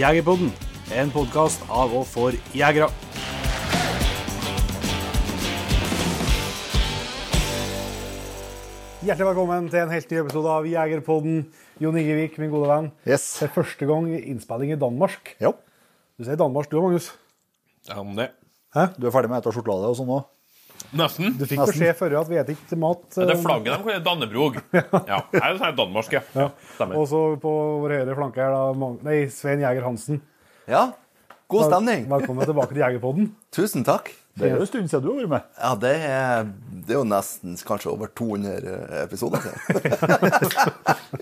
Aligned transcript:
Jegerpodden, 0.00 0.48
en 0.96 1.10
podkast 1.12 1.60
av 1.68 1.90
og 1.92 2.06
for 2.08 2.32
jegere. 2.56 2.86
Hjertelig 9.04 9.26
velkommen 9.26 9.68
til 9.68 9.82
en 9.82 9.92
helt 9.92 10.14
ny 10.14 10.22
episode 10.22 10.54
av 10.54 10.68
Jegerpodden. 10.70 11.42
Jon 11.84 11.98
Ingevik, 12.00 12.38
min 12.40 12.48
gode 12.54 12.70
venn. 12.70 12.88
Yes. 13.04 13.26
Det 13.42 13.50
er 13.50 13.54
første 13.58 13.90
gang 13.90 14.08
innspilling 14.16 14.72
i 14.72 14.80
Danmark. 14.80 15.34
Jo. 15.42 15.52
Du 16.16 16.24
sier 16.24 16.40
Danmark, 16.40 16.70
du 16.72 16.78
òg, 16.80 16.86
Magnus? 16.86 17.12
Ja, 17.90 18.00
om 18.00 18.16
det 18.16 18.30
Hæ? 18.72 18.94
Du 18.96 19.04
er 19.04 19.12
ferdig 19.12 19.28
med 19.34 19.42
å 19.42 19.50
spise 19.50 19.58
sjokolade 19.58 19.92
og 19.92 20.00
sånn 20.00 20.16
òg? 20.16 20.24
Nesten. 20.96 21.34
Du 21.38 21.44
fikk 21.46 21.62
beskjed 21.68 21.94
før 21.98 22.16
at 22.20 22.30
vi 22.30 22.38
spiser 22.40 22.56
ikke 22.56 22.78
mat. 22.82 23.04
Det 23.14 23.26
er 23.26 23.34
eh, 23.36 23.42
flagget 23.44 23.84
deres, 23.86 24.02
Dannebrog. 24.06 24.56
Ja, 24.74 25.20
det 25.30 25.42
er 25.44 25.76
Danmark, 25.78 26.10
ja. 26.16 26.22
ja. 26.34 26.48
Stemmer. 26.74 26.98
Og 26.98 27.06
så 27.10 27.20
på 27.42 27.52
vår 27.84 27.94
høyre 28.00 28.16
flanke 28.18 28.42
er 28.42 28.56
da, 28.56 28.88
nei, 29.06 29.20
Svein 29.34 29.62
Jæger 29.62 29.86
Hansen. 29.86 30.18
Ja, 30.70 30.88
god 31.50 31.68
stemning. 31.70 32.08
Velkommen 32.10 32.48
tilbake 32.48 32.74
til 32.74 32.82
Jegerpodden. 32.82 33.30
Tusen 33.56 33.86
takk. 33.86 34.10
Det 34.40 34.46
er 34.46 34.54
jo 34.54 34.64
en 34.64 34.68
stund 34.70 34.88
siden 34.88 35.04
du 35.04 35.08
har 35.10 35.18
vært 35.20 35.30
med. 35.32 35.48
Ja, 35.58 35.70
det 35.82 35.94
er, 36.06 36.50
det 36.86 36.94
er 36.94 36.98
jo 37.00 37.06
nesten 37.08 37.56
kanskje 37.66 37.90
over 37.92 38.10
200 38.16 39.02
episoder 39.02 39.42
siden. 39.44 39.58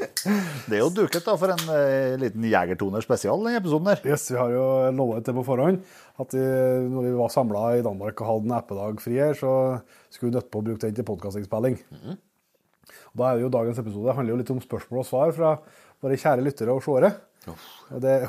Det 0.69 0.77
er 0.77 0.83
jo 0.83 0.91
duket 0.93 1.25
da 1.25 1.35
for 1.41 1.55
en 1.55 1.71
eh, 1.73 2.17
liten 2.21 2.45
Jegertoner 2.45 3.01
spesial, 3.05 3.41
den 3.47 3.57
episoden 3.57 3.89
der. 3.89 4.03
Yes, 4.05 4.27
Vi 4.29 4.37
har 4.37 4.53
jo 4.53 4.65
lovet 4.93 5.25
det 5.25 5.35
på 5.39 5.45
forhånd. 5.47 5.81
At 6.19 6.33
de, 6.35 6.43
når 6.91 7.05
vi 7.07 7.13
var 7.15 7.31
samla 7.31 7.65
i 7.79 7.85
Danmark 7.87 8.19
og 8.23 8.31
hadde 8.33 8.49
en 8.49 8.57
appedag 8.57 8.99
fri 9.03 9.21
her, 9.21 9.37
så 9.39 9.53
skulle 10.11 10.33
vi 10.33 10.37
nødt 10.39 10.51
på 10.51 10.59
å 10.59 10.67
bruke 10.67 10.83
den 10.83 10.97
til 10.97 11.07
podkastinnspilling. 11.07 11.79
Og 13.13 13.21
Da 13.21 13.29
er 13.29 13.39
det 13.39 13.47
jo 13.47 13.55
dagens 13.55 13.79
episode 13.79 14.09
det 14.09 14.17
handler 14.19 14.35
jo 14.35 14.41
litt 14.43 14.53
om 14.55 14.63
spørsmål 14.65 15.05
og 15.05 15.09
svar 15.09 15.35
fra 15.37 15.55
våre 16.03 16.19
kjære 16.19 16.45
lyttere 16.47 16.75
og 16.75 16.83
seere. 16.83 17.15
Og 17.49 18.03
det 18.03 18.15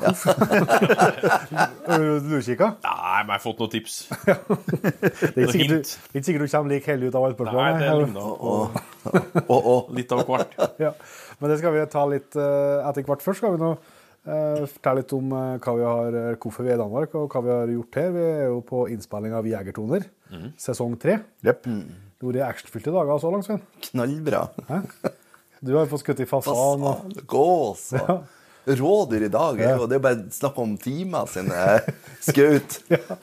du 1.90 2.28
lurkikka? 2.30 2.70
Nei, 2.80 3.20
men 3.26 3.32
jeg 3.34 3.36
har 3.36 3.42
fått 3.42 3.60
noen 3.60 3.72
tips. 3.74 3.96
Det 4.80 5.34
er 5.34 5.42
ikke 5.44 5.52
sikkert 5.52 5.70
du, 5.70 5.94
ikke 6.14 6.24
sikkert 6.24 6.44
du 6.44 6.52
kommer 6.54 6.72
like 6.72 6.88
heldig 6.88 7.10
ut 7.10 7.18
av 7.18 7.26
alle 7.26 7.48
Nei, 7.50 7.70
det 7.76 7.88
er 7.90 8.00
ligner 8.00 8.24
Og, 8.24 8.78
og, 9.42 9.58
og 9.58 9.90
litt 9.98 10.14
av 10.14 10.22
hvert. 10.28 10.56
Ja, 10.86 10.92
men 11.40 11.52
det 11.52 11.58
skal 11.60 11.74
vi 11.76 11.84
ta 11.92 12.06
litt 12.08 12.38
eh, 12.38 12.88
etter 12.88 13.08
hvert. 13.10 13.24
Først 13.26 13.42
skal 13.42 13.56
vi 13.56 13.60
nå 13.60 13.74
eh, 14.26 14.66
fortelle 14.66 15.00
litt 15.02 15.12
om 15.16 15.32
eh, 15.32 15.58
hva 15.64 15.74
vi 15.78 15.84
har, 15.86 16.18
eh, 16.20 16.36
hvorfor 16.40 16.66
vi 16.66 16.70
er 16.72 16.78
i 16.78 16.82
Danmark, 16.82 17.14
og 17.14 17.30
hva 17.32 17.42
vi 17.46 17.52
har 17.54 17.72
gjort 17.76 17.94
her. 18.00 18.10
Vi 18.16 18.24
er 18.26 18.44
jo 18.50 18.60
på 18.66 18.84
innspilling 18.92 19.32
av 19.36 19.46
Jegertoner, 19.48 20.04
sesong 20.60 20.98
tre. 21.00 21.18
Yep. 21.46 21.62
Det 21.64 22.26
har 22.26 22.32
vært 22.34 22.50
actionfylte 22.54 22.92
dager 22.92 23.18
så 23.22 23.30
langt, 23.32 23.46
Svein. 23.48 23.62
knallbra. 23.88 24.42
Du 25.60 25.74
har 25.76 25.88
fått 25.90 26.04
skutt 26.04 26.20
i 26.20 26.28
fasan. 26.28 26.54
Og... 26.54 26.84
Fasan, 26.84 27.26
gås 27.28 27.86
og 28.00 28.76
rådyr 28.80 29.24
i 29.26 29.32
dag. 29.32 29.58
er 29.60 29.76
jo- 29.76 29.86
Det 29.88 29.96
er 29.96 30.00
jo 30.00 30.04
bare 30.04 30.30
snakk 30.30 30.58
om 30.62 30.76
timer 30.80 31.26
siden 31.28 31.50
jeg 31.52 31.94
skjøt. 32.28 32.78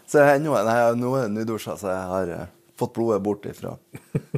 Så 0.10 0.22
jeg 0.26 0.42
ennå 0.42 0.54
Nei, 0.66 0.78
nå 0.98 1.14
er 1.16 1.28
jeg 1.28 1.34
nydusja, 1.38 1.78
så 1.78 1.94
jeg 1.94 2.08
har 2.12 2.48
fått 2.78 2.94
blodet 2.94 3.22
bort 3.26 3.46
ifra 3.50 3.76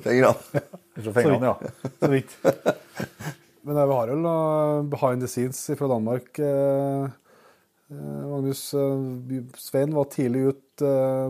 fingrene. 0.03 0.63
Fra 0.99 1.11
fingrene, 1.15 1.53
ja. 1.53 1.89
Så 2.03 2.11
vidt. 2.11 2.35
Men 3.69 3.87
vi 3.87 3.93
har 3.93 4.09
jo 4.09 4.83
behind 4.89 5.21
the 5.21 5.27
scenes 5.29 5.59
fra 5.77 5.87
Danmark. 5.87 6.39
eh, 6.39 7.03
eh, 7.91 8.27
Magnus, 8.29 8.73
eh, 8.73 9.43
Svein 9.57 9.93
var 9.93 10.05
tidlig 10.09 10.39
ut 10.39 10.65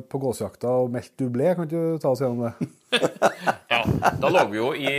på 0.09 0.19
gåsejakta 0.21 0.69
og 0.69 0.91
meldte 0.93 1.25
dublé. 1.25 1.49
Kan 1.55 1.65
ikke 1.67 1.81
du 1.81 1.97
ta 1.99 2.13
oss 2.13 2.21
gjennom 2.21 2.45
det? 2.47 2.69
Ja, 3.73 3.81
da 4.21 4.29
lå 4.31 4.45
vi 4.51 4.57
jo 4.59 4.69
i, 4.77 4.93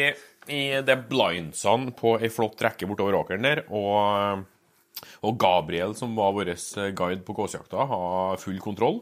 i 0.53 0.63
det 0.85 0.97
blindsene 1.09 1.95
på 1.97 2.17
ei 2.21 2.29
flott 2.33 2.61
rekke 2.61 2.89
bortover 2.91 3.17
åkeren 3.23 3.47
der, 3.47 3.63
og, 3.73 4.45
og 5.25 5.39
Gabriel, 5.41 5.95
som 5.97 6.13
var 6.19 6.35
vår 6.37 6.53
guide 6.99 7.25
på 7.25 7.37
gåsejakta, 7.41 7.87
har 7.89 8.43
full 8.43 8.61
kontroll. 8.61 9.01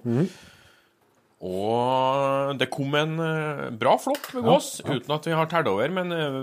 Og 1.38 2.56
det 2.58 2.66
kom 2.72 2.94
en 2.98 3.12
eh, 3.22 3.68
bra 3.78 3.92
flokk 4.02 4.32
med 4.34 4.46
gås, 4.48 4.72
uten 4.82 5.12
at 5.14 5.28
vi 5.28 5.36
har 5.38 5.46
telt 5.50 5.70
over. 5.70 5.92
Men 5.94 6.14
eh, 6.14 6.40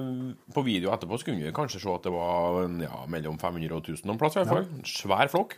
på 0.55 0.63
video 0.63 0.93
etterpå 0.93 1.19
så 1.19 1.27
kunne 1.27 1.43
vi 1.43 1.55
kanskje 1.55 1.81
se 1.83 1.91
at 1.91 2.07
det 2.07 2.13
var 2.15 2.61
ja, 2.79 3.01
mellom 3.11 3.35
500 3.41 3.75
og 3.75 3.83
1000 3.83 4.07
noen 4.07 4.21
plass. 4.21 4.37
i 4.37 4.41
hvert 4.41 4.53
fall. 4.53 4.63
En 4.63 4.87
svær 4.87 5.31
flokk. 5.33 5.57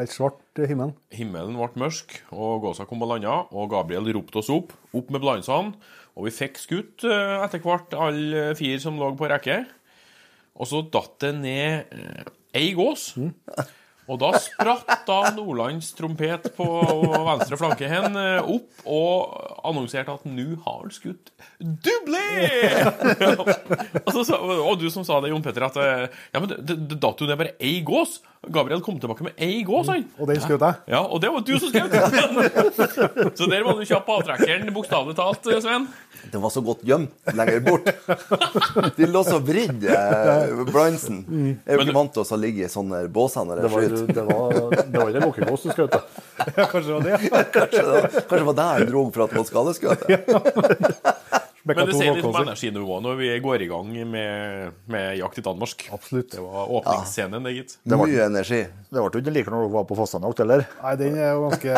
Helt 0.00 0.10
svart 0.10 0.58
eh, 0.58 0.66
himmel. 0.70 0.90
Himmelen 1.14 1.54
ble 1.60 1.84
mørk, 1.84 2.18
og 2.34 2.64
gåsa 2.66 2.88
kom 2.90 3.06
og 3.06 3.12
landa. 3.14 3.44
Og 3.54 3.70
Gabriel 3.76 4.10
ropte 4.16 4.42
oss 4.42 4.50
opp, 4.50 4.74
opp 4.90 5.14
med 5.14 5.22
blindsene. 5.22 5.78
Og 6.18 6.26
vi 6.28 6.34
fikk 6.34 6.58
skutt 6.62 7.06
etter 7.06 7.62
hvert 7.62 7.94
alle 7.98 8.52
fire 8.58 8.82
som 8.82 8.98
lå 8.98 9.08
på 9.18 9.30
rekke. 9.30 9.64
Og 10.54 10.68
så 10.70 10.82
datt 10.86 11.16
det 11.24 11.32
ned 11.40 11.96
ei 12.54 12.68
gås. 12.78 13.08
Og 14.04 14.20
da 14.20 14.34
spratt 14.42 15.06
da 15.08 15.18
Nordlands 15.32 15.92
trompet 15.96 16.50
på 16.58 16.66
venstre 17.24 17.56
flanke 17.60 17.88
hen 17.88 18.18
eh, 18.20 18.50
opp 18.54 18.84
og 18.84 19.64
annonserte 19.64 20.12
at 20.12 20.26
nå 20.28 20.58
har 20.66 20.82
han 20.82 20.92
skutt 20.92 21.32
dublé! 21.58 22.24
og, 24.10 24.18
og 24.68 24.74
du 24.80 24.90
som 24.92 25.06
sa 25.06 25.22
det, 25.24 25.32
Jon 25.32 25.44
Petter, 25.44 25.64
at 25.70 25.80
eh, 25.80 26.06
ja, 26.34 26.42
men 26.42 26.52
det 26.52 27.00
datt 27.00 27.20
jo 27.20 27.28
ned 27.30 27.40
bare 27.40 27.56
ei 27.64 27.78
gås. 27.86 28.18
Gabriel 28.52 28.80
kom 28.84 28.98
tilbake 29.00 29.22
med 29.26 29.32
ei 29.40 29.62
gås, 29.64 29.88
han. 29.88 30.04
Og 30.18 30.28
den 30.28 30.40
skjøt 30.42 30.60
jeg. 30.60 30.74
Ja, 30.92 31.00
og 31.06 31.20
det 31.22 31.30
var 31.32 31.40
du 31.46 31.52
som 31.58 31.70
skjøt! 31.72 31.94
Så 33.38 33.46
der 33.50 33.64
var 33.64 33.78
du 33.78 33.84
kjapp 33.88 34.04
på 34.06 34.16
avtrekkeren, 34.20 34.72
bokstavelig 34.74 35.16
talt, 35.18 35.48
Sven. 35.64 35.86
Det 36.32 36.40
var 36.40 36.50
så 36.54 36.62
godt 36.64 36.80
gjemt 36.88 37.12
lenger 37.36 37.60
bort. 37.66 37.88
De 38.98 39.06
lå 39.10 39.20
så 39.26 39.38
vridd, 39.44 39.84
eh, 39.84 40.54
blindsen. 40.70 41.18
Jeg 41.28 41.58
er 41.68 41.76
jo 41.76 41.84
ikke 41.84 41.96
vant 41.98 42.14
til 42.16 42.24
å 42.24 42.38
ligge 42.40 42.64
i 42.64 42.70
sånne 42.72 43.02
båser 43.12 43.44
når 43.48 43.60
Det 43.60 43.68
jeg 43.68 43.74
var, 43.74 43.82
skyter. 43.84 44.06
det 44.14 44.24
var, 44.30 44.48
det 44.88 44.98
var 45.02 45.12
ikke 45.12 45.24
lokkegås 45.26 45.66
du 45.66 45.70
skjøt, 45.76 45.92
da. 45.92 46.00
Ja, 46.58 46.64
kanskje 46.70 46.88
det 46.88 46.94
var 46.94 47.02
det. 47.04 47.12
Kanskje 47.54 47.82
det 47.82 47.92
var- 47.92 48.08
kanskje 48.14 48.38
det 48.40 48.46
var 48.48 48.56
der 48.62 48.78
jeg 48.84 48.88
dro 48.92 49.04
for 49.14 49.20
at 49.24 49.30
det 49.30 49.38
var 49.42 49.48
skadeskudd. 49.52 50.00
Bekka 51.64 51.80
Men 51.80 51.88
det 51.88 51.96
sier 51.96 52.12
litt 52.18 52.26
om 52.28 52.34
energinivået 52.42 53.04
når 53.06 53.14
vi 53.16 53.28
går 53.40 53.62
i 53.64 53.68
gang 53.70 53.86
med, 54.12 54.72
med 54.92 55.16
jakt 55.16 55.38
i 55.40 55.44
Danmark. 55.46 55.86
Absolutt. 55.96 56.30
Det 56.34 56.42
var 56.44 56.68
åpningsscenen, 56.76 57.46
det, 57.48 57.52
gitt. 57.56 57.76
Det 57.88 57.96
var, 57.96 58.10
Mye 58.10 58.26
energi. 58.26 58.58
Det 58.92 59.00
ble 59.00 59.22
ikke 59.22 59.32
like 59.32 59.50
når 59.54 59.64
du 59.64 59.72
var 59.72 59.86
på 59.88 59.96
Fossanjakt, 59.96 60.42
eller? 60.44 60.66
Nei, 60.82 60.92
den 61.00 61.16
er 61.16 61.32
jo 61.32 61.46
ganske 61.48 61.72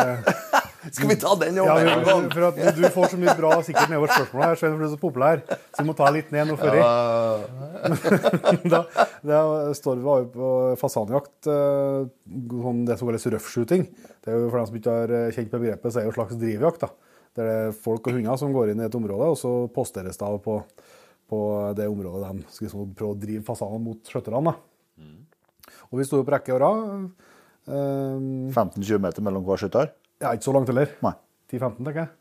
Skal 0.95 1.09
vi 1.09 1.15
ta 1.19 1.31
den 1.39 1.55
Ja, 1.57 1.63
over 1.63 1.83
vi- 1.83 1.91
en 1.91 2.03
gang? 2.05 2.27
for 2.31 2.45
at 2.49 2.75
du 2.77 2.83
får 2.95 3.09
så 3.13 3.17
mye 3.19 3.33
bra 3.39 3.53
sikkert 3.65 3.89
nedover 3.91 4.11
spørsmål 4.13 4.43
her, 4.45 4.59
Svein, 4.59 4.75
for 4.75 4.83
du 4.83 4.85
er 4.87 4.91
så 4.93 4.99
populær. 5.01 5.41
Så 5.75 5.81
vi 5.83 5.87
må 5.89 5.95
ta 5.97 6.11
litt 6.15 6.29
ned 6.35 6.47
nå 6.51 6.55
før. 6.59 6.77
da, 8.75 8.83
da 9.31 9.41
står 9.75 9.99
vi 9.99 10.05
var 10.05 10.21
jo 10.23 10.29
på 10.35 10.51
fasanjakt, 10.83 11.49
eh, 11.51 12.07
sånn 12.61 12.85
det 12.87 12.99
som 12.99 13.09
kalles 13.09 13.27
røffshooting. 13.35 13.87
Det 14.23 14.31
er 14.31 14.39
jo 14.39 14.47
For 14.51 14.59
dem 14.61 14.69
som 14.69 14.79
ikke 14.79 14.95
har 15.01 15.15
eh, 15.19 15.27
kjent 15.35 15.51
på 15.51 15.59
begrepet, 15.63 15.91
så 15.91 15.99
er 15.99 16.05
det 16.05 16.11
jo 16.11 16.13
en 16.15 16.19
slags 16.21 16.39
drivjakt. 16.43 16.85
da. 16.87 16.93
Der 17.37 17.47
det 17.47 17.57
er 17.67 17.75
folk 17.77 18.07
og 18.09 18.17
hunder 18.17 18.39
som 18.39 18.53
går 18.55 18.73
inn 18.73 18.81
i 18.81 18.87
et 18.87 18.97
område, 18.97 19.29
og 19.33 19.37
så 19.37 19.51
posteres 19.73 20.17
det 20.17 20.25
av 20.25 20.39
på, 20.41 20.57
på 21.29 21.39
det 21.77 21.85
området 21.89 22.31
de 22.31 22.47
skal 22.49 22.65
liksom 22.65 22.95
prøve 22.97 23.13
å 23.13 23.21
drive 23.21 23.45
fasaden 23.45 23.83
mot 23.85 24.09
skjøtterne. 24.09 24.51
da. 24.51 24.55
Og 25.91 25.99
vi 25.99 26.07
sto 26.07 26.19
på 26.23 26.33
rekke 26.33 26.55
og 26.55 26.61
rad. 26.63 27.07
Um, 27.67 28.47
15-20 28.55 29.01
meter 29.03 29.25
mellom 29.25 29.45
hver 29.47 29.59
skytter? 29.59 29.91
ja, 30.21 30.31
ikke 30.33 30.47
så 30.47 30.53
langt 30.55 30.71
heller. 30.71 30.93
10-15, 31.51 31.83
tenker 31.83 32.01
jeg. 32.01 32.11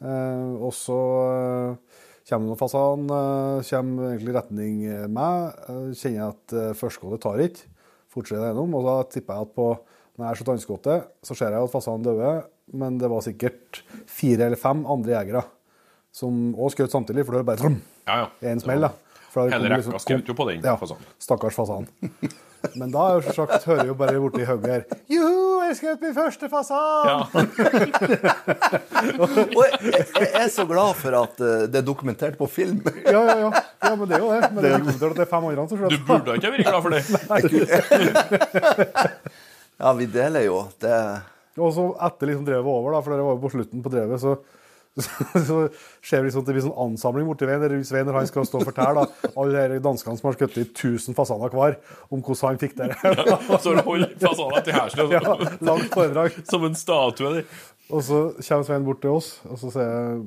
Uh, 0.00 0.56
og 0.66 0.72
så 0.76 0.96
uh, 0.96 2.00
kommer 2.28 2.58
fasan, 2.60 3.06
uh, 3.10 3.60
kommer 3.66 4.10
egentlig 4.10 4.32
i 4.32 4.36
retning 4.36 4.82
meg. 5.12 5.60
Uh, 5.68 5.90
kjenner 5.94 6.18
jeg 6.18 6.26
at 6.26 6.56
uh, 6.56 6.66
førsteskuddet 6.76 7.22
tar 7.24 7.42
ikke. 7.46 7.70
Fortsetter 8.10 8.50
gjennom. 8.50 8.76
Og 8.76 8.86
da 8.86 8.96
tipper 9.08 9.38
jeg 9.38 9.48
at 9.48 9.56
på 9.56 9.70
når 9.70 10.24
jeg 10.24 10.28
har 10.28 10.38
skjøt 10.40 10.52
annenskuddet, 10.52 11.10
så 11.24 11.36
ser 11.38 11.54
jeg 11.54 11.64
at 11.64 11.72
fasanen 11.72 12.04
døde, 12.04 12.32
men 12.72 12.98
det 12.98 13.08
var 13.10 13.20
sikkert 13.26 13.82
fire 14.10 14.46
eller 14.50 14.56
fem 14.60 14.84
andre 14.86 15.12
jegere 15.18 15.42
som 16.12 16.54
òg 16.58 16.70
skjøt 16.74 16.90
samtidig, 16.90 17.22
for 17.26 17.32
det 17.36 17.40
var 17.44 17.50
bare 17.52 17.60
trom, 17.62 17.80
Ja, 18.06 18.14
ja. 18.24 18.28
en 18.50 18.60
smell. 18.60 18.80
da. 18.82 18.90
Hele 19.36 19.68
rekka 19.70 19.98
skjøt 20.02 20.26
jo 20.26 20.34
på 20.34 20.44
den 20.48 20.60
Ja, 20.66 20.74
fasanen. 20.76 21.04
stakkars 21.22 21.54
fasan. 21.54 21.86
Men 22.76 22.90
da 22.92 22.98
er 23.08 23.12
jo 23.14 23.20
selvsagt, 23.30 23.64
hører 23.64 23.78
jeg 23.84 23.88
jo 23.88 23.94
bare 23.96 24.18
borti 24.20 24.44
hugget 24.44 24.70
her 24.74 24.84
Juhu, 25.08 25.62
jeg 25.64 25.76
skjøt 25.78 26.00
min 26.02 26.14
første 26.16 26.48
fasan! 26.50 27.08
Ja. 27.08 27.18
Og 29.20 29.28
jeg, 29.64 29.72
jeg 30.18 30.28
er 30.42 30.48
så 30.52 30.64
glad 30.68 30.94
for 30.98 31.10
at 31.22 31.40
eh, 31.40 31.62
det 31.72 31.78
er 31.80 31.84
dokumentert 31.86 32.36
på 32.40 32.46
film. 32.50 32.82
Ja, 33.06 33.22
ja, 33.30 33.36
ja. 33.46 33.50
ja 33.86 33.92
men 33.96 34.08
det 34.10 34.16
er 34.18 34.22
jo 34.26 34.30
det. 34.34 34.40
Men 34.52 34.60
det 34.64 34.68
er 34.72 34.76
dokumentert 34.82 35.10
at 35.10 35.16
det 35.16 35.22
er 35.24 35.30
fem 35.30 35.44
andre 35.50 35.64
som 35.70 35.76
Du 35.78 35.82
skjøt. 35.86 36.04
burde 36.10 36.30
ikke 36.36 36.48
ha 36.50 36.54
vært 36.56 36.68
glad 36.68 36.80
for 36.84 36.90
det. 36.90 37.00
Ja, 39.80 39.88
vi 39.96 40.04
deler 40.12 40.42
jo. 40.44 40.58
Det 40.82 40.92
Og 41.60 41.76
så 41.76 41.84
etter 42.08 42.32
liksom 42.32 42.48
drevet 42.48 42.72
over, 42.72 42.94
da, 42.94 43.04
for 43.04 43.14
det 43.14 43.26
var 43.26 43.36
jo 43.36 43.44
på 43.44 43.52
slutten 43.54 43.84
på 43.84 43.92
drevet, 43.92 44.22
så, 44.22 44.34
så, 45.04 45.42
så 45.46 45.58
skjer 46.02 46.22
det 46.22 46.28
liksom 46.28 46.42
at 46.42 46.50
det 46.50 46.56
blir 46.56 46.66
sånn 46.66 46.82
ansamling 46.86 47.28
borti 47.28 47.46
veien 47.48 47.62
der 47.62 47.76
Svein 47.86 48.08
når 48.08 48.20
han 48.20 48.30
skal 48.30 48.48
stå 48.48 48.62
og 48.62 48.68
fortelle 48.72 49.04
da, 49.04 49.30
alle 49.42 49.64
de 49.74 49.80
danskene 49.84 50.18
som 50.18 50.30
har 50.30 50.38
skutt 50.38 50.58
i 50.58 50.66
1000 50.66 51.18
fasaner 51.18 51.56
hver, 51.56 51.78
om 52.10 52.24
hvordan 52.24 52.54
han 52.54 52.62
fikk 52.64 52.76
det. 52.80 52.90
Og 53.46 53.56
så 53.62 53.76
holder 53.78 54.16
fasanen 54.26 54.66
til 54.66 55.14
ja, 55.14 55.24
langt 55.70 55.94
foredrag. 55.94 56.40
som 56.52 56.66
en 56.66 56.78
statue. 56.78 57.34
der. 57.38 57.64
Og 57.90 58.04
så 58.06 58.22
kommer 58.38 58.68
Svein 58.68 58.86
bort 58.86 59.02
til 59.02 59.18
oss, 59.18 59.34
og 59.50 59.58
så 59.62 59.74
sier 59.74 59.90
jeg 59.90 60.20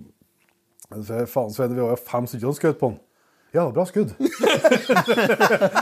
så 0.94 1.02
sier 1.08 1.24
jeg, 1.24 1.30
faen, 1.32 1.54
Svein, 1.54 1.74
vi 1.74 1.82
var 1.82 1.96
jo 1.96 2.06
fem 2.06 2.28
stykker 2.30 2.50
som 2.52 2.58
skjøt 2.60 2.80
på 2.82 2.92
han. 2.92 3.00
Ja, 3.54 3.68
bra 3.70 3.84
skudd. 3.86 4.14
så 4.18 4.24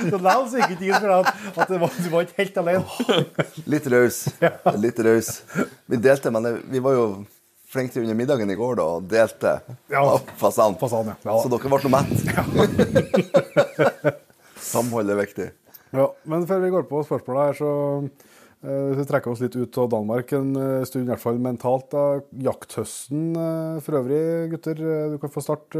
likevel 0.04 0.48
så 0.52 0.60
gikk 0.60 0.74
ikke 0.76 0.88
inn 0.90 0.98
for 1.00 1.12
at, 1.16 1.30
at 1.56 1.70
du 1.72 1.78
var, 1.80 1.94
var 2.12 2.26
ikke 2.26 2.40
helt 2.42 2.58
alene. 2.60 2.84
Litt 3.72 3.86
raus. 3.94 4.18
Litt 4.84 5.00
raus. 5.08 5.30
Vi 5.88 6.00
delte, 6.04 6.34
men 6.36 6.50
vi 6.68 6.82
var 6.84 6.98
jo 6.98 7.06
flinke 7.72 7.94
til 7.96 8.04
under 8.04 8.18
middagen 8.20 8.52
i 8.52 8.58
går 8.60 8.76
da, 8.82 8.84
og 8.98 9.08
delte 9.08 9.54
Ja. 9.94 10.04
fasan. 10.42 10.76
Fasan, 10.82 11.14
ja. 11.14 11.16
Ja. 11.24 11.38
Så 11.40 11.48
dere 11.54 11.72
ble 11.72 11.80
noe 11.86 11.94
mett. 11.96 12.12
Samhold 14.72 15.08
er 15.12 15.20
viktig. 15.22 15.48
Ja, 15.96 16.10
men 16.28 16.44
før 16.48 16.60
vi 16.64 16.74
går 16.76 16.86
på 16.92 17.02
spørsmålet 17.08 17.42
her, 17.48 17.56
så 17.60 17.72
eh, 18.68 18.92
vi 19.00 19.08
trekker 19.08 19.32
oss 19.34 19.42
litt 19.44 19.56
ut 19.60 19.80
av 19.80 19.90
Danmark 19.96 20.32
en 20.38 20.52
eh, 20.60 20.84
stund, 20.88 21.08
i 21.08 21.12
hvert 21.12 21.24
fall 21.24 21.40
mentalt. 21.44 21.88
da. 21.96 22.04
Jakthøsten 22.52 23.32
eh, 23.36 23.80
for 23.84 24.00
øvrig, 24.00 24.22
gutter. 24.54 24.76
Du 25.16 25.18
kan 25.24 25.32
få 25.34 25.44
starte, 25.48 25.80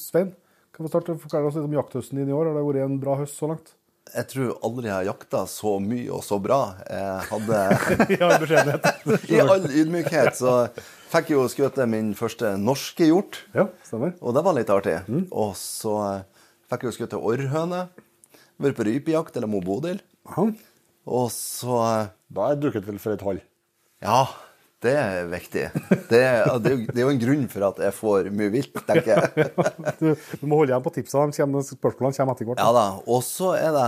Svein. 0.00 0.32
Kan 0.72 0.86
vi 0.86 0.90
starte, 0.92 1.18
forklare 1.20 1.48
oss 1.50 1.56
litt 1.58 1.68
om 1.68 1.74
jakthøsten 1.76 2.20
din 2.20 2.30
i 2.32 2.34
år. 2.36 2.48
Har 2.48 2.56
det 2.56 2.64
vært 2.64 2.84
en 2.86 3.00
bra 3.02 3.16
høst 3.20 3.36
så 3.36 3.50
langt? 3.50 3.74
Jeg 4.12 4.26
tror 4.32 4.56
aldri 4.66 4.88
jeg 4.88 4.94
har 4.96 5.06
jakta 5.12 5.42
så 5.48 5.76
mye 5.80 6.08
og 6.12 6.24
så 6.26 6.38
bra. 6.42 6.58
Jeg 6.90 7.26
hadde 7.30 7.60
i 8.16 8.18
beskjedenhet. 8.42 8.88
I 9.36 9.40
all 9.44 9.68
ydmykhet 9.68 10.38
så 10.40 10.54
fikk 11.12 11.30
jeg 11.32 11.38
jo 11.38 11.44
skutt 11.52 11.78
min 11.92 12.10
første 12.18 12.54
norske 12.60 13.08
hjort. 13.08 13.42
Ja, 13.56 13.68
stemmer. 13.86 14.16
Og 14.20 14.34
det 14.36 14.44
var 14.48 14.56
litt 14.58 14.72
artig. 14.74 14.96
Og 15.30 15.54
så 15.60 15.94
fikk 16.72 16.86
jeg 16.86 16.90
jo 16.90 16.96
skutt 16.98 17.16
orrhøne. 17.20 17.86
Vært 18.62 18.78
på 18.80 18.88
rypejakt 18.88 19.38
eller 19.38 19.50
med 19.52 19.64
Bodil. 19.68 20.02
Ja. 20.32 20.48
Og 21.12 21.28
så 21.34 21.78
Da 22.32 22.50
er 22.52 22.60
dukket 22.60 22.86
vel 22.88 23.00
for 23.02 23.14
et 23.16 23.24
hold. 23.26 23.40
Ja, 24.02 24.24
det 24.82 24.92
er 24.98 25.28
viktig. 25.30 25.64
Det 26.10 26.18
er, 26.18 26.48
det 26.58 26.72
er, 26.74 27.00
jo, 27.04 27.10
en 27.12 27.20
grunn 27.22 27.44
for 27.50 27.68
at 27.68 27.80
jeg 27.84 27.94
får 27.94 28.28
mye 28.34 28.50
vilt, 28.50 28.80
tenker 28.88 29.14
jeg. 29.14 29.48
Du, 30.00 30.08
du 30.10 30.44
må 30.50 30.58
holde 30.58 30.72
igjen 30.72 30.82
på 30.82 30.92
tipsene. 30.96 31.34
Spørsmålene 31.36 32.16
kommer 32.16 32.34
etter 32.34 32.48
hvert. 32.48 32.62
Ja 32.62 32.74
da. 32.74 32.86
Og 33.06 33.22
så 33.22 33.52
er 33.54 33.70
det 33.76 33.86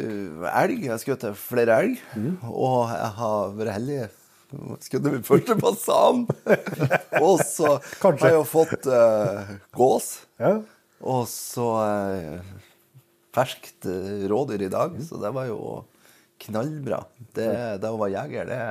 uh, 0.00 0.48
elg. 0.62 0.88
Jeg 0.88 1.04
skutt 1.04 1.28
flere 1.36 1.76
elg. 1.84 2.00
Og 2.48 2.88
jeg 2.94 3.12
har 3.20 3.54
vært 3.60 3.76
heldig. 3.76 4.02
Skutt 4.84 5.08
min 5.10 5.24
første 5.26 5.60
basan. 5.60 6.26
og 7.26 7.44
så 7.44 7.76
Kanskje. 8.00 8.24
har 8.24 8.30
jeg 8.30 8.40
jo 8.40 8.44
fått 8.48 8.88
uh, 8.88 9.56
gås. 9.76 10.12
Ja. 10.40 10.56
Og 11.04 11.24
så 11.28 11.70
uh, 11.84 12.60
ferskt 13.36 13.90
uh, 13.90 14.24
rådyr 14.32 14.70
i 14.70 14.72
dag. 14.72 14.96
Så 15.04 15.20
det 15.20 15.36
var 15.36 15.52
jo 15.52 15.82
knallbra. 16.44 17.04
Det, 17.36 17.50
det 17.82 17.90
å 17.90 17.98
være 18.00 18.14
jeger, 18.16 18.48
det 18.48 18.62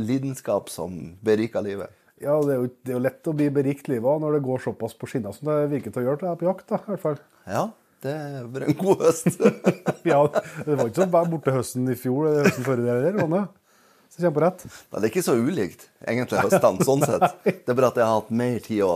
lidenskap 0.00 0.70
som 0.72 1.16
beriker 1.24 1.64
livet. 1.64 1.92
Ja, 2.22 2.36
det 2.46 2.54
er, 2.54 2.58
jo, 2.62 2.68
det 2.86 2.92
er 2.92 2.96
jo 2.98 3.02
lett 3.02 3.28
å 3.28 3.34
bli 3.34 3.48
berikt 3.50 3.88
livet 3.90 4.06
av 4.06 4.20
når 4.22 4.36
det 4.36 4.44
går 4.46 4.60
såpass 4.62 4.92
på 4.94 5.08
skinner 5.10 5.34
som 5.34 5.48
det 5.50 5.56
virker 5.72 5.90
til 5.94 6.04
å 6.04 6.06
gjøre 6.06 6.20
til 6.20 6.28
deg 6.30 6.36
på 6.42 6.46
jakt. 6.46 6.68
da, 6.68 6.78
i 6.78 6.92
hvert 6.92 7.02
fall. 7.02 7.16
Ja, 7.50 7.64
det 8.02 8.12
vært 8.54 8.68
en 8.70 8.78
god 8.78 9.02
høst. 9.06 9.40
Ja, 10.12 10.20
Det 10.28 10.76
var 10.78 10.86
ikke 10.88 11.02
så 11.02 11.08
bare 11.10 11.30
borte 11.32 11.54
høsten 11.54 11.90
i 11.90 11.96
fjor, 11.98 12.28
eller 12.28 12.46
høsten 12.46 12.66
før 12.66 12.80
det 12.82 12.94
der, 13.06 13.18
var 13.18 13.32
det? 13.34 13.42
Så 14.12 14.20
jeg 14.20 14.26
kommer 14.28 14.36
på 14.38 14.44
rett. 14.44 14.64
Nei, 14.68 15.00
det 15.00 15.02
er 15.06 15.10
ikke 15.10 15.24
så 15.24 15.34
ulikt, 15.40 15.84
egentlig, 16.04 16.40
høstene, 16.46 16.86
sånn 16.86 17.04
sett. 17.06 17.26
Det 17.64 17.72
er 17.72 17.78
bare 17.78 17.90
at 17.92 18.00
jeg 18.02 18.06
har 18.06 18.18
hatt 18.20 18.32
mer 18.42 18.58
tid 18.66 18.82
å 18.84 18.92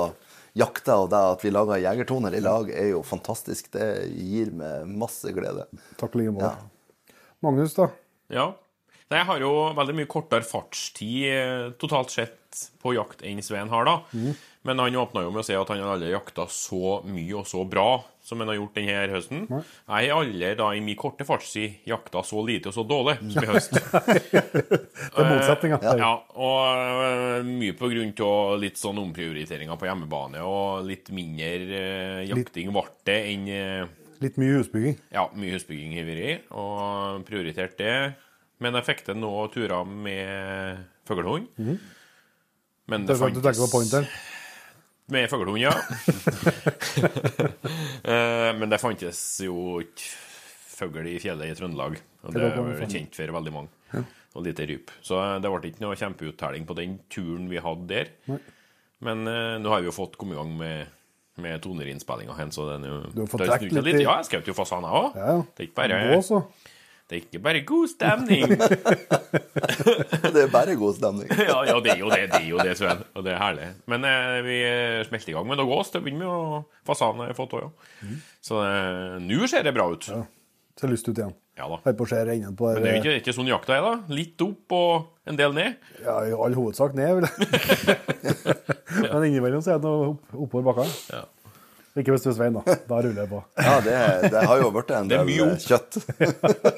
jakte, 0.57 0.97
og 0.97 1.11
det 1.13 1.21
at 1.33 1.45
vi 1.45 1.53
lager 1.55 1.81
jegertoner 1.83 2.37
i 2.37 2.43
lag, 2.45 2.69
er 2.73 2.91
jo 2.93 3.03
fantastisk. 3.07 3.71
Det 3.75 3.87
gir 4.13 4.53
meg 4.57 4.87
masse 5.03 5.33
glede. 5.37 5.67
Takk 6.01 6.15
i 6.17 6.23
like 6.23 6.35
måte. 6.37 6.53
Ja. 6.53 7.15
Magnus, 7.45 7.75
da? 7.77 7.89
Ja. 8.33 8.47
Nei, 9.07 9.21
jeg 9.21 9.27
har 9.29 9.39
jo 9.45 9.51
veldig 9.79 9.95
mye 10.01 10.09
kortere 10.11 10.43
fartstid 10.43 11.29
eh, 11.31 11.69
totalt 11.79 12.11
sett 12.11 12.65
på 12.83 12.95
jakt 12.97 13.21
enn 13.27 13.39
Svein 13.45 13.69
har, 13.71 13.87
da. 13.87 14.01
Men 14.67 14.81
han 14.83 14.97
åpna 14.99 15.23
jo 15.23 15.31
med 15.31 15.45
å 15.45 15.47
si 15.47 15.55
at 15.55 15.69
han 15.71 15.79
har 15.79 15.93
aldri 15.95 16.09
jakta 16.11 16.49
så 16.51 16.97
mye 17.07 17.37
og 17.39 17.45
så 17.47 17.61
bra 17.71 18.01
som 18.27 18.41
han 18.43 18.51
har 18.51 18.57
gjort 18.59 18.75
denne 18.81 18.97
høsten. 19.13 19.45
Jeg 19.47 20.09
har 20.11 20.17
aldri 20.17 20.49
da 20.59 20.73
i 20.75 20.81
min 20.83 20.99
korte 20.99 21.23
fartstid 21.29 21.85
jakta 21.87 22.25
så 22.27 22.43
lite 22.43 22.73
og 22.73 22.75
så 22.75 22.83
dårlig 22.83 23.15
som 23.21 23.45
i 23.45 23.51
høst. 23.53 23.79
Det 24.35 25.23
er 25.23 25.31
motsetninga. 25.31 25.79
Ja, 26.01 26.11
og 26.35 26.83
øh, 26.83 27.47
mye 27.47 27.77
på 27.79 27.93
grunn 27.93 28.11
av 28.27 28.59
litt 28.65 28.81
sånn 28.83 28.99
omprioriteringer 29.05 29.79
på 29.79 29.87
hjemmebane, 29.87 30.43
og 30.43 30.83
litt 30.91 31.13
mindre 31.15 32.27
jakting 32.27 32.75
ble 32.75 32.89
det 33.07 33.21
enn 33.31 33.47
Litt 34.25 34.39
mye 34.41 34.59
husbygging. 34.59 34.95
ja, 35.13 35.29
mye 35.37 35.55
husbygging 35.55 35.95
har 36.01 36.07
vært, 36.09 36.47
og 36.57 37.23
prioritert 37.29 37.77
det. 37.79 37.97
Men 38.65 38.79
jeg 38.79 38.87
fikk 38.87 39.05
til 39.09 39.19
noen 39.21 39.51
turer 39.53 39.85
med 39.85 40.85
fuglehund. 41.09 41.51
Men 42.87 43.05
det 43.07 43.19
det 43.19 43.33
du 43.35 43.43
tenker 43.43 43.65
på 43.67 43.73
pointeren? 43.75 44.09
Med 45.13 45.29
fuglehund, 45.31 45.63
ja. 45.63 45.75
Eh, 48.07 48.53
Men 48.55 48.71
det 48.71 48.79
fantes 48.79 49.19
jo 49.43 49.81
ikke 49.83 50.13
fugl 50.77 51.09
i 51.11 51.17
fjellet 51.19 51.51
i 51.51 51.57
Trøndelag. 51.59 51.97
Og 52.23 52.35
det 52.37 52.45
er 52.45 52.61
vel 52.61 52.91
kjent 52.93 53.17
for 53.19 53.33
veldig 53.39 53.53
mange. 53.55 54.03
Og 54.37 54.45
lite 54.47 54.67
ryp. 54.69 54.93
Så 55.03 55.19
eh, 55.19 55.39
det 55.43 55.51
ble 55.51 55.71
ikke 55.73 55.83
noe 55.83 55.97
kjempeuttelling 55.99 56.69
på 56.69 56.77
den 56.79 56.99
turen 57.13 57.49
vi 57.51 57.63
hadde 57.63 57.89
der. 57.91 58.13
Men 59.05 59.27
uh, 59.29 59.57
nå 59.61 59.73
har 59.73 59.83
vi 59.83 59.91
jo 59.91 59.97
fått 59.97 60.15
komme 60.21 60.33
i 60.33 60.39
gang 60.39 60.55
med, 60.57 60.93
med 61.45 61.61
tonerinnspillinga 61.65 62.37
hen, 62.39 62.53
så 62.55 62.65
den 62.71 62.87
jo 62.89 63.01
Du 63.13 63.19
har 63.25 63.29
fått 63.29 63.43
trukket 63.45 63.75
snudd 63.75 63.89
litt 63.91 63.99
Ja, 64.01 64.15
jeg 64.23 64.31
skjøt 64.31 64.49
jo 64.49 64.55
fasaner 64.57 64.95
òg. 65.03 65.19
Ja, 65.19 65.35
ja. 65.35 65.43
Det 65.51 65.65
er 65.65 65.69
ikke 65.69 65.79
bare 65.83 65.99
Gå, 66.15 66.21
så. 66.25 66.41
Det 67.07 67.15
er 67.17 67.21
ikke 67.23 67.39
bare 67.43 67.61
god 67.63 67.87
stemning. 67.93 68.51
Det 70.37 70.41
er 70.43 70.51
bare 70.51 70.75
god 70.79 70.97
stemning. 70.97 71.29
ja, 71.51 71.59
ja, 71.69 71.77
det 71.81 71.93
er 71.93 72.01
jo 72.03 72.09
det, 72.11 72.25
det 72.33 72.41
er 72.41 72.49
jo 72.49 72.59
det, 72.59 72.75
Sven. 72.79 73.05
Og 73.15 73.23
det 73.25 73.33
er 73.33 73.39
herlig. 73.41 73.69
Men 73.87 74.05
eh, 74.09 74.39
vi 74.45 74.57
smelter 75.07 75.31
i 75.31 75.37
gang 75.37 75.47
med 75.49 75.61
noe 75.61 75.71
gås 75.71 75.93
Det 75.95 76.03
begynner 76.03 76.27
begynne 76.27 76.35
med, 76.35 76.67
og 76.67 76.89
fasanen 76.89 77.29
har 77.29 77.37
fått 77.39 77.55
òg, 77.57 77.69
ja. 77.69 78.17
Så 78.45 78.59
eh, 78.67 79.17
nå 79.23 79.47
ser 79.51 79.63
det 79.67 79.75
bra 79.77 79.87
ut. 79.93 80.09
Ja. 80.11 80.25
Ser 80.77 80.91
lyst 80.93 81.07
ut 81.09 81.15
igjen. 81.17 81.35
Ja 81.57 81.71
da. 81.71 81.79
Her 81.87 81.95
på 81.97 82.05
å 82.05 82.19
enden 82.21 82.57
på 82.59 82.69
Men 82.69 82.83
det 82.85 82.91
er 82.91 82.99
jo 82.99 83.03
ikke, 83.05 83.15
ikke 83.23 83.35
sånn 83.39 83.49
jakta 83.49 83.79
er, 83.79 83.87
da. 83.87 83.95
Litt 84.13 84.43
opp 84.45 84.75
og 84.77 85.31
en 85.31 85.39
del 85.39 85.55
ned. 85.57 85.79
Ja, 86.03 86.19
I 86.29 86.35
all 86.37 86.59
hovedsak 86.59 86.99
ned, 86.99 87.23
vel. 87.23 87.31
Men 89.07 89.25
innimellom 89.31 89.65
så 89.65 89.77
er 89.77 89.81
det 89.81 89.89
noe 89.89 90.11
opp, 90.11 90.35
oppover 90.35 90.67
bakkene. 90.73 90.99
Ja. 91.15 91.23
Ikke 91.97 92.13
hvis 92.13 92.27
du 92.27 92.29
er 92.29 92.37
Svein, 92.37 92.57
da. 92.59 92.77
Da 92.89 92.99
ruller 93.01 93.23
jeg 93.23 93.31
på. 93.31 93.39
Ja, 93.57 93.77
det, 93.81 93.97
det 94.35 94.43
har 94.51 94.61
jo 94.61 94.69
blitt 94.75 94.91
en 94.93 95.09
er 95.09 95.25
del 95.25 95.31
eh, 95.33 95.57
kjøtt. 95.65 95.97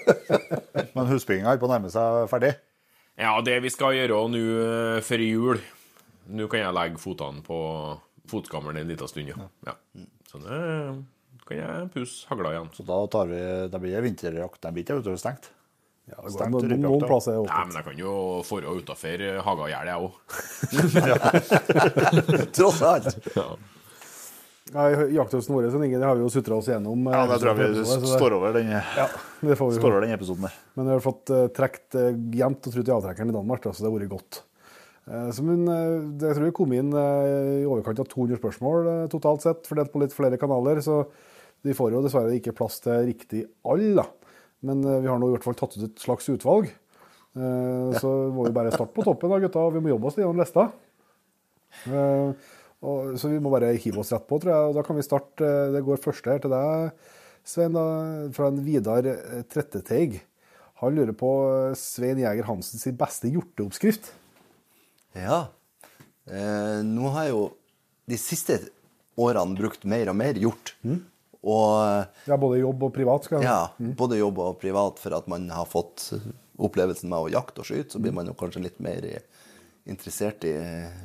Men 0.94 1.08
husbygginga 1.10 1.56
er 1.56 1.58
på 1.58 1.66
å 1.66 1.72
nærme 1.72 1.90
seg 1.90 2.28
ferdig. 2.30 2.52
Ja, 3.18 3.32
det 3.42 3.56
vi 3.64 3.70
skal 3.74 3.96
gjøre 3.96 4.20
nå 4.30 4.38
eh, 4.62 4.98
før 5.02 5.24
jul 5.24 5.58
Nå 6.38 6.46
kan 6.52 6.60
jeg 6.60 6.76
legge 6.76 7.00
fotene 7.02 7.40
på 7.42 7.58
fotskammeren 8.28 8.76
en 8.82 8.90
liten 8.90 9.08
stund, 9.08 9.30
ja. 9.32 9.46
ja. 9.64 9.74
Så 10.28 10.36
det 10.44 10.58
kan 11.48 11.56
jeg 11.56 11.86
pusse 11.94 12.28
hagla 12.28 12.52
igjen. 12.52 12.68
Så 12.76 12.84
da 12.84 12.98
tar 13.10 13.30
vi, 13.30 13.40
det 13.72 13.80
blir 13.80 14.04
vinterjakt. 14.04 14.60
Den 14.60 14.76
blir 14.76 14.84
ikke 14.84 14.98
utover 15.00 15.16
stengt. 15.18 15.48
Ja, 16.08 16.20
det 16.20 16.36
går, 16.36 16.52
noen, 16.52 16.84
noen 16.84 17.06
plasser 17.08 17.32
er 17.32 17.40
det 17.40 17.48
Nei, 17.48 17.48
åpent. 17.48 17.68
men 17.72 17.76
jeg 17.80 17.84
kan 17.88 17.98
jo 18.04 18.12
forå 18.48 18.76
utafor 18.78 19.24
hagegjerdet, 19.48 19.88
jeg 19.88 20.00
òg. 20.04 20.12
Tross 22.60 22.84
alt. 22.92 23.08
Ja. 23.34 23.48
Nei, 24.74 24.88
Jakthøsten 25.16 25.54
vår 25.54 25.70
sånn, 25.72 25.84
det 25.88 26.02
har 26.04 26.16
vi 26.18 26.24
jo 26.26 26.28
sutra 26.32 26.56
oss 26.58 26.66
gjennom. 26.68 27.06
eh, 27.08 27.14
Ja, 27.16 27.22
det 27.30 27.38
tror 27.40 27.56
jeg 27.56 27.70
vi 27.72 27.78
det- 27.78 28.08
står 28.18 28.32
over 28.36 28.52
den, 28.52 28.68
Ja, 28.70 29.06
det 29.40 29.56
får 29.56 29.70
vi 29.72 29.78
står 29.78 29.92
over 29.94 30.00
den 30.04 30.12
episoden 30.18 30.42
der. 30.44 30.52
Men 30.76 30.86
vi 30.86 30.92
har 30.92 31.00
fått 31.00 31.30
uh, 31.30 31.46
trukket 31.48 31.94
uh, 31.94 32.12
jevnt 32.36 32.66
og 32.68 32.72
trutt 32.74 32.88
i 32.88 32.92
avtrekkeren 32.92 33.30
i 33.30 33.36
Danmark, 33.38 33.62
da, 33.62 33.70
så 33.72 33.80
det 33.80 33.88
har 33.90 33.98
vært 33.98 34.12
godt. 34.12 34.42
Uh, 35.08 35.30
så 35.32 35.42
men, 35.42 35.62
uh, 35.68 36.04
det, 36.18 36.28
jeg 36.28 36.36
tror 36.36 36.44
vi 36.50 36.56
kom 36.58 36.72
inn 36.76 36.92
eh, 36.92 37.62
i 37.62 37.64
overkant 37.64 37.98
av 38.04 38.08
200 38.12 38.36
spørsmål 38.42 38.88
eh, 38.92 39.06
totalt 39.08 39.40
sett, 39.40 39.64
fordelt 39.66 39.90
på 39.90 40.00
litt 40.02 40.12
flere 40.12 40.36
kanaler. 40.36 40.82
Så 40.84 41.06
vi 41.64 41.72
får 41.72 41.92
jo 41.96 42.02
dessverre 42.04 42.36
ikke 42.36 42.52
plass 42.54 42.80
til 42.84 43.06
riktig 43.08 43.46
alle. 43.64 44.04
Men 44.62 44.84
eh, 44.84 45.00
vi 45.00 45.08
har 45.08 45.18
nå 45.18 45.30
i 45.30 45.36
hvert 45.38 45.44
fall 45.48 45.54
tatt 45.56 45.78
ut 45.78 45.84
et 45.88 45.96
slags 46.04 46.28
utvalg. 46.28 46.68
Eh, 47.38 47.98
Så 47.98 48.10
må 48.34 48.44
vi 48.44 48.52
bare 48.52 48.70
starte 48.70 48.92
på 48.92 49.02
toppen, 49.06 49.30
da, 49.30 49.38
gutta. 49.40 49.64
og 49.64 49.72
Vi 49.72 49.80
må 49.80 49.88
jobbe 49.96 50.06
oss 50.12 50.16
gjennom 50.20 50.36
lista. 50.36 50.68
Og, 52.86 53.16
så 53.18 53.30
vi 53.32 53.40
må 53.42 53.50
bare 53.50 53.72
hive 53.74 53.98
oss 54.04 54.12
rett 54.14 54.26
på, 54.28 54.38
tror 54.38 54.52
jeg. 54.54 54.70
Og 54.70 54.76
da 54.76 54.84
kan 54.86 54.98
vi 54.98 55.02
starte 55.06 55.42
eh, 55.46 55.72
Det 55.74 55.82
går 55.86 56.02
første 56.02 56.30
her 56.30 56.42
til 56.44 56.52
deg, 56.54 57.06
Svein, 57.48 57.72
da, 57.74 57.84
fra 58.36 58.50
en 58.52 58.60
Vidar 58.62 59.06
eh, 59.08 59.42
Tretteteig. 59.50 60.20
Han 60.82 60.94
lurer 60.94 61.14
på 61.18 61.30
eh, 61.48 61.76
Svein 61.80 62.20
Jæger 62.22 62.46
Hansen 62.46 62.78
sin 62.82 62.98
beste 63.00 63.30
hjorteoppskrift. 63.32 64.12
Ja. 65.18 65.46
Eh, 66.28 66.80
nå 66.86 67.10
har 67.14 67.26
jeg 67.26 67.34
jo 67.34 67.46
de 68.08 68.18
siste 68.20 68.60
årene 69.18 69.58
brukt 69.58 69.82
mer 69.88 70.12
og 70.12 70.18
mer 70.20 70.38
hjort. 70.38 70.74
Og 71.38 72.28
Ja, 72.28 72.36
både 72.38 72.60
jobb 72.60 72.84
og 72.86 72.92
privat. 72.94 73.26
skal 73.26 73.40
jeg 73.42 73.48
ja, 73.48 73.90
både 73.98 74.18
jobb 74.20 74.38
og 74.44 74.60
privat, 74.60 75.00
for 75.02 75.16
at 75.18 75.26
man 75.30 75.48
har 75.54 75.66
fått 75.70 76.12
opplevelsen 76.58 77.10
med 77.10 77.26
å 77.26 77.32
jakte 77.32 77.62
og 77.62 77.68
skyte, 77.68 77.94
så 77.94 78.00
blir 78.02 78.14
man 78.14 78.26
jo 78.30 78.36
kanskje 78.38 78.62
litt 78.64 78.78
mer 78.82 79.04
interessert 79.88 80.44
i 80.46 80.54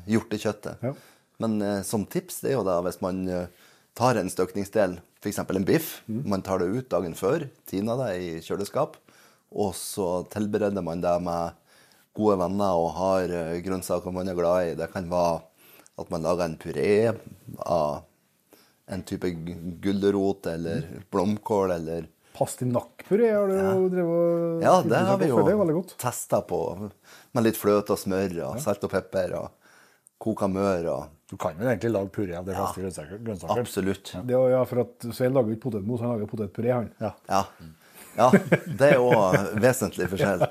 hjortekjøttet. 0.10 0.84
Ja. 0.84 0.94
Men 1.44 1.58
eh, 1.62 1.82
som 1.88 2.06
tips 2.08 2.42
det 2.44 2.54
er 2.54 2.58
jo 2.58 2.66
da 2.68 2.78
hvis 2.86 3.02
man 3.04 3.24
eh, 3.30 3.48
tar 4.00 4.18
en 4.22 4.32
støkningsdel, 4.32 4.98
f.eks. 5.24 5.40
en 5.44 5.68
biff, 5.68 5.90
man 6.08 6.42
tar 6.46 6.64
det 6.64 6.72
ut 6.74 6.90
dagen 6.92 7.14
før, 7.20 7.46
tiner 7.70 8.00
det 8.02 8.12
i 8.24 8.30
kjøleskap, 8.44 8.96
og 9.54 9.76
så 9.78 10.24
tilbereder 10.34 10.82
man 10.84 11.04
det 11.04 11.14
med 11.24 11.60
gode 12.18 12.40
venner 12.42 12.78
og 12.80 12.90
har 12.98 13.32
eh, 13.34 13.60
grønnsaker 13.66 14.14
man 14.16 14.32
er 14.32 14.38
glad 14.40 14.72
i. 14.72 14.74
Det 14.80 14.90
kan 14.94 15.08
være 15.12 15.42
at 16.02 16.10
man 16.10 16.24
lager 16.26 16.48
en 16.50 16.58
puré 16.58 16.90
av 17.70 18.02
en 18.92 19.04
type 19.08 19.30
gu- 19.46 19.76
gulrot 19.84 20.48
eller 20.50 20.88
blomkål 21.14 21.76
eller 21.78 22.10
Pastinakkpuré 22.34 23.28
har 23.30 23.46
du 23.48 23.54
jo 23.54 23.90
drevet 23.94 24.14
og 24.58 24.64
Ja, 24.66 24.74
det 24.82 25.00
har 25.06 25.20
vi 25.22 25.28
jo 25.30 25.38
testa 26.02 26.40
på 26.50 26.58
med 27.38 27.46
litt 27.46 27.60
fløte 27.62 27.94
og 27.94 28.02
smør 28.02 28.34
og 28.48 28.58
salt 28.64 28.84
og 28.88 28.92
pepper 28.96 29.36
og 29.38 29.63
koka 30.24 30.48
mør 30.52 30.88
og 30.94 31.04
Du 31.34 31.38
kan 31.42 31.56
vel 31.58 31.72
egentlig 31.74 31.92
lage 31.94 32.12
puré 32.14 32.36
av 32.38 32.46
de 32.46 32.54
fleste 32.54 32.80
grønnsaker? 32.84 33.22
grønnsaker. 33.26 33.62
Absolutt. 33.64 34.12
Det 34.28 34.36
er, 34.38 34.50
ja, 34.54 34.64
for 34.70 34.84
at 34.84 35.08
Svein 35.18 35.34
lager 35.36 35.56
ikke 35.56 35.64
potetmos, 35.70 36.02
han 36.04 36.14
lager 36.14 36.30
potetpuré, 36.30 36.74
han. 36.76 36.90
Ja. 37.02 37.12
Ja. 37.30 37.44
ja. 38.20 38.28
Det 38.80 38.92
er 38.94 39.02
òg 39.02 39.38
vesentlig 39.64 40.10
forskjell. 40.12 40.44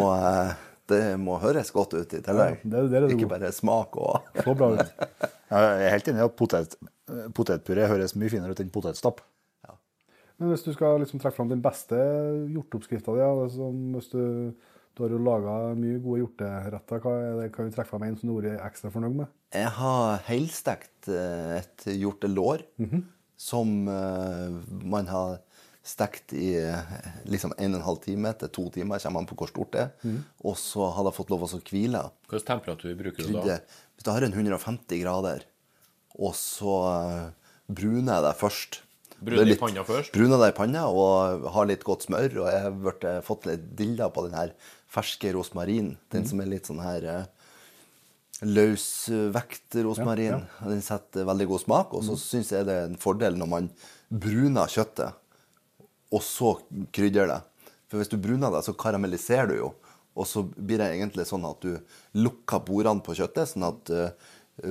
Og 0.00 0.08
eh, 0.18 0.54
det 0.90 1.02
må 1.22 1.36
høres 1.40 1.70
godt 1.72 1.94
ut 1.94 2.16
i 2.18 2.20
tillegg. 2.26 2.58
Ja, 2.64 2.70
det- 2.74 2.88
det 2.90 2.98
er 2.98 3.06
det 3.06 3.12
Ikke 3.16 3.28
bare 3.30 3.52
smak 3.54 3.96
og 3.96 4.26
Så 4.42 4.56
bra 4.58 4.72
ut. 4.74 4.90
Jeg 5.54 5.86
er 5.86 5.94
helt 5.94 6.08
enig 6.10 6.20
i 6.20 6.26
at 6.26 6.36
potet, 6.36 6.74
potetpuré 7.36 7.86
høres 7.88 8.16
mye 8.18 8.32
finere 8.32 8.50
ut 8.56 8.60
enn 8.64 8.72
potetstapp. 8.74 9.22
Men 10.34 10.50
hvis 10.50 10.64
du 10.66 10.72
skal 10.74 10.98
liksom 10.98 11.20
trekke 11.22 11.36
fram 11.36 11.48
den 11.52 11.60
beste 11.62 11.94
hjorteoppskrifta 12.50 13.12
di, 13.14 13.20
ja, 13.22 13.28
det 13.38 13.44
er 13.54 13.74
hvis 13.94 14.08
du, 14.10 14.22
du 14.94 15.02
har 15.02 15.10
jo 15.10 15.18
laga 15.18 15.54
mye 15.78 15.98
gode 16.02 16.20
hjorteretter, 16.22 17.00
hva 17.02 17.14
er 17.18 17.32
det, 17.42 17.48
kan 17.54 17.66
du 17.68 17.74
trekke 17.74 17.90
fram 17.90 18.04
en 18.06 18.16
som 18.20 18.28
du 18.30 18.34
har 18.36 18.44
vært 18.46 18.66
ekstra 18.68 18.92
fornøyd 18.94 19.16
med? 19.22 19.32
Jeg 19.54 19.72
har 19.78 20.22
heilstekt 20.28 21.08
eh, 21.10 21.58
et 21.60 21.88
hjortelår 21.98 22.62
Mhm. 22.78 23.04
som 23.36 23.88
eh, 23.88 24.54
man 24.94 25.06
har 25.10 25.40
stekt 25.84 26.32
i 26.32 26.54
liksom 27.28 27.52
en 27.58 27.74
og 27.74 27.80
en 27.80 27.84
halv 27.84 27.98
time 28.00 28.30
til 28.40 28.48
to 28.48 28.70
timer, 28.72 28.98
kommer 29.02 29.20
an 29.20 29.26
på 29.28 29.36
hvor 29.36 29.50
stort 29.50 29.72
det 29.74 29.80
er. 29.82 29.90
Mm. 30.04 30.22
Og 30.48 30.54
så 30.56 30.86
har 30.96 31.04
det 31.04 31.12
fått 31.12 31.28
lov 31.34 31.42
å 31.44 31.48
så 31.50 31.58
hvile. 31.60 32.00
Hvilken 32.30 32.46
temperatur 32.54 32.94
bruker 32.96 33.26
du 33.26 33.34
da? 33.36 33.58
Hvis 33.92 34.06
du 34.06 34.10
har 34.14 34.24
en 34.24 34.32
150 34.32 35.02
grader, 35.02 35.44
og 36.16 36.32
så 36.38 36.78
eh, 36.94 37.28
bruner 37.68 38.14
jeg 38.16 38.24
det 38.30 38.32
først. 38.40 38.80
Bruner 39.24 39.44
Det 39.44 39.52
er 39.52 39.56
i 39.56 39.60
panna 39.60 39.84
først? 39.84 40.12
Bruner 40.16 40.40
det 40.40 40.48
i 40.54 40.56
panna 40.56 40.86
og 40.88 41.44
har 41.52 41.68
litt 41.68 41.84
godt 41.84 42.02
smør. 42.08 42.32
Og 42.42 42.48
jeg 42.48 42.64
har 42.64 43.20
fått 43.24 43.46
litt 43.48 43.68
dilla 43.76 44.08
på 44.12 44.24
den 44.26 44.34
her 44.36 44.54
ferske 44.94 45.32
rosmarin. 45.34 45.94
Den 46.12 46.26
som 46.28 46.40
er 46.42 46.50
litt 46.50 46.70
sånn 46.70 46.82
her 46.82 47.08
eh, 47.10 47.26
løsvekt 48.44 49.78
rosmarin. 49.84 50.44
Den 50.62 50.82
setter 50.84 51.26
veldig 51.28 51.48
god 51.52 51.64
smak. 51.64 51.94
Og 51.96 52.06
så 52.06 52.18
syns 52.20 52.52
jeg 52.54 52.68
det 52.68 52.78
er 52.78 52.88
en 52.88 53.00
fordel 53.00 53.38
når 53.38 53.50
man 53.50 53.70
bruner 54.08 54.70
kjøttet, 54.70 55.16
og 56.14 56.22
så 56.22 56.54
krydrer 56.94 57.30
det. 57.30 57.40
For 57.90 57.98
hvis 58.00 58.12
du 58.12 58.18
bruner 58.22 58.52
det, 58.54 58.62
så 58.66 58.76
karamelliserer 58.78 59.50
du 59.50 59.56
jo. 59.58 59.72
Og 60.14 60.28
så 60.30 60.44
blir 60.44 60.78
det 60.78 60.92
egentlig 60.94 61.26
sånn 61.26 61.46
at 61.48 61.64
du 61.64 61.74
lukker 62.22 62.62
bordene 62.66 63.02
på 63.02 63.16
kjøttet, 63.18 63.50
sånn 63.50 63.66
at 63.66 63.90
eh, 63.90 64.12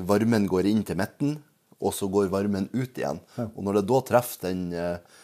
varmen 0.08 0.48
går 0.48 0.70
inn 0.70 0.86
til 0.88 1.00
midten, 1.00 1.36
og 1.84 1.92
så 1.96 2.08
går 2.08 2.32
varmen 2.32 2.70
ut 2.72 2.96
igjen. 2.96 3.20
Og 3.44 3.60
når 3.66 3.82
det 3.82 3.88
da 3.90 4.00
treffer 4.08 4.48
den 4.48 4.62
eh, 4.72 5.20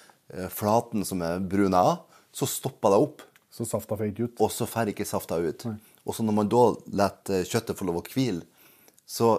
flaten 0.52 1.08
som 1.08 1.24
er 1.24 1.40
bruna 1.40 1.84
av, 1.94 2.22
så 2.36 2.48
stopper 2.50 2.94
det 2.94 3.00
opp. 3.06 3.24
Så 3.60 3.66
safta 3.68 3.98
får 4.00 4.14
ikke 4.14 4.30
ut. 4.30 4.38
Og 4.40 4.52
så 4.56 4.66
fer 4.70 4.88
ikke 4.94 5.04
safta 5.08 5.36
ut. 5.44 5.66
Og 6.08 6.16
så 6.16 6.24
når 6.24 6.36
man 6.38 6.52
da 6.52 6.62
lar 6.96 7.18
eh, 7.36 7.44
kjøttet 7.44 7.76
få 7.76 7.88
lov 7.90 8.00
å 8.00 8.04
hvile, 8.08 8.46
så 9.04 9.34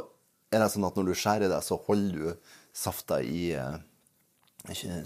er 0.53 0.61
det 0.61 0.67
sånn 0.75 0.85
at 0.85 0.99
når 0.99 1.09
du 1.09 1.15
skjærer 1.17 1.49
det, 1.49 1.61
så 1.65 1.79
holder 1.87 2.19
du 2.19 2.59
safta 2.77 3.23
i 3.25 3.47
eh, 3.57 3.79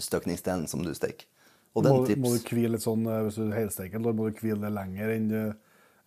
støkningsdelen 0.03 0.67
som 0.67 0.83
du 0.83 0.91
steker. 0.97 1.29
Og 1.75 1.83
den 1.85 1.95
Må, 1.95 2.03
en 2.07 2.21
må 2.23 2.31
du 2.33 2.39
tips. 2.41 2.51
hvile 2.51 2.73
litt 2.75 2.83
sånn 2.83 3.07
eh, 3.07 3.21
hvis 3.27 3.39
du 3.39 3.55
helsteker, 3.55 4.01
eller 4.01 4.15
må 4.19 4.27
du 4.27 4.41
hvile 4.43 4.71
lenger 4.73 5.15
enn 5.15 5.31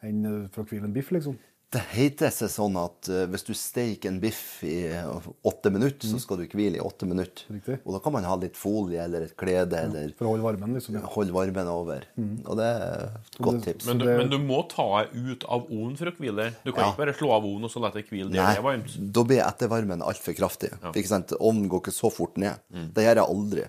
enn 0.05 0.21
for 0.55 0.63
å 0.63 0.69
hvile 0.71 0.87
en 0.87 0.95
biff, 0.95 1.09
liksom? 1.11 1.35
Det 1.69 1.83
heter 1.93 2.31
seg 2.33 2.49
sånn 2.49 2.77
at 2.81 3.11
eh, 3.13 3.27
hvis 3.29 3.43
du 3.45 3.51
steker 3.53 4.09
en 4.09 4.19
biff 4.23 4.63
i 4.65 4.87
eh, 4.89 5.27
åtte 5.45 5.69
minutter, 5.69 6.09
så 6.09 6.17
skal 6.23 6.39
du 6.41 6.47
hvile 6.49 6.79
i 6.79 6.81
åtte 6.81 7.05
minutter. 7.05 7.45
Mm. 7.51 7.59
Riktig. 7.59 7.77
Og 7.85 7.93
da 7.93 8.01
kan 8.07 8.15
man 8.15 8.25
ha 8.25 8.39
litt 8.41 8.57
folie 8.57 9.03
eller 9.05 9.27
et 9.27 9.35
klede 9.37 9.83
eller 9.85 10.15
For 10.17 10.31
å 10.31 10.33
holde 10.33 10.47
varmen, 10.47 10.73
liksom. 10.79 10.97
Ja. 10.97 11.03
holde 11.13 11.37
varmen 11.37 11.69
over. 11.69 12.07
Og 12.17 12.57
det 12.57 12.71
er 12.73 13.05
et 13.21 13.37
godt 13.45 13.61
tips. 13.67 13.85
Men 13.91 14.01
du, 14.01 14.07
men 14.09 14.33
du 14.33 14.39
må 14.41 14.63
ta 14.73 14.87
deg 15.03 15.13
ut 15.35 15.45
av 15.45 15.69
ovnen 15.69 16.01
for 16.01 16.09
å 16.09 16.17
hvile. 16.17 16.49
Du 16.65 16.73
kan 16.73 16.87
Ja. 16.87 16.89
ikke 16.95 17.03
bare 17.05 17.17
slå 17.21 17.35
av 17.37 17.45
ovnen 17.53 17.69
og 17.69 17.75
så 17.77 17.85
la 17.85 17.93
det 17.93 18.07
hvile 18.09 18.31
der 18.33 18.41
det 18.41 18.57
er 18.63 18.65
varmt. 18.71 18.97
da 19.21 19.27
blir 19.29 19.45
ettervarmen 19.45 20.07
altfor 20.09 20.39
kraftig. 20.41 20.73
Ikke 20.95 21.13
sant? 21.13 21.37
Ovnen 21.37 21.69
går 21.69 21.85
ikke 21.85 21.97
så 22.01 22.09
fort 22.09 22.41
ned. 22.41 22.57
Mm. 22.73 22.89
Det 22.97 23.05
gjør 23.11 23.21
jeg 23.21 23.29
aldri. 23.37 23.69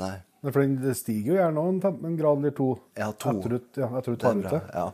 Nei. 0.00 0.14
Nei, 0.44 0.52
For 0.52 0.60
den 0.64 0.80
det 0.80 0.96
stiger 0.98 1.34
jo 1.34 1.40
gjerne 1.40 1.68
en, 1.68 1.78
en 2.08 2.16
grad 2.16 2.40
eller 2.40 2.56
to, 2.56 2.74
Ja, 2.96 3.12
to. 3.12 3.30
Etter, 3.36 3.58
du, 3.58 3.80
ja, 3.80 3.92
etter 4.00 4.12
du 4.16 4.16
tar 4.24 4.40
ut 4.40 4.48
det. 4.48 4.64
Ja. 4.72 4.88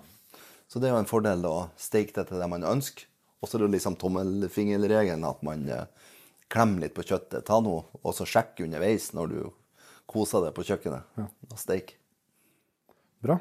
Så 0.70 0.78
det 0.78 0.86
er 0.88 0.94
jo 0.94 1.00
en 1.02 1.08
fordel 1.10 1.42
å 1.48 1.54
steke 1.80 2.14
det 2.14 2.28
til 2.28 2.38
det 2.38 2.46
man 2.50 2.62
ønsker. 2.62 3.08
Og 3.42 3.48
så 3.48 3.56
er 3.58 3.64
det 3.64 3.72
liksom 3.74 3.96
tommelfingerregelen 3.98 5.24
at 5.26 5.40
man 5.46 5.64
eh, 5.72 5.86
klemmer 6.52 6.84
litt 6.84 6.94
på 6.94 7.02
kjøttet. 7.08 7.42
Ta 7.48 7.58
noe, 7.64 7.86
og 8.04 8.12
så 8.14 8.26
sjekk 8.28 8.60
underveis 8.66 9.08
når 9.16 9.32
du 9.32 9.40
koser 10.10 10.44
deg 10.46 10.54
på 10.54 10.66
kjøkkenet. 10.68 11.24
Og 11.50 11.56
steik. 11.58 11.96
Bra. 13.24 13.38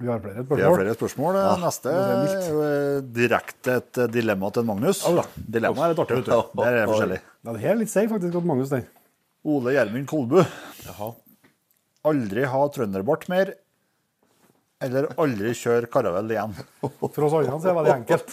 Vi 0.00 0.08
har 0.08 0.20
flere 0.24 0.40
Vi 0.40 0.40
har 0.40 0.44
spørsmål. 0.48 0.76
flere 0.80 0.96
spørsmål. 0.96 1.38
Neste 1.60 1.92
det 1.92 2.28
er 2.34 2.60
eh, 2.66 3.00
direkte 3.20 3.74
et 3.80 3.98
eh, 4.00 4.12
dilemma 4.18 4.48
til 4.56 4.68
Magnus. 4.68 5.02
Dilemma 5.36 5.86
er 5.86 5.92
litt 5.94 6.04
artig, 6.04 6.20
vet 6.22 6.30
du. 6.30 6.60
Der 6.60 6.70
er 6.70 6.78
det 6.78 6.86
forskjellig. 6.92 7.18
Ja, 7.40 7.52
det 7.56 7.64
her 7.64 7.74
er 7.74 7.80
litt 7.82 7.92
seig, 7.92 8.08
faktisk, 8.12 8.38
at 8.40 8.48
Magnus 8.48 8.72
den. 8.72 8.86
Ole 9.48 9.74
Gjermund 9.76 10.08
Kolbu. 10.08 10.38
Jaha. 10.86 11.10
Aldri 12.10 12.46
ha 12.48 12.62
trønderbart 12.72 13.28
mer. 13.32 13.52
Eller 14.80 15.10
aldri 15.20 15.50
kjøre 15.52 15.88
karavell 15.92 16.30
igjen. 16.32 16.54
For 16.80 17.26
oss 17.26 17.34
andre 17.36 17.58
så 17.60 17.68
er 17.68 17.74
det 17.74 17.78
veldig 17.80 17.96
enkelt. 17.98 18.28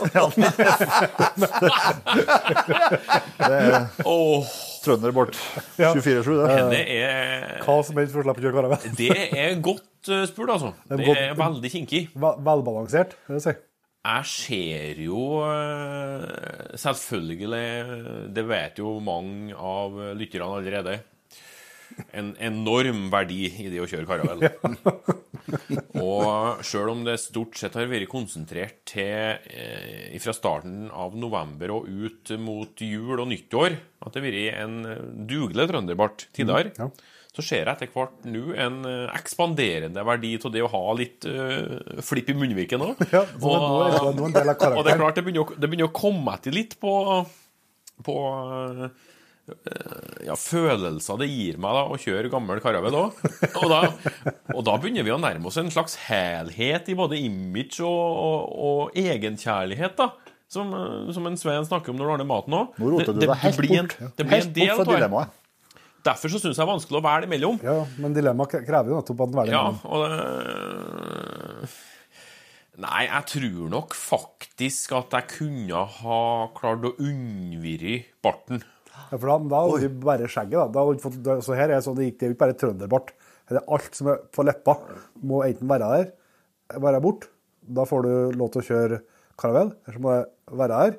Åh, 4.06 4.46
Trønderbart 4.86 5.36
Ja. 5.77 5.92
24-7, 5.94 6.38
det. 6.39 6.58
det 6.72 6.84
er 7.01 7.62
Hva 7.66 7.77
som 7.86 8.00
helst 8.00 8.13
for 8.16 8.22
å 8.22 8.25
slippe 8.27 8.39
å 8.42 8.46
kjøre 8.48 8.58
karavell. 8.62 8.96
Det 8.98 9.10
er 9.27 9.58
godt 9.63 10.12
uh, 10.13 10.24
spurt, 10.30 10.51
altså. 10.56 10.72
er 10.88 10.96
Det 11.01 11.06
godt- 11.10 11.24
er 11.25 11.36
veldig 11.42 11.72
kinkig. 11.74 12.01
Velbalansert, 12.16 13.18
vil 13.27 13.39
jeg 13.39 13.46
si. 13.50 13.56
Jeg 14.08 14.24
ser 14.32 15.00
jo 15.04 15.22
eh, 15.44 16.75
Selvfølgelig, 16.80 17.63
det 18.32 18.44
vet 18.48 18.77
jo 18.80 18.94
mange 19.04 19.51
av 19.58 19.98
lytterne 20.16 20.48
allerede, 20.62 20.94
en 22.18 22.34
enorm 22.44 23.08
verdi 23.13 23.48
i 23.63 23.70
det 23.72 23.82
å 23.82 23.88
kjøre 23.89 24.08
karavell. 24.10 24.46
Og 26.01 26.63
sjøl 26.66 26.92
om 26.92 27.04
det 27.08 27.18
stort 27.22 27.58
sett 27.60 27.77
har 27.77 27.89
vært 27.89 28.10
konsentrert 28.12 28.82
til 28.89 29.38
eh, 29.48 30.16
fra 30.22 30.36
starten 30.36 30.88
av 30.92 31.16
november 31.18 31.74
og 31.77 31.88
ut 31.88 32.34
mot 32.42 32.84
jul 32.84 33.18
og 33.18 33.30
nyttår, 33.32 33.77
at 34.04 34.13
det 34.13 34.22
har 34.22 34.27
vært 34.27 34.60
en 34.66 34.80
eh, 34.92 35.06
dugelig 35.30 35.70
trønderbart 35.72 36.27
tidligere, 36.36 36.74
ja. 36.77 36.89
så 37.34 37.46
ser 37.46 37.63
jeg 37.63 37.74
etter 37.74 37.94
hvert 37.96 38.27
nå 38.27 38.54
en 38.60 38.80
eh, 38.89 39.18
ekspanderende 39.18 40.06
verdi 40.08 40.36
av 40.38 40.54
det 40.54 40.66
å 40.66 40.72
ha 40.75 40.86
litt 41.00 41.27
eh, 41.32 42.00
flipp 42.06 42.34
i 42.34 42.38
munnviken 42.38 42.88
òg. 42.89 43.04
Ja, 43.13 43.25
og, 43.42 43.58
Og 44.27 44.32
det 44.36 44.44
er 44.44 45.01
klart, 45.01 45.18
det 45.18 45.25
begynner 45.25 45.46
å, 45.46 45.51
det 45.56 45.70
begynner 45.70 45.89
å 45.92 45.96
komme 45.96 46.36
etter 46.38 46.56
litt 46.56 46.77
på, 46.82 46.94
på 48.06 48.18
eh, 48.27 49.07
ja, 50.27 50.36
følelser 50.36 51.20
det 51.22 51.27
gir 51.32 51.58
meg 51.63 51.72
da 51.77 51.84
å 51.88 51.98
kjøre 52.01 52.32
gammel 52.34 52.60
karavell 52.63 52.98
òg. 53.00 53.22
Og, 53.63 53.75
og 54.54 54.62
da 54.68 54.74
begynner 54.82 55.06
vi 55.08 55.13
å 55.16 55.20
nærme 55.22 55.48
oss 55.48 55.60
en 55.62 55.72
slags 55.72 55.96
helhet 56.08 56.89
i 56.92 56.96
både 57.00 57.20
image 57.24 57.80
og, 57.86 58.20
og, 58.27 58.39
og 58.68 58.98
egenkjærlighet, 59.00 59.96
da. 60.00 60.12
Som, 60.51 60.70
eh, 60.75 61.10
som 61.16 61.25
en 61.27 61.36
Svein 61.39 61.66
snakker 61.68 61.92
om 61.92 61.98
når 62.00 62.06
du 62.08 62.12
ordner 62.13 62.27
maten 62.30 62.56
òg. 62.56 62.77
Nå 62.80 62.92
roter 62.94 63.16
du 63.16 63.20
deg 63.24 63.34
helt 63.42 63.58
bort. 63.60 63.72
en, 63.82 64.13
det 64.16 64.27
blir 64.27 64.38
Helt 64.38 64.48
en 64.48 64.56
del 64.56 64.72
bort 64.72 64.80
fra 64.86 64.96
dilemmaet. 64.96 65.44
Derfor 66.08 66.32
så 66.32 66.39
syns 66.39 66.54
jeg 66.56 66.62
det 66.62 66.63
er 66.63 66.70
vanskelig 66.72 67.00
å 67.01 67.04
velge 67.04 67.27
imellom. 67.27 67.58
Ja, 67.68 67.77
men 68.00 68.13
dilemmaet 68.16 68.54
krever 68.68 68.94
jo 68.94 69.00
nettopp 69.01 69.25
at 69.25 69.32
den 69.34 69.39
velger 69.42 69.58
Ja, 69.58 69.63
mellom. 69.68 69.84
og 69.92 69.98
det 70.08 71.75
Nei, 72.77 73.08
jeg 73.08 73.25
tror 73.32 73.70
nok 73.74 73.96
faktisk 73.98 74.92
at 74.94 75.16
jeg 75.18 75.25
kunne 75.32 75.80
ha 75.98 76.20
klart 76.54 76.84
å 76.86 76.92
unnvære 77.01 77.96
barten. 78.22 78.62
Ja, 79.08 79.18
for 79.18 79.28
da, 79.32 79.62
hadde 79.64 79.80
vi 79.86 79.90
bare 80.04 80.28
skjegget, 80.28 80.58
da. 80.60 80.68
da 80.76 80.86
fått, 81.04 81.18
så 81.46 81.56
her 81.56 81.72
er 81.72 81.84
sånn, 81.86 81.96
det 82.00 82.10
gikk- 82.10 82.20
det 82.20 82.30
jo 82.30 82.36
ikke 82.36 82.44
bare 82.44 82.58
trønderbart. 82.60 83.14
Det 83.48 83.56
er 83.62 83.68
alt 83.78 83.96
som 83.96 84.10
er 84.12 84.22
på 84.36 84.44
leppa, 84.44 84.76
må 85.24 85.42
enten 85.48 85.70
være 85.72 85.92
der, 85.94 86.10
være 86.84 87.02
bort. 87.04 87.30
Da 87.68 87.86
får 87.88 88.04
du 88.04 88.38
lov 88.40 88.52
til 88.52 88.62
å 88.64 88.68
kjøre 88.68 89.02
karavell, 89.40 89.74
eller 89.86 89.96
så 89.98 90.04
må 90.04 90.16
det 90.18 90.58
være 90.60 90.80
her, 90.82 90.98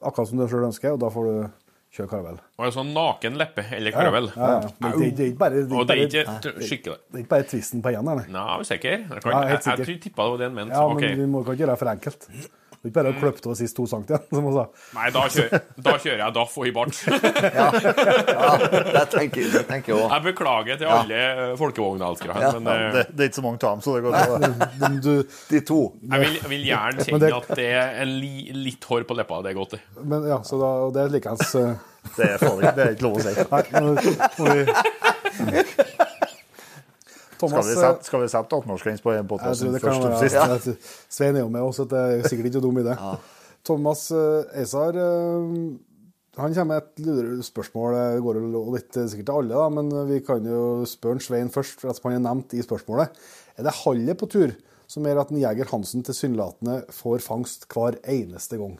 akkurat 0.00 0.30
som 0.30 0.40
du 0.40 0.46
sjøl 0.48 0.68
ønsker, 0.68 0.94
og 0.96 1.00
da 1.04 1.10
får 1.12 1.28
du 1.28 1.66
kjøre 1.98 2.10
karavell. 2.12 2.38
Og 2.58 2.66
en 2.68 2.74
sånn 2.76 2.92
naken 2.96 3.38
leppe 3.40 3.64
eller 3.76 3.94
karavell. 3.96 4.30
Ja, 4.36 4.48
ja. 4.48 4.60
ja. 4.68 4.92
det, 4.96 5.10
det 5.16 5.24
er 5.26 5.30
ikke 5.32 5.40
bare, 5.42 5.62
det 5.64 5.96
er 5.96 6.02
ikke 6.04 6.24
bare, 6.28 6.68
skikkelig. 6.68 6.98
det 7.08 7.18
er 7.20 7.24
ikke 7.24 7.32
bare 7.34 7.48
tvisten 7.52 7.84
på 7.84 7.92
igjen, 7.92 8.08
nei. 8.08 8.24
Nei, 8.32 8.44
er 8.54 8.64
du 8.64 8.68
sikker? 8.68 8.96
Jeg, 8.96 9.24
jeg, 9.24 9.60
jeg, 9.68 9.88
jeg 9.88 10.00
tippa 10.06 10.24
det 10.24 10.34
var 10.34 10.40
det 10.42 10.48
han 10.48 10.58
mente. 10.60 10.80
Ja, 10.80 10.88
men 10.94 11.22
vi 11.22 11.28
må 11.32 11.44
ikke 11.44 11.56
gjøre 11.60 11.74
det 11.74 11.80
for 11.82 11.92
enkelt. 11.92 12.28
Det 12.78 12.86
er 12.86 12.90
ikke 12.92 12.96
bare 13.00 13.10
å 13.10 13.18
kløpe 13.18 13.42
til 13.42 13.54
sist 13.58 13.74
to 13.74 13.84
sankt 13.90 14.10
igjen, 14.12 14.22
som 14.30 14.44
hun 14.46 14.52
sa. 14.54 14.64
Nei, 14.94 15.08
da 15.10 15.22
kjører, 15.34 15.62
da 15.88 15.94
kjører 15.98 16.20
jeg 16.22 16.34
Daff 16.36 16.52
og 16.60 16.68
i 16.68 16.72
bart. 16.76 17.00
Ja, 17.58 19.02
tenker, 19.10 19.48
det 19.50 19.64
tenker 19.66 19.92
jeg 19.92 19.98
òg. 19.98 20.04
Jeg 20.12 20.24
beklager 20.28 20.78
til 20.78 20.92
alle 20.94 21.18
ja. 21.18 21.48
folkevognelskere 21.58 22.36
her, 22.36 22.46
Ja, 22.46 22.52
men 22.62 22.70
eh, 22.74 22.86
Det, 22.94 23.02
det 23.18 23.26
er 23.26 23.32
ikke 23.32 23.40
så 23.40 23.46
mange 23.48 23.58
av 23.58 23.74
dem, 23.74 23.82
så 23.82 23.96
det 23.96 24.04
går 24.06 24.12
bra. 24.14 24.22
De 25.50 25.60
to. 25.72 25.80
jeg, 26.06 26.22
vil, 26.22 26.38
jeg 26.38 26.52
vil 26.54 26.66
gjerne 26.70 27.08
kjenne 27.08 27.22
det- 27.24 27.34
at 27.40 27.52
det 27.58 27.68
er 27.82 28.00
en 28.04 28.14
li, 28.22 28.32
litt 28.68 28.88
hår 28.92 29.08
på 29.10 29.18
leppa. 29.18 29.42
Det 29.42 29.50
er 29.52 29.58
godt, 29.58 29.74
det. 29.74 29.82
men 30.14 30.30
ja, 30.30 30.38
så 30.46 30.62
da, 30.62 30.72
og 30.86 30.94
det 30.94 31.02
er 31.06 31.14
likeens 31.18 31.54
uh... 31.58 31.72
Det 32.16 32.24
er 32.24 32.38
ikke, 32.40 32.70
det 32.76 32.84
er 32.84 32.92
ikke 32.94 33.04
lov 33.04 33.18
å 33.18 33.24
si. 33.26 33.32
Nei, 33.50 33.62
nå 33.74 33.80
må 34.38 34.44
vi 34.54 34.62
Skal 37.38 37.64
vi 37.64 37.74
sette, 37.76 38.06
skal 38.08 38.22
vi 38.22 38.30
sette 38.32 38.56
18-årsgrense 38.58 39.04
på 39.04 39.12
en 39.12 39.20
jeg 39.20 39.26
podkast 39.30 39.62
tror 39.62 39.74
det 39.74 39.82
kan 39.82 39.92
først 39.92 40.06
og 40.08 40.22
sist? 40.22 40.38
ja. 40.38 40.94
Svein 41.18 41.36
er 41.38 41.44
jo 41.44 41.50
med 41.54 41.66
oss, 41.66 41.78
så 41.78 41.86
det 41.88 42.00
er 42.00 42.24
sikkert 42.26 42.50
ikke 42.50 42.62
dum 42.64 42.80
idé. 42.82 42.96
Thomas 43.66 44.08
eh, 44.14 44.62
Eisar 44.62 44.98
eh, 44.98 45.52
han 46.38 46.54
kommer 46.54 46.68
med 46.70 46.84
et 46.84 47.02
lurespørsmål. 47.02 47.96
Det 47.98 48.22
går 48.22 48.40
jo 48.40 48.62
litt 48.74 48.98
eh, 48.98 49.08
sikkert 49.10 49.30
til 49.30 49.40
alle, 49.42 49.58
da, 49.58 49.68
men 49.74 50.10
vi 50.10 50.20
kan 50.26 50.46
jo 50.46 50.62
spørre 50.88 51.22
Svein 51.22 51.52
først, 51.54 51.82
for 51.82 51.92
at 51.92 52.02
han 52.04 52.18
er 52.18 52.24
nevnt 52.26 52.56
i 52.58 52.64
spørsmålet. 52.64 53.14
Er 53.58 53.66
det 53.66 53.76
hallet 53.82 54.18
på 54.18 54.30
tur 54.30 54.54
som 54.88 55.06
gjør 55.06 55.22
at 55.22 55.32
en 55.34 55.42
Jeger 55.42 55.70
Hansen 55.70 56.04
tilsynelatende 56.06 56.80
får 56.94 57.22
fangst 57.26 57.68
hver 57.70 57.98
eneste 58.08 58.58
gang? 58.60 58.78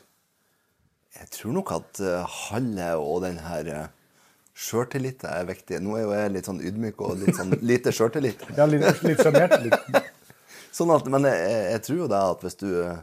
Jeg 1.18 1.30
tror 1.34 1.54
nok 1.56 1.72
at 1.74 2.00
hallet 2.48 3.00
og 3.00 3.22
den 3.24 3.40
her 3.42 3.88
sjøltilliten 4.58 5.28
er 5.30 5.46
viktig. 5.48 5.78
Nå 5.84 5.96
er 5.98 6.02
jo 6.06 6.14
jeg 6.16 6.32
litt 6.34 6.48
sånn 6.48 6.62
ydmyk 6.64 7.04
og 7.06 7.20
litt 7.22 7.36
sånn 7.38 7.54
lite 7.62 7.92
sjøltillit. 7.94 8.42
Ja, 8.58 8.66
litt, 8.70 9.04
litt 9.06 9.22
sjenert. 9.22 9.54
Sånn 10.78 10.90
at, 10.94 11.06
men 11.10 11.24
jeg, 11.26 11.46
jeg- 11.72 11.84
tror 11.86 11.96
jo 12.02 12.08
det 12.10 12.18
at 12.32 12.42
hvis 12.44 12.58
du 12.60 12.66
uh, 12.84 12.98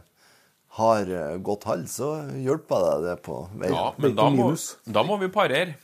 har 0.78 1.08
uh, 1.10 1.32
godt 1.44 1.66
hall, 1.68 1.82
så 1.90 2.12
hjelper 2.40 2.84
deg 2.86 3.02
det 3.08 3.16
på 3.26 3.40
veien. 3.58 3.74
Ja, 3.74 3.88
men 4.00 4.14
da 4.16 4.28
må, 4.32 4.46
da 4.96 5.02
må 5.04 5.18
vi 5.24 5.32
parere. 5.34 5.74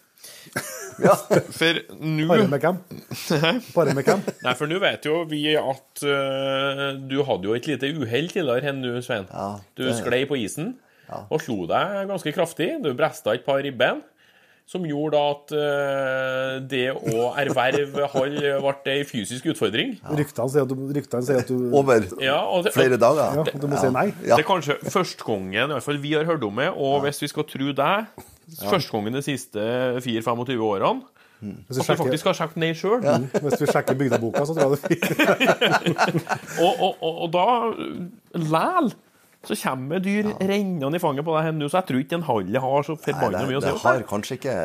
Ja. 1.00 1.14
For 1.16 1.78
nå 2.04 2.26
Pare 2.28 2.44
med 2.52 2.60
hvem? 2.60 2.78
Pare 3.72 3.94
med 3.96 4.04
hvem? 4.04 4.20
Nei, 4.44 4.52
for 4.58 4.68
nå 4.68 4.76
vet 4.82 5.06
jo 5.08 5.22
vi 5.26 5.40
at 5.56 6.02
uh, 6.04 6.82
du 7.00 7.16
hadde 7.24 7.48
jo 7.48 7.54
et 7.56 7.68
lite 7.70 7.88
uhell 7.96 8.28
tidligere 8.28 8.68
enn 8.70 8.82
du, 8.84 8.90
Svein. 9.02 9.24
Ja, 9.32 9.46
du 9.80 9.86
sklei 9.96 10.20
på 10.28 10.36
isen 10.36 10.74
og 11.32 11.40
slo 11.42 11.64
deg 11.68 12.10
ganske 12.12 12.34
kraftig. 12.36 12.68
Du 12.84 12.92
bresta 12.96 13.32
et 13.34 13.44
par 13.48 13.64
ribben. 13.64 14.04
Som 14.72 14.86
gjorde 14.88 15.18
at 15.20 15.52
øh, 15.52 16.54
det 16.64 16.86
å 16.96 17.26
erverve 17.36 18.06
hall 18.14 18.36
ble 18.40 18.94
ei 18.94 19.02
fysisk 19.04 19.50
utfordring. 19.52 19.98
Ryktene 20.16 20.48
sier 20.48 20.64
at 20.64 20.70
du, 20.72 20.86
ryktene 20.96 21.26
sier 21.26 21.42
at 21.42 21.50
du, 21.52 21.66
Over 21.76 22.06
Ja, 22.24 22.38
og 22.48 22.64
det, 22.64 22.72
flere 22.72 22.96
dager. 22.96 23.42
ja, 23.42 23.44
du 23.60 23.66
må 23.68 23.76
si 23.82 23.90
nei. 23.92 24.06
Ja. 24.24 24.38
Det 24.38 24.46
er 24.46 24.48
kanskje 24.48 24.78
første 24.88 25.26
gangen 25.28 25.52
i 25.68 25.76
hvert 25.76 25.84
fall 25.84 26.00
vi 26.00 26.14
har 26.16 26.24
hørt 26.30 26.46
om 26.48 26.56
det, 26.62 26.70
og 26.72 27.02
hvis 27.04 27.20
vi 27.20 27.28
skal 27.34 27.44
tro 27.52 27.68
deg, 27.82 28.24
første 28.62 28.94
gangen 28.96 29.18
de 29.20 29.24
siste 29.28 29.68
4-25 30.08 30.64
årene, 30.72 31.04
Hvis 31.42 31.78
at 31.82 31.88
du 31.88 31.92
du 31.92 31.98
faktisk 32.06 32.26
har 32.30 32.36
sjekket 32.38 32.60
ned 32.62 32.76
sjøl. 32.78 33.00
hvis 33.42 33.58
du 33.60 33.66
sjekker 33.66 33.96
bygdeboka, 33.98 34.44
så 34.46 34.54
tror 34.54 34.62
jeg 34.62 34.70
det 34.72 34.80
er 34.80 34.86
fint. 35.84 36.28
Og, 36.62 36.72
og, 36.80 36.92
og, 37.02 37.14
og 37.26 37.32
da 37.34 37.46
læl 38.38 38.92
så 39.46 39.56
kommer 39.58 40.02
dyr 40.02 40.28
rennende 40.38 40.98
i 40.98 41.02
fanget 41.02 41.26
på 41.26 41.34
deg 41.36 41.56
nå, 41.56 41.70
så 41.70 41.80
jeg 41.80 41.88
tror 41.88 42.04
ikke 42.04 42.18
en 42.20 42.28
halli 42.28 42.62
har 42.62 42.86
så 42.86 42.96
forbanna 42.98 43.42
det, 43.42 43.48
mye 43.50 43.58
å 43.58 43.64
det 43.64 43.74
har 43.82 44.06
kanskje 44.08 44.38
ikke 44.38 44.56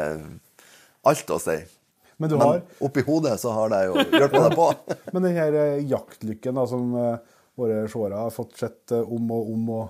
alt 1.07 1.34
å 1.34 1.39
si. 1.41 1.57
Men 2.17 2.31
du 2.31 2.38
Men 2.38 2.48
har 2.48 2.62
oppi 2.86 3.03
hodet 3.05 3.36
så 3.41 3.53
har 3.53 3.69
det 3.74 3.84
jo 3.88 3.98
hjulpet 4.01 4.39
deg 4.48 4.55
på. 4.57 4.72
Men 5.13 5.27
den 5.27 5.38
her 5.38 5.57
eh, 5.57 5.84
jaktlykken 5.86 6.57
da, 6.57 6.65
som 6.69 6.96
eh, 6.98 7.38
våre 7.57 7.84
seere 7.91 8.24
har 8.25 8.34
fått 8.34 8.57
sett 8.57 8.93
eh, 8.96 9.05
om 9.05 9.31
og 9.34 9.53
om 9.53 9.72
og 9.77 9.86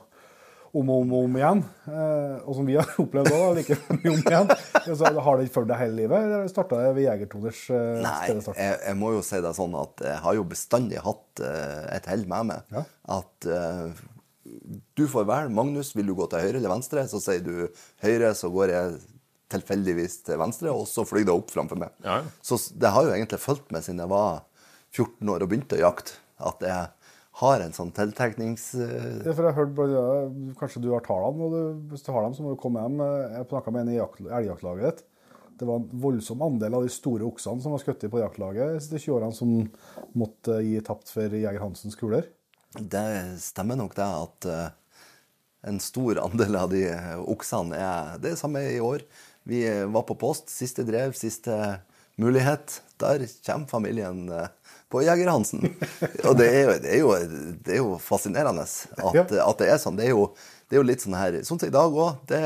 om 0.77 0.89
og 0.91 1.00
om, 1.01 1.13
og 1.15 1.24
om 1.25 1.38
igjen, 1.39 1.62
eh, 1.89 2.34
og 2.44 2.58
som 2.58 2.67
vi 2.67 2.75
har 2.77 2.89
opplevd 3.03 3.32
òg, 3.34 3.46
like 3.58 3.77
mye 3.96 4.12
om 4.12 4.20
igjen, 4.20 4.51
så 4.91 5.13
har 5.15 5.41
ikke 5.41 5.56
fulgt 5.56 5.72
deg 5.72 5.79
hele 5.82 5.98
livet? 6.01 6.27
Eller 6.27 6.51
starta 6.51 6.82
det 6.84 6.91
ved 6.98 7.08
Jegertoners 7.08 7.62
eh, 7.72 8.03
Nei, 8.03 8.17
jeg, 8.36 8.75
jeg 8.84 9.00
må 9.00 9.13
jo 9.15 9.24
si 9.25 9.39
det 9.44 9.56
sånn 9.58 9.79
at 9.79 10.06
jeg 10.06 10.20
har 10.27 10.38
jo 10.38 10.46
bestandig 10.51 11.01
hatt 11.08 11.44
eh, 11.48 11.88
et 11.96 12.12
hell 12.12 12.27
med 12.29 12.51
meg. 12.51 12.75
Ja. 12.75 12.84
At 13.17 13.50
eh, 13.50 14.03
du 14.96 15.06
får 15.08 15.26
velge. 15.30 15.54
Magnus, 15.54 15.94
vil 15.96 16.08
du 16.10 16.16
gå 16.18 16.28
til 16.32 16.40
høyre 16.40 16.58
eller 16.60 16.74
venstre? 16.74 17.04
Så 17.08 17.20
sier 17.24 17.44
du 17.46 17.68
høyre, 18.04 18.34
så 18.36 18.50
går 18.54 18.74
jeg 18.74 18.98
tilfeldigvis 19.54 20.22
til 20.28 20.40
venstre, 20.42 20.72
og 20.76 20.88
så 20.90 21.06
flyr 21.08 21.26
det 21.28 21.34
opp 21.36 21.52
framfor 21.54 21.80
meg. 21.80 21.94
Ja, 22.04 22.20
ja. 22.20 22.36
Så 22.44 22.58
det 22.76 22.90
har 22.92 23.06
jo 23.08 23.14
egentlig 23.16 23.40
fulgt 23.40 23.72
meg 23.72 23.86
siden 23.86 24.02
jeg 24.04 24.12
var 24.12 24.42
14 24.92 25.30
år 25.34 25.44
og 25.46 25.52
begynte 25.52 25.78
å 25.80 25.84
jakte. 25.86 26.18
At 26.38 26.62
jeg 26.67 26.89
har 27.39 27.62
en 27.63 27.74
sånn 27.74 27.91
tiltreknings... 27.96 28.72
Det 28.78 29.26
Ja, 29.30 29.34
for 29.38 29.46
jeg 29.46 29.54
har 29.54 29.60
hørt, 29.62 30.56
Kanskje 30.60 30.82
du 30.84 30.89
har 30.91 31.04
tallene? 31.06 31.46
og 31.48 31.52
du- 31.54 31.93
Hvis 31.93 32.04
du 32.06 32.12
har 32.12 32.24
dem, 32.26 32.34
så 32.34 32.43
må 32.43 32.54
du 32.56 32.60
komme 32.62 32.82
hjem. 32.82 33.00
Eh, 33.02 33.38
Jeg 33.38 33.48
snakka 33.50 33.72
med 33.74 33.82
en 33.88 33.93
i 33.93 33.98
jakt- 34.00 34.22
elgjaktlaget 34.26 34.84
ditt. 34.89 35.04
Det 35.58 35.65
var 35.65 35.80
en 35.80 35.89
voldsom 35.89 36.41
andel 36.46 36.76
av 36.78 36.84
de 36.86 36.89
store 36.93 37.26
oksene 37.26 37.62
som 37.62 37.72
var 37.74 37.80
skutt 37.82 38.04
på 38.12 38.20
jaktlaget 38.22 38.74
de 38.76 38.80
siste 38.80 39.00
20 39.02 39.15
årene, 39.17 39.34
som 39.34 39.72
måtte 40.15 40.60
gi 40.62 40.80
tapt 40.86 41.10
for 41.10 41.30
Jeger 41.34 41.60
Hansens 41.63 41.96
kuler. 41.98 42.28
Det 42.80 43.38
stemmer 43.42 43.80
nok 43.80 43.96
det 43.98 44.06
at 44.06 44.48
eh, 44.52 44.68
en 45.68 45.80
stor 45.82 46.20
andel 46.22 46.60
av 46.60 46.72
de 46.72 46.84
eh, 46.92 47.16
oksene 47.30 47.78
er 47.78 48.18
Det 48.24 48.36
samme 48.40 48.62
i 48.70 48.80
år. 48.84 49.06
Vi 49.48 49.63
var 49.88 50.04
på 50.04 50.18
post, 50.20 50.52
siste 50.52 50.84
drev, 50.88 51.13
siste 51.16 51.80
mulighet. 52.18 52.82
Der 53.00 53.24
kommer 53.46 53.68
familien 53.68 54.30
eh, 54.30 54.50
på 54.90 55.02
Jeger 55.06 55.30
Hansen. 55.32 55.63
Og 56.28 56.38
det 56.40 56.48
er, 56.52 56.62
jo, 56.63 56.76
det, 56.84 56.92
er 56.92 57.00
jo, 57.00 57.16
det 57.66 57.74
er 57.76 57.82
jo 57.82 57.98
fascinerende 58.02 58.66
at, 58.66 59.34
at 59.34 59.62
det 59.62 59.72
er 59.72 59.82
sånn. 59.82 59.98
Det 60.00 60.08
er 60.10 60.16
jo, 60.16 60.30
det 60.67 60.75
er 60.75 60.82
jo 60.82 60.86
litt 60.88 60.99
sånn 61.03 61.15
her 61.15 61.36
Sånn 61.47 61.60
som 61.62 61.69
i 61.69 61.71
dag 61.71 61.93
òg. 61.95 62.17
Det 62.27 62.39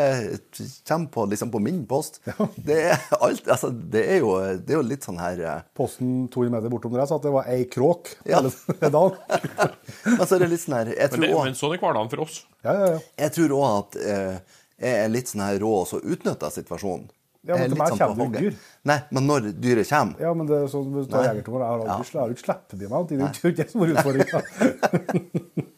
kommer 0.87 1.09
på, 1.09 1.23
liksom 1.31 1.49
på 1.53 1.61
min 1.63 1.79
post. 1.89 2.19
Det 2.55 2.77
er 2.91 2.99
alt 3.17 3.47
Altså, 3.49 3.71
det 3.71 4.03
er 4.13 4.19
jo, 4.21 4.35
det 4.61 4.75
er 4.75 4.77
jo 4.77 4.83
litt 4.85 5.07
sånn 5.07 5.17
her 5.21 5.41
eh, 5.41 5.61
Posten 5.77 6.27
200 6.29 6.53
meter 6.53 6.69
bortom 6.73 6.93
der 6.93 7.07
sa 7.09 7.17
at 7.17 7.25
det 7.25 7.33
var 7.33 7.49
ei 7.49 7.63
kråk 7.65 8.13
Ja. 8.29 8.41
hele 8.43 8.51
dagen. 8.97 9.17
Men 10.19 10.25
så 10.27 10.35
er 10.37 10.43
det 10.45 10.51
litt 10.53 10.61
sånn 10.65 10.77
her 10.77 10.91
Jeg 10.93 10.99
Men, 11.01 11.15
tror 11.15 11.25
det, 11.25 11.31
også- 11.33 11.45
men 11.49 11.57
sånn 11.63 11.73
er 11.77 11.81
hverdagen 11.81 12.11
for 12.13 12.25
oss. 12.27 12.37
Ja, 12.63 12.73
ja, 12.77 12.91
ja. 12.93 12.99
Jeg 13.25 13.33
tror 13.39 13.55
òg 13.57 13.65
at 13.79 13.97
eh, 14.05 14.37
jeg 14.81 15.01
er 15.05 15.09
litt 15.13 15.29
sånn 15.33 15.43
her 15.45 15.57
rå 15.61 15.73
og 15.81 15.89
så 15.89 15.97
utnytter 16.01 16.53
situasjonen. 16.53 17.09
Ja, 17.41 17.55
men 17.57 17.71
til 17.73 17.77
meg 17.79 17.89
sånn 17.89 17.97
kommer 18.13 18.27
det 18.35 18.41
dyr. 18.51 18.57
Nei, 18.85 18.99
men 19.17 19.25
når 19.25 19.47
dyret 19.57 19.89
kommer 19.89 20.19
Ja, 20.21 20.29
men 20.37 20.45
det 20.45 20.59
er 20.61 20.67
sånn, 20.69 20.91
hvis 20.93 21.07
du 21.09 21.13
tar 21.15 21.25
jegertonger, 21.25 21.63
jeg 21.65 21.69
har 21.71 21.79
Ja. 21.87 21.95
aldri, 21.97 22.35
ikke 22.35 22.45
sluppet 22.45 22.77
dem. 22.77 22.93
Det 23.09 23.17
er 23.17 23.39
jo 23.41 23.49
ikke 23.49 23.63
det 23.63 23.71
som 23.71 23.81
er 23.81 23.93
utfordringa. 23.95 25.65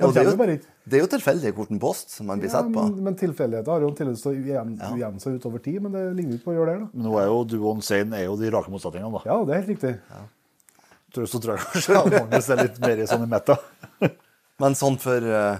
Ja, 0.00 0.08
Det 0.10 0.22
er 0.24 0.30
jo, 0.32 0.58
det 0.90 0.96
er 0.98 1.02
jo 1.04 1.08
tilfeldig 1.12 1.52
hvilken 1.54 1.80
post 1.82 2.10
som 2.16 2.26
man 2.30 2.40
blir 2.40 2.48
Ja, 2.50 2.58
sett 2.62 2.72
på. 2.72 2.84
men, 2.88 3.04
men 3.04 3.14
tilfeldigheter 3.20 3.70
har 3.74 3.80
jo 3.84 3.88
en 3.92 3.96
tendens 3.98 4.22
til 4.24 4.32
å 4.32 4.34
ujevne 4.96 5.20
seg 5.20 5.36
utover 5.38 5.62
tid, 5.62 5.80
men 5.84 5.92
det 5.92 6.04
ligner 6.16 6.32
jo 6.34 6.38
ikke 6.40 6.48
på 6.48 6.54
å 6.54 6.58
gjøre 6.58 6.74
det. 6.74 6.80
da. 6.80 6.90
Men 6.94 7.06
nå 7.10 7.16
er 7.20 7.26
jo 7.30 7.40
duoen 7.54 7.82
Sein 7.84 8.12
er 8.16 8.24
jo 8.24 8.36
de 8.40 8.50
rake 8.54 8.72
motsetningene, 8.72 9.12
da. 9.20 9.22
Ja, 9.28 9.38
det 9.44 9.54
er 9.54 9.60
helt 9.62 9.72
riktig. 9.76 9.94
Tror- 11.12 11.26
Så 11.26 11.40
tror 11.42 11.56
jeg 11.58 11.66
kanskje 11.66 11.98
at 12.00 12.12
Magnus 12.30 12.48
er 12.50 12.56
litt 12.64 12.78
mer 12.80 12.96
i 13.02 13.06
sånn 13.10 13.24
i 13.26 13.30
metta. 13.30 13.58
Men 14.62 14.74
sånn 14.78 14.96
for 15.02 15.24
uh, 15.26 15.58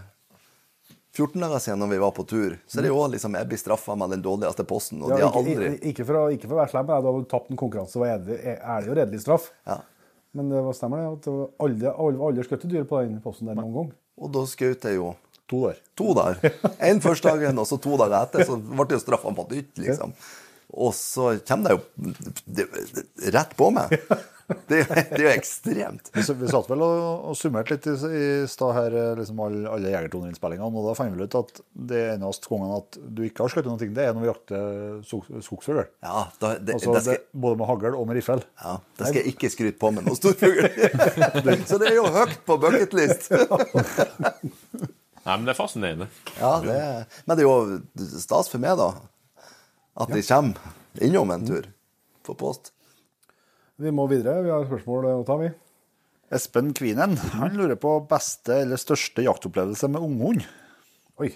14 1.17 1.41
dager 1.43 1.59
siden 1.59 1.81
når 1.83 1.89
vi 1.91 1.99
var 1.99 2.13
på 2.15 2.25
tur, 2.29 2.57
så 2.71 2.79
er 2.79 2.87
det 2.87 2.91
jo 2.93 3.01
liksom 3.11 3.35
jeg 3.35 3.49
blir 3.51 3.59
straffa 3.59 3.97
med 3.99 4.13
den 4.15 4.23
dårligste 4.23 4.65
posten, 4.69 5.01
og 5.03 5.11
Ja, 5.11 5.17
de 5.17 5.23
har 5.27 5.39
aldri 5.41 5.55
ikke, 5.75 5.89
ikke, 5.91 6.05
for 6.07 6.19
å, 6.21 6.27
ikke 6.33 6.47
for 6.49 6.55
å 6.55 6.61
være 6.63 6.71
slem, 6.71 6.87
men 6.87 7.03
da 7.03 7.11
har 7.11 7.19
du 7.25 7.27
tapt 7.33 7.51
en 7.51 7.59
konkurranse, 7.61 7.97
og 7.99 8.07
er 8.07 8.19
det 8.25 8.39
ærlig 8.63 8.93
og 8.93 8.97
redelig 9.01 9.21
straff. 9.25 9.49
Ja. 9.67 9.81
Men 10.39 10.53
det 10.53 10.61
var 10.63 10.77
stemmer 10.79 11.01
det, 11.03 11.09
at 11.17 11.25
det 11.27 11.33
var 11.35 11.49
aldri, 11.67 11.91
aldri, 11.91 12.21
aldri 12.29 12.45
skutt 12.47 12.67
dyr 12.71 12.85
på 12.87 13.01
den 13.03 13.17
posten 13.25 13.51
der 13.51 13.59
noen 13.59 13.75
gang. 13.75 13.89
Og 14.21 14.33
da 14.35 14.45
skjøt 14.49 14.87
jeg 14.89 15.01
jo 15.01 15.15
To 15.51 15.65
der. 15.67 15.79
to 15.99 16.13
der. 16.15 16.37
En 16.87 17.01
første 17.03 17.27
dagen, 17.27 17.59
og 17.59 17.67
så 17.67 17.75
to 17.83 17.97
dager 17.99 18.21
etter, 18.23 18.45
så 18.47 18.55
ble 18.55 18.85
det 18.87 19.01
jo 19.01 19.03
straffa 19.03 19.33
på 19.35 19.47
nytt, 19.51 19.81
liksom. 19.83 20.13
Og 20.71 20.93
så 20.95 21.33
kommer 21.49 21.73
det 21.73 21.75
jo 21.75 23.33
rett 23.35 23.57
på 23.59 23.71
meg. 23.75 23.97
Det, 24.71 24.81
det 24.89 25.17
er 25.19 25.23
jo 25.25 25.31
ekstremt. 25.33 26.11
Vi, 26.15 26.23
vi 26.41 26.49
satt 26.51 26.69
vel 26.71 26.83
og, 26.85 27.25
og 27.31 27.37
summerte 27.39 27.75
litt 27.77 27.87
i, 27.91 27.95
i 28.11 28.25
stad 28.51 28.73
her, 28.77 28.97
eh, 28.99 29.11
liksom 29.21 29.41
alle, 29.45 29.63
alle 29.71 29.93
Jegertoneinnspillingene, 29.93 30.71
og 30.81 30.89
da 30.89 30.95
fant 30.99 31.15
vi 31.17 31.27
ut 31.27 31.37
at 31.41 31.61
det 31.91 32.01
eneste 32.17 32.51
gangen 32.51 32.73
at 32.79 32.99
du 33.01 33.23
ikke 33.27 33.45
har 33.47 33.53
skutt 33.55 33.69
ting 33.83 33.93
det 33.97 34.07
er 34.09 34.17
når 34.17 34.25
vi 34.27 34.31
jakter 34.31 34.65
skog- 35.07 35.31
skogsfugl. 35.47 35.83
Ja, 36.03 36.25
da, 36.43 36.53
det, 36.59 36.77
Altså, 36.79 36.95
det 36.97 37.03
skal, 37.07 37.23
både 37.47 37.61
med 37.63 37.71
hagl 37.71 37.99
og 38.01 38.07
med 38.11 38.19
riffel. 38.21 38.43
ja, 38.65 38.75
det 38.99 39.11
skal 39.11 39.21
jeg 39.23 39.35
ikke 39.35 39.53
skryte 39.55 39.79
på 39.83 39.93
med 39.97 40.09
noen 40.09 40.19
storfugl. 40.19 40.67
Så 41.71 41.79
det 41.83 41.93
er 41.93 41.99
jo 42.01 42.07
høyt 42.15 42.39
på 42.49 42.59
bucketlist. 42.63 43.31
Nei, 45.21 45.35
men 45.37 45.45
det 45.47 45.53
er 45.53 45.59
fascinerende. 45.59 46.07
Ja, 46.41 46.55
det, 46.65 46.75
er- 46.81 47.23
men 47.29 47.37
det 47.39 47.45
er 47.45 47.49
jo 47.49 48.13
stas 48.19 48.49
for 48.51 48.63
meg, 48.63 48.79
da. 48.81 48.91
At 50.01 50.13
de 50.15 50.23
kommer 50.25 51.05
innom 51.05 51.31
en 51.35 51.45
tur 51.47 51.67
på 52.25 52.35
post. 52.41 52.73
Vi 53.81 53.93
må 53.97 54.05
videre, 54.11 54.43
vi 54.45 54.53
har 54.53 54.67
spørsmål 54.69 55.07
å 55.09 55.21
ta, 55.25 55.39
vi. 55.41 55.49
Espen 56.37 56.75
Kvinen 56.77 57.17
han 57.33 57.55
lurer 57.57 57.79
på 57.81 57.95
beste 58.11 58.61
eller 58.67 58.81
største 58.81 59.25
jaktopplevelse 59.25 59.89
med 59.89 60.05
unghund. 60.05 60.45
Oi. 61.21 61.31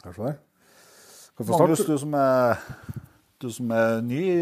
Skal 0.00 0.14
vi 0.14 0.16
få 0.16 1.58
Magnus, 1.58 1.84
du 1.84 1.94
som 2.00 2.16
er, 2.16 2.64
du 3.42 3.46
som 3.52 3.74
er 3.76 4.00
ny 4.06 4.22
i 4.24 4.40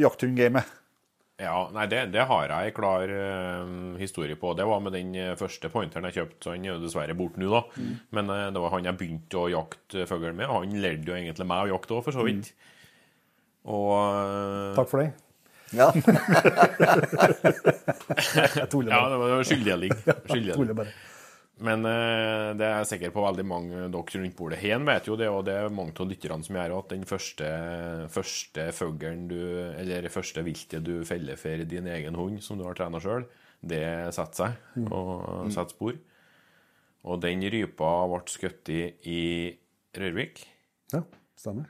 jakthundgamet. 0.00 0.72
Ja, 1.38 1.68
nei, 1.74 1.84
det, 1.92 2.00
det 2.16 2.24
har 2.26 2.48
jeg 2.48 2.72
en 2.72 2.74
klar 2.74 3.12
uh, 3.12 3.76
historie 4.00 4.40
på. 4.40 4.56
Det 4.58 4.66
var 4.66 4.80
med 4.82 4.96
den 4.96 5.12
eh, 5.14 5.36
første 5.38 5.68
pointeren 5.70 6.08
jeg 6.08 6.16
kjøpte. 6.16 6.40
så 6.42 6.56
Han 6.56 6.64
er 6.66 6.80
dessverre 6.82 7.14
borte 7.18 7.38
nå, 7.38 7.52
da. 7.52 7.60
Men 8.16 8.32
uh, 8.32 8.48
det 8.50 8.64
var 8.64 8.74
han 8.74 8.88
jeg 8.88 8.98
begynte 8.98 9.44
å 9.44 9.52
jakte 9.52 10.08
fugl 10.10 10.32
med. 10.32 10.48
Han 10.50 10.80
lærte 10.82 11.12
jo 11.12 11.14
egentlig 11.20 11.46
meg 11.46 11.68
å 11.68 11.72
jakte 11.76 11.94
òg, 11.94 12.02
for 12.08 12.16
så 12.16 12.26
vidt. 12.26 12.50
Og 13.68 13.92
uh, 13.94 14.74
Takk 14.80 14.90
for 14.90 15.04
det. 15.04 15.12
Ja. 15.76 15.90
Jeg 18.58 18.68
tuller 18.72 18.90
bare. 18.92 19.10
det 19.10 19.18
var, 19.18 19.28
det 19.28 19.34
var 19.36 19.76
ligger. 19.82 20.74
bare. 20.74 20.92
Men 21.58 21.82
eh, 21.90 22.52
det 22.54 22.62
er 22.62 22.76
jeg 22.78 22.88
sikker 22.92 23.10
på 23.14 23.22
veldig 23.24 23.44
mange 23.46 23.86
dere 23.90 24.20
rundt 24.22 24.36
bordet 24.38 24.60
hen 24.62 24.84
vet 24.86 25.08
jo 25.10 25.16
det, 25.18 25.26
og 25.32 25.40
det 25.48 25.56
er 25.58 25.72
mange 25.74 25.94
av 25.98 26.06
lytterne 26.06 26.46
som 26.46 26.54
gjør 26.54 26.74
at 26.76 26.92
den 26.92 27.06
første, 27.08 27.48
første 28.14 28.68
fuglen 28.76 29.24
du 29.30 29.40
Eller 29.74 30.06
det 30.06 30.12
første 30.14 30.44
viltet 30.46 30.86
du 30.86 31.02
feller 31.08 31.40
for 31.40 31.64
din 31.66 31.88
egen 31.90 32.14
hund, 32.18 32.38
som 32.46 32.60
du 32.60 32.64
har 32.68 32.78
trena 32.78 33.00
sjøl, 33.02 33.26
det 33.58 33.82
setter 34.14 34.38
seg 34.38 34.86
og 34.94 35.50
setter 35.50 35.74
spor. 35.74 35.98
Og 37.08 37.18
den 37.22 37.42
rypa 37.50 37.90
ble 38.12 38.22
skutt 38.30 38.70
i 38.74 38.82
i 39.10 39.20
Rørvik. 39.98 40.44
Ja, 40.94 41.02
stemmer. 41.38 41.66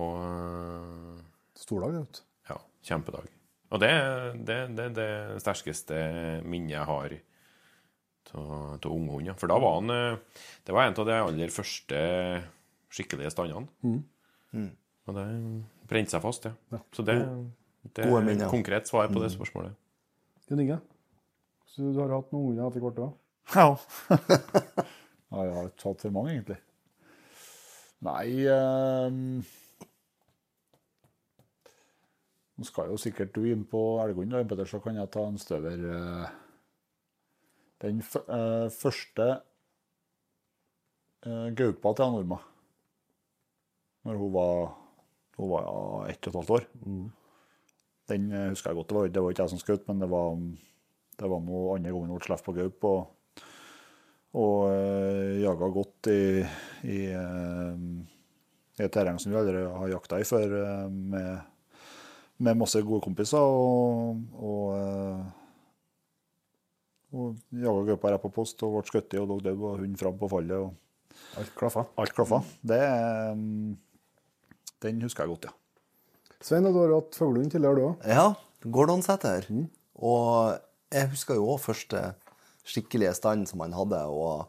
Og 0.00 0.16
eh, 0.22 1.20
Stordag, 1.58 1.98
vet 1.98 2.22
du. 2.22 2.27
Kjempedag. 2.88 3.28
Og 3.68 3.82
det 3.82 3.88
er 3.92 4.36
det, 4.48 4.58
det, 4.76 4.86
det 4.96 5.10
sterkeste 5.44 5.98
minnet 6.48 6.72
jeg 6.72 6.88
har 6.88 7.16
av 8.36 8.86
unghunder. 8.92 9.36
For 9.40 9.50
da 9.50 9.56
var 9.60 9.78
han 9.78 9.92
eh, 9.94 10.42
Det 10.64 10.74
var 10.76 10.88
en 10.88 10.98
av 11.00 11.08
de 11.08 11.16
aller 11.16 11.52
første 11.52 11.98
skikkelige 12.92 13.32
standene. 13.32 13.68
Og 15.08 15.16
det 15.16 15.24
brente 15.88 16.12
seg 16.12 16.24
fast, 16.24 16.48
ja. 16.48 16.80
Så 16.92 17.04
det, 17.04 17.16
det 17.96 18.04
er 18.04 18.30
et 18.34 18.46
konkret 18.50 18.88
svar 18.88 19.08
på 19.12 19.22
det 19.22 19.30
spørsmålet. 19.32 19.76
Jon 20.48 20.60
Inge, 20.64 20.78
så 21.68 21.92
du 21.92 22.00
har 22.00 22.12
hatt 22.12 22.32
noen 22.32 22.50
hunder 22.50 22.68
etter 22.68 22.84
hvert 22.84 23.00
òg? 23.04 23.14
Ja. 23.54 23.68
ja, 25.32 25.44
jeg 25.44 25.54
har 25.56 25.70
ikke 25.70 25.88
hatt 25.90 26.04
for 26.04 26.16
mange, 26.16 26.34
egentlig. 26.36 26.58
Nei 28.04 28.26
ehm, 28.48 29.40
Nå 32.58 32.66
skal 32.66 32.90
jo 32.90 32.98
sikkert 32.98 33.34
du 33.36 33.44
inn 33.46 33.62
på 33.70 33.80
Petter, 34.02 34.66
så 34.66 34.80
kan 34.82 34.96
jeg 34.98 35.10
ta 35.14 35.22
en 35.26 35.38
støver. 35.38 35.78
eh. 35.94 36.28
Den 37.78 38.00
eh, 38.02 38.66
første 38.74 39.26
uh, 41.26 41.48
gaupa 41.54 41.92
til 41.94 42.10
Norma, 42.16 42.38
når 44.02 44.18
hun 44.18 44.32
var, 44.34 44.72
hun 45.38 45.50
var 45.52 45.62
ja, 45.68 46.08
ett 46.10 46.26
og 46.26 46.32
et 46.32 46.38
halvt 46.40 46.50
år. 46.56 46.66
Den 48.08 48.32
eh, 48.32 48.48
husker 48.48 48.70
jeg 48.70 48.80
godt. 48.80 48.88
Det 48.88 48.96
var, 48.96 49.12
det 49.12 49.22
var 49.22 49.30
ikke 49.34 49.46
jeg 49.46 49.52
som 49.52 49.62
skjøt, 49.62 49.86
men 49.88 50.02
det 50.02 50.08
var, 50.10 50.34
det 51.20 51.30
var 51.30 51.44
noe 51.44 51.76
andre 51.76 51.92
gangen 51.92 52.10
hun 52.10 52.18
ble 52.18 52.26
sluppet 52.26 52.46
på 52.48 52.56
gaup. 52.56 52.88
Og, 52.88 53.44
og 54.38 54.56
uh, 54.72 55.38
jaga 55.42 55.68
godt 55.72 56.10
i, 56.12 56.22
i, 56.88 56.98
eh, 57.16 57.76
i 58.78 58.84
et 58.84 58.92
terreng 58.94 59.18
som 59.20 59.32
vi 59.32 59.38
aldri 59.40 59.62
har 59.62 59.92
jakta 59.92 60.20
i 60.20 60.26
før, 60.28 60.56
eh, 60.62 60.88
med, 61.14 61.30
med 62.38 62.58
masse 62.60 62.82
gode 62.86 63.02
kompiser. 63.04 63.42
Og, 63.42 64.20
og, 64.38 64.64
eh, 64.78 65.22
og 67.18 67.38
jaga 67.64 67.86
gaupa 67.92 68.12
rett 68.12 68.24
på 68.24 68.32
post 68.34 68.62
og 68.66 68.76
ble 68.76 68.84
skutt 68.90 69.16
og 69.20 69.30
lå 69.30 69.40
død, 69.46 69.58
og 69.58 69.82
hund 69.84 69.96
fram 70.00 70.18
på 70.20 70.30
fallet. 70.32 70.58
og 70.58 71.40
Alt 71.40 71.54
klaffa. 71.58 71.86
Alt 71.98 72.14
klaffa. 72.16 72.42
Det, 72.62 72.82
eh, 72.82 73.34
den 74.84 75.02
husker 75.02 75.24
jeg 75.24 75.34
godt, 75.34 75.48
ja. 75.50 75.56
Svein, 76.38 76.68
du 76.68 76.78
har 76.78 76.92
hatt 76.94 77.16
fuglehund 77.18 77.50
tidligere, 77.50 77.74
du 77.74 77.86
òg? 77.88 78.06
Ja, 78.06 78.28
Gordonsæter. 78.62 79.46
Og 79.98 80.58
jeg 80.94 81.10
husker 81.12 81.38
jo 81.38 81.48
òg 81.54 81.60
første 81.62 82.02
skikkelige 82.68 83.14
stand 83.16 83.48
som 83.50 83.62
han 83.64 83.74
hadde. 83.76 84.00
Og 84.06 84.46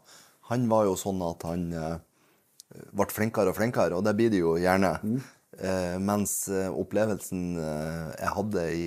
han 0.51 0.67
var 0.69 0.85
jo 0.89 0.95
sånn 0.99 1.21
at 1.25 1.45
han 1.47 1.65
eh, 1.73 1.97
ble 2.93 3.09
flinkere 3.09 3.53
og 3.53 3.57
flinkere, 3.57 3.97
og 3.97 4.05
det 4.05 4.15
blir 4.17 4.33
det 4.33 4.41
jo 4.43 4.55
gjerne. 4.61 4.95
Eh, 5.01 5.27
mens 5.99 6.47
eh, 6.47 6.69
opplevelsen 6.69 7.57
eh, 7.57 8.07
jeg 8.19 8.33
hadde 8.35 8.63
i 8.75 8.85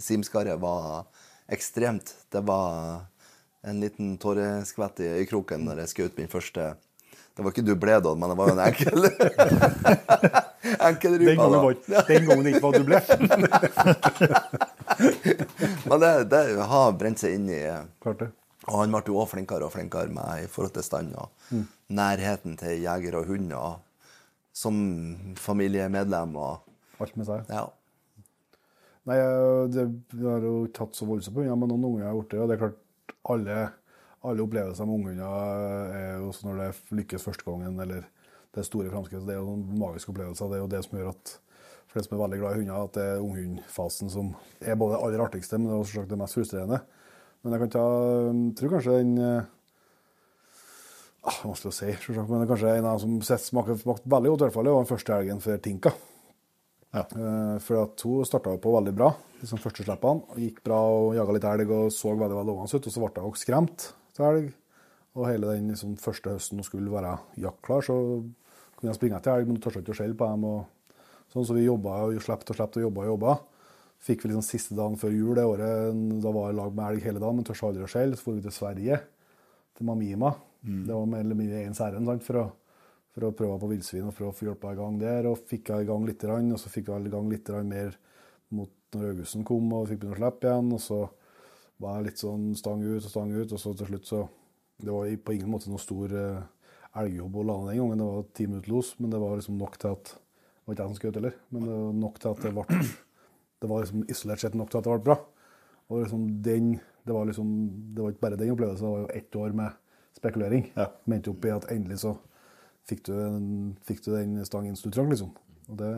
Simskaret, 0.00 0.58
var 0.60 1.04
ekstremt. 1.52 2.14
Det 2.32 2.40
var 2.48 3.04
en 3.62 3.80
liten 3.80 4.16
tåreskvett 4.18 5.00
i 5.04 5.10
øyekroken 5.18 5.64
når 5.66 5.82
jeg 5.82 5.92
skjøt 5.92 6.18
min 6.20 6.30
første 6.30 6.74
Det 7.36 7.44
var 7.44 7.52
ikke 7.52 7.66
dublé, 7.66 7.98
men 8.16 8.30
det 8.30 8.36
var 8.38 8.48
jo 8.48 8.54
en 8.56 8.64
enkel 8.66 8.98
Enkel 10.88 11.18
rupa, 11.22 11.44
da. 11.86 12.02
den 12.08 12.26
gangen 12.26 12.44
det 12.44 12.50
ikke 12.56 12.66
var 12.66 12.72
ble. 12.86 12.98
Men 15.88 16.00
det, 16.02 16.10
det 16.32 16.40
har 16.70 16.96
brent 16.98 17.22
seg 17.22 17.36
inn 17.38 17.46
i 17.54 17.60
Klart 18.02 18.24
det. 18.24 18.28
Og 18.68 18.82
han 18.82 18.92
ble 18.92 19.02
jo 19.06 19.20
også 19.22 19.36
flinkere 19.36 19.64
og 19.68 19.72
flinkere 19.72 20.10
med 20.12 20.44
i 20.44 20.48
forhold 20.50 20.74
til 20.76 20.84
stand 20.84 21.14
og 21.16 21.30
nærheten 21.94 22.58
til 22.60 22.82
jeger 22.82 23.16
og 23.20 23.30
hund. 23.30 23.52
Og 23.56 23.78
som 24.58 24.78
familiemedlem 25.38 26.34
og 26.40 26.64
Alt 26.98 27.14
med 27.14 27.28
seg. 27.28 27.44
Ja. 27.46 27.68
Nei, 29.06 29.16
jeg- 29.16 29.68
det, 29.70 29.84
har 30.24 30.42
jo 30.42 30.66
tatt 30.74 30.96
så 30.98 31.06
voldsomt 31.06 31.36
på 31.36 31.44
hundene, 31.44 31.56
men 31.60 31.68
noen 31.70 31.84
unger 31.92 32.10
gjort 32.10 32.30
det. 32.32 32.40
Og 32.42 32.48
det 32.48 32.56
er 32.56 32.62
klart, 32.64 32.80
alle, 33.30 33.58
alle 34.26 34.42
opplevelser 34.42 34.88
med 34.88 34.96
unghunder 34.98 35.94
er 35.94 36.18
jo 36.18 36.32
sånn 36.34 36.50
når 36.50 36.58
det 36.64 36.98
lykkes 36.98 37.22
første 37.28 37.46
gangen, 37.46 37.78
eller 37.78 38.02
det 38.52 38.58
er 38.64 38.66
store 38.66 38.90
framskritt. 38.90 39.24
Det 39.28 39.36
er 39.36 39.38
jo 39.38 39.46
noen 39.46 39.78
magiske 39.78 40.10
opplevelser. 40.10 40.50
Det 40.50 40.58
er 40.58 40.64
jo 40.64 40.72
det 40.74 40.82
som 40.84 40.98
gjør 40.98 41.12
at 41.14 41.38
for 41.88 42.00
de 42.00 42.04
som 42.04 42.16
er 42.18 42.22
veldig 42.24 42.40
glad 42.42 42.50
i 42.50 42.60
hunder, 42.60 42.82
at 42.84 42.96
det 42.98 43.04
er 43.06 43.22
unghundfasen 43.24 44.10
som 44.12 44.34
er 44.60 44.76
både 44.76 44.96
det 44.96 45.04
aller 45.06 45.22
artigste, 45.24 45.56
men 45.56 45.70
det 45.70 45.76
er 45.76 45.84
også 45.86 46.04
det 46.10 46.18
mest 46.20 46.36
frustrerende. 46.36 46.80
Men 47.44 47.54
jeg 47.54 47.62
kan 47.62 47.70
ta, 47.78 47.84
tror 48.58 48.74
kanskje 48.74 48.98
den 48.98 49.14
eh, 49.22 49.46
ah, 51.28 51.38
Vanskelig 51.44 51.70
å 51.72 51.76
si, 51.76 51.92
selvsagt, 52.02 52.28
men 52.30 52.40
det 52.40 52.46
er 52.48 52.52
kanskje 52.54 52.74
en 52.78 52.86
av 52.88 52.98
dem 52.98 53.02
som 53.04 53.20
sett- 53.28 53.44
smaker 53.46 53.76
veldig 53.84 54.30
godt, 54.32 54.40
i 54.40 54.44
hvert 54.46 54.54
fall, 54.56 54.64
det 54.68 54.72
var 54.74 54.84
den 54.84 54.92
første 54.92 55.16
helgen 55.18 55.40
for 55.44 55.58
Tinka. 55.64 55.92
Eh, 56.94 57.58
For 57.60 57.82
at 57.84 58.00
hun 58.06 58.24
starta 58.24 58.54
på 58.58 58.72
veldig 58.72 58.94
bra, 58.96 59.10
liksom 59.42 59.60
første 59.60 59.84
slippene. 59.84 60.22
Gikk 60.40 60.62
bra 60.64 60.78
og 60.88 61.14
jaga 61.18 61.34
litt 61.36 61.44
elg 61.44 61.70
og 61.74 61.90
så 61.92 62.14
veldig 62.16 62.38
veldig 62.38 62.48
lovende 62.48 62.74
ut. 62.80 62.88
Og 62.88 62.94
så 62.94 63.02
ble 63.04 63.22
hun 63.26 63.36
skremt 63.36 63.90
til 64.16 64.24
elg. 64.24 64.48
Og 65.18 65.26
hele 65.26 65.52
den 65.52 65.68
liksom, 65.72 65.96
første 66.00 66.30
høsten 66.32 66.58
hun 66.60 66.64
skulle 66.66 66.90
være 66.92 67.18
jaktklar, 67.42 67.82
så 67.84 67.94
kunne 68.78 68.92
jeg 68.92 68.98
springe 68.98 69.18
etter 69.18 69.34
elg, 69.36 69.46
men 69.48 69.56
hun 69.58 69.62
torde 69.64 69.82
ikke 69.82 69.92
å 69.96 69.98
skjelle 70.00 70.16
på 70.16 70.28
dem. 70.30 70.44
og 70.44 70.66
sånn, 71.32 71.44
Så 71.46 71.54
vi 71.54 71.66
jobba 71.66 71.96
og 72.06 72.20
slapp 72.22 72.44
og 72.48 72.56
slapp 72.56 72.76
og 72.78 72.82
jobba 72.86 73.04
og 73.04 73.10
jobba. 73.12 73.38
Fikk 74.00 74.22
vi 74.22 74.28
liksom 74.30 74.46
siste 74.46 74.76
dagen 74.78 74.96
før 74.96 75.10
jul 75.10 75.34
det 75.34 75.44
året, 75.44 76.22
da 76.22 76.30
var 76.30 76.48
jeg 76.48 76.54
i 76.54 76.60
lag 76.60 76.74
med 76.74 76.84
elg 76.92 77.02
hele 77.02 77.18
dagen, 77.18 77.36
men 77.36 77.44
torde 77.44 77.66
aldri 77.68 77.82
å 77.82 77.90
skjelle. 77.90 78.16
Så 78.16 78.24
dro 78.24 78.34
vi 78.38 78.44
til 78.46 78.54
Sverige, 78.54 79.00
til 79.76 79.86
Mamima. 79.86 80.34
Det 80.62 80.94
var 80.94 81.06
mer 81.06 81.22
eller 81.22 81.38
mindre 81.38 81.62
ens 81.64 81.80
ærend 81.80 82.22
for 82.26 82.50
for 83.18 83.26
å 83.26 83.34
prøve 83.34 83.58
på 83.58 83.70
villsvin 83.72 84.06
og 84.06 84.14
prøve 84.14 84.30
å 84.30 84.36
få 84.36 84.46
hjulpet 84.46 84.74
i 84.74 84.78
gang 84.78 84.98
der. 85.00 85.26
Og 85.30 85.40
fikk 85.50 85.72
jeg 85.72 85.84
i 85.84 85.88
gang 85.88 86.04
litt, 86.06 86.24
og 86.24 86.58
så 86.60 86.70
fikk 86.70 86.90
jeg 86.92 87.08
i 87.08 87.14
gang 87.14 87.30
litt 87.32 87.48
mer 87.66 87.96
mot 88.54 88.70
når 88.94 89.10
Augusten 89.12 89.44
kom 89.44 89.72
og 89.76 89.88
fikk 89.90 90.04
begynne 90.04 90.16
å 90.16 90.20
slippe 90.20 90.48
igjen. 90.48 90.68
Og 90.76 90.82
så 90.84 91.00
var 91.82 91.98
jeg 91.98 92.08
litt 92.08 92.22
sånn 92.22 92.44
stang 92.58 92.84
ut 92.84 93.02
og 93.02 93.10
stang 93.10 93.32
ut, 93.34 93.54
og 93.54 93.62
så 93.62 93.74
til 93.74 93.90
slutt 93.92 94.12
så 94.12 94.28
Det 94.78 94.92
var 94.94 95.10
på 95.10 95.32
ingen 95.34 95.50
måte 95.50 95.66
noe 95.66 95.82
stor 95.82 96.12
eh, 96.14 96.42
elgjobb 97.00 97.34
å 97.34 97.42
lande 97.42 97.72
den 97.72 97.80
gangen. 97.80 97.98
Det 97.98 98.04
var 98.06 98.26
ti 98.30 98.44
minutter 98.46 98.70
los, 98.70 98.92
men 99.00 99.10
det 99.10 99.18
var 99.18 99.34
liksom 99.34 99.58
nok 99.58 99.74
til 99.78 99.90
at 99.90 100.12
Det 100.14 100.68
var 100.68 100.76
ikke 100.76 100.84
jeg 100.84 100.92
som 100.92 101.00
skjøt 101.00 101.18
heller, 101.18 101.34
men 101.50 101.66
det 101.66 101.78
var 101.80 101.96
nok 101.98 102.20
til 102.22 102.30
at 102.30 102.44
det 102.44 102.52
ble 102.54 102.78
Det 103.58 103.68
var 103.72 103.82
liksom 103.82 104.04
isolert 104.06 104.44
sett 104.44 104.54
nok 104.54 104.70
til 104.70 104.78
at 104.78 104.86
det 104.86 104.92
ble 104.92 105.06
bra. 105.08 105.18
Og 105.90 106.04
liksom 106.04 106.28
den 106.46 106.70
Det 106.78 107.16
var 107.16 107.26
liksom 107.26 107.50
Det 107.94 108.04
var 108.04 108.14
ikke 108.14 108.26
bare 108.28 108.38
den 108.38 108.54
opplevelsen, 108.54 108.86
det 108.86 108.94
var 108.94 109.02
jo 109.02 109.18
ett 109.18 109.36
år 109.42 109.58
med 109.58 109.87
spekulering. 110.18 110.68
Ja. 110.76 110.88
Mente 111.10 111.30
opp 111.32 111.44
i 111.48 111.52
at 111.54 111.68
endelig 111.74 112.00
så 112.04 112.16
fikk 112.88 113.04
du, 113.08 113.14
en, 113.20 113.48
fikk 113.86 114.02
du 114.06 114.12
den 114.14 114.38
stangen 114.48 114.76
du 114.78 114.90
trang, 114.94 115.10
liksom. 115.12 115.32
Og 115.68 115.76
det, 115.80 115.90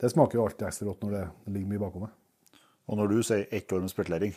det 0.00 0.10
smaker 0.12 0.38
jo 0.38 0.44
alltid 0.46 0.68
ekstra 0.68 0.86
godt 0.90 1.02
når 1.06 1.16
det 1.18 1.24
ligger 1.56 1.72
mye 1.74 1.82
bakom 1.82 2.06
meg. 2.06 2.16
Og 2.90 2.98
når 2.98 3.10
du 3.12 3.20
sier 3.26 3.46
ett 3.54 3.70
år 3.74 3.84
med 3.84 3.92
spekulering, 3.92 4.34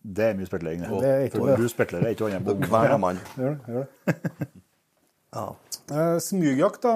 det 0.00 0.30
er 0.30 0.36
mye 0.38 0.48
spekulering. 0.48 0.84
Det 0.88 1.08
er 1.08 1.26
ett 1.26 1.34
år, 1.36 1.42
For 1.44 1.52
ja. 1.52 1.56
du 1.60 1.68
spekulerer 1.68 2.14
ikke 2.14 2.28
annet 2.30 2.46
Da 2.48 2.54
på 2.56 2.70
hver 2.72 2.96
mann. 3.02 3.18
Gjør 3.36 3.56
det? 3.56 3.74
Gjør 3.74 3.86
det. 4.08 4.48
Ja. 5.30 5.44
Eh, 5.94 6.16
smygjakt, 6.18 6.82
da. 6.82 6.92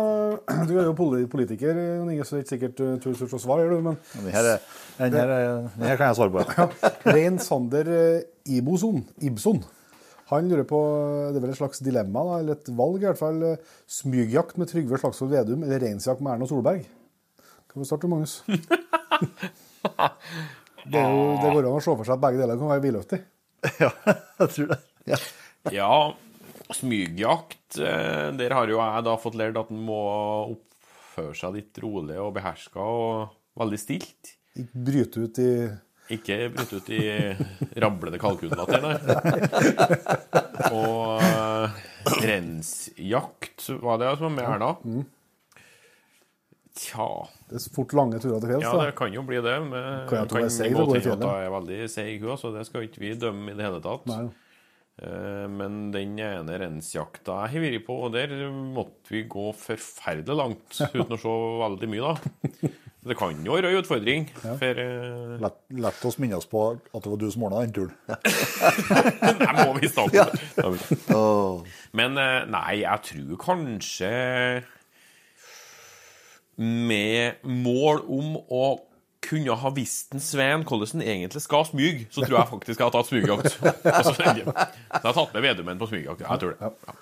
Du 0.68 0.72
er 0.74 0.88
jo 0.88 0.94
politiker, 1.30 1.76
Jon 1.78 2.08
Inge, 2.10 2.24
så 2.26 2.34
det 2.34 2.40
er 2.40 2.42
ikke 2.42 2.50
sikkert 2.56 2.80
du 2.80 2.86
tror 3.04 3.14
du 3.14 3.28
får 3.30 3.42
svar, 3.44 3.60
gjør 3.62 3.76
du, 3.76 3.84
men 3.86 3.98
Den 4.16 4.32
her, 4.34 4.48
er- 4.56 4.64
den 4.98 5.14
her, 5.20 5.30
er- 5.36 5.68
den 5.76 5.84
her 5.86 6.00
kan 6.00 6.10
jeg 6.10 6.16
svare 6.18 6.32
på. 6.34 6.42
Ja. 6.58 6.90
Rein 7.14 7.38
Sander 7.38 7.90
eh, 7.94 8.24
Iboson, 8.56 9.04
Ibson 9.22 9.62
han 10.30 10.48
lurer 10.48 10.64
på 10.68 10.78
Det 11.32 11.38
er 11.38 11.44
vel 11.44 11.52
et 11.52 11.58
slags 11.58 11.82
dilemma, 11.84 12.22
da, 12.28 12.38
eller 12.40 12.58
et 12.58 12.70
valg 12.78 13.02
i 13.02 13.08
hvert 13.08 13.20
fall. 13.20 13.42
Smygjakt 13.90 14.56
med 14.60 14.70
Trygve 14.70 15.00
Slagsvold 15.00 15.34
Vedum 15.34 15.66
eller 15.66 15.82
reinsjakt 15.84 16.22
med 16.24 16.32
Erna 16.36 16.48
Solberg? 16.48 16.86
Kan 17.68 17.82
vi 17.82 17.88
starte, 17.88 18.08
Magnus? 18.08 18.40
Det, 20.84 21.00
er 21.00 21.14
jo, 21.16 21.20
det 21.40 21.48
går 21.48 21.64
an 21.64 21.78
å 21.78 21.80
se 21.80 21.92
for 21.96 22.04
seg 22.04 22.18
at 22.18 22.20
begge 22.20 22.40
deler 22.42 22.58
kan 22.60 22.68
være 22.68 22.82
vidløftig. 22.84 23.18
ja, 23.84 23.88
jeg 24.42 24.50
tror 24.52 24.66
det. 24.74 24.76
Ja. 25.08 25.18
Ja, 25.72 25.92
smygjakt 26.76 27.78
eh, 27.80 28.28
Der 28.36 28.52
har 28.52 28.68
jo 28.68 28.76
jeg 28.82 29.06
da 29.06 29.14
fått 29.20 29.38
lært 29.40 29.56
at 29.60 29.70
en 29.72 29.80
må 29.86 30.00
oppføre 30.52 31.32
seg 31.38 31.56
litt 31.56 31.80
rolig 31.80 32.18
og 32.20 32.34
beherska 32.36 32.84
og 32.84 33.32
veldig 33.60 33.80
stilt. 33.80 34.34
Ikke 34.60 34.84
bryte 34.90 35.24
ut 35.24 35.40
i 35.40 35.50
Ikke 36.12 36.36
brutt 36.52 36.72
ut 36.76 36.88
i 36.92 37.00
rablende 37.80 38.18
kalkunlatter, 38.20 38.82
nei. 38.84 38.96
Og 40.74 41.22
uh, 41.24 41.78
rensjakt 42.20 43.70
var 43.80 44.02
det 44.02 44.10
som 44.18 44.28
var 44.28 44.34
med 44.34 44.48
her 44.50 44.60
da. 44.60 44.72
Tja 46.74 47.06
Det 47.48 47.56
er 47.56 47.66
fort 47.72 47.94
lange 47.94 48.18
turer 48.18 48.42
til 48.42 48.50
fjells. 48.50 48.66
Ja, 48.66 48.74
det 48.82 48.96
kan 48.98 49.14
jo 49.14 49.22
bli 49.24 49.40
det. 49.44 49.56
Men 49.64 50.08
Kan 50.10 50.28
kan 50.28 50.44
gå 50.44 50.44
i 50.44 51.00
til 51.00 51.14
at 51.14 51.24
jeg 51.24 51.46
er 51.46 51.52
veldig 51.54 51.80
seig, 51.88 52.16
hun, 52.20 52.36
så 52.40 52.50
det 52.52 52.66
skal 52.68 52.88
ikke 52.88 53.00
vi 53.04 53.14
dømme 53.16 53.52
i 53.52 53.56
det 53.56 53.64
hele 53.64 53.80
tatt. 53.84 54.08
Nei. 54.10 54.24
Eh, 55.02 55.46
Men 55.50 55.90
den 55.94 56.14
ene 56.22 56.58
rensjakta 56.60 57.40
jeg 57.48 57.56
har 57.56 57.64
vært 57.66 57.86
på, 57.88 57.96
og 58.06 58.12
der 58.14 58.34
måtte 58.52 59.10
vi 59.14 59.24
gå 59.26 59.48
forferdelig 59.58 60.36
langt 60.38 60.80
uten 60.94 61.16
å 61.16 61.20
se 61.20 61.34
veldig 61.64 61.88
mye, 61.90 62.12
da. 62.14 62.70
Det 63.04 63.16
kan 63.20 63.36
jo 63.44 63.52
være 63.58 63.68
en 63.68 63.82
utfordring. 63.82 64.22
For 64.40 64.78
uh... 64.80 65.34
Lett, 65.42 65.58
lett 65.76 66.04
oss 66.08 66.16
minne 66.22 66.38
oss 66.38 66.46
på 66.48 66.62
at 66.78 67.02
det 67.04 67.10
var 67.12 67.18
du 67.20 67.26
som 67.34 67.42
ordna 67.44 67.64
den 67.66 67.74
turen. 67.76 67.92
det 69.42 69.50
må 69.58 69.74
vi 69.76 69.90
snakke 69.92 70.22
Ja. 70.22 70.24
det. 70.56 71.00
Åh. 71.12 71.66
Men 71.92 72.16
eh, 72.22 72.46
nei, 72.54 72.78
jeg 72.80 73.04
tror 73.10 73.36
kanskje 73.44 74.14
med 76.56 77.44
mål 77.44 78.04
om 78.14 78.36
å 78.48 78.64
kunne 79.24 79.56
ha 79.60 79.72
visst 79.76 80.14
en 80.14 80.22
Sveen 80.22 80.62
hvordan 80.68 81.00
han 81.00 81.06
egentlig 81.06 81.42
skal 81.44 81.66
smyge, 81.68 82.06
så 82.12 82.22
tror 82.24 82.38
jeg 82.38 82.50
faktisk 82.52 82.78
jeg 82.78 82.86
har 82.86 82.94
tatt 82.94 83.10
smygjakt. 83.10 83.56
så 83.56 84.14
jeg 84.20 85.02
har 85.02 85.16
tatt 85.16 85.34
med 85.34 85.44
Vedumen 85.48 85.80
på 85.80 85.90
smygjakt. 85.90 86.24
Jeg 86.24 86.44
tror 86.44 86.54
det. 86.54 86.70
Ja. 86.70 86.96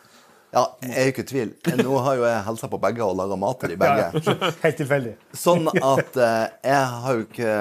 Ja, 0.53 0.67
jeg 0.85 0.97
er 1.01 1.11
ikke 1.15 1.23
i 1.25 1.29
tvil. 1.31 1.53
Nå 1.81 2.01
har 2.05 2.19
jo 2.19 2.27
jeg 2.29 2.41
helsa 2.45 2.69
på 2.69 2.81
begge 2.81 3.05
og 3.07 3.15
laga 3.17 3.39
mat 3.41 3.63
til 3.63 3.73
de 3.73 3.79
begge. 3.81 4.35
Helt 4.65 4.77
tilfeldig. 4.83 5.15
Sånn 5.33 5.71
at 5.73 6.19
eh, 6.21 6.43
jeg 6.69 6.83
har 7.05 7.17
jo 7.17 7.25
ikke 7.25 7.55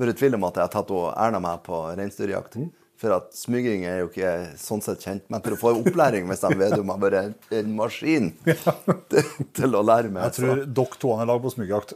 vært 0.00 0.10
i 0.10 0.16
tvil 0.18 0.34
om 0.38 0.48
at 0.48 0.58
jeg 0.58 0.66
har 0.66 0.72
tatt 0.74 0.90
Erna 1.12 1.42
meg 1.44 1.62
på 1.68 1.84
reinsdyrjakt. 1.92 2.58
For 2.98 3.12
at 3.12 3.30
smyging 3.36 3.84
er 3.86 4.00
jo 4.00 4.08
ikke 4.08 4.32
sånn 4.58 4.82
sett 4.82 5.04
kjent, 5.04 5.26
men 5.30 5.42
for 5.44 5.54
å 5.54 5.60
få 5.60 5.72
opplæring 5.82 6.26
hvis 6.30 6.42
de 6.42 6.50
Vedum 6.56 6.90
har 6.94 7.00
vært 7.02 7.18
en, 7.20 7.34
en 7.60 7.74
maskin 7.76 8.30
til, 9.12 9.30
til 9.60 9.76
å 9.76 9.84
lære 9.84 10.10
meg. 10.10 10.26
Jeg 10.26 10.38
tror 10.40 10.64
dere 10.64 11.00
to 11.04 11.14
har 11.20 11.30
lag 11.30 11.42
på 11.44 11.52
smygjakt. 11.54 11.94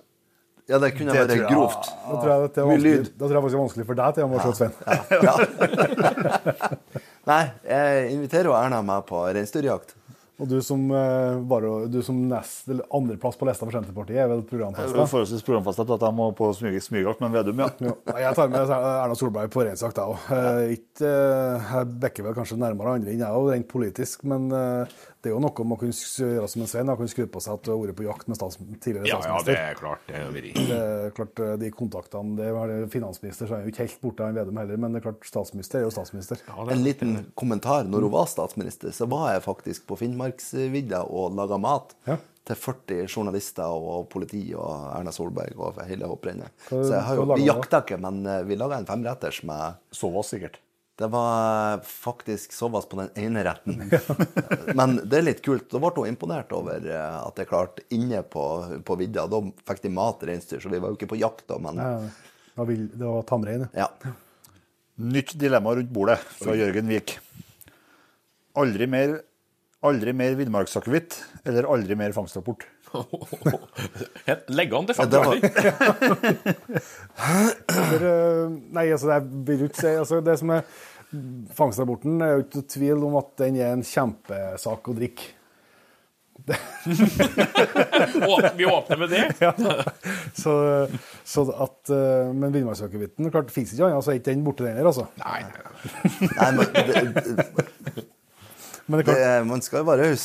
Ja, 0.71 0.79
det 0.79 0.93
kunne 0.97 1.13
Det 1.13 1.27
vært 1.27 1.49
grovt. 1.51 1.89
Da 2.07 2.15
tror 2.21 2.31
jeg 2.31 2.39
det 2.41 2.63
er 2.63 2.67
Mye 2.67 2.75
vanskelig, 2.77 2.97
lyd. 2.97 3.09
da 3.19 3.25
tror 3.27 3.35
jeg 3.37 3.43
faktisk 3.45 3.55
det 3.55 3.61
er 3.61 3.65
vanskelig 3.67 3.87
for 3.91 3.97
deg 4.01 4.11
til 4.15 4.25
så 4.41 4.53
Svein. 4.57 4.75
Ja. 5.27 5.35
Nei, 7.31 7.43
jeg 7.69 8.13
inviterer 8.17 8.49
jo 8.51 8.55
Erna 8.59 8.81
meg 8.87 9.03
på 9.11 9.25
reinsdyrjakt. 9.35 9.97
Og 10.41 10.49
du 10.49 10.55
som, 10.65 10.87
eh, 10.97 11.35
bare, 11.45 11.71
du 11.93 11.99
som 12.03 12.17
nest, 12.31 12.65
andreplass 12.97 13.37
på 13.37 13.45
lista 13.45 13.67
for 13.67 13.75
Senterpartiet 13.77 14.23
er 14.23 14.29
vel 14.31 14.41
Det 14.41 14.47
er 14.47 14.53
programfesta? 14.55 15.05
forholdsvis 15.11 15.45
programfestet 15.45 15.91
at 15.93 16.01
jeg 16.07 16.17
må 16.17 16.31
på 16.39 16.49
smyg- 16.57 16.81
smygjakt, 16.81 17.21
men 17.21 17.35
Vedum, 17.35 17.59
ja. 17.61 17.69
Ja. 17.85 17.93
Jeg 18.25 18.35
tar 18.39 18.49
med 18.49 18.71
Erna 18.73 19.15
Solberg 19.21 19.51
på 19.53 19.67
reinsjakt, 19.67 20.01
jeg 20.01 20.07
òg. 20.09 20.19
Jeg 20.97 21.87
bekker 22.01 22.25
vel 22.25 22.35
kanskje 22.39 22.57
nærmere 22.57 22.95
andre 22.97 23.13
enn 23.13 23.21
jeg 23.21 23.29
òg, 23.37 23.51
rent 23.53 23.69
politisk. 23.69 24.25
Men 24.25 24.49
eh, 24.51 24.87
det 25.21 25.29
er 25.29 25.35
jo 25.35 25.41
noe 25.45 25.65
man 25.69 25.77
kunne 25.81 25.93
gjøre 25.93 26.49
som 26.49 26.63
en 26.65 26.69
Svein. 26.71 26.89
da, 26.89 26.95
Kunne 26.97 27.13
skru 27.13 27.27
på 27.29 27.43
seg 27.45 27.59
at 27.59 27.67
du 27.67 27.71
har 27.75 27.81
vært 27.83 27.99
på 27.99 28.07
jakt 28.07 28.31
med 28.31 28.39
stats, 28.39 28.57
tidligere 28.81 29.11
Ja, 29.11 29.19
ja, 29.29 29.37
det 29.45 29.57
er 29.59 29.75
klart. 29.77 30.07
Det 30.09 30.17
er. 30.17 30.31
Det 30.33 30.79
er 30.79 31.11
klart, 31.17 31.43
eh, 31.45 31.57
De 31.61 31.71
kontaktene 31.77 32.37
det 32.39 32.49
var 32.57 32.73
Finansminister 32.93 33.51
så 33.51 33.59
er 33.59 33.67
jo 33.67 33.75
ikke 33.75 33.85
helt 33.85 34.01
borte 34.01 34.25
av 34.25 34.33
en 34.33 34.41
Vedum 34.41 34.57
heller, 34.63 34.81
men 34.81 34.97
det 34.97 35.03
er 35.03 35.11
klart 35.11 35.29
statsminister 35.29 35.81
er 35.81 35.85
jo 35.85 35.93
statsminister. 35.93 36.41
Ja, 36.49 36.57
er... 36.65 36.73
En 36.73 36.85
liten 36.87 37.15
kommentar. 37.37 37.85
Når 37.85 38.09
hun 38.09 38.15
var 38.17 38.31
statsminister, 38.33 38.95
så 38.97 39.09
var 39.11 39.35
jeg 39.35 39.45
faktisk 39.45 39.87
på 39.91 39.99
Finnmarksvidda 40.01 41.05
og 41.11 41.37
laga 41.37 41.61
mat 41.61 41.95
Ja. 42.09 42.17
til 42.49 42.57
40 42.57 43.05
journalister 43.07 43.69
og 43.69 44.09
politi 44.09 44.55
og 44.57 44.89
Erna 44.97 45.13
Solberg 45.13 45.59
og 45.61 45.83
hele 45.87 46.09
hopprennet. 46.09 46.49
Så 46.71 46.89
jeg 46.95 47.05
har 47.07 47.21
jo, 47.21 47.29
vi 47.35 47.45
jakta 47.47 47.85
ikke, 47.85 48.01
men 48.01 48.25
eh, 48.27 48.43
vi 48.49 48.57
laga 48.57 48.81
en 48.81 48.89
femretters 48.89 49.43
med 49.45 49.77
var 50.01 50.25
sikkert. 50.27 50.57
Det 51.01 51.09
var 51.09 51.81
faktisk 51.87 52.53
såpass 52.53 52.85
på 52.91 52.99
den 53.01 53.09
ene 53.17 53.41
retten. 53.47 53.79
Men 54.77 54.99
det 55.09 55.17
er 55.17 55.25
litt 55.31 55.39
kult. 55.47 55.65
Da 55.73 55.81
ble 55.81 55.95
hun 55.97 56.11
imponert 56.11 56.53
over 56.53 56.85
eh, 56.85 57.15
at 57.25 57.41
jeg 57.41 57.49
klarte 57.49 57.87
inne 57.97 58.21
på, 58.29 58.43
på 58.85 58.97
vidda. 59.01 59.25
Da 59.33 59.41
fikk 59.71 59.81
de 59.87 59.93
mat 59.97 60.21
reinsdyr, 60.29 60.61
så 60.61 60.69
vi 60.73 60.81
var 60.83 60.93
jo 60.93 60.99
ikke 61.01 61.09
på 61.15 61.21
jakt 61.23 61.47
da, 61.49 61.57
men 61.63 61.81
Ja, 61.81 61.95
Det 62.05 62.61
var, 62.61 62.69
vill- 62.69 63.25
tamrein. 63.31 63.65
ja. 63.73 63.89
ja. 64.05 64.13
Nytt 65.01 65.33
dilemma 65.41 65.73
rundt 65.79 65.89
bordet 65.97 66.19
fra 66.37 66.53
Jørgen 66.59 66.91
Vik. 66.93 67.15
Aldri 68.61 68.85
mer, 68.93 69.15
aldri 69.89 70.13
mer 70.13 70.35
villmarksakevitt 70.37 71.17
eller 71.49 71.65
aldri 71.73 71.97
mer 71.97 72.13
fangstrapport? 72.13 72.67
Legg 74.51 74.73
an 74.77 74.87
til 74.91 74.99
Ja, 74.99 75.07
det 75.09 75.21
var- 75.25 75.41
50 75.41 76.45
For, 77.71 78.05
eh, 78.05 78.51
nei, 78.77 78.87
altså, 78.93 79.17
det 79.47 79.57
ikke 79.69 79.79
si 79.81 79.93
altså, 79.95 80.21
Det 80.27 80.35
som 80.41 80.51
er 80.57 80.65
Fangstrapporten 81.57 82.20
er 82.23 82.37
jo 82.37 82.44
ikke 82.44 82.64
tvil 82.70 83.05
om 83.09 83.16
at 83.18 83.33
den 83.42 83.59
er 83.59 83.75
en 83.75 83.85
kjempesak 83.87 84.90
å 84.90 84.96
drikke. 84.96 85.33
Vi 88.57 88.66
åpner 88.66 88.96
med 88.96 89.11
det. 89.11 89.25
Så, 90.42 90.53
så 91.25 91.42
at, 91.53 91.90
eh, 91.90 92.31
men 92.33 92.55
villmarksakevitten 92.55 93.31
klart, 93.31 93.51
det 93.51 93.55
fins 93.55 93.75
ikke 93.75 93.88
annet, 93.88 94.05
så 94.05 94.12
er 94.12 94.20
ikke 94.20 94.31
den 94.31 94.44
borte, 94.46 94.64
den 94.64 94.79
heller. 94.79 94.92
Altså. 94.92 95.07
Nei, 95.20 95.42
nei, 95.44 95.61
nei. 95.66 95.73
Nei, 96.31 96.51
men 96.57 96.64
det, 96.73 98.05
Men 98.87 99.03
det 99.03 99.07
det, 99.11 99.27
man 99.46 99.62
skal 99.62 99.83
jo 99.83 99.88
være 99.90 100.09
raus. 100.09 100.25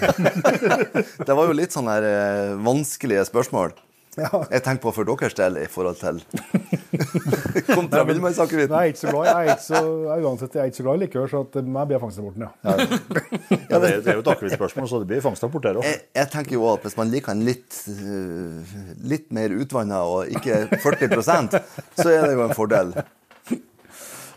Det 1.26 1.36
var 1.36 1.48
jo 1.48 1.56
litt 1.56 1.74
sånne 1.74 1.96
her 1.96 2.06
eh, 2.08 2.54
vanskelige 2.64 3.24
spørsmål. 3.28 3.74
Ja. 4.20 4.40
Jeg 4.52 4.62
tenker 4.66 4.82
på 4.86 4.92
for 4.96 5.08
deres 5.08 5.34
del 5.38 5.58
i 5.62 5.66
forhold 5.70 5.98
til 6.00 6.20
kontra 7.74 8.02
villmannsakevitten. 8.08 8.74
Jeg 8.74 8.80
er 8.80 8.92
ikke 8.94 9.00
så 9.02 9.12
glad. 9.12 9.28
Jeg 9.28 9.36
er 9.36 9.52
ikke 9.54 9.66
så, 9.66 9.82
jeg, 10.06 10.24
uansett, 10.26 10.54
jeg 10.56 10.62
er 10.62 10.70
ikke 10.72 10.78
så 10.80 10.86
glad 10.86 10.98
i 10.98 11.02
likør, 11.04 11.28
så 11.32 11.42
at 11.46 11.60
meg 11.76 11.88
blir 11.90 12.02
fangstrapporten, 12.02 12.46
ja. 12.46 12.50
Ja, 13.70 13.78
det, 13.78 13.90
er- 13.92 14.00
det 14.02 14.10
er 14.10 14.18
jo 14.18 14.24
et 14.24 14.32
akevittspørsmål, 14.34 14.88
så 14.90 14.98
det 15.02 15.08
blir 15.12 15.22
fangstrapport 15.24 15.66
der 15.68 15.78
òg. 15.80 15.86
Jeg, 15.86 16.00
jeg 16.18 16.30
tenker 16.32 16.56
jo 16.58 16.66
at 16.72 16.84
hvis 16.86 16.96
man 16.98 17.10
liker 17.12 17.34
den 17.36 17.44
litt, 17.46 17.78
eh, 17.92 18.74
litt 19.12 19.28
mer 19.36 19.54
utvanna 19.54 20.02
og 20.10 20.30
ikke 20.34 20.64
40% 20.82 21.58
så 22.00 22.08
er 22.10 22.26
det 22.26 22.34
jo 22.36 22.44
en 22.48 22.56
fordel. 22.58 22.94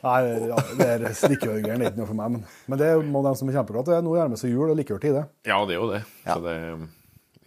Nei, 0.03 0.17
ja, 0.49 0.57
det 0.75 0.85
er 0.97 1.03
Likørgeren 1.31 1.79
er 1.79 1.87
ikke 1.93 2.01
noe 2.01 2.09
for 2.09 2.17
meg, 2.19 2.33
men, 2.35 2.41
men 2.67 2.79
det 2.81 2.89
må 3.07 3.21
de 3.23 3.31
som 3.39 3.47
er 3.47 3.55
kjempeglade 3.55 3.87
til. 3.87 4.01
Nå 4.03 4.17
nærmer 4.19 4.39
seg 4.41 4.51
jul 4.51 4.73
og 4.73 4.75
likørtid, 4.75 5.15
det. 5.15 5.21
Ja, 5.47 5.61
det 5.69 5.77
er 5.77 5.79
jo 5.79 5.87
det. 5.93 6.01
Ja. 6.27 6.35
Så 6.35 6.41
det 6.43 6.55
Vi 6.81 7.02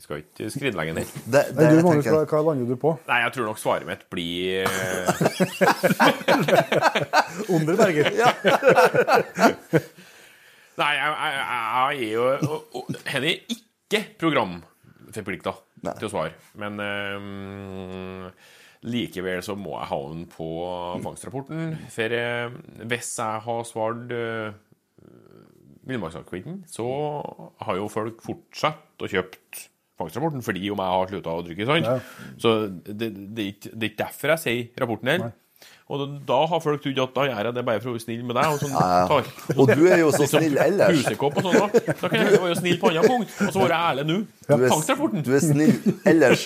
skal 0.06 0.22
ikke 0.22 0.46
skrinlegge 0.54 0.94
den. 0.94 1.08
Det, 1.26 1.40
det, 1.50 1.66
du, 1.66 1.80
Magnus, 1.82 2.06
hva, 2.06 2.22
hva 2.30 2.40
lander 2.46 2.68
du 2.70 2.76
på? 2.78 2.92
Nei, 3.08 3.18
jeg 3.24 3.32
tror 3.34 3.48
nok 3.50 3.58
svaret 3.58 3.88
mitt 3.88 4.04
blir 4.12 4.62
eh, 4.62 5.10
Underberger? 7.56 8.06
Nei, 10.76 10.92
jeg, 10.94 11.10
jeg, 11.10 11.34
jeg 11.42 11.96
er 11.96 12.12
jo 12.12 12.24
Hen 13.08 13.26
er 13.32 13.36
ikke 13.56 14.02
programforplikta 14.22 15.56
til 15.88 16.06
å 16.06 16.12
svare. 16.12 16.34
Men 16.60 16.78
um, 16.78 18.30
likevel 18.86 19.42
så 19.42 19.58
må 19.58 19.74
jeg 19.74 19.90
ha 19.90 20.00
den 20.12 20.26
på 20.30 20.48
fangstrapporten. 21.02 21.78
For 21.90 22.14
eh, 22.22 22.46
hvis 22.86 23.10
jeg 23.18 23.46
har 23.46 23.66
svart 23.66 24.14
uh, 24.14 24.54
villmarksakevitten, 25.86 26.62
så 26.70 26.86
har 27.66 27.80
jo 27.80 27.90
folk 27.90 28.22
fortsatt 28.22 29.02
å 29.02 29.10
kjøpt 29.10 29.66
fangstrapporten 30.00 30.44
fordi 30.44 30.70
om 30.72 30.84
jeg 30.84 30.94
har 30.98 31.10
slutta 31.12 31.34
å 31.34 31.42
drikke. 31.46 31.66
sant? 31.68 31.88
Ja. 31.88 32.30
Så 32.42 32.54
det, 32.86 33.10
det, 33.10 33.42
er 33.42 33.50
ikke, 33.54 33.72
det 33.72 33.82
er 33.82 33.92
ikke 33.92 34.04
derfor 34.04 34.34
jeg 34.34 34.44
sier 34.44 34.84
rapporten 34.84 35.12
her. 35.12 35.28
Og 35.86 36.00
da, 36.00 36.06
da 36.26 36.36
har 36.50 36.60
folk 36.62 36.80
trodd 36.82 36.98
at 36.98 37.12
da 37.14 37.24
gjør 37.28 37.46
jeg 37.48 37.54
det 37.54 37.62
bare 37.66 37.80
for 37.82 37.92
å 37.92 37.94
være 37.94 38.02
snill 38.02 38.24
med 38.26 38.36
deg. 38.36 38.54
Og 38.56 38.58
sånn, 38.58 38.72
tar. 39.12 39.28
og 39.54 39.70
du 39.70 39.84
er 39.86 40.00
jo 40.02 40.08
så 40.14 40.26
snill 40.26 40.58
ellers. 40.58 40.98
Husekopp 40.98 41.38
og 41.38 41.46
sånn 41.46 41.58
da. 41.60 41.82
Da 42.00 42.10
kan 42.10 42.24
jeg 42.24 42.40
være 42.42 42.56
snill 42.58 42.80
på 42.82 42.90
andre 42.90 43.04
punkt, 43.06 43.36
og 43.46 43.52
så 43.54 43.62
være 43.62 43.78
ærlig 43.92 44.06
nå. 44.08 44.16
Du 44.48 44.52
er, 44.56 44.66
Fangstrapporten. 44.72 45.22
du 45.26 45.30
er 45.38 45.44
snill 45.44 45.76
ellers 46.10 46.44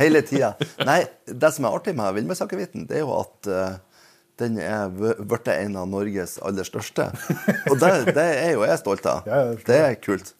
hele 0.00 0.24
tida. 0.26 0.52
Nei, 0.88 0.98
det 1.30 1.52
som 1.54 1.68
er 1.68 1.78
artig 1.78 1.94
med 1.98 2.18
villmarksakevitten, 2.18 2.88
det 2.90 2.98
er 2.98 3.04
jo 3.04 3.14
at 3.20 3.50
uh, 3.54 3.78
den 4.42 4.58
er 4.66 4.90
blitt 4.90 5.50
en 5.54 5.78
av 5.78 5.86
Norges 5.94 6.40
aller 6.42 6.66
største. 6.66 7.06
Og 7.70 7.78
det, 7.78 7.94
det 8.10 8.28
er 8.42 8.54
jo 8.56 8.66
jeg 8.66 8.82
stolt 8.82 9.06
av. 9.06 9.30
Ja, 9.30 9.44
ja, 9.46 9.58
Det 9.68 9.78
er 9.78 9.98
kult. 10.02 10.34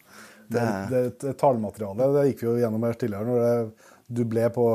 Det, 0.52 0.64
Det 0.92 1.00
er 1.02 1.10
et 1.32 1.38
tallmateriale. 1.40 2.08
Det 2.16 2.24
gikk 2.30 2.42
vi 2.44 2.48
jo 2.50 2.56
gjennom 2.62 2.86
her 2.88 2.98
tidligere 3.00 3.28
når 3.28 3.44
det, 3.46 3.90
du 4.12 4.22
ble 4.28 4.46
på 4.54 4.66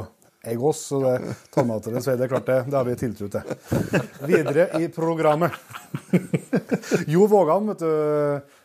Egos. 0.48 0.84
Så 0.92 1.00
det 1.04 1.16
tallmaterialet, 1.56 2.06
så 2.06 2.14
er 2.14 2.20
det 2.22 2.30
klart 2.32 2.46
det. 2.50 2.60
Det 2.72 2.78
har 2.80 2.86
vi 2.88 2.96
tiltro 3.00 3.28
til. 3.34 3.56
Videre 4.30 4.68
i 4.82 4.88
programmet. 4.94 5.52
Jo 7.08 7.26
Vågan, 7.28 7.68
vet 7.72 7.82
du, 7.84 7.90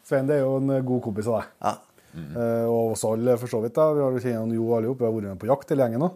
Svein, 0.07 0.29
det 0.29 0.39
er 0.39 0.45
jo 0.45 0.59
en 0.61 0.77
god 0.87 1.03
kompis 1.09 1.29
av 1.31 1.41
deg. 1.41 1.49
ja. 1.67 1.75
Eh, 2.13 2.67
og 2.69 2.91
oss 2.93 3.07
alle, 3.09 3.39
for 3.41 3.49
så 3.49 3.63
vidt. 3.65 3.73
da. 3.79 3.87
Vi 3.97 4.03
har 4.05 4.13
jo 4.13 4.21
kjent 4.21 4.53
Jo 4.53 4.67
alle. 4.77 4.91
Vi 4.93 5.05
har 5.07 5.15
vært 5.15 5.31
med 5.31 5.39
på 5.41 5.49
jakt 5.49 5.71
hele 5.73 5.87
gjengen 5.87 6.03
nå. 6.05 6.11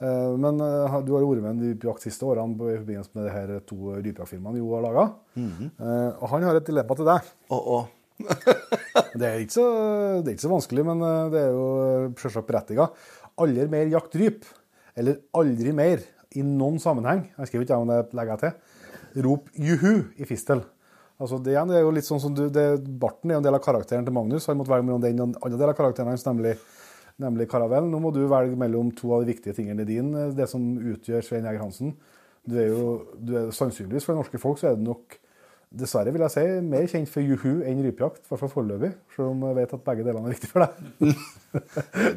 Eh, 0.00 0.30
men 0.40 0.56
eh, 0.64 0.94
du 1.04 1.10
har 1.12 1.26
vært 1.28 1.44
med 1.44 1.82
på 1.82 1.90
jakt 1.90 2.06
siste 2.06 2.24
årene 2.24 2.56
i 2.72 2.78
forbindelse 2.78 3.12
med 3.18 3.26
de 3.28 3.34
her 3.34 3.52
to 3.68 3.76
rypejaktfilmene 3.98 4.62
Jo 4.62 4.72
har 4.72 4.86
laga. 4.86 5.04
og 6.16 6.24
han 6.32 6.46
har 6.48 6.56
et 6.56 6.70
dilemma 6.70 6.96
til 6.96 7.10
deg. 7.10 7.28
Oh, 7.52 7.60
og 7.76 7.93
Det 9.14 9.26
er 9.26 9.40
så, 9.50 9.64
det 10.22 10.28
er 10.28 10.34
ikke 10.34 10.46
så 10.46 10.52
vanskelig, 10.52 10.84
men 10.86 11.02
eh, 11.06 11.30
det 11.32 11.40
er 11.40 11.54
jo 11.54 11.66
selvsagt 12.20 12.48
berettiga. 12.48 12.88
Aldri 13.42 13.66
mer 13.70 13.90
jakt 13.90 14.14
ryp, 14.18 14.46
eller 14.98 15.18
aldri 15.34 15.74
mer 15.74 16.04
i 16.34 16.44
noen 16.46 16.80
sammenheng, 16.82 17.28
jeg 17.38 17.50
skriver 17.50 17.66
ikke 17.66 17.80
om 17.82 17.90
det 17.90 17.98
legger 18.16 18.34
jeg 18.34 18.42
til, 18.44 18.78
rop 19.26 19.50
juhu 19.54 19.92
i 20.18 20.26
fistel. 20.26 20.64
Altså 21.22 21.38
det, 21.38 21.54
er 21.54 21.84
jo 21.84 21.92
litt 21.94 22.06
sånn 22.06 22.22
som 22.22 22.34
du, 22.34 22.48
det, 22.50 22.64
Barten 23.00 23.30
er 23.30 23.36
jo 23.36 23.42
en 23.42 23.46
del 23.46 23.56
av 23.56 23.62
karakteren 23.62 24.06
til 24.06 24.14
Magnus. 24.16 24.48
Han 24.50 24.58
måtte 24.58 24.72
velge 24.72 24.86
mellom 24.88 25.02
den 25.04 25.20
og 25.22 25.28
en 25.28 25.36
annen 25.38 25.60
del 25.60 25.70
av 25.70 25.76
karakteren 25.78 26.10
hans, 26.10 26.24
nemlig, 26.26 26.56
nemlig 27.22 27.46
Karavell. 27.50 27.86
Nå 27.90 28.00
må 28.02 28.10
du 28.14 28.24
velge 28.30 28.58
mellom 28.58 28.90
to 28.98 29.12
av 29.14 29.22
de 29.22 29.30
viktige 29.30 29.54
tingene 29.56 29.86
din, 29.86 30.10
eh, 30.18 30.32
det 30.34 30.48
som 30.50 30.64
utgjør 30.78 31.22
Svein 31.22 31.46
Jæger 31.46 31.62
Hansen. 31.62 31.94
Du 32.44 32.58
er 32.60 32.72
jo, 32.72 32.88
du 33.14 33.36
er, 33.38 33.52
sannsynligvis 33.54 34.04
for 34.04 34.14
det 34.14 34.24
norske 34.24 34.42
folk 34.42 34.58
så 34.60 34.72
er 34.72 34.80
du 34.80 34.84
nok 34.88 35.16
dessverre 35.78 36.12
vil 36.14 36.24
jeg 36.24 36.34
si, 36.34 36.44
mer 36.64 36.86
kjent 36.90 37.10
for 37.10 37.24
juhu 37.24 37.62
enn 37.66 37.82
rypejakt, 37.84 38.24
i 38.24 38.30
hvert 38.30 38.42
fall 38.44 38.52
foreløpig. 38.52 38.92
Selv 39.14 39.30
om 39.30 39.42
jeg 39.46 39.58
vet 39.60 39.74
at 39.76 39.84
begge 39.86 40.04
delene 40.06 40.26
er 40.30 40.34
viktig 40.34 40.50
for 40.50 40.66
deg. 40.66 41.14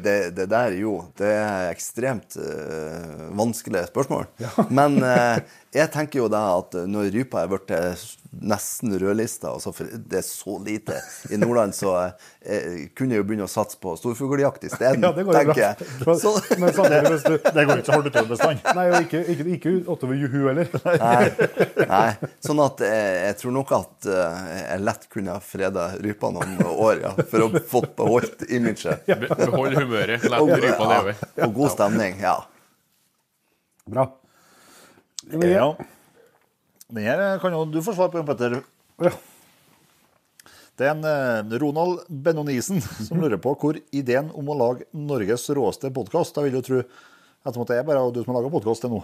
Det, 0.02 0.30
det 0.34 0.48
der, 0.50 0.72
jo, 0.74 0.96
det 1.14 1.28
er 1.30 1.68
ekstremt 1.70 2.34
uh, 2.42 3.28
vanskelige 3.38 3.86
spørsmål. 3.86 4.24
Men 4.78 4.96
uh, 4.98 5.38
jeg 5.70 5.92
tenker 5.94 6.24
jo 6.24 6.30
da 6.32 6.40
at 6.56 6.74
når 6.90 7.12
rypa 7.14 7.44
er 7.44 7.52
blitt 7.52 7.70
nesten 8.28 8.92
rødlista, 8.98 9.52
og 9.54 9.62
så 9.62 9.70
for 9.72 9.86
det 9.88 10.18
er 10.20 10.26
så 10.26 10.56
lite 10.64 10.98
i 11.30 11.38
Nordland, 11.40 11.76
så 11.76 11.92
uh, 11.94 12.74
kunne 12.98 13.14
jeg 13.14 13.22
jo 13.22 13.28
begynne 13.28 13.46
å 13.46 13.52
satse 13.52 13.78
på 13.78 13.94
storfugljakt 14.00 14.66
isteden, 14.66 15.02
Ja, 15.06 15.12
det 15.14 15.22
går 15.28 15.38
jo 15.38 15.38
tenker 15.38 15.54
bra. 15.54 15.68
jeg. 15.68 16.18
Så, 16.24 16.34
Men 16.58 16.74
samtidig, 16.74 17.14
hvis 17.14 17.28
du 17.28 17.36
Det 17.38 17.66
går 17.68 17.74
ikke 17.76 17.86
så 17.86 17.94
hardt 17.94 18.10
utover 18.10 18.28
bestand. 18.34 18.58
Nei, 18.80 18.88
og 18.90 19.06
ikke, 19.06 19.22
ikke, 19.36 19.48
ikke 19.54 19.74
utover 19.86 20.18
juhu 20.18 20.38
heller. 20.48 20.66
nei, 20.98 21.30
nei. 21.94 22.32
Sånn 22.42 22.64
at 22.66 22.82
jeg, 22.82 23.14
jeg 23.28 23.38
tror 23.44 23.52
nok 23.60 23.70
at 23.78 24.10
jeg 24.10 24.82
lett 24.82 25.08
kunne 25.14 25.38
ha 25.38 25.46
freda 25.54 25.86
rypa 26.02 26.34
noen 26.34 26.58
år, 26.74 26.87
ja, 27.02 27.10
for 27.30 27.44
å 27.44 27.48
få 27.70 27.82
beholdt 27.98 28.42
imaget. 28.48 29.04
Be- 29.06 29.28
Behold 29.44 29.76
humøret. 29.78 30.24
La 30.32 30.40
rypa 30.40 30.88
leve. 30.92 31.14
ja, 31.36 31.46
og 31.46 31.54
god 31.54 31.70
stemning, 31.74 32.18
ja. 32.24 32.36
Bra. 33.88 34.06
Ja. 35.32 35.68
Den 36.88 37.04
her 37.04 37.38
kan 37.42 37.52
jo 37.52 37.66
du 37.68 37.82
få 37.84 37.92
svar 37.96 38.08
på, 38.12 38.22
Petter. 38.24 38.62
Ja. 39.04 39.12
Det 40.78 40.86
er 40.86 40.92
en 40.94 41.04
eh, 41.04 41.58
Ronald 41.58 42.04
Benonisen 42.08 42.80
som 42.80 43.18
lurer 43.22 43.36
på 43.42 43.52
hvor 43.58 43.76
ideen 43.90 44.28
om 44.38 44.48
å 44.48 44.56
lage 44.56 44.86
Norges 44.94 45.48
råeste 45.50 45.90
podkast 45.94 46.36
Da 46.36 46.44
vil 46.44 46.54
du 46.54 46.60
tro 46.62 46.78
at 47.48 47.56
det 47.66 47.78
er 47.80 47.86
bare 47.86 48.04
du 48.14 48.20
som 48.22 48.30
har 48.32 48.38
laga 48.38 48.52
podkast 48.52 48.84
til 48.84 48.92
nå, 48.92 49.00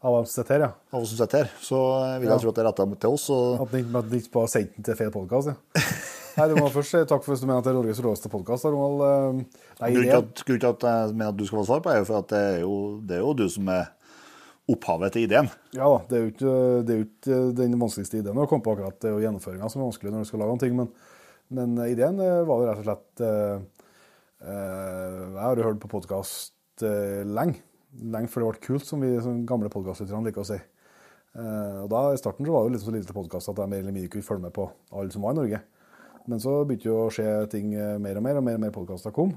Av 0.00 0.14
oss 0.22 0.30
som 0.32 0.40
sitter 0.44 0.54
her, 0.56 0.64
ja. 0.68 0.70
av 0.94 1.02
oss 1.04 1.10
som 1.12 1.18
sitter 1.20 1.42
her, 1.44 1.50
så 1.60 1.78
vil 2.22 2.30
jeg 2.30 2.40
tro 2.44 2.52
at 2.52 2.56
det 2.58 2.62
er 2.62 2.68
retta 2.70 2.84
til 3.02 3.16
oss. 3.16 3.24
Og 3.34 3.64
at 3.64 3.72
den 3.74 4.20
ikke 4.20 4.34
bare 4.38 4.50
sendte 4.52 4.76
den 4.78 4.86
til 4.88 4.98
feil 5.00 5.10
podkast, 5.14 5.50
ja. 5.50 5.56
Nei, 6.38 6.46
du 6.52 6.54
må 6.60 6.68
først 6.70 6.92
si 6.94 6.98
takk 7.10 7.24
for 7.24 7.34
hvis 7.34 7.40
du 7.42 7.48
mener 7.48 7.58
at 7.58 7.66
det 7.66 7.72
er 7.72 7.76
Norges 7.80 7.98
råeste 8.04 8.30
podkast. 8.30 8.68
Eh, 8.68 8.72
grunnen 8.72 10.28
til 10.38 10.54
at, 10.54 10.66
at 10.68 10.84
jeg 10.86 11.14
mener 11.16 11.32
at 11.32 11.38
du 11.38 11.42
skal 11.48 11.58
få 11.58 11.64
svar 11.66 11.80
på, 11.82 11.90
er 11.90 11.98
jo 11.98 12.06
for 12.06 12.20
at 12.20 12.28
det 12.30 12.42
er 12.52 12.60
jo, 12.62 12.74
det 13.02 13.16
er 13.16 13.24
jo 13.24 13.32
du 13.40 13.48
som 13.50 13.70
er 13.74 13.88
opphavet 14.68 15.16
til 15.16 15.24
ideen. 15.26 15.48
ja 15.74 15.88
da, 15.88 15.98
det 16.06 16.18
er 16.18 16.22
jo 16.22 16.30
ikke, 16.30 16.52
er 16.78 17.00
jo 17.00 17.06
ikke 17.08 17.40
den 17.58 17.74
vanskeligste 17.80 18.20
ideen 18.20 18.38
å 18.38 18.46
komme 18.50 18.62
på 18.62 18.76
akkurat. 18.76 18.98
Det 19.00 19.10
er 19.10 19.16
jo 19.16 19.24
gjennomføringa 19.24 19.70
som 19.72 19.82
er 19.82 19.88
vanskelig 19.88 20.14
når 20.14 20.22
du 20.22 20.30
skal 20.30 20.42
lage 20.44 20.54
noen 20.54 20.62
ting. 20.62 20.76
Men, 20.78 20.92
men 21.58 21.74
ideen 21.88 22.22
eh, 22.22 22.42
var 22.46 22.62
jo 22.62 22.68
rett 22.68 22.82
og 22.84 22.86
slett 22.86 23.24
eh, 23.24 23.54
eh, 24.44 25.22
Jeg 25.24 25.42
har 25.42 25.58
jo 25.58 25.68
hørt 25.70 25.80
på 25.82 25.90
podkast 25.96 26.84
eh, 26.86 27.24
lenge. 27.26 27.64
Lenge 27.98 28.30
før 28.30 28.44
det 28.44 28.52
ble 28.52 28.66
kult, 28.68 28.86
som 28.86 29.02
vi 29.02 29.14
som 29.24 29.40
gamle 29.48 29.72
podkastlytterne 29.72 30.28
liker 30.28 30.44
å 30.44 30.50
si. 30.52 30.60
Eh, 31.38 31.80
og 31.82 31.90
da 31.90 32.04
I 32.12 32.20
starten 32.20 32.46
så 32.46 32.54
var 32.54 32.62
det 32.62 32.70
jo 32.70 32.76
litt 32.76 32.84
så 32.84 32.94
lite 32.94 33.16
podkast 33.16 33.50
at 33.50 33.64
jeg 33.64 33.72
mer 33.72 33.82
eller 33.82 33.96
mindre 33.96 34.12
kunne 34.12 34.28
følge 34.28 34.44
med 34.46 34.54
på 34.54 34.68
alle 34.92 35.16
som 35.16 35.24
var 35.26 35.34
i 35.34 35.40
Norge. 35.40 35.64
Men 36.26 36.40
så 36.42 36.62
begynte 36.66 36.88
jo 36.90 36.98
å 37.04 37.12
skje 37.12 37.28
ting 37.52 37.72
eh, 37.76 37.96
mer 38.02 38.18
og 38.18 38.24
mer, 38.24 38.40
og 38.40 38.46
mer 38.46 38.58
og 38.58 38.64
mer 38.66 38.74
podkaster 38.74 39.14
kom. 39.14 39.34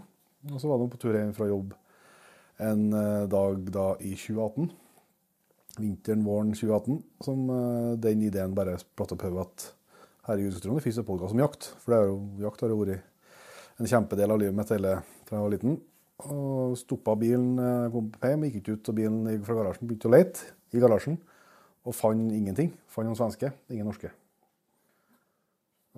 Og 0.50 0.58
så 0.60 0.70
var 0.70 0.82
de 0.82 0.90
på 0.92 1.00
tur 1.02 1.18
hjem 1.18 1.34
fra 1.38 1.50
jobb 1.50 1.76
en 2.62 2.88
eh, 2.94 3.28
dag 3.32 3.68
da 3.74 3.92
i 4.00 4.16
2018 4.16 4.72
vinteren, 5.80 6.26
våren 6.28 6.52
2018, 6.54 6.98
som 7.24 7.46
eh, 7.50 7.92
den 8.04 8.26
ideen 8.28 8.56
bare 8.58 8.76
spratt 8.82 9.14
opp 9.16 9.24
hodet 9.26 9.46
at 9.46 9.68
herregud, 10.28 10.58
i 10.58 10.64
tror 10.64 10.82
jeg 10.82 10.96
det 10.98 11.08
podkast 11.08 11.38
om 11.38 11.44
jakt. 11.44 11.72
For 11.82 11.94
det 11.94 12.00
er 12.00 12.12
jo, 12.12 12.20
jakt 12.44 12.66
har 12.66 12.74
jo 12.74 12.82
vært 12.82 13.82
en 13.82 13.90
kjempedel 13.90 14.36
av 14.36 14.42
livet 14.42 14.58
mitt 14.58 14.74
hele 14.76 14.98
fra 15.26 15.40
jeg 15.40 15.46
var 15.48 15.56
liten. 15.56 15.80
Og 16.22 16.78
stoppa 16.78 17.16
bilen, 17.18 17.56
kom 17.94 18.12
hjem, 18.22 18.46
gikk 18.46 18.60
ikke 18.60 18.76
ut 18.78 18.92
av 18.92 19.00
bilen 19.00 19.46
fra 19.48 19.58
garasjen, 19.58 19.90
begynte 19.90 20.12
å 20.12 20.14
lete 20.14 20.52
i 20.76 20.84
garasjen. 20.84 21.18
Og 21.82 21.98
fant 21.98 22.36
ingenting. 22.36 22.76
Fant 22.92 23.10
noen 23.10 23.18
svenske, 23.18 23.50
ingen 23.72 23.90
norske. 23.90 24.12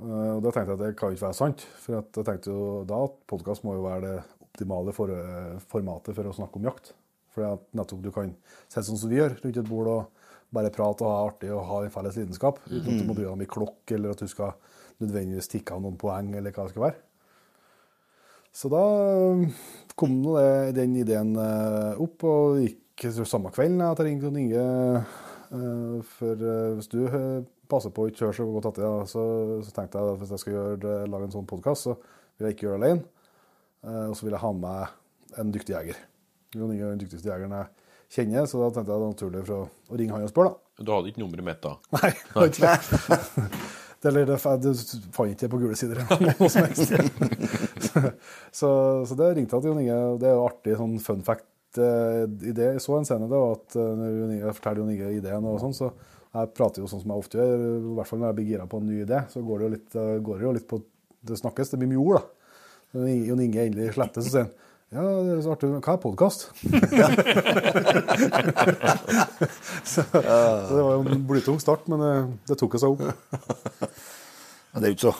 Eh, 0.02 0.32
Og 0.38 0.42
da 0.42 0.52
tenkte 0.52 0.74
jeg 0.74 0.80
at 0.80 0.84
det 0.84 0.96
kan 0.98 1.12
jo 1.12 1.18
ikke 1.18 1.28
være 1.28 1.40
sant. 1.40 1.66
For 1.84 2.00
at 2.00 2.20
jeg 2.20 2.28
tenkte 2.30 2.54
jo 2.54 2.82
da 2.90 3.04
at 3.08 3.16
podkast 3.30 3.66
må 3.68 3.78
jo 3.78 3.86
være 3.86 4.04
det 4.08 4.18
optimale 4.48 4.94
for, 4.94 5.14
eh, 5.14 5.60
formatet 5.70 6.16
for 6.16 6.30
å 6.30 6.36
snakke 6.36 6.58
om 6.58 6.68
jakt. 6.70 6.94
For 7.34 7.46
at 7.54 7.64
nettopp 7.74 8.02
du 8.02 8.12
kan 8.12 8.36
sitte 8.70 8.86
sånn 8.86 8.98
som 8.98 9.10
vi 9.10 9.18
gjør, 9.18 9.40
rundt 9.42 9.58
et 9.58 9.70
bord 9.70 9.88
og 9.88 10.06
bare 10.54 10.70
prate 10.70 11.02
og 11.02 11.10
ha 11.10 11.30
artig 11.30 11.50
og 11.52 11.66
ha 11.66 11.84
en 11.84 11.90
felles 11.90 12.16
lidenskap. 12.16 12.60
Uten 12.70 12.94
at 12.94 13.00
du 13.02 13.08
må 13.08 13.16
bry 13.16 13.24
deg 13.24 13.32
om 13.34 13.42
i 13.42 13.50
klokk, 13.50 13.92
eller 13.92 14.12
at 14.12 14.22
du 14.22 14.28
skal 14.28 14.54
nødvendigvis 15.02 15.50
tikke 15.50 15.74
av 15.74 15.82
noen 15.82 15.98
poeng, 15.98 16.36
eller 16.36 16.52
hva 16.52 16.68
det 16.68 16.74
skal 16.76 16.84
være. 16.84 16.96
Så 18.54 18.70
da 18.70 18.84
eh, 19.42 19.50
kom 19.98 20.22
det, 20.22 20.76
den 20.76 20.96
ideen 20.96 21.36
opp, 21.98 22.24
og 22.24 22.62
gikk 22.62 23.10
samme 23.26 23.50
kvelden 23.52 23.82
at 23.82 23.98
jeg 23.98 24.06
ringte 24.06 24.30
Inge. 24.38 25.06
For 26.04 26.36
hvis 26.78 26.88
du 26.90 27.46
passer 27.72 27.94
på 27.96 28.04
å 28.06 28.10
ikke 28.12 28.24
kjøre 28.26 28.36
så 28.38 28.48
godt 28.54 28.68
etter, 28.72 28.84
ja, 28.86 29.06
så, 29.10 29.22
så 29.66 29.72
tenkte 29.76 30.00
jeg 30.02 30.14
at 30.16 30.20
hvis 30.24 30.34
jeg 30.36 30.42
skal 30.44 30.56
gjøre, 30.58 30.96
lage 31.14 31.28
en 31.30 31.36
sånn 31.38 31.48
podkast, 31.50 31.88
så 31.88 31.96
vil 32.38 32.50
jeg 32.50 32.58
ikke 32.58 32.68
gjøre 32.68 32.80
det 32.80 32.90
alene. 32.90 33.06
Eh, 33.84 34.04
Og 34.10 34.18
så 34.20 34.26
vil 34.28 34.36
jeg 34.36 34.44
ha 34.44 34.52
med 34.58 35.40
en 35.44 35.54
dyktig 35.56 35.76
jeger. 35.78 36.02
Jon 36.54 36.74
Inge 36.74 36.86
er 36.86 36.92
den 36.94 37.02
dyktigste 37.02 37.32
jegeren 37.32 37.56
jeg 37.58 37.72
kjenner, 38.14 38.46
så 38.50 38.60
da 38.62 38.68
tenkte 38.76 38.92
jeg 38.92 39.00
det 39.00 39.06
var 39.06 39.14
naturlig 39.16 39.46
for 39.48 39.56
å, 39.56 39.70
å 39.90 39.98
ringe 40.02 40.14
han 40.18 40.28
og 40.28 40.34
spørre, 40.34 40.52
da. 40.54 40.60
Du 40.84 40.90
hadde 40.94 41.10
ikke 41.14 41.22
nummeret 41.24 41.46
mitt 41.46 41.62
da? 41.64 41.76
Nei, 41.96 42.12
var 42.34 42.50
ikke 42.50 42.62
det. 42.68 42.78
Det, 44.04 44.10
eller 44.12 44.26
det, 44.28 44.36
det 44.36 44.74
fant 45.16 45.32
ikke 45.32 45.50
på 45.54 45.60
gule 45.62 45.78
sider. 45.80 46.02
eller 46.12 46.36
så, 48.52 48.70
så 49.08 49.18
det 49.20 49.30
ringte 49.38 49.56
jeg 49.56 49.64
til 49.64 49.70
Jon 49.72 49.82
Inge. 49.82 50.00
Det 50.22 50.28
er 50.30 50.36
jo 50.36 50.46
artig 50.48 50.76
sånn 50.80 50.98
fun 51.04 51.22
fact 51.26 51.80
eh, 51.80 52.24
i 52.50 52.52
det. 52.56 52.72
Jeg 52.76 52.84
så 52.84 52.98
en 53.00 53.08
scene 53.08 53.30
da, 53.32 53.42
at 53.56 53.78
eh, 53.80 53.94
når 54.00 54.18
Jon 54.18 54.34
Inge, 54.36 54.42
jeg 54.48 54.58
forteller 54.60 54.82
Jon 54.84 54.94
Inge 54.96 55.12
ideen, 55.20 55.48
og 55.50 55.62
sånn, 55.64 55.78
så 55.78 55.92
jeg 56.34 56.50
prater 56.58 56.82
jo 56.82 56.90
sånn 56.90 57.04
som 57.04 57.14
jeg 57.14 57.24
ofte 57.24 57.38
gjør. 57.38 57.64
I 57.78 57.96
hvert 58.00 58.10
fall 58.10 58.20
når 58.22 58.32
jeg 58.32 58.38
blir 58.40 58.50
gira 58.50 58.66
på 58.70 58.80
en 58.82 58.90
ny 58.90 58.98
idé, 59.04 59.20
så 59.30 59.44
går 59.46 59.60
det 59.60 59.66
jo 59.66 59.74
litt, 59.76 59.92
eh, 59.96 60.16
det 60.18 60.48
jo 60.48 60.58
litt 60.58 60.70
på 60.70 60.84
Det 61.24 61.38
snakkes, 61.40 61.70
det 61.72 61.78
blir 61.80 61.88
mye 61.88 62.02
ord, 62.04 62.18
da. 62.20 62.24
Når 62.98 63.12
Jon 63.30 63.40
Inge 63.40 63.62
endelig 63.64 63.94
sletter, 63.96 64.22
så 64.26 64.30
sier 64.34 64.44
han 64.44 64.52
ja, 64.94 65.02
det 65.02 65.32
er 65.34 65.40
så 65.42 65.54
artig. 65.56 65.70
Hva 65.74 65.94
er 65.96 66.02
podkast? 66.04 66.44
så, 69.90 70.04
så 70.06 70.70
det 70.70 70.84
var 70.84 70.92
jo 70.94 71.02
en 71.16 71.24
blytung 71.32 71.58
start, 71.64 71.88
men 71.90 72.04
eh, 72.06 72.28
det 72.52 72.60
tok 72.62 72.76
seg 72.78 72.94
opp. 72.94 73.02
Men 73.02 74.78
det 74.78 74.86
er 74.86 74.92
jo 74.92 74.98
ikke 75.00 75.08
så, 75.08 75.16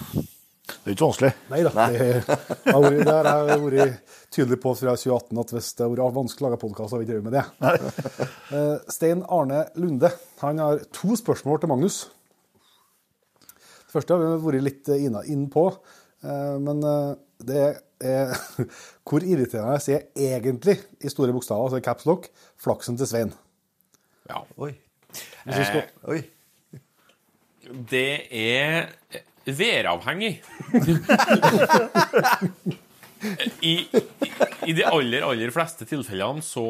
det 0.64 0.88
er 0.88 0.96
ikke 0.96 1.08
vanskelig. 1.10 1.30
Nei 1.52 1.60
da. 1.66 1.72
Det, 1.76 2.04
jeg 2.64 2.74
har 2.74 3.50
jeg 3.50 3.64
vært 3.66 4.12
tydelig 4.32 4.58
på 4.64 4.72
fra 4.80 4.94
2018 4.96 5.42
at 5.42 5.50
hvis 5.52 5.72
det 5.76 5.84
har 5.84 5.92
vært 5.92 6.16
vanskelig 6.16 6.46
å 6.46 6.50
lage 6.50 6.60
podkast, 6.62 6.94
har 6.96 7.02
vi 7.02 7.08
ikke 7.08 7.18
drevet 7.18 7.28
med 7.28 7.36
det. 7.36 7.44
Nei. 7.64 8.68
Stein 8.96 9.24
Arne 9.28 9.66
Lunde 9.76 10.12
han 10.40 10.62
har 10.64 10.86
to 10.96 11.18
spørsmål 11.20 11.60
til 11.60 11.72
Magnus. 11.74 11.98
Det 13.44 13.92
første 13.92 14.16
har 14.16 14.24
vi 14.24 14.46
vært 14.46 14.66
litt 14.66 14.94
inn 14.96 15.50
på, 15.54 15.66
eh, 16.24 16.56
men 16.64 16.80
eh, 16.88 17.12
det 17.44 17.66
er 18.04 18.32
Hvor 19.08 19.24
irriterende 19.24 19.78
er 19.94 20.08
egentlig, 20.20 20.80
i 21.00 21.12
store 21.12 21.36
bokstaver, 21.36 21.68
altså 21.70 21.80
i 21.80 21.86
caps 21.86 22.08
lock, 22.08 22.26
flaksen 22.60 22.98
til 23.00 23.08
Svein? 23.08 23.36
Ja. 24.32 24.42
Oi. 24.58 24.74
Skal, 25.14 25.86
Oi. 26.12 26.24
Det 27.92 28.08
er 28.28 28.90
væravhengig. 29.46 30.38
I, 33.64 33.88
i, 34.68 34.74
de 34.76 34.84
aller, 34.84 35.24
aller 35.24 35.52
fleste 35.56 35.88
tilfellene 35.88 36.44
så 36.44 36.66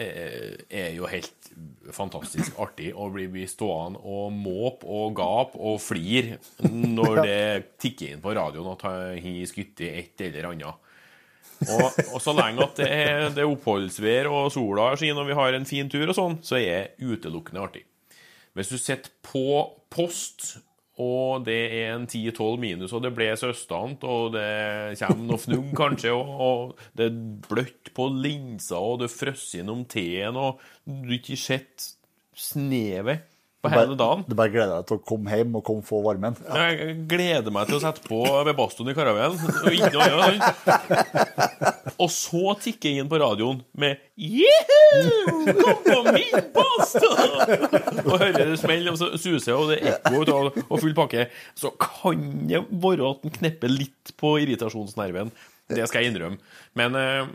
er, 0.00 0.62
er 0.72 0.94
jo 0.96 1.08
helt 1.10 1.50
fantastisk 1.92 2.56
artig 2.62 2.92
å 2.96 3.10
bli, 3.12 3.26
bli 3.32 3.44
stående 3.50 4.00
og 4.00 4.32
måpe 4.32 4.88
og 4.88 5.12
gape 5.18 5.58
og 5.60 5.80
flire 5.82 6.38
når 6.64 7.20
det 7.26 7.42
tikker 7.82 8.14
inn 8.14 8.24
på 8.24 8.32
radioen 8.38 8.72
at 8.72 8.86
han 8.86 9.20
har 9.20 9.50
skutt 9.50 9.84
et 9.84 10.24
eller 10.24 10.48
annet. 10.52 10.88
Og, 11.62 12.00
og 12.16 12.18
så 12.22 12.34
lenge 12.34 12.64
at 12.64 12.80
det 12.80 12.88
er, 12.88 13.28
det 13.34 13.44
er 13.44 13.50
oppholdsvær 13.50 14.30
og 14.32 14.50
sola 14.54 14.92
skinner 14.98 15.22
og 15.22 15.30
vi 15.30 15.38
har 15.38 15.58
en 15.58 15.68
fin 15.68 15.90
tur 15.92 16.08
og 16.08 16.16
sånn, 16.16 16.40
så 16.46 16.58
er 16.58 16.96
det 16.96 17.12
utelukkende 17.12 17.62
artig. 17.62 17.84
Hvis 18.56 18.72
du 18.72 18.76
sitter 18.76 19.12
på 19.24 19.44
post, 19.92 20.56
og 21.00 21.46
det 21.46 21.60
er 21.72 21.94
en 21.94 22.04
10-12 22.04 22.58
minus, 22.60 22.92
og 22.92 23.00
det 23.04 23.14
blåser 23.16 23.54
østant, 23.54 24.04
og 24.04 24.34
det 24.34 24.98
kommer 25.00 25.24
noe 25.30 25.40
fnugg 25.40 25.72
kanskje, 25.78 26.12
og, 26.12 26.32
og 26.44 26.86
det 26.98 27.08
er 27.08 27.18
bløtt 27.48 27.92
på 27.96 28.08
linsa, 28.12 28.76
og 28.76 29.00
det 29.00 29.12
frosser 29.12 29.62
gjennom 29.62 29.86
teen, 29.88 30.36
og 30.36 30.60
du 30.84 31.14
ikke 31.16 31.38
sett 31.40 31.88
snevet 32.36 33.31
på 33.62 33.70
hele 33.70 33.94
dagen 33.98 34.24
Du 34.26 34.34
bare 34.38 34.50
gleder 34.50 34.80
deg 34.80 34.88
til 34.88 34.98
å 34.98 35.04
komme 35.06 35.30
hjem 35.30 35.54
og 35.58 35.64
komme 35.66 35.84
få 35.86 36.00
varmen. 36.04 36.34
Jeg 36.42 36.96
gleder 37.10 37.54
meg 37.54 37.68
til 37.70 37.78
å 37.78 37.82
sette 37.84 38.02
på 38.06 38.18
ved 38.46 38.56
bastoen 38.58 38.90
i 38.90 38.96
karavellen. 38.96 39.38
Og. 39.62 40.40
Og 42.02 42.10
så 42.10 42.56
jeg 42.90 43.02
inn 43.02 43.10
på 43.10 43.20
radioen 43.22 43.60
med 43.78 44.00
Juhu! 44.16 45.52
Kom 45.60 45.78
på 45.86 46.00
min 46.08 46.48
badstue! 46.54 47.28
Og 48.02 48.16
hører 48.16 48.50
det 48.52 48.58
smell, 48.60 48.88
og 48.90 48.98
så 48.98 49.12
suser, 49.14 49.54
og 49.54 49.70
det 49.70 49.78
er 49.80 49.94
ekko 49.94 50.24
og 50.24 50.58
og 50.64 50.76
full 50.82 50.96
pakke. 50.96 51.28
Så 51.58 51.72
kan 51.80 52.26
det 52.50 52.64
være 52.82 53.12
at 53.12 53.22
den 53.22 53.36
knepper 53.38 53.72
litt 53.72 54.14
på 54.18 54.34
irritasjonsnerven. 54.42 55.32
Det 55.72 55.86
skal 55.88 56.02
jeg 56.02 56.12
innrømme. 56.12 56.40
Men 56.78 56.98
eh, 56.98 57.30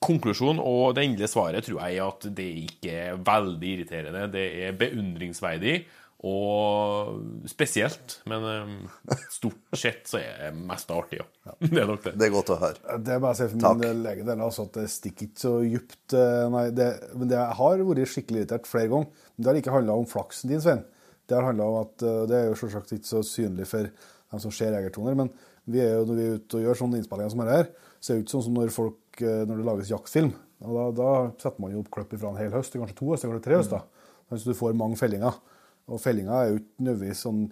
konklusjonen 0.00 0.60
og 0.64 0.94
det 0.96 1.04
endelige 1.06 1.28
svaret 1.32 1.66
tror 1.66 1.80
jeg 1.84 1.98
er 2.00 2.06
at 2.08 2.28
det 2.36 2.50
ikke 2.66 2.92
er 3.06 3.18
veldig 3.26 3.72
irriterende. 3.76 4.26
Det 4.32 4.46
er 4.68 4.78
beundringsverdig, 4.80 5.80
Og 6.20 7.46
spesielt, 7.48 8.18
men 8.28 8.42
eh, 8.44 9.14
stort 9.32 9.78
sett 9.80 10.02
så 10.10 10.18
er 10.20 10.34
det 10.42 10.50
mest 10.68 10.90
artig, 10.92 11.20
ja. 11.22 11.54
Det 11.64 11.80
er 11.80 11.88
nok 11.88 12.02
det. 12.04 12.12
Det 12.20 12.26
er 12.26 12.34
godt 12.34 12.52
å 12.52 12.58
høre. 12.60 12.98
Det 13.00 13.14
er 13.14 13.22
bare 13.24 13.32
å 13.32 13.38
si 13.38 13.46
for 13.48 13.62
Takk. 13.64 13.78
min 13.80 14.04
egen 14.12 14.28
del 14.28 14.42
altså, 14.44 14.66
at 14.68 14.76
det 14.76 14.84
stikker 14.92 15.30
ikke 15.30 15.40
så 15.46 15.52
djupt. 15.64 16.12
eh, 16.12 16.44
Nei, 16.52 16.66
det, 16.76 16.88
men 17.16 17.30
det 17.32 17.40
har 17.60 17.84
vært 17.88 18.12
skikkelig 18.12 18.42
irritert 18.42 18.68
flere 18.68 18.90
ganger. 18.92 19.08
Men 19.32 19.40
det 19.46 19.50
har 19.52 19.60
ikke 19.62 19.76
handla 19.78 19.96
om 20.02 20.08
flaksen 20.12 20.52
din, 20.52 20.60
Svein. 20.64 20.84
Det 21.24 21.38
har 21.38 21.46
handla 21.48 21.70
om 21.72 21.78
at 21.86 22.04
eh, 22.04 22.20
Det 22.28 22.36
er 22.42 22.48
jo 22.50 22.58
selvsagt 22.66 22.92
ikke 22.98 23.12
så 23.14 23.22
synlig 23.24 23.70
for 23.72 23.88
dem 23.88 24.42
som 24.44 24.52
ser 24.54 24.76
jegertoner, 24.76 25.16
men 25.18 25.32
vi 25.70 25.80
er 25.82 25.96
jo, 25.96 26.04
når 26.08 26.16
vi 26.20 26.26
er 26.28 26.36
ute 26.40 26.58
og 26.58 26.62
gjør 26.68 26.78
sånne 26.84 27.00
innspillinger 27.00 27.32
som 27.32 27.40
dette, 27.46 27.56
her, 27.62 27.96
så 28.00 28.10
er 28.12 28.12
det 28.12 28.20
jo 28.20 28.24
ikke 28.26 28.34
sånn 28.36 28.44
som 28.46 28.54
når, 28.60 28.70
folk, 28.76 29.00
eh, 29.24 29.42
når 29.48 29.60
det 29.60 29.68
lages 29.68 29.92
jaktfilm. 29.92 30.34
Da, 30.60 30.84
da 30.96 31.10
setter 31.40 31.62
man 31.62 31.72
jo 31.74 31.82
opp 31.84 31.90
klipp 31.94 32.12
fra 32.16 32.32
en 32.32 32.40
hel 32.40 32.52
høst, 32.52 32.76
kanskje 32.76 32.98
to 32.98 33.10
høster, 33.12 33.30
kanskje 33.30 33.46
tre 33.46 33.58
høster. 33.60 34.06
Så 34.30 34.46
du 34.46 34.54
får 34.54 34.76
mange 34.78 34.98
fellinger. 35.00 35.40
Og 35.90 35.98
fellinger 36.02 36.36
er 36.36 36.50
jo 36.50 36.60
ikke 36.60 36.86
nødvendigvis 36.86 37.24
sånn 37.26 37.44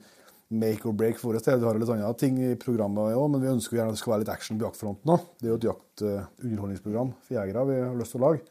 make 0.48 0.88
or 0.88 0.94
break 0.96 1.18
for 1.20 1.36
sted 1.36 1.60
Vi 1.60 1.66
har 1.66 1.76
litt 1.76 1.90
andre 1.92 2.12
ting 2.16 2.38
i 2.40 2.54
programmet 2.60 3.12
òg, 3.12 3.26
men 3.32 3.42
vi 3.42 3.50
ønsker 3.50 3.76
jo 3.76 3.80
gjerne 3.80 3.92
at 3.92 3.98
det 3.98 4.02
skal 4.02 4.14
være 4.14 4.24
litt 4.24 4.32
action 4.32 4.60
på 4.60 4.68
jaktfronten 4.68 5.12
òg. 5.12 5.26
Det 5.36 5.48
er 5.48 5.52
jo 5.52 5.58
et 5.58 5.66
jaktunderholdningsprogram 5.68 7.10
for 7.24 7.36
jegere 7.36 7.66
vi 7.68 7.80
har 7.82 7.98
lyst 7.98 8.14
til 8.14 8.22
å 8.22 8.28
lage. 8.28 8.44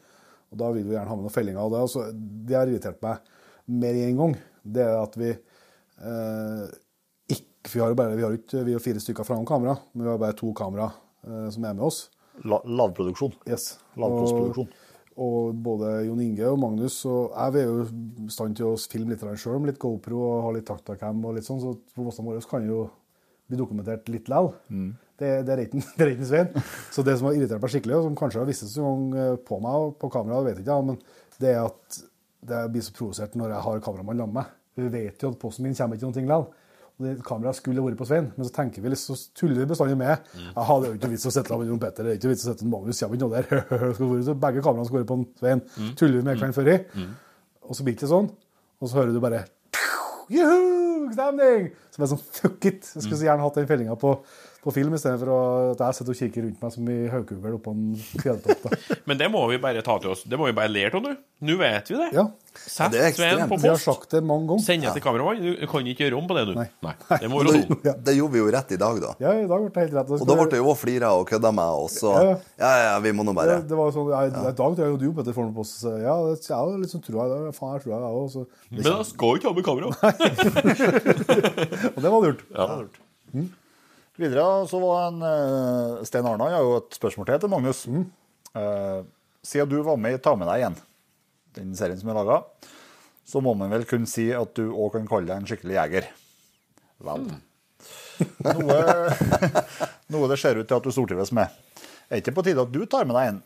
Og 0.48 0.60
da 0.62 0.68
vil 0.74 0.86
vi 0.86 0.94
gjerne 0.94 1.10
ha 1.10 1.16
med 1.16 1.26
noen 1.26 1.34
fellinger. 1.34 1.64
Og 1.64 1.74
det, 1.74 2.04
det 2.48 2.58
har 2.58 2.70
irritert 2.70 3.00
meg 3.04 3.32
mer 3.68 3.96
enn 3.96 4.12
én 4.12 4.20
gang. 4.20 4.36
Det 4.62 4.84
er 4.84 5.00
at 5.00 5.18
vi 5.18 5.32
eh, 5.32 6.68
ikke 7.34 7.72
Vi 7.72 7.82
har 7.82 7.90
jo 7.92 7.98
bare, 7.98 8.16
vi 8.16 8.24
har 8.24 8.36
ikke, 8.36 8.62
vi 8.64 8.76
har 8.76 8.84
fire 8.84 9.02
stykker 9.02 9.26
foran 9.28 9.48
kamera, 9.48 9.74
men 9.92 10.06
vi 10.06 10.12
har 10.12 10.20
bare 10.22 10.36
to 10.38 10.52
kamera 10.56 10.86
eh, 11.26 11.48
som 11.52 11.66
er 11.66 11.74
med 11.74 11.84
oss. 11.90 12.06
La, 12.46 12.60
lavproduksjon. 12.64 13.34
Yes. 13.48 13.72
Lavkostproduksjon. 13.98 14.70
Og 15.18 15.56
både 15.58 15.90
Jon 16.06 16.20
Inge 16.22 16.46
og 16.46 16.60
Magnus 16.62 17.00
og 17.10 17.32
jeg 17.32 17.54
vi 17.56 17.62
er 17.64 17.70
jo 17.72 17.86
i 17.88 18.30
stand 18.30 18.54
til 18.58 18.68
å 18.68 18.76
filme 18.78 19.10
litt 19.16 19.24
sjøl 19.42 19.58
med 19.58 19.72
litt 19.72 19.80
GoPro 19.82 20.20
og 20.22 20.44
ha 20.46 20.52
litt 20.54 20.68
taktacam 20.68 21.24
og 21.26 21.34
litt 21.34 21.46
sånn, 21.48 21.58
så 21.58 21.74
på 21.74 22.06
postene 22.06 22.30
våre 22.30 22.44
kan 22.46 22.66
jo 22.68 22.84
bli 23.48 23.58
dokumentert 23.58 24.06
litt 24.12 24.28
likevel. 24.28 24.52
Det, 25.18 25.32
det 25.48 25.54
er 25.54 25.64
det 25.98 26.04
er 26.04 26.12
ikke 26.12 26.28
Svein. 26.28 26.52
Så 26.94 27.02
det 27.02 27.16
som 27.18 27.26
har 27.26 27.38
irritert 27.38 27.64
meg 27.64 27.72
skikkelig, 27.72 27.96
og 27.98 28.06
som 28.06 28.20
kanskje 28.20 28.42
har 28.42 28.46
visst 28.46 28.68
en 28.68 28.86
gang 28.86 29.18
eh, 29.18 29.34
på 29.48 29.58
meg 29.64 29.88
og 29.88 29.98
på 29.98 30.12
kamera, 30.14 30.38
det 30.38 30.52
vet 30.52 30.60
jeg 30.62 30.68
ikke, 30.68 30.78
men 30.92 31.00
det 31.42 31.50
er 31.54 31.64
at 31.64 31.98
det 32.48 32.62
blir 32.70 32.84
så 32.86 32.94
provosert 32.94 33.34
når 33.38 33.56
jeg 33.56 33.64
har 33.66 33.82
kameramann 33.82 34.22
sammen 34.22 34.36
med 34.36 34.44
meg. 34.44 34.54
Vi 34.78 34.90
vet 34.94 35.24
jo 35.24 35.32
at 35.32 35.40
posten 35.42 35.66
min 35.66 35.74
kommer 35.74 35.98
ikke 35.98 36.06
noe 36.06 36.20
likevel. 36.20 36.46
Og 36.98 37.20
Kameraet 37.22 37.54
skulle 37.60 37.82
vært 37.84 37.98
på 38.00 38.06
Svein, 38.08 38.32
men 38.34 38.46
så 38.48 38.50
tenker 38.56 38.82
vi 38.82 38.90
litt, 38.90 38.98
så 38.98 39.14
tuller 39.38 39.60
vi 39.62 39.68
bestandig 39.70 39.94
med. 40.00 40.24
Jaha, 40.56 40.78
det 40.82 40.88
er 40.88 40.90
jo 40.94 40.98
ikke 40.98 41.10
vits 41.12 41.26
å 41.30 41.32
sette 41.34 41.58
med 41.60 41.68
Jon 41.70 41.78
Petter, 41.82 42.02
det 42.08 42.16
er 42.16 42.18
ikke 42.18 42.32
vits 42.32 42.42
å 42.42 42.50
sette 42.50 42.66
en 42.66 42.72
Magnus, 42.72 43.02
ikke 43.06 43.20
noe 43.22 43.36
der. 43.36 43.46
Så 44.26 44.34
Begge 44.34 44.64
kameraene 44.64 44.88
skal 44.88 44.98
være 44.98 45.08
på 45.12 45.18
Svein. 45.38 45.62
Tuller 46.00 46.16
vi 46.18 46.24
med 46.26 46.32
hverandre 46.40 46.56
før 46.58 46.72
i. 46.74 47.06
Og 47.68 47.78
så 47.78 47.86
blir 47.86 47.94
det 47.94 48.00
ikke 48.00 48.10
sånn. 48.10 48.28
Og 48.82 48.90
så 48.90 48.98
hører 48.98 49.14
du 49.14 49.22
bare 49.22 49.44
Juhu! 50.28 51.08
Stemning! 51.14 51.70
Som 51.94 52.04
er 52.04 52.10
sånn 52.10 52.20
fuck 52.20 52.66
it. 52.68 52.84
Jeg 52.94 53.04
skulle 53.06 53.16
så 53.22 53.28
gjerne 53.30 53.46
hatt 53.46 53.56
den 53.56 53.68
fellinga 53.70 53.94
på, 54.00 54.10
på 54.58 54.72
film 54.74 54.94
istedenfor 54.96 55.28
at 55.72 55.82
jeg 55.84 55.96
sitter 55.98 56.14
og 56.14 56.18
kikker 56.18 56.44
rundt 56.44 56.62
meg 56.64 56.72
som 56.74 56.88
i 56.90 56.96
haukugl 57.12 57.54
oppå 57.54 57.72
en 57.76 57.92
fjelltopp. 58.18 58.64
Men 59.08 59.20
det 59.20 59.28
må 59.30 59.44
vi 59.52 59.60
bare 59.62 59.84
ta 59.86 59.94
til 60.02 60.10
oss. 60.16 60.24
Det 60.26 60.38
må 60.40 60.48
vi 60.48 60.54
bare 60.56 60.72
lære 60.72 60.98
av 60.98 61.04
nå. 61.04 61.12
Nå 61.46 61.54
vet 61.60 61.92
vi 61.92 61.98
det. 62.00 62.08
Ja. 62.16 62.24
Sett 62.58 62.90
Det 62.90 62.98
er 62.98 63.06
ekstremt. 63.12 63.38
Sven 63.38 63.52
på 63.52 63.58
Vi 63.62 63.70
har 63.70 63.78
sagt 63.78 64.16
det 64.16 64.22
mange 64.26 64.48
ganger. 64.50 64.64
Send 64.66 64.82
det 64.82 64.94
til 64.96 65.04
kameramannen. 65.04 65.54
Du 65.60 65.66
kan 65.70 65.86
ikke 65.92 66.08
gjøre 66.08 66.18
om 66.18 66.26
på 66.26 66.34
det, 66.34 66.44
du. 66.48 66.54
Nei. 66.58 66.66
Det 67.22 67.30
må 67.30 67.38
være 67.44 67.54
sånn. 67.54 67.78
Det, 67.84 67.94
det 68.08 68.16
gjorde 68.16 68.34
vi 68.34 68.42
jo 68.42 68.48
rett 68.56 68.74
i 68.74 68.80
dag, 68.82 68.98
da. 69.04 69.12
Ja, 69.22 69.36
i 69.38 69.46
dag 69.46 69.62
ble 69.62 69.70
det 69.70 69.84
helt 69.84 69.94
rett. 70.00 70.10
Og 70.18 70.26
da 70.26 70.38
ble 70.40 70.48
det 70.50 70.58
jo 70.58 70.66
òg 70.72 70.80
flira 70.80 71.12
og 71.20 71.24
kødda 71.30 71.54
med 71.60 71.84
oss. 71.84 72.00
Ja, 72.02 72.34
ja, 72.58 72.72
ja, 72.88 72.98
vi 73.04 73.14
må 73.14 73.26
nå 73.28 73.36
bare 73.38 73.60
det 73.68 73.76
var 73.78 73.90
jo 73.90 73.94
sånn, 73.94 74.10
I, 74.10 74.28
I 74.32 74.50
dag 74.50 74.56
tror 74.58 74.82
jeg 74.82 74.92
jo 74.94 74.98
du 75.00 75.08
Petter 75.14 75.34
får 75.36 75.46
noe 75.46 75.54
på 75.54 75.62
oss. 75.62 75.76
Ja, 75.86 76.18
det 76.26 76.34
jeg 76.42 76.50
jo 76.58 76.82
litt 76.82 76.92
sånn 76.96 77.04
tror 77.06 77.22
jeg 77.22 77.30
det. 77.30 77.54
Faen, 77.54 77.76
jeg 77.76 77.84
tror 77.84 77.94
jeg 77.94 78.02
det 78.02 78.10
også. 78.24 78.44
Men 78.74 78.90
jeg 78.90 79.08
skal 79.12 79.38
ikke 79.38 79.48
ha 79.48 79.54
med 79.54 79.68
kamera. 79.70 79.86
og 81.94 82.02
det 82.02 82.12
var 82.12 82.26
lurt. 82.26 82.44
Ja. 82.58 83.46
Videre 84.18 84.66
så 84.66 84.80
var 84.82 85.08
en 85.08 85.22
uh, 85.22 86.04
Stein 86.06 86.26
Arna 86.26 86.48
har 86.50 86.64
jo 86.66 86.78
et 86.80 86.96
spørsmål 86.98 87.28
til 87.28 87.42
til 87.44 87.52
Magnus. 87.52 87.84
Eh, 88.58 89.00
siden 89.46 89.68
du 89.70 89.76
var 89.86 89.98
med 90.00 90.16
i 90.16 90.20
Ta 90.22 90.32
med 90.34 90.48
deg 90.48 90.62
igjen, 90.62 90.78
den 91.58 91.74
serien 91.78 92.00
som 92.00 92.10
er 92.10 92.16
laga, 92.18 92.38
så 93.28 93.42
må 93.44 93.52
man 93.54 93.70
vel 93.70 93.84
kunne 93.86 94.08
si 94.10 94.30
at 94.34 94.54
du 94.56 94.72
òg 94.72 94.96
kan 94.96 95.06
kalle 95.06 95.28
deg 95.28 95.38
en 95.38 95.46
skikkelig 95.46 95.76
jeger. 95.76 96.08
Vel. 97.06 97.28
Noe, 98.42 98.78
noe 100.10 100.30
det 100.32 100.40
ser 100.42 100.58
ut 100.58 100.66
til 100.66 100.80
at 100.80 100.88
du 100.88 100.90
stortrives 100.90 101.30
med. 101.36 101.54
Er 102.10 102.18
ikke 102.18 102.34
på 102.34 102.42
tide 102.42 102.64
at 102.64 102.72
du 102.74 102.80
tar 102.90 103.06
med 103.06 103.14
deg 103.14 103.30
en? 103.30 103.42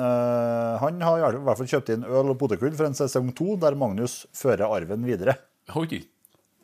Uh, 0.00 0.80
han 0.82 0.98
har 1.04 1.36
i 1.36 1.42
hvert 1.44 1.60
fall 1.60 1.68
kjøpt 1.68 1.92
inn 1.94 2.08
øl 2.08 2.32
og 2.32 2.40
potetgull 2.40 2.74
for 2.74 2.88
en 2.88 2.96
sesong 2.98 3.30
to, 3.38 3.52
der 3.60 3.78
Magnus 3.78 4.24
fører 4.34 4.66
arven 4.66 5.06
videre. 5.06 5.36
Oi, 5.78 6.02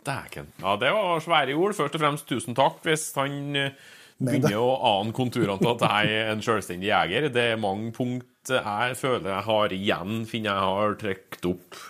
dæken. 0.08 0.50
Ja, 0.62 0.74
det 0.80 0.90
var 0.96 1.22
svære 1.24 1.54
ord. 1.58 1.76
Først 1.76 1.96
og 1.96 2.02
fremst 2.02 2.28
tusen 2.30 2.56
takk 2.58 2.80
hvis 2.86 3.10
han 3.18 3.56
eh, 3.58 3.78
begynner 4.18 4.58
å 4.58 4.74
ane 4.96 5.14
konturene 5.16 5.58
til 5.60 5.72
at 5.74 5.86
jeg 5.86 6.18
er 6.18 6.32
en 6.32 6.44
selvstendig 6.44 6.90
jeger. 6.90 7.28
Det 7.34 7.46
er 7.52 7.62
mange 7.62 7.92
punkt 7.96 8.26
jeg 8.48 8.96
føler 8.96 9.30
jeg 9.30 9.46
har 9.48 9.74
igjen, 9.76 10.20
finner 10.28 10.54
jeg 10.54 10.68
har 10.72 10.94
trukket 11.02 11.48
opp, 11.50 11.80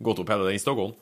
gått 0.00 0.22
opp 0.22 0.32
hele 0.32 0.48
den 0.48 0.62
stoggen. 0.62 0.94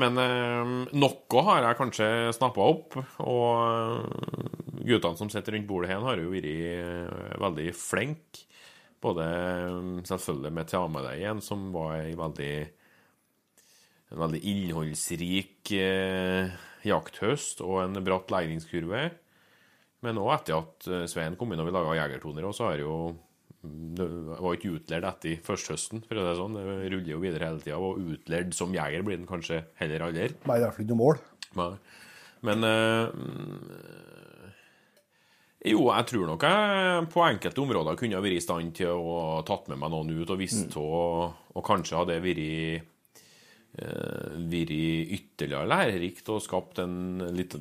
Men 0.00 0.16
eh, 0.18 0.70
noe 0.96 1.44
har 1.48 1.66
jeg 1.66 1.78
kanskje 1.80 2.08
snappa 2.36 2.64
opp, 2.64 2.96
og 3.20 3.48
eh, 3.60 4.46
guttene 4.88 5.20
som 5.20 5.30
sitter 5.32 5.56
rundt 5.58 5.68
bordet 5.68 5.92
her, 5.92 6.04
har 6.06 6.20
jo 6.20 6.32
vært 6.32 7.42
veldig 7.42 7.68
flinke. 7.76 8.48
Både 9.02 9.24
selvfølgelig 10.06 10.52
med 10.54 10.68
Ta 10.70 10.84
med 10.86 11.02
deg 11.08 11.18
igjen, 11.18 11.40
som 11.42 11.70
var 11.74 11.96
ei 11.98 12.12
veldig 12.14 12.52
en 14.12 14.20
veldig 14.20 14.40
innholdsrik 14.52 15.72
eh, 15.76 16.52
jakthøst 16.86 17.62
og 17.64 17.82
en 17.86 18.00
bratt 18.04 18.32
læringskurve. 18.32 19.08
Men 20.02 20.20
òg 20.20 20.32
etter 20.36 20.58
at 20.58 20.88
eh, 20.90 21.04
Svein 21.10 21.38
kom 21.38 21.54
inn 21.54 21.62
og 21.62 21.68
vi 21.68 21.74
laga 21.74 21.98
jegertoner, 22.02 22.48
så 22.54 22.70
har 22.70 22.82
jo 22.82 22.96
mm, 23.62 23.92
det 23.98 24.08
var 24.34 24.58
ikke 24.58 24.74
utlært 24.76 25.08
etter 25.12 25.42
førsthøsten, 25.46 26.04
for 26.08 26.18
å 26.18 26.24
si 26.24 26.30
det 26.30 26.38
sånn. 26.40 26.58
Det 26.58 26.92
ruller 26.92 27.12
jo 27.14 27.22
videre 27.22 27.50
hele 27.50 27.64
tida. 27.64 27.80
Og 27.80 28.00
utlært 28.16 28.56
som 28.58 28.74
jeger 28.74 29.06
blir 29.06 29.20
den 29.20 29.30
kanskje 29.30 29.64
heller 29.80 30.08
aldri. 30.08 30.32
Nei, 30.44 30.58
det 30.58 30.68
er 30.68 30.76
ikke 30.76 30.90
noe 30.92 31.02
mål. 31.04 31.22
Men, 31.56 31.76
men 32.48 32.64
øh, 32.64 33.08
Jo, 35.68 35.82
jeg 35.92 36.06
tror 36.10 36.24
nok 36.26 36.46
jeg 36.48 37.10
på 37.12 37.26
enkelte 37.26 37.62
områder 37.62 37.98
kunne 38.00 38.22
vært 38.24 38.40
i 38.40 38.44
stand 38.44 38.72
til 38.74 38.96
å 38.98 39.42
tatt 39.46 39.68
med 39.70 39.78
meg 39.78 39.92
noen 39.92 40.10
ut 40.16 40.32
og 40.32 40.40
visst 40.40 40.74
og, 40.80 41.36
og 41.54 41.64
kanskje 41.68 42.00
hadde 42.00 42.16
det 42.16 42.24
vært 42.24 42.88
vært 43.72 44.72
ytterligere 45.16 45.68
lærerikt 45.70 46.26
og 46.28 46.42
skapt 46.44 46.82
en 46.82 47.22
litt 47.32 47.56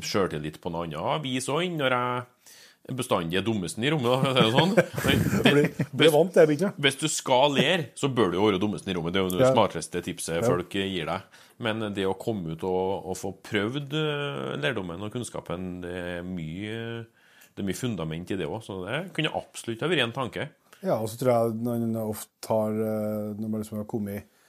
sjøltillit 0.00 0.56
på 0.60 0.70
en 0.70 0.78
annen 0.82 1.24
vis 1.24 1.48
òg, 1.52 1.66
når 1.76 1.96
jeg 1.96 2.96
bestandig 2.96 3.38
er 3.38 3.44
dummesten 3.44 3.84
i 3.84 3.90
rommet, 3.92 4.24
da, 4.24 4.46
sånn. 4.50 4.72
Men, 5.04 6.10
vant 6.16 6.34
det, 6.36 6.72
hvis 6.80 6.98
du 7.00 7.06
skal 7.12 7.54
lære, 7.54 7.90
så 7.98 8.10
bør 8.12 8.32
du 8.32 8.38
jo 8.38 8.48
være 8.48 8.60
dummesten 8.62 8.92
i 8.92 8.96
rommet. 8.96 9.14
Det 9.14 9.20
er 9.20 9.28
jo 9.28 9.36
det 9.36 9.52
smarteste 9.52 10.02
tipset 10.06 10.46
folk 10.46 10.74
gir 10.74 11.06
deg. 11.10 11.38
Men 11.60 11.90
det 11.94 12.06
å 12.08 12.16
komme 12.18 12.56
ut 12.56 12.64
og, 12.64 13.10
og 13.12 13.18
få 13.20 13.34
prøvd 13.44 13.92
eh, 14.00 14.54
lærdommen 14.62 15.02
og 15.04 15.12
kunnskapen, 15.12 15.82
det 15.84 15.92
er 16.16 16.24
mye, 16.24 16.78
det 17.52 17.62
er 17.62 17.68
mye 17.68 17.78
fundament 17.78 18.32
i 18.32 18.38
det 18.40 18.48
òg. 18.48 18.62
Så 18.64 18.80
det 18.86 19.02
kunne 19.16 19.34
absolutt 19.36 19.84
ha 19.84 19.90
vært 19.92 20.06
en 20.06 20.16
tanke. 20.16 20.48
Ja, 20.80 20.96
og 20.96 21.10
så 21.12 21.20
tror 21.20 21.34
jeg 21.34 21.58
når 21.60 21.82
en 21.84 21.96
ofte 22.00 22.48
har 22.48 22.72
eh, 22.72 23.32
Når 23.36 23.48
man 23.52 23.60
liksom 23.60 23.82
har 23.82 23.88
kommet 23.90 24.22
eh, 24.22 24.39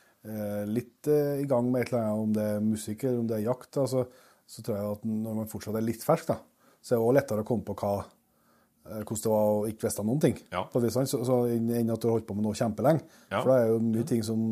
litt 0.70 1.10
eh, 1.10 1.42
i 1.42 1.48
gang 1.50 1.70
med 1.72 1.82
et 1.82 1.92
eller 1.92 2.06
annet, 2.06 2.24
om 2.26 2.34
det 2.36 2.48
er 2.48 2.66
musikk 2.66 3.06
eller 3.06 3.22
om 3.24 3.30
det 3.30 3.38
er 3.40 3.48
jakt, 3.48 3.78
altså, 3.82 4.06
så 4.46 4.64
tror 4.66 4.78
jeg 4.78 4.96
at 4.96 5.06
når 5.10 5.38
man 5.40 5.52
fortsatt 5.52 5.78
er 5.80 5.86
litt 5.86 6.04
fersk, 6.06 6.30
da, 6.30 6.38
så 6.82 6.94
er 6.94 7.00
det 7.00 7.06
også 7.06 7.18
lettere 7.18 7.46
å 7.46 7.48
komme 7.48 7.66
på 7.66 7.76
hva, 7.82 7.94
eh, 8.86 9.02
hvordan 9.02 9.24
det 9.26 9.34
var 9.34 9.54
å 9.54 9.64
ikke 9.72 9.88
vite 9.88 10.08
noen 10.08 10.24
ting. 10.28 10.42
Ja. 10.54 10.66
På 10.70 10.82
et 10.82 10.98
så, 10.98 11.24
så 11.26 11.40
Enn 11.50 11.94
at 11.94 12.02
du 12.02 12.10
har 12.10 12.18
holdt 12.18 12.28
på 12.30 12.38
med 12.38 12.46
noe 12.46 12.58
kjempelenge. 12.58 13.06
Ja. 13.32 13.40
For 13.40 13.52
det 13.52 13.58
er 13.58 13.72
jo 13.74 13.80
mye 13.88 14.10
ting 14.12 14.26
som 14.28 14.44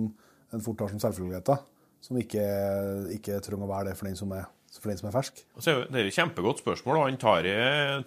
en 0.50 0.66
fort 0.66 0.80
tar 0.80 0.90
som 0.90 1.02
selvfølgeligheter, 1.04 1.62
som 2.02 2.18
ikke, 2.18 2.46
ikke 3.20 3.42
trenger 3.46 3.68
å 3.68 3.74
være 3.74 3.92
det 3.92 4.00
for 4.00 4.10
den 4.10 4.18
som 4.18 4.34
er, 4.34 4.48
for 4.80 4.90
den 4.92 4.98
som 5.00 5.10
er 5.10 5.16
fersk. 5.18 5.42
Og 5.56 5.62
så 5.64 5.72
er 5.72 5.76
jo- 5.80 5.86
Det 5.92 5.96
er 6.00 6.04
jo 6.06 6.12
et 6.12 6.18
kjempegodt 6.18 6.62
spørsmål, 6.64 6.98
og 6.98 7.06
han 7.10 7.18
tar, 7.22 7.44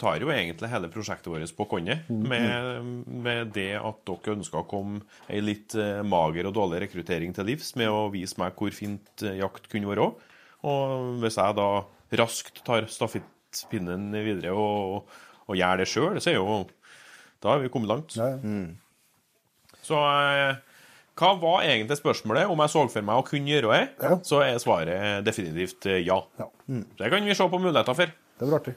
tar 0.00 0.18
jo 0.20 0.28
egentlig 0.32 0.70
hele 0.72 0.88
prosjektet 0.88 1.30
vårt 1.32 1.56
på 1.56 1.68
konne. 1.68 1.98
Med, 2.08 3.06
med 3.06 3.52
det 3.52 3.70
at 3.78 4.04
dere 4.08 4.36
ønsker 4.36 4.62
å 4.62 4.68
komme 4.68 5.02
ei 5.28 5.40
litt 5.40 5.74
eh, 5.74 6.02
mager 6.02 6.46
og 6.48 6.54
dårlig 6.54 6.80
rekruttering 6.88 7.34
til 7.34 7.44
livs, 7.46 7.74
med 7.76 7.88
å 7.88 8.10
vise 8.12 8.38
meg 8.38 8.56
hvor 8.56 8.70
fint 8.72 9.22
eh, 9.22 9.38
jakt 9.40 9.68
kunne 9.68 9.90
være. 9.92 10.08
Og 10.64 11.20
hvis 11.20 11.36
jeg 11.36 11.56
da 11.58 11.68
raskt 12.22 12.62
tar 12.64 12.86
stafettpinnen 12.86 14.10
videre 14.12 14.52
og, 14.54 15.08
og 15.48 15.56
gjør 15.58 15.78
det 15.82 15.88
sjøl, 15.90 16.20
så 16.22 16.30
er 16.30 16.38
jo 16.38 16.66
Da 17.42 17.56
er 17.56 17.64
vi 17.64 17.68
kommet 17.74 17.88
langt. 17.90 18.14
Ja, 18.16 18.28
ja. 18.36 18.66
Så 19.82 19.98
eh, 19.98 20.56
hva 21.18 21.32
var 21.40 21.62
egentlig 21.66 21.98
spørsmålet? 22.00 22.46
Om 22.50 22.62
jeg 22.64 22.72
så 22.72 22.82
for 22.92 23.04
meg 23.04 23.20
å 23.20 23.24
kunne 23.26 23.50
gjøre 23.52 23.72
det? 23.74 23.82
Ja. 24.02 24.16
Så 24.24 24.40
er 24.44 24.58
svaret 24.62 25.24
definitivt 25.26 25.84
ja. 26.06 26.18
ja. 26.40 26.46
Mm. 26.70 26.84
Det 26.98 27.10
kan 27.12 27.26
vi 27.28 27.34
se 27.36 27.48
på 27.52 27.60
muligheter 27.60 27.96
for. 27.98 28.12
Det 28.40 28.48
var 28.48 28.58
artig. 28.62 28.74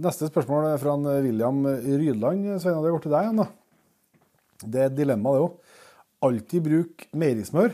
Neste 0.00 0.28
spørsmål 0.30 0.68
er 0.70 0.78
fra 0.80 0.94
William 1.24 1.64
Rydland. 1.66 2.46
Svein, 2.62 2.78
det 2.84 2.92
går 2.94 3.02
til 3.04 3.12
deg 3.16 3.26
igjen, 3.26 3.40
da. 3.42 3.48
Det 4.60 4.80
er 4.84 4.90
et 4.90 4.96
dilemma, 4.96 5.32
det 5.34 5.42
òg. 5.48 5.56
Alltid 6.28 6.62
bruk 6.66 7.04
meierismør, 7.16 7.72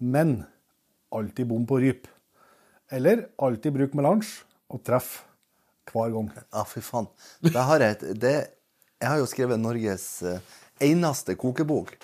men 0.00 0.38
alltid 1.14 1.48
bom 1.50 1.64
på 1.68 1.78
ryp. 1.84 2.08
Eller 2.92 3.26
alltid 3.42 3.74
bruk 3.76 3.94
melange 3.96 4.26
og 4.72 4.82
treff 4.84 5.20
hver 5.92 6.10
gang. 6.16 6.30
Ja, 6.50 6.64
fy 6.66 6.80
faen. 6.84 7.06
Det 7.44 7.54
har 7.68 7.84
jeg, 7.84 7.96
et- 7.98 8.20
det, 8.20 8.34
jeg 9.00 9.08
har 9.12 9.20
jo 9.20 9.28
skrevet 9.30 9.60
Norges 9.60 10.06
eh, 10.26 10.40
eneste 10.88 11.36
kokebok, 11.38 11.94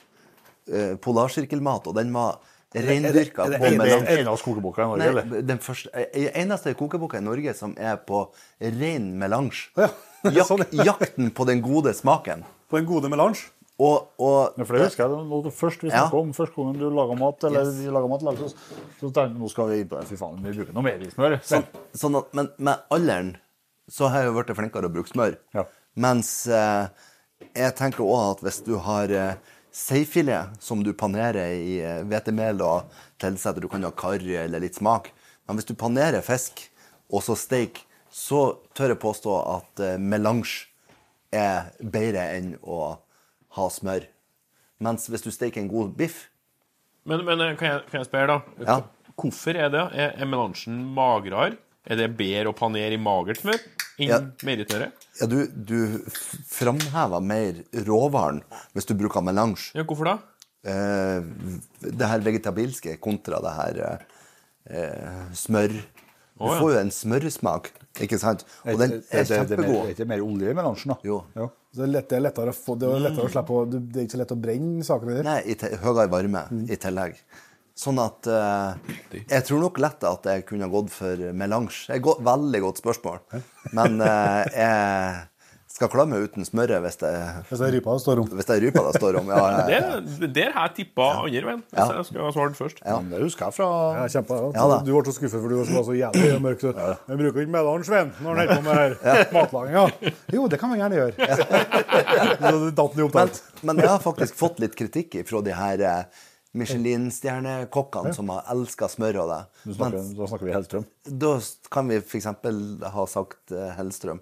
eh, 0.73 0.95
Polarsirkelmat, 0.97 1.87
og 1.87 1.95
den 1.95 2.13
var 2.13 2.39
reindyrka 2.75 3.45
er 3.47 3.51
det- 3.51 3.61
på 3.61 3.65
er 3.67 3.71
det- 3.71 3.81
eneste 3.81 4.19
En 4.21 4.29
av 4.29 4.43
kokeboka 4.43 4.83
i 4.83 4.87
Norge, 4.87 5.09
eller? 5.09 5.43
Den 5.43 5.59
første, 5.59 5.89
eh, 5.95 6.31
eneste 6.43 6.75
kokeboka 6.75 7.19
i 7.19 7.21
Norge 7.21 7.55
som 7.57 7.75
er 7.77 7.97
på 7.97 8.29
ren 8.61 9.19
melange. 9.19 9.69
Ja, 9.77 9.89
Jak, 10.25 10.47
sånn, 10.47 10.67
jakten 10.85 11.31
på 11.33 11.47
den 11.47 11.61
gode 11.63 11.95
smaken. 11.95 12.45
På 12.71 12.77
den 12.79 12.87
gode 12.87 13.09
melange. 13.09 13.49
Og, 13.81 14.09
og 14.21 14.53
Ja, 14.59 14.65
for 14.65 14.77
det 14.77 14.91
husker 14.91 15.09
jeg 15.09 15.11
det 15.17 15.29
var 15.31 15.43
det 15.43 15.53
først 15.57 15.81
vi 15.81 15.89
Ja. 15.89 16.11
om. 16.13 16.33
Første 16.35 16.55
gangen 16.55 16.79
du 16.79 16.91
laga 16.91 17.15
mat, 17.19 17.43
eller 17.45 17.65
Yes. 17.65 17.75
vi 17.81 17.87
laga 17.91 18.07
mat, 18.09 18.23
oss, 18.23 18.55
så 19.01 19.09
tenkte 19.09 19.23
jeg 19.33 19.39
nå 19.41 19.49
skal 19.51 19.69
vi 19.71 19.81
inn 19.81 19.89
på 19.89 19.99
det. 19.99 20.07
Fy 20.09 20.17
faen, 20.17 20.43
vi 20.43 20.53
bruker 20.53 20.75
noe 20.75 20.83
meierismør. 20.85 21.41
sånn, 21.43 21.65
sånn 21.97 22.19
at, 22.19 22.35
Men 22.35 22.51
med 22.59 22.79
alderen 22.91 23.37
så 23.91 24.11
har 24.11 24.23
jeg 24.23 24.27
jo 24.35 24.43
blitt 24.43 24.57
flinkere 24.57 24.85
å 24.85 24.93
bruke 24.93 25.09
smør. 25.09 25.37
Ja. 25.55 25.65
Mens 25.97 26.47
eh, 26.47 26.89
jeg 27.57 27.75
tenker 27.75 28.05
òg 28.05 28.37
at 28.37 28.41
hvis 28.45 28.61
du 28.67 28.77
har 28.79 29.09
eh, 29.11 29.35
seifilet 29.73 30.57
som 30.63 30.83
du 30.85 30.93
panerer 30.97 31.53
i 31.57 31.79
eh, 31.85 32.01
hvetemel 32.09 32.61
og 32.67 32.91
tilsetter, 33.23 33.63
du 33.63 33.69
kan 33.71 33.85
ha 33.87 33.93
karri 33.95 34.37
eller 34.41 34.63
litt 34.63 34.79
smak, 34.81 35.11
men 35.47 35.59
hvis 35.59 35.69
du 35.69 35.75
panerer 35.79 36.23
fisk 36.25 36.65
og 37.11 37.23
så 37.27 37.37
steik, 37.39 37.83
så 38.11 38.57
tør 38.75 38.95
jeg 38.95 39.03
påstå 39.03 39.37
at 39.57 39.83
eh, 39.87 39.97
melange 40.03 40.67
er 41.35 41.71
bedre 41.79 42.25
enn 42.37 42.55
å 42.63 42.97
ha 43.57 43.67
smør. 43.71 44.09
Mens 44.83 45.07
hvis 45.11 45.23
du 45.27 45.31
steker 45.31 45.61
en 45.63 45.69
god 45.71 45.93
biff 45.99 46.29
Men, 47.05 47.23
men 47.27 47.41
eh, 47.45 47.55
kan, 47.59 47.77
jeg, 47.77 47.85
kan 47.91 48.01
jeg 48.03 48.09
spørre, 48.11 48.37
da? 48.39 48.65
Ja. 48.67 48.79
Hvorfor 49.21 49.57
er 49.57 49.69
det? 49.73 49.83
Er, 49.93 50.15
er 50.17 50.29
melangen 50.29 50.81
magrere? 50.97 51.59
Er 51.91 51.97
det 51.97 52.11
bedre 52.19 52.51
å 52.53 52.57
panere 52.57 52.97
i 52.97 53.01
magert 53.01 53.41
smør 53.43 53.59
enn 54.01 54.09
Ja. 54.09 54.19
meierismøret? 54.47 55.07
Ja, 55.21 55.27
du, 55.29 55.45
du 55.53 56.01
framhever 56.49 57.21
mer 57.21 57.63
råvaren 57.87 58.41
hvis 58.73 58.89
du 58.89 58.95
bruker 58.97 59.25
melange. 59.25 59.71
Ja, 59.77 59.85
hvorfor 59.85 60.09
da? 60.09 60.17
Eh, 60.65 61.21
det 61.81 62.09
her 62.09 62.25
vegetabilske 62.25 62.97
kontra 63.01 63.41
det 63.45 63.53
her 63.57 63.81
eh, 63.87 64.07
eh, 64.81 65.23
smør. 65.37 65.77
Du 66.41 66.47
oh, 66.47 66.55
ja. 66.55 66.59
får 66.63 66.73
jo 66.73 66.81
en 66.81 66.93
smørsmak, 66.95 67.69
ikke 68.01 68.17
sant? 68.21 68.47
Og 68.65 68.81
den 68.81 68.95
er 68.97 69.27
det, 69.29 69.29
det, 69.29 69.59
det, 69.61 69.67
er 69.69 69.91
ikke 69.93 70.09
mer 70.09 70.23
olje 70.25 70.53
i 70.53 70.57
melangen, 70.57 70.95
da? 70.95 70.97
Jo. 71.05 71.19
jo. 71.37 71.51
Så 71.71 71.83
det 71.83 71.87
er 71.87 71.93
lett- 71.99 72.09
det 72.11 72.17
er 72.17 72.25
lettere 72.25 72.55
å 72.55 72.57
få 72.57 72.75
Det 72.81 72.89
er 72.89 73.03
lettere 73.05 73.29
å 73.29 73.31
slippe 73.31 73.55
å 73.55 73.67
Det 73.69 73.83
er 74.01 74.07
ikke 74.07 74.17
så 74.17 74.21
lett 74.23 74.33
å 74.35 74.39
brenne 74.41 74.87
sakene 74.87 75.19
dine. 75.19 75.27
Nei, 75.29 75.41
i 75.53 75.77
høyere 75.85 76.09
varme 76.11 76.47
i 76.65 76.79
tillegg. 76.81 77.21
Sånn 77.81 77.97
at 78.03 78.27
uh, 78.29 78.77
Jeg 79.31 79.47
tror 79.49 79.63
nok 79.65 79.79
lett 79.81 80.05
at 80.05 80.27
jeg 80.29 80.45
kunne 80.51 80.69
gått 80.69 80.93
for 80.93 81.17
melange. 81.33 81.87
Det 81.89 81.97
er 81.97 82.03
et 82.05 82.25
veldig 82.29 82.61
godt 82.67 82.81
spørsmål. 82.83 83.21
Men 83.73 84.01
uh, 84.05 84.45
jeg 84.53 85.27
skal 85.71 85.89
klare 85.89 86.11
meg 86.11 86.25
uten 86.27 86.45
smøret 86.45 86.83
hvis 86.85 86.99
det, 87.01 87.11
Hvis 87.49 87.61
det 87.63 87.67
er 87.71 87.73
rypa 87.79 87.93
det 87.97 88.03
står 88.03 88.21
om. 88.21 88.27
hvis 88.37 88.49
det 88.51 88.57
er 88.59 88.63
rypa 88.67 88.83
det 88.85 88.93
står 89.01 89.17
om. 89.23 89.31
Ja, 89.33 89.45
ja, 89.47 89.61
ja. 89.71 90.01
Det, 90.03 90.29
der 90.37 90.51
har 90.53 90.67
jeg 90.69 90.75
tippa 90.81 91.07
andre 91.23 91.41
veien, 91.47 91.63
hvis 91.71 91.79
Ja. 91.81 91.87
jeg 91.97 92.09
skal 92.11 92.27
ha 92.27 92.33
svart 92.37 92.59
først. 92.59 92.83
Ja. 92.85 92.97
Men 93.01 93.15
Det 93.15 93.21
husker 93.23 93.47
jeg 93.49 93.57
fra 93.57 93.69
jeg 94.03 94.13
kjempe, 94.19 94.41
ja. 94.43 94.51
Ja 94.59 94.67
da. 94.75 94.79
Du 94.85 94.91
ble 94.93 95.03
så 95.09 95.15
skuffet 95.17 95.41
for 95.41 95.49
du 95.55 95.57
var 95.63 95.87
så 95.89 95.97
jævlig 95.97 96.41
mørk. 96.45 96.61
Så, 96.67 96.75
Jeg 96.75 97.21
bruker 97.23 97.45
ikke 97.47 97.55
melange, 97.57 97.87
Svein, 97.89 98.11
når 98.21 98.29
han 98.29 98.43
holder 98.43 98.57
på 98.61 98.67
med 98.67 99.07
her 99.07 99.37
matlaginga. 99.39 99.87
Jo, 100.37 100.45
det 100.53 100.61
kan 100.61 100.75
man 100.75 100.83
gjerne 100.83 101.01
gjøre. 101.01 101.31
så 102.43 102.57
det 102.67 102.75
datt 102.83 102.99
Men, 102.99 103.05
opptatt. 103.07 103.41
men 103.63 103.81
jeg 103.81 103.89
har 103.95 104.03
faktisk 104.05 104.37
fått 104.37 104.61
litt 104.61 104.77
kritikk 104.77 105.17
fra 105.31 105.41
de 105.49 105.55
her 105.57 105.87
eh, 106.53 106.59
Michelin-stjernekokkene 106.59 108.15
som 108.15 108.29
har 108.35 108.43
elska 108.53 108.89
smør 108.91 109.21
og 109.25 109.29
det. 109.31 109.41
Da 109.65 109.75
snakker, 109.75 109.99
Men 109.99 110.15
da 110.19 110.27
snakker 110.31 110.47
vi 110.49 110.55
Hellstrøm. 110.55 110.85
da 111.25 111.33
kan 111.71 111.89
vi 111.89 111.97
f.eks. 112.01 112.27
ha 112.95 113.07
sagt 113.07 113.53
Hellstrøm, 113.55 113.77
Hellstrøm, 113.79 114.21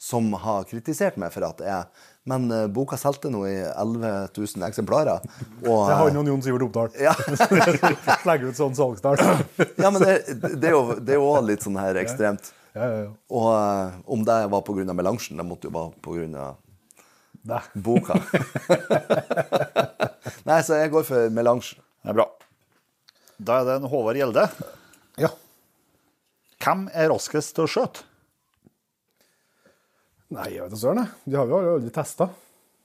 som 0.00 0.32
har 0.32 0.64
kritisert 0.64 1.16
meg 1.20 1.32
for 1.32 1.44
at 1.44 1.60
jeg 1.60 1.84
Men 2.30 2.50
eh, 2.52 2.66
boka 2.68 2.96
solgte 3.00 3.30
nå 3.32 3.46
i 3.48 3.56
11 3.64 4.28
000 4.36 4.62
eksemplarer. 4.68 5.20
Og, 5.64 5.88
Det 5.88 5.94
er 5.94 5.98
han 5.98 6.16
og 6.20 6.26
Jon 6.28 6.42
Sivert 6.44 6.62
Oppdal. 6.68 6.90
ja, 7.00 7.14
Legger 8.28 8.50
ut 8.52 8.56
sånn 8.60 8.76
salgstall. 8.76 9.16
ja, 9.80 9.90
men 9.90 10.02
det, 10.04 10.14
det 10.60 10.68
er 10.68 10.74
jo 10.76 10.98
det 11.00 11.14
er 11.16 11.18
jo 11.18 11.28
også 11.32 11.46
litt 11.48 11.64
sånn 11.64 11.78
her 11.80 11.96
ekstremt. 11.96 12.52
Ja, 12.76 12.84
ja, 12.86 12.98
ja. 13.06 13.08
Og 13.34 13.48
eh, 13.56 13.96
om 14.06 14.22
det 14.28 14.36
var 14.52 14.62
pga. 14.62 14.92
melangen, 14.94 15.40
det 15.40 15.46
måtte 15.48 15.66
jo 15.70 15.74
være 15.74 15.96
pga. 16.04 16.50
Nei. 17.48 17.62
boka. 17.74 18.18
Nei, 20.48 20.60
så 20.66 20.76
jeg 20.80 20.92
går 20.92 21.06
for 21.08 21.32
melange. 21.32 21.78
Det 22.04 22.12
er 22.12 22.18
bra. 22.18 22.26
Da 23.40 23.60
er 23.60 23.68
det 23.68 23.78
en 23.80 23.88
Håvard 23.88 24.18
Gjelde. 24.20 24.44
Ja. 25.20 25.30
Hvem 26.60 26.86
er 26.92 27.08
raskest 27.12 27.54
til 27.56 27.64
å 27.64 27.70
skjøte? 27.70 28.04
Nei, 30.30 30.50
jeg 30.54 30.62
vet 30.62 30.74
da 30.74 30.78
søren. 30.78 31.06
Vi 31.26 31.38
har 31.38 31.48
jo 31.50 31.60
aldri 31.76 31.92
testa. 31.94 32.28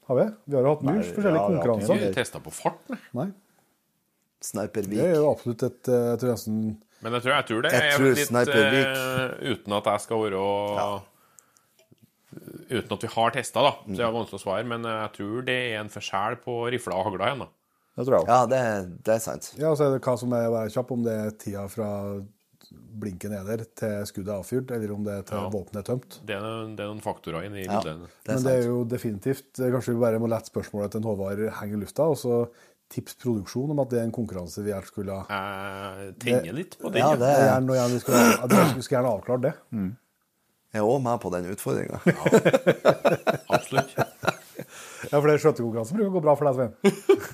Har 0.07 0.17
vi? 0.19 0.25
Vi 0.45 0.55
har 0.57 0.65
jo 0.65 0.71
hatt 0.75 0.85
mye 0.85 0.99
Nei, 1.01 1.09
forskjellige 1.09 1.25
ja, 1.25 1.33
vi 1.33 1.39
har 1.39 1.43
ikke 1.43 1.65
konkurranser. 1.65 1.99
Vi 2.01 2.13
testa 2.15 2.41
på 2.41 2.53
fart, 2.53 2.81
nei. 2.93 3.01
Nei. 3.17 3.27
Sniper 4.45 4.85
Det 4.89 5.01
er 5.01 5.15
jo 5.17 5.29
absolutt 5.31 5.63
et 5.65 5.89
eh, 5.89 6.07
Jeg 6.11 6.21
tror 6.21 6.29
jeg, 6.29 6.41
sånn... 6.43 6.57
Men 7.05 7.15
jeg 7.17 7.23
tror, 7.25 7.31
jeg 7.33 7.45
tror 7.49 7.63
det 7.65 7.71
Jeg 7.73 7.85
er 7.85 7.95
tror 7.95 8.11
litt 8.11 8.27
Sniper 8.29 8.75
eh, 8.77 9.53
Uten 9.55 9.75
at 9.79 9.87
jeg 9.89 10.03
skal 10.03 10.21
være 10.21 10.41
Uten 12.69 12.91
at 12.97 13.03
vi 13.05 13.07
har 13.15 13.31
testa, 13.31 13.61
da. 13.61 13.71
Så 13.85 13.95
det 13.95 14.05
er 14.05 14.11
vanskelig 14.15 14.39
å 14.39 14.43
svare. 14.45 14.65
Men 14.67 14.83
jeg 14.89 15.11
tror 15.17 15.45
det 15.47 15.55
er 15.71 15.79
en 15.83 15.89
forskjell 15.93 16.39
på 16.43 16.55
rifla 16.73 16.95
og 16.99 17.05
hagla 17.11 17.29
igjen. 17.31 17.43
da. 17.45 17.49
Det 17.95 18.03
tror 18.05 18.15
jeg 18.17 18.25
òg. 18.25 18.31
Ja, 18.33 18.39
det, 18.51 18.61
det 19.07 19.13
er 19.15 19.19
sant. 19.23 19.51
Ja, 19.59 19.69
så 19.75 19.85
er 19.87 19.93
det 19.95 20.01
hva 20.03 20.17
som 20.19 20.33
er 20.35 20.49
å 20.49 20.55
være 20.57 20.73
kjapp, 20.73 20.89
om 20.91 21.03
det 21.05 21.13
er 21.15 21.29
tida 21.39 21.67
fra 21.71 21.89
blinken 22.95 23.31
er 23.37 23.43
der 23.45 23.61
til 23.77 24.05
skuddet 24.09 24.31
er 24.33 24.39
avfyrt, 24.41 24.71
eller 24.73 24.91
om 24.95 25.03
det 25.05 25.13
er 25.19 25.25
til 25.29 25.37
Ja. 25.37 25.49
våpenet 25.53 25.79
er 25.83 25.87
tømt. 25.93 26.17
Det 26.25 26.35
er, 26.35 26.41
noen- 26.41 26.75
det 26.75 26.83
er 26.83 26.89
noen 26.89 27.03
faktorer 27.03 27.45
inni 27.45 27.63
Ja, 27.65 27.79
bildet. 27.79 28.09
det 28.25 28.33
Men 28.33 28.43
det 28.43 28.53
er 28.55 28.65
jo 28.67 28.83
definitivt 28.85 29.59
eh, 29.59 29.69
Kanskje 29.71 29.93
vi 29.93 29.99
bare 30.01 30.19
må 30.19 30.27
lette 30.27 30.49
spørsmålet 30.49 30.91
til 30.91 30.99
en 31.03 31.07
Håvard 31.07 31.43
henge 31.61 31.77
i 31.77 31.81
lufta, 31.83 32.03
og 32.09 32.17
så 32.17 32.49
tips 32.89 33.15
produksjon 33.21 33.71
om 33.71 33.79
at 33.79 33.89
det 33.89 33.99
er 33.99 34.03
en 34.05 34.11
konkurranse 34.11 34.61
vi 34.63 34.71
gjerne 34.71 34.85
skulle 34.91 35.13
ha 35.13 35.25
Jeg 36.05 36.17
tenner 36.19 36.53
litt 36.53 36.75
på 36.79 36.91
den. 36.91 36.99
Ja, 37.01 37.15
det 37.15 37.29
er 37.29 37.39
er, 37.39 37.47
gjerne 37.53 37.77
gjerne 37.79 37.93
vi 37.93 37.99
skulle, 38.01 38.91
gjerne 38.91 39.13
avklare 39.13 39.41
det. 39.41 39.53
jeg 39.71 39.91
er 40.75 40.85
òg 40.85 40.99
med 41.05 41.21
på 41.23 41.31
den 41.33 41.47
utfordringa. 41.55 42.01
Absolutt. 43.47 43.95
Ja, 45.05 45.19
for 45.21 45.27
det 45.29 45.35
skjøtekonkurransen 45.43 45.97
bruker 45.99 46.09
å 46.09 46.13
gå 46.15 46.21
bra 46.23 46.33
for 46.39 46.47
deg, 46.47 46.55
Svein. 46.57 46.71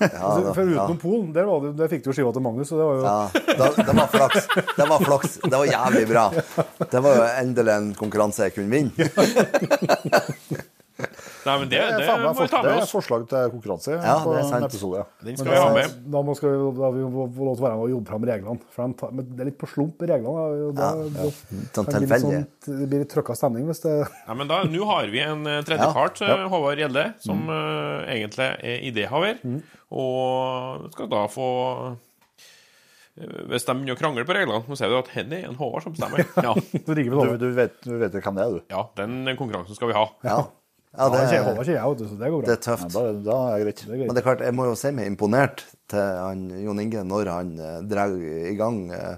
Ja, 0.02 0.08
Altså, 0.18 0.40
da, 0.44 0.50
for 0.52 0.62
ja. 0.66 0.82
utenom 0.82 0.98
Polen, 1.00 1.30
der, 1.32 1.46
var 1.48 1.62
det, 1.64 1.70
der 1.78 1.88
fikk 1.88 2.02
du 2.04 2.10
jo 2.10 2.14
skiva 2.18 2.32
til 2.36 2.44
Magnus, 2.44 2.68
så 2.68 2.76
det 2.76 2.84
var 2.84 2.98
jo 2.98 3.04
Ja, 3.06 3.14
da, 3.62 3.68
det 3.78 3.94
var 3.96 4.10
flaks. 4.12 4.48
Det 4.76 4.88
var 4.90 5.04
flaks. 5.06 5.38
Det 5.46 5.54
var 5.62 5.70
jævlig 5.70 6.02
bra. 6.10 6.24
Det 6.92 7.02
var 7.06 7.16
jo 7.16 7.22
endelig 7.30 7.72
en 7.78 7.88
konkurranse 7.96 8.50
jeg 8.50 8.56
kunne 8.58 8.76
vinne. 8.76 8.92
Nei, 11.46 11.54
men 11.58 11.68
det, 11.68 11.78
Det 11.78 11.86
det 11.98 12.02
er, 12.02 12.06
faen 12.08 12.22
må 12.22 12.30
vi 12.32 12.46
for- 12.46 12.58
oss. 12.58 12.64
det 12.66 12.72
er 12.72 12.90
forslag 12.92 13.24
til 13.28 13.50
konkurranse 13.54 13.92
Ja, 13.96 14.14
på 14.22 14.30
det 14.32 14.38
er 14.38 14.44
en 14.44 14.50
sant. 14.52 14.66
episode. 14.68 14.96
Ja. 15.00 15.04
Den 15.22 15.26
Men 15.32 15.36
skal 15.42 15.50
vi 15.52 15.58
ha 15.62 15.72
med. 15.74 15.96
Da 16.14 16.22
må 16.22 16.36
skal 16.38 16.52
vi, 16.54 16.58
da 16.78 16.90
vi 16.94 17.02
må 17.16 17.26
få 17.36 17.46
lov 17.48 17.56
til 17.56 17.64
å 17.64 17.66
være 17.66 17.76
med 17.78 17.84
og 17.86 17.90
jobbe 17.94 18.08
fram 18.12 18.26
reglene. 18.30 18.60
For 18.76 18.86
de 18.92 18.98
tar, 19.02 19.10
men 19.18 19.26
det 19.32 19.40
er 19.40 19.50
litt 19.50 19.58
på 19.58 19.68
slump 19.72 20.02
i 20.02 20.10
reglene. 20.12 20.44
og 20.46 20.74
Da, 20.78 20.90
Ja, 20.92 21.24
ja. 21.24 21.30
Sånn 21.72 21.86
det 21.90 21.94
tilfeldig. 22.02 22.38
sånn- 22.42 22.78
det 22.80 22.88
blir 22.92 23.02
litt 23.04 23.12
trøkka 23.12 23.34
stemning 23.36 23.66
hvis 23.66 23.82
det 23.82 23.96
Ja, 24.28 24.34
men 24.34 24.46
da, 24.48 24.62
Nå 24.64 24.86
har 24.86 25.06
vi 25.10 25.20
en 25.20 25.46
eh, 25.46 25.62
tredjepart, 25.62 26.20
Ja, 26.22 26.36
ja. 26.44 26.48
Håvard 26.48 26.78
Gjelde, 26.78 27.14
som 27.20 27.42
eh, 27.50 28.14
egentlig 28.16 28.48
er 28.62 28.78
idéhaver. 28.92 29.38
Og 29.92 30.88
skal 30.94 31.08
da 31.12 31.26
få 31.28 31.96
eh, 33.18 33.42
Hvis 33.50 33.66
de 33.68 33.74
begynner 33.76 33.92
å 33.96 34.00
krangle 34.00 34.24
på 34.24 34.34
reglene, 34.36 34.62
så 34.64 34.78
sier 34.78 34.88
vi 34.88 34.96
at 35.02 35.10
Henny 35.12 35.42
er 35.42 35.50
en 35.50 35.58
Håvard 35.58 35.84
som 35.84 35.92
bestemmer. 35.92 36.24
Ja, 36.46 36.54
Du, 36.54 36.94
du, 36.94 37.48
vet, 37.52 37.74
du 37.84 37.98
vet 38.00 38.12
hvem 38.16 38.38
det 38.38 38.46
er, 38.46 38.56
du. 38.56 38.60
ja 38.72 38.86
den 38.96 39.36
konkurransen 39.36 39.76
skal 39.76 39.88
vi 39.92 39.98
ha. 39.98 40.06
Ja, 40.24 40.38
ja 40.92 41.06
Ja, 41.06 41.08
det 41.08 41.20
det, 41.30 41.38
Håvard 41.46 41.68
ikke 41.68 41.76
jeg, 41.78 42.08
så 42.08 42.16
det 42.20 42.30
går 42.32 42.42
det 42.42 42.48
er 42.48 42.52
er 42.52 42.58
Ja, 42.58 42.64
tøft. 42.66 42.92
da, 42.92 43.02
da 43.24 43.36
er 43.54 43.62
greit. 43.64 43.80
Det 43.80 43.88
er 43.88 43.96
greit. 43.96 44.06
Men 44.06 44.14
det 44.16 44.20
er 44.22 44.26
klart, 44.26 44.42
jeg 44.44 44.54
må 44.54 44.66
jo 44.68 44.74
si 44.76 44.90
meg 44.92 45.06
imponert 45.08 45.64
til 45.88 46.00
han, 46.20 46.42
Jon 46.62 46.82
Inge 46.82 47.04
når 47.08 47.30
han 47.32 47.52
eh, 47.58 47.78
drar 47.88 48.12
i 48.52 48.54
gang 48.58 48.82
eh, 48.92 49.16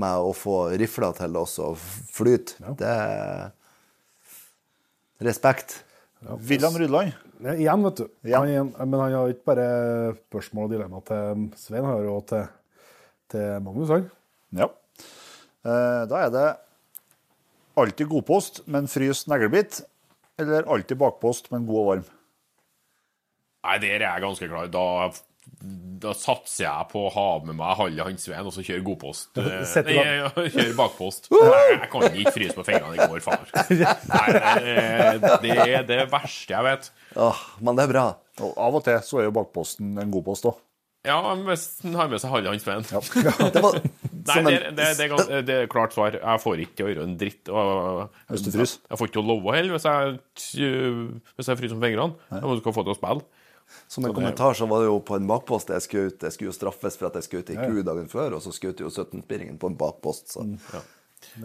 med 0.00 0.26
å 0.28 0.34
få 0.36 0.58
rifla 0.78 1.12
til 1.16 1.36
oss 1.40 1.56
å 1.58 1.72
flyte. 1.76 2.60
Ja. 2.60 2.74
Det 2.78 2.92
er 2.92 3.50
respekt. 5.24 5.80
William 6.44 6.76
Rydland. 6.76 7.12
Ja, 7.40 7.54
igjen, 7.56 7.84
vet 7.88 7.96
du. 8.02 8.06
Ja. 8.28 8.42
Han, 8.44 8.72
men 8.76 9.00
han 9.00 9.14
har 9.16 9.32
ikke 9.32 9.48
bare 9.54 9.68
spørsmål 10.28 10.66
og 10.68 10.74
dilemma 10.74 11.00
til 11.08 11.46
Svein, 11.56 11.84
han 11.84 11.94
har 11.94 12.04
jo 12.04 12.18
til, 12.28 12.44
til 13.32 13.62
Magnus. 13.64 13.92
Han. 13.94 14.04
Ja. 14.60 14.68
Eh, 15.64 16.02
da 16.10 16.20
er 16.26 16.34
det 16.34 16.48
alltid 17.80 18.10
godpost, 18.12 18.62
men 18.68 18.88
frys 18.92 19.24
neglebit. 19.32 19.80
Eller 20.40 20.68
alltid 20.70 20.98
bakpost, 21.00 21.50
men 21.52 21.66
god 21.68 21.80
og 21.82 21.90
varm. 21.90 22.06
Nei, 23.60 23.74
der 23.82 23.98
er 23.98 24.06
jeg 24.06 24.22
ganske 24.24 24.48
klar. 24.48 24.70
Da, 24.72 24.84
da 26.00 26.14
satser 26.16 26.64
jeg 26.64 26.86
på 26.92 27.02
å 27.06 27.10
ha 27.12 27.26
med 27.44 27.58
meg 27.58 27.76
halve 27.76 28.06
hans 28.06 28.24
Svein 28.24 28.48
og 28.48 28.54
så 28.56 28.64
kjøre 28.64 28.84
godpost. 28.86 29.28
Eh, 29.40 29.84
Nei, 29.84 29.98
jeg 29.98 30.54
kjører 30.54 30.72
bakpost. 30.78 31.28
Jeg, 31.34 31.76
jeg 31.76 31.90
kan 31.92 32.06
ikke 32.08 32.34
fryse 32.38 32.56
på 32.56 32.66
fingrene 32.70 32.96
i 32.96 33.10
går, 33.10 33.20
far. 33.24 33.44
Nei, 34.14 34.26
det, 35.44 35.54
er 35.66 35.86
det 35.88 36.00
verste 36.12 36.56
jeg 36.56 36.66
vet. 36.70 36.90
Åh, 37.20 37.44
men 37.60 37.76
det 37.78 37.86
er 37.86 37.94
bra. 37.94 38.08
Og 38.40 38.56
av 38.56 38.80
og 38.80 38.84
til 38.86 39.00
så 39.04 39.20
er 39.20 39.28
jo 39.28 39.36
bakposten 39.36 39.92
en 40.00 40.12
god 40.14 40.28
post 40.30 40.48
òg. 40.48 40.58
Ja, 41.08 41.16
hvis 41.46 41.66
han 41.80 41.94
har 41.96 42.10
med 42.12 42.20
seg 42.20 42.32
halve 42.32 42.52
hans 42.52 42.66
Ja. 43.24 43.50
Det 43.52 43.62
var, 43.64 43.78
Nei, 44.30 44.52
det, 44.54 44.70
det, 44.76 44.86
det, 44.98 45.08
er 45.10 45.44
det 45.46 45.56
er 45.64 45.68
klart 45.70 45.94
svar. 45.96 46.16
Jeg 46.16 46.42
får 46.42 46.62
ikke 46.64 46.78
til 46.78 46.86
å 46.86 46.92
gjøre 46.92 47.06
en 47.08 47.18
dritt. 47.20 47.50
Og, 47.50 48.16
Hvis 48.30 48.46
du 48.46 48.50
fryser. 48.54 48.80
Jeg 48.86 49.00
får 49.00 49.10
ikke 49.10 49.16
til 49.18 49.24
å 49.24 49.28
love 49.30 49.56
heller 49.56 49.76
hvis 49.76 49.86
jeg, 49.88 50.16
hvis 51.36 51.50
jeg 51.52 51.60
fryser 51.60 51.76
om 51.76 51.84
fingrene. 51.84 52.30
Jeg 52.32 52.46
må 52.46 52.56
skal 52.60 52.76
få 52.76 52.86
til 52.86 52.94
å 52.94 52.98
spille. 52.98 53.26
Som 53.90 54.06
en 54.06 54.10
Så 54.10 54.16
kommentar 54.16 54.56
så 54.58 54.66
var 54.66 54.82
det 54.82 54.88
jo 54.88 54.96
på 55.06 55.14
en 55.18 55.28
bakpost 55.30 55.70
jeg 55.70 55.86
skjøt. 55.86 56.24
Jeg 56.26 56.34
skulle 56.34 56.50
jo 56.50 56.56
straffes 56.56 56.98
for 56.98 57.10
at 57.10 57.18
jeg 57.20 57.28
skjøt 57.28 57.52
ei 57.54 57.58
ku 57.60 57.84
dagen 57.86 58.08
før, 58.10 58.38
og 58.38 58.42
så 58.42 58.54
skjøt 58.54 58.82
jo 58.82 58.90
17-spiringen 58.90 59.60
på 59.62 59.70
en 59.70 59.78
bakpost. 59.78 60.32
Så. 60.34 60.42
Mm. 60.46 60.58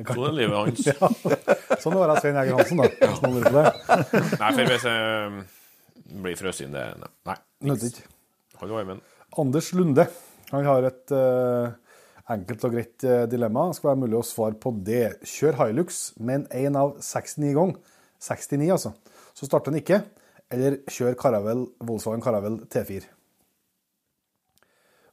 Sånn 0.08 0.26
er 0.30 0.36
livet 0.40 0.56
hans. 0.56 0.86
Sånn 1.84 1.98
var 1.98 2.14
det 2.14 2.22
Svein 2.24 2.40
Eger 2.42 2.58
Hansen, 2.58 2.82
da. 2.82 2.90
Det. 2.90 3.66
Nei, 4.42 4.52
for 4.56 4.72
hvis 4.72 4.88
jeg 4.90 6.22
blir 6.26 6.40
frøst 6.40 6.66
inn, 6.66 6.74
det 6.74 6.86
Nei. 7.02 7.38
Nødvendig. 7.66 7.92
ikke. 7.94 8.14
Hold 8.62 8.78
varmen. 8.78 9.04
Anders 9.42 9.74
Lunde 9.76 10.08
han 10.52 10.66
har 10.68 10.86
et 10.88 11.12
eh, 11.12 11.74
enkelt 12.34 12.64
og 12.68 12.76
greit 12.76 13.06
eh, 13.06 13.26
dilemma. 13.32 13.70
Skal 13.76 13.92
være 13.92 14.04
mulig 14.06 14.20
å 14.20 14.26
svare 14.26 14.58
på 14.60 14.74
det. 14.86 15.18
Kjør 15.30 15.60
Hilux, 15.62 16.06
men 16.18 16.48
én 16.56 16.78
av 16.80 16.96
69 17.04 17.56
ganger. 17.58 17.92
69, 18.26 18.72
altså. 18.74 18.96
Så 19.36 19.50
starter 19.50 19.74
den 19.74 19.84
ikke. 19.84 20.02
Eller 20.54 20.80
kjør 20.92 21.18
Caravelle, 21.20 21.68
Volkswagen 21.84 22.24
Caravelle 22.24 22.68
T4. 22.72 23.06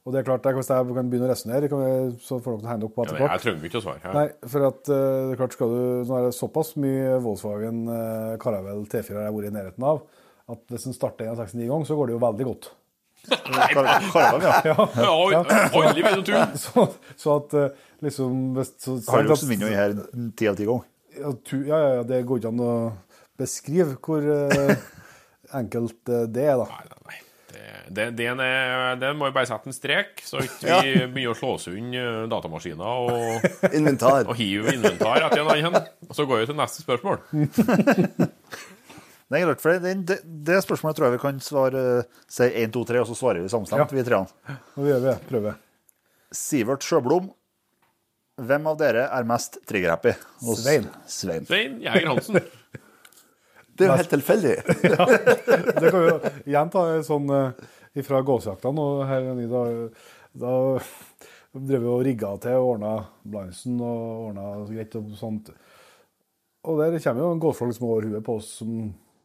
Og 0.03 0.11
det 0.11 0.19
er 0.19 0.25
klart, 0.27 0.43
Hvis 0.43 0.67
jeg 0.67 0.95
kan 0.95 1.09
begynne 1.09 1.29
å 1.29 1.31
resonnere, 1.31 1.69
så 2.19 2.37
får 2.43 2.57
dere 2.59 2.71
henge 2.73 2.83
dere 2.83 2.91
på 2.91 3.03
etter 3.05 3.19
hvert. 3.21 3.31
jeg 3.31 3.43
trenger 3.45 3.67
ikke 3.69 3.79
å 3.79 3.83
svare. 3.85 4.01
Ja. 4.03 4.13
Nei, 4.17 4.49
for 4.51 4.67
at 4.67 4.91
eh, 4.91 5.19
det 5.29 5.35
er 5.35 5.39
klart 5.39 5.55
skal 5.55 5.71
du, 5.71 5.83
Nå 6.09 6.17
er 6.17 6.25
det 6.27 6.35
såpass 6.35 6.73
mye 6.83 7.13
Volkswagen 7.23 7.85
uh, 7.87 8.35
Caravelle 8.43 8.83
T4 8.91 9.15
har 9.15 9.29
jeg 9.29 9.35
vært 9.37 9.47
i 9.47 9.53
nærheten 9.55 9.87
av, 9.87 10.01
at 10.51 10.65
hvis 10.67 10.89
den 10.89 10.97
starter 10.97 11.31
169 11.31 11.69
ganger, 11.71 11.87
så 11.87 11.95
går 11.95 12.11
det 12.11 12.17
jo 12.17 12.23
veldig 12.25 12.49
godt. 12.49 12.69
Kar- 13.29 14.09
Karavan, 14.11 14.41
ja. 14.43 14.55
Ja, 14.67 15.15
Ja, 15.31 15.43
Aldri 15.71 16.03
vil 16.03 16.23
du 16.27 16.33
så, 16.59 16.87
så 17.15 17.37
at 17.39 17.53
eh, 17.59 17.69
liksom 18.03 18.41
hvis, 18.57 18.73
så, 18.83 18.97
så, 18.99 19.13
Harlux 19.15 19.45
vinner 19.47 19.69
jo 19.69 19.73
i 19.73 19.77
her 19.79 19.95
ti 20.37 20.49
av 20.51 20.57
ti 20.59 20.67
ganger. 20.67 20.89
ja, 21.15 21.31
ja, 21.31 21.77
ja, 21.77 21.93
ja, 21.99 22.03
det 22.09 22.23
går 22.27 22.41
ikke 22.41 22.51
an 22.51 22.63
å 22.65 22.73
beskrive 23.39 23.95
hvor 24.03 24.25
eh, 24.27 24.75
enkelt 25.55 26.09
eh, 26.11 26.25
det 26.33 26.49
er, 26.51 26.57
da. 26.59 26.67
Nei, 26.73 26.83
nei. 26.89 27.19
Det, 27.93 28.05
det, 28.15 28.17
den 28.17 28.39
er, 28.41 28.95
den 28.97 29.17
må 29.19 29.27
jo 29.27 29.33
bare 29.35 29.45
sette 29.45 29.69
en 29.69 29.75
strek, 29.75 30.21
så 30.25 30.39
ikke 30.41 30.77
vi 30.85 30.93
begynner 31.13 31.35
å 31.35 31.37
slå 31.37 31.51
under 31.77 32.25
datamaskiner 32.31 33.03
og, 33.03 33.47
Inventar. 33.75 34.23
og 34.25 34.35
hive 34.39 34.73
inventar 34.73 35.27
etter 35.27 35.43
en 35.43 35.51
annen. 35.51 35.89
Og 36.09 36.15
så 36.17 36.25
går 36.25 36.41
vi 36.41 36.47
til 36.49 36.57
neste 36.57 36.81
spørsmål. 36.85 37.19
Det 39.33 39.39
er 39.39 39.47
greit, 39.47 39.61
for 39.63 39.79
det, 39.81 39.93
det, 40.05 40.17
det 40.45 40.59
spørsmålet 40.61 40.97
tror 40.99 41.07
jeg 41.07 41.15
vi 41.15 41.21
kan 41.23 41.39
svare 41.41 41.83
si 42.29 42.45
1, 42.45 42.73
2, 42.75 42.83
3, 42.91 42.99
og 43.01 43.07
så 43.09 43.15
svarer 43.17 43.41
vi 43.41 43.49
samstemt, 43.49 43.89
Ja. 43.89 43.97
vi 43.97 44.03
treene. 44.05 44.59
Nå 44.77 44.85
gjør 44.85 44.99
vi 45.01 45.07
det. 45.09 45.15
Prøver. 45.31 45.55
Sivert 46.33 46.85
Sjøblom, 46.85 47.31
hvem 48.37 48.69
av 48.69 48.77
dere 48.77 49.07
er 49.09 49.25
mest 49.29 49.57
trigger-happy? 49.69 50.13
Svein. 50.61 50.85
Svein. 51.09 51.47
Svein 51.49 51.79
Jæger 51.81 52.11
Hansen. 52.11 52.39
Det 53.73 53.87
er 53.87 53.89
jo 53.89 53.97
helt 54.03 54.11
tilfeldig. 54.13 54.53
Det 55.81 55.89
kan 55.89 55.97
vi 55.97 56.09
jo 56.11 56.17
gjenta 56.53 56.85
sånn 57.07 57.31
ifra 57.33 58.05
fra 58.05 58.21
gåsejakta 58.25 58.69
nå 58.73 58.85
her 59.09 59.31
i 59.33 59.47
da, 59.49 59.63
da 60.43 60.53
drev 61.57 61.81
vi 61.81 61.89
og 61.89 62.03
rigga 62.05 62.35
til 62.41 62.59
og 62.59 62.75
ordna 62.75 62.93
Blansen 63.25 63.81
og 63.81 64.27
ordna 64.27 64.45
greit 64.69 64.93
og 64.97 65.09
sånt. 65.17 65.49
Og 66.69 66.79
der 66.79 66.99
kommer 67.01 67.25
jo 67.25 67.31
en 67.33 67.41
gåsflokk 67.41 67.73
som 67.77 67.89
har 67.89 68.07
huet 68.11 68.25
på 68.25 68.37
oss 68.37 68.51
som 68.61 68.77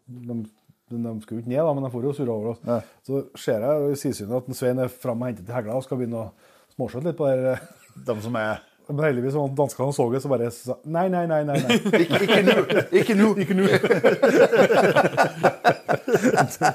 de, 0.08 0.44
de 0.88 1.20
skulle 1.22 1.38
jo 1.38 1.42
ikke 1.44 1.52
ned, 1.52 1.60
da, 1.60 1.72
men 1.74 1.84
de 1.84 1.90
får 1.92 2.04
jo 2.08 2.12
surra 2.16 2.32
over 2.34 2.46
oss. 2.54 2.60
Ja. 2.64 2.78
Så 3.06 3.14
ser 3.36 3.60
jeg 3.66 3.74
i 3.92 3.96
sidesynet 4.00 4.38
at 4.40 4.46
en 4.48 4.56
Svein 4.56 4.78
er 4.80 4.88
framme 4.92 5.22
og 5.26 5.30
henter 5.32 5.44
til 5.44 5.56
hegla 5.58 5.76
og 5.76 5.84
skal 5.84 5.98
begynne 6.00 6.22
å 6.22 6.32
småskjøte 6.76 7.06
litt 7.10 7.20
på 7.20 7.26
der. 7.28 7.38
De 8.08 8.14
som 8.22 8.34
er 8.38 8.56
Men 8.88 9.04
heldigvis 9.04 9.34
var 9.36 9.48
danskene 9.58 9.92
så 9.92 10.04
det, 10.12 10.20
så 10.22 10.28
bare 10.32 10.50
sa 10.54 10.74
nei, 10.88 11.08
nei, 11.12 11.24
nei, 11.28 11.42
nei. 11.44 11.58
nei. 11.60 11.76
Ikke, 12.22 12.42
nå! 12.46 12.54
Ikke 13.00 13.14
nå! 13.18 13.26
Ikke 13.42 13.54
nå. 13.58 13.64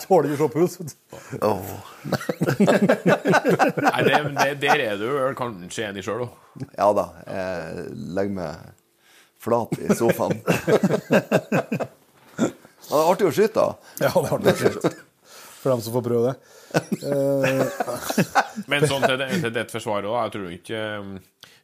Tåler 0.03 0.27
ikke 0.29 0.35
å 0.35 0.37
se 0.43 0.47
på 0.53 0.59
hus. 0.61 0.73
Nei, 3.81 3.99
det, 4.05 4.13
det, 4.37 4.51
der 4.61 4.77
er 4.83 4.93
du 5.01 5.07
vel 5.07 5.33
kanskje 5.39 5.87
enig 5.89 6.03
sjøl 6.05 6.21
òg. 6.27 6.31
Ja 6.77 6.87
da, 6.93 7.05
jeg 7.25 7.89
legger 8.13 8.35
meg 8.37 8.53
flat 9.41 9.73
i 9.81 9.89
sofaen. 9.97 10.37
Det 12.89 12.97
er 12.99 13.09
artig 13.13 13.27
å 13.29 13.33
skyte, 13.33 13.63
da. 13.63 13.91
Ja, 14.03 14.11
det 14.13 14.29
har 14.29 14.43
det 14.43 14.93
For 15.63 15.71
dem 15.71 15.81
som 15.85 15.93
får 15.95 16.03
prøve 16.03 16.31
det. 16.33 16.35
Eh, 17.07 17.61
Men 18.71 18.87
sånn 18.89 19.05
til, 19.05 19.17
det- 19.21 19.29
til 19.43 19.53
ditt 19.55 19.71
forsvar 19.71 20.03
òg, 20.09 20.17
jeg 20.25 20.33
tror 20.35 20.49
ikke 20.57 20.81
um, 20.99 21.13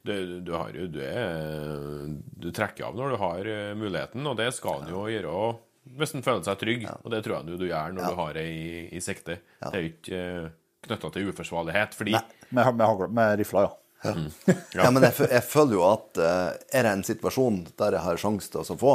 du, 0.07 0.13
du, 0.47 0.51
har, 0.55 0.69
du, 0.93 0.99
er, 1.03 2.05
du 2.39 2.47
trekker 2.55 2.87
av 2.87 2.95
når 2.95 3.11
du 3.11 3.17
har 3.19 3.49
uh, 3.49 3.73
muligheten, 3.79 4.23
og 4.31 4.37
det 4.39 4.51
skal 4.55 4.85
en 4.85 4.93
jo 4.93 5.03
gjøre 5.11 5.33
hvis 5.99 6.11
en 6.13 6.21
føler 6.23 6.43
seg 6.45 6.59
trygg. 6.61 6.83
Og 7.01 7.11
det 7.11 7.23
tror 7.25 7.39
jeg 7.39 7.47
du, 7.49 7.53
du 7.57 7.67
gjør 7.67 7.93
når 7.97 8.11
du 8.13 8.17
har 8.21 8.33
det 8.37 8.45
i, 8.53 8.63
i 8.95 9.01
sikte. 9.03 9.39
Det 9.63 9.69
er 9.73 9.83
jo 9.83 9.91
ikke 9.91 10.23
uh, 10.45 10.49
knytta 10.87 11.11
til 11.17 11.29
uforsvarlighet, 11.33 11.95
fordi 11.97 12.13
med, 12.15 12.71
med, 12.79 12.85
hagl- 12.87 13.11
med 13.19 13.35
rifla, 13.41 13.65
ja. 14.07 14.13
Ja, 14.77 14.87
men 14.95 15.03
jeg, 15.09 15.15
jeg 15.27 15.43
føler 15.49 15.75
jo 15.75 15.83
at 15.89 16.19
uh, 16.23 16.51
er 16.71 16.85
det 16.87 16.93
en 16.95 17.03
situasjon 17.07 17.63
der 17.81 17.97
jeg 17.97 18.05
har 18.05 18.21
sjanse 18.21 18.53
til 18.53 18.63
å 18.63 18.77
få, 18.79 18.93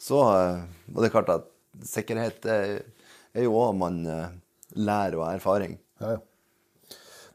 så 0.00 0.22
uh, 0.24 0.62
Og 0.94 1.02
det 1.02 1.10
er 1.10 1.14
klart 1.14 1.32
at 1.34 1.46
sikkerhet 1.86 2.46
er, 2.50 2.80
er 3.36 3.46
jo 3.46 3.54
òg 3.60 3.76
man 3.78 4.00
eh, 4.10 4.32
lærer 4.76 5.20
av 5.20 5.36
erfaring. 5.36 5.78
ja, 6.02 6.16
ja. 6.16 6.20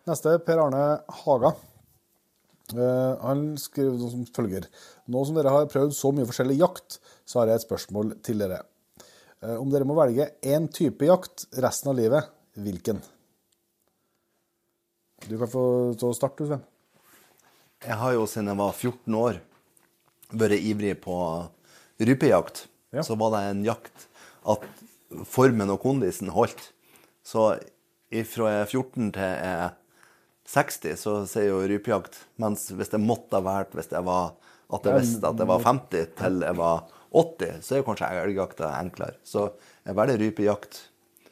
Neste 0.05 0.35
er 0.35 0.43
Per 0.45 0.59
Arne 0.61 0.81
Haga. 1.23 1.49
Eh, 2.73 3.23
han 3.25 3.41
skriver 3.61 3.97
noe 3.97 4.11
som 4.11 4.27
følger. 4.35 4.67
Nå 5.09 5.23
som 5.25 5.37
dere 5.37 5.53
har 5.53 5.71
prøvd 5.71 5.95
så 5.97 6.11
mye 6.13 6.27
forskjellig 6.29 6.59
jakt, 6.59 6.99
så 7.25 7.41
har 7.41 7.49
jeg 7.49 7.61
et 7.61 7.65
spørsmål 7.65 8.13
til 8.25 8.43
dere. 8.43 8.59
Eh, 9.41 9.55
om 9.57 9.71
dere 9.73 9.87
må 9.87 9.97
velge 9.97 10.29
én 10.45 10.69
type 10.73 11.09
jakt 11.09 11.47
resten 11.61 11.89
av 11.89 11.97
livet, 11.97 12.29
hvilken? 12.57 13.01
Du 15.25 15.35
kan 15.41 15.49
få 15.49 15.65
stå 15.97 16.11
og 16.11 16.17
starte, 16.17 16.45
Sven. 16.51 16.61
Jeg 17.85 17.97
har 18.01 18.13
jo 18.13 18.29
siden 18.29 18.49
jeg 18.49 18.61
var 18.61 18.77
14 18.77 19.19
år 19.19 19.41
vært 20.35 20.69
ivrig 20.69 20.95
på 21.01 21.17
rypejakt. 21.99 22.67
Ja. 22.95 23.03
Så 23.03 23.15
var 23.19 23.31
det 23.35 23.43
en 23.51 23.63
jakt 23.65 24.07
at 24.47 24.63
formen 25.27 25.69
og 25.73 25.81
kondisen 25.83 26.31
holdt. 26.33 26.71
Så 27.25 27.55
fra 28.29 28.49
jeg 28.51 28.61
er 28.61 28.69
14 28.69 29.11
til 29.15 29.21
jeg 29.21 29.53
er 29.55 29.73
60, 30.45 30.97
så 31.01 31.13
sier 31.29 31.49
jo 31.49 31.61
rypejakt. 31.67 32.19
Mens 32.41 32.67
hvis 32.71 32.91
det 32.93 33.01
måtte 33.01 33.39
ha 33.39 33.43
vært 33.45 33.73
hvis 33.75 33.89
jeg 33.91 34.05
var 34.05 34.35
at 34.73 34.85
jeg 34.87 34.97
visste 35.01 35.29
at 35.29 35.37
jeg 35.41 35.47
var 35.49 35.61
50 35.65 36.13
til 36.17 36.39
jeg 36.45 36.57
var 36.57 36.85
80, 37.15 37.57
så 37.63 37.73
er 37.75 37.81
jo 37.81 37.87
kanskje 37.87 38.11
elgjakta 38.25 38.69
enklere. 38.79 39.17
Så 39.23 39.47
jeg 39.85 39.97
velger 39.97 40.21
rypejakt 40.21 40.79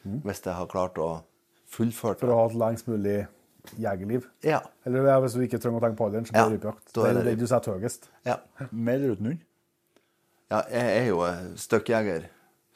hvis 0.03 0.43
jeg 0.45 0.53
har 0.57 0.67
klart 0.71 0.97
å 0.99 1.23
fullføre 1.73 2.19
For 2.19 2.33
å 2.33 2.41
ha 2.41 2.49
et 2.49 2.57
lengst 2.59 2.89
mulig 2.91 3.23
jegerliv. 3.79 4.25
Ja. 4.43 4.59
Eller 4.85 5.07
hvis 5.23 5.37
du 5.37 5.41
ikke 5.45 5.59
trenger 5.61 5.79
å 5.79 5.83
tenke 5.85 5.97
på 6.01 6.09
alderen, 6.09 6.25
så 6.27 6.33
blir 6.35 6.41
Ja, 6.43 6.49
det 6.49 6.57
rypejakt. 6.59 6.93
da 6.93 7.01
Det 7.01 7.09
er 7.09 7.13
det 7.19 7.25
det 7.31 7.39
du 7.39 7.47
setter 7.47 7.77
høyest. 7.79 8.09
ja. 8.25 8.37
Med 8.71 8.95
eller 8.95 9.15
uten 9.15 9.25
hund? 9.31 9.39
Ja, 10.53 10.59
jeg 10.69 10.89
er 10.99 11.07
jo 11.07 11.21
eh, 11.25 11.45
støkkjeger, 11.57 12.27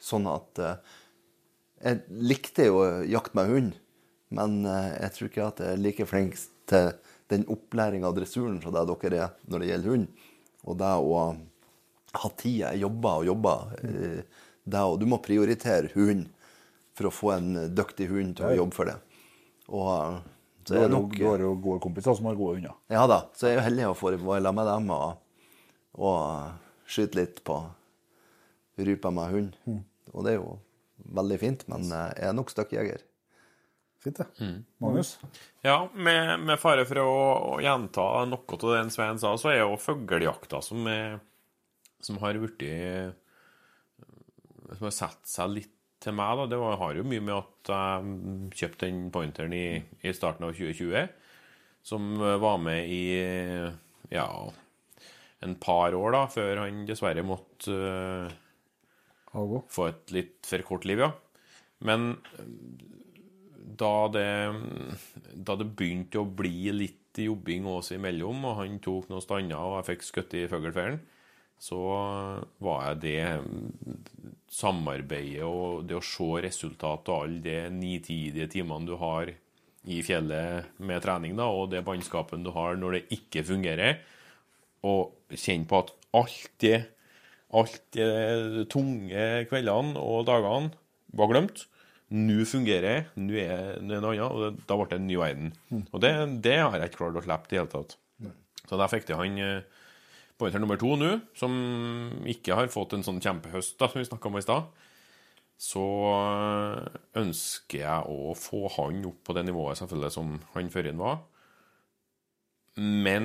sånn 0.02 0.24
at 0.30 0.58
eh, 0.58 0.96
Jeg 1.84 2.22
likte 2.26 2.66
jo 2.66 2.80
jakte 3.06 3.38
med 3.38 3.52
hund, 3.52 3.76
men 4.34 4.56
eh, 4.66 4.96
jeg 5.04 5.14
tror 5.14 5.28
ikke 5.28 5.44
at 5.44 5.62
jeg 5.62 5.76
er 5.76 5.84
like 5.84 6.06
flink 6.10 6.34
til 6.68 6.90
den 7.30 7.46
opplæringa 7.52 8.10
av 8.10 8.16
dressuren 8.16 8.58
som 8.64 8.74
det 8.74 8.82
dere 8.88 9.22
er 9.28 9.36
når 9.46 9.62
det 9.62 9.70
gjelder 9.70 9.94
hund. 9.94 10.26
Og 10.66 10.80
det 10.80 10.90
å 10.90 11.22
ha 12.18 12.28
tid 12.40 12.56
Jeg 12.64 12.80
jobber 12.82 13.20
og 13.20 13.28
jobber. 13.28 13.78
Det 14.64 14.80
å, 14.82 14.96
du 14.98 15.04
må 15.06 15.20
prioritere 15.22 15.92
hund 15.94 16.26
for 16.96 17.08
å 17.08 17.14
få 17.14 17.34
en 17.36 17.50
dyktig 17.76 18.08
hund 18.10 18.34
til 18.40 18.48
å 18.48 18.56
jobbe 18.58 18.74
for 18.74 18.90
det. 18.90 18.96
Og 19.68 20.18
så 20.66 20.80
er 20.80 20.88
jo, 20.88 20.94
nok 20.96 21.12
du 21.14 21.26
har 21.28 21.44
jo 21.44 21.52
gode 21.62 21.84
kompiser 21.84 22.16
som 22.16 22.26
har 22.26 22.40
gode 22.40 22.58
hunder. 22.58 22.74
Ja 22.90 23.04
da, 23.08 23.26
så 23.36 23.46
jeg 23.46 23.54
er 23.54 23.60
jo 23.60 23.66
heldig 23.68 23.90
å 23.92 23.98
få 24.00 24.16
være 24.16 24.42
sammen 24.48 24.58
med 24.58 24.72
dem 24.72 24.90
og, 24.96 25.52
og 26.00 26.66
skyte 26.88 27.20
litt 27.20 27.42
på 27.46 27.60
rypa 28.78 29.10
med 29.10 29.34
hund. 29.34 29.84
Og 30.14 30.24
det 30.24 30.34
er 30.34 30.40
jo 30.40 30.56
veldig 31.18 31.38
fint, 31.40 31.64
men 31.70 31.86
eh, 31.92 32.10
jeg 32.16 32.30
er 32.30 32.36
nok 32.36 32.52
støkkjeger. 32.52 33.04
Fint, 34.02 34.20
det. 34.20 34.26
Mm. 34.38 34.58
Magnus? 34.82 35.16
Ja, 35.66 35.78
med, 35.94 36.36
med 36.46 36.60
fare 36.62 36.84
for 36.86 37.02
å, 37.02 37.14
å 37.54 37.56
gjenta 37.62 38.04
noe 38.30 38.58
av 38.58 38.62
det 38.62 38.84
Svein 38.94 39.18
sa, 39.18 39.34
så 39.40 39.50
er 39.52 39.64
jo 39.64 39.80
fuglejakta 39.82 40.62
som, 40.62 40.86
er, 40.86 41.18
som 42.00 42.20
har 42.22 42.38
blitt 42.38 42.62
Som 44.76 44.86
har 44.86 44.94
satt 44.94 45.26
seg 45.26 45.50
litt 45.56 45.74
til 45.98 46.14
meg, 46.14 46.38
da. 46.38 46.46
Det 46.46 46.60
var, 46.62 46.78
har 46.78 46.94
jo 46.94 47.08
mye 47.10 47.24
med 47.26 47.34
at 47.34 47.72
jeg 47.74 48.52
kjøpte 48.60 48.86
den 48.86 49.08
pointeren 49.10 49.54
i, 49.56 49.80
i 50.06 50.14
starten 50.14 50.46
av 50.46 50.54
2020, 50.54 51.08
som 51.82 52.06
var 52.38 52.60
med 52.62 52.86
i 52.86 53.02
ja, 54.14 54.28
en 55.44 55.54
par 55.60 55.94
år, 55.94 56.12
da, 56.14 56.22
før 56.32 56.64
han 56.64 56.84
dessverre 56.88 57.24
måtte 57.26 57.74
uh, 57.74 59.66
få 59.70 59.88
et 59.90 60.14
litt 60.14 60.48
for 60.48 60.64
kort 60.66 60.88
liv, 60.88 61.04
ja. 61.04 61.12
Men 61.86 62.14
da 63.78 63.92
det, 64.10 64.30
da 65.34 65.54
det 65.58 65.68
begynte 65.78 66.22
å 66.22 66.26
bli 66.26 66.72
litt 66.74 67.20
jobbing 67.22 67.66
oss 67.70 67.92
imellom, 67.94 68.44
og 68.50 68.58
han 68.62 68.80
tok 68.82 69.10
noen 69.10 69.22
stander, 69.22 69.58
og 69.58 69.78
jeg 69.78 69.88
fikk 69.92 70.06
skutt 70.08 70.36
i 70.38 70.48
fuglefellen, 70.50 71.00
så 71.58 71.78
var 72.62 72.84
jeg 72.86 72.98
det 73.02 73.22
samarbeidet 74.54 75.46
og 75.46 75.88
det 75.90 75.96
å 75.98 76.04
se 76.04 76.28
resultat 76.44 77.10
og 77.10 77.24
alle 77.24 77.40
de 77.42 77.56
nitidige 77.74 78.46
timene 78.52 78.86
du 78.86 78.94
har 79.00 79.32
i 79.88 79.98
fjellet 80.06 80.78
med 80.78 81.02
trening, 81.02 81.34
da, 81.38 81.48
og 81.50 81.72
det 81.72 81.82
bannskapen 81.86 82.44
du 82.46 82.52
har 82.54 82.78
når 82.78 82.98
det 82.98 83.18
ikke 83.18 83.44
fungerer, 83.48 83.98
og 84.86 85.34
kjenne 85.34 85.68
på 85.68 85.82
at 85.82 85.92
alt 86.18 86.50
det 86.62 86.78
alt 87.56 87.80
de 87.96 88.66
tunge 88.68 89.24
kveldene 89.48 89.96
og 90.00 90.26
dagene 90.28 90.72
var 91.16 91.30
glemt. 91.30 91.64
Nå 92.12 92.44
fungerer 92.48 92.88
jeg, 92.88 93.06
nå 93.20 93.36
er 93.40 93.80
det 93.84 94.00
noe 94.00 94.14
annet, 94.14 94.32
og 94.32 94.60
da 94.68 94.76
ble 94.76 94.88
det 94.88 94.98
en 94.98 95.08
ny 95.08 95.16
verden. 95.20 95.50
Og 95.92 96.00
det, 96.00 96.12
det 96.44 96.56
har 96.60 96.76
jeg 96.76 96.90
ikke 96.90 97.02
klart 97.02 97.20
å 97.20 97.24
slippe 97.24 97.48
i 97.48 97.52
det 97.52 97.60
hele 97.60 97.72
tatt. 97.72 97.96
Så 98.68 98.76
der 98.80 98.90
fikk 98.92 99.08
jeg 99.08 99.20
han 99.20 99.40
eh, 99.40 99.84
pointer 100.40 100.60
nummer 100.60 100.80
to 100.80 100.94
nå, 101.00 101.14
som 101.36 101.54
ikke 102.28 102.56
har 102.56 102.72
fått 102.72 102.96
en 102.96 103.04
sånn 103.04 103.20
kjempehøst, 103.24 103.76
da, 103.80 103.88
som 103.88 104.00
vi 104.00 104.08
snakka 104.08 104.30
om 104.30 104.40
i 104.40 104.44
stad. 104.44 104.68
Så 105.60 105.84
eh, 106.12 107.00
ønsker 107.20 107.82
jeg 107.82 108.12
å 108.12 108.36
få 108.38 108.66
han 108.76 109.04
opp 109.08 109.20
på 109.28 109.36
det 109.36 109.44
nivået 109.48 109.80
selvfølgelig 109.80 110.14
som 110.16 110.36
han 110.54 110.72
førre 110.72 110.96
var. 111.00 111.20
Men 112.78 113.24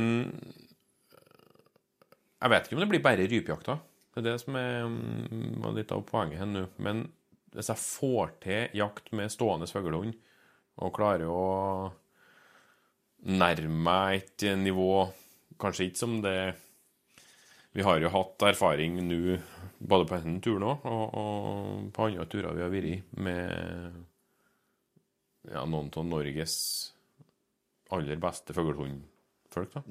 jeg 2.43 2.51
vet 2.51 2.65
ikke 2.67 2.75
om 2.75 2.83
det 2.83 2.91
blir 2.91 3.03
bare 3.03 3.27
rypejakta. 3.31 3.77
Det 4.13 4.21
er 4.21 4.25
det 4.27 4.39
som 4.41 4.57
er 4.59 4.83
um, 4.85 5.67
litt 5.77 5.91
av 5.95 6.03
poenget 6.05 6.41
her 6.41 6.49
nå. 6.49 6.65
Men 6.83 7.05
hvis 7.55 7.69
jeg 7.71 7.79
får 7.81 8.33
til 8.43 8.77
jakt 8.77 9.11
med 9.15 9.31
stående 9.31 9.69
fuglehund, 9.69 10.15
og 10.83 10.95
klarer 10.95 11.29
å 11.29 11.43
nærme 13.29 13.83
meg 13.85 14.23
et 14.23 14.45
nivå 14.57 15.05
Kanskje 15.61 15.85
ikke 15.85 15.99
som 16.01 16.15
det 16.23 16.55
Vi 17.77 17.85
har 17.85 17.99
jo 18.01 18.09
hatt 18.11 18.41
erfaring 18.49 18.97
nå, 19.05 19.37
både 19.77 20.07
på 20.09 20.17
denne 20.17 20.41
turen 20.43 20.65
òg, 20.65 20.87
og, 20.89 21.13
og 21.13 21.91
på 21.93 22.07
andre 22.09 22.25
turer 22.25 22.57
vi 22.57 22.65
har 22.65 22.73
vært 22.73 22.89
i, 22.89 22.97
med 23.21 24.01
ja, 25.53 25.61
noen 25.61 25.93
av 25.93 26.09
Norges 26.09 26.57
aller 27.93 28.17
beste 28.21 28.57
fuglehundfolk. 28.57 29.77
da 29.77 29.85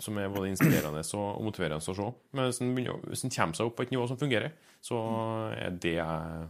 som 0.00 0.18
er 0.18 0.30
både 0.32 0.50
inspirerende 0.52 1.02
og 1.18 1.42
motiverende 1.46 1.80
å 1.80 1.96
se. 1.96 2.08
Men 2.36 2.48
hvis 2.50 2.60
en, 2.64 2.74
hvis 3.10 3.24
en 3.26 3.34
kommer 3.34 3.58
seg 3.58 3.66
opp 3.70 3.76
på 3.78 3.86
et 3.86 3.92
nivå 3.94 4.06
som 4.10 4.18
fungerer, 4.20 4.52
så 4.84 5.00
er 5.56 5.74
det 5.82 5.96
jeg 5.98 6.48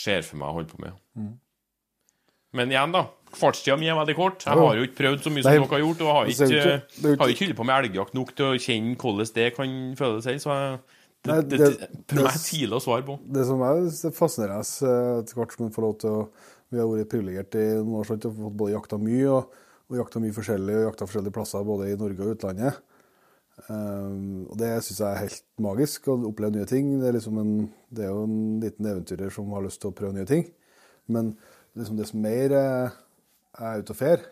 ser 0.00 0.22
for 0.26 0.40
meg 0.40 0.50
å 0.50 0.56
holde 0.58 0.70
på 0.72 0.82
med. 0.84 0.98
Mm. 1.18 1.32
Men 2.58 2.72
igjen, 2.72 2.92
da. 2.94 3.04
Fartstida 3.38 3.76
mi 3.78 3.86
er 3.86 3.94
veldig 3.98 4.16
kort. 4.18 4.42
Jeg 4.46 4.58
har 4.58 4.78
jo 4.78 4.86
ikke 4.86 4.98
prøvd 4.98 5.20
så 5.22 5.30
mye 5.30 5.44
som 5.44 5.52
Nei, 5.52 5.58
dere 5.60 5.70
har 5.70 5.82
gjort, 5.84 6.00
og 6.02 6.08
har 6.10 6.24
jo 6.24 6.32
ikke, 6.34 6.48
ikke- 6.50 7.12
ikke- 7.14 7.28
ikke 7.30 7.44
holdt 7.44 7.58
på 7.60 7.66
med 7.68 7.76
elgjakt 7.84 8.14
nok 8.18 8.32
til 8.34 8.46
å 8.46 8.58
kjenne 8.58 8.96
hvordan 8.98 9.34
det 9.34 9.54
kan 9.54 9.76
føles 9.96 10.24
så 10.42 10.50
jeg, 10.50 10.80
det, 11.22 11.30
Nei, 11.30 11.40
det, 11.42 11.58
det- 11.58 11.88
det, 12.08 12.18
er 12.18 12.38
tidlig 12.42 12.76
å 12.78 12.82
svare 12.82 13.04
på. 13.04 13.18
Det 13.28 13.44
som 13.46 13.60
er 13.60 14.10
fascinerende 14.16 14.64
eh, 14.82 15.20
etter 15.20 15.34
hvert 15.36 15.52
som 15.52 15.66
en 15.66 15.72
får 15.72 15.82
lov 15.84 15.98
til 16.00 16.10
å 16.10 16.28
Vi 16.70 16.78
har 16.78 16.86
vært 16.86 17.10
privilegerte 17.10 17.58
i 17.58 17.70
noen 17.82 17.98
år 17.98 18.04
så 18.06 18.14
vi 18.14 18.28
har 18.28 18.36
fått 18.36 18.56
både 18.56 18.72
jakta 18.76 18.96
mye 18.96 19.26
og, 19.26 19.54
og 19.90 19.98
jakta 19.98 20.22
mye 20.22 20.34
forskjellig 20.34 20.76
og 20.78 20.86
jakta 20.86 21.06
forskjellige 21.08 21.34
plasser 21.34 21.66
både 21.66 21.90
i 21.90 21.98
Norge 21.98 22.24
og 22.24 22.36
utlandet. 22.36 22.80
Um, 23.66 24.46
og 24.46 24.54
det 24.60 24.70
syns 24.86 25.00
jeg 25.02 25.10
er 25.10 25.22
helt 25.24 25.46
magisk, 25.60 26.06
å 26.08 26.16
oppleve 26.30 26.54
nye 26.54 26.68
ting. 26.70 26.94
Det 27.00 27.10
er, 27.10 27.16
liksom 27.18 27.40
en, 27.42 27.54
det 27.90 28.06
er 28.06 28.12
jo 28.14 28.22
en 28.28 28.38
liten 28.62 28.90
eventyrer 28.92 29.34
som 29.34 29.50
har 29.56 29.66
lyst 29.66 29.82
til 29.82 29.90
å 29.90 29.96
prøve 29.96 30.14
nye 30.16 30.28
ting. 30.30 30.46
Men 31.10 31.34
liksom 31.76 31.98
dess 31.98 32.14
mer 32.14 32.54
jeg 32.54 32.92
er 33.66 33.82
ute 33.82 33.92
og 33.94 33.98
fer, 33.98 34.22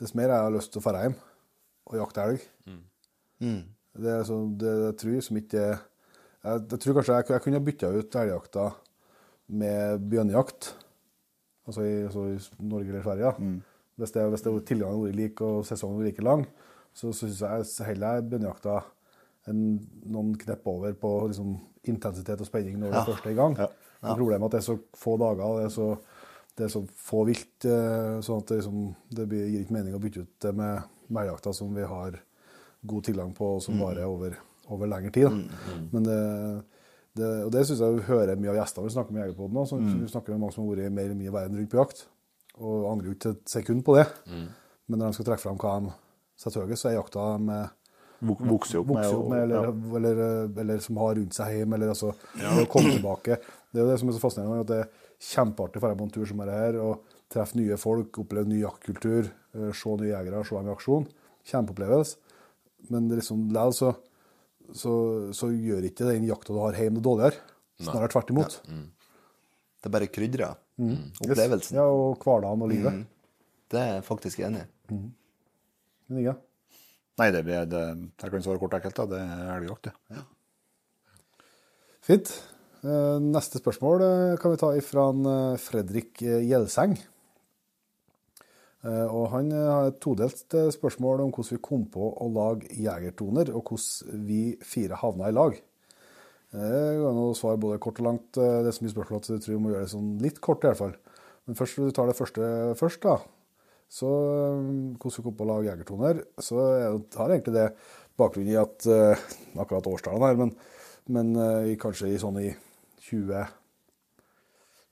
dess 0.00 0.16
mer 0.16 0.32
jeg 0.32 0.46
har 0.48 0.56
lyst 0.56 0.72
til 0.72 0.80
å 0.80 0.86
dra 0.88 1.04
hjem 1.04 1.16
og 1.90 2.00
jakte 2.00 2.24
elg. 2.24 2.48
Det 4.00 4.12
er 4.16 4.24
så, 4.24 4.36
det 4.60 4.74
jeg 4.86 4.98
tror 5.02 5.24
som 5.26 5.38
ikke 5.40 5.64
jeg, 5.64 5.78
jeg 6.72 6.78
tror 6.80 6.94
kanskje 6.96 7.16
jeg, 7.18 7.26
jeg 7.34 7.44
kunne 7.44 7.64
bytta 7.66 7.88
ut 7.92 8.16
elgjakta 8.16 8.68
med 9.60 10.06
bjørnejakt. 10.08 10.70
Altså 11.68 11.84
i, 11.84 11.96
altså 12.06 12.22
i 12.32 12.38
Norge 12.70 12.88
eller 12.94 13.04
Sverige. 13.04 13.28
da. 13.28 13.34
Hvis, 14.00 14.14
det, 14.16 14.24
hvis 14.32 14.44
det 14.46 14.54
tilgangen 14.68 14.96
har 14.96 15.04
vært 15.04 15.18
lik 15.18 15.42
og 15.44 15.60
sesongen 15.68 16.04
like 16.06 16.24
lang, 16.24 16.46
så, 16.96 17.12
så 17.12 17.28
syns 17.28 17.76
jeg 17.78 17.90
heller 17.92 18.18
jeg 18.18 18.30
bønnejakta 18.32 18.80
noen 19.50 20.32
knepp 20.38 20.66
over 20.68 20.94
på 21.00 21.10
liksom, 21.30 21.54
intensitet 21.90 22.40
og 22.42 22.48
spenning 22.48 22.78
når 22.80 22.92
det 22.94 23.04
først 23.08 23.26
er 23.26 23.34
i 23.34 23.38
gang. 23.38 23.54
Men 24.00 24.16
Problemet 24.16 24.42
er 24.42 24.48
at 24.48 24.56
det 24.56 24.60
er 24.60 24.66
så 24.66 24.76
få 24.96 25.16
dager 25.20 25.44
og 25.44 25.60
det 25.60 25.68
er 25.68 25.74
så, 25.74 25.88
det 26.56 26.66
er 26.66 26.72
så 26.72 26.82
få 27.08 27.22
vilt, 27.28 27.66
eh, 27.68 28.18
sånn 28.24 28.42
at 28.42 28.50
det, 28.52 28.58
liksom, 28.60 28.82
det 29.16 29.26
blir, 29.30 29.46
gir 29.48 29.64
ikke 29.64 29.76
mening 29.76 29.96
å 29.96 30.02
bytte 30.02 30.24
ut 30.24 30.34
det 30.44 30.52
med 30.56 30.82
elgjakta 31.10 31.52
som 31.56 31.72
vi 31.74 31.86
har 31.88 32.18
god 32.90 33.04
tilgang 33.08 33.32
på, 33.36 33.56
og 33.56 33.64
som 33.64 33.76
varer 33.80 34.06
over, 34.08 34.36
over 34.72 34.88
lengre 34.88 35.12
tid. 35.12 35.28
Da. 35.28 35.80
Men 35.92 36.06
det, 36.06 36.20
det, 37.18 37.30
og 37.46 37.50
det 37.52 37.66
syns 37.68 37.82
jeg 37.84 37.98
vi 37.98 38.06
hører 38.08 38.40
mye 38.40 38.52
av 38.54 38.60
gjestene 38.62 38.86
vi 38.86 38.94
snakker 38.94 39.16
med 39.16 39.20
i 39.20 39.24
Jegerpoden 39.26 39.58
nå. 39.58 39.64
Så 39.68 39.76
Vi 40.04 40.08
snakker 40.12 40.32
med 40.32 40.40
mange 40.44 40.54
som 40.56 40.64
har 40.64 40.76
vært 40.78 40.94
mer 40.96 41.08
eller 41.08 41.18
mindre 41.18 41.34
verden 41.36 41.58
rundt 41.60 41.72
på 41.72 41.80
jakt, 41.80 42.06
og 42.60 42.86
angrer 42.92 43.10
jo 43.10 43.16
ikke 43.16 43.34
et 43.34 43.52
sekund 43.52 43.84
på 43.86 43.96
det. 43.98 44.06
Men 44.90 45.00
når 45.00 45.10
de 45.10 45.18
skal 45.18 45.30
trekke 45.30 45.44
fram 45.44 45.60
hva 45.60 45.76
de 45.80 45.92
setter 46.40 46.64
høyest, 46.64 46.84
så 46.84 46.90
er 46.90 46.98
jakta 46.98 47.26
med 47.40 47.76
Vokser 48.20 48.82
opp 48.82 48.90
med, 48.90 48.98
vokser 48.98 49.16
opp 49.16 49.28
med, 49.32 49.42
eller, 49.46 49.64
ja. 49.64 49.96
eller, 49.96 50.18
eller 50.60 50.80
som 50.84 50.98
har 51.00 51.14
rundt 51.16 51.36
seg 51.38 51.54
hjem, 51.56 51.72
eller 51.72 51.92
altså 51.94 52.10
ja. 52.36 52.50
å 52.60 52.66
komme 52.68 52.90
tilbake. 52.92 53.38
Det 53.72 53.80
er 53.80 53.86
jo 53.86 53.88
det 53.88 53.96
som 54.02 54.10
er 54.10 54.16
så 54.16 54.20
fascinerende, 54.20 54.64
at 54.66 54.68
det 54.68 54.80
er 54.82 55.06
kjempeartig 55.30 55.80
å 55.80 55.84
dra 55.86 55.96
på 55.96 56.04
en 56.04 56.12
tur 56.12 56.26
som 56.28 56.42
er 56.44 56.52
her, 56.52 56.76
og 56.84 57.16
treffe 57.32 57.56
nye 57.56 57.78
folk, 57.80 58.20
oppleve 58.20 58.50
ny 58.50 58.58
jaktkultur, 58.60 59.30
eh, 59.56 59.72
se 59.72 59.94
nye 60.02 60.10
jegere, 60.10 60.42
se 60.44 60.58
dem 60.58 60.68
i 60.68 60.74
aksjon. 60.74 61.08
Kjempeopplevelse. 61.48 62.36
Men 62.92 63.08
det 63.08 63.16
er 63.16 63.22
liksom, 63.22 63.46
likevel 63.54 63.76
så, 63.78 63.94
så, 64.82 64.94
så 65.40 65.50
gjør 65.54 65.88
ikke 65.88 66.08
den 66.10 66.28
jakta 66.28 66.52
du 66.52 66.60
har 66.60 66.76
hjemme, 66.76 67.00
det 67.00 67.06
dårligere. 67.08 67.40
Snarere 67.80 68.12
tvert 68.12 68.34
imot. 68.34 68.60
Det 69.80 69.88
er 69.88 69.96
bare 69.96 70.10
krydra. 70.80 71.30
Opplevelsen. 71.36 71.76
Ja, 71.78 71.84
og 71.92 72.18
hverdagen 72.24 72.62
og 72.66 72.70
livet. 72.72 73.00
Det 73.70 73.80
er 73.80 73.90
jeg 73.98 74.06
faktisk 74.08 74.40
enig 74.46 74.62
i. 74.64 75.00
Men 76.10 76.20
ikke? 76.24 76.36
Nei, 77.20 77.28
det, 77.34 77.42
blir- 77.44 77.68
det, 77.68 77.82
jeg 78.22 78.32
kan 78.32 78.42
svare 78.42 78.58
kort 78.62 78.72
og 78.74 78.80
enkelt. 78.80 78.96
da. 78.96 79.06
Det 79.12 79.20
er 79.20 79.50
elgjakt, 79.58 79.90
det. 79.90 80.22
Fint. 82.06 82.32
Eh, 82.80 83.18
Neste 83.20 83.60
spørsmål 83.60 84.02
eh, 84.06 84.36
kan 84.40 84.54
vi 84.54 84.60
ta 84.62 84.70
ifra 84.78 85.10
eh, 85.12 85.56
Fredrik 85.60 86.22
Gjelseng. 86.24 86.96
Og 88.80 89.26
han 89.34 89.50
har 89.52 89.90
et 89.90 89.98
todelt 90.00 90.54
spørsmål 90.72 91.20
om 91.26 91.32
hvordan 91.36 91.52
vi 91.52 91.58
kom 91.60 91.82
på 91.92 92.06
å 92.24 92.28
lage 92.32 92.70
jegertoner, 92.80 93.50
og 93.52 93.68
hvordan 93.68 94.22
vi 94.24 94.38
fire 94.64 94.96
havna 94.96 95.28
i 95.28 95.34
lag. 95.36 95.58
Eh, 96.54 96.58
Det 96.60 96.98
går 96.98 97.10
an 97.10 97.20
å 97.22 97.34
svare 97.38 97.60
både 97.60 97.80
kort 97.82 98.00
og 98.00 98.06
langt. 98.06 98.36
Eh, 98.36 98.62
Det 98.62 98.70
er 98.70 98.76
så 98.76 98.84
mye 98.84 98.94
spørsmål 98.94 99.20
at 99.20 99.28
jeg 99.28 99.42
tror 99.44 99.54
vi 99.54 99.62
må 99.62 99.70
gjøre 99.70 99.84
det 99.86 99.94
sånn 99.94 100.10
litt 100.20 100.40
kort, 100.40 100.64
i 100.64 100.68
hvert 100.68 100.78
fall. 100.82 100.94
Men 101.46 101.56
først, 101.56 101.76
du 101.76 101.90
tar 101.90 102.06
det 102.06 102.16
første 102.18 102.40
først, 102.76 103.00
da. 103.02 103.18
Så 103.90 104.06
eh, 104.06 104.96
hvordan 104.98 105.16
vi 105.16 105.22
kom 105.22 105.36
på 105.38 105.46
å 105.46 105.50
lage 105.50 105.70
jegertoner, 105.70 106.24
så 106.38 106.58
har 106.58 107.30
jeg 107.30 107.40
egentlig 107.40 107.54
det 107.54 107.68
bakgrunn 108.18 108.50
i 108.50 108.58
at 108.60 108.86
Akkurat 109.56 109.86
årstallene 109.86 110.26
her, 110.28 110.36
men, 110.36 110.52
men 111.08 111.76
kanskje 111.80 112.12
i 112.14 112.18
sånn 112.20 112.38
i 112.38 112.50
20... 113.08 113.59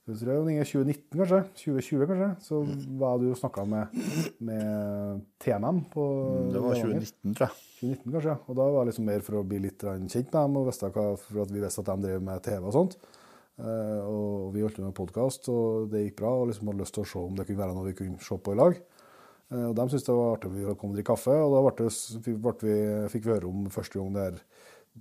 Var 0.09 0.17
2019, 0.65 1.13
kanskje? 1.13 1.39
2020, 1.61 2.05
kanskje? 2.09 2.29
Så 2.41 2.59
var 2.97 3.19
du 3.21 3.27
og 3.29 3.37
snakka 3.37 3.65
med, 3.69 3.99
med 4.41 5.21
TNM 5.43 5.83
på 5.93 6.05
Det 6.49 6.63
var 6.63 6.79
2019, 6.79 7.35
tror 7.37 7.45
jeg. 7.45 7.65
2019 7.79 8.15
kanskje, 8.15 8.35
og 8.49 8.57
da 8.57 8.65
var 8.73 8.81
det 8.81 8.89
liksom 8.89 9.05
mer 9.11 9.21
for 9.23 9.39
å 9.39 9.45
bli 9.45 9.61
litt 9.67 9.85
kjent 9.85 10.15
med 10.15 10.33
dem, 10.33 10.57
og 10.57 10.65
visste 10.71 10.89
hva, 10.95 11.05
for 11.21 11.43
at 11.45 11.53
vi 11.53 11.61
visste 11.61 11.83
at 11.85 11.91
de 11.91 12.07
drev 12.07 12.25
med 12.25 12.41
TV 12.47 12.65
og 12.65 12.75
sånt. 12.75 12.97
Eh, 13.59 14.01
og 14.09 14.49
vi 14.55 14.65
holdt 14.65 14.81
med 14.81 14.97
podkast, 14.97 15.51
og 15.53 15.93
det 15.93 16.07
gikk 16.07 16.19
bra, 16.23 16.33
og 16.41 16.49
liksom 16.49 16.73
hadde 16.73 16.83
lyst 16.83 16.97
til 16.97 17.05
å 17.05 17.09
se 17.13 17.23
om 17.29 17.37
det 17.37 17.45
kunne 17.45 17.61
være 17.61 17.77
noe 17.77 17.89
vi 17.91 17.97
kunne 18.01 18.25
se 18.25 18.41
på 18.41 18.57
i 18.57 18.59
lag. 18.63 18.83
Eh, 19.53 19.65
og 19.69 19.77
de 19.77 19.89
syntes 19.91 20.09
det 20.09 20.19
var 20.23 20.35
artig 20.39 20.55
vi 20.57 20.69
kom 20.73 20.89
og 20.89 20.97
drikke 20.97 21.13
kaffe, 21.13 21.37
og 21.37 21.53
da 21.53 21.65
ble 21.67 21.75
det, 21.85 22.37
ble 22.47 22.55
vi, 22.65 22.77
fikk 23.13 23.27
vi 23.27 23.35
høre 23.37 23.53
om 23.53 23.69
første 23.77 24.01
gang 24.01 24.15
der, 24.17 24.45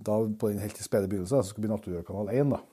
da 0.08 0.20
på 0.28 0.52
den 0.52 0.60
helt 0.60 0.84
spede 0.84 1.08
begynnelse, 1.08 1.40
så 1.40 1.48
skulle 1.48 1.64
vi 1.64 1.72
bli 1.72 1.78
Naturkanal 1.78 2.34
1 2.36 2.58
da. 2.58 2.66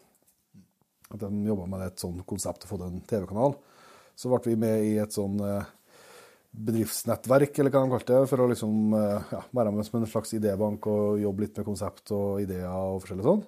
At 1.14 1.22
de 1.22 1.30
jobba 1.46 1.68
med 1.70 1.86
et 1.86 2.02
sånt 2.02 2.26
konsept 2.28 2.66
å 2.66 2.70
få 2.70 2.80
til 2.82 2.88
en 2.90 3.02
TV-kanal. 3.06 3.58
Så 4.16 4.32
ble 4.32 4.40
vi 4.48 4.60
med 4.60 4.86
i 4.88 4.96
et 5.04 5.14
sånn 5.14 5.38
bedriftsnettverk, 6.56 7.60
eller 7.60 7.74
hva 7.74 7.84
de 7.84 7.92
kalte 7.92 8.14
det, 8.14 8.30
for 8.32 8.44
å 8.44 8.48
liksom, 8.52 8.76
eh, 8.96 9.32
ja, 9.36 9.42
være 9.52 9.74
med 9.76 9.86
som 9.86 10.00
en 10.00 10.08
slags 10.10 10.34
idébank 10.38 10.88
og 10.88 11.20
jobbe 11.20 11.46
litt 11.46 11.58
med 11.58 11.68
konsept 11.68 12.12
og 12.16 12.42
ideer 12.42 12.70
og 12.70 13.02
forskjellig 13.04 13.26
sånn. 13.28 13.44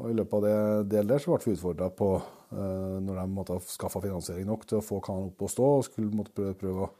Og 0.00 0.10
I 0.10 0.16
løpet 0.16 0.36
av 0.38 0.42
det 0.46 0.88
del 0.94 1.10
der 1.10 1.18
så 1.20 1.34
ble 1.34 1.44
vi 1.44 1.56
utfordra 1.56 1.90
på, 1.92 2.14
eh, 2.52 2.96
når 3.04 3.20
de 3.20 3.26
måtte 3.28 3.60
skaffa 3.60 4.00
finansiering 4.00 4.46
nok 4.46 4.66
til 4.66 4.78
å 4.78 4.84
få 4.84 5.02
kanalen 5.04 5.28
opp 5.28 5.42
og 5.42 5.50
stå, 5.50 5.66
og 5.78 5.84
skulle 5.84 6.16
måtte 6.16 6.32
prøve, 6.32 6.56
prøve 6.56 6.86
å 6.86 6.90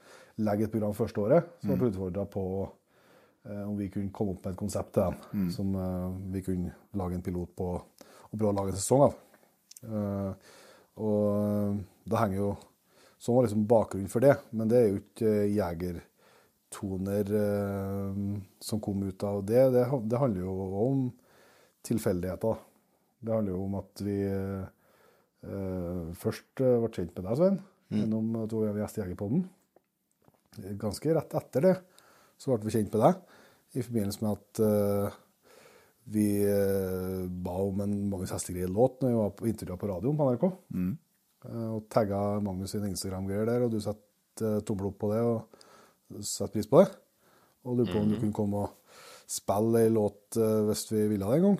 legge 0.44 0.64
et 0.64 0.72
program 0.72 0.92
første 0.92 1.18
året, 1.20 1.44
så 1.62 1.72
ble 1.72 1.88
vi 1.88 1.96
utfordra 1.96 2.26
på 2.28 2.44
om 3.48 3.76
vi 3.76 3.88
kunne 3.88 4.12
komme 4.12 4.34
opp 4.34 4.44
med 4.44 4.52
et 4.52 4.58
konsept 4.58 4.92
til 4.92 5.02
dem 5.32 5.50
som 5.50 5.74
eh, 5.74 6.10
vi 6.34 6.42
kunne 6.42 6.74
lage 6.92 7.14
en 7.14 7.22
pilot 7.22 7.56
på 7.56 7.68
og 7.72 8.38
prøve 8.38 8.52
å 8.52 8.56
lage 8.58 8.74
en 8.74 8.76
sesong 8.76 9.06
av. 9.08 9.14
Eh, 9.86 10.32
og 11.00 11.80
det 12.04 12.20
henger 12.20 12.42
jo 12.42 12.50
Sånn 13.20 13.36
var 13.36 13.44
liksom 13.44 13.66
bakgrunnen 13.68 14.08
for 14.08 14.24
det. 14.24 14.32
Men 14.56 14.70
det 14.70 14.76
er 14.78 14.86
jo 14.86 15.00
ikke 15.02 15.30
eh, 15.42 15.50
jegertoner 15.52 17.32
eh, 17.36 18.20
som 18.64 18.80
kom 18.80 19.02
ut 19.04 19.24
av 19.28 19.42
det. 19.44 19.66
Det, 19.74 19.82
det 20.08 20.20
handler 20.22 20.46
jo 20.46 20.54
om 20.86 21.02
tilfeldigheter. 21.84 22.62
Det 23.20 23.34
handler 23.36 23.52
jo 23.52 23.66
om 23.66 23.76
at 23.82 24.04
vi 24.04 24.16
først 26.20 26.60
ble 26.60 26.88
kjent 26.92 27.14
med 27.16 27.26
deg, 27.26 27.36
Svein, 27.36 27.54
gjennom 27.92 28.34
at 28.42 28.50
du 28.52 28.56
var 28.58 28.80
gjest 28.80 28.98
i 28.98 29.02
Jegerpodden. 29.02 29.44
Ganske 30.80 31.14
rett 31.16 31.36
etter 31.40 31.64
det 31.64 31.74
så 32.40 32.52
ble 32.52 32.68
vi 32.68 32.74
kjent 32.74 32.92
med 32.96 33.04
deg 33.04 33.78
i 33.80 33.84
forbindelse 33.84 34.24
med 34.24 34.36
at 34.36 35.20
vi 36.10 36.26
eh, 36.42 37.26
ba 37.30 37.54
om 37.62 37.84
en 37.84 37.94
Magnus 38.10 38.32
Hestegreid-låt 38.34 39.00
når 39.02 39.12
vi 39.12 39.18
var 39.20 39.32
på 39.38 39.48
intervjua 39.50 39.78
på 39.78 39.90
radioen 39.92 40.18
på 40.18 40.26
NRK. 40.26 40.50
Mm. 40.74 40.90
og 41.72 41.86
tagga 41.88 42.18
Magnus 42.44 42.74
sin 42.74 42.84
Instagram-greier 42.84 43.46
der, 43.48 43.62
og 43.64 43.70
du 43.72 43.78
setter 43.80 44.58
uh, 44.58 44.64
tommel 44.66 44.90
opp 44.90 44.98
på 45.00 45.08
det 45.08 45.22
og 45.24 46.20
setter 46.20 46.52
pris 46.52 46.68
på 46.68 46.82
det. 46.82 46.90
Og 47.64 47.78
lurte 47.78 47.94
på 47.94 48.02
om 48.02 48.10
du 48.10 48.18
kunne 48.18 48.36
komme 48.36 48.64
og 48.66 48.76
spille 49.30 49.84
ei 49.84 49.90
låt 49.92 50.36
eh, 50.40 50.60
hvis 50.66 50.86
vi 50.90 51.04
ville 51.12 51.26
det 51.26 51.38
en 51.38 51.44
gang. 51.44 51.58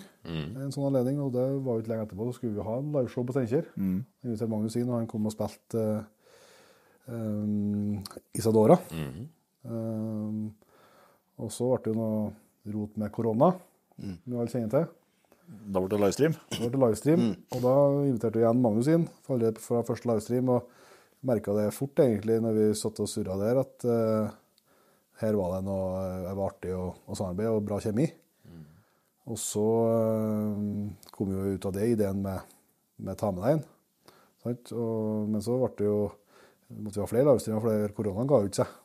En 0.64 0.72
sånn 0.74 0.88
anledning, 0.88 1.20
og 1.22 1.34
det 1.36 1.44
var 1.62 1.76
jo 1.76 1.84
ikke 1.84 1.92
lenge 1.92 2.06
etterpå. 2.08 2.26
Så 2.26 2.38
skulle 2.38 2.56
vi 2.56 2.66
ha 2.66 2.78
en 2.80 2.90
liveshow 2.96 3.26
på 3.26 3.36
Steinkjer. 3.36 3.68
Mm. 3.76 3.98
Inviterte 4.24 4.50
Magnus 4.50 4.78
inn, 4.80 4.90
og 4.90 4.98
han 4.98 5.10
kom 5.10 5.28
og 5.30 5.34
spilte 5.34 5.84
uh, 5.84 6.00
um, 7.14 8.00
Isadora. 8.34 8.78
Eh, 8.90 10.40
og 11.40 11.52
så 11.54 11.70
ble 11.70 11.92
det 11.92 11.96
noe 12.00 12.72
rot 12.74 12.98
med 13.00 13.12
korona, 13.14 13.52
som 14.00 14.32
vi 14.32 14.40
alle 14.40 14.52
kjenner 14.52 14.74
til. 14.74 14.88
Da 15.50 15.80
ble 15.82 15.90
det 15.90 15.98
livestream. 16.00 16.36
Det 16.54 16.68
ble 16.70 16.80
livestream, 16.84 17.24
og 17.54 17.64
da 17.64 17.74
inviterte 18.06 18.38
vi 18.38 18.44
igjen 18.44 18.62
Magnus 18.62 18.90
inn 18.90 19.08
allerede 19.26 19.62
fra 19.62 19.82
første 19.86 20.10
livestream, 20.10 20.52
og 20.54 21.26
merka 21.26 21.54
det 21.56 21.72
fort 21.76 22.00
egentlig 22.00 22.38
når 22.42 22.56
vi 22.56 22.68
satt 22.78 23.00
og 23.02 23.10
surra 23.10 23.36
der, 23.40 23.60
at 23.64 23.86
uh, 23.88 24.30
her 25.20 25.36
var 25.36 25.56
det 25.56 25.64
noe 25.66 25.88
eh, 26.00 26.30
var 26.32 26.46
artig 26.46 26.72
å, 26.72 26.86
samarbeide 26.94 27.18
samarbeid 27.18 27.50
og 27.52 27.66
bra 27.66 27.80
kjemi. 27.84 28.06
Og 29.30 29.36
så 29.38 29.66
uh, 29.90 31.10
kom 31.12 31.34
jo 31.34 31.50
ut 31.50 31.68
av 31.68 31.74
det 31.76 31.90
ideen 31.92 32.22
med, 32.24 32.54
med 33.04 33.18
ta 33.20 33.34
med 33.34 33.44
deg 33.44 33.58
inn. 33.58 33.66
Og, 34.48 35.28
men 35.28 35.44
så 35.44 35.58
ble 35.60 35.74
det 35.76 35.90
jo, 35.90 35.98
måtte 36.78 36.96
vi 36.96 37.04
ha 37.04 37.10
flere 37.10 37.28
livestreamer, 37.28 37.66
for 37.66 37.98
koronaen 37.98 38.30
ga 38.30 38.40
ikke 38.46 38.62
seg. 38.62 38.78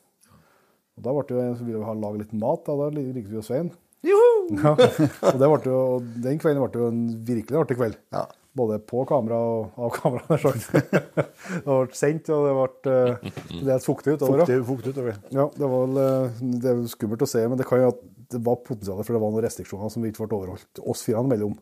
Og 0.96 1.06
da 1.06 1.14
ble 1.16 1.26
det 1.30 1.48
ville 1.62 1.88
ha 1.88 1.96
lage 1.96 2.24
litt 2.24 2.36
mat, 2.36 2.68
da, 2.68 2.76
da 2.82 2.92
liker 2.92 3.32
vi 3.32 3.40
jo 3.40 3.46
Svein. 3.46 3.72
Ja, 4.06 4.72
og 5.32 5.38
det 5.42 5.48
ble 5.52 5.70
jo, 5.72 5.78
den 6.26 6.42
kvelden 6.42 6.64
ble 6.66 6.82
jo 6.82 6.90
en 6.92 7.06
virkelig 7.28 7.62
artig 7.62 7.78
kveld. 7.80 7.96
Ja. 8.16 8.26
Både 8.56 8.78
på 8.88 9.02
kamera 9.10 9.36
og 9.36 9.76
av 9.76 9.90
kamera. 9.98 10.38
det 10.40 11.66
ble 11.66 11.98
sendt, 11.98 12.30
og 12.32 12.46
det 12.48 12.54
ble 12.56 12.94
eh, 12.94 13.40
det 13.66 13.74
er 13.76 13.84
fuktig 13.84 14.16
utover. 14.16 14.46
Fuktig, 14.46 14.62
fuktig 14.70 14.94
utover. 14.96 15.18
Ja, 15.36 15.50
det 15.58 15.68
var 15.74 15.84
vel, 15.88 16.00
eh, 16.06 16.44
det 16.64 16.72
er 16.72 16.84
skummelt 16.94 17.26
å 17.26 17.30
se, 17.30 17.44
men 17.52 17.60
det 17.60 17.68
kan 17.68 17.82
jo 17.84 17.90
at 17.92 18.04
det 18.32 18.40
var 18.46 18.62
potensial 18.64 19.02
for 19.04 19.14
det 19.18 19.22
var 19.22 19.34
noen 19.34 19.44
restriksjoner 19.46 19.92
som 19.94 20.06
vi 20.06 20.10
ikke 20.14 20.24
ble 20.26 20.40
overholdt 20.40 20.80
oss 20.88 21.04
fire 21.06 21.22
mellom 21.28 21.58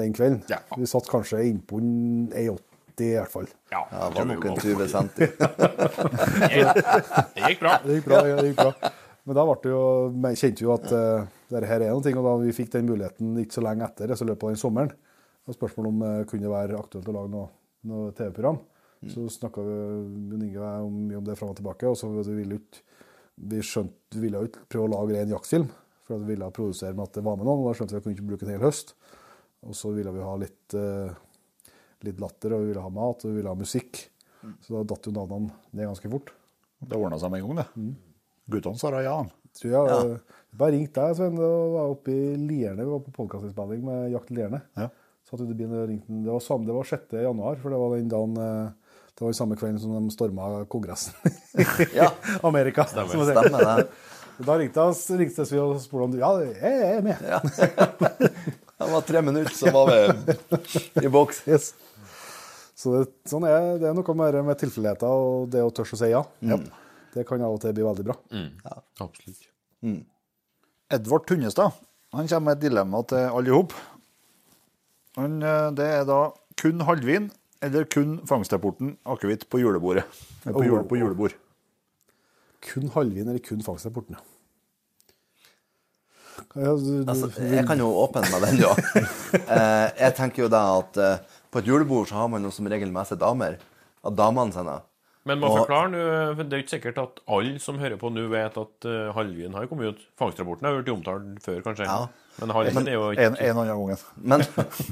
den 0.00 0.14
kvelden. 0.16 0.40
Ja. 0.50 0.62
Vi 0.78 0.88
satt 0.88 1.10
kanskje 1.10 1.42
innpå 1.50 1.78
en 1.82 2.30
1,80 2.32 3.02
i 3.02 3.12
hvert 3.18 3.32
fall. 3.32 3.46
Ja, 3.72 3.84
Ja, 3.92 4.08
det 4.08 4.16
var 4.16 4.26
nok 4.32 4.44
en 4.48 4.58
20 4.62 4.88
centi. 4.92 5.28
Det 7.36 7.44
gikk 7.48 7.60
bra. 7.62 7.76
Det 7.84 7.98
gikk 7.98 8.08
bra. 8.08 8.22
det 8.24 8.48
gikk 8.50 8.58
bra. 8.58 8.72
Men 9.22 9.38
da 9.38 9.44
jo, 9.70 9.82
vi 10.10 10.50
jo 10.64 10.72
at 10.74 10.88
uh, 10.90 11.26
dette 11.52 11.68
her 11.70 11.84
er 11.84 11.94
noe, 11.94 12.14
og 12.18 12.26
da 12.26 12.34
vi 12.42 12.54
fikk 12.56 12.72
den 12.74 12.88
muligheten 12.88 13.36
ikke 13.38 13.58
så 13.58 13.62
lenge 13.62 13.86
etter, 13.86 14.14
så 14.18 14.26
løpet 14.26 14.48
av 14.48 14.54
den 14.54 14.62
sommeren, 14.62 14.94
og 15.46 15.56
spørsmålet 15.56 15.92
om 15.92 16.02
det 16.02 16.28
kunne 16.30 16.50
være 16.50 16.78
aktuelt 16.78 17.10
å 17.10 17.14
lage 17.16 17.30
noe, 17.30 17.48
noe 17.90 18.10
TV-program, 18.18 18.58
så 19.10 19.26
snakka 19.34 19.62
vi 19.66 19.76
Jon 20.30 20.42
Inge 20.46 20.58
og 20.60 20.66
jeg 20.66 20.82
om, 20.86 20.98
mye 21.08 21.18
om 21.18 21.24
det 21.26 21.34
fram 21.38 21.50
og 21.50 21.56
tilbake. 21.58 21.88
og 21.90 21.96
så 21.98 22.10
vi 22.12 22.36
ville 22.36 22.58
ut, 22.60 22.82
vi 23.50 23.62
skjønte, 23.66 24.14
vi 24.14 24.22
ville 24.26 24.42
jo 24.42 24.50
ikke 24.50 24.66
prøve 24.70 24.86
å 24.86 24.92
lage 24.92 25.18
en 25.18 25.34
jaktfilm, 25.34 25.66
for 26.06 26.16
at 26.16 26.22
vi 26.22 26.30
ville 26.34 26.50
produsere 26.54 26.94
med 26.94 27.08
at 27.08 27.18
det 27.18 27.24
var 27.26 27.38
med 27.38 27.48
noen. 27.48 27.64
og 27.64 27.70
Da 27.70 27.74
skjønte 27.78 27.96
vi 27.96 27.98
at 27.98 28.04
vi 28.04 28.10
kunne 28.10 28.18
ikke 28.20 28.28
bruke 28.30 28.46
en 28.46 28.54
hel 28.54 28.62
høst. 28.62 28.94
Og 29.66 29.74
så 29.78 29.90
ville 29.94 30.14
vi 30.14 30.22
ha 30.22 30.36
litt, 30.38 30.76
uh, 30.78 31.74
litt 32.06 32.22
latter, 32.22 32.54
og 32.54 32.62
vi 32.62 32.70
ville 32.70 32.86
ha 32.86 32.94
mat, 32.94 33.26
og 33.26 33.30
vi 33.30 33.40
ville 33.40 33.50
ha 33.50 33.58
musikk. 33.58 34.04
Så 34.62 34.74
da 34.74 34.86
datt 34.94 35.06
jo 35.06 35.14
navnene 35.14 35.50
ned 35.70 35.90
ganske 35.90 36.10
fort. 36.10 36.32
Det 36.82 36.98
ordna 36.98 37.18
seg 37.22 37.30
med 37.30 37.42
en 37.42 37.50
gang, 37.50 37.62
det. 37.62 37.68
Guttene 38.50 38.78
svarer 38.80 39.06
ja. 39.06 39.16
Tror 39.58 39.72
jeg, 39.74 40.12
eh, 40.16 40.38
Bare 40.58 40.74
ringte 40.74 41.00
deg, 41.00 41.16
Svein. 41.16 41.36
Det 41.38 41.48
var 41.74 41.92
oppe 41.94 42.12
i 42.12 42.34
Lierne. 42.36 42.84
Vi 42.84 42.90
var 42.90 43.02
på 43.04 43.12
podkastinnspilling 43.16 43.84
med 43.86 44.12
Jakt 44.12 44.32
Lierne. 44.34 44.62
Ja. 44.76 44.88
Satt 45.28 45.40
ute 45.40 45.52
i 45.54 45.56
bilen 45.56 45.76
og 45.78 45.88
ringte. 45.88 46.12
Det 46.24 46.32
var, 46.32 46.42
samme, 46.44 46.66
det 46.68 46.76
var 46.76 46.88
6. 46.88 47.14
januar, 47.24 47.60
for 47.62 47.72
det 47.72 47.78
var 47.80 47.94
den 47.96 48.10
dagen 48.12 48.36
eh, 48.42 48.96
Det 49.12 49.26
var 49.26 49.36
samme 49.36 49.56
kvelden 49.60 49.78
som 49.80 49.94
de 49.96 50.12
storma 50.12 50.64
Kongressen 50.72 51.14
i 51.56 51.66
Ja. 52.00 52.10
Amerika. 52.42 52.84
Stemmer. 52.90 53.12
som. 53.12 53.28
Stemmer 53.30 53.68
det. 53.68 53.86
Da 54.42 54.56
ringte 54.58 54.80
jeg 54.80 55.18
ringte 55.20 55.44
vi 55.44 55.58
og 55.60 55.76
spurte 55.78 56.06
om 56.08 56.12
du 56.14 56.18
Ja, 56.18 56.30
jeg 56.40 56.96
er 56.96 57.02
med. 57.04 57.20
Det 58.82 58.88
var 58.90 59.04
tre 59.06 59.20
minutter, 59.22 59.54
så 59.54 59.70
var 59.70 59.90
vi 59.92 61.04
i 61.06 61.10
boks. 61.12 61.44
Yes. 61.46 61.68
Så 62.74 62.96
det, 62.96 63.02
sånn 63.30 63.44
er, 63.46 63.76
det 63.78 63.86
er 63.86 63.94
noe 63.94 64.14
med, 64.18 64.38
med 64.48 64.58
tilfeldigheter 64.58 65.06
og 65.06 65.52
det 65.52 65.60
å 65.62 65.68
tørre 65.70 65.94
å 65.94 66.00
si 66.00 66.08
ja. 66.10 66.24
Det 67.12 67.26
kan 67.28 67.42
av 67.44 67.54
og 67.56 67.60
til 67.60 67.74
bli 67.76 67.84
veldig 67.84 68.04
bra. 68.08 68.16
Absolutt. 69.04 69.48
Edvard 70.92 71.26
Tunnestad 71.28 71.72
han 72.12 72.28
kommer 72.28 72.50
med 72.50 72.58
et 72.58 72.64
dilemma 72.66 73.00
til 73.08 73.22
alle 73.24 73.48
i 73.48 73.54
hop. 73.56 73.72
Eh, 75.16 75.70
Det 75.76 75.86
er 75.86 76.04
da 76.08 76.18
kun 76.60 76.80
halvvin 76.84 77.30
eller 77.62 77.84
kun 77.88 78.18
fangstrapporten 78.28 78.96
akevitt 79.06 79.46
på 79.48 79.60
julebordet. 79.62 80.04
På, 80.44 80.60
jule, 80.64 80.82
på 80.88 80.98
julebord. 81.00 81.32
Kun 82.62 82.88
halvvin 82.94 83.28
eller 83.28 83.40
kun 83.44 83.62
fangstrapporten, 83.64 84.16
ja. 84.18 84.28
Ja, 86.56 86.72
du, 86.76 87.04
du, 87.04 87.08
Altså, 87.08 87.28
jeg 87.48 87.64
kan 87.68 87.78
jo 87.80 87.88
åpne 88.02 88.24
meg 88.32 88.44
den, 88.48 88.60
ja. 88.64 88.72
Eh, 89.56 89.88
jeg 90.00 90.14
tenker 90.18 90.44
jo 90.44 90.48
da 90.52 90.62
at 90.80 90.96
eh, 91.00 91.18
på 91.52 91.60
et 91.62 91.68
julebord 91.68 92.08
så 92.10 92.18
har 92.22 92.28
man 92.32 92.44
jo 92.44 92.50
som 92.52 92.66
regel 92.68 92.92
med 92.92 93.08
seg 93.08 93.20
damer. 93.20 93.56
og 94.02 94.16
damene 94.18 94.52
sine 94.52 94.80
Men 95.24 95.38
må 95.38 95.46
Og- 95.52 95.60
forklare 95.62 95.90
nå, 95.92 96.00
for 96.34 96.42
det 96.42 96.52
er 96.56 96.62
jo 96.62 96.64
ikke 96.64 96.74
sikkert 96.76 96.96
at 96.98 97.20
alle 97.30 97.58
som 97.62 97.76
hører 97.78 97.98
på 98.00 98.10
nå, 98.10 98.24
vet 98.32 98.56
at 98.58 98.86
uh, 98.90 99.12
Halvin 99.14 99.54
har 99.54 99.68
kommet 99.70 99.92
ut. 99.94 100.00
Fangstrapporten 100.18 100.66
har 100.66 100.80
vært 100.80 100.90
omtalt 100.90 101.44
før, 101.44 101.60
kanskje. 101.62 101.86
Ja. 101.86 102.08
Men 102.40 102.50
Halvin 102.56 102.88
er 102.88 102.96
jo 102.96 103.04
ikke 103.12 103.28
En, 103.28 103.36
en 103.38 103.60
annen 103.62 103.70
gangen. 103.70 104.02
Men 104.32 104.42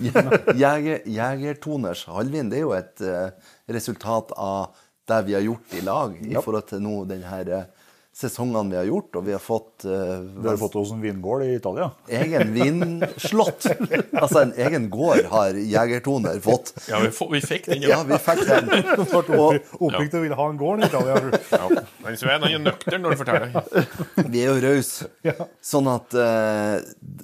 Jeger, 0.62 1.02
Jeger 1.08 1.58
Toners 1.64 2.04
Halvin, 2.06 2.50
det 2.52 2.60
er 2.60 2.66
jo 2.66 2.72
et 2.76 3.02
uh, 3.02 3.50
resultat 3.74 4.30
av 4.38 4.76
det 5.10 5.20
vi 5.26 5.34
har 5.34 5.42
gjort 5.42 5.74
i 5.74 5.82
lag 5.82 6.14
i 6.22 6.36
forhold 6.38 6.68
til 6.70 6.82
nå 6.84 6.92
den 7.10 7.24
her 7.26 7.48
eh, 7.50 7.79
sesongene 8.20 8.70
vi 8.70 8.76
har 8.78 8.86
gjort, 8.88 9.16
og 9.18 9.24
vi 9.26 9.32
har 9.34 9.40
fått 9.42 9.84
uh, 9.88 10.20
Du 10.20 10.48
har 10.48 10.58
fått 10.60 10.76
oss 10.80 10.92
en 10.94 11.00
vingård 11.02 11.44
i 11.46 11.54
Italia. 11.56 11.88
egen 12.20 12.52
vinslott. 12.54 13.66
Altså 14.20 14.42
en 14.44 14.52
egen 14.60 14.88
gård 14.92 15.24
har 15.32 15.56
Jegertoner 15.56 16.40
fått. 16.44 16.74
Ja, 16.90 17.00
vi, 17.04 17.10
får- 17.16 17.30
vi 17.32 17.40
fikk 17.44 17.70
den, 17.70 17.82
Ja, 17.86 17.96
ja. 17.96 18.02
vi 18.08 18.18
fikk 18.20 18.42
den. 18.48 18.68
Oppriktig 19.80 20.18
ja. 20.18 20.24
ville 20.26 20.38
ha 20.38 20.48
en 20.50 20.60
gård 20.60 20.84
i 20.84 20.88
Italia. 20.90 21.20
ja. 21.50 21.84
Men 22.04 22.18
Svein 22.20 22.44
er 22.50 22.58
nøktern 22.62 23.04
når 23.06 23.16
du 23.16 23.22
forteller. 23.22 24.28
vi 24.28 24.44
er 24.44 24.52
jo 24.52 24.58
rause. 24.66 25.08
Sånn 25.72 25.88
at 25.90 26.14
uh, 26.16 26.76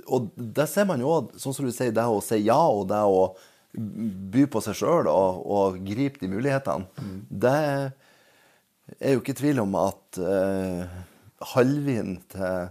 Og 0.09 0.31
det 0.37 0.69
ser 0.73 0.89
man 0.89 1.03
jo 1.05 1.13
òg, 1.19 1.37
sånn 1.41 1.55
som 1.57 1.69
du 1.69 1.73
sier, 1.75 1.93
det 1.95 2.05
å 2.09 2.23
si 2.25 2.41
ja 2.47 2.59
og 2.73 2.89
det 2.91 3.03
å 3.05 3.29
by 3.77 4.47
på 4.49 4.61
seg 4.65 4.79
sjøl 4.79 5.09
og, 5.13 5.41
og 5.53 5.75
gripe 5.85 6.23
de 6.23 6.31
mulighetene, 6.33 6.87
det 7.29 7.57
er 9.01 9.15
jo 9.17 9.21
ikke 9.23 9.35
i 9.35 9.41
tvil 9.41 9.61
om 9.65 9.75
at 9.81 10.19
eh, 10.23 10.87
halvvin 11.55 12.17
til 12.33 12.69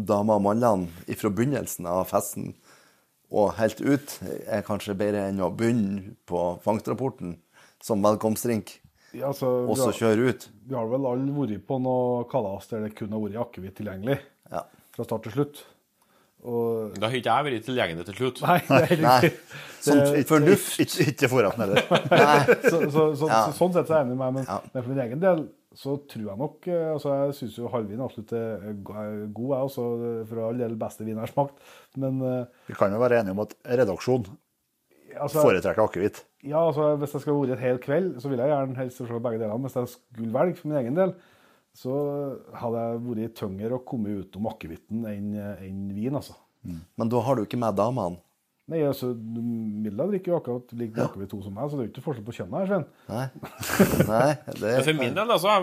damer 0.00 0.38
og 0.40 0.44
mannene 0.46 1.16
fra 1.20 1.30
begynnelsen 1.30 1.88
av 1.90 2.06
festen 2.10 2.54
og 3.30 3.52
helt 3.60 3.80
ut 3.84 4.14
er 4.50 4.64
kanskje 4.66 4.96
bedre 4.98 5.26
enn 5.28 5.42
å 5.44 5.50
begynne 5.54 6.14
på 6.26 6.40
fangstrapporten 6.64 7.36
som 7.84 8.02
velkomstdrink, 8.04 8.78
Ja, 9.14 9.28
altså, 9.32 9.46
og 9.66 9.76
så 9.78 9.90
kjøre 9.94 10.30
ut. 10.30 10.48
vi 10.66 10.74
har 10.74 10.86
vel 10.90 11.06
alle 11.06 11.32
vært 11.34 11.64
på 11.66 11.78
noe 11.82 12.24
kalas 12.30 12.68
der 12.70 12.84
det 12.86 12.94
kun 12.98 13.10
har 13.14 13.22
vært 13.22 13.38
akevitt 13.42 13.76
tilgjengelig 13.78 14.18
Ja. 14.50 14.64
fra 14.94 15.04
start 15.06 15.22
til 15.28 15.32
slutt. 15.32 15.62
Og 16.44 16.94
Da 16.96 17.08
har 17.10 17.16
ikke 17.18 17.28
jeg 17.34 17.44
vært 17.46 17.64
tilgjengelig 17.66 18.04
til 18.08 18.14
slutt. 18.16 18.38
Nei, 18.46 18.58
det 18.68 18.90
er 18.96 19.02
Nei. 19.04 19.30
Sånn 19.84 19.98
Det- 20.14 20.26
fornuft. 20.28 20.78
Ikke, 20.80 21.06
ikke 21.12 21.28
forretten 21.28 21.64
heller. 21.64 21.82
Så, 22.70 22.78
så, 22.90 23.02
så, 23.16 23.28
Ja. 23.28 23.40
Sånn 23.52 23.72
sett 23.74 23.86
så 23.88 23.94
er 23.94 23.98
jeg 24.00 24.06
enig 24.08 24.16
med 24.16 24.22
meg, 24.24 24.34
men, 24.38 24.44
Ja. 24.48 24.60
men 24.72 24.82
for 24.82 24.88
min 24.94 25.02
egen 25.04 25.20
del 25.20 25.48
så 25.76 25.94
tror 26.10 26.24
jeg 26.26 26.38
nok 26.40 26.66
eh, 26.66 26.88
altså 26.90 27.12
Jeg 27.28 27.34
syns 27.38 27.56
jo 27.60 27.68
halvvin 27.70 28.00
absolutt 28.02 28.32
er 28.34 28.72
go- 28.82 28.94
god, 29.36 29.50
jeg 29.54 29.68
også. 29.68 29.84
For 30.28 30.40
all 30.48 30.58
del 30.58 30.74
beste 30.80 31.04
vin 31.06 31.14
jeg 31.14 31.22
har 31.28 31.30
smakt. 31.34 31.60
Men 31.96 32.20
eh, 32.26 32.44
Vi 32.68 32.74
kan 32.74 32.90
jo 32.92 32.98
være 32.98 33.20
enige 33.20 33.36
om 33.36 33.44
at 33.44 33.54
redaksjon 33.64 34.24
altså, 35.20 35.42
foretrekker 35.44 35.84
akevitt. 35.84 36.24
ja, 36.42 36.58
altså, 36.66 36.96
hvis 36.98 37.12
jeg 37.14 37.20
skal 37.22 37.34
ha 37.36 37.40
vært 37.44 37.52
et 37.58 37.64
hel 37.68 37.78
kveld, 37.84 38.10
så 38.22 38.28
vil 38.32 38.38
jeg 38.42 38.48
gjerne 38.50 38.76
helst 38.80 38.96
se 38.96 39.04
begge 39.28 39.38
delene. 39.44 39.60
Hvis 39.68 39.76
jeg 39.76 39.88
skulle 39.94 40.32
velge 40.34 40.56
for 40.56 40.68
min 40.72 40.78
egen 40.82 40.96
del, 40.98 41.14
så 41.76 41.92
hadde 42.60 42.86
jeg 42.86 43.02
vært 43.06 43.36
tyngre 43.38 43.76
og 43.78 43.84
kommet 43.88 44.24
utenom 44.24 44.50
akevitten 44.50 45.06
enn 45.08 45.30
enn 45.38 45.84
vin, 45.94 46.16
altså. 46.18 46.34
Men 46.64 47.08
da 47.12 47.22
har 47.24 47.38
du 47.38 47.46
ikke 47.46 47.60
med 47.60 47.78
damene. 47.78 48.20
Nei, 48.70 48.84
altså, 48.86 49.08
Milla 49.18 50.04
drikker 50.06 50.30
jo 50.30 50.36
akkurat 50.38 50.72
like 50.78 50.94
mye 50.94 51.06
akevitt 51.08 51.32
som 51.42 51.54
meg, 51.56 51.70
så 51.72 51.78
det 51.78 51.82
er 51.82 51.86
jo 51.88 51.90
ikke 51.90 52.02
forskjell 52.04 52.26
på 52.28 52.34
kjønnet 52.36 52.60
her, 52.60 52.68
Svein. 52.68 52.84
Nei. 53.10 53.24
Nei, 54.06 54.28
det 54.60 54.74
For 54.86 54.98
min 55.00 55.16
del, 55.16 55.32
altså, 55.34 55.56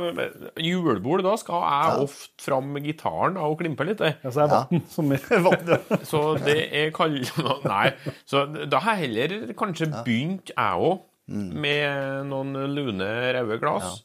julebord, 0.60 1.24
da 1.24 1.38
skal 1.40 1.64
jeg 1.64 2.02
ofte 2.04 2.44
fram 2.44 2.74
med 2.76 2.90
gitaren 2.90 3.40
og 3.40 3.56
klimpe 3.62 3.88
litt. 3.88 4.04
jeg. 4.04 4.18
Ja, 4.26 4.34
så 4.36 4.44
er 4.44 4.52
vann 4.52 4.84
som 4.92 5.16
er 5.16 6.04
Så 6.12 6.24
det 6.44 6.58
er 6.68 6.92
kald... 6.98 7.32
Nei. 7.72 7.94
Så 8.28 8.44
da 8.68 8.84
har 8.84 9.00
jeg 9.00 9.08
heller 9.08 9.56
kanskje 9.56 9.88
begynt, 10.02 10.52
jeg 10.52 10.90
òg, 10.90 11.00
med 11.32 12.28
noen 12.28 12.60
lune, 12.76 13.08
røde 13.40 13.60
glass. 13.64 14.02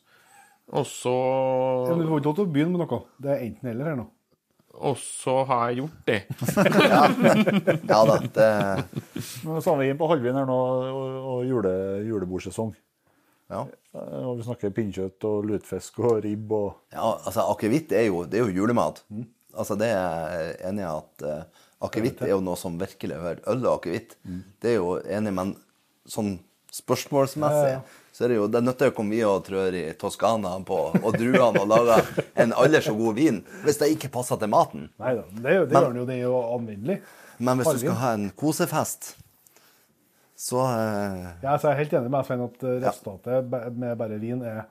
Og 0.70 0.86
så 0.86 1.12
Ja, 1.88 1.94
Du 1.98 2.06
får 2.08 2.20
ikke 2.20 2.28
lov 2.30 2.36
til 2.38 2.44
å 2.46 2.52
begynne 2.54 2.76
med 2.78 2.86
noe. 2.86 3.00
Det 3.20 3.30
er 3.34 3.42
enten 3.48 3.68
eller 3.72 3.84
her 3.90 3.96
nå. 3.98 4.06
Og 4.82 4.96
så 4.96 5.34
har 5.46 5.68
jeg 5.70 5.82
gjort 5.82 6.06
det. 6.08 6.20
Ja 7.92 7.98
da, 8.08 8.14
det 8.22 8.46
Nå 9.44 9.58
er 9.60 9.76
vi 9.78 9.88
inne 9.90 9.98
på 10.00 10.08
halvveien 10.10 10.38
her 10.40 10.46
nå, 10.48 10.56
og, 10.56 11.18
og 11.34 11.42
jule, 11.46 11.72
julebordsesong. 12.08 12.72
Ja. 13.52 13.66
Eh, 13.92 14.22
Og 14.24 14.38
vi 14.40 14.46
snakker 14.46 14.72
pinnekjøtt 14.72 15.26
og 15.28 15.44
lutefisk 15.50 16.00
og 16.00 16.22
ribb 16.24 16.54
og 16.56 16.70
Ja, 16.94 17.10
altså 17.20 17.44
akevitt 17.52 17.92
er, 17.92 18.06
jo- 18.08 18.24
er 18.24 18.46
jo 18.46 18.54
julemat. 18.62 19.02
Altså 19.52 19.76
det 19.76 19.90
er 19.92 20.32
jeg 20.32 20.54
enig 20.70 20.86
i 20.86 20.88
at 20.88 21.26
uh, 21.28 21.42
akevitt 21.84 22.22
er 22.24 22.30
jo 22.32 22.40
noe 22.40 22.56
som 22.56 22.78
virkelig 22.80 23.18
hører. 23.20 23.42
Øl 23.52 23.66
og 23.66 23.74
akevitt, 23.82 24.16
det 24.62 24.70
er 24.72 24.78
jo 24.80 24.94
enig, 25.04 25.34
men 25.36 25.52
sånn 26.08 26.38
spørsmålsmessig 26.72 27.82
så 28.12 28.26
er 28.26 28.32
det 28.32 28.36
jo, 28.36 28.46
det 28.52 28.60
nytter 28.60 28.88
jo 28.88 28.92
ikke 28.92 29.00
om 29.06 29.10
vi 29.14 29.22
og 29.24 29.38
trør 29.46 29.76
i 29.78 29.82
Toskana 29.96 30.52
på, 30.68 30.78
og 31.00 31.14
druene 31.16 31.62
og 31.62 31.70
lager 31.70 32.10
en 32.44 32.52
aldri 32.60 32.82
så 32.84 32.92
god 32.96 33.16
vin 33.16 33.38
hvis 33.64 33.80
det 33.80 33.88
ikke 33.94 34.10
passer 34.12 34.36
til 34.40 34.50
maten. 34.52 34.90
Nei 35.00 35.14
da, 35.16 35.24
det, 35.32 35.54
det 35.70 35.72
men, 35.72 35.78
gjør 35.86 35.96
jo, 36.02 36.06
det 36.10 36.16
er 36.18 36.24
jo 36.26 36.40
anvendelig. 36.58 36.98
Men 37.42 37.58
hvis 37.62 37.72
du 37.72 37.80
skal 37.86 37.96
ha 38.02 38.10
en 38.18 38.28
kosefest, 38.36 39.14
så 40.42 40.60
eh, 40.66 41.24
Ja, 41.44 41.56
så 41.56 41.70
jeg 41.70 41.72
er 41.72 41.80
helt 41.84 41.96
enig 42.02 42.12
med 42.12 42.28
Svein 42.28 42.44
at 42.44 42.64
eh, 42.66 42.78
resultatet 42.84 43.32
ja. 43.56 43.64
med 43.84 43.96
bare 44.00 44.20
vin 44.20 44.44
er 44.44 44.62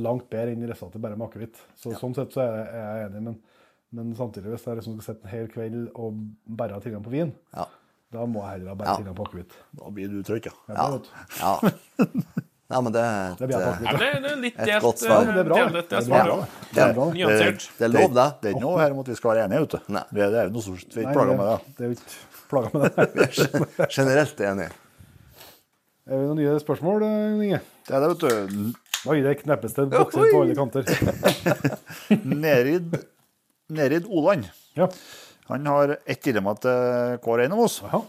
langt 0.00 0.30
bedre 0.32 0.54
enn 0.54 0.64
resultatet 0.68 1.02
bare 1.02 1.18
med 1.18 1.26
akevitt. 1.28 1.58
Så 1.80 1.96
Sånn 1.98 2.14
sett 2.16 2.32
så 2.36 2.44
er 2.44 2.54
jeg, 2.60 2.66
er 2.78 2.98
jeg 3.02 3.10
enig, 3.10 3.22
men, 3.26 3.38
men 3.98 4.14
samtidig, 4.18 4.54
hvis 4.54 4.68
jeg 4.68 4.78
liksom 4.80 4.96
skal 5.00 5.10
sitte 5.10 5.26
en 5.28 5.34
hel 5.34 5.50
kveld 5.52 5.80
og 5.94 6.22
bare 6.62 6.78
ha 6.78 6.84
tilgang 6.84 7.04
på 7.04 7.12
vin, 7.12 7.34
ja. 7.56 7.66
da 8.14 8.24
må 8.30 8.44
jeg 8.46 8.58
heller 8.60 8.74
ha 8.74 8.78
bare 8.80 8.94
Ja. 8.94 8.96
tilgang 9.02 9.18
på 9.18 9.26
akevitt. 9.28 9.58
Da 9.82 9.92
blir 9.98 10.14
du 10.14 10.22
trøtt, 10.24 10.48
ja. 10.48 10.88
Ja, 11.42 11.54
Nei, 12.72 12.78
men 12.80 12.92
det 12.94 13.00
er 13.04 13.32
et, 13.34 13.40
det, 13.40 13.48
det 13.50 14.06
er 14.08 14.36
litt 14.40 14.54
Et 14.58 14.66
delt. 14.70 14.82
godt 14.82 14.98
svar. 15.02 15.26
eh, 15.28 15.34
Det 15.34 15.40
er 15.40 15.48
bra, 15.48 15.56
det. 15.64 15.90
er 16.80 16.94
er. 16.94 17.10
Nyansert. 17.12 17.66
det 17.78 17.84
er 17.84 17.92
lov, 17.92 18.14
det. 18.16 18.24
Det 18.40 18.48
er 18.48 18.54
ikke 18.54 18.62
noe 18.64 18.78
her 18.80 18.94
om 18.94 19.02
at 19.02 19.10
vi 19.12 19.16
skal 19.18 19.30
være 19.34 19.44
enige, 19.44 19.60
vet 19.66 19.74
du. 19.74 19.92
Nei. 19.92 20.04
Det 20.10 20.22
er, 20.24 20.30
det 20.32 20.38
er 20.40 20.48
jo 20.48 20.54
noe 20.54 20.64
som 20.64 20.78
vi 20.78 20.80
ikke 21.04 21.12
plager 21.18 21.36
med 21.40 21.50
det. 21.50 21.58
det 21.76 21.84
er 21.84 21.90
jo 21.90 21.96
ikke 21.98 22.16
plaga 22.54 22.68
med 22.78 22.88
det. 22.96 23.90
Generelt 23.98 24.40
enig. 24.48 24.70
Er 26.04 26.16
det 26.20 26.24
noen 26.30 26.40
nye 26.40 26.56
spørsmål, 26.64 27.04
eh, 27.10 27.44
Inge? 27.50 27.60
Det 27.88 27.94
er 27.98 28.00
det, 28.00 28.08
vet 28.14 28.24
du. 28.24 28.72
Oi, 29.12 29.18
det 29.20 29.36
kneppes 29.42 29.76
det 29.76 29.84
bokser 29.92 30.30
på 30.32 30.40
alle 30.40 30.56
kanter. 30.56 30.88
Nerid, 32.24 32.96
Nerid 33.68 34.06
Oland. 34.08 34.48
Ja. 34.80 34.88
Han 35.52 35.66
har 35.68 35.98
ett 36.08 36.22
dilemma 36.24 36.54
til 36.56 37.18
hver 37.20 37.44
en 37.44 37.52
av 37.56 37.60
oss. 37.66 37.82
Jaha. 37.84 38.00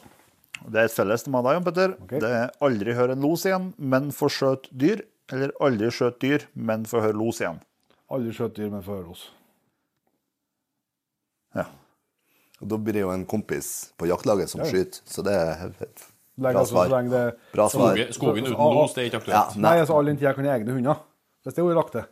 Det 0.72 0.80
er 0.82 0.88
et 0.90 0.96
felles 0.96 1.24
til 1.24 1.32
meg 1.34 1.44
og 1.44 1.46
deg, 1.50 1.54
Jan 1.58 1.66
Petter. 1.68 1.92
Okay. 2.06 2.20
Det 2.24 2.30
er 2.40 2.52
aldri 2.66 2.94
hør 2.98 3.12
en 3.14 3.22
los 3.22 3.44
igjen, 3.46 3.68
men 3.78 4.12
få 4.16 4.30
skjøt 4.34 4.70
dyr. 4.74 5.04
Eller 5.34 5.52
aldri 5.62 5.90
skjøt 5.94 6.20
dyr, 6.22 6.46
men 6.56 6.86
få 6.90 7.02
høre 7.02 7.18
los 7.18 7.40
igjen. 7.42 7.60
Aldri 8.14 8.34
skjøt 8.38 8.56
dyr, 8.58 8.70
men 8.74 8.84
får 8.86 9.00
høre 9.00 9.08
los. 9.10 9.24
Ja. 11.56 11.66
Og 12.62 12.70
da 12.72 12.78
blir 12.82 12.96
det 12.98 13.04
jo 13.06 13.12
en 13.14 13.26
kompis 13.30 13.72
på 14.00 14.08
jaktlaget 14.10 14.50
som 14.52 14.62
Ja. 14.62 14.68
skyter, 14.70 15.02
så 15.06 15.24
det 15.24 15.34
er 15.34 15.74
et 15.82 16.04
bra 16.38 16.52
så 16.66 16.72
svar. 16.72 16.90
det 17.10 17.36
Bra 17.54 17.70
svar. 17.70 17.96
Skogen, 17.96 18.14
skogen 18.14 18.44
uten 18.46 18.76
los, 18.76 18.94
det 18.94 19.02
er 19.04 19.08
ikke 19.10 19.28
Ja, 19.32 19.42
aktuelt. 19.44 19.58
Nei, 19.62 19.70
nei. 19.72 19.80
altså 19.82 19.98
all 19.98 20.06
den 20.06 20.18
tid 20.18 20.28
jeg 20.28 20.36
kan 20.36 20.46
ha 20.46 20.52
egne 20.58 20.72
hunder. 20.74 20.96
Hvis 21.44 21.54
det 21.54 21.60
er 21.60 21.68
jo 21.68 21.74
lagt 21.76 21.92
til. 21.92 22.06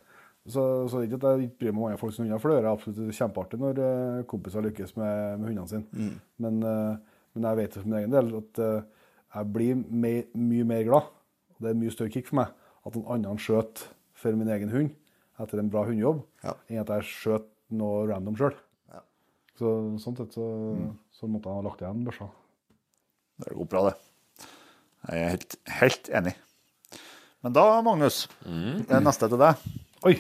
Så, 0.46 0.90
så 0.90 1.00
det 1.00 1.08
er 1.08 1.18
ikke 1.18 1.24
at 1.24 1.40
jeg 1.40 1.50
ikke 1.50 1.60
bryr 1.60 1.72
meg 1.72 1.78
om 1.80 1.86
andre 1.88 1.98
folks 1.98 2.18
hunder, 2.18 2.38
for 2.40 2.50
det 2.50 2.58
er 2.64 2.68
absolutt 2.68 3.16
kjempeartig 3.16 3.60
når 3.60 3.78
eh, 3.80 4.24
kompiser 4.28 4.62
lykkes 4.62 4.98
med, 4.98 5.40
med 5.40 5.48
hundene 5.48 5.70
sine. 5.70 5.86
Mm. 5.94 6.20
Men, 6.40 6.64
eh, 6.64 6.98
men 7.36 7.48
jeg 7.50 7.58
vet 7.58 7.74
for 7.78 7.88
min 7.88 8.00
egen 8.00 8.12
del 8.14 8.36
at 8.38 8.60
eh, 8.60 8.84
jeg 9.36 9.52
blir 9.54 9.76
me- 9.90 10.28
mye 10.38 10.64
mer 10.70 10.84
glad, 10.86 11.08
og 11.54 11.62
det 11.66 11.72
er 11.72 11.80
mye 11.80 11.92
større 11.94 12.14
kick 12.14 12.28
for 12.30 12.36
meg, 12.42 12.52
at 12.86 12.96
en 13.00 13.06
annen 13.16 13.38
skjøt 13.42 13.88
for 14.14 14.36
min 14.38 14.52
egen 14.54 14.70
hund 14.70 14.92
etter 15.42 15.60
en 15.60 15.70
bra 15.74 15.84
hundejobb, 15.88 16.22
Ja. 16.44 16.54
enn 16.70 16.80
at 16.84 16.90
jeg 16.94 17.10
skjøt 17.10 17.48
noe 17.74 18.06
random 18.08 18.36
sjøl. 18.38 18.54
Ja. 18.94 19.02
Så 19.58 19.72
sånn 20.04 20.18
sett 20.18 20.34
så, 20.38 20.46
Mm. 20.78 20.98
så 21.12 21.28
måtte 21.28 21.50
jeg 21.50 21.56
ha 21.58 21.62
lagt 21.66 21.82
igjen 21.82 22.06
børsa. 22.06 22.30
Det 23.40 23.54
går 23.56 23.68
bra, 23.70 23.90
det. 23.90 23.96
Jeg 25.10 25.24
er 25.24 25.30
helt, 25.34 25.56
helt 25.68 26.10
enig. 26.10 26.36
Men 27.44 27.52
da, 27.54 27.82
Magnus, 27.82 28.28
det 28.46 28.92
er 28.92 29.02
neste 29.04 29.28
til 29.28 29.38
deg. 29.42 29.56
Oi! 30.06 30.14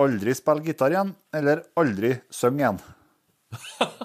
Aldri 0.00 0.32
spille 0.34 0.64
gitar 0.64 0.90
igjen, 0.90 1.14
eller 1.36 1.60
aldri 1.76 2.14
synge 2.32 2.58
igjen. 2.64 2.80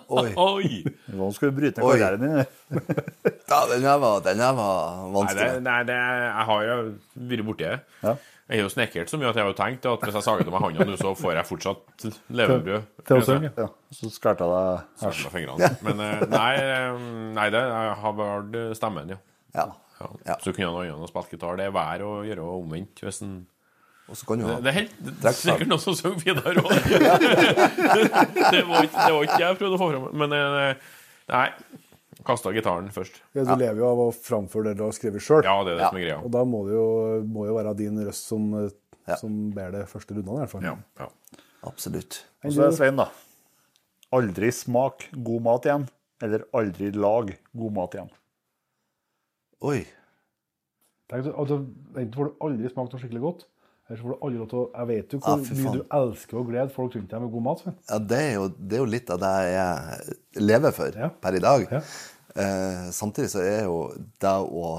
Oi. 0.10 0.30
Oi! 0.50 0.70
Nå 1.14 1.28
skal 1.36 1.52
du 1.52 1.58
bryte 1.60 1.82
ned 1.82 1.90
karrieren 1.92 2.24
din. 2.24 2.46
Ja, 3.46 3.60
den 3.70 3.84
her 3.86 4.00
var, 4.02 4.22
den 4.26 4.40
her 4.42 4.56
var 4.58 4.80
Nei, 4.96 5.04
det, 5.06 5.14
vanskelig. 5.16 5.60
nei 5.68 5.82
det, 5.86 5.98
jeg 5.98 6.46
har 6.50 6.64
jo 6.66 6.78
vært 7.30 7.44
borti 7.46 7.68
det. 7.68 7.76
Ja. 8.02 8.14
Jeg 8.46 8.60
har 8.60 8.64
jo 8.68 8.72
snekret 8.74 9.10
så 9.10 9.18
mye 9.18 9.30
at 9.30 9.38
jeg 9.38 9.46
har 9.46 9.52
jo 9.52 9.58
tenkt 9.58 9.86
at 9.90 10.04
hvis 10.06 10.18
jeg 10.20 10.26
sager 10.26 10.46
til 10.46 10.54
meg 10.54 10.62
hånda 10.66 10.86
nå, 10.86 10.98
så 11.02 11.12
får 11.18 11.32
jeg 11.34 11.48
fortsatt 11.50 12.06
levebrød. 12.42 12.90
Til 13.06 13.22
å 13.22 13.26
synge. 13.26 13.50
Ja, 13.58 13.68
så 14.00 14.10
skarte 14.14 14.46
jeg 14.50 14.82
deg 15.02 15.32
fingrene. 15.34 15.70
Men 15.86 16.04
eh, 16.06 16.26
nei, 16.34 16.52
eh, 16.62 17.00
nei 17.38 17.48
det, 17.54 17.64
jeg 17.72 17.96
har 18.04 18.18
valgt 18.20 18.60
stemmen, 18.78 19.14
ja. 19.16 19.20
Ja. 19.56 19.66
ja. 20.02 20.10
Ja. 20.30 20.38
Så 20.44 20.54
kunne 20.54 20.74
noen 20.76 20.94
andre 20.94 21.10
spilt 21.10 21.34
gitar. 21.34 21.58
Det 21.62 21.70
er 21.70 21.74
vær 21.74 22.06
å 22.06 22.12
gjøre 22.28 22.46
omvendt. 22.60 23.02
Hvis 23.06 23.22
en, 23.26 23.38
Og 24.10 24.18
så 24.20 24.26
kan 24.30 24.38
du 24.38 24.46
det, 24.46 24.54
ha 24.54 24.62
det 24.62 24.70
er 24.70 24.76
helt 24.78 24.92
det 25.02 25.30
er 25.32 25.34
sikkert 25.34 25.70
noen 25.72 25.82
som 25.82 25.96
synger 25.98 26.20
Vidar 26.22 26.60
òg. 26.62 26.76
det, 28.52 28.62
var 28.68 28.86
ikke- 28.86 29.06
det 29.08 29.14
var 29.16 29.24
ikke 29.26 29.40
jeg 29.42 29.58
prøvde 29.62 29.76
å 29.78 29.82
få 29.82 29.88
fram. 29.92 30.06
Men 30.22 30.36
eh, 30.38 30.76
nei. 31.34 31.48
Kasta 32.26 32.52
gitaren 32.56 32.88
først. 32.94 33.18
Ja, 33.38 33.44
du 33.46 33.54
lever 33.60 33.82
jo 33.82 33.88
av 33.92 34.00
å 34.06 34.08
framføre 34.14 34.72
det 34.72 34.78
du 34.80 34.84
har 34.88 34.94
skrevet 34.96 35.22
sjøl. 35.26 35.44
Ja, 35.46 35.58
det 35.66 35.74
er 35.76 35.78
det 35.80 35.84
Ja. 35.86 35.90
som 35.90 35.98
er 36.00 36.06
greia. 36.06 36.20
Og 36.26 36.32
da 36.34 36.44
må 36.48 36.62
det 36.68 36.74
jo, 36.78 36.86
må 37.36 37.46
jo 37.50 37.56
være 37.58 37.74
din 37.78 37.98
røst 38.06 38.30
som, 38.32 38.46
eh, 38.64 38.70
Ja. 39.08 39.16
som 39.22 39.52
ber 39.54 39.72
det 39.72 39.84
første 39.90 40.16
rundene, 40.16 40.38
i 40.40 40.46
hvert 40.46 40.50
fall. 40.54 40.64
Ja, 40.66 40.76
ja. 41.00 41.10
Absolutt. 41.66 42.24
Og 42.44 42.52
så 42.54 42.64
er 42.64 42.70
det 42.72 42.78
Svein, 42.80 42.96
da. 42.98 43.10
Aldri 44.14 44.50
smak 44.54 45.10
god 45.24 45.42
mat 45.46 45.66
igjen, 45.66 45.88
eller 46.22 46.46
aldri 46.54 46.92
lag 46.94 47.36
god 47.58 47.74
mat 47.74 47.92
igjen. 47.98 48.10
Oi. 49.62 49.86
Tenk, 51.10 51.28
altså, 51.38 51.60
Enten 51.96 52.14
får 52.16 52.26
du 52.32 52.36
aldri 52.42 52.70
smakt 52.74 52.94
noe 52.94 53.02
skikkelig 53.02 53.22
godt, 53.22 53.46
eller 53.90 54.02
får 54.02 54.10
du 54.10 54.16
aldri 54.18 54.40
lov 54.40 54.48
til 54.50 54.60
å 54.60 54.66
Jeg 54.72 54.90
vet 54.90 55.14
jo 55.14 55.20
hvor 55.22 55.44
ja, 55.46 55.58
mye 55.60 55.76
du 55.76 55.84
elsker 56.00 56.40
å 56.40 56.44
glede 56.48 56.74
folk 56.74 56.96
rundt 56.98 57.12
deg 57.12 57.22
med 57.22 57.32
god 57.36 57.46
mat. 57.46 57.62
Svein. 57.62 57.78
Ja, 57.92 58.00
det 58.14 58.22
er, 58.24 58.34
jo, 58.40 58.50
det 58.58 58.80
er 58.80 58.82
jo 58.82 58.90
litt 58.96 59.14
av 59.14 59.22
det 59.22 59.36
jeg 59.52 60.42
lever 60.42 60.76
for 60.76 61.00
Ja. 61.06 61.12
per 61.22 61.38
i 61.38 61.44
dag. 61.44 61.68
Ja. 61.70 61.82
Eh, 62.36 62.92
samtidig 62.92 63.30
så 63.32 63.46
er 63.46 63.64
jo 63.68 63.80
det 64.20 64.36
å 64.42 64.74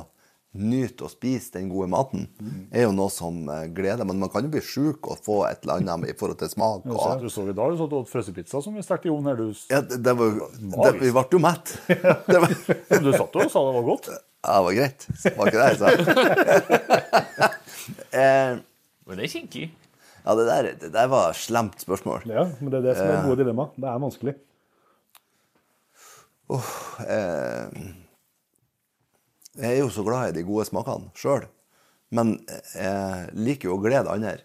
nyte 0.57 1.05
å 1.05 1.11
spise 1.13 1.53
den 1.59 1.69
gode 1.69 1.89
maten, 1.93 2.27
er 2.73 2.87
jo 2.87 2.93
noe 2.97 3.13
som 3.13 3.43
eh, 3.53 3.67
gleder. 3.77 4.05
Men 4.09 4.19
man 4.25 4.31
kan 4.33 4.45
jo 4.47 4.51
bli 4.53 4.63
sjuk 4.65 5.07
og 5.13 5.23
få 5.25 5.39
et 5.51 5.63
eller 5.65 5.83
annet 5.85 6.11
i 6.11 6.19
forhold 6.19 6.41
til 6.43 6.51
smak. 6.51 6.87
Og, 6.91 7.23
du 7.23 7.31
så 7.31 7.47
i 7.47 7.55
dag 7.57 7.73
du 7.73 7.79
satt 7.81 7.93
og 7.93 8.03
åt 8.03 8.13
frossenpizza 8.13 8.63
som 8.65 8.75
vi 8.77 8.85
stekte 8.85 9.11
i 9.11 9.15
ovnen 9.15 9.33
her. 9.33 9.43
Du, 9.43 9.67
ja, 9.71 9.83
det, 9.87 10.03
det 10.05 10.15
var, 10.19 10.39
det, 10.59 10.95
vi 11.03 11.13
ble 11.15 11.27
jo 11.37 11.43
mett. 11.47 11.77
Var, 12.37 12.49
du 13.07 13.13
satt 13.15 13.37
jo 13.37 13.45
og 13.45 13.53
sa 13.53 13.67
det 13.69 13.75
var 13.77 13.85
godt. 13.87 14.09
ja, 14.11 14.57
det 14.57 14.63
var 14.67 14.79
greit. 14.81 15.07
Var 15.37 15.45
ikke 15.51 15.61
det 15.61 15.69
jeg 15.69 15.79
sa? 15.83 15.87
eh, 18.23 18.57
Men 19.07 19.19
det 19.21 19.27
er 19.29 19.33
kinkig. 19.37 19.67
ja, 20.25 20.35
det 20.35 20.47
der, 20.49 20.69
det 20.83 20.89
der 20.95 21.07
var 21.13 21.31
et 21.31 21.39
slemt 21.39 21.79
spørsmål. 21.85 22.25
Ja, 22.27 22.45
men 22.61 22.73
det 22.73 22.81
er 22.81 22.87
det 22.89 22.97
som 22.99 23.07
er 23.13 23.27
gode 23.29 23.39
dilemma. 23.45 23.69
Det 23.77 23.87
er 23.91 24.01
vanskelig. 24.03 24.35
eh, 27.07 27.79
Jeg 29.57 29.71
er 29.73 29.79
jo 29.81 29.89
så 29.91 30.05
glad 30.07 30.31
i 30.31 30.37
de 30.37 30.45
gode 30.47 30.67
smakene 30.69 31.11
sjøl, 31.17 31.47
men 32.15 32.37
jeg 32.75 33.33
liker 33.35 33.71
jo 33.71 33.79
å 33.79 33.83
glede 33.83 34.13
andre. 34.13 34.37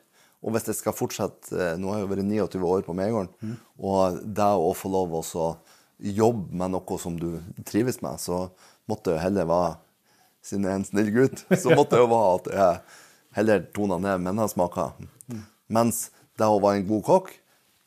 Og 0.41 0.55
hvis 0.55 0.66
jeg 0.72 0.78
skal 0.80 0.95
fortsette 0.97 1.53
eh, 1.53 1.76
Nå 1.78 1.91
har 1.91 1.99
jeg 1.99 2.07
jo 2.07 2.12
vært 2.16 2.26
29 2.26 2.64
år 2.66 2.86
på 2.88 2.95
Megården, 2.97 3.57
og 3.78 4.22
det 4.26 4.47
å 4.57 4.72
få 4.78 4.89
lov 4.89 5.14
å 5.22 5.45
jobbe 6.01 6.57
med 6.57 6.74
noe 6.74 6.97
som 7.01 7.20
du 7.22 7.36
trives 7.70 7.99
med, 8.01 8.18
så 8.24 8.47
måtte 8.89 9.14
jeg 9.18 9.26
heller 9.28 9.45
være 9.49 9.76
Siden 10.41 10.64
jeg 10.66 10.72
er 10.74 10.80
en 10.80 10.88
snill 10.88 11.09
gutt, 11.14 11.43
så 11.62 11.70
måtte 11.78 11.99
jeg 11.99 12.01
jo 12.01 12.09
være 12.09 12.32
at 12.39 12.47
jeg 12.55 12.80
heller 13.38 13.63
tona 13.75 13.97
ned 14.01 14.23
mine 14.25 14.47
smaker. 14.51 14.91
Mens 15.71 16.09
det 16.39 16.47
å 16.47 16.59
være 16.63 16.82
en 16.82 16.88
god 16.89 17.03
kokk, 17.07 17.29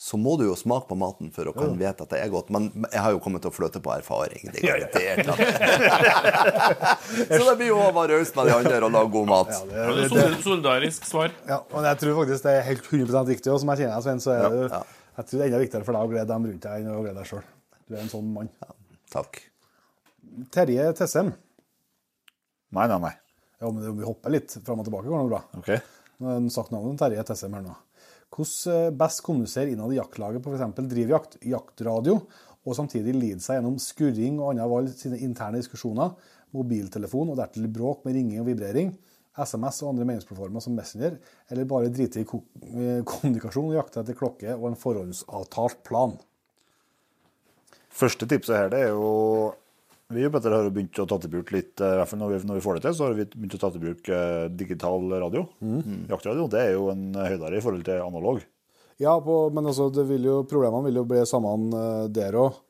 så 0.05 0.18
må 0.20 0.34
du 0.36 0.42
jo 0.45 0.55
smake 0.59 0.88
på 0.90 0.97
maten 1.01 1.30
for 1.32 1.49
å 1.49 1.53
kunne 1.55 1.78
vite 1.80 2.05
at 2.05 2.11
det 2.12 2.18
er 2.20 2.28
godt. 2.32 2.51
Men 2.53 2.66
jeg 2.92 3.01
har 3.01 3.12
jo 3.14 3.20
kommet 3.24 3.40
til 3.45 3.49
å 3.53 3.55
fløte 3.55 3.80
på 3.80 3.92
erfaring. 3.95 4.51
Det 4.53 4.61
er 4.66 4.82
garantert. 4.90 5.30
så 7.30 7.40
det 7.47 7.55
blir 7.61 7.70
jo 7.70 7.78
å 7.80 7.86
være 7.97 8.18
raus 8.18 8.32
med 8.36 8.51
de 8.51 8.55
andre 8.59 8.80
og 8.84 8.92
lage 8.92 9.12
god 9.14 9.30
mat. 9.30 9.53
Ja, 9.55 9.86
det 9.95 9.95
det, 10.03 10.11
det. 10.12 10.42
solidarisk 10.45 11.07
svar. 11.09 11.32
Ja, 11.49 11.62
og 11.70 11.86
jeg 11.88 12.01
tror 12.03 12.18
faktisk 12.20 12.45
det 12.49 12.53
er 12.59 12.66
helt 12.68 12.90
100 12.90 13.24
viktig. 13.30 13.53
Og 13.55 13.62
som 13.62 13.72
jeg 13.72 13.84
kjenner 13.84 13.95
deg, 13.97 14.05
Svein, 14.09 14.20
så 14.26 14.34
er 14.34 14.45
det, 14.53 14.62
Ja. 14.74 14.82
jeg 15.22 15.30
tror 15.30 15.38
det 15.38 15.45
er 15.47 15.49
enda 15.53 15.62
viktigere 15.64 15.88
for 15.88 15.97
deg 15.97 16.05
å 16.05 16.12
glede 16.12 16.28
dem 16.34 16.49
rundt 16.51 16.68
deg 16.68 16.84
enn 16.84 16.92
å 16.92 17.01
glede 17.01 17.16
deg 17.22 17.30
sjøl. 17.30 17.45
Du 17.88 17.97
er 17.97 18.03
en 18.05 18.12
sånn 18.12 18.28
mann. 18.34 18.53
Takk. 19.14 19.40
Terje 20.53 20.90
Tessem 20.99 21.32
Nei, 22.74 22.86
nei, 22.90 22.97
nei. 22.99 23.12
Ja, 23.64 23.70
men 23.72 23.96
vi 23.96 24.04
hopper 24.04 24.34
litt 24.34 24.52
fram 24.60 24.82
og 24.82 24.88
tilbake, 24.88 25.08
går 25.08 25.22
det 25.24 25.32
bra. 25.32 25.42
OK. 25.56 25.70
Nå 26.20 26.30
har 26.34 26.48
sagt 26.52 26.72
navnet 26.74 27.00
Terje 27.00 27.24
Tessem 27.24 27.54
her 27.56 27.64
nå. 27.64 27.74
Hvordan 28.34 28.74
eh, 28.74 28.90
best 28.98 29.22
kommunisere 29.24 29.72
innad 29.72 29.94
i 29.94 29.96
jaktlaget 29.96 30.44
på 30.44 30.52
f.eks. 30.52 30.82
drivjakt, 30.90 31.38
jaktradio, 31.48 32.18
og 32.64 32.76
samtidig 32.76 33.14
lide 33.16 33.40
seg 33.44 33.58
gjennom 33.58 33.80
skurring 33.80 34.38
og 34.40 34.52
andre 34.52 34.68
valg 34.68 34.92
sine 34.96 35.20
interne 35.24 35.60
diskusjoner, 35.60 36.12
mobiltelefon 36.54 37.32
og 37.32 37.40
dertil 37.40 37.68
bråk 37.72 38.04
med 38.06 38.16
ringing 38.18 38.42
og 38.42 38.48
vibrering, 38.50 38.92
SMS 39.34 39.80
og 39.82 39.94
andre 39.94 40.06
meningsplattformer 40.12 40.62
som 40.62 40.76
Messenger, 40.78 41.16
eller 41.50 41.66
bare 41.70 41.90
drite 41.92 42.22
i 42.22 42.26
eh, 42.28 43.00
kommunikasjon 43.08 43.72
og 43.72 43.78
jakte 43.80 44.04
etter 44.04 44.18
klokke 44.18 44.54
og 44.54 44.68
en 44.70 44.78
forhåndsavtalt 44.78 45.80
plan. 45.86 46.14
Første 47.94 48.26
tipset 48.30 48.56
her, 48.58 48.72
det 48.72 48.86
er 48.86 48.94
jo 48.94 49.54
Vi 50.14 50.24
i 50.24 50.30
Petter 50.30 50.54
har 50.54 50.68
begynt 50.70 50.98
å 51.02 51.06
ta 51.10 51.18
til 51.18 51.30
bruk 51.32 51.50
litt, 51.54 51.74
eh, 51.82 51.92
i 51.94 51.98
hvert 52.00 52.10
fall 52.12 52.20
når 52.22 52.32
vi, 52.34 52.40
når 52.48 52.58
vi 52.60 52.64
får 52.64 52.78
det 52.78 52.82
til, 52.86 52.94
så 52.98 53.06
har 53.08 53.14
vi 53.18 53.24
begynt 53.34 53.56
å 53.58 53.60
ta 53.64 53.70
til 53.74 53.82
bruk 53.82 54.08
eh, 54.14 54.48
digital 54.62 55.08
radio. 55.20 55.44
Jaktradio. 56.10 56.48
Det 56.52 56.60
er 56.60 56.72
jo 56.76 56.90
en 56.92 57.06
høydere 57.18 57.58
i 57.58 57.64
forhold 57.64 57.84
til 57.88 58.02
analog. 58.04 58.42
Ja, 59.02 59.16
på, 59.20 59.38
men 59.52 59.66
altså, 59.66 59.88
det 59.92 60.04
vil 60.06 60.22
jo, 60.28 60.36
problemene 60.46 60.86
vil 60.86 61.00
jo 61.02 61.06
bli 61.10 61.24
samme 61.26 61.54
eh, 61.74 62.04
der 62.14 62.36
òg, 62.38 62.60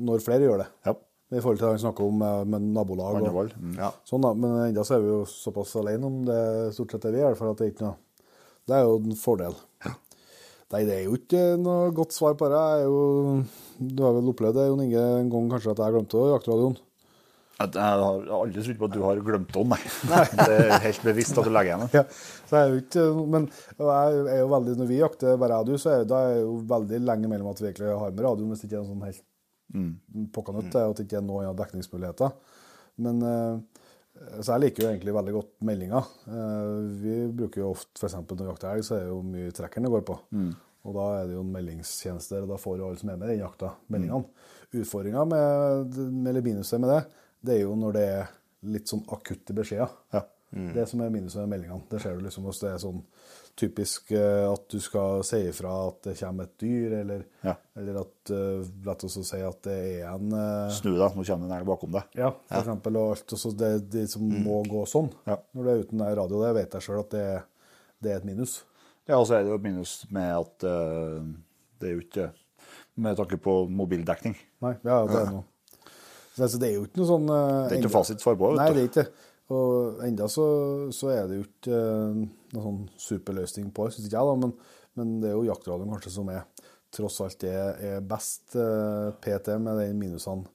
når 0.00 0.24
flere 0.24 0.48
gjør 0.48 0.62
det. 0.64 0.68
Ja. 0.88 0.94
I 1.36 1.40
forhold 1.42 1.58
til 1.58 1.66
det 1.66 1.72
han 1.74 1.82
snakker 1.82 2.06
om 2.06 2.18
med, 2.22 2.46
med 2.54 2.62
nabolag. 2.76 3.16
og- 3.18 3.52
Mm. 3.58 3.76
Ja. 3.80 3.90
Sånn 4.06 4.22
da, 4.22 4.32
Men 4.32 4.56
enda 4.68 4.84
så 4.86 4.94
er 4.96 5.00
vi 5.02 5.08
jo 5.10 5.24
såpass 5.26 5.74
alene 5.76 6.06
om 6.06 6.24
det 6.24 6.72
stort 6.74 6.92
sett 6.94 7.04
er 7.04 7.12
vi, 7.12 7.18
i 7.18 7.24
hvert 7.26 7.36
fall 7.40 7.50
at 7.50 7.58
det 7.58 7.66
er 7.66 7.72
ikke 7.74 7.86
noe 7.88 7.96
Det 8.66 8.74
er 8.76 8.82
jo 8.86 8.96
en 8.98 9.16
fordel. 9.18 9.54
Nei, 10.72 10.80
det 10.84 10.94
er 10.96 11.04
jo 11.06 11.14
ikke 11.14 11.42
noe 11.62 11.90
godt 11.94 12.10
svar 12.14 12.34
på 12.34 12.48
det. 12.50 12.58
Jeg 12.58 12.80
er 12.80 12.86
jo, 12.86 13.44
du 13.78 14.02
har 14.02 14.14
vel 14.16 14.30
opplevd 14.32 14.54
det, 14.58 14.64
Jon 14.68 14.80
Inge, 14.82 15.02
en 15.20 15.28
gang 15.30 15.50
kanskje 15.52 15.70
at 15.74 15.82
jeg 15.84 15.94
glemte 15.94 16.22
jaktradioen? 16.32 16.74
At 16.74 16.85
Jeg 17.56 17.72
har 17.80 18.02
aldri 18.36 18.62
trodd 18.66 18.78
på 18.82 18.84
at 18.90 18.92
du 18.92 19.00
har 19.06 19.20
glemt 19.24 19.52
den, 19.54 19.70
nei. 19.72 19.78
Det 20.36 20.56
er 20.66 20.82
helt 20.84 21.04
bevisst 21.06 21.38
at 21.40 21.46
du 21.46 21.52
legger 21.54 21.70
igjen 21.72 21.84
den. 21.86 21.94
Ja, 21.96 22.02
så 22.50 22.58
jeg 22.58 22.66
er 22.66 22.74
jo 22.74 22.82
ikke, 22.82 23.04
men 23.32 23.46
jeg 23.78 24.26
er 24.34 24.42
jo 24.42 24.50
veldig, 24.52 24.74
når 24.82 24.90
vi 24.90 24.98
jakter 25.00 25.38
bare 25.40 25.56
radio, 25.56 25.78
så 25.80 25.94
er 25.94 26.04
da 26.10 26.18
er 26.26 26.34
det 26.36 26.42
jo 26.44 26.58
veldig 26.74 27.00
lenge 27.08 27.30
mellom 27.32 27.48
at 27.54 27.62
vi 27.62 27.70
egentlig 27.70 27.94
har 27.96 28.12
med 28.12 28.26
radioen, 28.28 28.50
hvis 28.52 28.60
det 28.64 28.68
ikke 28.68 28.76
er 28.76 28.84
en 28.84 28.92
sånn 28.92 29.06
helt 29.08 29.24
pokka 30.36 30.52
nødt 30.54 30.76
og 30.78 30.92
at 30.92 31.00
det 31.00 31.06
ikke 31.08 31.18
er 31.18 31.26
noen 31.26 31.56
dekningsmuligheter. 31.58 32.36
Men, 33.02 33.18
eh, 33.26 33.82
så 34.40 34.54
jeg 34.54 34.62
liker 34.66 34.84
jo 34.84 34.90
egentlig 34.92 35.16
veldig 35.16 35.34
godt 35.40 35.50
meldinger. 35.68 36.06
Eh, 36.28 36.76
Vi 37.02 37.16
bruker 37.40 37.60
jo 37.64 37.72
ofte, 37.72 37.98
f.eks. 37.98 38.14
når 38.20 38.38
vi 38.44 38.50
jakter 38.52 38.70
elg, 38.76 38.84
så 38.86 38.94
er 39.00 39.04
det 39.08 39.10
jo 39.14 39.18
mye 39.26 39.50
trekkeren 39.56 39.88
det 39.88 39.94
går 39.96 40.04
på. 40.12 40.18
Og 40.86 40.94
da 40.94 41.06
er 41.18 41.26
det 41.26 41.34
jo 41.34 41.42
en 41.42 41.50
meldingstjeneste, 41.56 42.44
og 42.44 42.48
da 42.52 42.56
får 42.62 42.78
jo 42.78 42.86
alle 42.86 43.00
som 43.00 43.10
er 43.10 43.16
med 43.18 43.28
i 43.32 43.34
den 43.34 43.42
jakta, 43.42 43.72
meldingene. 43.90 44.28
Utfordringa 44.76 45.24
med, 45.26 45.96
med 46.12 46.30
eller 46.30 46.44
minuset 46.46 46.80
med 46.84 46.92
det, 46.94 47.00
det 47.46 47.56
er 47.58 47.62
jo 47.64 47.76
når 47.78 47.96
det 47.96 48.06
er 48.16 48.32
litt 48.74 48.90
sånn 48.90 49.04
akutte 49.14 49.54
beskjeder. 49.56 49.92
Ja. 50.14 50.24
Det 50.56 50.84
som 50.88 51.00
er 51.04 51.10
minuset 51.12 51.42
med 51.42 51.50
meldingene. 51.56 51.84
Det 51.90 51.98
ser 52.00 52.14
du 52.16 52.22
liksom 52.24 52.46
hvis 52.46 52.60
det 52.62 52.68
er 52.70 52.78
sånn 52.80 53.00
typisk 53.58 54.12
eh, 54.14 54.44
at 54.46 54.62
du 54.72 54.76
skal 54.80 55.22
si 55.26 55.40
ifra 55.50 55.72
at 55.88 55.98
det 56.06 56.14
kommer 56.20 56.46
et 56.46 56.54
dyr, 56.60 56.94
eller, 57.00 57.24
Ja. 57.44 57.54
eller 57.76 57.98
at 58.02 58.32
La 58.86 58.94
oss 58.94 59.16
si 59.28 59.40
at 59.42 59.58
det 59.66 59.76
er 59.98 60.06
en 60.14 60.32
eh, 60.36 60.70
Snu 60.76 60.92
deg, 60.94 61.16
nå 61.16 61.24
kommer 61.26 61.46
det 61.46 61.50
en 61.50 61.56
elg 61.58 61.68
bakom 61.68 61.92
deg. 61.96 62.08
Ja, 62.20 62.30
for 62.46 62.60
eksempel. 62.62 62.98
Og 63.00 63.16
alt, 63.16 63.34
og 63.36 63.42
så 63.42 63.52
det, 63.58 63.72
de 63.92 64.06
som 64.12 64.24
må 64.46 64.62
gå 64.70 64.84
sånn. 64.88 65.10
Ja. 65.28 65.38
Når 65.56 65.66
det 65.68 65.74
er 65.74 65.84
uten 65.84 66.06
radio, 66.22 66.40
det 66.44 66.54
vet 66.60 66.78
jeg 66.78 66.86
sjøl 66.88 67.02
at 67.02 67.12
det, 67.16 67.26
det 68.04 68.14
er 68.14 68.22
et 68.22 68.28
minus. 68.28 68.58
Ja, 69.06 69.18
og 69.20 69.26
så 69.28 69.36
er 69.36 69.44
det 69.44 69.52
jo 69.52 69.58
et 69.60 69.66
minus 69.66 69.98
med 70.14 70.32
at 70.34 70.66
uh, 70.66 71.20
det 71.80 71.90
er 71.90 71.94
jo 71.98 72.02
ikke 72.06 72.30
Med 72.96 73.18
tanke 73.18 73.36
på 73.36 73.52
mobildekning. 73.68 74.32
Nei, 74.64 74.72
ja, 74.86 75.02
det 75.04 75.18
er 75.20 75.26
noe. 75.34 75.44
Så 76.36 76.44
altså, 76.44 76.60
det 76.60 76.68
er 76.68 76.74
jo 76.76 76.84
ikke 76.84 77.00
noe 77.00 77.08
sånn 77.08 77.30
uh, 77.32 77.38
Det 77.40 77.72
er 77.72 77.78
ikke 77.78 77.82
enda- 77.86 77.94
fasitsvar 77.96 78.36
på, 78.36 78.52
vet 78.52 78.60
Nei, 78.60 78.68
det 78.76 78.82
er 78.84 78.90
ikke 78.90 79.04
det. 79.06 79.26
Og 79.56 80.00
enda 80.04 80.26
så, 80.28 80.46
så 80.92 81.10
er 81.14 81.28
det 81.30 81.38
jo 81.38 81.44
ikke 81.46 81.80
uh, 81.80 82.22
noen 82.56 82.64
sånn 82.66 82.80
superløsning 83.00 83.70
på 83.72 83.86
det, 83.86 83.96
syns 83.96 84.08
ikke 84.10 84.18
jeg, 84.18 84.30
da. 84.30 84.40
Men, 84.42 84.56
men 84.98 85.14
det 85.22 85.30
er 85.30 85.36
jo 85.38 85.46
jaktradioen 85.48 85.92
kanskje 85.94 86.12
som 86.18 86.32
er 86.34 86.44
tross 86.96 87.20
alt 87.24 87.40
det 87.42 87.52
er 87.52 88.04
best 88.08 88.56
uh, 88.58 89.12
PT 89.22 89.56
med 89.62 89.80
de 89.80 89.90
minusene 89.96 90.46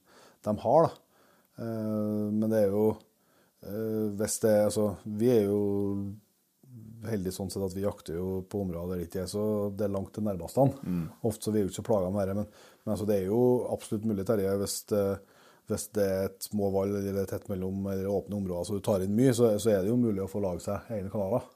de 0.42 0.54
har, 0.64 0.88
da. 0.88 0.98
Eh, 1.62 2.28
men 2.32 2.48
det 2.50 2.62
er 2.64 2.70
jo 2.72 2.86
eh, 3.66 4.06
Hvis 4.16 4.38
det 4.40 4.52
Altså, 4.64 4.86
vi 5.04 5.28
er 5.30 5.42
jo 5.44 5.58
heldige 7.04 7.34
sånn 7.34 7.50
sett 7.52 7.64
at 7.66 7.74
vi 7.76 7.82
jakter 7.84 8.16
jo 8.16 8.40
på 8.48 8.62
områder 8.62 8.94
der 8.94 9.02
det 9.02 9.08
ikke 9.10 9.24
er 9.24 9.30
så 9.30 9.44
Det 9.74 9.84
er 9.84 9.92
langt 9.92 10.12
til 10.14 10.24
nærmeste. 10.24 10.64
Ofte 11.28 11.48
så 11.48 11.52
vi 11.52 11.60
er 11.60 11.66
jo 11.66 11.70
ikke 11.72 11.80
så 11.80 11.86
plaga 11.86 12.10
med 12.14 12.30
det, 12.30 12.36
men, 12.38 12.46
men 12.84 12.94
altså, 12.94 13.06
det 13.10 13.16
er 13.18 13.26
jo 13.28 13.40
absolutt 13.74 14.06
mulig, 14.08 14.24
Terje, 14.28 14.54
hvis 14.62 14.76
det, 14.92 15.02
hvis 15.72 15.88
det 15.96 16.04
er 16.04 16.26
et 16.28 16.46
små 16.46 16.70
valg 16.74 16.94
eller 17.00 17.28
tett 17.28 17.48
mellom 17.50 17.86
eller 17.90 18.10
åpne 18.10 18.38
områder 18.38 18.68
så 18.68 18.78
du 18.78 18.84
tar 18.84 19.04
inn 19.04 19.14
mye, 19.16 19.34
så, 19.36 19.52
så 19.62 19.72
er 19.72 19.82
det 19.82 19.92
jo 19.92 20.00
mulig 20.00 20.22
å 20.24 20.30
få 20.30 20.42
lage 20.44 20.64
seg 20.64 20.92
egne 20.94 21.12
kanaler. 21.12 21.46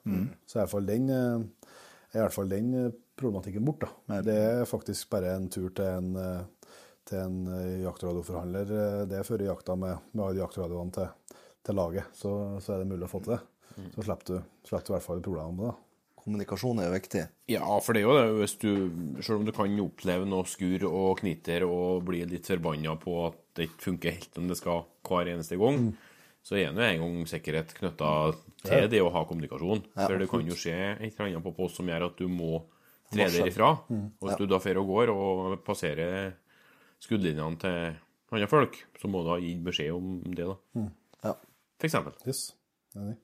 Så 0.46 0.58
i 0.58 0.60
hvert 0.62 0.72
fall 0.72 0.88
den, 0.88 1.08
eh, 1.12 1.72
er 2.12 2.20
i 2.20 2.24
hvert 2.24 2.36
fall 2.36 2.52
den 2.52 2.74
eh, 2.80 2.92
problematikken 3.16 3.64
bort. 3.66 3.86
da. 3.86 4.20
Det 4.26 4.36
er 4.36 4.68
faktisk 4.68 5.10
bare 5.14 5.36
en 5.36 5.48
tur 5.52 5.70
til 5.76 5.86
en, 5.86 6.12
eh, 6.20 6.70
til 7.06 7.22
en 7.22 7.82
jaktradioforhandler. 7.84 8.76
Det 9.06 9.20
er 9.20 9.28
før 9.28 9.46
jakta 9.46 9.76
med, 9.78 10.08
med 10.12 10.24
alle 10.26 10.42
jaktradioene 10.42 10.96
til, 10.96 11.36
til 11.64 11.78
laget, 11.78 12.10
så, 12.16 12.32
så 12.58 12.74
er 12.74 12.82
det 12.82 12.90
mulig 12.90 13.06
å 13.06 13.12
få 13.12 13.22
til 13.22 13.36
det. 13.36 13.42
Så 13.94 14.06
slipper 14.06 14.30
du, 14.30 14.38
slipper 14.66 14.86
du 14.86 14.90
i 14.90 14.96
hvert 14.96 15.06
fall 15.06 15.22
problemene 15.22 15.60
med 15.60 15.68
det. 15.70 15.76
Kommunikasjon 16.26 16.80
er 16.82 16.88
jo 16.88 16.96
viktig. 16.96 17.20
Ja, 17.52 17.66
for 17.78 17.94
det 17.94 18.02
er 18.02 18.08
jo 18.08 18.14
det, 18.16 18.24
hvis 18.40 18.56
du 18.58 18.70
Selv 19.22 19.38
om 19.38 19.44
du 19.46 19.52
kan 19.54 19.76
oppleve 19.84 20.26
noe 20.26 20.46
skur 20.50 20.88
og 20.88 21.20
kniter 21.20 21.62
og 21.68 22.02
bli 22.08 22.24
litt 22.26 22.48
forbanna 22.50 22.96
på 22.98 23.14
at 23.28 23.38
det 23.56 23.68
ikke 23.70 23.86
funker 23.88 24.16
helt 24.18 24.38
om 24.40 24.48
det 24.50 24.58
skal 24.60 24.84
hver 25.06 25.32
eneste 25.32 25.58
gang, 25.60 25.90
så 26.46 26.58
er 26.60 26.70
det 26.76 26.78
jo 26.78 26.86
en 26.86 27.02
gang 27.02 27.28
sikkerhet 27.30 27.74
knytta 27.74 28.10
til 28.66 28.88
det 28.92 29.02
å 29.02 29.10
ha 29.14 29.24
kommunikasjon. 29.26 29.84
For 29.96 30.18
det 30.20 30.28
kan 30.30 30.46
jo 30.46 30.56
skje 30.58 30.76
et 30.94 31.06
eller 31.10 31.30
annet 31.32 31.44
på 31.46 31.54
post 31.56 31.80
som 31.80 31.88
gjør 31.90 32.08
at 32.10 32.18
du 32.20 32.28
må 32.30 32.60
tre 33.12 33.28
derifra. 33.32 33.72
Og 33.90 34.26
hvis 34.28 34.38
du 34.40 34.46
da 34.46 34.60
drar 34.62 34.82
og 34.82 34.90
går 34.92 35.12
og 35.14 35.56
passerer 35.66 36.34
skuddlinjene 37.02 37.60
til 37.62 37.78
andre 38.34 38.48
folk, 38.50 38.78
så 39.00 39.10
må 39.10 39.22
du 39.24 39.32
ha 39.34 39.38
gitt 39.42 39.62
beskjed 39.66 39.94
om 39.94 40.20
det, 40.34 40.46
da. 40.48 40.86
Ja. 41.26 41.34
For 41.76 41.88
eksempel. 41.88 42.14
Yes. 42.26 42.48
Enig. 42.96 43.16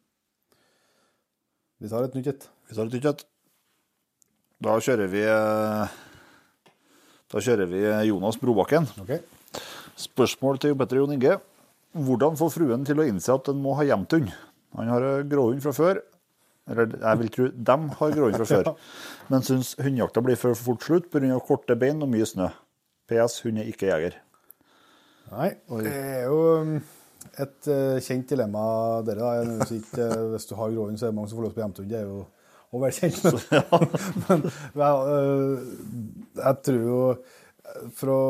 Vi 1.83 1.91
tar 1.91 2.07
et 2.07 2.14
nytt 2.14 2.28
et. 2.30 2.49
Vi 2.70 2.76
tar 2.78 2.87
et 2.87 2.95
nytt 2.95 3.09
et. 3.11 3.24
Da 4.62 4.76
kjører 4.78 5.09
vi 5.11 5.22
eh, 5.26 5.95
Da 7.33 7.41
kjører 7.43 7.66
vi 7.66 7.80
Jonas 8.07 8.39
Brobakken. 8.39 8.87
Ok. 9.03 9.16
Spørsmål 10.01 10.61
til 10.62 10.76
Petter 10.78 11.01
Jon 11.01 11.12
Inge. 11.12 11.36
Hvordan 11.93 12.38
få 12.40 12.49
fruen 12.53 12.86
til 12.88 13.01
å 13.03 13.05
innse 13.05 13.34
at 13.34 13.51
den 13.51 13.61
må 13.61 13.74
ha 13.76 13.84
gjemt 13.84 14.14
hund? 14.16 14.32
Han 14.78 14.88
har 14.88 15.05
eh, 15.05 15.26
gråhund 15.28 15.61
fra 15.64 15.74
før. 15.76 16.01
Eller 16.70 16.95
jeg 16.95 17.18
vil 17.20 17.30
tro 17.34 17.49
dem 17.53 17.88
har 17.99 18.14
gråhund 18.16 18.38
fra 18.40 18.49
før. 18.55 18.72
Men 19.32 19.45
syns 19.45 19.74
hundejakta 19.80 20.24
blir 20.24 20.40
for 20.40 20.57
fort 20.57 20.86
slutt 20.86 21.10
pga. 21.12 21.36
korte 21.44 21.77
bein 21.77 22.01
og 22.02 22.10
mye 22.12 22.28
snø. 22.28 22.48
PS. 23.10 23.43
Hund 23.44 23.60
er 23.60 23.69
ikke 23.69 23.90
jeger. 23.90 24.19
Nei, 25.32 25.52
det 25.85 25.93
er 25.93 26.27
jo 26.28 26.40
um, 26.60 26.74
et 27.40 27.69
eh, 27.73 28.01
kjent 28.05 28.32
dilemma, 28.32 28.64
dere. 29.06 29.20
da. 29.20 29.69
Ikke, 29.69 30.06
eh, 30.09 30.28
hvis 30.32 30.48
du 30.48 30.56
har 30.56 30.73
gråhund, 30.73 30.98
så 31.01 31.09
er 31.09 31.12
det 31.12 31.20
mange 31.20 31.32
som 31.32 31.40
får 31.40 31.48
lov 31.48 31.52
til 31.52 31.59
å 31.59 31.60
på 31.60 31.66
hjemtehund. 31.66 31.93
Det 31.93 32.01
er 32.01 32.09
jo 32.09 32.24
også 32.73 32.82
veldig 32.82 32.98
kjent. 32.98 34.28
Men, 34.28 34.44
men 34.81 34.86
ja, 34.89 34.93
jeg 36.48 36.62
tror 36.64 36.85
jo 36.89 37.01
fra 37.97 38.20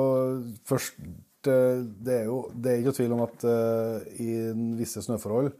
først 0.70 0.98
Det 1.42 2.14
er 2.20 2.24
jo 2.26 2.50
det 2.54 2.72
er 2.72 2.80
ikke 2.82 2.94
tvil 2.98 3.12
om 3.16 3.22
at 3.26 3.44
eh, 3.44 4.20
i 4.22 4.30
visse 4.78 5.02
snøforhold 5.02 5.52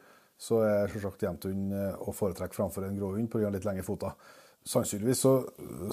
så 0.42 0.60
er 0.66 0.88
selvsagt 0.90 1.22
hjemtehund 1.22 1.72
eh, 1.72 1.96
å 2.02 2.12
foretrekke 2.14 2.54
framfor 2.56 2.84
en 2.88 2.96
gråhund 2.98 3.28
pga. 3.30 3.50
litt 3.54 3.64
lengre 3.64 3.84
føtter. 3.86 4.14
Sannsynligvis 4.66 5.18
så, 5.22 5.32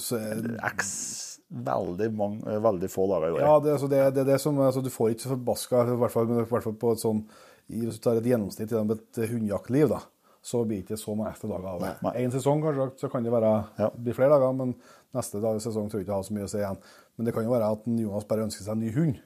så 0.01 0.17
er 0.21 0.41
X 0.75 1.39
veldig, 1.49 2.11
mange, 2.13 2.43
eh, 2.49 2.59
veldig 2.61 2.89
få 2.93 3.07
dager 3.09 3.29
i 3.29 3.33
året. 3.37 3.45
ja, 3.47 3.59
det, 3.65 3.71
altså, 3.77 3.89
det, 3.89 4.01
det 4.13 4.25
det 4.29 4.39
som 4.41 4.59
altså, 4.61 4.81
Du 4.85 4.89
får 4.93 5.11
ikke 5.15 5.25
så 5.27 5.33
forbaska, 5.35 5.83
i 5.93 5.97
hvert 6.03 6.13
fall, 6.13 6.27
hvert 6.39 6.65
fall 6.67 6.77
på 6.81 6.91
et 6.93 7.01
sånn 7.01 7.23
i- 7.69 7.83
Hvis 7.85 7.97
du 7.99 8.03
tar 8.05 8.17
et 8.17 8.25
gjennomsnitt 8.29 8.69
gjennom 8.73 8.91
et 8.95 9.19
hundejaktliv, 9.29 9.89
da, 9.89 9.99
så 10.41 10.63
blir 10.65 10.79
det 10.81 10.85
ikke 10.87 10.97
så 11.01 11.13
mange 11.17 11.29
ekstra 11.33 11.49
dager 11.51 11.67
av 11.69 11.81
det. 11.83 11.93
Én 12.15 12.25
En 12.25 12.31
sesong 12.33 12.61
kanskje, 12.65 12.89
så 13.01 13.09
kan 13.11 13.23
det 13.25 13.31
være, 13.33 13.51
Ja. 13.77 13.89
bli 13.93 14.13
flere 14.13 14.29
dager, 14.37 14.53
men 14.57 14.73
neste 15.13 15.41
dag, 15.41 15.57
sesong 15.61 15.89
tror 15.89 15.99
jeg 15.99 16.05
ikke 16.07 16.13
jeg 16.13 16.21
har 16.23 16.23
så 16.29 16.33
mye 16.33 16.47
å 16.47 16.49
si 16.49 16.57
igjen. 16.57 16.77
Men 17.17 17.25
det 17.25 17.33
kan 17.35 17.43
jo 17.43 17.51
være 17.53 17.71
at 17.71 17.85
Jonas 17.85 18.25
bare 18.25 18.45
ønsker 18.47 18.63
seg 18.65 18.71
en 18.73 18.79
ny 18.79 18.91
hund. 18.95 19.19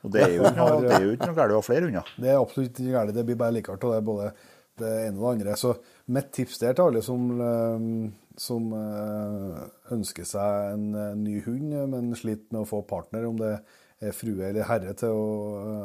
Og 0.00 0.12
det 0.14 0.22
er 0.24 0.32
jo, 0.38 0.46
det 0.48 0.94
er 0.96 1.04
jo 1.04 1.12
ikke 1.12 1.28
noe 1.28 1.36
galt 1.36 1.52
å 1.52 1.60
ha 1.60 1.64
flere 1.64 1.88
hunder. 1.88 2.12
Det 2.16 2.30
er 2.32 2.40
absolutt 2.40 2.78
ikke 2.80 2.94
galt. 2.94 3.14
Det 3.16 3.24
blir 3.28 3.38
bare 3.40 3.56
likere 3.58 3.76
av 3.76 3.94
det, 3.94 4.00
både 4.06 4.30
det 4.80 4.92
ene 5.06 5.18
og 5.18 5.26
det 5.26 5.32
andre. 5.34 5.56
Så 5.60 5.74
mitt 6.14 6.32
tips 6.34 6.60
der 6.62 6.76
til 6.76 6.88
alle 6.88 7.02
som, 7.04 7.28
eh, 7.44 7.84
som 8.40 8.72
eh, 8.78 9.60
ønsker 9.96 10.28
seg 10.28 10.74
en 10.74 10.88
eh, 10.94 11.12
ny 11.20 11.36
hund, 11.46 11.76
men 11.92 12.14
sliter 12.18 12.48
med 12.50 12.64
å 12.64 12.70
få 12.70 12.82
partner, 12.88 13.28
om 13.28 13.38
det 13.40 13.54
er 14.00 14.16
frue 14.16 14.48
eller 14.48 14.68
herre 14.68 14.96
til 14.96 15.12
å, 15.12 15.24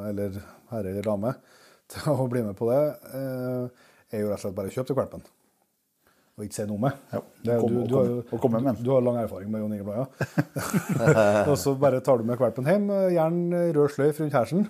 eller 0.09 0.39
herre 0.71 0.93
eller 0.93 1.05
dame, 1.05 1.35
til 1.91 2.11
å 2.15 2.29
bli 2.31 2.45
med 2.45 2.55
på 2.57 2.71
det, 2.71 2.81
er 3.15 4.21
jo 4.21 4.29
rett 4.31 4.39
og 4.39 4.45
slett 4.45 4.57
bare 4.57 4.71
å 4.71 4.77
kjøpe 4.77 4.93
til 4.93 5.01
valpen. 5.01 5.25
Og 6.35 6.43
ikke 6.43 6.57
si 6.57 6.65
noe 6.67 6.81
med. 6.83 6.95
Ja, 7.13 7.19
Det 7.47 7.57
kom- 7.61 7.69
du, 7.71 7.75
kom, 7.79 7.87
du, 7.87 7.95
har 7.95 8.07
jo- 8.09 8.73
du 8.83 8.89
har 8.91 9.01
lang 9.05 9.17
erfaring 9.21 9.51
med 9.53 9.61
Jon 9.61 9.73
Inge 9.77 9.93
ja. 9.95 10.05
og 11.51 11.57
så 11.61 11.75
bare 11.79 12.01
tar 12.03 12.17
du 12.19 12.25
med 12.27 12.37
valpen 12.41 12.65
hjem, 12.67 12.89
gjerne 13.15 13.61
rød 13.77 13.93
sløyf 13.93 14.19
rundt 14.19 14.35
hersen. 14.35 14.65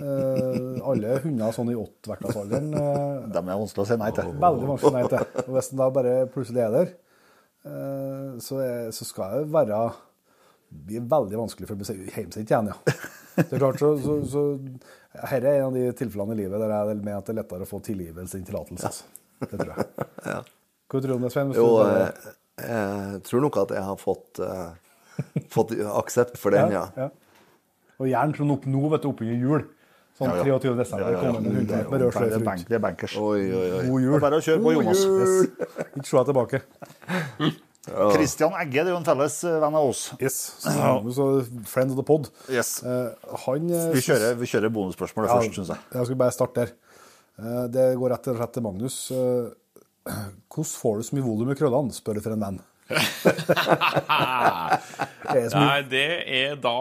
Eh, 0.00 0.78
alle 0.88 1.18
hunder 1.24 1.52
sånn 1.52 1.68
i 1.68 1.74
åttevektersalderen 1.76 2.70
eh, 2.80 3.26
Dem 3.34 3.48
er 3.52 3.58
vanskelig 3.60 3.82
å 3.84 3.88
si 3.90 3.96
nei 4.00 4.10
til. 4.16 4.30
Veldig 4.40 4.68
vanskelig 4.70 4.92
nei 4.96 5.02
til. 5.12 5.26
Og 5.46 5.50
hvis 5.56 5.68
den 5.72 5.80
da 5.82 5.88
bare 5.92 6.14
plutselig 6.32 6.62
er 6.64 6.70
der, 6.76 6.92
eh, 7.68 8.30
så, 8.40 8.60
er, 8.64 8.86
så 8.96 9.04
skal 9.08 9.34
det 9.42 9.50
være 9.52 9.82
blir 10.72 11.04
veldig 11.04 11.36
vanskelig 11.42 11.68
for 11.68 11.76
hjemsendt 11.84 12.48
igjen, 12.48 12.70
ja. 12.72 12.96
Det 13.36 13.48
er 13.56 13.60
klart, 13.60 13.80
så, 13.80 13.90
så, 14.00 14.14
så 14.28 14.42
Dette 15.12 15.36
er 15.40 15.58
en 15.58 15.66
av 15.70 15.76
de 15.76 15.82
tilfellene 15.96 16.32
i 16.36 16.40
livet 16.40 16.60
der 16.60 16.72
jeg 16.72 16.96
mener 17.02 17.18
at 17.20 17.28
det 17.28 17.34
er 17.34 17.38
lettere 17.42 17.66
å 17.66 17.68
få 17.68 17.80
tilgivelse 17.84 18.38
enn 18.38 18.46
tillatelse. 18.48 18.88
altså. 18.88 19.04
Det 19.42 19.58
tror 19.60 19.72
jeg. 19.74 20.08
Ja. 20.24 20.40
Hva 20.92 21.00
tror 21.00 21.08
du 21.08 21.14
om 21.16 21.22
det, 21.24 21.32
Svein? 21.32 21.52
Jo, 21.56 21.66
jeg, 21.88 22.32
eh, 22.60 23.12
jeg 23.16 23.22
tror 23.24 23.40
nok 23.46 23.56
at 23.62 23.70
jeg 23.78 23.84
har 23.88 23.96
fått, 24.00 24.40
uh, 24.44 24.74
fått 25.54 25.72
aksept 25.88 26.36
for 26.40 26.52
den, 26.52 26.72
ja. 26.78 26.84
ja. 27.00 27.08
Og 28.02 28.10
gjerne 28.10 28.36
sånn 28.36 28.52
opp 28.52 28.66
nå, 28.68 28.82
vet 28.92 29.04
du, 29.06 29.08
oppunder 29.12 29.40
jul. 29.40 29.64
Sånn 30.18 30.28
Ja, 30.28 30.44
ja. 30.44 30.58
23. 30.60 30.76
desember 30.76 31.14
Ja, 31.16 31.32
Det 31.32 31.72
er 31.72 32.36
er 32.36 32.44
bank- 32.44 32.66
det 32.68 32.76
er 32.76 32.82
bankers. 32.84 33.14
Oi, 33.16 33.40
oi, 33.48 33.68
oi. 33.78 33.84
God 33.88 34.02
jul. 34.04 34.16
bare 34.20 34.36
å 34.42 34.44
kjøre 34.44 34.60
på, 34.60 34.72
Jonas. 34.76 35.04
Yes. 35.08 35.86
Ikke 35.96 36.08
se 36.10 36.16
deg 36.18 36.26
tilbake. 36.28 36.60
Christian 38.12 38.52
Egge 38.60 38.84
det 38.84 38.90
er 38.92 38.94
jo 38.94 38.98
en 39.00 39.06
felles 39.06 39.38
eh, 39.48 39.56
venn 39.64 39.74
av 39.80 39.88
oss. 39.90 40.02
Yes. 40.22 40.36
Så, 40.62 40.74
så 41.16 41.26
friend 41.66 41.94
of 41.94 41.98
the 41.98 42.04
pod. 42.06 42.28
Yes. 42.52 42.76
Eh, 42.86 43.08
han 43.46 43.72
Vi 43.96 44.04
kjører, 44.04 44.36
vi 44.38 44.46
kjører 44.52 44.70
bonusspørsmålet 44.76 45.32
først, 45.32 45.56
syns 45.56 45.72
jeg. 45.74 45.82
Jeg 45.96 46.06
skal 46.10 46.20
bare 46.20 46.36
starte 46.36 46.60
der. 46.66 46.74
Eh, 47.42 47.64
Det 47.74 47.88
går 47.98 48.14
rett 48.14 48.28
og 48.30 48.38
slett 48.38 48.54
til 48.54 48.66
Magnus. 48.68 48.98
Hvordan 50.04 50.72
får 50.82 50.96
du 50.98 51.02
så 51.08 51.16
mye 51.16 51.24
volum 51.26 51.50
i 51.52 51.58
krøllene, 51.58 51.94
spør 51.94 52.18
du 52.18 52.24
for 52.24 52.34
en 52.36 52.42
venn. 52.48 52.60
Det 55.32 55.38
mye- 55.46 55.54
Nei, 55.54 55.82
det 55.88 56.00
er 56.28 56.56
da 56.60 56.72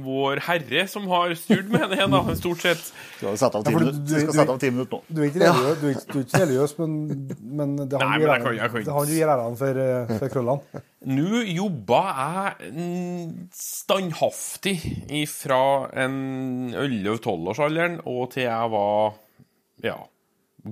vår 0.00 0.40
herre 0.46 0.84
som 0.88 1.08
har 1.10 1.34
styrt 1.36 1.68
med 1.72 1.90
det, 1.90 2.06
da, 2.08 2.20
stort 2.38 2.62
sett. 2.62 2.84
Du 3.18 3.26
skal 3.26 3.36
sette 3.42 3.58
av 3.58 3.64
ti 3.66 3.74
minutter, 3.74 3.98
du- 3.98 4.06
du 4.08 4.20
skal 4.22 4.32
sette 4.38 4.54
av 4.54 4.60
ti 4.62 4.70
minutter 4.72 4.96
nå. 4.96 5.02
Du 5.10 5.20
er 5.20 5.26
ikke 5.28 5.42
religiøs, 5.42 5.80
du 5.82 5.86
er 5.88 5.92
ikke, 5.96 6.06
du 6.12 6.18
er 6.18 6.24
ikke 6.24 6.40
religiøs 6.44 6.74
men, 6.78 6.94
men 7.58 7.76
det 7.82 7.98
har 7.98 8.06
Nei, 8.06 8.18
men 8.18 8.22
jeg 8.22 8.30
gir 9.10 9.26
æren- 9.28 9.52
er 9.52 9.56
for, 9.58 9.82
eh, 9.84 10.18
for 10.22 10.28
krøllene. 10.32 10.82
Nå 11.18 11.42
jobba 11.58 12.00
jeg 12.14 12.54
standhaftig 13.58 15.28
fra 15.28 15.62
en 16.06 16.70
11-12-årsalderen 16.72 18.00
og 18.06 18.30
til 18.32 18.42
jeg 18.46 18.70
var 18.70 19.14
ja, 19.84 19.98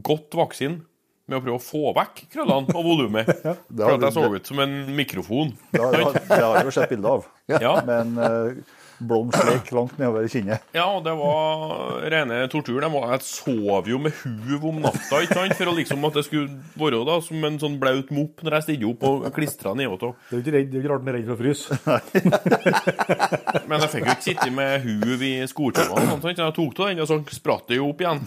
godt 0.02 0.30
voksen 0.38 0.80
med 1.26 1.38
å 1.38 1.42
prøve 1.42 1.58
å 1.58 1.62
få 1.62 1.92
vekk 1.96 2.24
krøllene 2.32 2.74
og 2.76 2.86
volumet. 2.86 3.30
For 3.76 3.96
at 3.96 4.08
jeg 4.08 4.16
så 4.16 4.26
ut 4.30 4.50
som 4.52 4.62
en 4.62 4.74
mikrofon. 4.96 5.54
Det 5.72 5.82
har, 5.82 6.00
det 6.16 6.26
har, 6.30 6.58
jeg 6.60 6.68
jo 6.68 6.74
sett 6.78 6.92
bilde 6.92 7.14
av. 7.18 7.30
Ja. 7.50 7.72
Med 7.86 7.96
en 7.98 8.18
uh, 8.18 8.76
blond 8.98 9.34
sleik 9.34 9.72
langt 9.74 9.98
nedover 9.98 10.28
kinnet. 10.30 10.62
Ja, 10.76 10.86
og 10.86 11.02
det 11.04 11.12
var 11.18 12.06
rene 12.12 12.38
tortur. 12.52 12.78
Jeg, 12.80 13.18
sov 13.26 13.90
jo 13.90 14.00
med 14.02 14.14
huv 14.22 14.66
om 14.70 14.80
natta, 14.84 15.20
ikke 15.24 15.38
sant? 15.40 15.56
For 15.58 15.70
å 15.70 15.76
liksom 15.76 16.08
at 16.08 16.18
det 16.20 16.24
skulle 16.28 16.78
være 16.78 17.02
da, 17.08 17.18
som 17.24 17.46
en 17.50 17.60
sånn 17.62 17.78
blaut 17.82 18.12
mopp 18.14 18.46
når 18.46 18.58
jeg 18.58 18.68
stilte 18.68 18.90
opp 18.92 19.06
og 19.10 19.28
klistra 19.36 19.74
nedover. 19.78 20.14
Det 20.30 20.40
er 20.40 20.60
jo 20.62 20.66
ikke, 20.70 20.88
rart 20.88 21.04
han 21.04 21.12
er 21.12 21.18
redd 21.18 21.30
for 21.30 21.36
å 21.36 21.42
fryse. 21.42 21.68
Men 23.68 23.82
jeg 23.82 23.94
fikk 23.96 24.04
jo 24.06 24.16
ikke 24.16 24.28
sitte 24.30 24.50
med 24.54 24.86
huv 24.86 25.26
i 25.26 25.36
sånt. 25.50 26.30
Jeg 26.30 26.58
tok 26.60 26.84
av 26.84 26.92
den, 26.92 27.02
og 27.02 27.10
så 27.10 27.22
spratt 27.34 27.72
det 27.72 27.80
jo 27.80 27.90
opp 27.90 28.06
igjen. 28.06 28.22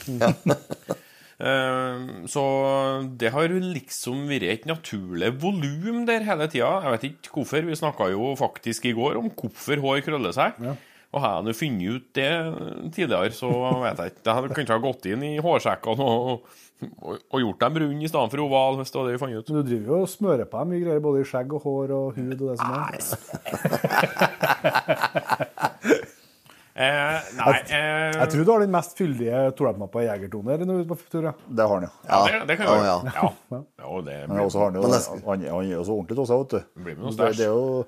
Eh, 1.39 1.97
Så 2.27 2.43
det 3.17 3.31
har 3.31 3.47
liksom 3.47 4.27
vært 4.27 4.43
et 4.43 4.65
naturlig 4.67 5.31
volum 5.41 6.05
der 6.05 6.19
hele 6.27 6.47
tida. 6.51 6.81
Jeg 6.83 6.91
vet 6.97 7.03
ikke 7.13 7.31
hvorfor. 7.39 7.61
Vi 7.69 7.75
snakka 7.79 8.09
jo 8.11 8.35
faktisk 8.39 8.85
i 8.85 8.93
går 8.97 9.17
om 9.21 9.29
hvorfor 9.31 9.77
hår 9.79 10.01
krøller 10.03 10.33
seg. 10.35 10.51
Og 11.09 11.21
har 11.23 11.41
jeg 11.41 11.55
funnet 11.57 11.89
ut 11.89 12.09
det 12.13 12.33
tidligere, 12.93 13.31
så 13.33 13.47
vet 13.81 13.97
jeg 13.97 14.11
ikke. 14.11 14.25
Jeg 14.27 14.35
hadde 14.35 14.53
kanskje 14.59 14.75
ha 14.75 14.83
gått 14.83 15.05
inn 15.09 15.23
i 15.25 15.39
hårsekkene 15.41 16.05
og, 16.05 16.43
og, 17.01 17.15
og 17.33 17.39
gjort 17.41 17.63
dem 17.63 17.79
runde 17.81 18.05
i 18.05 18.11
stedet 18.11 18.29
for 18.35 18.43
oval, 18.43 18.77
hvis 18.77 18.91
det 18.93 18.99
var 18.99 19.05
det 19.07 19.15
vi 19.15 19.21
fant 19.23 19.33
ut. 19.39 19.49
Men 19.49 19.57
du 19.57 19.63
driver 19.71 19.87
jo 19.95 19.97
og 20.03 20.11
smører 20.13 20.45
på 20.51 20.61
dem 20.61 20.69
mye 20.75 20.83
greier, 20.85 21.01
både 21.07 21.23
i 21.23 21.27
skjegg 21.31 21.49
og 21.57 21.61
hår 21.65 21.87
og 21.97 22.07
hud 22.19 22.37
og 22.37 22.45
det 22.51 22.57
som 22.61 22.71
er. 22.77 22.93
Eh, 26.79 27.29
nei 27.35 27.53
eh, 27.75 28.13
Jeg 28.15 28.31
tror 28.31 28.45
du 28.47 28.51
har 28.53 28.61
den 28.63 28.71
mest 28.71 28.93
fyldige 28.95 29.39
tolepnappa 29.59 30.03
jegertoner 30.05 30.61
når 30.63 30.77
du 30.77 30.83
er 30.85 30.89
på 30.93 30.97
tur. 31.11 31.25
ja. 31.27 31.33
Det 31.47 31.65
har 31.67 31.73
han 31.75 31.87
jo. 31.89 31.89
ja, 32.07 32.19
det, 32.23 32.37
det 32.47 32.55
kan 32.59 32.69
jeg 32.69 32.77
jo 32.79 32.85
ja. 32.87 32.99
Ja. 33.17 33.31
ja, 33.83 34.01
det 34.07 34.19
Men 34.29 34.39
også 34.45 34.61
har 34.61 34.69
han 34.71 34.77
jo 34.79 34.85
han, 34.87 35.43
han 35.43 35.65
gir 35.67 35.73
jo 35.75 35.83
så 35.83 35.97
ordentlig 35.97 36.15
til 36.15 36.23
oss, 36.23 36.31
vet 36.31 36.55
du. 36.55 36.83
blir 36.85 36.95
med 36.95 37.03
noe 37.03 37.17
Det, 37.17 37.29
det, 37.35 37.49
er 37.49 37.51
jo, 37.51 37.83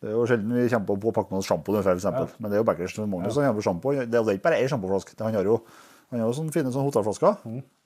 det 0.00 0.12
er 0.12 0.14
jo 0.14 0.26
sjelden 0.30 0.54
vi 0.60 0.68
kommer 0.70 1.02
på 1.02 1.10
å 1.10 1.16
pakke 1.18 1.34
med 1.34 1.42
oss 1.42 1.50
sjampo, 1.50 1.74
for 1.74 1.92
eksempel. 1.96 2.30
Men 2.38 2.52
det 2.52 2.60
er 2.60 2.62
jo 2.62 2.68
backers. 2.70 2.94
Magnus 3.02 3.40
har 3.42 3.50
jo 3.50 3.66
sjampo. 3.66 3.96
Det 3.98 4.06
er 4.14 4.22
jo 4.22 4.38
ikke 4.38 4.46
bare 4.46 4.62
ei 4.62 4.70
sjampoflaske. 4.70 5.18
Han 5.26 5.34
har 5.34 5.50
jo 5.50 5.58
han 6.10 6.22
har 6.22 6.26
jo 6.30 6.34
sånne 6.38 6.54
fine 6.54 6.70
sånne 6.74 6.88
hotellflasker 6.88 7.36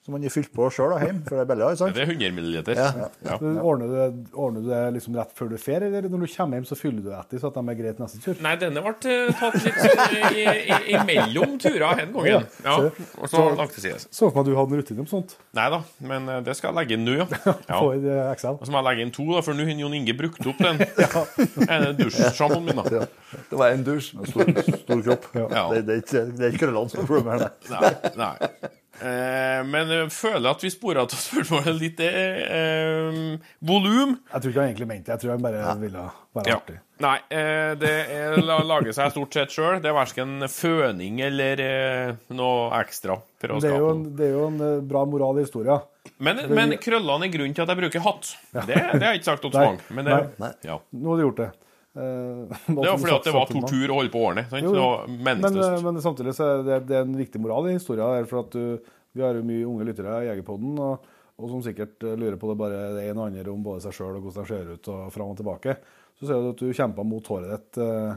som 0.04 0.12
man 0.12 0.24
har 0.26 0.32
fylt 0.34 0.50
på 0.52 0.66
sjøl 0.68 0.92
hjemme, 1.00 1.22
for 1.24 1.38
det 1.38 1.42
er 1.46 1.48
billigere. 1.48 1.76
sant? 1.80 1.94
Det 1.96 2.02
er 2.02 2.10
100 2.12 2.32
milliliter. 2.36 2.76
Ja. 2.76 3.06
Ja. 3.24 3.36
Ordner 3.64 3.88
du, 3.88 3.94
det, 3.96 4.32
ordner 4.36 4.60
du 4.60 4.66
det 4.68 4.80
liksom 4.98 5.14
rett 5.16 5.30
før 5.32 5.48
du 5.48 5.54
drar, 5.56 5.86
eller 5.88 6.08
når 6.12 6.26
du 6.26 6.34
kommer 6.34 6.60
hjem, 6.60 6.66
så 6.68 6.76
fyller 6.76 7.06
du 7.06 7.08
etter 7.16 7.40
så 7.40 7.48
at 7.48 7.56
de 7.56 7.72
er 7.72 7.78
greit 7.78 8.02
neste 8.02 8.20
tur? 8.20 8.42
Nei, 8.44 8.52
denne 8.60 8.82
ble 8.84 8.92
eh, 9.14 9.32
tatt 9.40 9.56
litt 9.64 9.80
sånn 9.80 10.28
i, 10.28 10.44
i, 10.44 10.76
imellom 10.98 11.56
turer 11.62 12.02
den 12.02 12.12
gangen. 12.18 12.44
Ja, 12.66 12.76
og 13.16 13.32
så 13.32 13.46
lagt 13.56 13.78
til 13.78 13.86
side. 13.86 14.02
Så 14.10 14.28
for 14.28 14.36
meg 14.36 14.44
at 14.44 14.50
du 14.50 14.58
hadde 14.60 14.76
en 14.76 14.84
rutine 14.84 15.06
om 15.06 15.08
sånt. 15.08 15.38
Nei 15.56 15.70
da, 15.72 15.80
men 16.12 16.28
eh, 16.36 16.44
det 16.50 16.58
skal 16.60 16.74
jeg 16.74 16.80
legge 16.82 16.98
inn 16.98 17.08
nå, 17.08 17.16
ja. 17.22 17.28
ja. 17.72 17.80
Og 17.80 18.68
så 18.68 18.68
må 18.68 18.82
jeg 18.82 18.88
legge 18.90 19.08
inn 19.08 19.16
to, 19.16 19.24
da, 19.32 19.40
for 19.48 19.56
nå 19.56 19.64
har 19.70 19.82
Jon 19.86 19.98
Inge 20.02 20.18
brukt 20.20 20.52
opp 20.52 20.60
den 20.60 20.84
ja. 21.06 21.90
dusjsjampoen 21.96 22.68
min. 22.68 22.84
da. 22.84 23.08
Det 23.48 23.56
var 23.56 23.72
en 23.72 23.88
dusj. 23.88 24.12
med 24.20 24.28
Stor, 24.34 24.52
stor 24.84 25.04
kropp. 25.08 25.28
Ja. 25.32 25.66
Det, 25.72 25.84
det, 25.88 26.00
det 26.12 26.50
er 26.50 26.52
ikke 26.52 26.66
krøllene 26.66 26.92
som 26.92 27.00
er 27.06 27.08
problemet 27.08 27.48
her. 27.48 27.54
Nei. 27.72 28.12
nei. 28.20 28.74
Eh, 29.04 29.60
men 29.68 29.90
jeg 29.92 30.08
føler 30.14 30.48
at 30.54 30.62
vi 30.64 30.70
spora 30.72 31.02
til 31.10 31.20
spørsmålet 31.20 31.76
litt. 31.80 32.00
Eh, 32.00 33.34
volum. 33.60 34.14
Jeg 34.32 34.40
tror 34.40 34.50
ikke 34.54 34.62
han 34.62 34.70
egentlig 34.72 34.88
mente 34.90 35.10
det. 35.10 35.16
Jeg 35.16 35.22
tror 35.24 35.34
han 35.34 35.44
bare 35.44 35.74
ville 35.82 36.04
være 36.34 36.48
Ja. 36.50 36.56
artig. 36.60 36.78
Nei, 37.04 37.16
eh, 37.34 37.74
det 37.74 37.90
er, 38.14 38.36
lager 38.64 38.92
seg 38.94 39.10
stort 39.12 39.34
sett 39.34 39.50
sjøl. 39.52 39.80
Det 39.82 39.90
er 39.90 39.96
verken 39.98 40.38
føning 40.48 41.20
eller 41.26 41.60
eh, 41.64 42.14
noe 42.30 42.70
ekstra. 42.80 43.18
For 43.42 43.56
å 43.56 43.60
Det 43.60 43.72
er, 43.72 43.78
jo 43.82 43.90
en, 43.90 44.04
det 44.16 44.28
er 44.30 44.32
jo 44.38 44.46
en 44.46 44.86
bra 44.88 45.04
moral 45.04 45.38
i 45.38 45.44
historia. 45.44 45.80
Men, 46.18 46.40
men 46.54 46.76
krøllene 46.78 47.26
er 47.26 47.32
grunnen 47.32 47.54
til 47.56 47.64
at 47.64 47.72
jeg 47.72 47.80
bruker 47.80 48.02
hatt. 48.04 48.32
Det, 48.52 48.64
det 48.68 49.02
har 49.02 49.12
jeg 49.12 49.20
ikke 49.22 49.30
sagt 49.32 49.42
til 49.46 49.52
så 49.52 49.66
Nei. 49.66 49.76
Men 49.98 50.08
det, 50.08 50.18
Nei. 50.40 50.52
ja. 50.64 50.78
Nå 50.94 51.10
har 51.14 51.20
du 51.20 51.26
gjort 51.28 51.42
det. 51.42 51.50
Eh, 51.94 52.56
det 52.66 52.74
var 52.74 52.98
fordi 52.98 53.14
at 53.14 53.28
det 53.28 53.34
var 53.34 53.50
tortur 53.50 53.92
å 53.92 53.98
holde 54.00 54.12
på 54.12 54.22
årene. 54.26 54.46
Sant? 54.50 54.66
Jo, 54.66 54.74
Det 54.74 54.84
var 54.84 55.08
Men, 55.08 55.44
eh, 55.62 55.80
men 55.86 56.02
samtidig 56.02 56.34
så 56.36 56.48
er 56.50 56.62
det, 56.66 56.78
det 56.90 56.98
er 56.98 57.06
en 57.06 57.18
viktig 57.18 57.42
moral 57.42 57.70
i 57.70 57.76
historien. 57.78 58.06
der, 58.18 58.30
For 58.30 58.42
at 58.42 58.54
du, 58.54 58.94
vi 59.14 59.22
har 59.22 59.38
jo 59.38 59.46
mye 59.46 59.66
unge 59.70 59.88
lyttere 59.90 60.20
i 60.22 60.28
Jegerpodden, 60.30 60.78
og, 60.82 61.10
og 61.38 61.50
som 61.52 61.64
sikkert 61.66 62.02
eh, 62.02 62.16
lurer 62.18 62.38
på 62.40 62.50
det 62.50 62.58
bare 62.60 62.84
det 62.96 63.08
ene 63.08 63.20
og 63.20 63.28
andre 63.30 63.52
om 63.52 63.66
både 63.66 63.84
seg 63.86 63.98
sjøl 63.98 64.18
og 64.18 64.26
hvordan 64.26 64.46
de 64.46 64.52
ser 64.52 64.72
ut, 64.74 64.92
og 64.94 65.12
fram 65.14 65.34
og 65.34 65.38
tilbake. 65.38 65.76
Så 66.18 66.28
ser 66.28 66.42
du 66.42 66.52
at 66.52 66.62
du 66.62 66.70
kjempa 66.74 67.06
mot 67.06 67.26
håret 67.30 67.52
ditt 67.54 67.82
eh, 67.82 68.14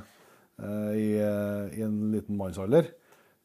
eh, 0.62 0.94
i, 0.98 1.10
eh, 1.22 1.78
i 1.78 1.86
en 1.86 2.00
liten 2.14 2.38
mannsalder. 2.40 2.90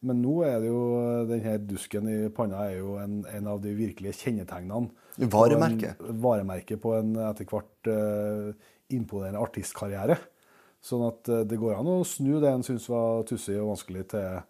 Men 0.02 0.18
nå 0.18 0.40
er 0.42 0.56
det 0.58 0.66
jo 0.72 0.82
den 1.28 1.44
her 1.44 1.60
dusken 1.62 2.08
i 2.10 2.16
panna 2.34 2.64
er 2.66 2.80
jo 2.80 2.96
en, 2.98 3.20
en 3.30 3.46
av 3.52 3.60
de 3.62 3.70
virkelige 3.78 4.16
kjennetegnene. 4.24 4.90
Varemerke. 5.30 5.92
Varemerket 6.00 6.22
varemerke 6.24 6.78
på 6.82 6.94
en 6.96 7.12
etter 7.28 7.46
hvert 7.46 7.90
eh, 7.92 8.70
imponerende 8.96 9.42
artistkarriere. 9.42 10.18
Sånn 10.82 11.04
at 11.06 11.30
eh, 11.30 11.44
det 11.48 11.58
går 11.60 11.76
an 11.78 11.90
å 11.92 12.00
snu 12.06 12.40
det 12.42 12.50
en 12.50 12.64
syns 12.66 12.88
var 12.90 13.26
tussig 13.28 13.58
og 13.60 13.72
vanskelig, 13.74 14.06
til 14.12 14.40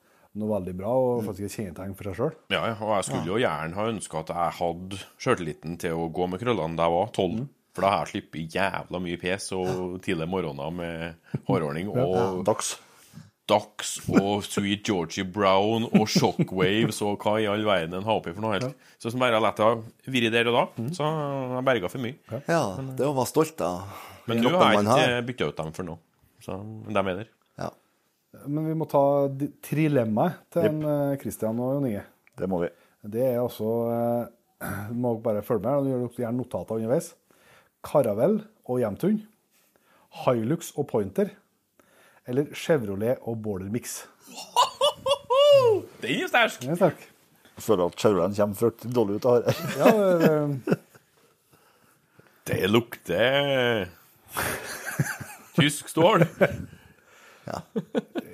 noe 0.40 0.48
veldig 0.55 0.73
bra, 0.78 0.93
og 0.97 1.24
faktisk 1.27 1.48
et 1.51 1.56
kjennetegn 1.59 1.97
for 1.97 2.09
seg 2.09 2.20
sjøl. 2.20 2.36
Ja, 2.55 2.62
ja, 2.70 2.77
og 2.78 2.94
jeg 2.97 3.09
skulle 3.09 3.35
jo 3.35 3.40
gjerne 3.43 3.77
ha 3.77 3.90
ønska 3.90 4.23
at 4.23 4.32
jeg 4.32 4.55
hadde 4.60 5.02
sjøltilliten 5.20 5.74
til 5.82 5.98
å 5.98 6.06
gå 6.14 6.28
med 6.32 6.40
krøllene 6.40 6.78
da 6.78 6.89
jeg 6.89 6.97
var 6.97 7.12
tolv. 7.19 7.43
For 7.73 7.85
da 7.85 7.90
har 7.93 8.02
jeg 8.05 8.12
sluppet 8.12 8.56
jævla 8.56 9.01
mye 9.01 9.19
pes 9.20 9.47
og 9.56 10.01
tidlige 10.05 10.28
morgener 10.28 10.73
med 10.77 11.36
hårordning 11.48 11.93
og 11.93 12.43
Dags. 12.48 12.74
Dax 13.48 13.97
og 14.12 14.44
Sweet 14.47 14.86
Georgie 14.86 15.24
Brown 15.27 15.89
og 15.89 16.05
Shockwaves 16.09 17.01
og 17.05 17.24
hva 17.24 17.35
i 17.43 17.48
all 17.51 17.64
verden 17.66 17.97
en 17.98 18.06
har 18.06 18.20
oppi 18.20 18.32
for 18.36 18.44
noe 18.44 18.55
helt. 18.55 18.77
Så 19.02 19.10
som 19.10 19.20
bare 19.20 19.36
har 19.36 19.43
latt 19.43 19.59
det 19.59 20.12
virre 20.14 20.31
der 20.32 20.52
og 20.52 20.59
da, 20.59 20.64
så 20.94 21.09
har 21.09 21.56
jeg 21.59 21.66
berga 21.66 21.90
for 21.93 22.05
mye. 22.05 22.16
Ja, 22.47 22.62
det 22.78 23.09
å 23.09 23.16
være 23.16 23.32
stolt 23.32 23.64
av 23.66 24.11
Men 24.31 24.43
nå 24.44 24.53
har 24.55 24.74
jeg 24.77 24.85
ikke 24.85 25.27
bytta 25.31 25.49
ut 25.51 25.62
dem 25.62 25.73
for 25.77 25.89
noe. 25.89 25.99
Så 26.43 26.59
de 26.62 26.99
er 26.99 27.19
der. 27.23 27.31
Ja. 27.61 27.70
Men 28.47 28.69
vi 28.70 28.77
må 28.78 28.86
ta 28.90 29.03
trilemmaet 29.65 30.40
til 30.55 30.69
en, 30.69 30.81
eh, 30.89 31.16
Christian 31.23 31.59
og 31.62 31.77
Jon 31.77 31.89
Inge. 31.90 32.05
Det 32.39 32.49
må 32.51 32.62
vi. 32.62 32.70
Det 33.03 33.24
er 33.32 33.40
altså 33.43 33.69
eh, 33.93 34.31
Du 34.90 34.94
må 35.05 35.16
bare 35.23 35.43
følge 35.43 35.66
med, 35.66 35.90
gjør 35.90 36.05
dere 36.07 36.24
gjerne 36.24 36.39
notater 36.39 36.78
underveis. 36.78 37.12
Caravelle 37.82 38.44
og 38.70 38.81
Jemtun. 38.81 39.23
Hilux 40.23 40.73
og 40.77 40.86
Pointer. 40.90 41.32
Eller 42.28 42.53
Chevrolet 42.55 43.19
og 43.27 43.40
Border 43.43 43.70
Mix. 43.74 44.05
Den 46.03 46.23
er 46.23 46.31
sterk! 46.31 46.61
Den 46.62 46.74
er 46.74 46.78
sterk. 46.78 47.09
Jeg 47.53 47.65
føler 47.66 47.90
at 47.90 47.99
Chevroleten 48.01 48.36
kommer 48.39 48.59
fryktelig 48.59 48.94
dårlig 48.97 49.16
ut 49.19 49.27
av 49.28 49.35
det. 49.43 49.53
Ja, 49.78 49.90
det, 49.93 50.31
det, 50.66 50.78
Det 52.49 52.70
lukter 52.70 53.90
tysk 55.59 55.90
stål. 55.92 56.24
ja, 57.46 57.59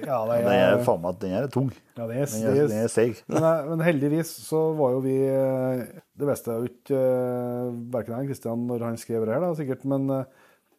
Ja, 0.08 0.18
det 0.24 0.36
er 0.40 0.48
er 0.54 0.82
faen 0.86 1.00
meg 1.04 1.18
den 1.20 1.32
her 1.34 1.46
er 1.46 1.52
tung. 1.52 1.68
ja, 1.98 2.06
det 2.08 2.16
er, 2.16 2.28
Den 2.32 2.44
er, 2.46 2.54
er, 2.62 2.68
den 2.70 2.82
er 2.84 2.92
seig. 2.92 3.22
Men, 3.28 3.44
eh, 3.44 3.66
men 3.68 3.82
heldigvis 3.84 4.30
så 4.46 4.60
var 4.78 4.94
jo 4.94 5.02
vi 5.04 5.16
eh, 5.28 5.82
Det 6.18 6.28
visste 6.28 6.54
jeg 6.54 6.62
jo 6.62 6.70
ikke 6.72 7.00
uh, 7.02 7.74
verken 7.92 8.14
jeg 8.14 8.18
eller 8.20 8.30
Kristian 8.30 8.64
når 8.70 8.86
han 8.86 9.00
skrev 9.00 9.26
det 9.26 9.34
her, 9.34 9.44
da, 9.44 9.50
sikkert, 9.58 9.84
men 9.88 10.08
eh, 10.14 10.24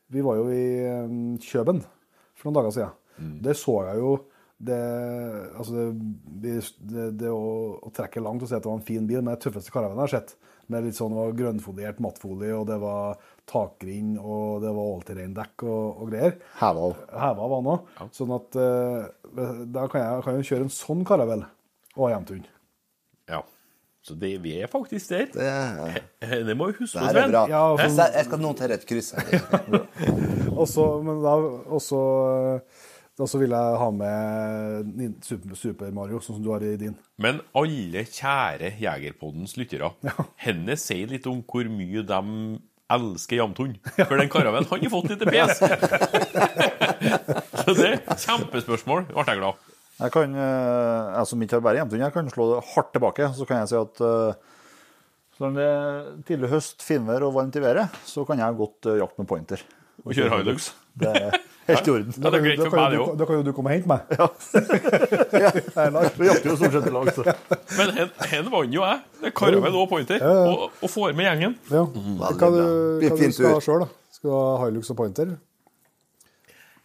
vi 0.10 0.24
var 0.26 0.40
jo 0.40 0.48
i 0.50 0.66
eh, 0.82 1.14
Kjøben 1.46 1.84
for 2.34 2.50
noen 2.50 2.58
dager 2.58 2.76
siden. 2.76 2.96
Der 3.44 3.58
så 3.58 3.76
jeg 3.90 4.00
jo 4.00 4.14
det 4.60 4.78
Altså, 5.56 5.90
det, 6.44 6.54
det, 6.84 7.06
det 7.22 7.30
å, 7.32 7.80
å 7.86 7.92
trekke 7.96 8.22
langt 8.24 8.44
og 8.44 8.50
si 8.52 8.56
at 8.58 8.64
det 8.66 8.70
var 8.72 8.80
en 8.82 8.86
fin 8.88 9.06
bil, 9.08 9.22
men 9.24 9.34
det 9.36 9.42
tøffeste 9.46 9.72
karavanen 9.74 10.02
jeg 10.04 10.08
har 10.10 10.16
sett. 10.20 10.36
Med 10.70 10.84
litt 10.86 10.98
sånn 11.00 11.10
det 11.16 11.18
var 11.18 11.32
grønnfoliert 11.40 12.02
mattfolie, 12.04 12.52
og 12.54 12.68
det 12.70 12.76
var 12.84 13.16
takgrinn, 13.50 14.12
og 14.22 14.60
det 14.62 14.70
var 14.76 14.90
allterreindekk 14.98 15.64
og, 15.66 16.04
og 16.04 16.12
greier 16.12 16.36
Heva. 16.60 16.90
heva 17.24 17.48
var 17.56 17.64
nå. 17.66 17.78
Sånn 18.14 18.36
at 18.36 18.60
eh, 18.62 19.08
da 19.74 19.88
kan 19.90 20.04
jeg, 20.04 20.26
kan 20.28 20.38
jeg 20.38 20.50
kjøre 20.52 20.68
en 20.68 20.76
sånn 20.76 21.02
karavell 21.10 21.48
og 21.98 22.12
hjem 22.14 22.28
til 22.30 22.38
henne. 22.42 22.54
Ja. 23.34 23.42
Så 24.06 24.14
det, 24.16 24.30
vi 24.44 24.54
er 24.62 24.70
faktisk 24.72 25.10
der. 25.16 25.26
Det, 25.34 25.48
er- 25.50 25.98
Eh, 26.20 26.38
Det 26.46 26.54
må 26.60 26.68
vi 26.70 26.78
huske 26.84 27.00
det 27.00 27.08
på, 27.08 27.10
er 27.10 27.18
Sven. 27.18 27.32
bra. 27.34 27.42
Ja, 27.50 27.64
jeg 28.14 28.26
skal 28.28 28.42
notere 28.44 28.76
et 28.78 28.86
kryss 28.88 29.14
her. 29.16 29.86
også, 30.62 30.86
men 31.04 31.22
da 31.24 31.34
også, 31.80 32.00
da 33.20 33.28
så 33.28 33.40
vil 33.42 33.52
jeg 33.52 33.80
ha 33.82 33.90
med 33.92 35.20
Super, 35.28 35.56
Super 35.60 35.92
Mario, 35.96 36.22
sånn 36.24 36.38
som 36.38 36.44
du 36.46 36.52
har 36.54 36.64
i 36.64 36.78
din. 36.80 36.96
Men 37.20 37.42
alle 37.58 38.06
kjære 38.08 38.74
Jegerpoddens 38.80 39.58
lyttere, 39.60 39.92
henne 40.40 40.78
sier 40.80 41.12
litt 41.12 41.28
om 41.28 41.42
hvor 41.44 41.68
mye 41.72 42.06
de 42.08 42.22
elsker 42.90 43.42
Jamtun. 43.42 43.76
For 44.00 44.16
den 44.18 44.32
karaven, 44.32 44.68
han 44.70 44.86
har 44.86 44.94
fått 44.94 45.12
litt 45.12 45.26
pes. 45.28 45.60
Så 47.66 47.76
det 47.76 47.90
er 47.92 48.22
kjempespørsmål, 48.24 49.10
ble 49.12 49.28
jeg 49.28 49.42
glad. 49.42 49.68
Jeg 50.00 50.16
kan, 50.16 50.36
eh, 50.40 51.10
jeg 51.18 51.28
som 51.28 51.42
ikke 51.44 51.58
har 51.60 51.66
bare 51.66 51.82
Jamtun, 51.82 52.06
jeg 52.06 52.16
kan 52.16 52.32
slå 52.32 52.54
det 52.54 52.62
hardt 52.72 52.94
tilbake. 52.96 53.34
Så 53.36 53.48
kan 53.50 53.60
jeg 53.62 53.74
si 53.74 53.80
at 53.82 54.04
eh, 54.08 54.48
så 55.40 55.48
det 55.56 55.64
er 55.64 56.08
tidlig 56.28 56.50
høst, 56.52 56.82
finvær 56.84 57.24
og 57.24 57.36
varmt 57.38 57.56
i 57.56 57.62
været, 57.64 58.00
så 58.04 58.26
kan 58.28 58.42
jeg 58.42 58.58
godt 58.60 58.90
eh, 58.92 58.98
jakte 59.00 59.22
med 59.22 59.28
pointer. 59.28 59.62
Og 60.04 60.16
kjøre 60.16 60.40
Hilux. 60.40 60.72
Det 61.00 61.10
er 61.10 61.16
helt 61.70 61.88
i 61.88 61.90
orden. 61.94 62.12
Da, 62.16 62.30
kan, 62.34 62.42
da, 62.60 62.70
kan 62.74 62.94
jo 62.96 63.04
du, 63.06 63.12
da 63.20 63.24
kan 63.30 63.36
jo 63.40 63.44
du 63.46 63.52
komme 63.54 63.70
og 63.70 63.74
hente 63.78 63.90
meg. 63.90 64.00
Vi 66.20 66.26
jakter 66.30 66.48
jo 66.50 66.56
stort 66.58 66.74
sett 66.76 66.88
i 66.90 66.92
lag, 66.96 67.06
så. 67.14 67.22
Men 67.78 67.88
hen, 68.32 68.46
vant 68.50 68.74
jo 68.74 68.82
jeg. 68.86 68.98
Det 69.22 69.30
meg 69.62 69.74
og 69.78 69.90
Pointer. 69.92 70.20
Og, 70.26 70.56
og 70.82 70.90
får 70.92 71.10
med 71.18 71.26
gjengen. 71.30 71.54
Ja. 71.70 71.84
Veldig 71.94 72.18
Hva 72.24 72.30
hva 72.34 72.50
du 73.22 73.32
skal 73.38 73.50
ha 73.54 73.60
sjøl, 73.64 73.80
da? 73.86 73.90
Skal 74.18 74.28
du 74.32 74.36
ha 74.36 74.44
Hilux 74.66 74.86
og 74.92 74.98
Pointer? 75.00 75.28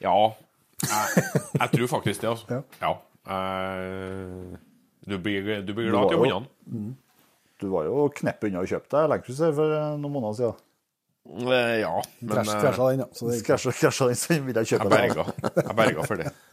Ja, 0.04 0.18
jeg, 0.84 1.04
jeg 1.56 1.68
tror 1.78 1.88
faktisk 1.96 2.18
det, 2.20 2.28
altså. 2.34 2.46
Ja. 2.50 2.60
Ja. 2.84 2.92
Eh, 3.24 4.52
du, 5.08 5.16
blir, 5.18 5.62
du 5.64 5.72
blir 5.72 5.88
glad 5.88 6.12
til 6.12 6.20
hundene. 6.20 6.44
Du 7.62 7.70
var 7.72 7.86
jo 7.88 8.08
kneppet 8.12 8.50
unna 8.50 8.60
å 8.64 8.68
kjøpe 8.68 8.88
deg 8.92 9.08
Lexus 9.12 9.38
for 9.40 9.72
eh, 9.72 9.96
noen 9.96 10.14
måneder 10.18 10.36
siden. 10.40 10.56
Eh, 11.24 11.80
Ja, 11.80 12.02
men 12.20 12.38
eh, 12.38 12.44
krasja 12.44 12.90
den, 12.90 13.04
ja. 13.04 13.30
Krasja 13.46 14.08
den, 14.10 14.18
så 14.18 14.40
vil 14.44 14.58
jeg 14.60 14.74
kjøpe 14.74 14.90
jeg 14.90 14.92
berga. 14.92 15.24
Jeg 15.56 15.76
berga 15.76 16.08
for 16.08 16.20
det. 16.20 16.32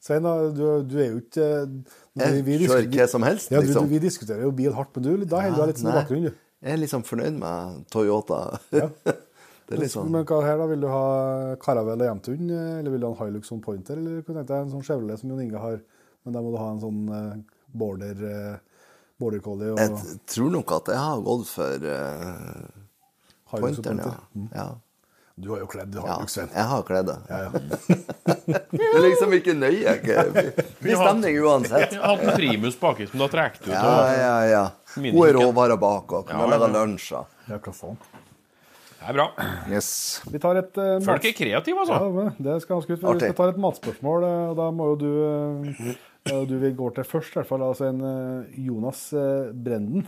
Svein, 0.00 0.24
du, 0.56 0.62
du 0.88 0.94
er 0.96 1.10
jo 1.10 1.18
ikke 1.20 1.46
Jeg 2.16 2.36
vi, 2.38 2.44
vi, 2.46 2.60
kjører 2.64 2.86
hva 2.88 3.06
som 3.10 3.24
helst, 3.26 3.50
ja, 3.52 3.60
du, 3.60 3.66
liksom. 3.68 3.88
du, 3.88 3.92
Vi 3.92 3.98
diskuterer 4.00 4.46
jo 4.46 4.52
bil 4.56 4.72
hardt, 4.72 4.94
men 4.96 5.04
du, 5.04 5.26
da 5.28 5.42
holder 5.44 5.66
du 5.66 5.72
litt 5.72 5.82
sånn 5.82 5.90
i 5.90 5.96
bakgrunnen, 5.98 6.30
du. 6.30 6.46
Jeg 6.60 6.76
er 6.76 6.80
liksom 6.80 7.04
fornøyd 7.08 7.36
med 7.40 7.82
Toyota. 7.92 8.40
Det 9.70 9.76
er 9.76 9.84
litt 9.84 9.92
sånn 9.92 10.08
Men 10.10 10.24
hva 10.26 10.40
her 10.42 10.56
da, 10.58 10.64
vil 10.66 10.80
du 10.82 10.88
ha 10.90 11.04
Caravelle 11.62 12.02
og 12.02 12.08
Jamtun, 12.08 12.48
eller 12.50 12.90
vil 12.90 13.04
du 13.04 13.06
ha 13.06 13.12
en 13.12 13.20
Hilux 13.20 13.52
som 13.52 13.60
Pointer, 13.62 14.00
eller 14.00 14.24
kunne 14.26 14.42
tenkt 14.42 14.50
deg 14.50 14.64
en 14.64 14.72
sånn 14.72 14.86
Chevrolet 14.86 15.20
som 15.20 15.30
Jon 15.30 15.44
Inge 15.44 15.62
har, 15.62 15.76
men 16.26 16.34
da 16.34 16.42
må 16.42 16.50
du 16.50 16.58
ha 16.58 16.72
en 16.72 16.82
sånn 16.82 17.04
eh, 17.14 17.60
border, 17.78 18.24
eh, 18.26 18.88
border 19.20 19.44
collie 19.44 19.70
og 19.70 19.78
Jeg 19.78 20.18
tror 20.34 20.50
nok 20.56 20.74
at 20.80 20.90
jeg 20.90 21.04
har 21.04 21.22
gått 21.28 21.46
for 21.52 21.86
uh, 21.86 22.79
pointeren, 23.50 23.98
ja. 24.04 24.14
Mm. 24.34 24.48
ja. 24.54 24.68
Du 25.40 25.48
har 25.54 25.60
jo 25.62 25.66
kledd 25.72 25.94
Ja, 25.96 26.02
Hilux, 26.18 26.34
Svein. 26.36 26.50
jeg 26.52 26.64
har 26.68 26.82
kledd 26.84 27.06
det. 27.08 27.14
Ja, 27.30 27.38
ja. 27.46 27.50
Det 28.70 28.88
er 28.90 29.04
liksom 29.06 29.32
ikke 29.38 29.54
nøye. 29.56 29.94
ikke? 29.96 30.24
Vi 30.84 30.96
stemning 30.98 31.38
uansett. 31.40 31.94
Jeg 31.94 32.00
har 32.02 32.10
hatt 32.16 32.24
en 32.28 32.34
primus 32.36 32.76
baki 32.80 33.06
som 33.08 33.22
du 33.22 33.24
har 33.24 33.32
trukket 33.32 33.62
ut. 33.68 33.72
Ja, 33.72 33.94
ja, 34.18 34.34
ja. 34.50 34.64
Hun 34.96 35.06
er 35.24 35.38
råvarer 35.38 35.78
bak 35.80 36.12
og 36.18 36.26
kan 36.28 36.42
Ja, 36.42 36.50
lage 36.50 36.68
ja. 36.68 36.72
lunsj. 36.76 37.12
ja, 37.14 37.22
hva 37.56 37.72
faen. 37.72 37.96
Det 39.00 39.08
er 39.08 39.16
bra. 39.16 39.26
Yes. 39.72 39.88
Vi 40.28 40.38
tar 40.42 40.58
et 40.60 40.76
uh, 40.76 40.98
Folk 41.06 41.24
er 41.24 41.32
kreative, 41.38 41.86
altså. 41.86 42.00
Ja, 42.20 42.28
det 42.50 42.58
skal 42.66 42.76
ganske 42.76 42.92
ut. 42.92 43.00
Vi 43.00 43.08
Artig. 43.14 43.30
skal 43.30 43.38
ta 43.38 43.48
et 43.54 43.60
matspørsmål, 43.64 44.26
eh, 44.28 44.42
og 44.50 44.58
da 44.60 44.66
må 44.76 44.90
jo 44.90 44.96
du 45.00 45.10
eh, 45.24 46.42
Du 46.50 46.58
vil 46.60 46.74
gå 46.76 46.90
til 46.98 47.06
først, 47.08 47.32
i 47.32 47.40
hvert 47.40 47.48
fall. 47.48 47.64
Altså 47.64 47.88
en 47.88 48.02
uh, 48.04 48.60
Jonas 48.60 49.06
Brenden. 49.56 50.04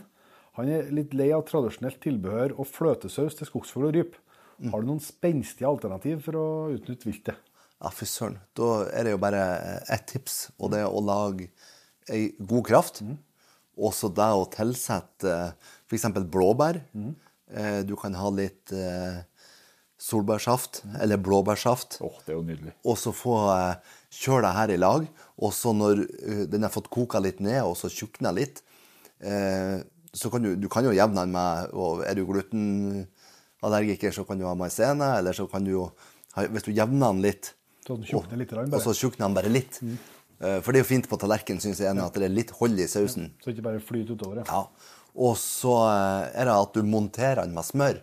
Han 0.59 0.69
er 0.69 0.91
litt 0.93 1.15
lei 1.17 1.31
av 1.33 1.47
tradisjonelt 1.49 2.01
tilbehør 2.05 2.57
og 2.59 2.69
fløtesaus 2.69 3.39
til 3.39 3.49
skogsfugl 3.49 3.89
og 3.89 3.97
ryp. 3.97 4.19
Har 4.71 4.83
du 4.83 4.91
noen 4.91 5.03
spenstige 5.03 5.67
alternativ 5.67 6.21
for 6.27 6.39
å 6.39 6.47
utnytte 6.75 7.09
viltet? 7.09 7.51
Ja, 7.83 7.91
fy 7.91 8.07
søren. 8.07 8.39
Da 8.55 8.85
er 8.95 9.09
det 9.09 9.17
jo 9.17 9.23
bare 9.23 9.43
ett 9.91 10.07
tips, 10.13 10.53
og 10.61 10.71
det 10.75 10.85
er 10.85 10.93
å 10.93 11.03
lage 11.03 11.49
ei 12.13 12.29
god 12.39 12.69
kraft. 12.69 13.03
Og 13.75 13.95
så 13.97 14.13
det 14.13 14.29
å 14.37 14.47
tilsette 14.53 15.35
f.eks. 15.89 16.07
blåbær. 16.31 16.79
Mm. 16.95 17.15
Du 17.89 17.97
kan 17.99 18.15
ha 18.17 18.31
litt 18.37 18.71
solbærsaft 20.03 20.83
mm. 20.85 20.97
eller 21.05 21.21
blåbærsaft. 21.23 21.99
Åh, 22.03 22.19
det 22.27 22.35
er 22.35 22.39
jo 22.39 22.47
nydelig. 22.47 22.75
Og 22.89 22.99
så 22.99 23.13
få 23.15 23.37
eh, 23.55 23.97
kjøre 24.23 24.45
det 24.47 24.55
her 24.57 24.75
i 24.75 24.81
lag. 24.81 25.07
Og 25.39 25.55
så 25.55 25.75
når 25.77 26.05
eh, 26.05 26.45
den 26.51 26.67
har 26.67 26.75
fått 26.75 26.91
koka 26.93 27.23
litt 27.23 27.43
ned, 27.45 27.61
og 27.63 27.77
så 27.79 27.91
tjukna 27.93 28.35
litt, 28.35 28.65
eh, 29.23 29.79
så 30.13 30.31
kan 30.33 30.45
du, 30.45 30.55
du 30.61 30.69
kan 30.73 30.85
jo 30.85 30.93
jevne 30.93 31.25
den 31.25 31.33
med 31.33 31.73
og 31.73 32.03
Er 32.05 32.17
du 32.19 32.27
glutenallergiker, 32.29 34.13
så 34.13 34.27
kan 34.29 34.41
du 34.41 34.45
ha 34.45 34.55
maisene, 34.59 35.09
eller 35.19 35.37
så 35.37 35.47
kan 35.49 35.65
du 35.65 35.73
jo 35.73 35.85
Hvis 36.37 36.67
du 36.67 36.73
jevner 36.73 37.13
den 37.13 37.23
litt, 37.25 37.55
Så 37.87 37.97
den 37.97 38.39
litt, 38.39 38.53
og, 38.53 38.75
og 38.75 38.83
så 38.85 38.95
tjukner 38.95 39.27
den 39.27 39.39
bare 39.39 39.53
litt 39.53 39.81
mm. 39.83 39.97
For 40.43 40.73
det 40.73 40.81
er 40.81 40.83
jo 40.83 40.91
fint 40.91 41.07
på 41.07 41.17
tallerkenen, 41.23 41.63
syns 41.63 41.79
jeg, 41.79 41.95
at 41.95 42.17
det 42.19 42.27
er 42.27 42.33
litt 42.35 42.51
hold 42.59 42.81
i 42.83 42.89
sausen. 42.91 43.29
Så 43.39 43.53
ikke 43.53 43.63
bare 43.63 43.79
flyter 43.79 44.17
utover. 44.19 44.41
Ja. 44.43 44.47
Ja. 44.51 45.03
Og 45.15 45.37
så 45.39 45.75
eh, 45.87 46.33
er 46.41 46.49
det 46.49 46.57
at 46.57 46.73
du 46.75 46.89
monterer 46.89 47.45
den 47.45 47.55
med 47.55 47.67
smør. 47.69 48.01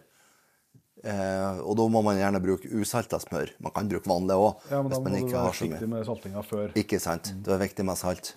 Eh, 1.00 1.60
og 1.64 1.78
da 1.80 1.88
må 1.92 2.02
man 2.06 2.20
gjerne 2.20 2.42
bruke 2.44 2.70
usalta 2.76 3.20
smør. 3.24 3.54
Man 3.64 3.74
kan 3.76 3.90
bruke 3.92 4.10
vanlig 4.10 4.38
òg. 4.38 4.68
Ja, 4.70 4.82
men 4.84 4.94
da 4.94 5.00
må 5.00 5.08
man 5.08 5.18
du 5.18 5.34
være 5.34 5.50
forsiktig 5.50 5.90
med 5.90 6.06
saltinga 6.08 6.46
før. 6.46 6.72
Ikke 6.80 7.00
sant. 7.02 7.34
Det 7.44 7.56
er 7.56 7.62
viktig 7.64 7.86
med 7.88 8.00
salt. 8.00 8.34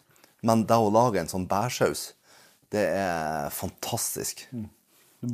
Men 0.47 0.65
det 0.67 0.79
å 0.79 0.91
lage 0.91 1.21
en 1.23 1.31
sånn 1.31 1.47
bærsaus, 1.51 2.13
det 2.73 2.87
er 2.97 3.51
fantastisk. 3.53 4.47
Mm. 4.53 4.69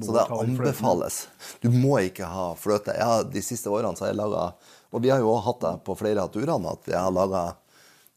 Så 0.05 0.13
det 0.13 0.25
anbefales. 0.31 1.29
Du 1.63 1.71
må 1.73 1.95
ikke 2.05 2.29
ha 2.29 2.51
fløte. 2.61 2.93
Ja, 2.99 3.23
de 3.25 3.41
siste 3.45 3.71
årene 3.73 3.97
så 3.97 4.05
har 4.05 4.13
jeg 4.13 4.19
laga 4.21 4.51
Og 4.93 5.01
vi 5.01 5.09
har 5.09 5.23
jo 5.23 5.31
også 5.33 5.47
hatt 5.47 5.63
det 5.65 5.73
på 5.87 5.97
flere 5.97 6.25
av 6.25 6.33
turene, 6.33 6.75
at 6.75 6.89
vi 6.89 6.97
har 6.97 7.13
laga 7.13 7.45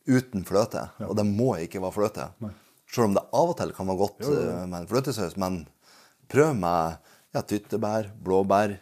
uten 0.08 0.44
fløte. 0.48 0.84
Og 1.08 1.16
det 1.16 1.26
må 1.28 1.54
ikke 1.64 1.82
være 1.84 1.96
fløte. 1.96 2.28
Selv 2.92 3.08
om 3.08 3.16
det 3.16 3.24
av 3.24 3.54
og 3.54 3.58
til 3.60 3.72
kan 3.76 3.88
være 3.88 4.02
godt 4.02 4.26
eh, 4.28 4.66
med 4.66 4.78
en 4.82 4.90
fløtesaus. 4.90 5.38
Men 5.40 5.62
prøv 6.32 6.56
med 6.60 6.98
ja, 7.32 7.44
tyttebær, 7.44 8.12
blåbær. 8.24 8.76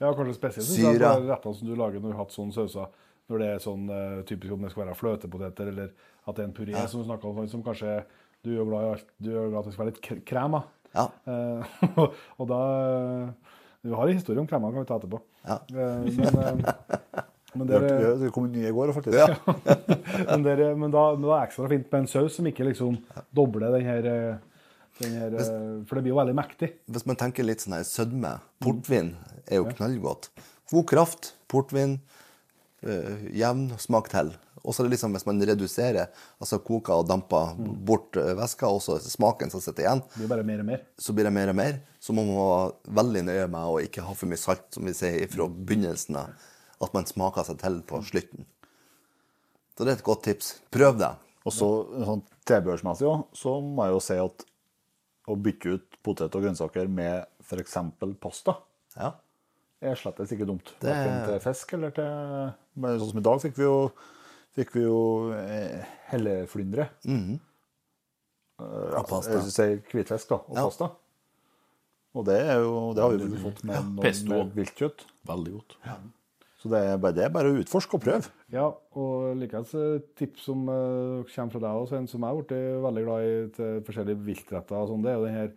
Ja, 0.00 0.10
kanskje 0.10 0.34
spesielt 0.34 0.66
synes 0.66 0.98
Det 0.98 1.06
er 1.06 1.28
rettene 1.28 1.54
som 1.54 1.68
du 1.68 1.76
lager 1.78 2.02
når 2.02 2.08
du 2.08 2.16
har 2.16 2.24
hatt 2.24 2.34
sånne 2.34 2.56
sauser. 2.56 2.90
Når 3.30 3.38
det 3.38 3.50
er 3.52 3.62
sånn 3.62 3.86
eh, 3.86 4.18
typisk 4.26 4.56
om 4.56 4.66
det 4.66 4.72
skal 4.72 4.88
være 4.88 4.98
fløtepoteter, 4.98 5.70
eller 5.70 5.92
at 6.26 6.34
det 6.34 6.42
er 6.42 6.48
en 6.48 6.56
puré 6.56 6.74
som 6.90 7.02
du 7.02 7.06
snakker 7.06 7.30
om, 7.30 7.38
sånn 7.38 7.52
som 7.54 7.62
kanskje 7.66 8.00
du 8.42 8.50
er 8.50 8.58
jo 8.58 8.68
glad 8.68 8.84
i 8.84 8.92
alt, 8.96 9.10
du 9.22 9.28
er 9.30 9.50
glad 9.50 9.58
i 9.58 9.60
at 9.60 9.66
det 9.66 9.74
skal 9.74 9.84
være 9.84 9.92
litt 9.92 10.04
kr- 10.04 10.22
krem. 10.26 10.56
Ja. 10.92 11.04
Uh, 11.26 12.06
og 12.42 12.48
da 12.50 12.62
eh, 12.84 13.52
Du 13.80 13.94
har 13.96 14.10
en 14.10 14.18
historie 14.18 14.42
om 14.42 14.46
kremer, 14.46 14.74
kan 14.74 14.84
vi 14.84 14.88
ta 14.90 14.98
etterpå. 15.00 15.20
Ja. 15.46 15.56
Uh, 15.72 16.04
men, 16.04 16.36
uh, 16.36 17.22
men, 17.54 17.66
Det, 17.70 17.80
det, 18.20 18.30
kom 18.34 18.46
nye 18.52 18.68
i 18.68 18.74
går, 18.74 18.92
faktisk. 18.96 19.18
Ja. 19.18 19.28
men, 20.30 20.44
der, 20.46 20.62
men, 20.78 20.92
da, 20.92 21.04
men 21.16 21.26
da 21.26 21.34
er 21.34 21.42
det 21.42 21.48
ekstra 21.48 21.70
fint 21.72 21.88
med 21.88 22.04
en 22.04 22.10
saus 22.10 22.38
som 22.38 22.48
ikke 22.50 22.66
liksom 22.68 22.98
dobler 23.34 23.74
den 23.76 23.86
her, 23.88 24.08
eh, 24.08 24.70
den 25.02 25.18
her 25.20 25.34
hvis, 25.34 25.50
For 25.88 25.98
det 25.98 26.04
blir 26.04 26.14
jo 26.14 26.20
veldig 26.20 26.36
mektig. 26.38 26.70
Hvis 26.92 27.06
man 27.08 27.18
tenker 27.20 27.46
litt 27.46 27.64
sånn 27.64 27.76
her 27.76 27.84
sødme 27.88 28.36
Portvin 28.62 29.14
er 29.46 29.60
jo 29.60 29.68
knallgodt. 29.68 30.30
God 30.72 30.86
kraft, 30.88 31.34
portvin, 31.52 31.98
eh, 32.86 33.28
jevn 33.36 33.68
smak 33.82 34.08
til. 34.12 34.32
Og 34.64 34.74
så 34.74 34.82
er 34.82 34.86
det 34.88 34.92
liksom 34.94 35.12
hvis 35.16 35.26
man 35.26 35.40
reduserer, 35.42 36.06
altså 36.40 36.58
koker 36.62 37.00
og 37.02 37.08
damper 37.08 37.56
bort 37.58 38.16
eh, 38.16 38.32
væska, 38.38 38.68
og 38.70 38.80
så 38.84 38.98
smaken 39.02 39.50
som 39.50 39.60
sitter 39.60 39.82
igjen, 39.86 40.02
Det 40.14 40.20
blir 40.22 40.28
bare 40.36 40.44
mer 40.46 40.60
og 40.62 40.66
mer. 40.66 40.84
så 40.98 41.12
blir 41.16 41.24
det 41.26 41.32
mer 41.34 41.48
og 41.50 41.56
mer. 41.58 41.80
Så 42.00 42.12
må 42.14 42.22
man 42.26 42.36
være 42.38 42.94
veldig 43.00 43.22
nøye 43.26 43.48
med 43.50 43.60
å 43.72 43.80
ikke 43.82 44.02
ha 44.06 44.14
for 44.14 44.26
mye 44.30 44.38
salt, 44.38 44.68
som 44.74 44.84
vi 44.86 44.92
sier 44.94 45.26
fra 45.32 45.48
begynnelsen 45.48 46.16
av. 46.16 46.30
At 46.82 46.94
man 46.94 47.04
smaker 47.06 47.44
seg 47.46 47.58
til 47.62 47.80
på 47.86 48.00
slutten. 48.06 48.46
Så 49.76 49.84
det 49.86 49.92
er 49.92 49.98
et 49.98 50.04
godt 50.06 50.24
tips. 50.26 50.54
Prøv 50.74 50.98
det. 51.00 51.10
Og 51.46 51.52
så 51.54 51.68
sånn 52.06 52.22
tilbehørsmessig 52.46 53.06
òg, 53.08 53.22
så 53.34 53.56
må 53.64 53.86
jeg 53.88 53.94
jo 53.96 54.00
si 54.06 54.16
at 54.22 54.44
å 55.32 55.36
bytte 55.38 55.74
ut 55.76 55.96
potet 56.02 56.34
og 56.38 56.42
grønnsaker 56.44 56.88
med 56.90 57.24
f.eks. 57.42 57.76
pasta 58.20 58.56
Ja. 58.96 59.12
er 59.82 59.94
slett 59.98 60.18
ikke 60.22 60.46
dumt. 60.46 60.72
Det- 60.80 60.90
Hverken 60.92 61.26
til 61.26 61.40
fisk 61.40 61.72
eller 61.74 61.90
til 61.90 62.52
men 62.76 62.98
Sånn 62.98 63.10
som 63.10 63.18
i 63.18 63.22
dag 63.22 63.40
fikk 63.40 63.56
vi 63.56 63.64
jo 63.64 63.92
fikk 64.56 64.74
vi 64.76 64.82
jo 64.84 64.98
eh, 65.36 65.84
helleflyndre. 66.12 66.88
Mm. 67.08 67.38
Eh, 68.60 68.96
Og 69.00 69.06
pasta. 69.08 69.38
Jeg 69.38 69.52
sier 69.54 69.78
hvitfisk 69.92 70.28
da, 70.34 70.40
og 70.42 70.56
Ja. 70.58 70.64
pasta. 70.68 70.90
Og 72.14 72.26
det, 72.28 72.40
er 72.44 72.58
jo, 72.60 72.92
det 72.92 73.00
har 73.00 73.14
vi 73.14 73.22
vel 73.24 73.38
fått 73.40 73.62
med, 73.64 73.74
ja, 73.74 73.82
med 74.28 74.50
viltkjøtt. 74.52 75.06
Veldig 75.24 75.52
godt. 75.54 75.76
Så 76.60 76.68
det 76.70 76.78
er, 76.86 76.98
bare, 77.00 77.14
det 77.16 77.22
er 77.24 77.30
bare 77.32 77.48
å 77.50 77.56
utforske 77.58 77.96
og 77.96 78.02
prøve. 78.04 78.28
Ja, 78.52 78.66
og 79.00 79.32
likeens 79.40 79.72
et 79.74 80.10
tips 80.20 80.44
som 80.44 80.60
uh, 80.68 81.24
kommer 81.32 81.50
fra 81.56 81.62
deg 81.64 81.78
også, 81.80 81.96
en 81.98 82.06
som 82.12 82.20
jeg 82.22 82.28
har 82.28 82.36
blitt 82.42 82.52
veldig 82.84 83.04
glad 83.06 83.24
i 83.24 83.32
til 83.56 83.80
forskjellige 83.88 84.20
viltretter, 84.28 84.76
og 84.76 84.92
sånn, 84.92 85.02
det 85.02 85.10
er 85.10 85.16
jo 85.16 85.24
den 85.24 85.38
her 85.40 85.48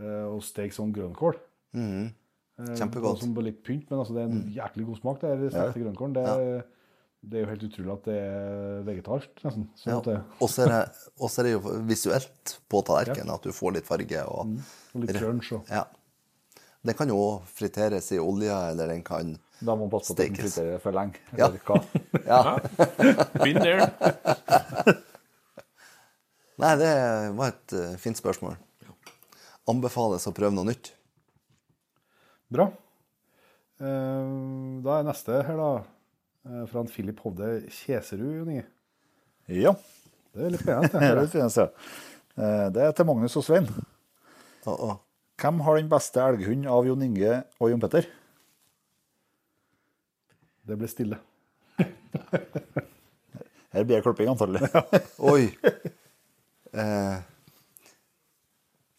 uh, 0.00 0.24
å 0.32 0.40
steke 0.42 0.74
sånn 0.74 0.94
grønnkål. 0.96 1.36
Mm. 1.76 2.08
Kjempegodt. 2.72 3.20
Uh, 3.20 3.22
Som 3.22 3.36
på 3.36 3.44
litt 3.46 3.60
pynt, 3.68 3.84
men 3.92 4.00
altså, 4.00 4.16
det 4.16 4.24
er 4.24 4.32
en 4.32 4.48
jæklig 4.56 4.88
god 4.88 4.98
smak, 5.04 5.20
det 5.22 5.30
her 5.36 5.52
stekte 5.52 5.84
grønnkålen. 5.84 6.16
Det, 6.16 6.24
er- 6.32 6.66
det 7.22 7.38
er 7.38 7.42
jo 7.44 7.48
helt 7.50 7.64
utrolig 7.66 7.92
at 7.96 8.04
det 8.06 8.16
er 8.22 8.82
vegetarsk, 8.86 9.30
nesten. 9.44 9.64
Sånn 9.76 9.92
Ja. 9.92 10.00
det, 10.06 10.16
Og 10.40 10.48
så 10.52 10.62
er, 10.62 10.68
det- 10.68 11.38
er 11.40 11.42
det 11.48 11.52
jo 11.52 11.60
visuelt 11.88 12.58
på 12.70 12.82
tallerkenen 12.86 13.34
at 13.34 13.42
du 13.42 13.50
får 13.52 13.72
litt 13.74 13.86
farge. 13.86 14.22
Og, 14.28 14.58
og 14.94 15.02
litt 15.02 15.16
crunch 15.18 15.52
og 15.52 15.66
ja. 15.68 15.84
Den 16.86 16.94
kan 16.94 17.08
jo 17.10 17.42
friteres 17.44 18.12
i 18.14 18.18
olje, 18.22 18.54
eller 18.70 18.86
den 18.86 19.02
kan 19.02 19.34
Da 19.60 19.74
må 19.74 19.88
man 19.88 19.90
passe 19.90 20.14
på 20.14 20.22
at 20.22 20.28
den 20.28 20.36
Stekes. 20.36 20.54
friterer 20.54 20.78
for 20.80 20.92
lenge. 20.92 21.18
Ja. 21.36 21.50
Ja. 22.28 22.58
Been 23.42 23.58
there. 23.58 23.90
Nei, 26.58 26.72
det 26.80 26.92
var 27.38 27.48
et 27.52 27.72
uh, 27.74 27.96
fint 28.02 28.18
spørsmål. 28.18 28.56
Anbefales 29.70 30.26
å 30.26 30.32
prøve 30.34 30.54
noe 30.56 30.66
nytt. 30.70 30.92
Bra. 32.50 32.70
Uh, 33.78 34.78
da 34.82 34.96
er 35.00 35.06
neste 35.06 35.42
her, 35.46 35.58
da, 35.60 35.68
fra 36.44 36.80
en 36.80 36.88
Philip 36.88 37.18
Hovde 37.24 37.48
Kjeserud, 37.70 38.34
Jon 38.38 38.50
Inge. 38.54 38.66
Ja, 39.48 39.72
Det 40.34 40.44
er 40.44 40.50
litt 40.54 40.62
fint. 40.64 40.92
det 40.92 41.02
er 41.02 41.14
det. 41.16 41.22
det 41.24 41.32
fineste. 41.32 41.68
Eh, 42.38 42.66
Det 42.74 42.82
er 42.84 42.92
til 42.92 43.06
Magnus 43.08 43.36
og 43.36 43.44
Svein. 43.44 43.68
Uh 44.66 44.74
-oh. 44.74 44.96
Hvem 45.40 45.60
har 45.60 45.76
den 45.76 45.88
beste 45.88 46.20
elghunden 46.20 46.66
av 46.66 46.86
Jon 46.86 47.02
Inge 47.02 47.42
og 47.60 47.70
Jon 47.70 47.80
Petter? 47.80 48.06
Det 50.66 50.78
ble 50.78 50.88
stille. 50.88 51.18
Her 53.72 53.84
blir 53.84 53.96
det 53.96 54.02
klipping, 54.02 54.28
antagelig. 54.28 54.60
Oi! 55.32 55.42
Eh, 56.72 57.16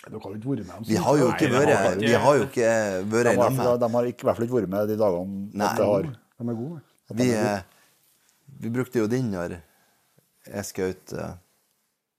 Dere 0.09 0.19
har 0.23 0.31
jo 0.31 0.37
ikke 0.39 0.49
vært 0.49 0.65
med 0.65 0.73
dem. 0.73 0.83
vi 0.87 0.95
har 0.95 1.17
jo 1.17 1.27
ikke 1.27 1.49
vært 1.53 1.69
ikke- 1.69 1.99
Vi 1.99 2.13
har 2.13 2.35
jo 2.35 2.43
ikke 2.43 2.69
vært 3.11 3.23
De 3.23 3.35
har, 3.35 3.77
de 3.77 3.89
har 3.93 4.05
i 4.05 4.11
hvert 4.11 4.35
fall 4.35 4.45
ikke 4.45 4.55
vært 4.61 4.69
med 4.69 4.87
de 4.87 4.95
dagene 4.97 5.49
Nei. 5.53 5.75
De 5.77 6.49
er 6.49 6.55
gode. 6.55 6.81
Vi, 7.09 7.29
eh, 7.33 7.61
vi 8.61 8.71
brukte 8.73 9.01
jo 9.01 9.07
din 9.09 9.31
når 9.33 9.57
jeg 10.49 10.65
skjøt 10.69 11.13
uh, 11.17 11.33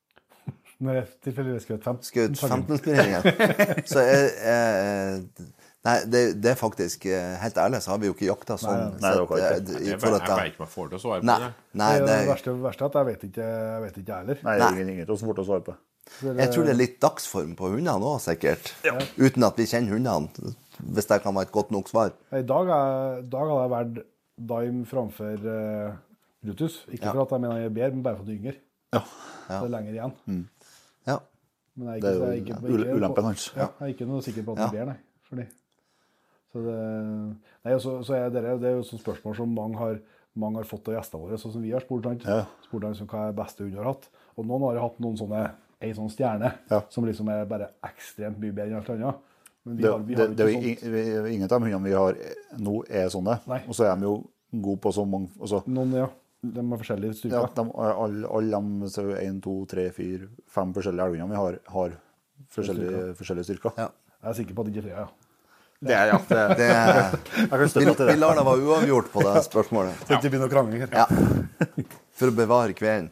Når 0.84 1.00
jeg 1.00 1.08
tilfeldigvis 1.26 1.66
skjøt 1.68 1.86
15? 1.86 2.10
skjøt 2.10 2.44
15-spiringen. 2.44 3.26
Så 3.92 4.04
jeg, 4.06 4.30
jeg 4.44 5.50
Nei, 5.80 5.94
det, 6.12 6.20
det 6.44 6.50
er 6.52 6.58
faktisk 6.60 7.06
eh, 7.08 7.36
Helt 7.40 7.56
ærlig 7.60 7.78
så 7.80 7.94
har 7.94 8.00
vi 8.02 8.10
jo 8.10 8.12
ikke 8.12 8.26
jakta 8.26 8.56
sånn. 8.60 8.98
Nei, 9.00 9.12
så 9.14 9.22
at, 9.24 9.30
ikke. 9.30 9.36
eh, 9.38 9.44
Jeg 9.46 9.60
vet 9.62 9.86
jeg 9.88 10.00
vet 10.02 10.16
ikke 10.20 10.60
om 10.60 10.66
jeg 10.66 10.72
får 10.74 10.90
til 10.90 10.98
å 10.98 11.02
svare 11.04 11.22
på 11.22 11.28
Nei, 11.30 11.36
det. 11.40 11.52
nei 11.80 11.92
det, 11.94 12.08
det, 12.10 12.18
verste, 12.28 12.56
verste 12.66 12.84
er 12.84 12.90
at 12.90 12.98
jeg 12.98 13.08
vet 13.08 13.24
ikke 13.30 13.46
jeg 13.46 13.84
vet 13.86 14.02
ikke 14.02 14.18
heller. 14.18 14.42
Nei, 14.44 14.56
det 14.60 14.68
er 14.68 14.82
ingen, 14.84 15.14
som 15.14 15.30
får 15.30 15.38
til 15.38 15.46
å 15.46 15.48
svare 15.48 15.64
på. 15.70 15.76
jeg 16.42 16.52
tror 16.52 16.68
det 16.68 16.74
er 16.74 16.80
litt 16.82 16.98
dagsform 17.00 17.56
på 17.56 17.72
hundene 17.72 18.12
òg, 18.12 18.20
sikkert. 18.26 18.72
Uten 19.16 19.48
at 19.48 19.60
vi 19.60 19.68
kjenner 19.72 19.96
hundene. 19.96 20.52
Hvis 20.80 21.08
det 21.08 21.20
kan 21.24 21.36
være 21.36 21.48
et 21.48 21.54
godt 21.54 21.72
nok 21.72 21.88
svar. 21.92 22.12
I 22.32 22.44
dag, 22.44 22.70
er, 22.76 23.24
dag 23.32 23.48
hadde 23.48 23.64
jeg 23.64 23.72
valgt 23.76 24.04
Dime 24.40 24.84
framfor 24.88 25.42
uh, 25.44 25.92
Brutus. 26.42 26.86
Ikke 26.88 27.04
Ja. 27.06 27.12
for 27.12 27.22
at 27.26 27.30
jeg 27.36 27.40
mener 27.44 27.56
jeg 27.60 27.64
er 27.70 27.74
bedre, 27.76 27.90
men 27.94 28.02
bare 28.02 28.16
for 28.16 28.22
at 28.24 28.28
jeg 28.28 28.36
er 28.38 28.40
yngre. 28.40 28.56
Ja. 28.94 29.00
Det 29.50 29.56
er 29.66 29.72
lenger 29.74 29.92
igjen. 29.92 30.14
Ja. 31.06 31.16
Men 31.76 31.88
jeg 31.88 31.96
er 31.96 32.00
Det 32.00 32.10
ikke, 32.10 32.10
er 32.10 32.12
jeg 32.12 32.20
er 32.20 32.34
jo 32.34 32.76
ikke, 32.76 32.84
ikke, 32.84 32.94
ulempen 32.96 33.24
hans. 33.24 33.52
Ja, 33.56 33.66
jeg 33.80 33.86
er 33.88 33.92
ikke 33.94 34.06
noe 34.08 34.22
sikker 34.22 34.42
på 34.46 34.52
at 34.52 34.58
Ja. 34.58 34.64
det 34.64 34.72
blir 34.72 34.86
nei. 34.90 34.96
Fordi. 35.28 35.46
Så 36.52 36.62
det, 36.64 36.78
nei, 37.64 37.78
så, 37.78 37.92
så 38.02 38.14
er 38.16 38.30
det, 38.34 38.42
det 38.60 38.68
er 38.72 38.76
jo 38.80 38.82
sånne 38.82 39.02
spørsmål 39.04 39.36
som 39.36 39.52
mange 39.54 39.78
har, 39.78 40.00
mange 40.34 40.56
har 40.58 40.64
fått 40.66 40.88
av 40.90 40.96
gjestene 40.96 41.22
våre, 41.22 41.38
sånn 41.38 41.52
som 41.54 41.62
vi 41.62 41.70
har 41.70 41.80
spurt. 41.84 42.02
sant? 42.08 42.24
Ja. 42.26 42.46
Spurt 42.66 42.82
han 42.82 42.92
liksom, 42.96 43.06
hva 43.12 43.28
er 43.28 43.36
beste 43.38 43.62
hund 43.62 43.76
har 43.78 43.84
hatt. 43.92 44.08
Og 44.36 44.46
noen 44.48 44.64
har 44.66 44.80
hatt 44.82 44.98
noen 45.04 45.16
sånne, 45.20 45.44
ei 45.80 45.92
sånn 45.94 46.10
stjerne 46.10 46.54
Ja. 46.70 46.80
som 46.90 47.04
liksom 47.06 47.28
er 47.30 47.44
bare 47.46 47.70
ekstremt 47.86 48.38
mye 48.40 48.52
bedre 48.52 48.70
enn 48.72 48.80
alt 48.80 48.90
annet. 48.90 49.14
Men 49.66 49.76
vi 49.76 49.82
Det, 49.82 49.90
har, 49.92 49.98
vi 50.08 50.14
det, 50.14 50.20
har 50.26 50.34
det 50.34 50.44
er 50.46 50.48
ikke 50.48 50.68
jo 50.68 50.74
sånt. 50.80 50.92
vi- 51.24 51.34
ingen 51.34 51.44
av 51.44 51.48
de 51.52 51.58
hundene 51.66 51.84
vi 51.84 51.92
har 51.92 52.16
nå, 52.58 52.74
er 52.88 53.08
sånne. 53.12 53.38
Nei. 53.46 53.60
Og 53.68 53.74
så 53.76 53.84
er 53.90 53.96
de 54.00 54.06
jo 54.08 54.14
gode 54.64 54.80
på 54.80 54.92
så 54.96 55.04
mange 55.06 55.28
altså, 55.40 55.62
Noen, 55.68 55.92
ja. 56.00 56.08
De 56.42 56.62
har 56.70 56.78
forskjellige 56.80 57.12
ja, 57.12 57.18
styrker. 57.20 57.50
de, 57.54 57.64
Alle 57.76 58.28
alle 58.32 58.60
de 58.80 58.88
så 58.88 59.02
jo 59.04 59.16
en, 59.20 59.40
to, 59.44 59.66
tre, 59.68 59.90
fire, 59.92 60.28
fem 60.48 60.72
forskjellige 60.72 61.04
elghundene 61.10 61.28
vi 61.34 61.36
har, 61.36 61.58
har 61.74 61.90
forskjellige, 62.56 63.02
forskjellige 63.18 63.44
styrker. 63.50 63.74
Ja. 63.76 63.90
Jeg 64.22 64.30
er 64.30 64.38
sikker 64.38 64.54
på 64.56 64.64
at 64.64 64.70
det 64.70 64.80
ikke 64.80 64.88
er. 64.94 65.02
Ja. 65.02 65.08
Det 65.80 65.94
er, 65.96 66.06
ja, 66.10 66.18
det, 66.28 66.40
Det, 66.60 66.70
vi, 67.80 68.06
vi 68.12 68.16
lar 68.20 68.34
det 68.36 68.44
være 68.44 68.64
uavgjort 68.68 69.12
på 69.12 69.22
det 69.24 69.44
spørsmålet. 69.46 70.00
Så 70.02 70.08
det 70.10 70.18
ikke 70.20 70.32
blir 70.34 70.44
å 70.44 70.50
krangle. 70.52 70.80
her. 70.80 70.88
Ja. 70.92 71.06
For 72.20 72.28
å 72.32 72.36
bevare 72.36 72.72
kvelden. 72.76 73.10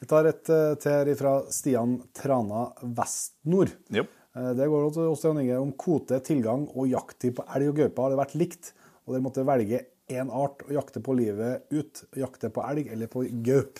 Vi 0.00 0.08
tar 0.08 0.24
et 0.28 0.48
eh, 0.48 0.74
til 0.80 1.12
fra 1.16 1.32
Stian 1.52 1.98
Trana 2.16 2.66
Vestnord. 2.96 3.72
Jo. 3.92 4.04
Eh, 4.40 4.52
Det 4.56 4.66
går 4.72 4.90
til 4.96 5.10
Jon 5.12 5.40
Inge 5.42 5.60
om 5.60 5.72
kvote, 5.76 6.20
tilgang 6.24 6.66
og 6.74 6.88
jakttid 6.88 7.36
på 7.36 7.44
elg 7.54 7.68
og 7.74 7.78
gaupe 7.82 8.02
har 8.06 8.14
det 8.14 8.20
vært 8.24 8.36
likt, 8.40 8.72
og 9.06 9.14
dere 9.14 9.24
måtte 9.28 9.44
velge 9.46 9.84
én 10.10 10.30
art 10.34 10.64
å 10.66 10.72
jakte 10.74 11.02
på 11.04 11.14
livet 11.14 11.68
ut. 11.70 12.04
Jakte 12.18 12.50
på 12.50 12.64
elg 12.66 12.88
eller 12.90 13.06
på 13.12 13.26
gaup. 13.46 13.78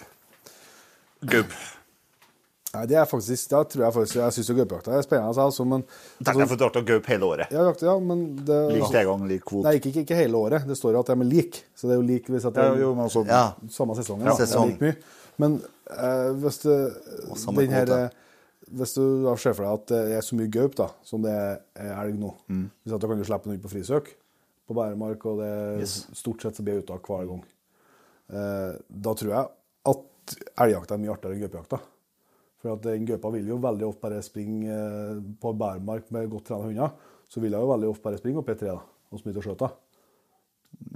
Gaup. 1.27 1.55
Nei, 2.71 2.85
det 2.87 2.95
er 3.01 3.07
faktisk, 3.11 3.49
da 3.51 3.65
tror 3.67 3.83
jeg 3.83 3.95
faktisk, 3.97 4.17
jeg 4.21 4.35
syns 4.37 4.51
gaupejakta 4.55 4.93
er 4.95 5.03
spennende, 5.03 5.43
altså, 5.43 5.65
men 5.67 5.83
Tenk 6.23 6.37
deg 6.39 6.51
for 6.53 6.69
å 6.79 6.83
gaup 6.87 7.09
hele 7.11 7.27
året. 7.27 7.51
ja, 7.51 7.65
jakte, 7.67 7.89
ja, 7.89 7.97
men 7.99 8.21
det, 8.47 8.59
Lik 8.77 8.85
tilgang, 8.93 9.25
lik 9.27 9.43
kvote. 9.43 9.65
Nei, 9.67 9.73
ikke, 9.81 9.91
ikke, 9.91 10.05
ikke 10.07 10.19
hele 10.21 10.39
året. 10.39 10.69
Det 10.69 10.77
står 10.79 10.95
jo 10.95 11.01
at 11.03 11.11
de 11.11 11.17
er 11.17 11.27
like. 11.33 11.65
Så 11.75 11.89
det 11.91 11.97
er 11.97 11.99
jo 11.99 12.07
lik 12.07 12.31
hvis 12.31 12.47
at 12.47 12.55
det 12.55 12.63
er 12.69 12.79
jo, 12.85 12.93
altså, 12.95 13.25
Ja. 13.27 13.43
samme 13.75 13.97
sesongen. 13.99 14.23
Ja. 14.31 14.37
er 14.37 14.47
Sesong. 14.47 14.71
like 14.71 14.81
mye. 14.87 14.97
Men 15.43 15.57
eh, 15.91 16.31
hvis, 16.45 16.59
det, 16.63 16.79
samme 17.43 17.65
den 17.67 17.75
her, 17.75 17.87
kvote. 17.91 18.11
Hvis 18.73 18.95
du 18.97 19.03
da 19.25 19.35
ser 19.41 19.55
for 19.57 19.65
deg 19.67 19.79
at 19.81 19.87
det 19.93 20.17
er 20.19 20.25
så 20.27 20.37
mye 20.39 20.51
gaup 20.53 20.75
da, 20.79 20.89
som 21.07 21.23
det 21.25 21.33
er 21.35 21.93
elg 21.97 22.19
nå 22.21 22.31
Mm. 22.49 22.67
hvis 22.85 22.95
at 22.95 23.01
du 23.01 23.09
kan 23.11 23.19
jo 23.19 23.25
slippe 23.29 23.49
den 23.51 23.59
ut 23.59 23.63
på 23.65 23.73
frisøk 23.73 24.11
på 24.71 24.75
bæremark, 24.79 25.25
og 25.27 25.41
det 25.43 25.89
stort 25.91 26.43
sett 26.43 26.55
så 26.57 26.63
blir 26.63 26.79
uttak 26.83 27.03
hver 27.11 27.27
gang. 27.27 27.41
Eh, 28.31 28.77
da 28.89 29.15
tror 29.19 29.33
jeg 29.35 29.49
at 29.91 30.37
elgjakta 30.63 30.95
er 30.95 31.03
mye 31.03 31.11
artigere 31.17 31.35
enn 31.35 31.43
gaupejakta. 31.43 31.81
For 32.61 32.75
at 32.77 32.83
den 32.85 33.07
gaupa 33.09 33.33
vil 33.35 33.49
jo 33.51 33.57
veldig 33.59 33.87
ofte 33.89 34.05
bare 34.05 34.23
springe 34.23 34.71
eh, 34.71 35.21
på 35.43 35.53
bæremark 35.59 36.11
med 36.15 36.31
godt 36.31 36.45
trena 36.51 36.69
hunder. 36.69 36.93
Så 37.27 37.41
vil 37.43 37.51
jeg 37.57 37.61
jo 37.65 37.71
veldig 37.73 37.89
ofte 37.91 38.05
bare 38.07 38.19
springe 38.21 38.39
opp 38.39 38.49
i 38.49 38.53
et 38.55 38.61
tre 38.63 38.75
da, 38.77 38.83
og 39.11 39.19
smitte 39.23 39.43
og 39.43 39.47
skjøte. 39.49 39.71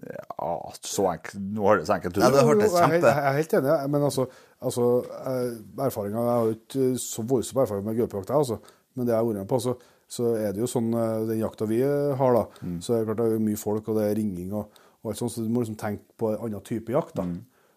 Ja, 0.05 0.51
så 0.85 1.07
enkelt. 1.13 1.41
Nå 1.55 1.65
har 1.69 1.79
det 1.81 1.87
så 1.89 1.95
enkelt 1.97 2.17
ut. 2.19 2.23
Ja, 2.25 2.31
det 2.35 2.45
hørtes 2.49 2.73
kjempe- 2.75 3.11
Jeg 3.15 3.25
er 3.31 3.37
helt 3.39 3.53
enig, 3.59 3.75
men 3.95 4.03
altså, 4.09 4.27
altså 4.61 4.87
eh, 5.31 5.51
erfaringa 5.87 6.21
Jeg 6.25 6.35
har 6.35 6.45
jo 6.49 6.55
ikke 6.59 6.87
så 7.05 7.25
voldsom 7.31 7.61
erfaring 7.63 7.85
med 7.87 7.97
gaupejakt, 7.99 8.29
jeg, 8.33 8.37
altså. 8.37 8.59
Men 8.95 9.07
det 9.07 9.13
jeg 9.15 9.19
har 9.21 9.29
vært 9.29 9.41
med 9.43 9.49
på, 9.49 9.61
så, 9.65 9.75
så 10.09 10.35
er 10.39 10.53
det 10.55 10.61
jo 10.65 10.69
sånn 10.71 10.93
eh, 10.95 11.25
Den 11.31 11.41
jakta 11.43 11.67
vi 11.71 11.81
eh, 11.85 12.15
har, 12.21 12.37
da, 12.37 12.45
så 12.85 12.95
er 12.95 13.03
det 13.05 13.09
klart 13.11 13.23
det 13.25 13.39
er 13.39 13.47
mye 13.49 13.61
folk, 13.61 13.89
og 13.89 13.97
det 14.01 14.05
er 14.11 14.15
ringing 14.21 14.53
og, 14.55 14.81
og 15.03 15.11
alt 15.13 15.19
sånt, 15.23 15.33
så 15.35 15.43
du 15.45 15.49
må 15.53 15.65
liksom 15.65 15.77
tenke 15.81 16.05
på 16.21 16.31
en 16.35 16.45
annen 16.49 16.65
type 16.65 16.93
jakt, 16.95 17.15
da. 17.19 17.25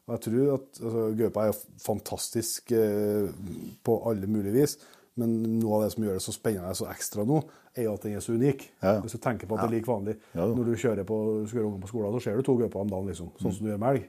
Og 0.08 0.14
jeg 0.16 0.22
tror 0.24 0.54
at 0.56 0.78
altså, 0.84 1.02
gaupa 1.20 1.48
er 1.50 1.58
fantastisk 1.84 2.72
eh, 2.72 3.28
på 3.84 3.98
alle 4.08 4.28
mulige 4.32 4.54
vis. 4.56 4.78
Men 5.18 5.34
noe 5.60 5.80
av 5.80 5.86
det 5.86 5.94
som 5.96 6.04
gjør 6.06 6.20
det 6.20 6.24
så 6.26 6.34
spennende 6.36 6.76
så 6.78 6.88
ekstra 6.92 7.26
nå, 7.28 7.40
er 7.74 7.88
jo 7.88 7.96
at 7.98 8.04
den 8.06 8.18
er 8.18 8.24
så 8.24 8.36
unik. 8.38 8.68
Ja. 8.84 8.98
Hvis 9.04 9.18
du 9.18 9.22
tenker 9.24 9.50
på 9.50 9.58
at 9.58 9.66
det 9.66 9.72
er 9.72 9.76
lik 9.80 9.90
vanlig. 9.90 10.18
Ja. 10.38 10.46
Når 10.46 10.70
du 10.70 10.76
kjører 10.78 11.08
på, 11.10 11.18
kjører 11.50 11.66
ungen 11.70 11.82
på 11.84 11.90
skolen, 11.92 12.14
så 12.14 12.22
ser 12.24 12.38
du 12.38 12.46
to 12.46 12.56
gauper 12.60 12.84
om 12.84 12.92
dagen, 12.92 13.10
liksom. 13.10 13.32
Sånn 13.42 13.56
som 13.58 13.66
du 13.66 13.72
gjør 13.72 13.82
med 13.82 13.96
elg. 13.96 14.06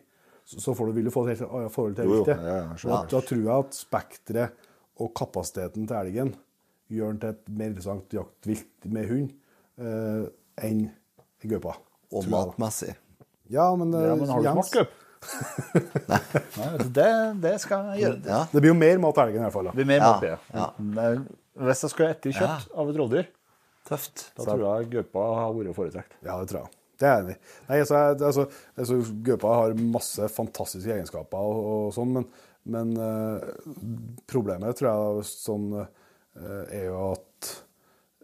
Så, 0.48 0.60
så 0.64 0.74
får 0.76 0.88
du, 0.88 0.92
vil 0.96 1.08
du 1.08 1.12
få 1.12 1.24
et 1.26 1.34
helt 1.34 1.48
annet 1.48 1.72
forhold 1.74 1.96
til 1.98 2.12
viltet. 2.12 2.44
Ja, 2.44 3.00
da, 3.12 3.20
tror 3.20 3.42
jeg 3.42 3.50
at 3.54 3.76
spekteret 3.76 4.68
og 4.98 5.10
kapasiteten 5.16 5.88
til 5.88 5.98
elgen 5.98 6.30
gjør 6.88 7.12
den 7.12 7.20
til 7.24 7.34
et 7.34 7.50
mer 7.52 7.72
interessant 7.72 8.16
jaktvilt 8.16 8.88
med 8.88 9.10
hund 9.10 9.34
eh, 9.84 10.24
enn 10.64 10.86
gaupa. 11.44 11.76
Og 12.16 12.30
matmessig. 12.32 12.94
Ja, 13.52 13.68
men, 13.76 13.92
eh, 13.96 14.08
Ja, 14.08 14.16
men 14.16 14.32
har 14.32 14.40
du 14.44 14.48
smakt 14.56 14.78
gaup? 14.78 14.96
Nei, 16.08 16.68
det, 16.94 17.10
det 17.42 17.54
skal 17.62 17.90
jeg 17.92 18.04
gjøre. 18.04 18.20
Ja. 18.28 18.40
Det 18.52 18.62
blir 18.62 18.72
jo 18.72 18.78
mer 18.78 19.00
mat 19.02 19.16
til 19.18 19.24
elgen 19.26 19.42
i 19.42 19.44
hvert 19.46 19.56
fall. 19.56 19.70
Det 19.70 19.78
blir 19.80 19.90
mer 19.90 20.00
Ja, 20.02 20.10
mat, 20.14 20.26
ja. 20.28 20.38
ja. 20.54 21.12
Hvis 21.68 21.84
jeg 21.84 21.92
skulle 21.92 22.10
spist 22.14 22.38
kjøtt 22.38 22.66
av 22.78 22.90
et 22.92 22.98
rådyr, 23.02 23.30
Tøft. 23.88 24.26
da 24.36 24.44
tror 24.44 24.64
jeg 24.66 24.90
gaupa 24.92 25.24
har 25.40 25.54
vært 25.56 25.76
foretrekt. 25.78 26.18
Ja, 26.22 26.36
det 26.40 26.50
tror 26.52 26.64
jeg. 26.64 26.74
Det 26.98 27.06
er 27.06 27.14
jeg 27.14 27.24
enig 27.24 27.34
i. 27.36 27.40
Nei, 27.68 27.78
altså, 27.84 27.98
altså, 28.26 28.44
altså, 28.74 28.98
Gaupa 29.26 29.54
har 29.54 29.74
masse 29.78 30.28
fantastiske 30.34 30.90
egenskaper, 30.96 31.38
og, 31.38 31.68
og 31.70 31.92
sånn, 31.94 32.16
men, 32.16 32.26
men 32.74 32.90
uh, 32.98 34.16
problemet 34.30 34.80
tror 34.80 34.88
jeg 34.90 35.28
sånn, 35.30 35.68
uh, 35.78 36.64
er 36.74 36.88
jo 36.88 36.98
at 37.12 37.27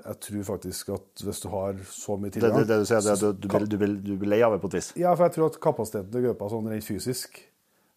jeg 0.04 0.20
tror 0.26 0.44
faktisk 0.50 0.92
at 0.94 1.24
hvis 1.24 1.40
du 1.40 1.48
har 1.52 1.80
så 1.88 2.18
mye 2.20 2.34
tilgang 2.34 2.58
det, 2.58 2.68
det 2.68 2.78
du 2.82 2.86
sier, 2.88 3.00
det, 3.04 3.32
du, 3.40 3.48
du, 3.48 3.48
blir, 3.78 3.96
du, 3.96 4.12
blir, 4.20 4.30
lei 4.34 4.42
av 4.44 4.54
det 4.54 4.60
på 4.60 4.68
et 4.72 4.78
vis. 4.78 4.92
Ja, 5.00 5.14
for 5.16 5.26
jeg 5.26 5.36
tror 5.38 5.48
at 5.48 5.58
kapasiteten 5.64 6.12
til 6.12 6.26
gaupa 6.28 6.50
sånn 6.52 6.68
rent 6.72 6.86
fysisk 6.86 7.40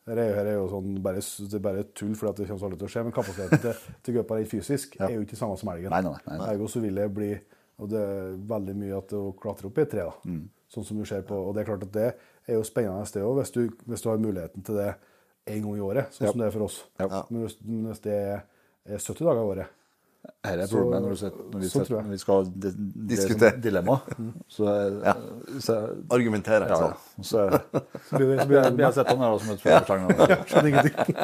Her 0.07 0.21
er, 0.23 0.53
jo 0.55 0.69
sånn 0.71 1.01
bare, 1.03 1.19
det 1.19 1.57
er 1.59 1.63
bare 1.65 1.83
tull 1.91 2.13
fordi 2.15 2.45
det 2.45 2.47
kommer 2.47 2.69
aldri 2.69 2.79
til 2.79 2.87
å 2.87 2.93
skje, 2.93 3.03
men 3.03 3.15
kapasiteten 3.15 3.63
til, 3.65 3.85
til 4.07 4.17
gaupa 4.21 4.39
rent 4.39 4.51
fysisk 4.53 4.95
er 5.01 5.17
jo 5.17 5.25
ikke 5.25 5.35
det 5.35 5.41
samme 5.41 5.59
som 5.59 5.71
elgen. 5.73 5.91
Nei, 5.91 6.03
nei, 6.05 6.15
nei, 6.29 6.39
nei. 6.39 6.49
Ergo 6.53 6.71
så 6.71 6.83
vil 6.83 7.01
det 7.01 7.09
bli 7.15 7.33
og 7.77 7.89
det 7.91 7.99
er 8.01 8.37
veldig 8.49 8.73
mye 8.79 8.97
at 8.97 9.11
det 9.11 9.19
å 9.19 9.33
klatre 9.37 9.69
opp 9.69 9.77
i 9.77 9.83
et 9.83 9.91
tre, 9.91 10.05
da. 10.07 10.13
Mm. 10.25 10.45
Sånn 10.73 10.85
som 10.87 10.97
du 10.99 11.05
ser 11.07 11.23
på. 11.27 11.37
Og 11.37 11.53
det 11.53 11.61
er 11.61 11.69
klart 11.69 11.85
at 11.85 11.93
det 11.93 12.07
er 12.09 12.57
jo 12.57 12.65
spennende 12.65 13.05
sted 13.07 13.25
òg, 13.25 13.37
hvis, 13.37 13.53
hvis 13.85 14.03
du 14.03 14.09
har 14.09 14.21
muligheten 14.21 14.65
til 14.65 14.79
det 14.79 14.89
en 15.47 15.61
gang 15.63 15.75
i 15.77 15.83
året, 15.85 16.15
sånn 16.15 16.27
Ja. 16.27 16.31
som 16.33 16.41
det 16.41 16.47
er 16.47 16.55
for 16.55 16.65
oss. 16.65 16.77
Ja. 16.99 17.21
Men 17.29 17.45
hvis, 17.45 17.57
hvis 17.61 18.01
det 18.03 18.15
er 18.17 18.41
70 18.97 19.27
dager 19.27 19.43
i 19.43 19.51
året 19.51 19.75
Her 20.47 20.59
er 20.63 20.67
Så- 20.67 20.77
problemet 20.77 21.01
når, 21.03 21.09
når, 21.51 21.59
vi 21.59 21.67
sånn 21.67 21.85
jeg. 21.89 22.03
når 22.05 22.11
vi 22.13 22.17
skal 22.21 22.45
di- 22.45 22.67
er 22.67 22.75
Diskutere. 23.11 23.51
sånn 23.51 23.61
dilemma. 23.61 23.95
Så, 24.47 24.63
Ja. 25.03 25.13
så, 25.59 25.75
Argumentere 26.09 26.67
ja, 26.69 26.75
sånn. 26.75 26.93
ja. 26.93 27.23
så 27.23 27.39
så 28.07 28.17
blir 28.17 28.35
det, 28.37 28.83
har 28.85 28.91
sett 28.95 29.07
han 29.11 29.17
her 29.25 29.37
som 29.39 29.51
et 29.51 29.59
spørsmålstegn. 29.59 30.45
skjønner 30.51 30.69
ingenting. 30.71 31.15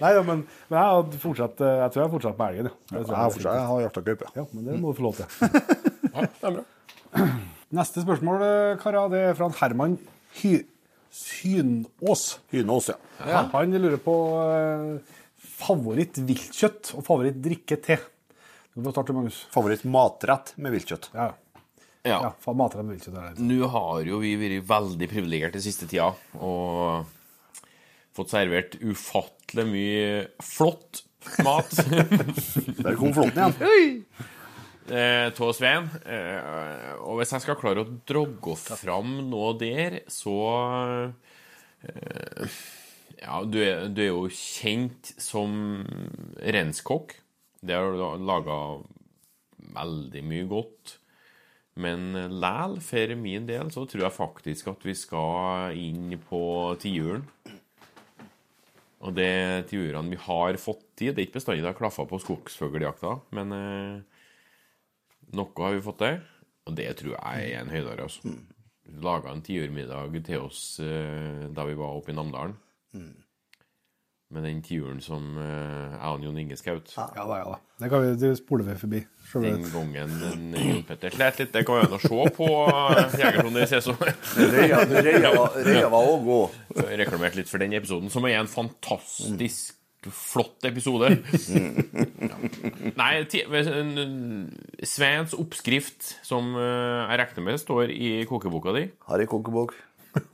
Nei 0.00 0.12
da, 0.18 0.22
men, 0.22 0.42
men 0.68 0.76
jeg, 0.78 0.88
hadde 0.98 1.20
fortsatt, 1.22 1.60
eh, 1.64 1.76
jeg 1.84 1.92
tror 1.94 2.02
jeg 2.04 2.12
fortsatt 2.16 2.38
med 2.38 2.48
elgen. 2.52 2.70
Ja. 2.92 2.98
Det 2.98 3.06
Jeg 3.08 3.16
har 3.16 3.30
fortsatt- 3.30 3.54
jeg 3.60 3.66
har 3.72 3.80
jakta 3.86 4.04
gaupe. 4.10 4.32
Ja, 4.36 4.44
men 4.52 4.64
det 4.68 4.80
må 4.82 4.92
du 4.92 4.98
få 5.00 5.06
lov 5.08 5.16
til. 5.16 5.26
Ja, 6.14 6.20
det 6.26 6.42
er 6.42 6.58
bra. 6.58 6.64
Neste 7.78 8.02
spørsmål, 8.04 8.42
eh, 8.42 8.76
karer, 8.82 9.08
det 9.12 9.20
er 9.30 9.34
fra 9.38 9.48
Herman 9.60 9.98
Hy 10.42 10.52
Synås. 11.12 12.38
Hynås, 12.52 12.90
ja. 12.92 13.42
Han 13.52 13.72
lurer 13.80 13.98
på 14.02 14.14
eh, 14.44 15.16
favoritt 15.58 16.18
viltkjøtt 16.28 16.94
og 16.98 17.04
favoritt 17.06 17.38
drikke 17.44 17.78
te. 17.82 17.96
Du 18.78 18.84
får 18.84 18.92
starte, 18.94 19.12
Magnus. 19.12 19.40
Favoritt 19.50 19.82
matrett 19.90 20.52
med 20.54 20.70
viltkjøtt. 20.76 21.08
Ja, 21.10 21.32
ja. 22.06 22.18
Ja. 22.22 22.52
matrett 22.54 22.84
med 22.86 22.94
viltkjøtt. 22.94 23.16
er 23.18 23.34
det. 23.34 23.42
Nå 23.42 23.66
har 23.74 24.06
jo 24.06 24.20
vi 24.22 24.36
vært 24.38 24.68
veldig 24.68 25.08
privilegerte 25.10 25.62
siste 25.64 25.88
tida 25.90 26.12
og 26.38 27.08
fått 28.14 28.30
servert 28.36 28.78
ufattelig 28.78 29.66
mye 29.66 30.06
flott 30.46 31.02
mat. 31.42 31.74
Der 32.84 32.94
kom 33.02 33.10
flåtten 33.18 33.50
igjen. 33.50 33.58
eh, 34.94 35.26
Tå 35.34 35.50
Svein. 35.58 35.90
Eh, 36.06 36.94
og 37.02 37.18
hvis 37.18 37.34
jeg 37.34 37.48
skal 37.48 37.58
klare 37.58 37.82
å 37.82 37.92
drogge 38.06 38.54
fram 38.78 39.16
noe 39.26 39.56
der, 39.58 40.04
så 40.06 40.38
eh, 41.82 42.58
Ja, 43.18 43.42
du 43.42 43.58
er, 43.58 43.88
du 43.90 44.04
er 44.06 44.12
jo 44.12 44.28
kjent 44.30 45.16
som 45.18 45.82
renskokk. 46.38 47.18
Det 47.60 47.74
har 47.74 48.22
laga 48.22 48.56
veldig 49.74 50.24
mye 50.26 50.48
godt. 50.50 50.96
Men 51.78 52.10
læl, 52.42 52.80
for 52.82 53.14
min 53.18 53.46
del, 53.46 53.70
så 53.70 53.84
tror 53.86 54.08
jeg 54.08 54.16
faktisk 54.16 54.70
at 54.72 54.84
vi 54.86 54.94
skal 54.98 55.78
inn 55.78 56.16
på 56.26 56.40
tiuren. 56.82 57.26
Og 59.06 59.14
det 59.14 59.68
tiurene 59.70 60.10
vi 60.10 60.18
har 60.24 60.58
fått 60.58 61.04
i 61.04 61.12
Det 61.12 61.22
er 61.22 61.28
ikke 61.28 61.38
bestandig 61.38 61.62
det 61.62 61.70
har 61.70 61.78
klaffa 61.78 62.02
på 62.10 62.18
skogsfugljakta, 62.18 63.12
men 63.38 63.54
eh, 63.54 64.24
noe 65.38 65.62
har 65.62 65.76
vi 65.76 65.84
fått 65.84 66.00
til. 66.02 66.18
Og 66.66 66.74
det 66.76 66.88
tror 66.98 67.14
jeg 67.14 67.52
er 67.52 67.62
en 67.62 67.70
høydare. 67.70 68.08
Altså. 68.08 68.34
Laga 69.04 69.30
en 69.30 69.44
tiurmiddag 69.44 70.18
til 70.26 70.48
oss 70.48 70.62
eh, 70.82 71.46
da 71.54 71.68
vi 71.68 71.78
var 71.78 71.94
oppe 71.94 72.10
i 72.10 72.18
Namdalen. 72.18 72.58
Med 74.28 74.44
den 74.44 74.58
tiuren 74.60 74.98
som 75.00 75.38
eh, 75.40 75.94
jeg 75.94 76.10
og 76.12 76.24
Jon 76.26 76.36
Inge 76.42 76.56
skjøt. 76.60 76.90
Ja 76.98 77.06
da, 77.16 77.38
ja 77.38 77.44
da. 77.48 77.54
Det 77.80 77.88
kan 77.88 78.02
vi, 78.04 78.10
det 78.20 78.32
spoler 78.36 78.66
vi 78.66 78.74
forbi. 78.82 78.98
Den 79.40 79.62
gangen 79.72 80.12
den 80.20 80.42
Jon 80.52 80.82
Petter 80.84 81.14
slet 81.16 81.40
litt. 81.40 81.54
Det 81.54 81.62
kan 81.64 81.78
vi 81.80 81.88
jo 81.94 82.00
se 82.02 82.26
på 82.36 82.48
eh, 82.68 83.16
i 83.64 83.64
sesong. 83.70 83.96
Røya, 84.36 84.82
var- 85.32 85.56
òg 86.12 86.28
god. 86.28 86.60
reklamert 87.00 87.40
litt 87.40 87.48
for 87.48 87.64
den 87.64 87.72
episoden, 87.78 88.12
som 88.12 88.28
er 88.28 88.36
en 88.42 88.52
fantastisk 88.52 89.74
flott 90.12 90.62
episode. 90.68 91.08
Ja. 92.28 92.36
Nei, 93.00 93.10
Sveins 94.86 95.32
oppskrift, 95.40 96.04
som 96.26 96.52
eh, 96.52 97.08
jeg 97.08 97.18
regner 97.24 97.46
med 97.48 97.60
står 97.64 97.90
i 97.96 98.12
kokeboka 98.28 98.76
di, 98.76 98.84
Harry 99.08 99.26
kokebok. 99.30 99.72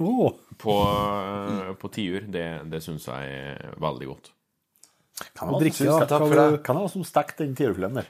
Åh, 0.00 0.32
på, 0.60 0.74
eh, 0.84 1.72
på 1.80 1.90
tiur, 1.94 2.26
det, 2.30 2.46
det 2.70 2.80
syns 2.84 3.06
jeg 3.10 3.34
er 3.40 3.74
veldig 3.82 4.08
godt. 4.12 4.30
Kan 5.34 5.52
jeg 5.54 5.60
drikke, 5.66 5.84
da. 5.90 6.06
takk 6.10 6.24
for 6.26 6.34
det. 6.40 6.48
du- 6.56 6.62
Kan 6.66 6.76
jeg 6.80 6.88
ha 6.88 6.92
som 6.94 7.04
stekt 7.06 7.38
den 7.42 7.54
tiurfileten 7.58 8.00
der? 8.02 8.08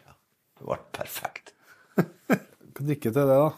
Det 0.58 0.64
ble 0.68 0.78
perfekt. 0.96 1.52
hva 1.98 2.80
drikke 2.88 3.10
til 3.12 3.20
det, 3.20 3.26
da? 3.28 3.52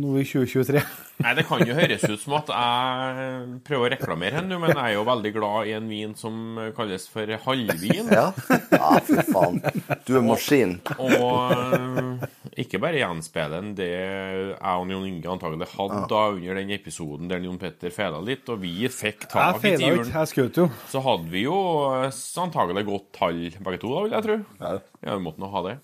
Nå 0.00 0.12
i 0.20 0.22
2023. 0.22 0.80
Nei, 1.24 1.30
Det 1.34 1.42
kan 1.48 1.62
jo 1.66 1.74
høres 1.74 2.04
ut 2.06 2.20
som 2.22 2.34
at 2.38 2.50
jeg 2.54 3.46
prøver 3.66 3.88
å 3.88 3.90
reklamere 3.96 4.36
henne, 4.38 4.58
men 4.62 4.70
jeg 4.70 4.84
er 4.84 4.92
jo 4.94 5.02
veldig 5.08 5.32
glad 5.34 5.66
i 5.66 5.72
en 5.74 5.88
vin 5.90 6.12
som 6.18 6.36
kalles 6.76 7.08
for 7.10 7.26
halvvin. 7.46 8.06
Ja, 8.14 8.28
ja 8.70 8.90
fy 9.02 9.18
faen. 9.32 9.58
Du 10.06 10.14
er 10.16 10.22
maskin. 10.22 10.76
Og 11.02 11.50
øh, 11.56 12.22
ikke 12.62 12.80
bare 12.82 13.00
gjenspeiler 13.00 13.70
det 13.76 13.88
jeg 13.90 14.56
og 14.60 14.90
Jon 14.92 15.06
Inge 15.08 15.30
antagelig 15.32 15.68
hadde 15.72 16.02
da 16.10 16.22
under 16.32 16.60
den 16.60 16.72
episoden 16.74 17.30
der 17.30 17.42
Jon 17.44 17.58
Petter 17.60 17.92
feila 17.94 18.20
litt, 18.24 18.48
og 18.52 18.60
vi 18.62 18.88
fikk 18.92 19.26
tak 19.30 19.62
i 19.64 19.74
tiuren. 19.80 20.10
jeg 20.12 20.30
skjøt 20.32 20.60
jo. 20.62 20.66
Så 20.92 21.02
hadde 21.04 21.32
vi 21.32 21.46
jo 21.46 21.56
øh, 21.88 22.10
antagelig 22.44 22.84
godt 22.88 23.08
tall 23.16 23.40
begge 23.58 23.80
to, 23.82 23.94
da, 23.94 24.04
vil 24.04 24.16
jeg 24.16 24.26
tro. 24.26 24.38
Ja. 24.60 24.74
Ja, 25.06 25.16
vi 25.16 25.24
måtte 25.24 25.42
nå 25.42 25.50
ha 25.52 25.64
det. 25.68 25.76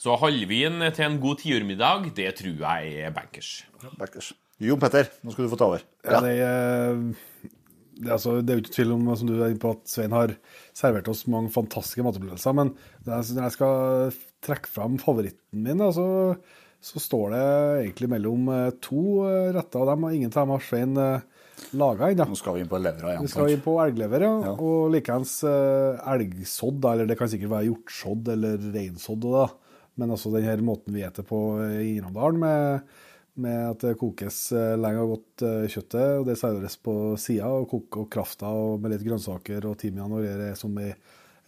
Så 0.00 0.16
halvvin 0.16 0.80
til 0.96 1.06
en 1.06 1.18
god 1.20 1.42
tiurmiddag, 1.42 2.06
det 2.16 2.30
tror 2.38 2.62
jeg 2.64 2.94
er 3.04 3.12
bankers. 3.16 3.50
Bankers. 4.00 4.32
Jon 4.60 4.80
Petter, 4.80 5.08
nå 5.24 5.34
skal 5.34 5.46
du 5.46 5.52
få 5.52 5.58
ta 5.60 5.68
over. 5.68 5.84
Ja. 6.04 6.20
Det, 6.24 6.32
er, 6.40 6.98
det, 8.00 8.08
er 8.08 8.16
altså, 8.16 8.38
det 8.40 8.52
er 8.52 8.58
jo 8.58 8.64
ikke 8.64 8.74
tvil 8.78 8.94
om 8.96 9.12
som 9.16 9.28
du 9.28 9.36
er 9.38 9.52
inne 9.52 9.60
på, 9.60 9.74
at 9.76 9.92
Svein 9.92 10.16
har 10.16 10.34
servert 10.76 11.08
oss 11.12 11.26
mange 11.32 11.52
fantastiske 11.52 12.04
matopplevelser. 12.04 12.56
Men 12.56 12.74
det 13.04 13.12
er, 13.12 13.30
når 13.36 13.48
jeg 13.48 13.56
skal 13.56 14.18
trekke 14.44 14.70
fram 14.70 14.98
favoritten 15.02 15.64
min, 15.66 15.80
da, 15.82 15.90
så, 15.92 16.36
står 16.80 17.34
det 17.34 17.44
egentlig 17.84 18.10
mellom 18.14 18.48
eh, 18.54 18.70
to 18.82 19.26
eh, 19.28 19.52
retter. 19.56 19.82
av 19.82 19.92
dem, 19.92 20.08
ingen 20.10 20.32
av 20.32 20.40
dem 20.40 20.54
har 20.54 20.64
Svein 20.64 20.96
uh, 20.96 21.46
laga 21.76 22.10
ennå. 22.10 22.28
Nå 22.30 22.38
skal 22.40 22.56
vi 22.56 22.64
inn 22.64 22.70
på 22.70 22.80
levra 22.80 23.14
igjen. 23.14 23.26
Vi 23.26 23.32
skal 23.34 23.52
inn 23.52 23.64
på 23.64 23.78
elglever, 23.84 24.24
ja. 24.24 24.36
Ja. 24.48 24.54
Og 24.56 24.92
likeens 24.94 25.40
elgsodd, 25.44 26.86
eller 26.92 27.10
det 27.10 27.18
kan 27.20 27.28
sikkert 27.32 27.52
være 27.52 27.68
hjortsodd 27.68 28.32
eller 28.36 28.70
reinsodd. 28.72 29.28
da. 29.28 29.48
Men 30.00 30.14
altså 30.14 30.32
den 30.32 30.46
her 30.48 30.62
måten 30.64 30.94
vi 30.96 31.04
spiser 31.04 31.26
på 31.28 31.40
eh, 31.60 31.78
i 31.84 31.94
Innamdalen, 31.98 32.40
med, 32.40 32.92
med 33.44 33.60
at 33.74 33.84
det 33.84 33.98
kokes 34.00 34.42
eh, 34.56 34.76
lenge 34.80 35.04
og 35.04 35.16
godt 35.16 35.46
eh, 35.46 35.66
kjøttet, 35.68 36.20
og 36.20 36.28
det 36.28 36.38
serveres 36.40 36.78
på 36.80 36.94
sida, 37.20 37.50
og, 37.52 37.68
koker 37.70 38.04
og 38.06 38.12
krafta 38.12 38.52
og 38.56 38.80
med 38.80 38.94
litt 38.94 39.06
grønnsaker 39.06 39.68
og 39.68 39.78
timian 39.80 40.14
og 40.16 40.24
det 40.24 40.52
er 40.52 40.58
som 40.58 40.76
i 40.80 40.92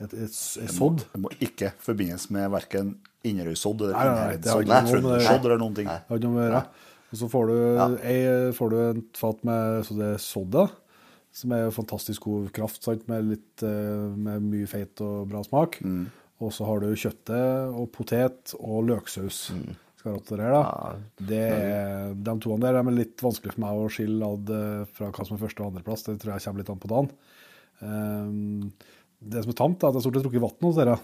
et, 0.04 0.12
et, 0.14 0.36
et 0.64 0.72
sodd. 0.74 1.04
Det 1.12 1.20
må 1.22 1.30
ikke 1.40 1.72
forbindes 1.82 2.28
med 2.34 2.50
verken 2.52 2.94
Inderøysodd 3.26 3.84
eller 3.86 3.94
Nei, 3.94 4.04
nei, 4.06 4.14
nei, 4.14 4.36
det 4.36 4.50
ikke 4.64 4.72
eller 4.72 5.52
det- 5.54 5.60
noen 5.62 5.76
ting. 5.78 5.86
Det 5.90 5.98
har 6.08 6.18
ikke 6.18 6.28
noe 6.28 6.36
med 6.36 6.42
å 6.42 6.48
gjøre. 6.48 6.62
Og 7.12 7.18
så 7.20 7.28
får 7.28 7.50
du, 7.50 7.56
ei, 8.08 8.20
får 8.56 8.70
du 8.72 8.76
et 8.86 9.20
fat 9.20 9.44
med 9.44 9.84
så 9.84 9.96
det 9.98 10.10
soda, 10.24 10.64
som 11.32 11.52
er 11.52 11.70
fantastisk 11.72 12.24
god 12.24 12.50
kraft, 12.56 12.82
sant? 12.84 13.04
Med, 13.08 13.28
litt, 13.34 13.62
eh, 13.62 14.08
med 14.16 14.42
mye 14.48 14.66
feit 14.68 15.00
og 15.04 15.28
bra 15.28 15.42
smak. 15.44 15.78
Og 16.42 16.50
så 16.56 16.66
har 16.66 16.80
du 16.82 16.88
kjøttet 16.98 17.76
og 17.78 17.90
potet 17.94 18.54
og 18.58 18.88
løksaus. 18.88 19.44
Skal 20.02 20.18
her, 20.40 20.50
da. 20.50 20.96
Det 21.22 21.38
er, 21.38 22.14
de 22.18 22.32
to 22.42 22.56
der 22.58 22.74
er 22.74 22.88
litt 22.90 23.20
vanskelig 23.22 23.52
for 23.54 23.62
meg 23.62 23.78
å 23.78 23.90
skille 23.92 24.30
ad 24.34 24.50
eh, 24.50 24.80
fra 24.96 25.12
hva 25.14 25.26
som 25.28 25.36
er 25.36 25.44
første- 25.44 25.62
og 25.62 25.70
andreplass. 25.70 26.02
Det 26.08 26.16
tror 26.18 26.32
jeg 26.34 26.42
kommer 26.48 26.64
litt 26.64 26.72
an 26.74 26.82
på 26.82 26.90
dagen. 26.90 27.12
Um, 27.82 28.72
det 29.30 29.42
som 29.44 29.52
er 29.52 29.58
tamt, 29.58 29.82
er 29.84 29.88
at 29.92 29.98
jeg 29.98 30.04
stort 30.06 30.16
sett 30.18 30.24
drukket 30.26 30.42
vann 30.42 30.66
hos 30.66 30.78
dere. 30.80 30.96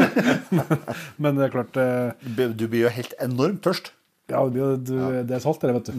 Men 1.22 1.36
det 1.38 1.46
er 1.48 1.52
klart 1.54 1.76
eh, 1.80 2.28
Du 2.56 2.64
blir 2.70 2.86
jo 2.86 2.92
helt 2.94 3.14
enormt 3.22 3.62
tørst. 3.66 3.92
ja, 4.30 4.44
det, 4.46 4.52
blir- 4.54 4.80
du, 4.86 4.94
det 5.26 5.36
er 5.36 5.42
salt, 5.44 5.60
det, 5.62 5.74
vet 5.76 5.90
du. 5.90 5.92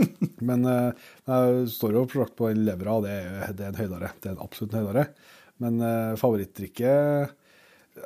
Men 0.48 0.64
eh, 0.70 1.06
jeg 1.28 1.68
står 1.76 1.98
jo 1.98 2.04
prosjekt 2.10 2.36
på 2.40 2.50
levra, 2.56 2.98
og 2.98 3.06
det, 3.06 3.14
det 3.58 3.66
er 3.68 3.72
en 3.74 3.80
høydare. 3.84 4.10
Det 4.20 4.30
er 4.30 4.36
en 4.36 4.44
absolutt 4.44 4.74
en 4.74 4.82
høydare. 4.84 5.06
Men 5.62 5.76
uh, 5.78 6.16
favorittdrikke 6.18 6.90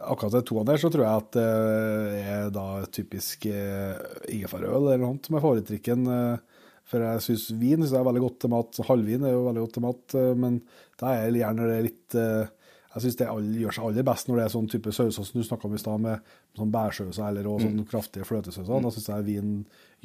Akkurat 0.04 0.34
de 0.34 0.40
toene 0.44 0.66
der, 0.68 0.76
så 0.82 0.90
tror 0.92 1.00
jeg 1.06 1.20
at 1.22 1.30
det 1.32 2.24
er 2.28 2.50
da 2.52 2.64
typisk 2.92 3.46
uh, 3.48 3.96
ingefærøl 4.28 4.74
eller 4.90 5.00
noe 5.00 5.16
som 5.24 5.38
er 5.38 5.40
favorittdrikken. 5.46 6.02
eh, 6.12 6.58
for 6.88 7.04
jeg 7.04 7.22
syns 7.24 7.46
vin 7.56 7.78
synes 7.80 7.94
jeg 7.94 8.00
er 8.02 8.04
veldig 8.10 8.20
godt 8.26 8.36
til 8.44 8.52
mat. 8.52 8.78
Halvvin 8.84 9.24
er 9.24 9.32
jo 9.32 9.46
veldig 9.46 9.62
godt 9.64 9.74
til 9.78 9.84
mat, 9.86 10.14
eh, 10.20 10.28
men 10.44 10.58
da 11.00 11.14
er 11.22 11.32
det 11.32 11.40
gjerne 11.40 11.80
litt 11.88 12.18
eh, 12.20 12.52
Jeg 12.94 13.02
syns 13.04 13.16
det 13.20 13.26
gjør 13.60 13.74
seg 13.76 13.84
aller 13.84 14.04
best 14.08 14.28
når 14.30 14.38
det 14.38 14.44
er 14.46 14.52
sånn 14.54 14.68
type 14.72 14.92
sauser 14.96 15.26
som 15.28 15.36
du 15.40 15.44
snakka 15.44 15.68
om 15.68 15.74
i 15.76 15.80
stad, 15.82 16.00
med 16.00 16.30
sånn 16.56 16.70
bærsauser 16.72 17.26
eller 17.28 17.44
også 17.50 17.68
sånn 17.68 17.84
kraftige 17.90 18.24
fløtesauser. 18.24 18.80
Da 18.86 18.92
syns 18.94 19.08
jeg 19.10 19.26
vin 19.26 19.50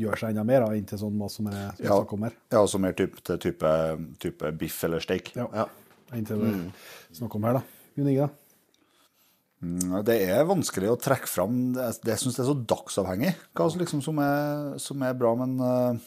gjør 0.02 0.20
seg 0.20 0.34
enda 0.34 0.44
mer 0.50 0.66
da, 0.66 0.74
inntil 0.76 1.00
sånn 1.00 1.16
mat 1.18 1.32
som 1.32 1.48
er 1.48 1.70
som 1.78 1.86
Ja, 1.88 1.98
om 2.04 2.26
her. 2.28 2.36
ja 2.52 2.60
altså 2.60 2.82
mer 2.84 2.96
type, 3.00 3.24
til 3.24 3.40
type, 3.40 3.72
type 4.20 4.52
biff 4.60 4.82
eller 4.84 5.00
steak. 5.04 5.32
Ja. 5.40 5.48
Ja. 5.56 5.68
Inntil 6.14 6.44
det 6.44 6.52
vi 6.52 7.18
snakker 7.22 7.40
om 7.40 7.48
her, 7.48 7.60
da. 7.62 7.64
Jon 7.96 8.10
Inge, 8.12 8.28
da? 8.28 8.30
Mm, 9.64 9.94
Det 10.04 10.18
er 10.28 10.44
vanskelig 10.44 10.90
å 10.92 10.98
trekke 11.00 11.30
fram 11.32 11.54
Det, 11.72 11.86
det 12.04 12.12
jeg 12.12 12.20
synes 12.26 12.36
det 12.36 12.42
er 12.44 12.50
så 12.50 12.56
dagsavhengig 12.68 13.30
hva 13.56 13.70
som, 13.72 13.80
liksom, 13.80 14.02
som, 14.04 14.18
er, 14.20 14.74
som 14.84 15.06
er 15.08 15.14
bra, 15.16 15.32
men 15.40 15.54
eh, 15.64 16.02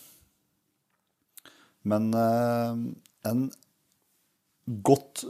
Men 1.88 2.10
eh, 2.12 2.74
en 3.30 3.46
godt 4.84 5.24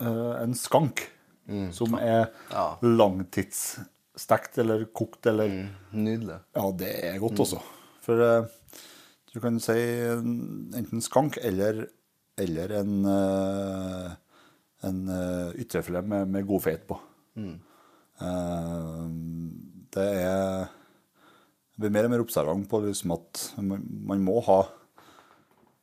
en 0.00 0.54
skank 0.54 1.06
som 1.74 1.94
er 1.98 2.28
Ja. 2.52 2.76
langtidsstekt 2.82 4.58
eller 4.62 4.84
kokt 4.94 5.26
eller 5.26 5.48
Nydelig. 5.92 6.40
Ja, 6.56 6.70
det 6.72 6.90
er 7.04 7.18
godt 7.18 7.40
også. 7.42 7.60
For 8.04 8.20
eh, 8.22 8.46
du 9.34 9.40
kan 9.40 9.58
si 9.60 9.72
en- 9.72 10.72
enten 10.74 11.00
skank 11.02 11.38
eller, 11.42 11.86
eller 12.38 12.72
en, 12.80 13.04
uh, 13.04 14.10
en 14.82 15.00
ytrefilet 15.58 16.06
med, 16.06 16.28
med 16.28 16.46
god 16.46 16.62
feit 16.62 16.86
på. 16.88 16.98
Eh, 18.20 19.06
det 19.94 20.08
er 20.24 20.68
Jeg 21.80 21.80
blir 21.80 21.90
mer 21.94 22.04
og 22.04 22.10
mer 22.12 22.20
observant 22.20 22.66
på 22.68 22.80
liksom 22.84 23.12
at 23.14 23.54
man, 23.64 23.80
man 24.04 24.20
må 24.24 24.40
ha 24.44 24.58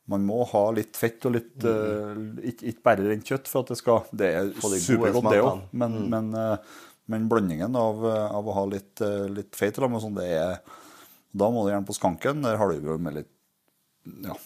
man 0.07 0.25
må 0.27 0.41
ha 0.53 0.63
litt 0.75 0.97
fett 0.97 1.25
og 1.27 1.35
litt 1.35 1.63
eh, 1.67 2.19
ikke, 2.51 2.71
ikke 2.71 2.85
bare 2.85 3.07
rent 3.09 3.27
kjøtt 3.27 3.49
for 3.51 3.65
at 3.65 3.73
det 3.73 3.79
skal 3.79 4.05
Det 4.11 4.29
er 4.39 4.51
de 4.53 4.81
supergodt, 4.81 5.31
det 5.33 5.41
òg, 5.43 5.63
men, 5.71 5.97
men, 6.07 6.29
men, 6.31 6.57
uh, 6.57 6.83
men 7.11 7.25
blandingen 7.31 7.75
av, 7.79 8.03
eh, 8.07 8.35
av 8.39 8.47
å 8.47 8.55
ha 8.55 8.63
litt, 8.71 8.93
uh, 9.03 9.25
litt 9.31 9.55
feit 9.55 9.79
og 9.79 9.97
sånn, 10.03 10.15
det 10.19 10.29
er 10.37 10.61
Da 11.37 11.49
må 11.51 11.65
du 11.65 11.73
gjerne 11.73 11.87
på 11.87 11.95
skanken. 11.95 12.39
Der 12.45 12.55
har 12.59 12.71
du 12.71 12.87
jo 12.87 12.95
med 13.01 13.19
litt 13.21 13.33
Ja. 14.23 14.37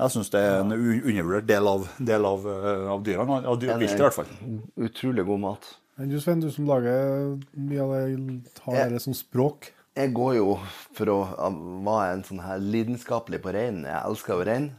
Jeg 0.00 0.14
syns 0.14 0.32
det 0.32 0.40
er 0.40 0.62
en 0.62 0.72
undervurdert 0.72 1.46
del 1.46 1.68
av, 1.68 1.84
del 2.00 2.24
av, 2.26 2.46
av 2.96 3.02
dyrene. 3.06 3.36
Av 3.46 3.58
dyr, 3.60 3.76
viltet, 3.78 4.00
i 4.00 4.02
hvert 4.02 4.16
fall. 4.16 4.30
Utrolig 4.88 5.22
god 5.28 5.42
mat. 5.44 5.68
Men 6.00 6.10
du, 6.10 6.16
Sven, 6.18 6.40
du 6.42 6.48
som 6.50 6.66
lager 6.66 7.36
mye 7.52 7.84
av 7.84 7.92
det, 7.92 8.54
har 8.64 8.90
det 8.90 9.02
som 9.04 9.14
språk. 9.14 9.68
Jeg 9.92 10.14
går 10.16 10.36
jo 10.38 10.52
for 10.96 11.10
å 11.12 11.18
være 11.84 12.12
en 12.14 12.22
sånn 12.24 12.40
her 12.40 12.62
lidenskapelig 12.64 13.42
på 13.44 13.52
rein. 13.52 13.82
Jeg 13.84 14.00
elsker 14.00 14.38
jo 14.38 14.46
rein. 14.48 14.70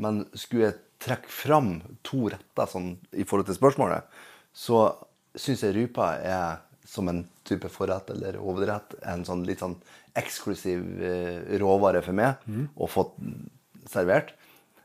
Men 0.00 0.24
skulle 0.34 0.66
jeg 0.66 0.80
trekke 1.00 1.32
fram 1.32 1.70
to 2.04 2.28
retter 2.32 2.68
sånn, 2.68 2.90
i 3.16 3.24
forhold 3.24 3.48
til 3.48 3.56
spørsmålet, 3.56 4.04
så 4.52 4.82
syns 5.38 5.64
jeg 5.64 5.76
rypa 5.76 6.10
er 6.20 6.60
som 6.90 7.08
en 7.08 7.22
type 7.46 7.68
forrett 7.72 8.10
eller 8.12 8.36
hovedrett 8.42 8.96
en 9.08 9.22
sånn 9.24 9.44
litt 9.46 9.62
sånn 9.62 9.76
eksklusiv 10.18 10.82
eh, 11.06 11.56
råvare 11.62 12.02
for 12.02 12.16
meg 12.16 12.40
å 12.74 12.88
få 12.90 13.06
servert. 13.88 14.34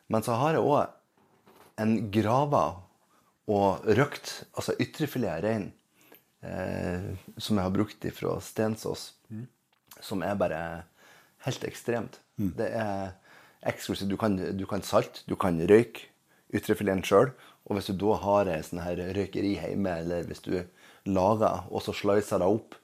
Men 0.07 0.23
så 0.23 0.38
har 0.39 0.56
jeg 0.56 0.64
òg 0.64 1.81
en 1.81 1.95
grava 2.14 2.65
og 3.52 3.84
røkt, 3.97 4.45
altså 4.56 4.76
ytrefilet 4.80 5.34
av 5.34 5.41
rein, 5.43 5.65
eh, 6.45 7.11
som 7.38 7.57
jeg 7.57 7.65
har 7.65 7.73
brukt 7.73 8.07
fra 8.15 8.38
Stensås, 8.41 9.10
som 10.06 10.23
er 10.26 10.38
bare 10.40 10.61
helt 11.45 11.65
ekstremt. 11.68 12.19
Det 12.38 12.69
er 12.69 13.15
eksklusivt. 13.65 14.11
Du 14.11 14.18
kan, 14.22 14.38
du 14.38 14.65
kan 14.69 14.86
salt, 14.86 15.23
du 15.30 15.36
kan 15.40 15.60
røyke 15.60 16.10
ytrefileten 16.56 17.03
sjøl. 17.06 17.34
Og 17.65 17.77
hvis 17.77 17.90
du 17.90 17.98
da 17.98 18.18
har 18.22 18.49
ei 18.53 18.61
sånn 18.65 18.84
her 18.86 18.99
røykeri 19.18 19.56
hjemme, 19.57 19.99
eller 20.03 20.27
hvis 20.30 20.44
du 20.45 20.53
lager 21.10 21.65
og 21.69 21.82
så 21.86 21.94
slicer 21.94 22.41
det 22.41 22.49
opp 22.49 22.76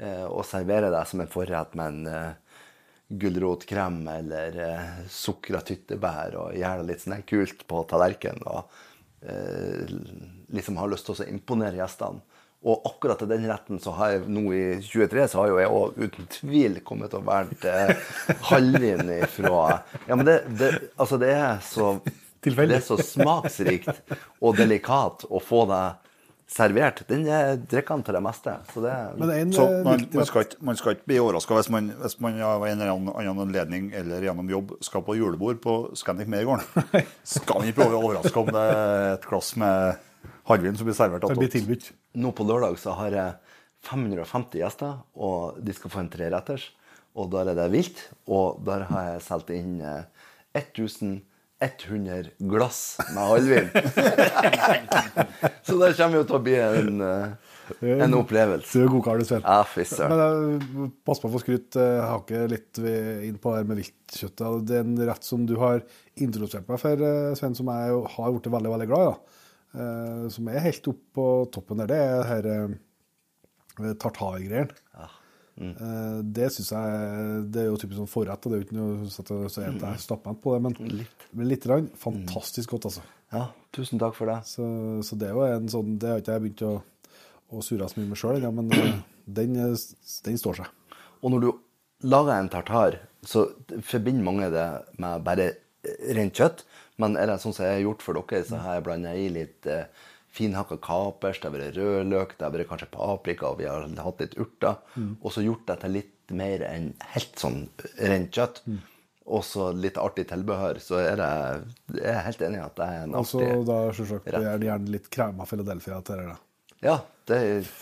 eh, 0.00 0.24
og 0.24 0.44
serverer 0.48 0.92
det 0.92 1.04
som 1.08 1.22
en 1.22 1.32
forrett 1.32 1.76
med 1.76 1.92
en 1.92 2.10
eh, 2.12 2.60
gulrotkrem 3.08 4.00
eller 4.10 4.60
eh, 4.64 4.94
sukra 5.12 5.60
tyttebær 5.64 6.38
og 6.40 6.56
gjør 6.58 6.82
det 6.82 6.88
litt 6.90 7.04
sånn 7.04 7.26
kult 7.28 7.66
på 7.68 7.82
tallerkenen 7.90 8.46
og 8.50 8.78
eh, 9.28 9.84
liksom 10.56 10.80
har 10.80 10.90
lyst 10.92 11.08
til 11.08 11.20
å 11.20 11.28
imponere 11.30 11.80
gjestene. 11.80 12.24
Og 12.66 12.86
akkurat 12.88 13.20
til 13.20 13.28
den 13.30 13.44
retten 13.46 13.80
så 13.82 13.92
har 13.98 14.14
jeg 14.14 14.22
nå 14.32 14.44
i 14.56 14.62
23 14.82 15.26
så 15.30 15.42
har 15.42 15.50
jo 15.50 15.58
jeg 15.60 15.74
òg 15.80 15.98
uten 16.06 16.30
tvil 16.32 16.78
kommet 16.86 17.12
til 17.12 17.20
å 17.20 17.26
være 17.26 17.58
eh, 17.70 18.08
halvvin 18.48 19.12
ifra 19.20 19.60
Ja, 20.08 20.16
men 20.16 20.24
det, 20.26 20.40
det, 20.58 20.72
altså 20.96 21.20
det 21.20 21.34
er 21.36 21.60
så 21.66 21.92
Tilfeldig. 22.46 22.76
Det 22.76 22.82
er 22.82 22.86
så 22.86 22.96
smaksrikt 23.02 24.12
og 24.44 24.58
delikat 24.58 25.24
å 25.26 25.40
få 25.42 25.64
det 25.66 25.84
servert. 26.46 27.00
Den 27.08 27.24
er 27.26 27.56
drikker 27.58 27.96
han 27.96 28.04
til 28.06 28.14
det 28.14 28.22
meste. 28.22 28.54
Så 28.72 28.82
det 28.84 28.94
Men 29.18 29.32
en 29.34 29.52
Så 29.56 29.64
eh, 29.66 29.82
man, 29.84 30.04
man, 30.12 30.26
skal 30.28 30.46
ikke, 30.46 30.60
man 30.68 30.78
skal 30.78 30.94
ikke 30.94 31.08
bli 31.10 31.18
overraska 31.22 31.58
hvis 31.58 31.70
man, 31.74 31.90
hvis 32.02 32.18
man 32.22 32.38
av 32.46 32.66
en 32.68 32.84
eller 32.84 32.92
annen 32.94 33.42
anledning 33.48 33.88
eller 33.98 34.22
gjennom 34.28 34.50
jobb 34.50 34.76
skal 34.84 35.02
på 35.06 35.16
julebord 35.18 35.58
på 35.64 35.76
Scandic 35.98 36.30
Meiergården. 36.30 36.66
Skal 37.26 37.60
man 37.60 37.70
ikke 37.70 37.88
bli 37.88 37.98
overraska 37.98 38.42
om 38.44 38.52
det 38.54 38.66
er 38.76 39.08
et 39.16 39.26
glass 39.26 39.54
med 39.58 40.04
halvvin 40.48 40.76
som 40.78 40.86
blir 40.88 40.96
servert 40.96 41.24
attåt. 41.26 41.38
Nå 42.16 42.32
på 42.36 42.46
lørdag 42.46 42.78
så 42.82 42.94
har 42.98 43.10
jeg 43.16 43.34
550 43.86 44.58
gjester, 44.62 44.98
og 45.14 45.58
de 45.62 45.72
skal 45.76 45.90
få 45.92 46.00
en 46.02 46.10
treretters. 46.12 46.68
Og 47.16 47.30
der 47.32 47.48
er 47.52 47.56
det 47.56 47.70
vilt, 47.72 48.02
og 48.28 48.60
der 48.66 48.84
har 48.90 49.02
jeg 49.14 49.22
solgt 49.24 49.50
inn 49.54 49.78
eh, 49.80 50.02
1100 50.56 52.30
glass 52.52 52.98
med 53.14 53.22
halvvin. 53.30 53.68
så 55.66 55.76
det 55.80 55.92
kommer 55.96 56.20
jo 56.20 56.26
til 56.28 56.36
å 56.38 56.42
bli 56.44 56.56
en, 56.60 57.00
eh, 57.06 57.94
en 58.04 58.16
opplevelse. 58.18 58.74
Du 58.76 58.84
er 58.84 58.92
god 58.92 59.04
kar, 59.06 59.20
du, 59.22 59.24
Sven. 59.28 59.44
Ja, 59.46 59.62
fy 59.68 59.86
søren. 59.88 60.12
Men 60.12 60.20
eh, 60.84 60.90
pass 61.08 61.22
på 61.22 61.30
å 61.30 61.34
få 61.36 61.40
skryt. 61.42 61.78
eh, 61.80 61.94
Jeg 61.96 62.04
har 62.10 62.20
ikke 62.22 62.42
litt 62.52 62.82
inn 63.30 63.38
på 63.40 63.54
det 63.54 63.62
her 63.62 63.70
med 63.70 63.80
viltkjøttet. 63.80 64.66
Det 64.68 64.76
er 64.80 64.84
en 64.84 65.00
rett 65.08 65.24
som 65.30 65.46
du 65.48 65.56
har 65.62 65.80
introdusert 66.20 66.68
meg 66.68 66.82
for, 66.82 67.06
eh, 67.08 67.32
Sven, 67.38 67.56
som 67.58 67.72
jeg 67.72 67.96
har 68.18 68.36
blitt 68.36 68.52
veldig 68.58 68.74
veldig 68.76 68.90
glad 68.92 69.06
i. 69.06 69.10
da. 69.14 69.35
Eh, 69.76 70.24
Som 70.32 70.48
er 70.48 70.64
helt 70.64 70.88
opp 70.92 71.02
på 71.16 71.26
toppen 71.52 71.82
der. 71.82 71.92
Det 71.92 72.00
er 72.00 72.26
her 72.30 72.50
eh, 72.54 72.74
Ja. 74.96 75.08
Mm. 75.56 75.72
Det 76.36 76.50
syns 76.52 76.68
jeg 76.68 77.44
Det 77.48 77.62
er 77.62 77.70
jo 77.70 77.78
typisk 77.80 77.96
sånn 77.96 78.10
forrett, 78.12 78.44
og 78.44 78.52
det 78.52 78.56
er 78.56 78.60
jo 78.60 78.66
ikke 78.66 78.76
noe 78.76 79.06
sånn 79.08 79.24
at 79.46 79.54
jeg 79.56 79.78
er 79.88 80.02
stappmett 80.02 80.42
på 80.44 80.52
det, 80.52 80.58
men 80.66 80.74
men 81.32 81.48
litt. 81.48 81.64
Rann, 81.64 81.86
fantastisk 81.96 82.74
godt, 82.74 82.90
altså. 82.90 83.04
Ja, 83.32 83.46
tusen 83.72 83.98
takk 84.00 84.14
for 84.18 84.28
det. 84.28 84.36
Så, 84.48 84.66
så 85.02 85.16
det 85.18 85.30
er 85.30 85.34
jo 85.34 85.46
en 85.48 85.70
sånn 85.72 85.96
Det 85.98 86.10
har 86.12 86.20
ikke 86.20 86.36
jeg 86.36 86.44
begynt 86.44 86.64
å, 86.68 86.74
å 87.56 87.62
surre 87.64 87.88
så 87.88 88.00
mye 88.00 88.10
med 88.12 88.20
sjøl 88.20 88.36
ennå, 88.38 88.52
men 88.58 88.72
eh, 88.76 88.98
den, 89.38 89.56
eh, 89.64 89.86
den 90.28 90.40
står 90.40 90.60
seg. 90.60 90.98
Og 91.24 91.32
når 91.32 91.46
du 91.46 91.50
lager 92.12 92.36
en 92.36 92.52
tartar, 92.52 93.00
så 93.24 93.46
forbinder 93.80 94.28
mange 94.28 94.50
det 94.52 94.66
med 95.00 95.24
bare 95.26 95.50
rent 96.16 96.36
kjøtt. 96.36 96.66
Men 97.02 97.16
er 97.20 97.28
det 97.28 97.40
sånn 97.42 97.52
som 97.56 97.66
jeg 97.66 97.78
har 97.78 97.84
gjort 97.84 98.04
for 98.04 98.16
dere, 98.16 98.44
så 98.48 98.60
har 98.64 98.78
jeg 98.78 98.86
blanda 98.86 99.12
i 99.16 99.28
litt 99.32 99.66
eh, 99.68 99.84
finhakka 100.36 100.78
kapers, 100.84 101.40
det 101.40 101.48
har 101.50 101.54
vært 101.56 101.76
rødløk, 101.78 102.36
det 102.38 102.44
har 102.46 102.52
vært 102.54 102.68
kanskje 102.70 102.90
paprika, 102.92 103.50
og 103.50 103.60
vi 103.60 103.68
har 103.68 103.86
hatt 104.04 104.20
litt 104.24 104.36
urter. 104.40 104.76
Og 105.20 105.32
så 105.32 105.44
gjort 105.44 105.66
det 105.68 105.78
til 105.84 105.96
litt 106.00 106.34
mer 106.36 106.64
enn 106.66 106.90
helt 107.14 107.40
sånn 107.40 107.66
rent 108.00 108.32
kjøtt. 108.34 108.62
Og 109.26 109.42
så 109.42 109.72
litt 109.74 109.96
artig 109.98 110.28
tilbehør. 110.30 110.78
Så 110.78 111.00
er 111.02 111.16
det 111.18 111.30
Jeg 111.98 112.12
er 112.12 112.20
helt 112.28 112.42
enig 112.46 112.60
i 112.60 112.62
at 112.62 112.76
det 112.78 112.86
er 112.86 113.00
en 113.02 113.14
Og 113.18 113.26
så 113.26 113.40
da 113.66 113.78
selvsagt 113.90 114.28
rett. 114.30 114.44
gjerne, 114.62 114.76
litt 114.86 114.92
litt 114.94 115.08
krema 115.10 115.46
Philadelphia 115.50 115.98
til 116.06 116.20
det. 116.22 116.36
Ja, 116.84 116.98
det 117.26 117.38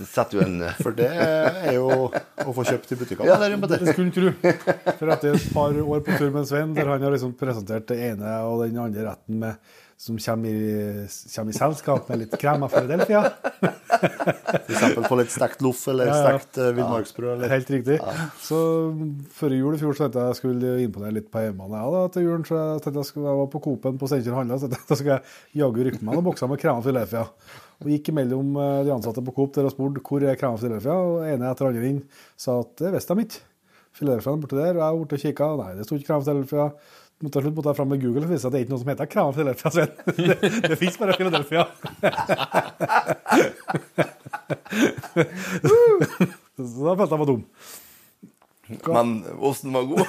setter 0.09 0.39
jo 0.39 0.45
en 0.47 0.61
For 0.79 0.95
det 0.97 1.09
er 1.11 1.75
jo 1.77 1.89
å 2.09 2.53
få 2.57 2.65
kjøpt 2.65 2.95
i 2.95 2.99
butikkene. 3.01 3.29
Ja, 3.29 3.37
det 3.43 3.59
Det 3.75 3.93
skulle 3.93 4.09
en 4.09 4.15
tro. 4.15 4.33
For 5.01 5.13
etter 5.13 5.37
et 5.37 5.49
par 5.53 5.77
år 5.83 6.05
på 6.07 6.19
tur 6.21 6.31
med 6.33 6.47
Svein, 6.49 6.73
der 6.77 6.89
han 6.89 7.03
har 7.05 7.13
liksom 7.13 7.35
presentert 7.37 7.89
det 7.91 7.99
ene 8.13 8.39
og 8.49 8.63
den 8.65 8.79
andre 8.81 9.05
retten 9.11 9.43
med, 9.43 9.75
som 10.01 10.17
kommer 10.19 10.49
i, 10.49 11.05
kommer 11.35 11.53
i 11.53 11.59
selskap 11.59 12.09
med 12.11 12.25
litt 12.25 12.33
krema 12.41 12.67
Philadelphia 12.69 13.21
For 13.95 14.73
eksempel 14.75 15.05
på 15.07 15.19
litt 15.21 15.31
stekt 15.33 15.63
loff 15.65 15.85
eller 15.93 16.09
Ja, 16.11 16.17
ja. 16.17 16.33
stekt 16.33 16.59
uh, 16.59 16.71
villmarksbrød. 16.75 17.45
Ja, 17.45 17.51
Helt 17.53 17.71
riktig. 17.71 18.01
Så 18.43 18.59
før 19.37 19.55
jul 19.55 19.77
i 19.77 19.81
fjor 19.81 19.95
så 19.95 20.07
tenkte 20.07 20.25
jeg 20.25 20.33
jeg 20.33 20.41
skulle 20.41 20.73
imponere 20.85 21.19
litt 21.21 21.31
på 21.33 21.45
hjemmene. 21.45 21.79
Ja, 21.79 21.93
da, 21.95 22.03
til 22.17 22.27
julen 22.27 22.49
så 22.49 22.59
jeg 22.59 22.83
tenkte 22.85 23.05
jeg 23.05 23.11
skulle 23.13 23.31
jeg 23.31 23.41
var 23.43 23.53
på 23.55 23.63
Coop-en 23.69 24.01
på 24.01 24.11
Steinkjer 24.11 24.37
handla, 24.41 24.59
så 24.59 24.73
tenkte 24.73 24.83
jeg 24.83 24.91
da 24.91 25.01
skal 25.01 25.15
jeg 25.15 25.63
jaggu 25.63 25.87
rykke 25.89 26.03
meg 26.03 26.19
noen 26.19 26.29
bokser 26.33 26.51
med 26.51 26.65
krema 26.65 26.85
Philadelphia. 26.85 27.25
Og 27.83 27.91
gikk 27.91 28.13
mellom 28.17 28.55
eh, 28.61 28.83
de 28.87 28.93
ansatte 28.95 29.25
på 29.25 29.35
Coop 29.37 29.55
der 29.57 29.69
og 29.69 29.75
spurte 29.75 30.03
hvor 30.05 30.25
er 30.25 30.39
krema 30.41 30.61
Philadelphia, 30.61 30.95
og 30.95 31.25
ene 31.27 31.51
etter 31.51 31.71
andre 31.71 31.89
inn 31.91 32.03
sa 32.41 32.61
at 32.63 32.71
det 32.81 32.95
visste 32.95 33.17
de 33.17 33.27
ikke. 33.27 33.41
Philadelphia 33.95 34.37
borte 34.43 34.59
der, 34.59 34.75
og 34.75 34.83
jeg 34.83 35.01
borte 35.01 35.17
og 35.19 35.23
kikka, 35.23 35.47
nei, 35.61 35.73
det 35.79 35.85
sto 35.87 35.99
ikke 35.99 36.09
krema 36.11 36.25
Philadelphia. 36.27 36.67
Måtte 37.23 37.39
til 37.39 37.45
slutt 37.47 37.57
måtte 37.57 37.71
jeg 37.71 37.79
fram 37.79 37.91
med 37.95 38.03
Google 38.03 38.25
og 38.27 38.33
vise 38.35 38.47
at 38.49 38.53
det 38.53 38.59
er 38.59 38.65
ikke 38.67 38.75
noe 38.75 38.83
som 38.83 38.91
heter 38.91 39.11
krema 39.11 39.31
Philadelphia. 39.37 39.71
Sven. 39.71 39.93
Det, 40.19 40.35
det 40.69 40.79
fins 40.81 40.99
bare 40.99 41.17
Philadelphia. 41.19 41.63
Så 46.55 46.81
da 46.85 46.93
følte 46.99 47.15
jeg 47.15 47.21
meg 47.23 47.29
dum. 47.31 47.45
Men 48.89 49.09
osten 49.45 49.75
var 49.75 49.85
god. 49.91 50.07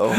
Åh. 0.06 0.18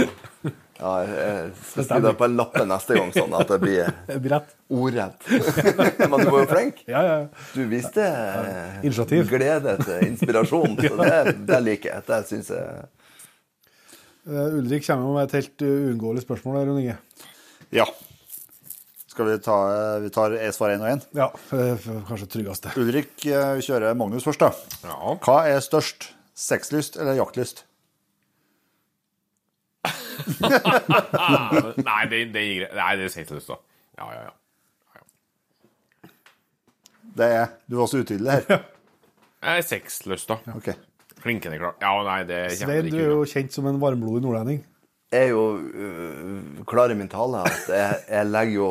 Ja, 0.81 0.91
jeg 1.05 1.49
skal 1.61 1.85
skrive 1.85 2.07
det 2.07 2.17
på 2.17 2.25
en 2.25 2.37
lappe 2.39 2.63
neste 2.65 2.95
gang, 2.97 3.11
sånn 3.13 3.33
at 3.37 3.51
det 3.51 3.57
blir 3.61 3.91
ordrett. 4.81 5.27
Men 6.09 6.23
du 6.23 6.31
var 6.33 6.39
jo 6.41 6.47
flink. 6.49 6.79
Ja, 6.89 7.01
ja. 7.05 7.17
Du 7.53 7.61
viste 7.69 8.05
eh, 8.07 8.79
Initiativ. 8.81 9.27
glede 9.29 9.75
til 9.83 10.07
inspirasjon. 10.07 10.73
Så 10.81 10.97
det, 11.03 11.35
det 11.51 11.59
liker 11.67 11.93
jeg. 11.95 12.07
Det 12.09 12.23
syns 12.31 12.51
jeg 12.55 12.89
Uh, 14.21 14.53
Ulrik 14.53 14.83
kommer 14.85 15.15
med 15.15 15.23
et 15.23 15.31
helt 15.39 15.63
uh, 15.65 15.69
uunngåelig 15.87 16.21
spørsmål. 16.21 16.59
der, 16.59 16.67
Inge. 16.77 16.93
Ja. 17.73 17.87
Skal 19.09 19.31
vi 19.31 19.39
ta 19.41 19.55
Vi 20.03 20.11
tar 20.13 20.35
svar 20.53 20.75
én 20.75 20.83
og 20.85 20.91
én? 20.91 21.01
Ja, 21.17 21.25
kanskje 22.05 22.27
tryggeste. 22.29 22.69
Ulrik 22.77 23.15
vi 23.25 23.65
kjører 23.65 23.97
Magnus 23.97 24.27
først, 24.29 24.45
da. 24.45 24.51
Ja. 24.85 25.15
Hva 25.25 25.39
er 25.49 25.57
størst? 25.65 26.11
Sexlyst 26.37 27.01
eller 27.01 27.17
jaktlyst? 27.17 27.65
Nei, 31.87 32.03
det, 32.09 32.17
det, 32.33 32.41
gir. 32.45 32.67
Nei, 32.77 32.91
det 32.99 33.05
er 33.07 33.13
sekslyst, 33.13 33.47
da. 33.49 33.55
Ja, 33.97 34.05
ja, 34.13 34.21
ja. 34.29 34.33
Det 37.11 37.27
er 37.27 37.47
Du 37.67 37.75
var 37.81 37.87
så 37.91 37.97
utydelig 38.03 38.31
her. 38.31 38.41
Jeg 39.41 39.57
er 39.57 39.61
sekslyst, 39.67 40.27
da. 40.29 40.35
OK. 40.55 40.69
Klinkende 41.21 41.57
klart. 41.61 41.75
Ja, 41.81 42.03
nei, 42.05 42.23
det 42.29 42.51
Svein, 42.57 42.89
du 42.89 42.97
er 42.97 43.09
jo 43.11 43.25
kjent 43.29 43.53
som 43.53 43.67
en 43.69 43.81
varmblodig 43.81 44.21
nordlending. 44.25 44.59
Jeg 45.11 45.21
er 45.27 45.31
jo 45.33 45.43
uh, 45.59 46.63
klar 46.69 46.87
i 46.93 46.95
min 46.97 47.09
tale 47.11 47.37
at 47.43 47.59
jeg, 47.67 47.95
jeg 48.07 48.25
legger 48.31 48.55
jo 48.55 48.69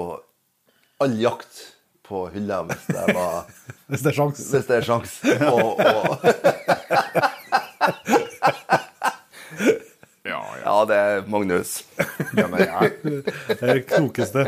all 1.05 1.15
jakt 1.21 1.55
på 2.11 2.17
hylla 2.35 2.63
hvis 2.67 2.85
det, 2.89 3.05
var, 3.15 3.45
Hvis 3.93 4.03
det 4.07 4.11
er 4.11 4.17
sjans. 4.17 4.39
hvis 4.55 4.67
det 4.67 4.77
er 4.81 4.85
sjans. 4.89 5.11
Og, 5.47 5.79
og, 5.79 5.83
det 10.89 11.01
Magnus. 11.31 11.85
Ja, 12.37 12.47
men 12.49 12.61
jeg, 12.63 12.93
Det 13.03 13.57
er 13.61 13.75
det 13.81 13.87
klokeste 13.91 14.47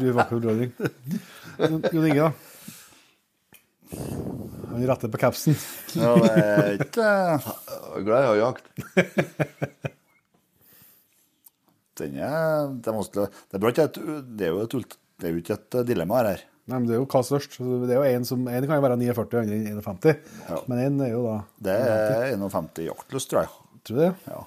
Du 0.00 0.10
vakker 0.16 0.38
nordlending. 0.38 0.72
Jon 1.58 2.06
Inge, 2.06 2.28
da? 2.28 2.32
Han 4.72 4.84
retter 4.90 5.08
på 5.12 5.20
capsen. 5.20 5.56
ja, 5.96 6.12
det 6.20 6.32
er 6.36 6.72
ikke 6.84 7.06
Jeg 7.06 8.00
er 8.00 8.04
Glad 8.04 8.26
i 8.28 8.40
jakt. 8.42 8.66
Den 11.96 12.18
er 12.20 12.74
Det 12.74 12.90
er 12.90 12.96
vanskelig 12.98 13.28
Det 13.30 13.56
er, 13.56 13.62
bra 13.62 13.72
ikke 13.72 13.86
et, 13.88 14.00
det 14.36 14.48
er 14.48 14.52
jo 14.52 14.64
et, 14.66 14.96
det 15.16 15.28
er 15.28 15.32
jo 15.32 15.40
ikke 15.40 15.56
et 15.56 15.78
dilemma 15.88 16.20
her. 16.26 16.42
Nei, 16.66 16.80
men 16.80 16.88
Det 16.88 16.96
er 16.96 17.00
jo 17.00 17.06
hva 17.08 17.22
størst. 17.24 17.56
Det 17.62 17.94
er 17.94 18.00
jo 18.02 18.08
en 18.18 18.26
som, 18.28 18.42
en 18.50 18.66
kan 18.66 18.76
jo 18.76 18.84
være 18.84 18.98
49 19.00 19.40
andre 19.44 19.60
51. 19.78 20.18
Ja. 20.50 20.58
Men 20.66 20.82
en 20.82 21.00
er 21.06 21.12
jo 21.14 21.22
da 21.28 21.36
Det 21.68 21.76
er 21.78 22.34
51 22.34 22.82
jaktlyst, 22.90 23.30
tror 23.30 23.44
jeg. 23.46 23.52
Tror 23.86 23.96
du 23.96 24.02
det? 24.02 24.12
Ja. 24.26 24.42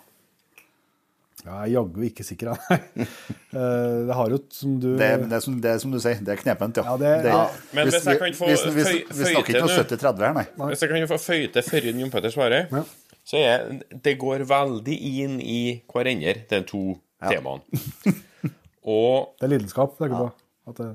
Ja, 1.46 1.62
jeg 1.64 1.70
er 1.70 1.74
jaggu 1.78 2.02
ikke 2.10 2.24
sikker, 2.28 2.54
jeg. 2.70 3.08
Eh, 3.50 4.06
Det 4.06 4.14
har 4.14 4.30
jo, 4.30 4.38
som 4.54 4.74
du 4.80 4.92
Det, 5.00 5.06
er, 5.10 5.18
det, 5.26 5.34
er 5.34 5.42
som, 5.42 5.56
det 5.64 5.70
er 5.72 5.78
som 5.82 5.90
du 5.94 5.98
sier, 6.04 6.20
det 6.22 6.36
er 6.36 6.42
knepent, 6.44 6.78
ja. 6.78 6.84
Ja, 6.86 6.98
det- 7.02 7.32
ja. 7.32 7.40
Men 7.74 7.88
hvis 7.90 8.06
jeg 8.06 8.20
kan 8.22 8.36
få 8.38 8.46
vi, 8.46 8.58
vi, 8.76 8.84
snakker 8.86 9.56
ikke 9.56 9.62
om 9.64 9.72
noe 9.72 9.78
70-30 9.80 10.26
her, 10.28 10.36
nei. 10.38 10.44
Hvis 10.70 10.84
jeg 10.86 10.92
kan 10.92 11.08
få 11.10 11.18
føye 11.24 11.48
til 11.56 11.66
før 11.66 11.88
Jon 11.90 12.12
Petter 12.14 12.30
svarer, 12.36 12.68
Ja. 12.70 12.84
så 13.26 13.42
er 13.42 13.66
det 14.06 14.14
går 14.22 14.46
veldig 14.52 14.98
inn 15.24 15.40
i 15.42 15.60
hverandre, 15.90 16.36
de 16.52 16.62
to 16.70 16.84
temaene. 17.26 17.82
Og 18.94 19.34
Det 19.40 19.48
er 19.50 19.54
lidenskap, 19.56 19.98
tenker 19.98 20.14
du 20.14 20.22
på. 20.28 20.32
At 20.70 20.78
det, 20.84 20.90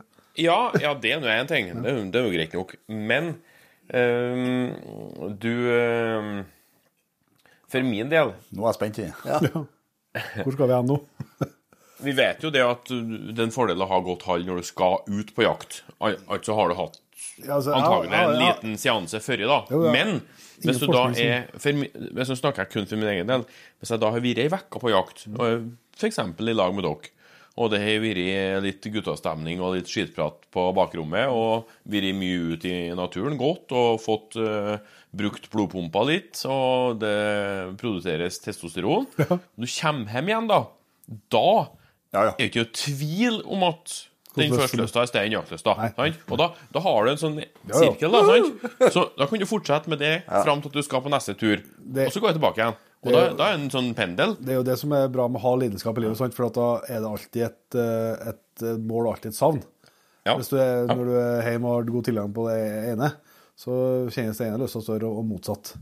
Ja, 0.45 0.61
ja, 0.83 0.95
det 0.95 1.11
er 1.15 1.21
nå 1.23 1.29
én 1.35 1.47
ting. 1.51 1.69
Det, 1.83 1.91
er 1.91 1.99
jo- 1.99 2.11
det 2.11 2.21
er 2.21 2.25
jo 2.29 2.35
greit 2.39 2.55
nok. 2.55 2.77
Men 2.89 3.35
um, 3.93 5.35
du 5.39 5.53
um, 5.75 6.45
For 7.71 7.83
min 7.83 8.09
del 8.11 8.33
Nå 8.55 8.63
er 8.65 8.71
jeg 8.73 8.79
spent. 8.79 8.99
jeg. 8.99 9.67
Hvor 10.43 10.55
skal 10.55 10.71
vi 10.71 10.77
hen 10.77 10.91
nå? 10.91 10.99
Vi 12.05 12.13
vet 12.13 12.43
jo 12.45 12.51
det 12.53 12.63
at 12.65 12.91
det 12.91 13.39
er 13.39 13.47
en 13.47 13.55
fordel 13.55 13.81
å 13.81 13.89
ha 13.89 14.01
godt 14.05 14.27
hall 14.29 14.45
når 14.47 14.61
du 14.61 14.69
skal 14.69 15.01
ut 15.09 15.31
på 15.35 15.47
jakt. 15.47 15.83
Al 16.05 16.19
altså 16.29 16.57
har 16.59 16.71
du 16.71 16.79
hatt 16.79 17.01
Ja, 17.41 17.57
altså, 17.57 17.75
antagelig 17.75 18.13
ja, 18.13 18.25
en 18.25 18.41
liten 18.43 18.77
seanse 18.79 19.21
før, 19.25 19.45
da. 19.49 19.61
Jo. 19.73 19.85
Men 19.95 20.19
hvis 20.63 20.83
du 20.83 20.87
da 20.91 21.07
er 21.19 21.49
for, 21.59 21.87
Hvis 22.19 22.31
jeg 22.31 22.41
snakker 22.41 22.69
kun 22.71 22.87
for 22.91 23.01
min 23.01 23.11
egen 23.11 23.31
del. 23.31 23.47
Hvis 23.81 23.95
jeg 23.95 24.03
da 24.03 24.13
har 24.15 24.23
vært 24.23 24.43
ei 24.43 24.51
uke 24.53 24.83
på 24.83 24.93
jakt, 24.93 25.27
f.eks. 25.99 26.21
i 26.21 26.55
lag 26.55 26.77
med 26.77 26.87
dere, 26.87 27.14
og 27.55 27.71
det 27.71 27.81
har 27.85 28.01
vært 28.03 28.65
litt 28.65 28.87
guttastemning 28.97 29.61
og 29.63 29.77
litt 29.77 29.91
skitprat 29.91 30.41
på 30.55 30.65
bakrommet, 30.75 31.31
og 31.31 31.71
vært 31.91 32.17
mye 32.19 32.55
ute 32.55 32.71
i 32.71 32.97
naturen, 32.99 33.39
godt, 33.39 33.75
og 33.77 34.01
fått 34.03 34.39
uh, 34.43 34.75
brukt 35.15 35.47
blodpumpa 35.53 36.03
litt, 36.09 36.41
og 36.51 36.99
det 37.03 37.15
produseres 37.79 38.41
testosteron 38.43 39.07
Du 39.15 39.69
kommer 39.69 40.17
hjem 40.17 40.33
igjen, 40.33 40.51
da. 40.51 40.65
Da 41.31 41.47
Ja, 42.15 42.25
ja. 42.31 42.33
er 42.33 42.43
det 42.43 42.51
ikke 42.51 42.65
noe 42.65 42.75
tvil 42.79 43.41
om 43.51 43.65
at 43.71 43.95
den 44.35 44.51
førstløsta 44.55 45.05
er 45.05 45.11
stein 45.11 45.35
jaktlysta. 45.35 45.75
Nei. 45.95 46.09
Og 46.27 46.39
da, 46.41 46.49
da 46.75 46.83
har 46.83 47.07
du 47.07 47.13
en 47.13 47.21
sånn 47.21 47.37
ja. 47.39 47.47
sirkel, 47.71 48.15
da. 48.15 48.23
sant? 48.27 48.65
Så 48.95 49.05
da 49.15 49.29
kan 49.31 49.43
du 49.43 49.47
fortsette 49.47 49.93
med 49.93 50.03
det 50.03 50.15
fram 50.27 50.63
til 50.63 50.73
at 50.73 50.79
du 50.81 50.87
skal 50.87 51.05
på 51.05 51.13
neste 51.13 51.37
tur. 51.39 51.63
Og 51.63 52.11
så 52.11 52.23
går 52.23 52.33
jeg 52.33 52.39
tilbake 52.41 52.63
igjen. 52.63 52.81
Og 53.05 53.11
Det- 53.13 53.15
da, 53.15 53.21
da 53.37 53.45
er 53.51 53.57
det 53.57 53.61
en 53.65 53.71
sånn 53.71 53.95
pendel. 53.95 54.37
Det 54.41 54.49
er 54.55 54.59
jo 54.61 54.65
det 54.67 54.79
som 54.81 54.93
er 54.97 55.09
bra 55.13 55.29
med 55.29 55.39
å 55.41 55.45
ha 55.45 55.55
lidenskap 55.61 55.99
i 55.99 56.01
livet, 56.07 56.17
sant? 56.17 56.35
for 56.35 56.47
at 56.49 56.55
da 56.57 56.69
er 56.89 57.01
det 57.05 57.11
alltid 57.11 57.43
et, 57.51 57.75
eh, 57.77 58.15
et 58.33 58.63
mål 58.81 59.07
og 59.07 59.13
alltid 59.15 59.31
et 59.33 59.37
savn. 59.39 59.63
Ja. 60.25 60.37
Hvis 60.39 60.49
du 60.49 60.57
er, 60.57 60.87
Når 60.89 61.05
du 61.05 61.15
er 61.21 61.43
hjemme 61.53 61.67
og 61.69 61.75
har 61.85 61.93
god 61.93 62.05
tilgang 62.09 62.33
på 62.33 62.49
det 62.49 62.61
ene, 62.95 63.13
så 63.57 63.71
kjennes 64.11 64.37
det 64.41 64.47
ene 64.49 64.59
løst 64.59 64.83
større, 64.83 65.05
og 65.07 65.25
motsatt. 65.29 65.75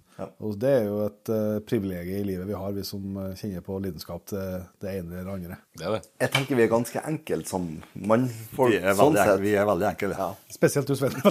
Og 0.43 0.59
Det 0.59 0.69
er 0.69 0.85
jo 0.85 1.07
et 1.07 1.29
uh, 1.31 1.59
privilegium 1.61 2.21
i 2.21 2.25
livet 2.27 2.47
vi 2.47 2.53
har, 2.55 2.73
vi 2.77 2.83
som 2.83 3.17
eh, 3.17 3.35
kjenner 3.39 3.61
på 3.65 3.79
lidenskap 3.83 4.25
til 4.27 4.63
det 4.83 4.91
ene 4.99 5.19
eller 5.23 5.33
andre. 5.33 5.57
Det 5.79 5.87
er 5.87 5.91
det. 5.97 6.03
Jeg 6.21 6.31
tenker 6.35 6.57
vi 6.59 6.63
er 6.67 6.69
ganske 6.69 7.01
enkle 7.07 7.45
som 7.49 7.83
mannfolk. 7.97 8.71
Vi 8.75 8.79
er 8.83 8.95
sånn 8.95 9.15
veldig, 9.15 9.23
sett. 9.23 9.31
enkle, 9.31 9.43
vi 9.47 9.55
er 9.57 9.65
veldig 9.67 9.87
enkle. 9.89 10.15
Ja. 10.19 10.35
Spesielt 10.53 10.87
du, 10.87 10.95
Sven. 10.99 11.13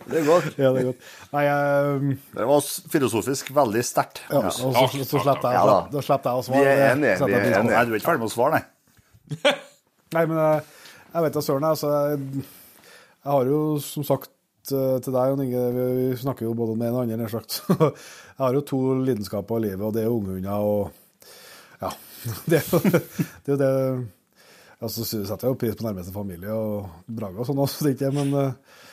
Det 0.07 0.21
er 0.21 0.27
godt. 0.27 0.47
ja, 0.61 0.69
det 0.75 0.81
er 0.81 0.87
godt. 0.91 1.07
Nei, 1.33 1.43
jeg, 1.47 2.17
Det 2.37 2.47
var 2.51 2.69
filosofisk 2.93 3.51
veldig 3.55 3.83
sterkt. 3.85 4.21
ja, 4.31 4.41
og 4.41 4.53
så, 4.55 4.71
så, 4.75 4.85
så 5.03 5.21
slipper 5.23 5.51
jeg, 5.51 5.59
Ja 5.59 5.65
jeg 6.31 6.39
å 6.39 6.45
Vi 6.45 6.47
svare. 6.51 6.71
er 6.73 6.85
enige, 6.93 7.17
vi 7.27 7.37
er 7.37 7.47
enige. 7.49 7.63
Nei, 7.71 7.83
du 7.87 7.93
er 7.93 7.99
ikke 7.99 8.09
ferdig 8.11 8.23
med 8.23 8.31
å 8.31 8.35
svare, 8.35 8.59
nei. 8.59 8.63
Nei, 10.15 10.23
men 10.23 10.37
jeg, 10.39 10.63
jeg 11.11 11.25
vet 11.25 11.35
da 11.35 11.41
søren. 11.43 11.67
Altså, 11.67 11.89
jeg, 11.91 12.43
jeg 13.27 13.31
har 13.33 13.49
jo 13.51 13.59
som 13.83 14.05
sagt 14.07 14.29
eh, 14.71 14.97
til 15.03 15.11
deg, 15.17 15.31
Jon 15.33 15.43
Inge, 15.43 15.63
vi, 15.75 15.87
vi 15.97 16.05
snakker 16.21 16.47
jo 16.47 16.53
både 16.55 16.77
om 16.77 16.79
det 16.83 16.87
ene 16.87 17.01
og 17.01 17.09
det 17.09 17.17
andre, 17.17 17.25
nær 17.25 17.33
sagt. 17.33 17.57
Jeg 18.37 18.43
har 18.45 18.53
jo 18.53 18.61
to 18.69 18.79
lidenskaper 19.01 19.57
i 19.57 19.63
livet, 19.65 19.81
og 19.81 19.95
det 19.95 20.03
er 20.05 20.13
ungehunder 20.13 20.61
og 20.61 20.91
Ja. 21.81 21.89
Det 22.45 22.59
er 22.59 22.67
jo 22.69 22.79
det. 22.85 23.01
Er 23.49 23.57
det 23.57 23.69
altså, 24.79 25.01
så 25.03 25.23
setter 25.25 25.47
jeg 25.47 25.53
jo 25.55 25.59
pris 25.63 25.77
på 25.79 25.85
nærmeste 25.87 26.13
familie 26.13 26.53
og 26.53 26.85
Braga 27.09 27.41
og 27.41 27.47
sånn 27.49 27.61
også, 27.63 27.85
det 27.87 27.95
er 27.95 27.97
ikke, 27.97 28.11
men 28.13 28.29
eh, 28.37 28.45
eh, 28.45 28.86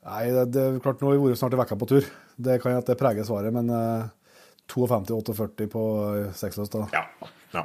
Nei, 0.00 0.24
det, 0.32 0.46
det 0.54 0.62
er 0.64 0.80
klart, 0.82 1.02
nå 1.02 1.10
har 1.10 1.18
vi 1.18 1.28
vært 1.28 1.38
snart 1.40 1.54
i 1.54 1.60
vekka 1.60 1.76
på 1.78 1.88
tur. 1.90 2.06
Det 2.40 2.56
kan 2.60 2.72
hende 2.72 2.82
at 2.82 2.90
det 2.90 2.98
preger 2.98 3.26
svaret, 3.28 3.52
men 3.54 3.68
eh, 3.74 4.08
52-48 4.72 5.66
på 5.70 5.86
eh, 6.16 6.30
seksløs, 6.36 6.70
da. 6.72 6.86
Ja. 6.94 7.04
ja. 7.54 7.64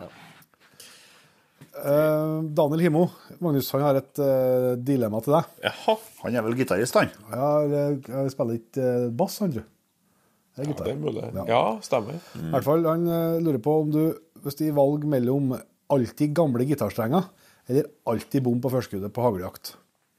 Eh, 1.76 2.34
Daniel 2.56 2.84
Himo, 2.86 3.06
Magnus 3.44 3.72
han 3.76 3.84
har 3.84 4.00
et 4.00 4.20
uh, 4.24 4.74
dilemma 4.80 5.20
til 5.24 5.36
deg. 5.36 5.56
Jaha. 5.66 5.96
Han 6.24 6.38
er 6.38 6.46
vel 6.46 6.58
gitarist, 6.60 7.00
han. 7.00 7.12
Ja, 7.32 7.50
jeg, 7.72 8.02
jeg 8.10 8.34
spiller 8.36 8.60
ikke 8.60 8.90
eh, 8.90 9.08
bass, 9.16 9.40
han, 9.44 9.56
tror 9.56 9.64
jeg. 9.64 9.72
Det 10.56 10.64
er 10.64 10.70
gitar. 10.72 10.88
Det 10.88 10.94
er 10.94 11.02
mulig. 11.02 11.24
Ja. 11.36 11.48
Ja, 11.52 11.64
stemmer. 11.84 12.20
I 12.40 12.52
hvert 12.54 12.68
fall, 12.68 12.86
Han 12.88 13.08
eh, 13.12 13.40
lurer 13.44 13.64
på 13.64 13.80
om 13.84 13.90
du, 13.92 14.04
hvis 14.46 14.60
de 14.62 14.70
valg 14.76 15.04
mellom 15.12 15.56
alltid 15.92 16.36
gamle 16.36 16.68
gitarstrenger 16.68 17.28
eller 17.70 17.90
alltid 18.06 18.44
bom 18.46 18.60
på 18.62 18.72
førskuddet 18.74 19.14
på 19.16 19.24
haglejakt. 19.26 19.76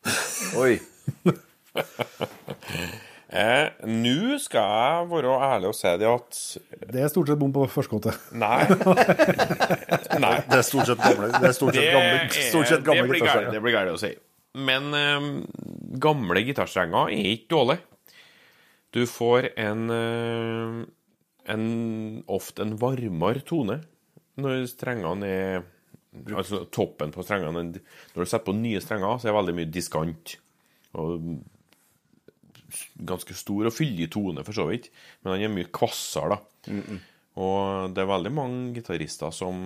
Oi. 0.62 0.78
Eh, 3.36 3.68
Nå 3.90 4.36
skal 4.40 4.68
jeg 4.70 5.08
være 5.10 5.32
ærlig 5.48 5.68
og 5.72 5.74
si 5.76 5.90
det 5.98 6.06
at 6.08 6.36
Det 6.92 7.00
er 7.02 7.10
stort 7.10 7.28
sett 7.28 7.40
bom 7.40 7.50
på 7.52 7.66
førskuddet. 7.70 8.14
Nei. 8.38 8.62
Nei. 10.24 10.36
Det 10.46 10.60
er 10.60 10.64
stort 10.66 10.88
sett 10.88 11.02
gamle, 11.02 11.32
det 11.34 11.50
er 11.50 11.56
stort 11.56 11.74
sett 11.76 11.90
gamle, 11.90 12.20
er, 12.22 12.30
stort 12.52 12.70
sett 12.70 12.84
det 12.84 12.86
gamle 12.86 13.08
blir 13.10 13.20
gitarstrenger. 13.20 13.52
det 13.52 13.62
blir 13.64 13.76
gærent 13.76 13.98
å 13.98 14.00
si. 14.00 14.12
Men 14.56 14.88
eh, 14.96 15.28
gamle 16.06 16.44
gitarstrenger 16.46 17.12
er 17.12 17.32
ikke 17.34 17.50
dårlig. 17.56 17.78
Du 18.94 19.02
får 19.10 19.50
en, 19.60 19.82
eh, 19.92 20.78
en 21.52 21.66
ofte 22.32 22.64
en 22.64 22.76
varmere 22.80 23.42
tone 23.44 23.82
når 24.40 24.64
strengene 24.70 25.28
er 25.28 25.66
Altså 26.32 26.64
toppen 26.72 27.12
på 27.12 27.24
strengene 27.26 27.66
Når 27.74 28.16
du 28.16 28.24
setter 28.24 28.46
på 28.46 28.56
nye 28.56 28.80
strenger, 28.82 29.18
så 29.18 29.28
er 29.28 29.32
det 29.32 29.38
veldig 29.40 29.56
mye 29.58 29.72
diskant. 29.74 30.36
Og 30.96 31.28
ganske 32.96 33.36
stor 33.36 33.68
og 33.68 33.74
fyldig 33.74 34.08
tone, 34.12 34.44
for 34.46 34.56
så 34.56 34.66
vidt. 34.70 34.90
Men 35.22 35.36
han 35.36 35.46
er 35.46 35.54
mye 35.54 35.72
kvassere, 35.74 36.36
da. 36.36 36.72
Og 37.36 37.94
det 37.94 38.02
er 38.02 38.10
veldig 38.10 38.32
mange 38.32 38.74
gitarister 38.78 39.32
som 39.34 39.58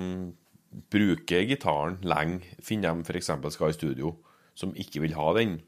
bruker 0.91 1.47
gitaren 1.49 1.99
lenge, 2.07 2.47
finner 2.63 2.95
dem 2.95 3.03
f.eks. 3.07 3.31
skal 3.55 3.73
i 3.73 3.77
studio, 3.77 4.15
som 4.55 4.75
ikke 4.79 5.03
vil 5.05 5.17
ha 5.19 5.33
den 5.39 5.61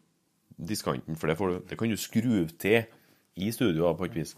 diskanten. 0.56 1.18
For 1.18 1.30
det, 1.30 1.38
får 1.38 1.48
du, 1.52 1.60
det 1.70 1.78
kan 1.78 1.90
du 1.90 1.98
skru 1.98 2.46
til 2.58 2.82
i 3.36 3.50
studio 3.54 3.86
da, 3.86 3.94
på 3.98 4.08
et 4.08 4.18
vis. 4.18 4.34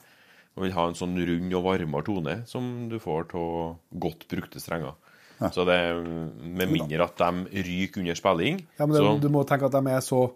Og 0.55 0.67
vil 0.67 0.77
ha 0.77 0.87
en 0.87 0.97
sånn 0.99 1.17
rund 1.19 1.57
og 1.59 1.67
varmere 1.67 2.07
tone 2.07 2.37
som 2.47 2.87
du 2.91 3.01
får 3.03 3.33
av 3.35 3.81
godt 3.91 4.29
brukte 4.31 4.63
strenger. 4.63 4.95
Så 5.53 5.65
det 5.67 5.79
Med 6.45 6.69
mindre 6.71 7.05
at 7.05 7.17
de 7.17 7.63
ryker 7.67 8.01
under 8.01 8.15
spilling. 8.15 8.67
Ja, 8.79 8.87
men 8.87 8.95
det, 8.97 9.03
så, 9.03 9.21
Du 9.21 9.29
må 9.29 9.45
tenke 9.47 9.67
at 9.67 9.73
de 9.73 9.85
er 9.91 10.01
så 10.01 10.33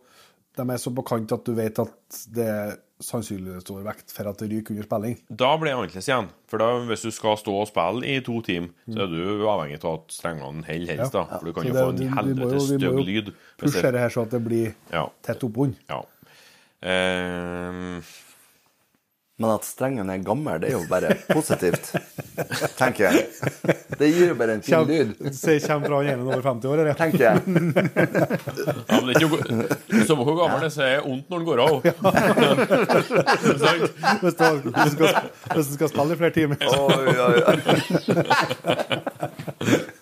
de 0.59 0.65
er 0.75 0.77
så 0.83 0.91
på 0.91 1.05
kant 1.07 1.31
at 1.33 1.45
du 1.47 1.53
vet 1.55 1.79
at 1.79 2.17
det 2.35 2.45
er 2.51 2.73
sannsynlig 2.99 3.61
stor 3.63 3.79
vekt 3.87 4.11
for 4.11 4.27
at 4.27 4.41
det 4.43 4.49
ryker 4.51 4.75
under 4.75 4.83
spilling. 4.89 5.15
Da 5.31 5.53
blir 5.57 5.71
det 5.71 5.75
annerledes 5.77 6.09
igjen. 6.09 6.27
For 6.51 6.59
da, 6.59 6.73
hvis 6.89 7.05
du 7.07 7.13
skal 7.15 7.37
stå 7.39 7.55
og 7.61 7.69
spille 7.71 8.03
i 8.11 8.17
to 8.27 8.41
timer, 8.43 8.73
så 8.91 9.05
er 9.05 9.13
du 9.13 9.47
avhengig 9.47 9.79
av 9.85 10.01
at 10.01 10.11
strengene 10.11 10.65
holder 10.67 10.91
helst. 10.99 11.13
da. 11.15 11.23
For 11.31 11.47
du 11.47 11.53
kan 11.55 11.63
Så 11.63 11.69
jo 11.69 11.75
få 11.79 11.93
en 11.95 12.17
helvetes 12.19 12.67
stygg 12.67 12.81
lyd. 12.83 13.31
vi 13.31 13.31
må 13.31 13.31
jo. 13.31 13.37
Pushe 13.63 13.83
det- 13.93 14.01
her 14.01 14.09
så 14.11 14.23
at 14.27 14.31
det 14.35 14.43
blir 14.45 14.75
Ja. 14.93 15.07
tett 15.23 15.45
oppunder. 15.47 15.77
ja. 15.89 16.03
Eh, 16.83 18.03
Men 19.39 19.51
at 19.55 19.63
strengen 19.63 20.09
er 20.11 20.19
gammel, 20.27 20.57
det 20.59 20.67
er 20.73 20.75
jo 20.75 20.81
bare 20.91 21.13
positivt, 21.31 21.93
tenker 22.79 23.05
jeg. 23.07 23.15
Det 24.01 24.09
gir 24.11 24.33
jo 24.33 24.37
bare 24.39 24.57
en 24.59 24.63
fin 24.67 24.83
lyd, 24.89 25.13
Se, 25.37 25.55
kommer 25.63 25.87
fra 25.93 26.01
en 26.11 26.25
over 26.27 26.43
50 26.43 26.67
år, 26.73 26.79
eller? 26.83 26.95
tenker 26.99 27.23
jeg. 27.23 27.35
Ja, 27.39 28.97
men 28.99 29.07
det 29.07 29.15
er 29.15 29.23
ikke 29.23 29.31
Samme 30.09 30.27
hvor 30.27 30.37
gammel 30.41 30.59
det 30.65 30.69
er, 30.69 30.75
så 30.75 30.83
er 30.83 30.91
det 30.97 31.05
vondt 31.07 31.27
når 31.31 31.39
den 31.39 31.47
går 31.47 31.59
av. 31.63 31.71
Hvis 34.19 34.35
du, 34.35 34.43
hvis, 34.75 34.97
du 34.99 35.07
skal, 35.07 35.11
hvis 35.55 35.67
du 35.69 35.75
skal 35.77 35.89
spille 35.93 36.13
i 36.13 36.21
flere 36.25 36.35
timer. 36.35 36.57
Oi, 36.67 37.07
oi, 37.07 37.39
oi. 37.39 37.57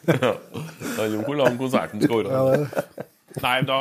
Det 0.07 0.17
handler 0.97 1.19
om 1.19 1.25
hvor 1.29 1.39
lang 1.43 1.59
konserten 1.61 2.01
skal 2.03 2.25
være. 2.25 2.33
Ja, 2.33 2.67
Nei, 3.37 3.59
da 3.69 3.79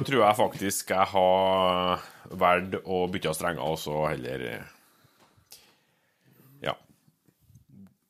tror 0.00 0.22
jeg 0.22 0.36
faktisk 0.38 0.90
jeg 0.94 1.06
har 1.12 2.00
valgt 2.40 2.78
å 2.88 3.02
bytte 3.12 3.34
strenger, 3.36 3.60
og 3.74 3.76
så 3.82 4.06
heller 4.08 4.44
Ja. 6.64 6.72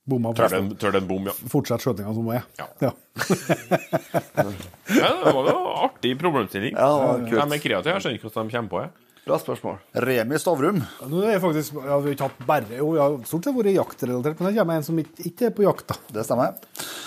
Bomma 0.09 0.33
på 0.35 0.43
Tør 0.43 0.53
den, 0.53 0.69
tør 0.81 0.97
den 0.99 1.07
bom, 1.09 1.31
ja. 1.31 1.35
Fortsett 1.53 1.85
skjøtinga 1.85 2.13
som 2.17 2.29
er. 2.35 2.45
Ja. 2.59 2.67
Ja. 2.83 2.91
ja. 4.45 5.11
Det 5.25 5.33
var 5.33 5.49
jo 5.49 5.57
artig 5.87 6.13
problemstilling. 6.21 6.77
Ja, 6.77 7.17
kult. 7.25 7.33
De 7.33 7.57
er 7.59 7.65
kreative. 7.65 7.97
Jeg 7.97 8.05
skjønner 8.05 8.19
ikke 8.19 8.29
hvordan 8.29 8.51
de 8.51 8.57
kommer 8.59 8.75
på 8.75 8.83
det. 8.85 8.91
Bra 9.25 9.39
spørsmål. 9.41 9.79
Remi 10.05 10.37
Stavrum. 10.37 10.83
Nå 11.09 11.23
er 11.25 11.39
jeg 11.39 11.41
faktisk, 11.41 11.79
ja, 11.81 11.97
vi 11.97 12.11
har 12.11 12.17
ikke 12.19 12.27
hatt 12.27 12.43
bare, 12.45 12.77
jo, 12.77 12.91
jeg 12.93 13.01
har 13.01 13.15
stort 13.25 13.47
sett 13.49 13.57
vært 13.57 13.71
jaktrelatert, 13.73 14.37
men 14.43 14.51
det 14.51 14.59
kommer 14.59 14.77
en 14.77 14.85
som 14.85 14.99
ikke, 15.01 15.29
ikke 15.31 15.47
er 15.49 15.55
på 15.57 15.65
jakt. 15.65 15.87
da. 15.89 15.97
Det 16.19 16.25
stemmer. 16.29 16.59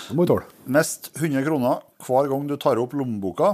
Det 0.08 0.16
må 0.18 0.26
vi 0.26 0.32
tåle. 0.32 0.48
Mest 0.74 1.12
100 1.14 1.44
kroner 1.46 1.84
hver 2.08 2.32
gang 2.32 2.48
du 2.50 2.56
tar 2.58 2.82
opp 2.82 2.96
lommeboka, 2.98 3.52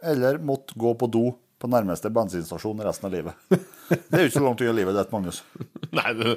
eller 0.00 0.40
måtte 0.40 0.78
gå 0.80 0.94
på 0.96 1.10
do 1.12 1.26
på 1.58 1.70
nærmeste 1.70 2.10
bensinstasjon 2.14 2.84
resten 2.86 3.08
av 3.08 3.14
livet. 3.16 3.34
Det 3.88 4.14
er 4.14 4.24
jo 4.24 4.28
ikke 4.28 4.36
så 4.36 4.44
langt 4.44 4.62
unna 4.62 4.76
livet 4.76 4.96
ditt, 4.98 5.12
Magnus. 5.14 5.42
Nei, 5.98 6.10
det 6.18 6.34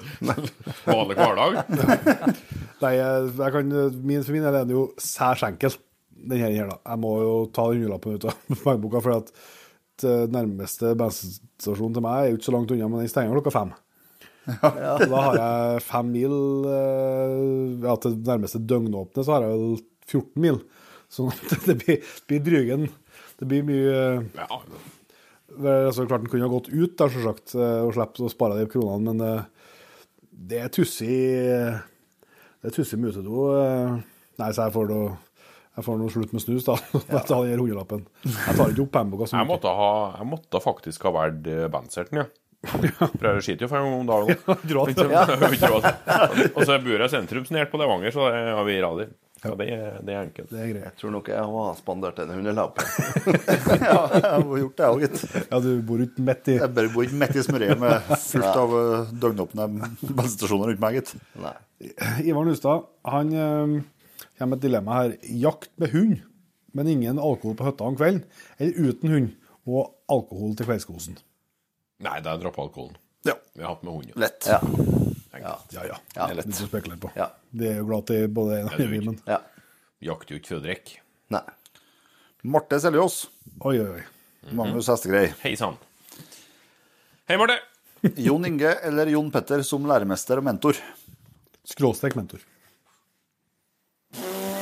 vanlig 0.88 1.18
hverdag. 1.19 1.57
Nei, 2.84 2.91
jeg, 2.95 3.49
kan, 3.53 3.73
min, 4.07 4.23
for 4.23 4.35
min 4.38 4.45
del 4.48 4.57
er 4.61 4.69
det 4.69 4.77
jo 4.77 4.85
særs 5.02 5.43
enkel, 5.45 5.76
den 6.15 6.39
her, 6.39 6.53
her 6.56 6.72
da. 6.72 6.77
Jeg 6.93 7.02
må 7.03 7.11
jo 7.19 7.34
ta 7.53 7.68
den 7.68 7.81
hundrelappen 7.81 8.15
ut 8.15 8.27
av 8.31 8.38
pengeboka, 8.64 9.02
for 9.03 9.18
at 9.19 9.34
eh, 10.07 10.26
nærmeste 10.31 10.93
bensinstasjon 10.98 11.98
til 11.98 12.06
meg 12.06 12.22
er 12.22 12.31
jo 12.31 12.39
ikke 12.39 12.48
så 12.48 12.56
langt 12.56 12.73
unna, 12.73 12.89
men 12.89 13.03
den 13.03 13.11
stenger 13.11 13.35
klokka 13.35 13.56
fem. 13.57 13.76
Så 14.48 15.10
da 15.11 15.26
har 15.27 15.38
jeg 15.38 15.84
fem 15.85 16.07
mil 16.15 16.38
eh, 16.72 17.35
ja, 17.84 17.98
til 18.02 18.15
nærmeste 18.26 18.64
døgnåpne, 18.72 19.26
så 19.26 19.35
har 19.35 19.45
jeg 19.45 19.60
vel 19.60 19.76
14 20.07 20.45
mil. 20.48 20.64
Så 21.11 21.27
det 21.68 21.77
blir, 21.84 22.15
blir 22.31 22.43
drygen. 22.48 22.89
Det 23.41 23.49
blir 23.49 23.68
mye 23.68 23.93
eh, 23.99 24.49
Ja, 25.57 25.73
er 25.87 25.95
så 25.95 26.05
klart 26.07 26.23
den 26.23 26.31
kunne 26.31 26.47
ha 26.47 26.51
gått 26.53 26.69
ut, 26.71 26.93
der, 26.99 27.11
selvsagt, 27.11 27.55
eh, 27.57 27.79
og 27.85 27.91
sluppet 27.95 28.23
å 28.25 28.31
spare 28.31 28.59
de 28.61 28.67
kronene, 28.71 29.11
men 29.11 29.25
eh, 29.25 29.43
det 30.51 30.61
er 30.63 30.71
tussig 30.73 31.11
Det 32.61 32.69
er 32.69 32.75
tussig 32.75 32.99
musedo. 33.01 33.47
eh. 33.57 33.99
Nei, 34.41 34.51
så 34.55 34.67
jeg 34.67 34.75
får 34.77 34.87
nå 34.93 35.01
jeg 35.71 35.85
får 35.87 35.99
nå 36.01 36.07
slutt 36.11 36.33
med 36.35 36.41
snus, 36.43 36.65
da. 36.67 36.73
Jeg 37.15 37.23
tar 37.29 37.45
den 37.47 37.61
hundrelappen. 37.61 38.01
Jeg 38.27 38.55
tar 38.57 38.73
ikke 38.73 38.83
opp 38.83 38.89
pengeboka 38.91 39.27
så 39.29 39.37
jeg 39.39 39.47
måtte, 39.47 39.71
ha, 39.71 39.91
jeg 40.19 40.27
måtte 40.27 40.59
faktisk 40.59 41.05
ha 41.07 41.13
valgt 41.15 41.47
bandserten, 41.71 42.19
ja. 42.19 42.25
For 42.67 43.25
jeg 43.29 43.45
skiter 43.45 43.65
jo 43.65 43.69
fem 43.71 43.87
om 43.87 44.03
dagen. 44.05 44.35
Gråt. 44.67 44.99
Ja. 45.15 45.23
jeg 45.31 45.39
har 45.39 45.55
ikke. 45.55 45.93
Og 46.57 46.65
så 46.67 46.75
bor 46.83 46.99
jeg 47.05 47.13
sentrum 47.13 47.47
snart 47.47 47.71
på 47.71 47.79
Levanger, 47.79 48.11
så 48.13 48.27
har 48.27 48.67
vi 48.67 48.75
radi. 48.83 49.07
Så 49.41 49.55
det, 49.57 49.68
det 50.05 50.13
er 50.13 50.19
enkelt. 50.27 50.49
Det 50.53 50.59
er 50.61 50.68
greit. 50.69 50.84
Jeg 50.85 50.97
tror 50.99 51.13
nok 51.15 51.30
jeg 51.31 51.45
har 51.53 51.77
spandert 51.80 52.19
en 52.22 52.30
hundrelapp. 52.35 52.77
Ja, 53.81 54.01
jeg 54.13 54.22
har 54.22 54.43
gjort 54.61 54.76
det 54.77 54.85
òg, 54.89 55.01
gitt. 55.01 55.23
Ja, 55.49 55.59
du 55.63 55.69
bor 55.88 56.03
ikke 56.03 56.22
midt 56.27 56.49
i 56.51 56.57
Jeg 56.59 56.73
bare 56.77 56.91
bor 56.93 57.05
ikke 57.07 57.18
midt 57.23 57.39
i 57.41 57.43
smørøyet 57.47 57.81
med 57.81 58.11
fullt 58.31 58.59
av 58.61 58.76
eh, 58.77 59.09
døgnåpne 59.23 59.65
bensinstasjoner 60.03 60.69
rundt 60.72 60.84
meg, 60.84 60.99
gitt. 60.99 61.15
Nei. 61.41 61.55
Ivar 62.30 62.45
Nustad 62.45 62.85
han 63.09 63.34
øh, 63.34 63.76
kommer 64.38 64.51
med 64.53 64.59
et 64.61 64.68
dilemma 64.68 64.99
her. 65.01 65.18
Jakt 65.47 65.72
med 65.81 65.95
hund, 65.95 66.18
men 66.77 66.93
ingen 66.93 67.18
alkohol 67.18 67.57
på 67.57 67.65
hytta 67.72 67.89
om 67.89 67.97
kvelden. 67.97 68.22
Eller 68.61 68.91
uten 68.91 69.15
hund 69.15 69.31
og 69.65 69.89
alkohol 70.13 70.53
til 70.59 70.69
kveldskosen. 70.69 71.18
Nei, 72.05 72.19
det 72.22 72.30
er 72.30 72.41
dropp 72.45 72.61
alkoholen. 72.61 72.93
Ja. 73.26 73.39
Vi 73.57 73.65
har 73.65 73.73
hatt 73.73 73.85
med 73.89 73.97
hund. 73.97 74.13
ja. 74.13 74.22
Lett. 74.27 74.45
Ja. 74.49 74.61
Ja, 75.41 75.55
ja. 75.73 75.84
Ja. 75.89 75.97
Det 76.15 76.27
er 76.27 76.38
litt 76.41 76.51
å 76.53 76.68
spekulere 76.68 76.99
på. 77.01 77.11
Ja. 77.18 77.31
Det 77.51 77.72
er 77.72 77.80
jo 77.81 77.88
glad 77.89 78.07
til 78.11 78.27
både 78.34 78.59
en 78.61 78.69
og 78.69 78.77
annen, 78.77 79.07
men 79.11 79.18
ja. 79.30 79.39
Jakter 80.01 80.35
jo 80.35 80.41
ikke 80.41 80.53
for 80.53 80.59
å 80.61 80.65
drikke. 80.65 81.01
Nei. 81.34 81.43
Marte 82.53 82.80
Seljås. 82.81 83.23
oi, 83.61 83.76
oi, 83.81 83.89
oi. 83.99 84.03
Magnus 84.57 84.89
Hestegrei. 84.89 85.27
Hei 85.43 85.53
sann. 85.59 85.76
Hei, 87.30 87.38
Marte. 87.38 87.59
Jon 88.26 88.45
Inge 88.49 88.72
eller 88.88 89.11
Jon 89.13 89.30
Petter 89.34 89.61
som 89.65 89.85
læremester 89.89 90.41
og 90.41 90.47
mentor? 90.47 90.80
Skråstrek 91.69 92.18
mentor. 92.18 92.41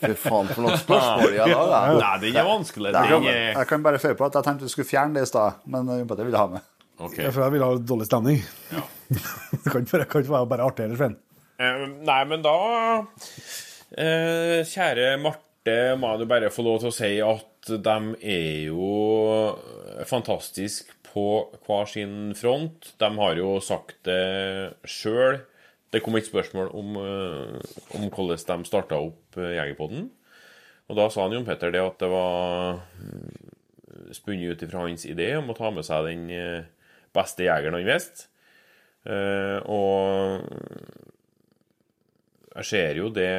Fy 0.00 0.14
faen, 0.18 0.48
for 0.50 0.64
noen 0.64 0.78
spørsmål 0.80 1.34
jeg 1.36 1.54
har. 1.54 1.94
Nei, 1.98 2.14
den 2.24 2.38
er 2.40 2.46
vanskelig. 2.46 2.92
Jeg 2.94 3.10
kan, 3.12 3.26
er 3.30 3.40
jeg 3.52 3.68
kan 3.70 3.84
bare 3.84 4.00
føye 4.02 4.16
på 4.18 4.26
at 4.26 4.38
jeg 4.38 4.46
tenkte 4.46 4.66
vi 4.66 4.72
skulle 4.72 4.90
fjerne 4.90 5.18
det 5.18 5.26
i 5.26 5.30
stad, 5.30 5.60
men 5.70 5.90
Jon 5.90 6.08
Petter 6.10 6.26
ville 6.26 6.40
ha 6.40 6.48
med. 6.54 6.66
OK. 7.00 7.18
Ja, 7.18 7.32
For 7.32 7.46
jeg 7.46 7.56
vil 7.56 7.64
ha 7.64 7.70
dårlig 7.92 8.08
stemning. 8.08 8.40
det 9.10 9.66
kan 9.66 9.84
ikke 9.84 9.98
være, 9.98 10.08
kan 10.10 10.24
ikke 10.24 10.36
være 10.36 10.50
bare 10.52 10.66
artig 10.68 10.86
eller 10.86 11.00
Svein. 11.00 11.18
Eh, 11.60 11.84
nei, 12.08 12.20
men 12.28 12.44
da 12.44 12.56
eh, 13.96 14.60
Kjære 14.68 15.14
Marte, 15.20 15.76
må 16.00 16.14
jeg 16.16 16.28
bare 16.30 16.52
få 16.52 16.64
lov 16.64 16.80
til 16.82 16.90
å 16.90 16.96
si 16.96 17.12
at 17.24 17.72
de 17.84 17.96
er 18.24 18.70
jo 18.70 19.56
fantastiske 20.08 20.96
på 21.10 21.26
hver 21.66 21.88
sin 21.90 22.34
front. 22.38 22.92
De 23.00 23.10
har 23.18 23.38
jo 23.38 23.58
sagt 23.64 23.98
det 24.06 24.76
sjøl. 24.88 25.40
Det 25.90 26.02
kom 26.04 26.16
et 26.16 26.28
spørsmål 26.28 26.70
om, 26.76 26.96
eh, 26.96 27.60
om 27.98 28.06
hvordan 28.06 28.62
de 28.62 28.68
starta 28.68 29.00
opp 29.00 29.36
eh, 29.36 29.56
Jegerpodden. 29.56 30.10
Og 30.90 30.98
da 30.98 31.08
sa 31.10 31.24
han 31.24 31.34
Jon 31.34 31.46
Petter 31.46 31.72
det 31.74 31.82
at 31.82 31.98
det 32.02 32.10
var 32.10 32.78
mm, 32.98 34.12
spunnet 34.14 34.54
ut 34.54 34.62
ifra 34.66 34.86
hans 34.86 35.06
idé 35.06 35.32
om 35.38 35.50
å 35.50 35.56
ta 35.58 35.70
med 35.74 35.86
seg 35.86 36.06
den 36.06 36.30
eh, 36.34 36.68
beste 37.16 37.46
jegeren 37.46 37.78
han 37.78 37.88
visste. 37.88 38.30
Eh, 39.08 39.58
og 39.64 40.44
jeg 42.58 42.68
ser 42.68 43.00
jo 43.00 43.08
det 43.14 43.32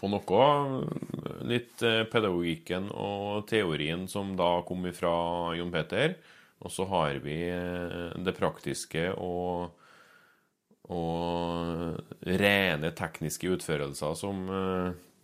på 0.00 0.10
noe. 0.10 0.48
Litt 1.48 1.82
eh, 1.86 2.04
pedagogikken 2.10 2.90
og 2.92 3.46
teorien 3.50 4.06
som 4.10 4.34
da 4.38 4.58
kom 4.68 4.86
fra 4.96 5.14
Jon 5.58 5.72
Peter. 5.72 6.16
Og 6.60 6.72
så 6.72 6.84
har 6.90 7.20
vi 7.24 7.42
eh, 7.48 8.10
det 8.20 8.36
praktiske 8.36 9.08
og, 9.16 9.70
og 10.92 12.26
rene 12.28 12.92
tekniske 12.96 13.54
utførelser 13.56 14.18
som 14.18 14.44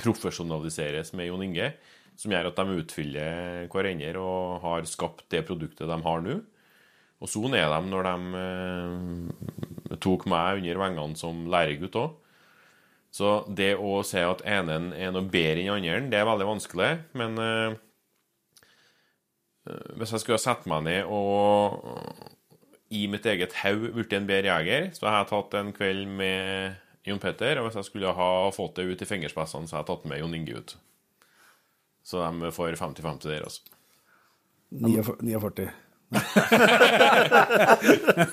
profesjonaliseres 0.01 1.13
med 1.17 1.31
Jon 1.31 1.45
Inge. 1.45 1.71
Som 2.17 2.33
gjør 2.33 2.49
at 2.49 2.57
de 2.57 2.81
utfyller 2.81 3.67
hverandre 3.69 4.21
og 4.23 4.63
har 4.63 4.87
skapt 4.89 5.27
det 5.35 5.43
produktet 5.45 5.91
de 5.91 5.99
har 6.01 6.23
nå. 6.25 6.39
Og 7.23 7.31
sånn 7.33 7.57
er 7.57 7.71
de 7.73 7.81
når 7.89 8.07
de 8.11 8.41
eh, 8.43 9.97
tok 10.05 10.27
meg 10.29 10.61
under 10.61 10.81
vengene 10.83 11.19
som 11.19 11.47
læregutt 11.53 11.97
òg. 12.01 12.15
Så 13.17 13.31
det 13.57 13.73
å 13.81 14.03
si 14.05 14.21
at 14.21 14.43
enen 14.45 14.91
er 14.93 15.13
noe 15.15 15.25
bedre 15.33 15.63
enn 15.63 15.73
andre, 15.73 16.01
det 16.13 16.19
er 16.21 16.29
veldig 16.29 16.49
vanskelig. 16.51 16.91
Men 17.17 17.39
eh, 17.41 17.77
eh, 19.71 19.93
hvis 19.97 20.13
jeg 20.13 20.25
skulle 20.25 20.37
ha 20.37 20.45
satt 20.45 20.67
meg 20.69 20.85
ned 20.89 21.09
og 21.09 21.81
i 22.95 23.07
mitt 23.11 23.25
eget 23.27 23.57
hode 23.65 23.95
blitt 23.97 24.13
en 24.15 24.29
bedre 24.29 24.53
jeger, 24.53 24.91
så 24.95 25.09
har 25.09 25.23
jeg 25.23 25.31
tatt 25.33 25.57
en 25.59 25.73
kveld 25.75 26.05
med 26.21 26.77
Jon 27.09 27.23
Petter. 27.23 27.63
Og 27.63 27.71
hvis 27.71 27.81
jeg 27.81 27.89
skulle 27.89 28.13
ha 28.19 28.29
fått 28.55 28.77
det 28.77 28.87
ut 28.91 29.03
i 29.03 29.09
fingerspissene, 29.09 29.67
så 29.71 29.79
har 29.79 29.87
jeg 29.87 29.91
tatt 29.95 30.07
med 30.11 30.21
Jon 30.21 30.37
Inge 30.37 30.61
ut. 30.61 30.77
Så 32.07 32.21
de 32.21 32.53
får 32.55 32.77
50-50 32.79 33.33
der, 33.33 33.49
altså. 33.49 33.65
49. 34.71 35.73
49. 36.11 38.27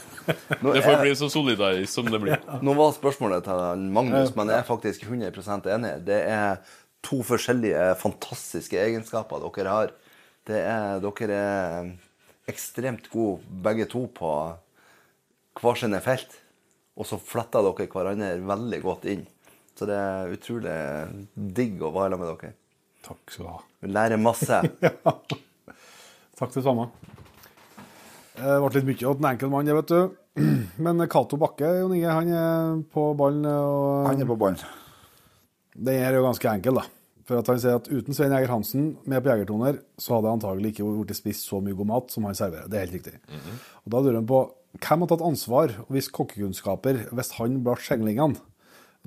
Det 0.73 0.81
får 0.81 1.01
bli 1.01 1.15
så 1.15 1.29
solidarisk 1.29 1.93
som 1.93 2.11
det 2.11 2.19
blir. 2.21 2.37
Nå 2.63 2.73
var 2.77 2.93
spørsmålet 2.95 3.43
til 3.47 3.87
Magnus, 3.95 4.35
men 4.37 4.51
jeg 4.51 4.61
er 4.61 4.67
faktisk 4.67 5.05
100% 5.09 5.69
enig. 5.73 5.93
Det 6.07 6.19
er 6.29 6.61
to 7.03 7.19
forskjellige 7.27 7.95
fantastiske 7.99 8.79
egenskaper 8.79 9.43
dere 9.43 9.73
har. 9.73 9.93
Det 10.47 10.59
er, 10.59 11.03
dere 11.03 11.39
er 11.39 11.91
ekstremt 12.51 13.09
gode 13.11 13.41
begge 13.63 13.85
to 13.91 14.05
på 14.15 14.31
hver 15.59 15.79
sine 15.79 16.01
felt. 16.03 16.39
Og 16.93 17.07
så 17.09 17.17
fletter 17.17 17.65
dere 17.65 17.89
hverandre 17.89 18.35
veldig 18.47 18.81
godt 18.83 19.07
inn. 19.11 19.23
Så 19.73 19.87
det 19.89 19.97
er 19.97 20.35
utrolig 20.35 20.75
digg 21.33 21.81
å 21.81 21.89
være 21.95 22.13
sammen 22.13 22.29
med 22.29 22.43
dere. 22.43 22.53
Takk 23.03 23.33
skal 23.33 23.47
du 23.47 23.51
ha. 23.51 23.61
Vi 23.83 23.89
lærer 23.91 24.21
masse. 24.21 24.61
Takk 26.39 26.53
det 26.53 26.63
samme. 26.63 26.87
Det 28.33 28.57
ble 28.63 28.71
litt 28.73 28.87
mye 28.89 29.09
av 29.09 29.19
en 29.19 29.29
enkel 29.33 29.51
mann, 29.53 29.67
det, 29.69 29.75
vet 29.77 29.91
du. 29.93 30.17
Men 30.85 31.03
Cato 31.11 31.37
Bakke, 31.41 31.69
Jon 31.81 31.93
Inge, 31.93 32.09
han 32.17 32.31
er 32.33 32.81
på 32.93 33.11
ballen. 33.17 33.45
og 33.45 34.07
Han 34.09 34.23
er 34.23 34.29
på 34.29 34.37
ballen. 34.41 34.61
Den 35.73 36.01
er 36.01 36.17
jo 36.17 36.25
ganske 36.25 36.49
enkel, 36.49 36.79
da. 36.81 36.87
For 37.23 37.39
at 37.39 37.47
han 37.47 37.59
sier 37.61 37.77
at 37.79 37.85
uten 37.87 38.15
Svein 38.17 38.33
Jæger 38.35 38.51
Hansen 38.51 38.87
med 39.07 39.23
på 39.23 39.31
Jegertoner, 39.31 39.77
så 40.01 40.17
hadde 40.17 40.27
jeg 40.27 40.37
antagelig 40.39 40.73
ikke 40.73 40.87
blitt 40.89 41.15
spist 41.15 41.45
så 41.47 41.61
mye 41.63 41.77
god 41.77 41.89
mat 41.93 42.11
som 42.11 42.25
han 42.27 42.35
serverer. 42.35 42.67
Det 42.67 42.79
er 42.79 42.83
helt 42.89 42.97
riktig. 42.97 43.13
Og 43.85 43.93
da 43.93 44.01
lurer 44.03 44.17
han 44.19 44.27
på 44.27 44.41
hvem 44.81 45.05
har 45.05 45.11
tatt 45.13 45.23
ansvar 45.23 45.75
og 45.85 45.93
vist 45.93 46.11
kokkekunnskaper 46.17 47.03
hvis 47.13 47.31
han 47.37 47.61
ble 47.63 47.77
skjenglingene? 47.79 48.41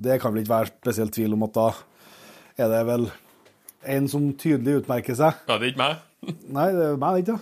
Det 0.01 0.17
kan 0.21 0.33
vel 0.33 0.43
ikke 0.43 0.53
være 0.55 0.71
spesielt 0.71 1.13
tvil 1.17 1.35
om 1.37 1.45
at 1.45 1.53
da 1.57 1.67
er 2.57 2.71
det 2.73 2.81
vel 2.87 3.05
en 3.97 4.09
som 4.09 4.25
tydelig 4.39 4.81
utmerker 4.81 5.17
seg. 5.17 5.37
Ja, 5.45 5.59
det 5.59 5.67
er 5.67 5.71
ikke 5.75 5.83
meg. 5.83 6.01
Nei, 6.57 6.67
det 6.73 6.85
er 6.87 6.99
meg, 7.01 7.19
det 7.19 7.23
ikke? 7.27 7.37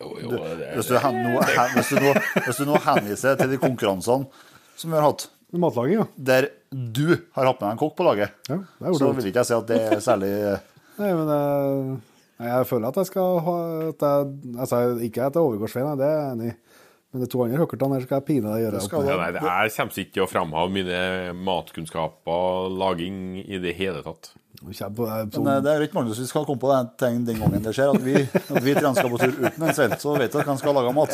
Jo, 0.00 0.10
jo, 0.20 0.30
det 0.60 0.72
Hvis 0.76 0.90
du, 0.90 0.96
hen, 1.00 1.16
nå, 1.24 1.40
hen, 1.40 1.72
hvis, 1.78 1.88
du 1.94 2.00
nå, 2.02 2.12
hvis 2.44 2.58
du 2.60 2.66
nå 2.68 2.80
henviser 2.84 3.38
til 3.40 3.54
de 3.54 3.58
konkurransene 3.62 4.28
som 4.76 4.92
vi 4.92 4.98
har 4.98 5.06
hatt, 5.08 5.28
Matlaging, 5.56 6.02
ja. 6.02 6.04
der 6.18 6.48
du 6.68 7.14
har 7.32 7.46
hatt 7.48 7.60
med 7.62 7.68
deg 7.68 7.72
en 7.76 7.80
kokk 7.80 7.94
på 7.96 8.04
laget, 8.04 8.34
ja 8.50 8.58
så 8.98 9.08
vil 9.16 9.30
ikke 9.30 9.40
jeg 9.40 9.48
si 9.48 9.54
at 9.56 9.70
det 9.70 9.78
er 9.94 10.02
særlig 10.04 10.32
Nei, 10.96 11.12
men 11.16 11.30
jeg, 11.32 11.96
jeg 12.50 12.68
føler 12.68 12.90
at 12.90 12.98
jeg 13.00 13.08
skal 13.08 13.38
ha 13.46 13.56
at 13.88 14.04
jeg, 14.04 14.28
altså, 14.58 14.80
Ikke 15.06 15.24
at 15.30 15.36
jeg 15.38 15.44
overgår 15.48 15.72
Svein, 15.72 15.88
det 16.00 16.08
er 16.08 16.16
jeg 16.18 16.32
enig 16.34 16.50
i. 16.50 16.54
Men 17.12 17.22
de 17.22 17.28
to 17.32 17.40
andre 17.44 17.60
hookertene 17.62 17.96
her 17.96 18.04
skal 18.04 18.18
jeg 18.18 18.26
pine 18.28 18.50
deg 18.52 18.64
gjøre 18.66 18.80
skal 18.84 18.98
opp. 19.00 19.08
Ja, 19.08 19.16
nei, 19.20 19.28
det- 19.32 19.42
jeg 19.46 19.74
kommer 19.76 20.00
ikke 20.02 20.12
til 20.16 20.24
å 20.24 20.28
framheve 20.28 20.72
mine 20.74 20.98
matkunnskaper, 21.46 22.68
laging, 22.76 23.20
i 23.46 23.60
det 23.62 23.76
hele 23.78 24.02
tatt. 24.04 24.32
På- 24.56 25.42
Men 25.42 25.46
eh, 25.52 25.60
det 25.62 25.70
er 25.72 25.80
ikke 25.86 25.98
mange 25.98 26.14
som 26.16 26.26
skal 26.28 26.44
komme 26.48 26.60
på 26.62 26.70
den, 26.72 26.86
ting 27.00 27.24
den 27.28 27.38
gangen 27.42 27.62
det 27.64 27.72
skjer, 27.76 27.90
at 27.94 28.02
vi, 28.04 28.14
at 28.24 28.62
vi 28.64 28.74
tre 28.76 28.90
skal 28.96 29.10
på 29.12 29.18
tur 29.20 29.34
uten 29.36 29.62
en 29.68 29.74
svelt, 29.76 29.98
så 30.02 30.14
vet 30.18 30.32
du 30.32 30.38
at 30.40 30.48
han 30.48 30.58
skal 30.60 30.74
lage 30.78 30.92
mat. 30.96 31.12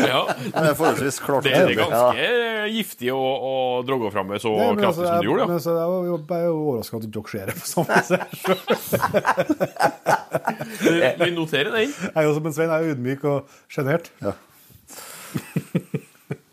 Ja, 0.00 0.22
Men 0.30 0.58
det 0.64 0.70
er 0.70 0.76
forholdsvis 0.78 1.18
klart. 1.24 1.44
Det 1.48 1.54
er 1.56 1.74
ganske 1.78 2.28
giftig 2.70 3.10
å, 3.14 3.18
å 3.20 3.54
droge 3.88 4.10
fram 4.14 4.26
med 4.30 4.38
så 4.44 4.52
det, 4.54 4.68
kraftig 4.80 4.86
altså, 4.90 5.02
som 5.08 5.18
du 5.20 5.26
gjorde. 5.30 5.46
men 5.50 5.60
så 5.64 5.70
jeg 5.76 5.88
jeg 6.20 6.38
er 6.40 6.46
jo 6.46 6.58
overraska 6.60 6.94
at 7.00 7.04
dere 7.16 7.28
ser 7.32 7.44
det 7.50 7.54
på 7.58 7.66
samme 7.70 7.98
sted. 8.06 8.20
Vi, 11.24 11.30
noterer 11.34 11.70
den. 11.74 11.90
Jeg 11.90 12.14
er 12.14 12.22
jo 12.28 12.34
som 12.36 12.46
en 12.46 12.54
Svein, 12.54 12.70
jeg 12.70 12.78
er 12.78 12.94
ydmyk 12.94 13.22
og 13.30 13.38
sjenert. 13.72 14.10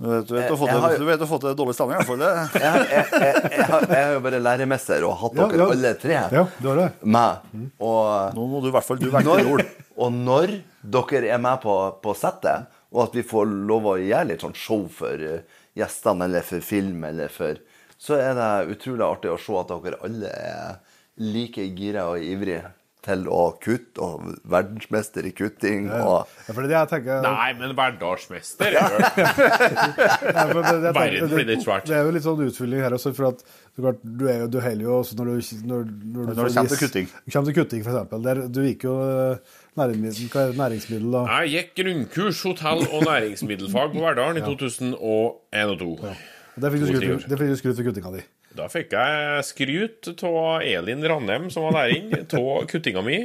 Du 0.08 0.14
vet, 0.14 0.28
du 0.30 0.34
vet, 0.38 0.48
du 0.48 0.54
har 0.54 0.60
fått 0.62 0.70
har- 0.72 0.98
du 0.98 1.06
vet 1.06 1.20
du 1.20 1.26
har 1.26 1.32
fått 1.34 1.48
dårlig 1.60 1.74
stemning, 1.76 1.98
i 1.98 2.00
hvert 2.00 2.08
fall. 2.08 2.22
Det. 2.24 2.62
Jeg, 2.64 3.66
har- 3.68 4.14
jo 4.14 4.20
bare 4.24 4.40
læremester 4.40 5.04
og 5.08 5.18
hatt 5.20 5.36
dere 5.36 5.58
ja. 5.60 5.68
alle 5.74 5.92
tre 6.00 6.14
Ja, 6.38 6.44
du 6.62 6.68
har 6.70 6.80
det. 6.80 6.88
med. 7.04 7.68
Og 7.84 8.36
Nå 8.38 8.48
må 8.54 8.62
du 8.64 8.70
i 8.70 8.74
hvert 8.78 8.88
fall 8.88 9.02
du 9.02 9.10
når, 9.12 9.66
og 9.98 10.14
når 10.16 10.56
dere 10.96 11.28
er 11.36 11.42
med 11.44 11.60
på, 11.64 11.76
på 12.04 12.16
settet, 12.16 12.68
og 12.94 13.04
at 13.10 13.18
vi 13.20 13.26
får 13.28 13.52
lov 13.68 13.90
å 13.92 13.98
gjøre 14.00 14.30
litt 14.32 14.46
sånn 14.46 14.56
show 14.56 14.86
for 14.88 15.12
eh, 15.20 15.42
gjestene, 15.76 16.24
eller 16.30 16.46
for 16.48 16.64
film, 16.64 17.04
eller 17.04 17.28
for 17.34 17.60
Så 18.00 18.16
er 18.22 18.36
det 18.38 18.78
utrolig 18.78 19.04
artig 19.04 19.32
å 19.34 19.40
se 19.42 19.56
at 19.60 19.72
dere 19.84 20.00
alle 20.06 20.30
er 20.32 20.78
like 21.18 21.64
gira 21.76 22.04
og 22.12 22.22
ivrige 22.22 22.64
til 23.08 23.24
å 23.32 23.44
kutte, 23.64 24.04
og 24.04 24.26
verdensmester 24.52 25.26
i 25.28 25.32
kutting, 25.36 25.88
og 25.92 26.28
Ja, 26.48 26.54
for 26.54 26.60
det 26.62 26.68
er 26.68 26.72
det 26.74 26.78
jeg 26.78 26.90
tenker 26.92 27.22
Nei, 27.24 27.50
men 27.60 27.76
verdensmester 27.78 28.68
er 28.78 30.52
jo 30.52 30.62
Verden 30.98 31.32
blir 31.32 31.48
litt 31.48 31.64
svært. 31.64 31.88
Det 31.88 31.96
er 31.98 32.04
jo 32.08 32.14
litt 32.16 32.26
sånn 32.26 32.44
utfylling 32.48 32.84
her 32.84 32.96
også, 32.98 33.14
for 33.18 33.32
at 33.32 33.44
du, 33.78 34.26
er 34.28 34.44
jo, 34.44 34.48
du 34.52 34.60
heller 34.64 34.88
jo 34.88 34.96
også 35.00 35.18
når 35.20 35.30
du, 35.30 35.34
når, 35.70 35.84
når 35.88 36.32
du 36.32 36.34
Når 36.34 36.34
du 36.34 36.58
kommer 36.58 36.72
til 36.74 36.82
kutting. 36.84 37.10
kutting. 37.12 37.34
Kommer 37.34 37.52
til 37.52 37.58
kutting, 37.62 37.84
for 37.86 37.94
eksempel. 37.94 38.24
Der, 38.28 38.42
du 38.52 38.62
gikk 38.66 38.88
jo 38.88 38.96
eh, 39.06 39.60
næringsmiddel, 39.80 40.32
hva 40.34 40.46
er 40.48 40.58
næringsmiddel 40.64 41.14
da. 41.18 41.26
Jeg 41.44 41.54
gikk 41.56 41.76
grunnkurs 41.82 42.42
hotell- 42.48 42.88
og 42.88 43.06
næringsmiddelfag 43.08 43.94
på 43.94 44.08
Verdalen 44.08 44.42
i 44.42 44.46
2001 44.48 44.98
og 44.98 45.46
2002. 45.54 45.94
Ja. 46.04 46.18
Det 46.58 46.72
du 46.74 47.38
fikk 47.38 47.50
du 47.52 47.58
skryt 47.60 47.78
for 47.78 47.86
kuttinga 47.86 48.16
di. 48.18 48.24
Da 48.58 48.68
fikk 48.72 48.96
jeg 48.98 49.46
skryt 49.46 50.10
av 50.26 50.66
Elin 50.66 51.06
Ranheim, 51.06 51.52
som 51.54 51.68
var 51.68 51.78
der 51.80 51.96
inne, 52.00 52.24
av 52.26 52.66
kuttinga 52.72 53.04
mi. 53.06 53.22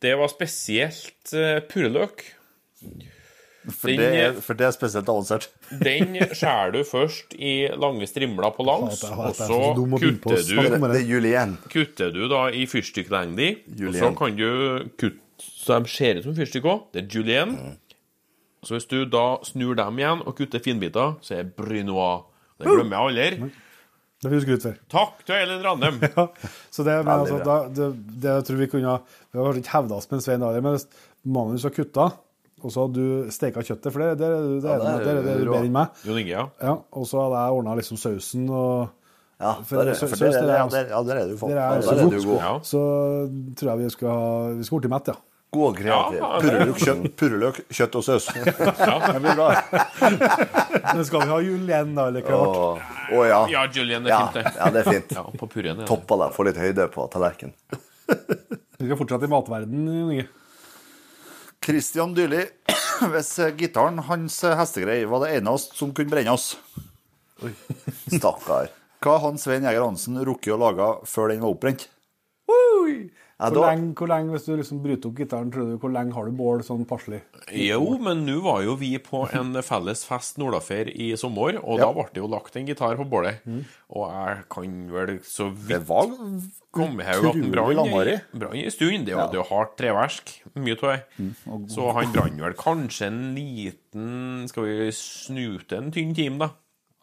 Det 0.00 0.16
var 0.18 0.30
spesielt 0.32 1.32
eh, 1.36 1.60
purreløk. 1.70 2.24
For 3.70 3.92
det, 3.92 4.40
for 4.40 4.56
det 4.56 4.66
er 4.70 4.72
spesielt 4.72 5.10
avansert. 5.12 5.50
Den 5.86 6.16
skjærer 6.32 6.72
du 6.74 6.80
først 6.88 7.36
i 7.36 7.68
lange 7.78 8.08
strimler 8.08 8.54
på 8.56 8.64
langs, 8.66 9.02
og 9.04 9.34
så 9.36 9.58
kutter 9.76 10.46
du, 10.48 10.62
er 11.28 11.56
kutter 11.70 12.14
du 12.16 12.22
da 12.32 12.46
i 12.56 12.64
fyrstikklengde. 12.70 13.52
Og 13.84 13.98
så 14.00 14.14
kan 14.16 14.38
du 14.40 14.48
kutte 14.96 15.20
så 15.40 15.78
de 15.80 15.88
ser 15.88 16.18
ut 16.18 16.26
som 16.26 16.36
fyrstikk 16.36 16.66
òg. 16.68 16.82
Det 16.92 17.04
er 17.04 17.14
julienne. 17.14 17.74
Så 18.64 18.76
hvis 18.76 18.88
du 18.90 19.06
da 19.08 19.38
snur 19.46 19.76
dem 19.78 20.00
igjen 20.00 20.20
og 20.20 20.34
kutter 20.36 20.60
finbiter, 20.60 21.14
så 21.24 21.38
er 21.38 21.46
det 21.48 21.54
brunois. 21.56 22.26
Det 22.60 22.68
glemmer 22.68 22.96
jeg 22.96 23.06
aldri. 23.08 23.50
Det 24.20 24.28
får 24.28 24.34
du 24.36 24.40
skryt 24.44 24.64
for. 24.66 24.74
Takk 24.92 25.22
til 25.24 25.34
Elin 25.40 25.62
Randem. 25.64 26.00
Ja, 26.04 26.26
så 26.70 26.84
det, 26.84 26.96
men, 27.06 27.12
altså, 27.14 27.38
da, 27.46 27.54
det, 27.72 27.86
det 28.20 28.34
jeg 28.34 28.44
tror 28.50 28.58
vi 28.60 28.66
kunne 28.74 28.96
Vi 29.00 29.38
har 29.38 29.46
kanskje 29.46 29.62
ikke 29.64 29.72
hevda 29.78 29.96
oss 29.96 30.10
med 30.10 30.18
en 30.18 30.24
Svein 30.26 30.42
Arild, 30.44 30.66
men 30.66 30.74
hvis 30.76 30.84
Magnus 31.24 31.64
har 31.64 31.72
kutta, 31.72 32.08
og 32.60 32.72
så 32.74 32.84
hadde 32.84 33.00
du 33.00 33.30
steka 33.32 33.62
kjøttet, 33.64 33.88
for 33.94 34.02
det, 34.04 34.10
det, 34.20 34.28
det, 34.28 34.58
det, 34.66 34.68
Ja, 34.68 34.76
det 34.76 34.90
er 34.92 34.98
det, 35.00 35.24
det 35.24 35.32
er 35.38 35.44
bedre 35.48 35.62
enn 35.64 35.72
meg. 35.78 36.02
Jon 36.04 36.20
Inge, 36.20 36.34
ja. 36.34 36.44
Ja, 36.60 36.74
og 36.92 37.06
så 37.08 37.22
hadde 37.24 37.40
jeg 37.46 37.56
ordna 37.62 37.76
liksom 37.80 38.00
sausen 38.00 38.44
og 38.52 38.90
Ja, 39.40 39.54
For- 39.64 39.80
der 39.80 39.94
er, 39.94 39.96
For 39.96 40.20
der, 40.20 40.34
der 41.08 41.16
er 41.16 41.28
du 41.30 41.36
faen. 41.40 41.54
Der 41.54 41.56
er 41.56 41.70
Der 41.70 41.76
altså 41.78 41.94
der 41.96 42.02
er 42.04 42.10
du 42.12 42.26
god. 42.28 42.40
ja. 42.44 42.52
Så 42.60 42.80
tror 43.56 43.70
jeg 43.72 43.78
vi 43.86 43.88
skal 43.96 44.08
ha 44.12 44.48
Vi 44.58 44.64
skal 44.68 44.82
bli 44.84 44.90
Mett, 44.92 45.08
ja. 45.08 45.14
God 45.50 45.64
og 45.66 45.78
kreativ. 45.80 46.18
Ja, 46.20 46.28
Purreløk, 46.44 46.76
kjøtt, 46.78 47.06
purreløk, 47.18 47.56
kjøtt 47.74 47.96
og 47.98 48.04
saus. 48.06 48.26
Det 48.36 49.22
blir 49.24 49.34
bra. 49.34 49.48
Men 50.94 51.04
skal 51.08 51.24
vi 51.24 51.30
ha 51.32 51.38
julen, 51.42 51.94
da, 51.96 52.04
eller 52.12 52.22
hva? 52.22 52.38
Å 52.38 52.68
å, 53.18 53.24
ja. 53.26 53.40
Ja, 53.50 53.64
Julian 53.74 54.06
er 54.06 54.12
Ja, 54.12 54.20
fint, 54.30 54.36
det. 54.38 54.52
ja, 54.60 54.68
det 54.70 54.82
er 54.84 54.90
fint. 54.94 55.14
Ja, 55.18 55.24
på 55.40 55.48
purren 55.50 55.82
det. 55.82 55.88
Toppa 55.90 56.20
deg, 56.22 56.36
få 56.36 56.46
litt 56.46 56.60
høyde 56.62 56.86
på 56.94 57.08
tallerkenen. 57.10 57.56
Vi 58.80 58.86
skal 58.86 58.96
fortsette 59.02 59.26
i 59.26 59.32
matverden, 59.34 59.82
Jon 59.90 60.12
Inge. 60.14 60.28
Christian 61.66 62.14
Dyrli, 62.16 62.44
hvis 63.12 63.32
gitaren 63.58 63.98
hans 64.06 64.38
hestegreie 64.56 65.08
var 65.10 65.26
det 65.26 65.34
eneste 65.40 65.76
som 65.76 65.90
kunne 65.96 66.14
brenne 66.14 66.32
oss, 66.38 66.52
Stakkar. 68.12 68.70
hva 69.02 69.14
har 69.22 69.36
Svein 69.40 69.64
Jæger 69.66 69.82
Hansen 69.84 70.18
rukket 70.26 70.54
å 70.54 70.60
lage 70.60 70.88
før 71.08 71.32
den 71.34 71.42
var 71.44 71.54
oppbrent? 71.56 71.88
Ja, 73.40 73.48
Hvor 73.48 73.62
da, 73.64 73.70
lenge, 73.72 73.94
hvor 73.96 74.10
lenge, 74.10 74.34
hvis 74.34 74.44
du 74.44 74.50
liksom 74.58 74.82
bryter 74.84 75.08
opp 75.08 75.16
gitaren, 75.16 75.48
tror 75.52 75.64
du, 75.70 75.76
hvor 75.80 75.92
lenge 75.94 76.12
har 76.12 76.26
du 76.28 76.34
bål 76.36 76.60
sånn 76.66 76.82
passelig? 76.88 77.22
Jo, 77.56 77.96
men 78.04 78.26
nå 78.26 78.34
var 78.44 78.60
jo 78.66 78.74
vi 78.76 78.90
på 79.00 79.22
en 79.32 79.54
felles 79.64 80.02
fest 80.04 80.36
Nordafer 80.42 80.90
i 80.92 81.14
sommer, 81.16 81.56
og 81.64 81.80
da 81.80 81.88
ble 81.96 82.04
det 82.12 82.20
jo 82.20 82.28
lagt 82.28 82.58
en 82.60 82.68
gitar 82.68 82.98
på 83.00 83.06
bålet. 83.08 83.40
Og 83.88 84.04
jeg 84.12 84.44
kan 84.52 84.76
vel 84.92 85.14
så 85.24 85.48
Det 85.56 85.80
vidt 85.80 85.88
var 85.88 86.12
komme 86.70 87.06
her 87.08 87.16
at 87.16 87.34
den 87.34 87.48
utrolig 87.48 88.18
brann 88.36 88.54
i, 88.60 88.66
en 88.68 88.74
stund. 88.76 89.08
Det 89.08 89.16
hadde 89.16 89.40
jo 89.40 89.48
hardt 89.48 89.76
treverk, 89.80 90.36
mye 90.60 90.76
av 90.76 90.92
det. 90.92 91.30
Så 91.72 91.88
han 91.96 92.12
brann 92.12 92.40
vel 92.44 92.58
kanskje 92.60 93.08
en 93.08 93.22
liten 93.34 94.44
Skal 94.52 94.68
vi 94.68 94.90
snute 94.94 95.80
en 95.80 95.90
tynn 95.94 96.12
time, 96.14 96.44
da? 96.44 96.52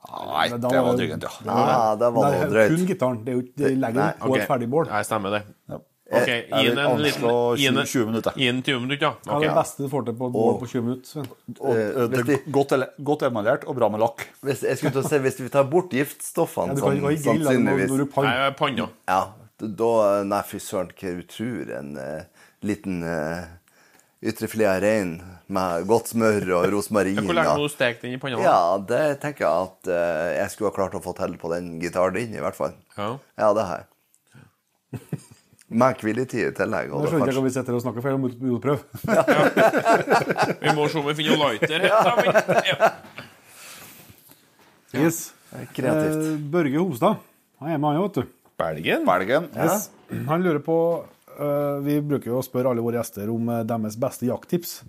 Nei, 0.07 0.47
det 0.53 0.61
var 0.72 0.95
drøyt. 0.95 1.23
ja. 1.26 1.31
ja, 1.43 1.95
det 1.99 2.09
var 2.15 2.30
Nei, 2.30 2.39
noe 2.39 2.49
drøyt. 2.53 2.72
kun 2.72 2.88
gitaren. 2.88 3.18
Det 3.26 3.34
er 3.34 3.35
jo 3.35 3.43
ikke 3.43 3.59
det 3.64 3.72
legger 3.81 4.19
på 4.22 4.35
et 4.38 4.47
ferdig 4.47 4.69
bål. 4.72 4.88
Nei, 4.93 5.01
stemmer 5.03 5.34
det. 5.35 5.41
Ja. 5.68 5.80
OK, 6.07 6.27
Jeg 6.27 6.43
gi 6.47 6.61
vil 6.63 6.75
den 6.77 6.85
en 6.85 7.01
liten 7.03 7.25
anslå 7.25 7.57
gi 7.59 7.67
den- 7.67 7.85
20 7.85 8.05
minutter. 8.07 8.34
Gi 8.38 8.45
den 8.47 8.61
20 8.63 8.79
minutter, 8.79 9.01
ja. 9.07 9.13
Hva 9.25 9.39
er 9.41 9.47
det 9.47 9.55
beste 9.57 9.84
du 9.84 9.89
får 9.91 10.05
til 10.07 10.15
på 10.15 10.27
et 10.29 10.35
bål 10.38 10.53
på 10.61 10.67
20 10.71 10.81
minutter? 10.85 11.09
Sven? 11.09 11.27
Og, 11.59 11.75
eh, 11.75 12.07
det 12.07 12.21
er 12.21 12.51
godt, 12.51 12.75
godt 13.03 13.25
emaljert 13.27 13.65
og 13.67 13.75
bra 13.75 13.89
med 13.91 13.99
lakk. 13.99 14.23
Hvis, 14.41 14.61
jeg 14.63 14.77
skulle 14.77 14.93
til 14.95 15.03
å 15.03 15.09
si, 15.09 15.19
hvis 15.25 15.39
vi 15.41 15.49
tar 15.49 15.67
bort 15.67 15.91
giftstoffene, 15.91 16.77
Ja, 16.77 16.85
ha 16.85 16.93
grill 16.93 17.03
når 17.03 17.17
sannsynligvis 17.25 17.91
når 17.91 17.97
du 17.97 18.05
panner. 18.05 18.39
Nei, 18.39 18.51
panna. 18.55 18.89
Ja, 19.07 19.21
da 19.59 20.23
Nei, 20.23 20.41
fy 20.47 20.59
søren, 20.63 20.93
hva 20.95 21.15
du 21.17 21.23
tror 21.27 21.75
en 21.75 21.97
uh, 21.97 22.23
liten 22.63 23.03
uh, 23.03 23.43
ytrefilet 24.23 24.67
av 24.77 24.81
rein 24.81 25.21
med 25.47 25.88
godt 25.88 26.13
smør 26.13 26.47
og 26.61 26.71
rosmarin 26.71 27.19
Hvor 27.19 27.35
lenge 27.35 27.53
må 27.57 27.67
ja. 27.67 27.67
du 27.67 27.75
steke 27.75 28.01
den 28.01 28.15
i 28.15 28.17
panna? 28.21 28.39
ja, 28.39 28.77
det 28.79 29.19
tenker 29.19 29.43
jeg 29.43 29.67
at 29.67 29.91
uh, 29.91 30.31
jeg 30.39 30.51
skulle 30.55 30.71
ha 30.71 30.75
klart 30.79 30.95
å 30.95 31.03
få 31.03 31.13
til 31.19 31.35
på 31.38 31.51
den 31.51 31.79
gitaren 31.84 32.15
din, 32.15 32.34
i 32.34 32.39
hvert 32.39 32.55
fall. 32.55 32.75
Ja. 32.95 33.17
Ja, 33.38 33.51
det 33.53 33.67
har 33.67 33.84
jeg. 33.84 33.89
Med 35.68 35.99
hviletid 35.99 36.45
i 36.45 36.52
tillegg. 36.56 36.88
Jeg 36.88 36.95
da 36.95 37.10
skjønner 37.11 37.27
ikke 37.27 37.34
om 37.34 37.44
hva 37.44 37.49
vi 37.49 37.53
sitter 37.57 37.76
og 37.76 37.81
snakker 37.84 38.03
feil 38.06 38.15
om 38.15 38.23
blodprøve. 38.39 38.84
Vi 40.64 40.76
må 40.77 40.85
se 40.88 41.02
om 41.02 41.07
vi 41.10 41.15
finner 41.18 41.34
en 41.35 41.41
lighter 41.44 41.88
Ja. 41.89 41.98
Ja. 42.69 42.91
Yes. 44.95 45.34
kreativt. 45.76 46.22
Eh, 46.23 46.38
Børge 46.53 46.80
Homstad. 46.80 47.19
Han 47.60 47.73
er 47.73 47.81
med, 47.81 47.89
han 47.89 47.99
òg, 47.99 48.07
vet 48.07 48.19
du. 48.22 48.31
Belgen? 48.57 49.03
Belgen. 49.06 49.49
Yes. 49.57 49.89
Han 50.30 50.45
lurer 50.45 50.61
på 50.64 50.77
uh, 51.03 51.84
Vi 51.84 51.99
bruker 51.99 52.31
jo 52.31 52.39
å 52.39 52.45
spørre 52.45 52.72
alle 52.72 52.85
våre 52.85 53.02
gjester 53.02 53.27
om 53.34 53.52
uh, 53.52 53.60
deres 53.68 53.98
beste 53.99 54.30
jakttips. 54.30 54.80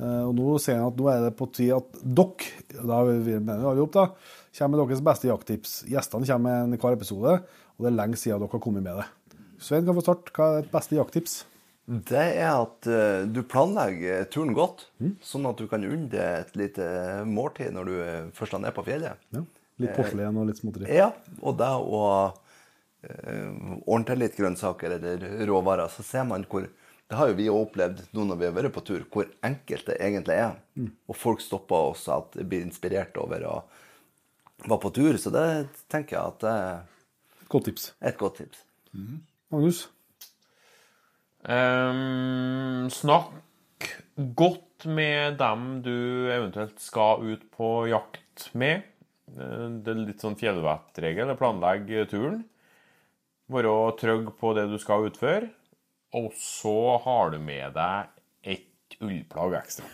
Uh, 0.00 0.26
og 0.26 0.34
Nå 0.34 0.56
ser 0.62 0.80
han 0.80 0.90
at 0.90 0.98
nå 0.98 1.08
er 1.12 1.28
det 1.28 1.36
på 1.38 1.46
tide 1.54 1.78
at 1.78 2.02
dere, 2.02 2.82
da 2.82 2.98
vi 3.06 3.38
mener 3.38 3.70
alle 3.70 3.86
opp 3.86 3.94
da, 3.94 4.08
kommer 4.58 4.74
med 4.74 4.82
deres 4.82 5.06
beste 5.12 5.30
jakttips. 5.30 5.78
Gjestene 5.90 6.26
kommer 6.26 6.50
med 6.50 6.74
en 6.74 6.82
hver 6.82 6.98
episode, 6.98 7.38
og 7.78 7.86
det 7.86 7.92
er 7.92 7.98
lenge 8.02 8.18
siden 8.18 8.42
dere 8.42 8.50
har 8.58 8.66
kommet 8.66 8.82
med 8.82 8.98
det. 8.98 9.06
Svein 9.58 9.86
kan 9.86 9.96
få 9.96 10.04
starte. 10.04 10.32
Hva 10.34 10.48
er 10.58 10.62
ditt 10.62 10.72
beste 10.74 10.98
jakttips? 10.98 11.38
Det 11.88 12.20
er 12.36 12.50
at 12.52 12.86
eh, 12.90 13.22
du 13.32 13.40
planlegger 13.48 14.26
turen 14.28 14.52
godt, 14.56 14.84
sånn 15.24 15.46
at 15.48 15.56
du 15.56 15.64
kan 15.70 15.84
unne 15.88 16.10
deg 16.12 16.42
et 16.42 16.58
lite 16.60 16.88
måltid 17.24 17.72
når 17.72 17.88
du 17.88 17.94
eh, 18.04 18.26
først 18.36 18.58
er 18.58 18.60
nede 18.60 18.74
på 18.76 18.84
fjellet. 18.84 19.22
Ja. 19.32 19.40
Litt 19.78 19.94
porselen 19.96 20.36
og 20.36 20.50
litt 20.50 20.58
småtteri. 20.60 20.90
Ja, 20.92 21.06
og 21.40 21.56
det 21.60 21.70
å 21.70 22.02
eh, 23.06 23.48
ordne 23.86 24.08
til 24.10 24.20
litt 24.20 24.36
grønnsaker 24.36 24.98
eller 24.98 25.24
råvarer, 25.48 25.88
så 25.94 26.04
ser 26.04 26.26
man 26.28 26.44
hvor 26.50 26.66
Det 27.08 27.16
har 27.16 27.30
jo 27.30 27.38
vi 27.38 27.48
opplevd 27.48 28.02
nå 28.12 28.26
når 28.28 28.36
vi 28.36 28.46
har 28.50 28.56
vært 28.58 28.74
på 28.74 28.84
tur, 28.84 29.04
hvor 29.08 29.30
enkelt 29.46 29.86
det 29.88 29.94
egentlig 29.96 30.34
er. 30.42 30.58
Og 31.08 31.16
folk 31.16 31.40
stopper 31.40 31.94
oss 31.94 32.02
at 32.12 32.36
blir 32.42 32.66
inspirert 32.66 33.16
over 33.16 33.46
å 33.48 33.54
være 34.66 34.82
på 34.82 34.90
tur. 34.98 35.16
Så 35.16 35.32
det 35.32 35.46
tenker 35.88 36.18
jeg 36.18 36.34
at 36.34 36.44
det 36.44 36.52
er 36.52 36.82
Godt 37.48 37.70
tips. 37.70 37.92
et 38.04 38.18
godt 38.20 38.42
tips. 38.42 38.60
Magnus? 39.52 39.86
Um, 41.48 42.88
snakk 42.92 43.88
godt 44.36 44.84
med 44.90 45.38
dem 45.40 45.66
du 45.84 46.28
eventuelt 46.34 46.80
skal 46.82 47.22
ut 47.24 47.44
på 47.54 47.70
jakt 47.90 48.48
med. 48.58 48.82
Eh, 49.34 49.68
Det 49.82 49.92
er 49.94 50.02
litt 50.02 50.22
sånn 50.24 50.36
fjellvettregel. 50.38 51.32
Planlegg 51.38 51.88
turen. 52.10 52.42
Være 53.48 53.72
trygg 54.00 54.28
på 54.38 54.52
det 54.58 54.66
du 54.70 54.76
skal 54.82 55.08
utføre. 55.08 55.48
Og 56.18 56.32
så 56.40 56.76
har 57.04 57.32
du 57.32 57.38
med 57.42 57.72
deg 57.76 58.12
et 58.56 58.98
ullplagg 59.04 59.56
ekstra. 59.62 59.88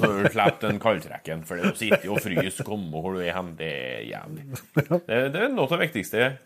Når 0.00 0.14
du 0.22 0.28
slipper 0.34 0.60
den 0.68 0.80
kaldtrekken. 0.82 1.44
For 1.48 1.56
det 1.60 1.72
å 1.72 1.76
sitte 1.78 2.12
og 2.12 2.20
fryse, 2.24 2.66
komme 2.66 2.92
hvor 2.92 3.16
du 3.16 3.22
er 3.24 3.34
hen, 3.36 3.54
det 3.58 3.72
er 3.72 4.04
jævlig. 4.10 4.46
Det, 4.76 5.20
det 5.34 5.42
er 5.46 5.50
noe 5.54 5.66
av 5.68 5.76
det 5.76 5.82
viktigste 5.86 6.20
jeg 6.26 6.38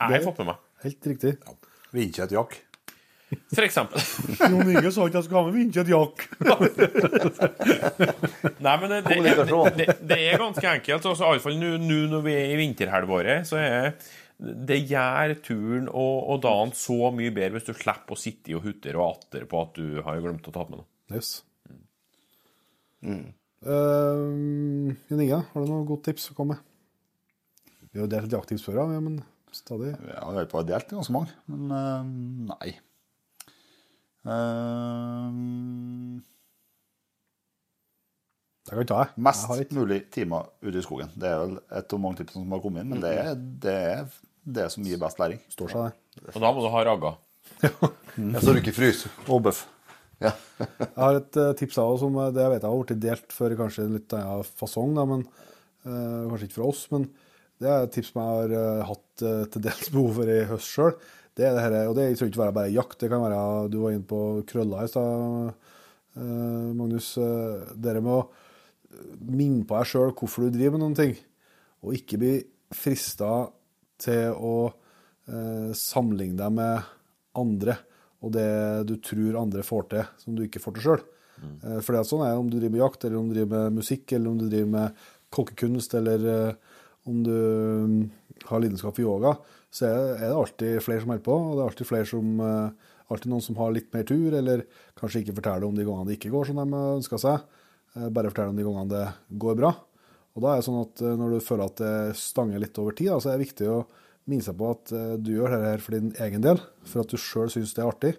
har 0.00 0.20
fått 0.24 0.42
med 0.44 0.52
meg. 0.54 0.66
Helt 0.84 1.08
riktig. 1.12 1.36
Vindkjøttjakk. 1.94 2.56
For 3.54 3.62
eksempel. 3.64 4.02
Jon 4.38 4.70
Inge 4.70 4.90
sa 4.94 5.06
ikke 5.08 5.18
jeg 5.18 5.26
skulle 5.26 5.40
ha 5.40 5.46
med 5.48 5.56
vindkjøttjakk. 5.58 6.16
Nei, 8.64 8.74
men 8.80 8.88
det, 8.92 8.98
det, 9.06 9.16
det, 9.78 9.86
det, 10.02 10.18
er 10.18 10.42
ganske 10.42 10.66
enkelt. 10.70 11.04
Altså, 11.10 11.24
Iallfall 11.30 11.56
nå 11.58 11.70
nå 11.82 12.00
når 12.12 12.22
vi 12.26 12.32
er 12.36 12.48
i 12.52 12.60
vinterhalvåret, 12.60 13.38
så 13.48 13.54
er 13.62 13.74
det 14.44 14.78
gjør 14.90 15.28
turen 15.46 15.86
og, 15.88 16.16
og 16.34 16.38
dagen 16.44 16.72
så 16.76 16.98
mye 17.14 17.32
bedre 17.34 17.54
hvis 17.56 17.68
du 17.68 17.74
slipper 17.78 18.12
å 18.16 18.18
sitte 18.18 18.56
og 18.58 18.64
hutre 18.66 18.96
og 18.98 19.06
atter 19.12 19.42
på 19.50 19.56
at 19.62 19.72
du 19.78 19.86
har 20.04 20.22
glemt 20.22 20.48
å 20.50 20.54
ta 20.54 20.62
med 20.68 20.76
noe. 20.80 20.88
Yes. 21.14 21.28
Eh, 23.04 23.20
Jon 23.64 25.22
Inge, 25.22 25.40
har 25.52 25.60
du 25.60 25.66
noe 25.70 25.88
godt 25.88 26.04
tips 26.10 26.24
å 26.32 26.36
komme 26.38 26.52
med? 26.56 26.60
Vi 27.92 27.96
har 28.00 28.06
jo 28.08 28.10
delt 28.10 28.34
jakttips 28.34 28.64
før, 28.66 28.74
ja, 28.90 28.98
men 28.98 29.14
stadig. 29.56 29.94
Ja, 30.10 30.24
vi 30.30 30.38
har 30.40 30.50
på 30.50 30.62
delt 30.68 30.90
ganske 30.92 31.14
mange, 31.14 31.34
men 31.50 31.74
eh, 31.78 32.02
nei. 32.52 32.74
Eh, 34.24 35.30
Det 38.64 38.72
kan 38.78 38.86
ta 38.88 39.00
jeg. 39.02 39.20
mest 39.20 39.50
Jeg 39.52 39.76
mulig 39.76 39.98
timer 40.14 40.46
ute 40.64 40.78
i 40.80 40.84
skogen. 40.84 41.10
Det 41.20 41.28
er 41.28 41.42
vel 41.42 41.58
et 41.76 41.92
av 41.92 42.00
mange 42.00 42.16
tipsene 42.16 42.46
som 42.46 42.54
har 42.54 42.62
kommet 42.64 42.80
inn, 42.80 42.94
men 42.94 43.02
det 43.02 43.12
er 43.20 43.34
det, 43.36 43.74
er 43.74 44.06
det 44.56 44.64
som 44.72 44.86
gir 44.88 45.00
best 45.02 45.20
læring. 45.20 45.42
Står 45.52 45.72
seg, 45.74 45.98
det. 46.16 46.32
Og 46.32 46.40
da 46.40 46.52
må 46.56 46.64
du 46.64 46.70
ha 46.72 46.84
ragga. 46.88 47.12
Ja, 47.60 47.72
så 48.40 48.54
du 48.54 48.62
ikke 48.62 48.72
fryser. 48.72 49.12
Og 49.28 49.44
bøff. 49.44 49.66
Ja. 50.22 50.32
Jeg 50.62 50.88
har 50.96 51.18
et 51.18 51.36
eh, 51.42 51.52
tips 51.60 51.76
av 51.82 51.98
som 52.00 52.16
det 52.16 52.40
jeg 52.40 52.52
vet 52.54 52.62
jeg 52.62 52.70
har 52.70 52.80
blitt 52.80 53.02
delt 53.02 53.34
før 53.36 53.56
kanskje 53.58 53.84
en 53.84 53.96
litt 53.98 54.16
annen 54.16 54.48
fasong, 54.56 54.94
da, 54.96 55.04
men 55.10 55.26
uh, 55.84 56.30
kanskje 56.30 56.48
ikke 56.48 56.56
fra 56.56 56.68
oss. 56.70 56.84
Men 56.94 57.06
det 57.64 57.72
er 57.72 57.86
et 57.86 57.94
tips 57.96 58.12
som 58.12 58.20
jeg 58.20 58.38
har 58.38 58.54
eh, 58.60 58.86
hatt 58.90 59.24
eh, 59.24 59.44
til 59.52 59.64
dels 59.64 59.90
behov 59.94 60.18
for 60.20 60.30
i 60.30 60.40
høst 60.50 60.70
sjøl. 60.70 60.96
Det 61.34 61.46
er 61.48 61.56
det 61.56 61.64
her, 61.64 61.76
og 61.90 61.96
det 61.98 62.06
trenger 62.14 62.30
ikke 62.30 62.42
være 62.44 62.56
bare 62.60 62.74
jakt. 62.74 62.98
Det 63.00 63.10
kan 63.10 63.24
være 63.24 63.38
Du 63.72 63.80
var 63.82 63.94
inne 63.94 64.06
på 64.06 64.20
krøller 64.46 64.86
i 64.86 64.90
stad, 64.92 65.54
eh, 66.20 66.68
Magnus. 66.78 67.14
Det 67.74 67.96
med 67.98 68.12
å 68.12 68.22
minne 69.24 69.64
på 69.66 69.78
deg 69.80 69.90
sjøl 69.90 70.14
hvorfor 70.14 70.46
du 70.46 70.54
driver 70.54 70.76
med 70.76 70.84
noen 70.84 70.98
ting, 70.98 71.16
og 71.82 71.96
ikke 71.98 72.20
bli 72.20 72.34
frista 72.74 73.48
til 74.04 74.36
å 74.38 74.54
sammenligne 75.74 76.36
deg 76.36 76.52
med 76.52 76.84
andre 77.40 77.78
og 78.24 78.32
det 78.32 78.48
du 78.88 78.94
tror 79.04 79.38
andre 79.40 79.64
får 79.64 79.86
til, 79.92 80.06
som 80.20 80.36
du 80.36 80.44
ikke 80.44 80.62
får 80.62 80.76
til 80.76 80.86
sjøl. 80.86 81.02
Mm. 81.34 81.56
For 81.84 81.90
det 81.92 82.00
er 82.00 82.08
sånn 82.08 82.24
er 82.24 82.38
om 82.40 82.48
du 82.48 82.56
driver 82.56 82.74
med 82.76 82.82
jakt, 82.82 83.04
eller 83.04 83.18
om 83.20 83.28
du 83.28 83.34
driver 83.36 83.66
med 83.66 83.80
musikk, 83.80 84.04
eller 84.12 84.30
om 84.30 84.38
du 84.40 84.46
driver 84.46 84.70
med 84.74 85.02
kokkekunst, 85.34 85.96
eller 85.98 86.28
eh, 86.30 86.73
om 87.10 87.22
du 87.26 87.34
mm, 87.34 88.02
har 88.48 88.62
lidenskap 88.62 88.96
for 88.96 89.04
yoga, 89.04 89.34
så 89.74 89.88
er 89.88 90.22
det 90.22 90.34
alltid 90.34 90.82
flere 90.84 91.02
som 91.02 91.12
holder 91.12 91.26
på, 91.26 91.38
og 91.38 91.54
det 91.54 91.62
er 91.62 91.70
alltid 91.70 91.90
flere 91.90 92.08
som 92.08 92.44
eh, 92.44 92.92
alltid 93.12 93.32
noen 93.32 93.44
som 93.44 93.58
har 93.60 93.74
litt 93.74 93.90
mer 93.94 94.06
tur, 94.08 94.36
eller 94.38 94.64
kanskje 94.98 95.24
ikke 95.24 95.36
forteller 95.40 95.68
om 95.68 95.76
de 95.76 95.86
gangene 95.86 96.10
det 96.10 96.18
ikke 96.18 96.32
går 96.34 96.48
som 96.50 96.60
de 96.62 96.84
ønsker 96.98 97.20
seg, 97.20 97.42
eh, 97.96 98.08
bare 98.08 98.30
forteller 98.32 98.54
om 98.54 98.60
de 98.60 98.68
gangene 98.68 98.94
det 98.94 99.40
går 99.44 99.58
bra. 99.60 99.74
Og 100.34 100.42
da 100.42 100.52
er 100.52 100.60
det 100.60 100.66
sånn 100.66 100.80
at 100.82 101.04
eh, 101.04 101.18
når 101.20 101.36
du 101.36 101.44
føler 101.44 101.68
at 101.68 101.82
det 101.82 102.16
stanger 102.18 102.62
litt 102.62 102.80
over 102.82 102.96
tid, 102.96 103.12
så 103.18 103.30
er 103.30 103.36
det 103.36 103.48
viktig 103.48 103.70
å 103.70 103.82
minne 104.30 104.44
seg 104.44 104.56
på 104.58 104.70
at 104.72 104.94
eh, 104.94 105.12
du 105.20 105.34
gjør 105.36 105.54
dette 105.54 105.74
her 105.74 105.84
for 105.84 105.96
din 105.96 106.14
egen 106.26 106.44
del, 106.44 106.62
for 106.88 107.04
at 107.04 107.12
du 107.12 107.20
sjøl 107.20 107.52
syns 107.52 107.76
det 107.76 107.84
er 107.84 107.90
artig, 107.90 108.14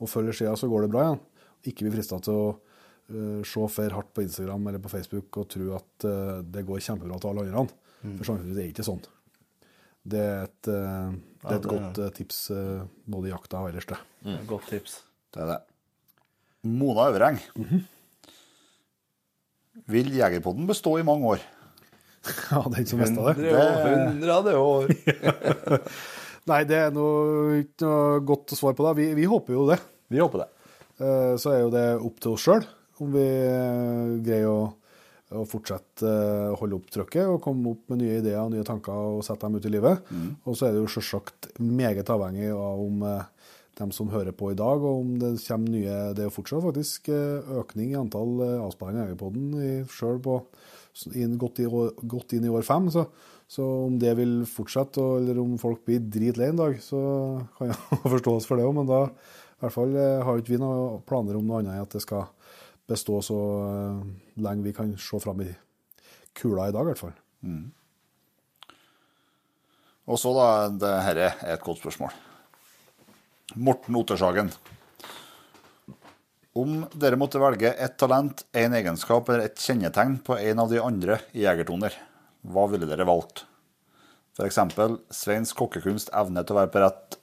og 0.00 0.08
før 0.08 0.30
eller 0.30 0.56
så 0.56 0.70
går 0.70 0.86
det 0.86 0.92
bra 0.92 1.04
igjen. 1.04 1.22
Ikke 1.68 1.84
bli 1.84 1.92
frista 1.92 2.18
til 2.24 2.38
å 2.38 2.48
eh, 2.54 3.40
se 3.46 3.66
for 3.76 3.96
hardt 3.96 4.12
på 4.16 4.24
Instagram 4.24 4.70
eller 4.70 4.82
på 4.82 4.92
Facebook 4.92 5.42
og 5.42 5.50
tro 5.52 5.74
at 5.76 6.08
eh, 6.08 6.40
det 6.48 6.64
går 6.68 6.82
kjempebra 6.86 7.20
til 7.20 7.32
alle 7.32 7.46
andre. 7.50 7.66
For 8.00 8.24
samtidig 8.30 8.52
er 8.54 8.60
det 8.62 8.68
ikke 8.72 8.86
sånn. 8.86 9.00
Det 10.10 10.20
er 10.24 10.42
et, 10.46 10.68
eh, 10.72 11.10
det 11.44 11.50
er 11.52 11.58
et 11.58 11.66
godt 11.68 11.98
eh, 12.00 12.12
tips 12.16 12.38
eh, 12.56 12.82
både 13.12 13.28
i 13.28 13.32
jakta 13.34 13.60
og 13.60 13.68
ellers, 13.72 13.86
det. 13.90 13.98
Godt 14.48 14.68
tips. 14.72 14.94
Det 15.34 15.42
er 15.44 15.50
det. 15.52 15.58
Mona 16.70 17.08
Øvereng. 17.12 17.38
Vil 19.90 20.10
Jegerpodden 20.16 20.66
bestå 20.68 20.96
i 21.00 21.06
mange 21.06 21.34
år? 21.36 21.40
Ja, 22.50 22.60
det 22.68 22.74
er 22.76 22.82
ikke 22.82 22.90
så 22.92 22.98
mest 23.00 23.16
av 23.20 23.28
det. 23.30 23.44
År. 24.60 24.90
Nei, 26.50 26.58
det 26.68 26.76
er 26.76 26.90
noe, 26.92 27.60
ikke 27.62 27.86
noe 27.86 28.18
godt 28.28 28.52
å 28.52 28.58
svare 28.58 28.76
på. 28.76 28.84
da. 28.84 28.92
Vi, 28.98 29.06
vi 29.16 29.24
håper 29.30 29.54
jo 29.56 29.62
det. 29.70 29.78
Vi 30.12 30.20
håper 30.20 30.42
det. 30.42 30.48
Eh, 31.00 31.32
Så 31.40 31.52
er 31.54 31.62
jo 31.62 31.70
det 31.72 31.84
opp 31.96 32.18
til 32.20 32.34
oss 32.34 32.44
sjøl 32.44 32.66
om 33.00 33.14
vi 33.14 33.24
eh, 33.24 34.10
greier 34.26 34.50
å, 34.52 34.58
å 35.30 35.44
fortsette 35.46 36.02
eh, 36.06 36.48
å 36.52 36.56
holde 36.58 36.78
opp 36.80 36.88
trykket 36.90 37.28
og 37.30 37.40
komme 37.44 37.70
opp 37.74 37.84
med 37.92 38.00
nye 38.02 38.18
ideer 38.20 38.40
og 38.42 38.50
nye 38.54 38.64
tanker 38.66 38.92
og 38.92 39.20
sette 39.26 39.46
dem 39.46 39.56
ut 39.60 39.66
i 39.68 39.72
livet. 39.74 40.08
Og 40.44 40.56
så 40.58 40.66
er 40.66 40.74
det 40.74 40.80
jo 40.82 40.90
selvsagt 40.96 41.52
meget 41.62 42.10
avhengig 42.10 42.50
av 42.54 42.80
om 42.82 43.02
eh, 43.06 43.22
dem 43.80 43.92
som 43.96 44.10
hører 44.12 44.34
på 44.36 44.50
i 44.52 44.56
dag, 44.58 44.82
og 44.84 44.98
om 45.04 45.12
det 45.22 45.28
kommer 45.46 45.70
nye 45.72 45.98
Det 46.12 46.24
er 46.24 46.26
jo 46.28 46.34
fortsatt 46.34 46.64
faktisk 46.66 47.08
eh, 47.14 47.52
økning 47.62 47.92
i 47.94 47.98
antall 48.00 48.34
eh, 48.44 48.56
avspillinger 48.66 49.06
i 49.06 49.08
Jegerpodden 49.12 49.86
sjøl 49.88 50.18
godt, 51.40 51.60
i, 51.62 51.68
godt 52.10 52.34
inn 52.36 52.44
i 52.44 52.50
år 52.52 52.66
fem. 52.66 52.90
Så, 52.92 53.06
så 53.50 53.64
om 53.86 53.94
det 54.02 54.16
vil 54.18 54.40
fortsette, 54.50 55.00
og- 55.00 55.20
eller 55.22 55.38
om 55.40 55.56
folk 55.58 55.84
blir 55.86 56.02
dritlei 56.02 56.50
en 56.50 56.58
dag, 56.60 56.76
så 56.82 57.00
kan 57.56 57.70
jeg 57.70 57.78
ha 57.90 58.00
forståelse 58.16 58.50
for 58.50 58.58
det 58.60 58.66
òg. 58.66 58.74
Men 58.82 58.90
da 58.90 59.00
i 59.06 59.62
hvert 59.64 59.76
fall 59.78 59.96
eh, 59.96 60.20
har 60.26 60.42
ikke 60.42 60.56
vi 60.56 60.60
noen 60.60 61.00
planer 61.08 61.38
om 61.38 61.46
noe 61.46 61.62
annet 61.62 61.76
enn 61.78 61.86
at 61.86 61.96
det 61.96 62.02
skal 62.04 62.26
bestå 62.90 63.20
så 63.24 63.40
eh, 63.66 64.00
lenge 64.42 64.66
vi 64.66 64.74
kan 64.76 64.90
se 64.98 65.20
fram 65.22 65.44
i 65.46 65.50
kula 66.36 66.68
i 66.68 66.74
dag, 66.74 66.82
i 66.82 66.92
hvert 66.92 67.04
fall. 67.04 67.14
Og 70.10 70.18
så 70.18 70.32
da, 70.34 70.48
det 70.74 70.90
her 71.06 71.22
er 71.28 71.40
et 71.54 71.62
godt 71.64 71.82
spørsmål. 71.82 72.12
Morten 73.58 73.96
Ottershagen. 73.98 74.50
Om 76.58 76.80
dere 76.98 77.18
måtte 77.18 77.38
velge 77.42 77.70
ett 77.78 77.96
talent, 77.98 78.42
en 78.58 78.74
egenskap 78.74 79.28
eller 79.28 79.46
et 79.46 79.62
kjennetegn 79.62 80.18
på 80.26 80.38
en 80.38 80.62
av 80.62 80.70
de 80.72 80.80
andre 80.82 81.20
i 81.30 81.44
Jegertoner, 81.44 81.94
hva 82.42 82.66
ville 82.72 82.88
dere 82.90 83.06
valgt? 83.06 83.44
Eksempel 84.40 84.96
Sveins 85.12 85.52
kokkekunst, 85.52 86.10
evne 86.16 86.42
til 86.46 86.56
å 86.56 86.60
være 86.62 86.72
på 86.72 86.80
rett 86.80 87.18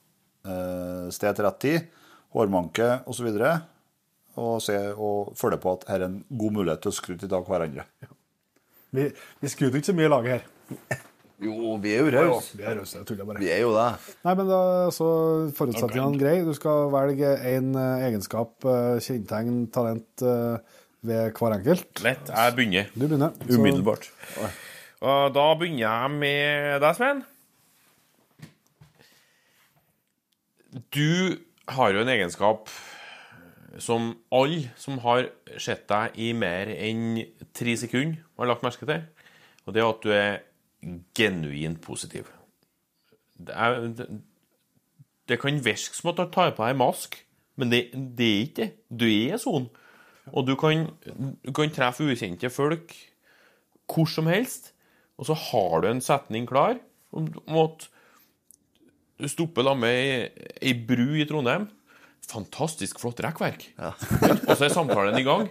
eh, 0.46 1.08
sted 1.14 1.36
til 1.36 1.48
rett 1.48 1.60
tid, 1.64 1.88
hårmanke 2.36 2.92
osv. 3.10 3.32
Og, 4.38 4.60
se, 4.62 4.76
og 4.94 5.32
føle 5.40 5.58
på 5.58 5.72
at 5.80 5.88
her 5.90 6.04
er 6.04 6.12
en 6.12 6.20
god 6.30 6.52
mulighet 6.60 6.84
til 6.86 6.92
å 6.94 6.98
skryte 6.98 7.26
i 7.26 7.32
dag 7.32 7.46
hverandre. 7.48 7.88
Vi, 8.94 9.08
vi 9.42 9.50
skryter 9.50 9.80
ikke 9.82 9.90
så 9.90 9.96
mye 9.98 10.10
i 10.10 10.14
laget 10.14 10.34
her. 10.38 11.04
Jo, 11.38 11.76
vi 11.78 11.92
er 11.94 12.00
jo 12.02 12.10
rause. 12.16 12.56
Vi 12.58 12.64
er 12.66 12.80
rause, 12.80 12.96
jeg 12.98 13.06
tuller 13.06 13.28
bare. 13.30 13.38
Vi 13.44 13.50
er 13.54 13.60
jo 13.62 13.68
det. 13.76 13.84
Nei, 14.26 14.32
men 14.40 14.48
da 14.50 14.60
så 14.90 15.06
forutsetningene 15.54 16.18
greie. 16.18 16.40
Du 16.48 16.50
skal 16.58 16.88
velge 16.90 17.30
én 17.46 17.68
egenskap, 17.78 18.56
eh, 18.66 18.96
kjennetegn, 19.06 19.60
talent 19.70 20.24
eh, 20.26 20.80
ved 21.06 21.38
hver 21.38 21.54
enkelt. 21.60 22.02
Lett. 22.02 22.32
Jeg 22.34 22.56
begynner. 22.58 22.90
Du 22.98 23.04
begynner. 23.06 23.38
Så- 23.46 23.60
Umiddelbart. 23.62 24.10
Og 25.06 25.36
da 25.38 25.46
begynner 25.62 25.84
jeg 25.86 26.16
med 26.26 26.82
deg, 26.88 26.98
Svein. 26.98 27.22
Du 30.94 31.38
har 31.78 31.94
jo 31.94 32.02
en 32.02 32.12
egenskap 32.18 32.74
som 33.84 34.10
alle 34.34 34.72
som 34.80 35.00
har 35.04 35.30
sett 35.62 35.86
deg 35.90 36.18
i 36.20 36.32
mer 36.38 36.72
enn 36.74 37.20
tre 37.56 37.76
sekunder, 37.78 38.22
har 38.38 38.50
lagt 38.50 38.66
merke 38.66 38.88
til. 38.88 39.04
Og 39.66 39.76
det 39.76 39.84
er 39.84 39.90
at 39.90 40.04
du 40.04 40.14
er 40.16 40.38
genuint 41.18 41.82
positiv. 41.84 42.30
Det, 43.38 43.54
er, 43.54 43.82
det, 43.94 44.08
det 45.30 45.40
kan 45.42 45.60
virke 45.66 45.98
som 45.98 46.12
at 46.14 46.22
du 46.22 46.30
tar 46.34 46.56
på 46.56 46.66
deg 46.66 46.80
mask, 46.80 47.20
men 47.58 47.74
det, 47.74 47.88
det 47.94 48.28
er 48.28 48.42
ikke 48.46 48.64
det. 48.64 48.72
Du 48.88 49.06
er 49.10 49.42
sånn. 49.42 49.68
Og 50.36 50.48
du 50.48 50.56
kan, 50.60 50.88
du 51.44 51.54
kan 51.56 51.72
treffe 51.74 52.08
ukjente 52.08 52.52
folk 52.52 52.96
hvor 53.88 54.10
som 54.12 54.28
helst, 54.28 54.74
og 55.16 55.30
så 55.30 55.36
har 55.38 55.82
du 55.82 55.88
en 55.90 56.04
setning 56.04 56.48
klar 56.50 56.76
om, 57.16 57.30
at 57.56 57.88
du 59.18 59.28
stopper 59.32 59.64
sammen 59.66 59.88
med 59.88 60.44
ei 60.62 60.74
bru 60.76 61.16
i 61.18 61.26
Trondheim, 61.30 61.70
fantastisk 62.28 63.00
flott 63.02 63.22
rekkverk. 63.24 63.70
og 63.80 64.54
så 64.56 64.68
er 64.68 64.74
samtalen 64.74 65.20
i 65.20 65.26
gang. 65.28 65.50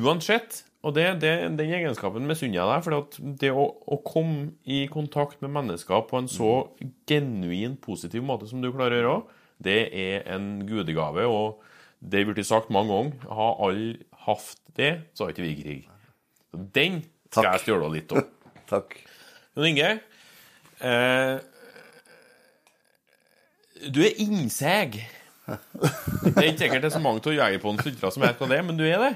Uansett. 0.00 0.64
Og 0.80 0.94
det, 0.96 1.04
det, 1.20 1.32
den 1.58 1.74
egenskapen 1.76 2.24
misunner 2.28 2.56
jeg 2.56 2.70
deg. 2.70 2.84
For 2.86 3.34
det 3.42 3.50
å, 3.52 3.66
å, 3.84 3.98
komme 4.04 4.54
i 4.64 4.86
kontakt 4.92 5.42
med 5.44 5.52
mennesker 5.52 6.06
på 6.08 6.22
en 6.22 6.30
så 6.30 6.52
genuin 7.10 7.76
positiv 7.82 8.24
måte 8.24 8.48
som 8.48 8.62
du 8.64 8.70
klarer 8.72 9.02
å 9.02 9.02
gjøre, 9.02 9.38
det 9.60 9.80
er 9.92 10.24
en 10.32 10.54
gudegave. 10.68 11.26
Og 11.28 11.60
det 12.00 12.22
er 12.22 12.30
blitt 12.30 12.48
sagt 12.48 12.72
mange 12.72 12.96
ganger. 12.96 13.28
Har 13.36 13.60
alle 13.66 14.00
hatt 14.24 14.56
det, 14.78 14.92
så 15.12 15.26
har 15.26 15.34
ikke 15.34 15.44
vi 15.44 15.54
krig. 15.60 15.86
Den 16.50 17.02
skal 17.28 17.44
Takk. 17.44 17.52
jeg 17.52 17.66
stjele 17.66 17.92
litt 17.92 18.16
av. 18.16 18.24
Takk. 18.72 18.96
Jon 19.58 19.68
Inge, 19.68 19.94
eh, 20.80 21.36
du 23.90 24.00
er 24.06 24.20
innseg. 24.22 25.02
Det 25.50 26.32
er 26.34 26.48
ikke 26.50 26.64
sikkert 26.64 26.84
det 26.84 26.90
er 26.90 26.96
så 26.96 27.02
mange 27.02 27.22
av 27.24 27.36
Jegerpodens 27.36 27.86
lyttere 27.86 28.10
som 28.14 28.24
vet 28.24 28.40
hva 28.40 28.48
det 28.50 28.58
er, 28.58 28.66
men 28.66 28.78
du 28.78 28.84
er 28.86 29.02
det. 29.02 29.12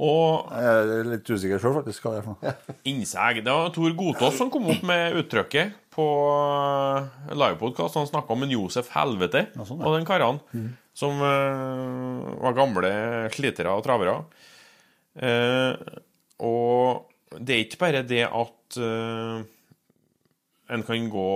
Og 0.00 0.52
Jeg 0.54 0.84
er 1.00 1.08
litt 1.10 1.28
usikker 1.28 1.60
sjøl, 1.60 1.74
faktisk, 1.76 2.04
hva 2.04 2.14
det 2.14 2.20
er 2.20 2.26
for 2.26 2.36
noe. 2.38 2.54
innseg 2.92 3.42
Det 3.44 3.56
var 3.56 3.72
Tor 3.74 3.96
Gotaas 3.98 4.38
som 4.38 4.52
kom 4.52 4.70
opp 4.72 4.84
med 4.86 5.18
uttrykket 5.20 5.74
på 5.92 6.06
eh, 6.30 7.34
livepodkast. 7.36 7.98
Han 8.00 8.08
snakka 8.08 8.36
om 8.36 8.46
en 8.46 8.54
Josef 8.54 8.88
Helvete 8.94 9.48
sånn, 9.58 9.82
ja. 9.82 9.84
og 9.84 9.98
den 9.98 10.08
karene 10.08 10.70
som 11.00 11.20
uh, 11.22 12.32
var 12.42 12.56
gamle 12.56 12.90
slitere 13.32 13.72
og 13.72 13.84
travere. 13.86 14.16
Uh, 15.20 15.76
og 16.44 17.38
det 17.38 17.54
er 17.54 17.64
ikke 17.64 17.80
bare 17.80 18.02
det 18.06 18.24
at 18.26 18.78
eh, 18.80 19.42
en 20.70 20.84
kan 20.86 21.06
gå 21.10 21.28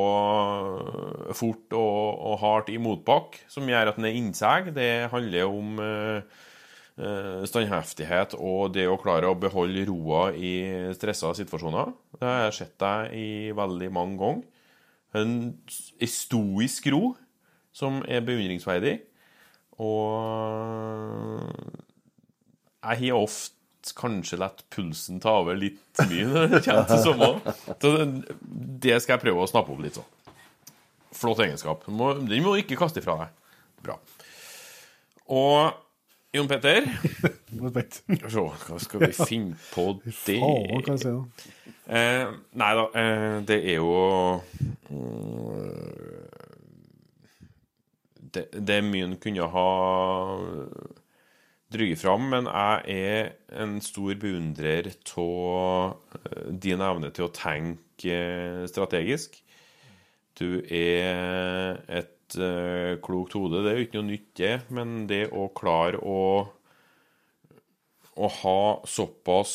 fort 1.35 1.74
og, 1.74 2.20
og 2.31 2.36
hardt 2.43 2.73
i 2.73 2.81
motbakke, 2.81 3.44
som 3.51 3.69
gjør 3.69 3.90
at 3.90 4.01
en 4.01 4.09
er 4.09 4.19
innseg. 4.19 4.73
Det 4.77 4.90
handler 5.12 5.51
om 5.51 5.81
standheftighet 7.51 8.36
eh, 8.36 8.40
og 8.40 8.74
det 8.77 8.86
å 8.86 8.98
klare 9.02 9.27
å 9.27 9.39
beholde 9.39 9.86
roa 9.89 10.28
i 10.31 10.55
stressa 10.94 11.32
situasjoner. 11.35 11.90
Det 12.15 12.28
har 12.28 12.44
jeg 12.47 12.59
sett 12.61 12.77
deg 12.82 13.16
i 13.19 13.31
veldig 13.56 13.90
mange 13.94 14.20
ganger. 14.20 14.44
En, 15.15 15.35
en 15.98 16.11
stoisk 16.11 16.86
ro 16.94 17.02
som 17.74 18.01
er 18.06 18.23
beundringsverdig. 18.27 19.01
Og 19.82 21.51
jeg 22.85 23.01
har 23.02 23.19
ofte 23.19 23.64
kanskje 23.93 24.39
latt 24.40 24.62
pulsen 24.73 25.20
ta 25.20 25.36
over 25.43 25.55
litt 25.61 25.78
mye 26.09 26.24
når 26.31 26.48
det 26.55 26.62
kommer 26.65 26.89
til 26.89 27.02
sommer. 27.05 27.40
Så 27.81 27.93
det- 28.81 29.02
skal 29.02 29.19
jeg 29.19 29.24
prøve 29.27 29.44
å 29.44 29.51
snappe 29.51 29.73
opp 29.74 29.81
litt 29.85 29.94
sånn. 29.98 30.11
Flott 31.15 31.39
egenskap. 31.44 31.85
Den 31.86 31.97
må, 31.97 32.12
den 32.27 32.43
må 32.43 32.55
du 32.56 32.62
ikke 32.62 32.78
kaste 32.81 32.98
ifra 33.02 33.19
deg. 33.20 33.28
Bra. 33.85 33.98
Og 35.28 35.74
Jon 36.35 36.48
Petter 36.51 36.82
er 36.82 38.31
se, 38.32 38.43
hva 38.43 38.78
skal 38.82 39.01
vi 39.05 39.12
finne 39.15 39.55
på 39.70 39.85
det? 40.02 40.40
Eh, 41.86 42.32
nei 42.59 42.73
da, 42.74 42.85
eh, 42.98 43.36
det 43.47 43.59
er 43.70 43.77
jo 43.78 44.40
mm, 44.90 46.24
det, 48.35 48.44
det 48.66 48.78
er 48.81 48.86
mye 48.89 49.06
en 49.12 49.16
kunne 49.23 49.47
ha 49.55 49.69
dryget 51.74 52.02
fram, 52.02 52.27
men 52.32 52.48
jeg 52.51 52.98
er 53.05 53.32
en 53.60 53.78
stor 53.85 54.14
beundrer 54.20 54.90
av 55.20 55.97
din 56.51 56.82
evne 56.85 57.10
til 57.14 57.28
å 57.28 57.32
tenke 57.35 58.18
strategisk. 58.70 59.39
Du 60.39 60.60
er 60.66 61.78
et 61.86 62.36
eh, 62.40 62.97
klokt 63.05 63.36
hode. 63.39 63.62
Det 63.62 63.72
er 63.72 63.78
jo 63.78 63.86
ikke 63.86 64.01
noe 64.01 64.10
nytt, 64.10 64.31
det, 64.40 64.55
men 64.74 65.05
det 65.10 65.28
å 65.31 65.48
klare 65.55 66.02
å 66.02 66.20
å 68.14 68.31
ha 68.31 68.60
såpass 68.86 69.55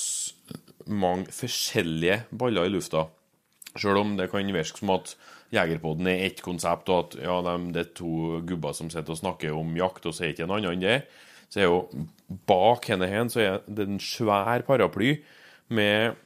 mange 0.89 1.31
forskjellige 1.31 2.26
baller 2.35 2.67
i 2.67 2.73
lufta. 2.73 3.05
Selv 3.77 4.01
om 4.01 4.15
det 4.17 4.30
kan 4.31 4.47
virke 4.51 4.81
som 4.81 4.91
at 4.95 5.13
Jegerpodden 5.53 6.09
er 6.11 6.26
ett 6.27 6.43
konsept, 6.45 6.89
og 6.91 7.05
at 7.05 7.15
ja, 7.23 7.39
de, 7.45 7.55
det 7.73 7.81
er 7.81 7.93
to 7.97 8.41
gubber 8.45 8.76
som 8.77 8.89
sitter 8.91 9.15
og 9.15 9.21
snakker 9.21 9.55
om 9.55 9.71
jakt, 9.77 10.05
og 10.05 10.13
så 10.13 10.26
er 10.26 10.34
ikke 10.34 10.45
en 10.45 10.55
annen 10.57 10.76
enn 10.76 10.84
det. 10.84 10.97
Så 11.49 11.61
er 11.61 11.69
jo 11.69 11.84
bak 12.49 12.85
henne 12.91 13.09
hen 13.09 13.30
så 13.34 13.41
er 13.41 13.61
det 13.65 13.88
en 13.88 14.01
svær 14.03 14.61
paraply 14.67 15.15
med 15.69 16.17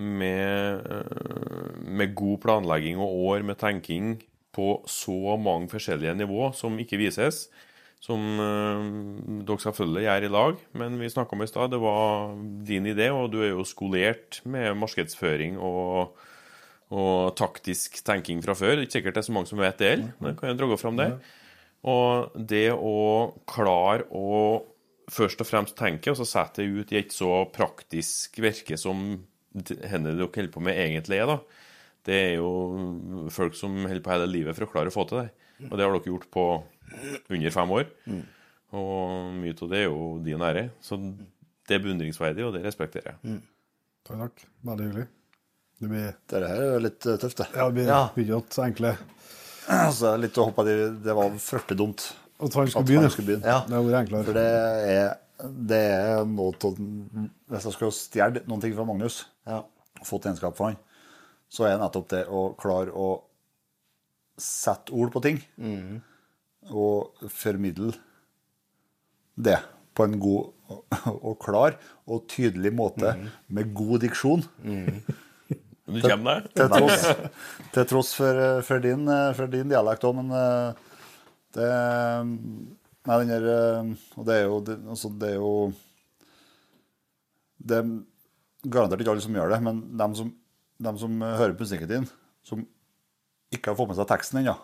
med, 0.00 0.80
øh, 0.86 1.82
med 1.82 2.14
god 2.14 2.38
planlegging 2.44 2.98
og 2.98 3.16
år 3.32 3.42
med 3.42 3.58
tenking 3.60 4.22
på 4.54 4.82
så 4.88 5.36
mange 5.36 5.68
forskjellige 5.68 6.14
nivå 6.14 6.52
som 6.56 6.78
ikke 6.78 7.00
vises. 7.00 7.48
Som 8.00 8.40
øh, 8.40 9.44
dere 9.44 9.60
selvfølgelig 9.60 10.06
gjør 10.06 10.24
i 10.24 10.32
lag, 10.32 10.54
men 10.72 11.00
vi 11.00 11.10
snakka 11.12 11.36
om 11.36 11.42
i 11.42 11.46
stad, 11.50 11.68
det 11.70 11.80
var 11.82 12.32
din 12.66 12.86
idé, 12.88 13.10
og 13.12 13.28
du 13.32 13.42
er 13.42 13.50
jo 13.50 13.64
skolert 13.64 14.40
med 14.44 14.74
markedsføring 14.74 15.58
og, 15.58 16.16
og 16.88 17.36
taktisk 17.36 18.00
tenking 18.04 18.40
fra 18.44 18.56
før. 18.56 18.72
Det 18.72 18.78
er 18.78 18.88
ikke 18.88 18.98
sikkert 18.98 19.18
det 19.18 19.24
er 19.24 19.28
så 19.28 19.36
mange 19.36 19.52
som 19.52 19.60
vet 19.60 19.78
det 19.78 19.90
heller, 19.90 20.32
kan 20.38 20.48
jeg 20.48 20.58
dra 20.62 20.80
fram 20.80 20.96
det. 20.96 21.10
Og 21.88 22.34
det 22.36 22.66
å 22.76 22.94
klare 23.48 24.04
å 24.12 24.64
først 25.10 25.40
og 25.42 25.48
fremst 25.48 25.76
tenke, 25.78 26.12
og 26.12 26.18
så 26.20 26.26
sette 26.28 26.62
det 26.62 26.68
ut 26.84 26.92
i 26.92 26.98
et 27.00 27.14
så 27.14 27.30
praktisk 27.50 28.36
virke 28.44 28.76
som 28.78 29.00
d- 29.50 29.78
henne 29.90 30.12
dere 30.14 30.28
holder 30.28 30.52
på 30.54 30.60
med 30.62 30.76
egentlig 30.78 31.18
er, 31.22 31.26
da. 31.32 31.38
Det 32.06 32.14
er 32.16 32.34
jo 32.38 32.50
folk 33.32 33.56
som 33.58 33.74
holder 33.84 34.04
på 34.04 34.12
hele 34.12 34.28
livet 34.30 34.56
for 34.56 34.64
å 34.68 34.70
klare 34.70 34.92
å 34.92 34.94
få 34.94 35.06
til 35.10 35.22
det. 35.22 35.30
Og 35.70 35.74
det 35.76 35.84
har 35.84 35.92
dere 35.96 36.12
gjort 36.12 36.28
på 36.32 36.44
under 37.30 37.50
fem 37.56 37.72
år. 37.76 37.88
Og 38.76 39.32
mye 39.40 39.56
av 39.56 39.72
det 39.72 39.80
er 39.82 39.88
jo 39.88 40.04
din 40.24 40.44
ære. 40.46 40.68
Så 40.84 40.96
det 41.00 41.76
er 41.76 41.82
beundringsverdig, 41.84 42.44
og 42.46 42.54
det 42.56 42.62
respekterer 42.64 43.16
jeg. 43.16 43.40
Takk, 44.06 44.16
takk. 44.22 44.44
Veldig 44.70 44.86
hyggelig. 44.88 45.08
Det 45.80 45.88
blir, 45.90 46.06
Dette 46.28 46.40
her 46.48 46.60
er 46.62 46.72
jo 46.74 46.80
litt 46.86 47.06
eh, 47.08 47.18
tøft, 47.20 47.38
det. 47.40 47.48
ja, 47.56 47.66
det 47.66 47.74
blir 47.76 47.88
Ja. 47.88 48.00
ikke 48.38 48.64
enkle 48.68 48.94
Altså, 49.86 50.14
litt 50.20 50.38
å 50.40 50.46
hoppe 50.48 50.64
i 50.66 50.76
det, 51.04 51.14
var 51.14 51.30
fryktelig 51.42 51.78
dumt 51.78 52.04
At 52.40 52.54
han 52.56 52.70
skulle 52.72 52.86
begynne. 52.88 53.10
skulle 53.12 53.28
begynne. 53.32 53.46
Ja. 53.46 53.60
Det 53.68 53.76
har 53.76 53.82
vært 53.86 53.98
enklere. 54.04 54.24
For 54.24 54.38
det 54.38 54.46
er, 54.90 55.10
det 55.70 55.80
er 55.94 56.24
noe 56.28 56.54
av 56.56 56.78
Hvis 56.80 57.66
jeg 57.68 57.74
skulle 57.76 57.96
stjålet 57.96 58.48
noen 58.48 58.62
ting 58.64 58.74
fra 58.76 58.86
Magnus, 58.88 59.22
Ja. 59.46 59.62
fått 60.04 60.24
egenskap 60.30 60.56
for 60.56 60.70
han, 60.70 60.78
så 61.50 61.66
er 61.66 61.74
det 61.76 61.82
nettopp 61.84 62.08
det 62.12 62.22
å 62.30 62.44
klare 62.60 62.92
å 62.94 63.08
sette 64.40 64.92
ord 64.96 65.10
på 65.12 65.20
ting. 65.24 65.42
Og 66.70 67.26
formidle 67.28 67.92
det 69.40 69.58
på 69.96 70.04
en 70.06 70.18
god 70.20 70.52
og 71.10 71.34
klar 71.42 71.74
og 72.06 72.26
tydelig 72.30 72.70
måte 72.76 73.12
med 73.50 73.72
god 73.74 74.00
diksjon. 74.06 74.44
Du 75.94 76.00
kommer 76.04 76.40
deg? 76.40 76.50
Til 76.56 76.70
tross, 76.72 77.06
til 77.74 77.88
tross 77.90 78.12
for, 78.18 78.40
for, 78.66 78.82
din, 78.84 79.06
for 79.36 79.50
din 79.52 79.70
dialekt 79.72 80.06
òg, 80.08 80.16
men 80.20 80.32
eh, 80.36 80.86
det 81.56 81.70
Nei, 83.08 83.16
den 83.22 83.30
der 83.32 83.46
eh, 83.48 83.92
Og 84.20 84.26
det 84.28 84.34
er 84.36 84.42
jo 84.44 84.58
det, 84.66 84.76
altså, 84.92 85.08
det 85.20 85.30
er 85.32 85.38
jo 85.40 85.52
Det 87.64 87.78
er 87.80 87.88
garantert 88.70 89.00
ikke 89.00 89.14
alle 89.14 89.24
som 89.24 89.36
gjør 89.38 89.54
det, 89.54 89.60
men 89.64 89.78
dem 89.98 90.14
som, 90.18 90.32
dem 90.84 90.98
som 91.00 91.22
hører 91.24 91.54
på 91.56 91.64
musikken 91.64 91.88
din, 91.88 92.06
som 92.44 92.66
ikke 93.50 93.72
har 93.72 93.78
fått 93.78 93.88
med 93.90 93.96
seg 93.98 94.08
teksten 94.10 94.42
ennå, 94.42 94.54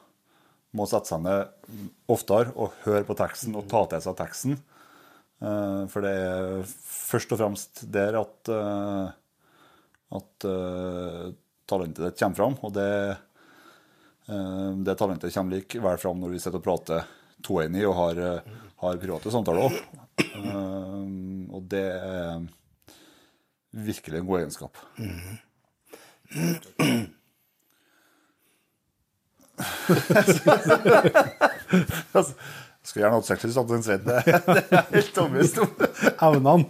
må 0.76 0.84
sette 0.88 1.08
seg 1.08 1.22
ned 1.24 1.80
oftere 2.12 2.52
og 2.54 2.76
høre 2.84 3.06
på 3.08 3.16
teksten 3.16 3.56
og 3.56 3.64
ta 3.72 3.80
til 3.88 4.04
seg 4.04 4.18
teksten. 4.20 4.58
Eh, 5.40 5.82
For 5.92 6.04
det 6.04 6.12
er 6.12 6.68
først 6.68 7.32
og 7.32 7.40
fremst 7.40 7.86
der 7.92 8.20
at 8.20 8.52
eh, 8.52 9.16
at 10.18 10.46
uh, 10.48 11.30
talentet 11.68 12.04
ditt 12.04 12.20
kommer 12.20 12.38
fram. 12.38 12.56
Og 12.66 12.72
det, 12.76 12.90
uh, 14.30 14.72
det 14.86 14.96
talentet 14.98 15.34
kommer 15.34 15.58
likevel 15.58 16.00
fram 16.02 16.20
når 16.22 16.34
vi 16.34 16.42
sitter 16.42 16.60
og 16.60 16.66
prater 16.66 17.06
toenig 17.46 17.86
og 17.86 17.94
har, 17.94 18.18
eh, 18.18 18.40
har 18.82 18.96
private 19.02 19.30
samtaler 19.30 19.68
òg. 19.68 19.74
og 21.54 21.62
det 21.70 21.84
er 21.92 22.46
virkelig 23.76 24.18
en 24.20 24.26
god 24.30 24.40
egenskap. 24.40 24.74
Mm. 24.96 25.36
jeg 32.16 32.24
skulle 32.82 33.02
gjerne 33.04 33.16
hatt 33.16 33.28
sexy 33.28 33.48
samtale, 33.54 33.82
Svein. 33.82 34.04
Det 34.06 34.14
det 34.26 34.64
er 34.66 34.90
helt 34.96 35.18
overbevist 35.22 35.58
om. 35.62 35.70
Evnene. 36.28 36.64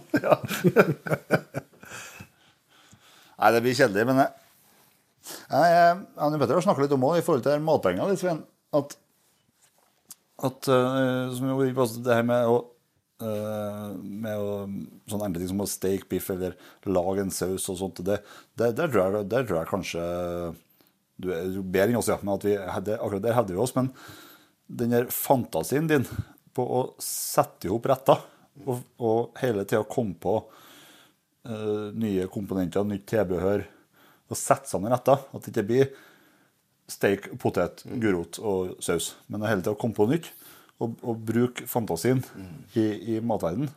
Nei, 3.37 3.51
det 3.53 3.63
blir 3.65 3.77
kjedelig, 3.77 4.05
men 4.09 4.23
jeg, 4.23 4.31
jeg, 5.51 5.99
Anne 6.23 6.39
Petter 6.39 6.57
har 6.57 6.65
snakka 6.65 6.85
litt 6.85 6.95
om 6.95 7.05
det 7.05 7.19
i 7.21 7.25
forhold 7.25 7.45
til 7.45 7.65
matpenger. 7.65 8.09
Litt, 8.09 8.21
Svein, 8.21 8.41
at, 8.77 8.95
at 10.47 10.69
uh, 10.71 11.35
som 11.35 11.51
jo 11.51 11.59
på 11.77 11.87
det 12.05 12.17
her 12.17 12.25
med 12.25 12.49
å 12.49 12.57
uh, 13.23 13.91
med 13.97 14.37
å, 14.37 14.53
sånne 15.09 15.29
enkle 15.29 15.43
ting 15.43 15.51
som 15.51 15.63
å 15.63 15.69
steak 15.69 16.07
biff 16.11 16.29
eller 16.33 16.57
lage 16.89 17.25
en 17.25 17.33
saus 17.33 17.67
og 17.73 17.79
sånt. 17.81 18.01
Det, 18.05 18.19
det, 18.57 18.71
der, 18.77 18.89
tror 18.89 19.03
jeg, 19.03 19.29
der 19.33 19.45
tror 19.45 19.61
jeg 19.61 19.71
kanskje 19.71 20.07
du 21.17 21.31
er 21.33 21.49
bedre 21.63 21.91
enn 21.91 21.99
oss, 21.99 22.11
ja. 22.11 22.19
Men 22.21 22.35
at 22.35 22.45
vi, 22.45 22.55
det, 22.85 22.97
akkurat 22.97 23.25
der 23.25 23.37
hevder 23.37 23.57
vi 23.57 23.63
oss. 23.63 23.75
Men 23.77 23.91
den 24.67 24.93
der 24.93 25.09
fantasien 25.13 25.89
din 25.89 26.05
på 26.57 26.65
å 26.65 26.81
sette 27.01 27.69
ihop 27.69 27.87
retter. 27.89 28.21
Og, 28.65 28.81
og 28.97 29.37
hele 29.41 29.65
tida 29.69 29.83
komme 29.85 30.17
på 30.17 30.39
nye 31.97 32.27
komponenter, 32.31 32.85
nytt 32.87 33.07
tilbehør. 33.09 33.65
Og 34.27 34.39
sette 34.39 34.69
sammen 34.69 34.91
retter. 34.91 35.23
At 35.31 35.45
det 35.45 35.53
ikke 35.53 35.67
blir 35.69 35.89
steik, 36.91 37.29
potet, 37.41 37.83
gulrot 37.87 38.39
og 38.39 38.75
saus. 38.83 39.13
Men 39.27 39.43
det 39.43 39.51
hele 39.51 39.63
tida 39.63 39.75
komme 39.79 39.97
på 39.97 40.09
nytt. 40.11 40.31
Og, 40.77 40.93
og 41.01 41.21
bruke 41.25 41.65
fantasien 41.65 42.21
i, 42.77 43.15
i 43.15 43.19
matverden. 43.25 43.69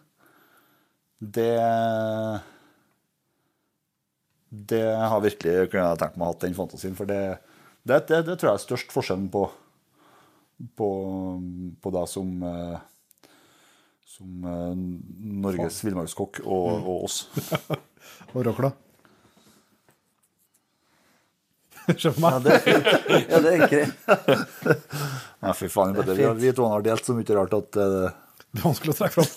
Det 1.21 1.55
Det 4.51 4.85
har 4.85 5.21
virkelig 5.23 5.71
kunne 5.71 5.87
jeg 5.87 5.99
tenkt 6.01 6.17
meg 6.19 6.27
å 6.27 6.29
ha 6.29 6.35
hatt 6.35 6.45
den 6.45 6.59
fantasien. 6.59 6.97
For 6.99 7.09
det, 7.09 7.39
det, 7.87 8.03
det, 8.11 8.25
det 8.27 8.37
tror 8.37 8.51
jeg 8.51 8.59
er 8.59 8.65
størst 8.67 8.93
forskjellen 8.93 9.31
på 9.33 9.47
på, 10.77 10.89
på 11.81 11.93
det 11.95 12.07
som 12.11 12.43
eh, 12.45 12.81
som 14.11 14.45
eh, 14.45 14.75
Norges 15.41 15.77
villmarkskokk 15.87 16.41
og, 16.43 16.69
og 16.83 17.05
oss. 17.07 17.17
Og? 18.35 18.73
Se 21.97 22.11
på 22.15 22.21
Ja, 22.23 22.39
det 22.43 22.57
er 22.57 22.61
fint. 22.65 22.87
Ja, 23.31 23.39
det 23.43 23.53
er 23.55 23.61
greit. 23.71 23.95
Nei, 25.45 25.55
fy 25.57 25.71
faen. 25.73 25.95
Det 25.97 26.05
er 26.05 26.11
vi, 26.11 26.25
fint. 26.25 26.43
vi 26.43 26.53
to 26.59 26.67
har 26.71 26.85
delt 26.87 27.07
så 27.07 27.17
mye 27.17 27.37
rart 27.39 27.55
at 27.57 27.79
eh, 27.81 28.11
Det 28.51 28.61
er 28.61 28.67
vanskelig 28.67 28.93
å 28.95 28.99
trekke 29.01 29.15
fram. 29.17 29.31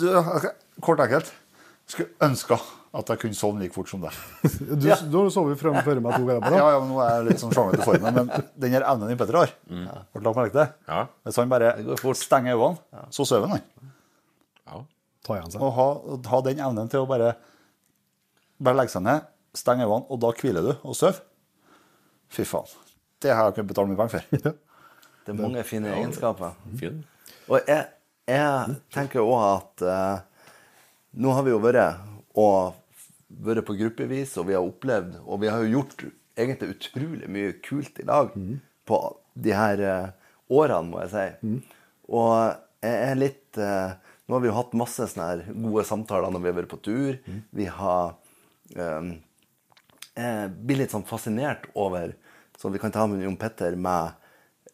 du, 0.00 0.06
ok, 0.18 0.46
Kort 0.80 0.98
og 1.02 1.04
enkelt. 1.08 1.28
Skulle 1.90 2.12
ønske 2.22 2.56
at 3.00 3.10
jeg 3.12 3.20
kunne 3.22 3.36
sovne 3.38 3.62
like 3.62 3.74
fort 3.74 3.90
som 3.90 4.02
deg. 4.02 4.14
Du, 4.80 4.86
du 4.86 5.16
har 5.20 5.28
sovet 5.34 5.58
frem 5.60 5.76
før 5.86 6.00
meg 6.02 6.16
to 6.16 6.24
ganger 6.26 6.42
på 6.44 6.50
Ja, 6.54 6.62
rad. 6.64 6.72
ja, 6.74 6.78
men 6.82 6.90
nå 6.90 6.98
er 7.04 7.10
jeg 7.16 7.26
litt 7.28 7.42
sånn 7.42 7.52
sjanglet 7.54 7.82
i 7.82 7.86
formen, 7.86 8.16
men 8.16 8.30
den 8.64 8.74
her 8.74 8.86
evnen 8.90 9.10
din 9.12 9.18
Petter 9.20 9.38
har 9.38 9.52
Har 9.70 10.06
du 10.18 10.26
lagt 10.26 10.38
merke 10.40 10.54
til 10.54 10.60
det? 10.62 10.68
Ja. 10.90 11.04
Hvis 11.26 11.38
han 11.42 11.52
bare 11.52 11.70
går 11.86 12.00
fort. 12.02 12.18
stenger 12.18 12.56
øynene, 12.58 13.04
så 13.14 13.26
sover 13.28 13.52
han. 13.54 13.62
ja. 14.70 14.80
Ta 15.26 15.36
igjen 15.36 15.50
seg. 15.52 15.60
Og 15.66 15.72
ha, 15.76 15.86
ha 16.32 16.40
den 16.46 16.62
evnen 16.64 16.88
til 16.90 17.02
å 17.04 17.08
bare 17.10 17.34
Bare 18.60 18.76
legge 18.76 18.92
seg 18.92 19.02
ned, 19.06 19.26
stenge 19.56 19.84
øynene, 19.86 20.06
og 20.12 20.18
da 20.22 20.30
hviler 20.36 20.66
du 20.66 20.72
og 20.84 20.96
sover. 20.98 21.20
Fy 22.30 22.44
faen. 22.46 22.68
Det 23.20 23.32
har 23.34 23.48
jeg 23.50 23.58
kunnet 23.58 23.70
betale 23.72 23.90
mye 23.90 24.00
penger 24.00 24.16
for. 24.16 24.58
Det 25.26 25.32
er 25.34 25.38
mange 25.38 25.62
fine 25.68 25.90
egenskaper. 25.94 26.54
Fin. 26.80 27.00
Og 27.50 27.68
jeg, 27.68 27.86
jeg 28.30 28.76
tenker 28.94 29.20
òg 29.24 29.40
at 29.44 29.84
eh, 29.84 30.20
nå 31.12 31.34
har 31.34 31.46
vi 31.46 31.54
jo 31.54 31.60
vært 31.62 32.00
og 32.38 32.76
vært 33.28 33.66
på 33.66 33.76
gruppevis, 33.78 34.36
og 34.38 34.48
vi 34.48 34.56
har 34.56 34.66
opplevd 34.66 35.20
Og 35.24 35.40
vi 35.42 35.48
har 35.50 35.62
jo 35.62 35.78
gjort 35.78 36.04
egentlig 36.36 36.74
utrolig 36.74 37.28
mye 37.30 37.52
kult 37.62 37.98
i 38.00 38.06
lag 38.06 38.32
på 38.86 38.98
de 39.34 39.52
her 39.54 39.82
eh, 39.86 40.12
årene, 40.50 40.90
må 40.90 41.02
jeg 41.04 41.10
si. 41.12 41.26
Og 42.10 42.32
jeg 42.82 43.10
er 43.10 43.18
litt 43.18 43.58
eh, 43.58 43.92
Nå 44.26 44.36
har 44.36 44.42
vi 44.42 44.50
jo 44.50 44.56
hatt 44.56 44.78
masse 44.78 45.06
sånne 45.10 45.26
her 45.26 45.44
gode 45.54 45.84
samtaler 45.86 46.30
når 46.30 46.42
vi 46.42 46.50
har 46.50 46.58
vært 46.60 46.70
på 46.70 46.82
tur. 46.86 47.18
Vi 47.50 47.66
har 47.66 48.14
um, 48.76 49.14
jeg 50.20 50.50
blir 50.66 50.82
litt 50.82 50.94
sånn 50.94 51.06
fascinert 51.06 51.68
over 51.78 52.14
Så 52.58 52.70
vi 52.72 52.80
kan 52.82 52.92
ta 52.92 53.06
med 53.08 53.22
Jon 53.24 53.38
Petter 53.40 53.76
med 53.76 54.12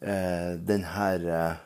eh, 0.01 0.57
den 0.59 0.83
her 0.83 1.23
eh, 1.23 1.59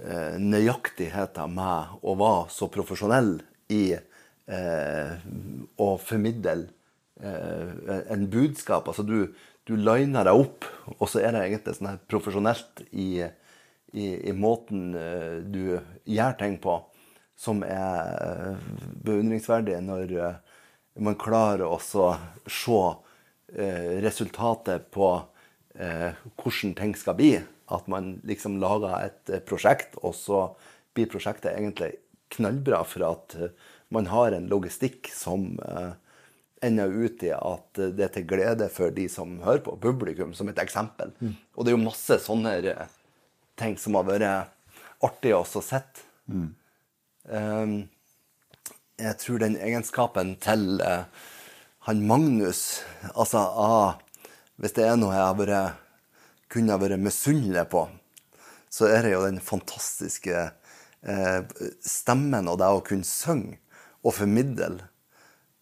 eh, 0.00 0.38
nøyaktigheten 0.40 1.52
med 1.52 1.98
å 2.00 2.14
være 2.16 2.46
så 2.54 2.70
profesjonell 2.72 3.34
i 3.72 3.96
eh, 3.96 5.12
å 5.76 5.88
formidle 5.98 6.68
eh, 7.20 8.00
en 8.12 8.26
budskap. 8.30 8.88
Altså 8.88 9.04
du, 9.06 9.32
du 9.66 9.74
liner 9.76 10.26
deg 10.28 10.42
opp, 10.44 10.66
og 10.98 11.08
så 11.10 11.22
er 11.22 11.34
det 11.34 11.46
egentlig 11.46 11.76
sånn 11.78 11.90
her 11.90 12.02
profesjonelt 12.10 12.84
i, 12.92 13.24
i, 13.92 14.06
i 14.30 14.34
måten 14.36 14.92
eh, 14.98 15.38
du 15.42 15.78
gjør 16.06 16.36
ting 16.40 16.58
på, 16.62 16.78
som 17.36 17.64
er 17.66 18.12
eh, 18.14 18.68
beundringsverdig 19.06 19.80
når 19.84 20.14
eh, 20.20 20.38
man 21.02 21.18
klarer 21.20 21.66
også 21.66 22.14
se 22.48 22.78
resultatet 24.02 24.88
på 24.90 25.08
hvordan 25.76 26.72
ting 26.74 26.94
skal 26.98 27.14
bli. 27.18 27.28
At 27.70 27.84
man 27.90 28.16
liksom 28.26 28.56
lager 28.62 28.94
et 29.04 29.30
prosjekt, 29.46 29.94
og 30.00 30.16
så 30.16 30.40
blir 30.96 31.10
prosjektet 31.12 31.52
egentlig 31.52 31.92
knallbra 32.34 32.82
for 32.84 33.06
at 33.06 33.36
eh, 33.38 33.54
man 33.94 34.08
har 34.10 34.32
en 34.32 34.48
logistikk 34.50 35.10
som 35.14 35.54
eh, 35.62 35.92
ender 36.66 36.92
ut 36.92 37.22
i 37.22 37.32
at 37.36 37.80
eh, 37.80 37.92
det 37.94 38.08
er 38.08 38.14
til 38.16 38.28
glede 38.28 38.68
for 38.72 38.94
de 38.94 39.06
som 39.12 39.38
hører 39.44 39.62
på, 39.66 39.76
publikum, 39.82 40.34
som 40.34 40.50
et 40.50 40.62
eksempel. 40.62 41.12
Og 41.54 41.64
det 41.64 41.72
er 41.72 41.76
jo 41.76 41.84
masse 41.84 42.20
sånne 42.24 42.56
ting 43.60 43.76
som 43.80 43.98
har 43.98 44.08
vært 44.08 45.04
artig 45.06 45.34
også 45.36 45.62
å 45.62 45.66
sett. 45.66 46.02
Um, 46.26 47.86
jeg 48.98 49.18
tror 49.20 49.40
den 49.42 49.56
egenskapen 49.62 50.34
til 50.42 50.80
han 51.86 52.00
Magnus 52.06 52.80
Altså, 53.12 53.38
ah, 53.38 53.98
hvis 54.58 54.74
det 54.74 54.86
er 54.88 54.96
noe 54.98 55.14
jeg 55.14 55.22
har 55.22 55.36
vært, 55.38 55.82
kunne 56.50 56.78
vært 56.80 57.02
misunnelig 57.02 57.66
på, 57.70 57.84
så 58.72 58.88
er 58.90 59.06
det 59.06 59.12
jo 59.12 59.24
den 59.26 59.38
fantastiske 59.42 60.48
stemmen 61.84 62.48
og 62.50 62.56
det 62.58 62.68
å 62.72 62.82
kunne 62.84 63.06
synge 63.06 63.60
og 64.06 64.14
formidle. 64.14 64.88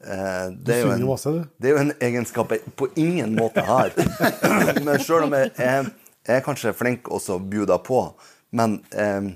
Eh, 0.05 0.49
det, 0.53 0.75
er 0.75 0.83
jo 0.83 0.93
en, 0.93 1.07
masse, 1.09 1.33
det 1.57 1.71
er 1.71 1.77
jo 1.77 1.83
en 1.87 1.93
egenskap 2.03 2.53
jeg 2.53 2.75
på 2.77 2.91
ingen 3.01 3.33
måte 3.39 3.65
har. 3.65 3.95
Men 4.85 5.01
sjøl 5.01 5.29
om 5.29 5.37
jeg 5.37 5.53
er, 5.57 5.89
jeg 6.27 6.41
er 6.41 6.45
kanskje 6.45 6.75
flink 6.77 7.09
også 7.13 7.39
å 7.39 7.43
bjuda 7.43 7.79
på, 7.85 8.07
men 8.55 8.79
eh, 8.97 9.31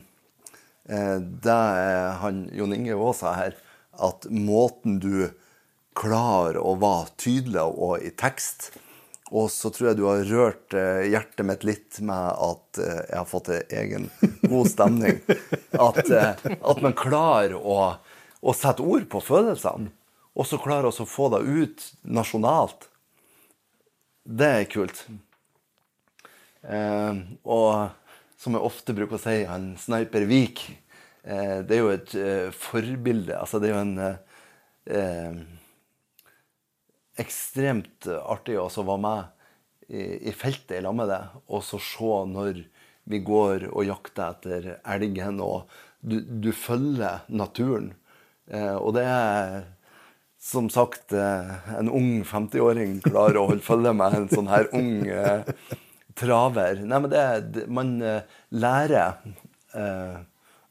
eh, 0.89 1.16
det 1.18 1.56
eh, 1.82 2.20
han 2.22 2.44
Jon 2.55 2.72
Inge 2.76 2.94
òg 2.97 3.16
sa 3.18 3.32
her, 3.35 3.56
at 3.98 4.28
måten 4.30 5.01
du 5.02 5.26
klarer 5.98 6.60
å 6.62 6.76
være 6.78 7.10
tydelig 7.18 7.64
og 7.66 8.05
i 8.06 8.12
tekst 8.14 8.70
Og 9.29 9.51
så 9.53 9.69
tror 9.73 9.91
jeg 9.91 9.99
du 9.99 10.07
har 10.09 10.23
rørt 10.25 10.75
eh, 10.77 11.05
hjertet 11.13 11.45
mitt 11.45 11.65
litt 11.67 11.99
med 12.05 12.33
at 12.33 12.81
eh, 12.81 13.01
jeg 13.11 13.19
har 13.19 13.29
fått 13.29 13.51
en 13.53 13.75
egen 13.81 14.07
god 14.49 14.71
stemning. 14.71 15.21
At, 15.89 16.01
eh, 16.09 16.47
at 16.57 16.81
man 16.83 16.97
klarer 16.97 17.55
å, 17.59 17.77
å 18.41 18.55
sette 18.57 18.83
ord 18.83 19.05
på 19.13 19.21
følelsene, 19.23 19.93
og 20.33 20.49
så 20.49 20.59
klarer 20.63 20.89
å 20.89 21.07
få 21.07 21.29
det 21.35 21.43
ut 21.45 21.85
nasjonalt. 22.09 22.89
Det 24.25 24.49
er 24.63 24.67
kult. 24.73 25.05
Og 26.65 27.69
som 28.41 28.57
jeg 28.57 28.65
ofte 28.65 28.97
bruker 28.97 29.19
å 29.19 29.23
si, 29.23 29.37
han 29.49 29.71
Sniper 29.81 30.27
Vik 30.29 30.65
eh, 30.69 31.61
Det 31.67 31.77
er 31.77 31.81
jo 31.81 31.93
et 31.95 32.17
forbilde. 32.57 33.37
Altså, 33.39 33.61
det 33.63 33.71
er 33.71 33.77
jo 33.77 33.85
en 33.85 35.57
ekstremt 37.19 38.09
artig 38.09 38.59
å 38.61 38.69
være 38.70 39.03
med 39.03 39.89
i, 39.89 40.03
i 40.28 40.35
feltet 40.36 40.78
i 40.78 40.82
lag 40.85 40.97
med 40.97 41.11
deg, 41.11 41.39
og 41.49 41.65
så 41.65 41.81
se 41.82 42.12
når 42.32 42.62
vi 43.09 43.23
går 43.24 43.70
og 43.70 43.86
jakter 43.89 44.35
etter 44.35 44.69
elgen, 44.85 45.40
og 45.40 45.70
du, 46.01 46.20
du 46.20 46.53
følger 46.53 47.24
naturen. 47.32 47.93
Eh, 48.51 48.77
og 48.77 48.95
det 48.97 49.07
er 49.09 49.59
som 50.39 50.69
sagt 50.70 51.12
eh, 51.16 51.55
en 51.78 51.90
ung 51.90 52.23
50-åring 52.24 53.01
klarer 53.05 53.40
å 53.40 53.49
holde 53.51 53.65
følge 53.65 53.95
med 53.97 54.16
en 54.16 54.28
sånn 54.31 54.51
her 54.53 54.69
ung 54.77 54.93
eh, 55.09 55.49
traver. 56.19 56.82
Nei, 56.85 57.01
men 57.03 57.12
det, 57.12 57.24
det 57.55 57.66
Man 57.73 57.97
eh, 58.05 58.23
lærer 58.55 59.19
eh, 59.74 60.20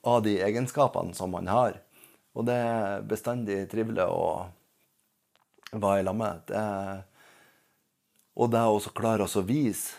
av 0.08 0.24
de 0.24 0.38
egenskapene 0.46 1.18
som 1.18 1.34
man 1.36 1.50
har. 1.52 1.82
Og 2.38 2.46
det 2.48 2.56
er 2.56 3.06
bestandig 3.10 3.64
trivelig 3.72 4.06
å 4.08 4.48
være 5.72 6.02
i 6.02 6.06
lag 6.08 6.18
med. 6.18 6.54
Og 8.38 8.52
det 8.54 8.62
å 8.62 8.94
klare 8.96 9.26
å 9.28 9.46
vise, 9.46 9.96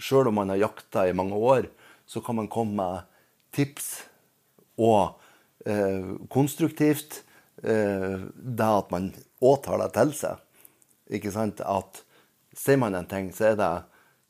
sjøl 0.00 0.30
om 0.30 0.38
man 0.40 0.52
har 0.52 0.62
jakta 0.64 1.06
i 1.08 1.16
mange 1.16 1.36
år, 1.36 1.68
så 2.06 2.22
kan 2.24 2.38
man 2.40 2.50
komme 2.50 2.76
med 2.76 3.08
tips 3.54 3.88
og 4.80 5.20
eh, 5.66 6.14
konstruktivt 6.32 7.20
eh, 7.62 8.16
det 8.34 8.68
at 8.68 8.92
man 8.94 9.10
òg 9.40 9.60
tar 9.66 9.82
det 9.82 9.90
til 9.96 10.14
seg. 10.16 10.40
Ikke 11.10 11.32
sant? 11.34 11.60
At 11.60 12.02
sier 12.56 12.80
man 12.80 12.96
en 12.98 13.08
ting, 13.10 13.30
så 13.34 13.52
er 13.52 13.60
det 13.60 13.70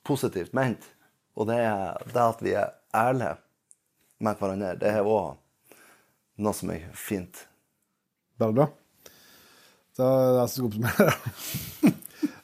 positivt 0.07 0.57
ment. 0.57 0.85
Og 1.39 1.48
det 1.51 1.61
er 1.65 2.01
det 2.11 2.24
at 2.24 2.43
vi 2.44 2.57
er 2.59 2.74
ærlige 2.97 3.36
med 4.20 4.36
hverandre, 4.36 4.74
det 4.77 4.90
er 4.93 5.07
òg 5.07 5.39
noe 6.40 6.57
som 6.57 6.73
er 6.74 6.89
fint. 6.97 7.47
Veldig 8.40 8.57
bra. 8.57 8.69
Er 10.06 10.36
det 10.36 10.40
jeg 10.40 10.52
som 10.52 10.56
skal 10.56 10.68
oppsummere. 10.70 11.94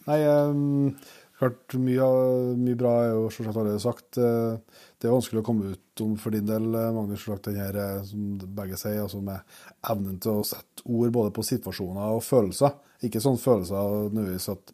Nei, 0.06 0.18
um, 0.30 0.96
klart 1.40 1.76
mye, 1.82 2.08
mye 2.56 2.78
bra 2.78 2.92
er 3.02 3.10
jo 3.12 3.24
selvsagt 3.34 3.58
allerede 3.60 3.82
sagt. 3.82 4.18
Eh, 4.22 4.82
Det 4.96 5.10
er 5.10 5.12
vanskelig 5.12 5.42
å 5.42 5.44
komme 5.44 5.74
ut 5.74 6.00
om 6.00 6.14
for 6.16 6.32
din 6.32 6.46
del, 6.48 6.70
eh, 6.72 6.92
Magnus, 6.96 7.20
selvsagt 7.20 7.50
den 7.50 7.58
her, 7.60 7.76
eh, 7.76 7.98
som 8.08 8.38
begge 8.56 8.78
sier, 8.80 9.02
altså 9.02 9.20
med 9.22 9.58
evnen 9.90 10.16
til 10.24 10.38
å 10.38 10.46
sette 10.46 10.86
ord 10.88 11.12
både 11.12 11.34
på 11.36 11.44
situasjoner 11.44 12.14
og 12.16 12.22
følelser. 12.24 12.72
Ikke 13.04 13.20
sånn 13.20 13.36
følelser 13.36 13.76
nødvendigvis 14.08 14.48
at, 14.54 14.72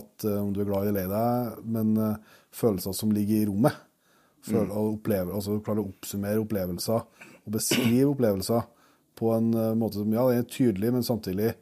at 0.00 0.26
om 0.32 0.50
du 0.52 0.60
er 0.64 0.66
glad 0.66 0.88
eller 0.88 0.96
lei 0.98 1.06
deg, 1.12 1.62
men 1.76 2.16
følelser 2.50 2.96
som 2.96 3.12
ligger 3.14 3.38
i 3.38 3.46
rommet. 3.46 3.76
Føl, 4.42 4.66
og 4.74 4.96
oppleve, 4.96 5.30
altså 5.36 5.60
Klare 5.62 5.84
å 5.84 5.92
oppsummere 5.92 6.40
opplevelser 6.42 7.04
og 7.46 7.52
beskrive 7.54 8.08
opplevelser 8.10 8.64
på 9.14 9.30
en 9.36 9.52
måte 9.78 10.00
som 10.00 10.10
ja, 10.10 10.24
det 10.32 10.40
er 10.40 10.48
tydelig, 10.50 10.90
men 10.96 11.06
samtidig, 11.06 11.52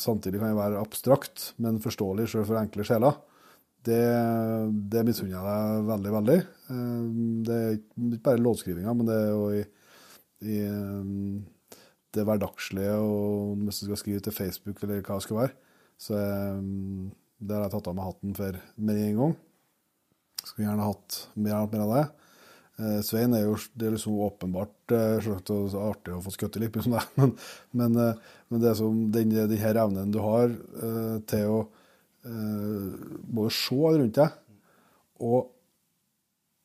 samtidig 0.00 0.40
kan 0.40 0.52
det 0.52 0.58
være 0.58 0.80
abstrakt, 0.80 1.52
men 1.60 1.80
forståelig 1.82 2.30
selv 2.32 2.48
for 2.48 2.60
enkle 2.60 2.86
sjeler. 2.86 3.18
Det, 3.82 4.02
det 4.92 5.02
misunner 5.06 5.34
jeg 5.34 5.42
deg 5.42 5.86
veldig, 5.88 6.10
veldig. 6.16 6.36
Eh, 6.70 7.06
det 7.48 7.56
er 7.56 7.72
ikke 7.74 8.20
bare 8.28 8.42
låtskrivinga, 8.42 8.94
men 8.94 9.08
det 9.08 9.16
er 9.18 9.32
jo 9.32 9.48
i, 9.58 9.62
i 10.46 10.58
eh, 10.68 11.80
det 12.14 12.26
hverdagslige, 12.28 12.94
og 13.02 13.64
hvis 13.64 13.82
du 13.82 13.88
skal 13.88 14.00
skrive 14.00 14.22
til 14.22 14.36
Facebook 14.36 14.82
eller 14.82 15.02
hva 15.02 15.18
det 15.18 15.26
skal 15.26 15.40
være, 15.40 15.56
så 16.02 16.18
jeg, 16.18 16.60
det 17.42 17.56
har 17.56 17.66
jeg 17.66 17.74
tatt 17.74 17.90
av 17.90 17.98
meg 17.98 18.06
hatten 18.06 18.36
for 18.38 18.60
med 18.86 19.02
en 19.02 19.18
gang. 19.18 19.34
Skulle 20.42 20.68
gjerne 20.68 20.86
hatt 20.86 21.18
mer, 21.34 21.66
mer 21.72 21.84
av 21.86 21.94
det. 21.96 22.04
Eh, 22.80 23.00
Svein 23.04 23.34
er 23.36 23.44
jo 23.44 23.56
det 23.76 23.88
er 23.88 23.94
liksom 23.96 24.16
åpenbart 24.24 24.94
eh, 24.96 25.18
selvsagt 25.24 25.76
artig 25.76 26.14
å 26.16 26.22
få 26.24 26.32
skutt 26.32 26.56
i 26.56 26.64
litt, 26.64 26.76
liksom 26.76 26.96
det. 26.96 27.04
Men, 27.20 27.34
men, 27.78 27.98
eh, 28.00 28.36
men 28.48 28.62
det 28.64 28.74
som 28.78 29.02
den, 29.12 29.34
den 29.34 29.60
her 29.60 29.80
evnen 29.84 30.12
du 30.14 30.20
har 30.22 30.52
til 31.28 31.50
å 31.50 31.62
både 32.22 33.50
se 33.50 33.74
rundt 33.74 34.14
deg 34.14 35.24
og 35.26 35.48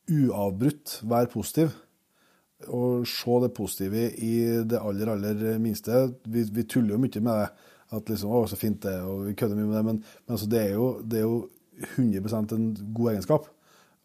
uavbrutt 0.08 1.00
være 1.02 1.30
positiv. 1.32 1.72
Og 2.74 3.06
se 3.06 3.40
det 3.42 3.50
positive 3.54 4.04
i 4.22 4.34
det 4.66 4.78
aller, 4.78 5.10
aller 5.14 5.58
minste. 5.62 6.04
Vi, 6.26 6.44
vi 6.54 6.64
tuller 6.66 6.94
jo 6.94 7.02
mye 7.02 7.22
med 7.22 7.42
det. 7.42 7.74
At 7.96 8.10
liksom, 8.12 8.32
å, 8.34 8.44
så 8.46 8.58
fint 8.60 8.82
det 8.84 8.98
og 9.00 9.28
vi 9.28 9.34
kødder 9.38 9.58
mye 9.58 9.68
med 9.68 9.76
det. 9.78 9.84
Men, 9.88 10.00
men 10.26 10.36
altså, 10.36 10.48
det, 10.50 10.62
er 10.62 10.74
jo, 10.76 10.88
det 11.02 11.20
er 11.20 11.26
jo 11.26 11.38
100% 11.96 12.54
en 12.54 12.66
god 12.94 13.12
egenskap. 13.14 13.48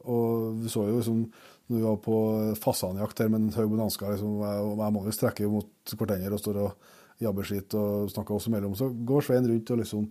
Og 0.10 0.62
vi 0.64 0.72
så 0.74 0.88
jo 0.90 1.00
liksom, 1.00 1.26
når 1.70 1.78
vi 1.78 1.86
var 1.86 1.98
på 2.04 2.18
fasanjakt 2.60 3.24
her 3.24 3.32
med 3.32 3.42
en 3.42 3.56
haug 3.56 3.72
med 3.72 3.82
dansker, 3.86 4.14
liksom, 4.14 4.38
og 4.44 4.84
jeg 4.84 4.96
må 4.96 5.04
jo 5.08 5.16
strekke 5.16 5.50
mot 5.52 5.96
hverandre 5.96 6.36
og 6.36 6.42
står 6.42 6.62
og 6.66 6.92
jabber 7.24 7.48
skitt 7.48 7.76
og 7.80 8.12
snakker 8.12 8.36
oss 8.36 8.50
imellom, 8.50 8.74
så 8.76 8.90
går 8.92 9.26
Svein 9.26 9.48
rundt 9.48 9.72
og 9.74 9.84
liksom 9.84 10.08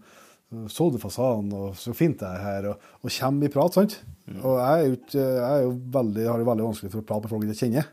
så 0.68 0.88
du 0.92 0.98
fasanen, 1.00 1.52
og 1.56 1.76
så 1.80 1.94
fint 1.96 2.18
det 2.20 2.28
er 2.28 2.42
her, 2.44 2.66
og, 2.72 2.90
og 3.00 3.14
kommer 3.14 3.48
i 3.48 3.52
prat, 3.52 3.76
sant? 3.78 3.94
Og 4.34 4.58
jeg 4.60 4.82
er 4.82 4.90
jo, 4.90 4.98
jeg 5.16 5.46
er 5.46 5.62
jo 5.64 5.72
veldig, 5.94 6.26
har 6.28 6.42
det 6.42 6.48
veldig 6.48 6.66
vanskelig 6.66 6.92
for 6.92 7.00
å 7.00 7.06
prate 7.08 7.24
med 7.24 7.32
folk 7.32 7.46
jeg 7.46 7.54
ikke 7.54 7.62
kjenner. 7.62 7.88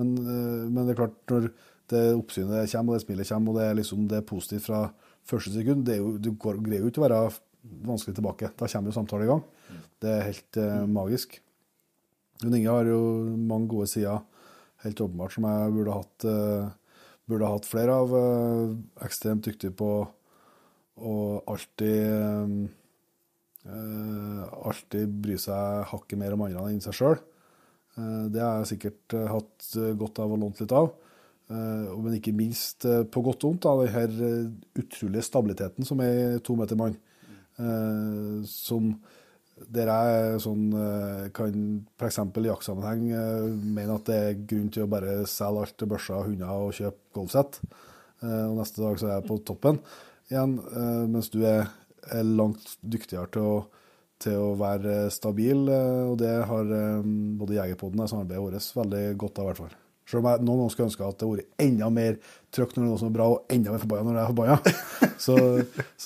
Men, 0.00 0.14
eh, 0.22 0.62
men 0.70 0.80
det 0.80 0.94
er 0.94 1.00
klart, 1.02 1.18
når 1.28 1.50
det 1.92 2.02
oppsynet 2.16 2.72
kommer, 2.72 2.94
og 2.94 2.96
det 2.96 3.04
smilet 3.04 3.32
kommer, 3.34 3.52
og 3.52 3.60
det 3.60 3.66
er, 3.66 3.78
liksom, 3.82 4.06
det 4.08 4.18
er 4.18 4.28
positivt 4.32 4.68
fra 4.70 4.82
første 5.28 5.52
sekund, 5.52 5.84
det 5.84 5.98
er 5.98 6.00
jo, 6.00 6.14
du 6.16 6.30
går, 6.32 6.62
greier 6.64 6.86
jo 6.86 6.92
ikke 6.92 7.02
å 7.02 7.06
være 7.06 7.20
vanskelig 7.90 8.16
tilbake. 8.16 8.52
Da 8.56 8.70
kommer 8.72 8.88
jo 8.88 8.96
samtalen 8.96 9.28
i 9.28 9.32
gang. 9.34 9.44
Det 10.02 10.14
er 10.16 10.28
helt 10.30 10.60
mm. 10.62 10.96
magisk. 10.96 11.36
Jon 12.42 12.54
Inge 12.58 12.72
har 12.74 12.88
jo 12.90 13.00
mange 13.38 13.70
gode 13.70 13.86
sider, 13.90 14.22
helt 14.82 15.00
åpenbart, 15.04 15.34
som 15.36 15.46
jeg 15.46 15.74
burde 15.76 15.94
hatt, 15.94 16.24
eh, 16.26 16.70
burde 17.30 17.50
hatt 17.50 17.68
flere 17.70 17.94
av. 18.02 18.14
Eh, 18.18 18.74
ekstremt 19.06 19.44
dyktig 19.46 19.76
på 19.78 19.90
å 20.98 21.42
alltid 21.46 22.68
eh, 23.62 24.42
alltid 24.66 25.14
bry 25.22 25.38
seg 25.38 25.86
hakket 25.86 26.18
mer 26.18 26.34
om 26.34 26.42
andre 26.42 26.66
enn 26.72 26.82
seg 26.82 26.98
sjøl. 26.98 27.18
Det 27.94 28.40
har 28.40 28.62
jeg 28.62 28.70
sikkert 28.72 29.14
hatt 29.28 29.74
godt 30.00 30.18
av 30.18 30.32
og 30.32 30.40
lånt 30.40 30.60
litt 30.62 30.72
av. 30.72 30.94
Men 31.52 32.14
ikke 32.16 32.32
minst 32.32 32.86
på 32.86 33.22
godt 33.22 33.44
og 33.44 33.50
vondt, 33.52 33.66
av 33.68 33.82
denne 33.84 34.54
utrolige 34.80 35.26
stabiliteten 35.26 35.84
som 35.84 36.00
er 36.00 36.38
to 36.40 36.56
meter 36.56 36.78
mann. 36.80 36.96
Som 38.48 38.94
der 39.70 39.90
jeg 39.90 40.40
sånn, 40.44 40.64
eh, 40.76 41.26
kan 41.36 41.56
f.eks. 41.98 42.18
i 42.18 42.46
jaktsammenheng 42.48 43.04
eh, 43.12 43.50
mene 43.76 43.98
at 43.98 44.08
det 44.08 44.16
er 44.18 44.40
grunn 44.48 44.70
til 44.72 44.86
å 44.86 44.90
bare 44.90 45.20
selge 45.30 45.66
alt 45.66 45.76
til 45.80 45.90
børser 45.90 46.26
hunder 46.26 46.54
og 46.54 46.74
kjøpe 46.76 47.14
golfsett. 47.18 47.60
Eh, 48.22 48.46
Og 48.48 48.56
neste 48.58 48.82
dag 48.82 48.98
så 48.98 49.08
er 49.08 49.14
jeg 49.18 49.28
på 49.28 49.38
toppen 49.46 49.82
igjen, 50.32 50.56
mens 51.12 51.28
du 51.28 51.42
er, 51.44 51.66
langt 52.24 52.78
dyktigere 52.80 53.28
til 53.34 53.44
å, 53.44 53.56
til 54.22 54.38
å 54.40 54.54
være 54.56 55.10
stabil. 55.12 55.66
Og 55.68 56.14
det 56.22 56.30
har 56.48 56.72
både 57.36 57.58
Jegerpodden 57.58 58.00
og 58.00 58.08
samarbeidet 58.08 58.40
vårt 58.46 58.78
veldig 58.78 59.02
godt 59.20 59.42
av, 59.42 59.44
i 59.44 59.50
hvert 59.50 59.60
fall. 59.60 59.76
Selv 60.08 60.22
om 60.22 60.30
jeg 60.30 60.46
noen 60.46 60.62
ganger 60.62 60.74
skulle 60.74 60.88
ønske 60.88 61.04
at 61.04 61.20
det 61.20 61.28
hadde 61.28 61.42
vært 61.42 61.62
enda 61.66 61.90
mer 61.92 62.18
trøkk 62.56 62.74
når 62.74 62.80
det 62.80 62.88
er 62.88 62.90
noe 62.94 63.02
som 63.04 63.12
er 63.12 63.16
bra, 63.18 63.28
og 63.28 63.54
enda 63.54 63.76
mer 63.76 63.84
forbanna 63.84 64.08
når 64.08 64.18
det 64.18 64.24
er 64.24 64.32
forbanna, 64.32 64.74
så, 65.26 65.38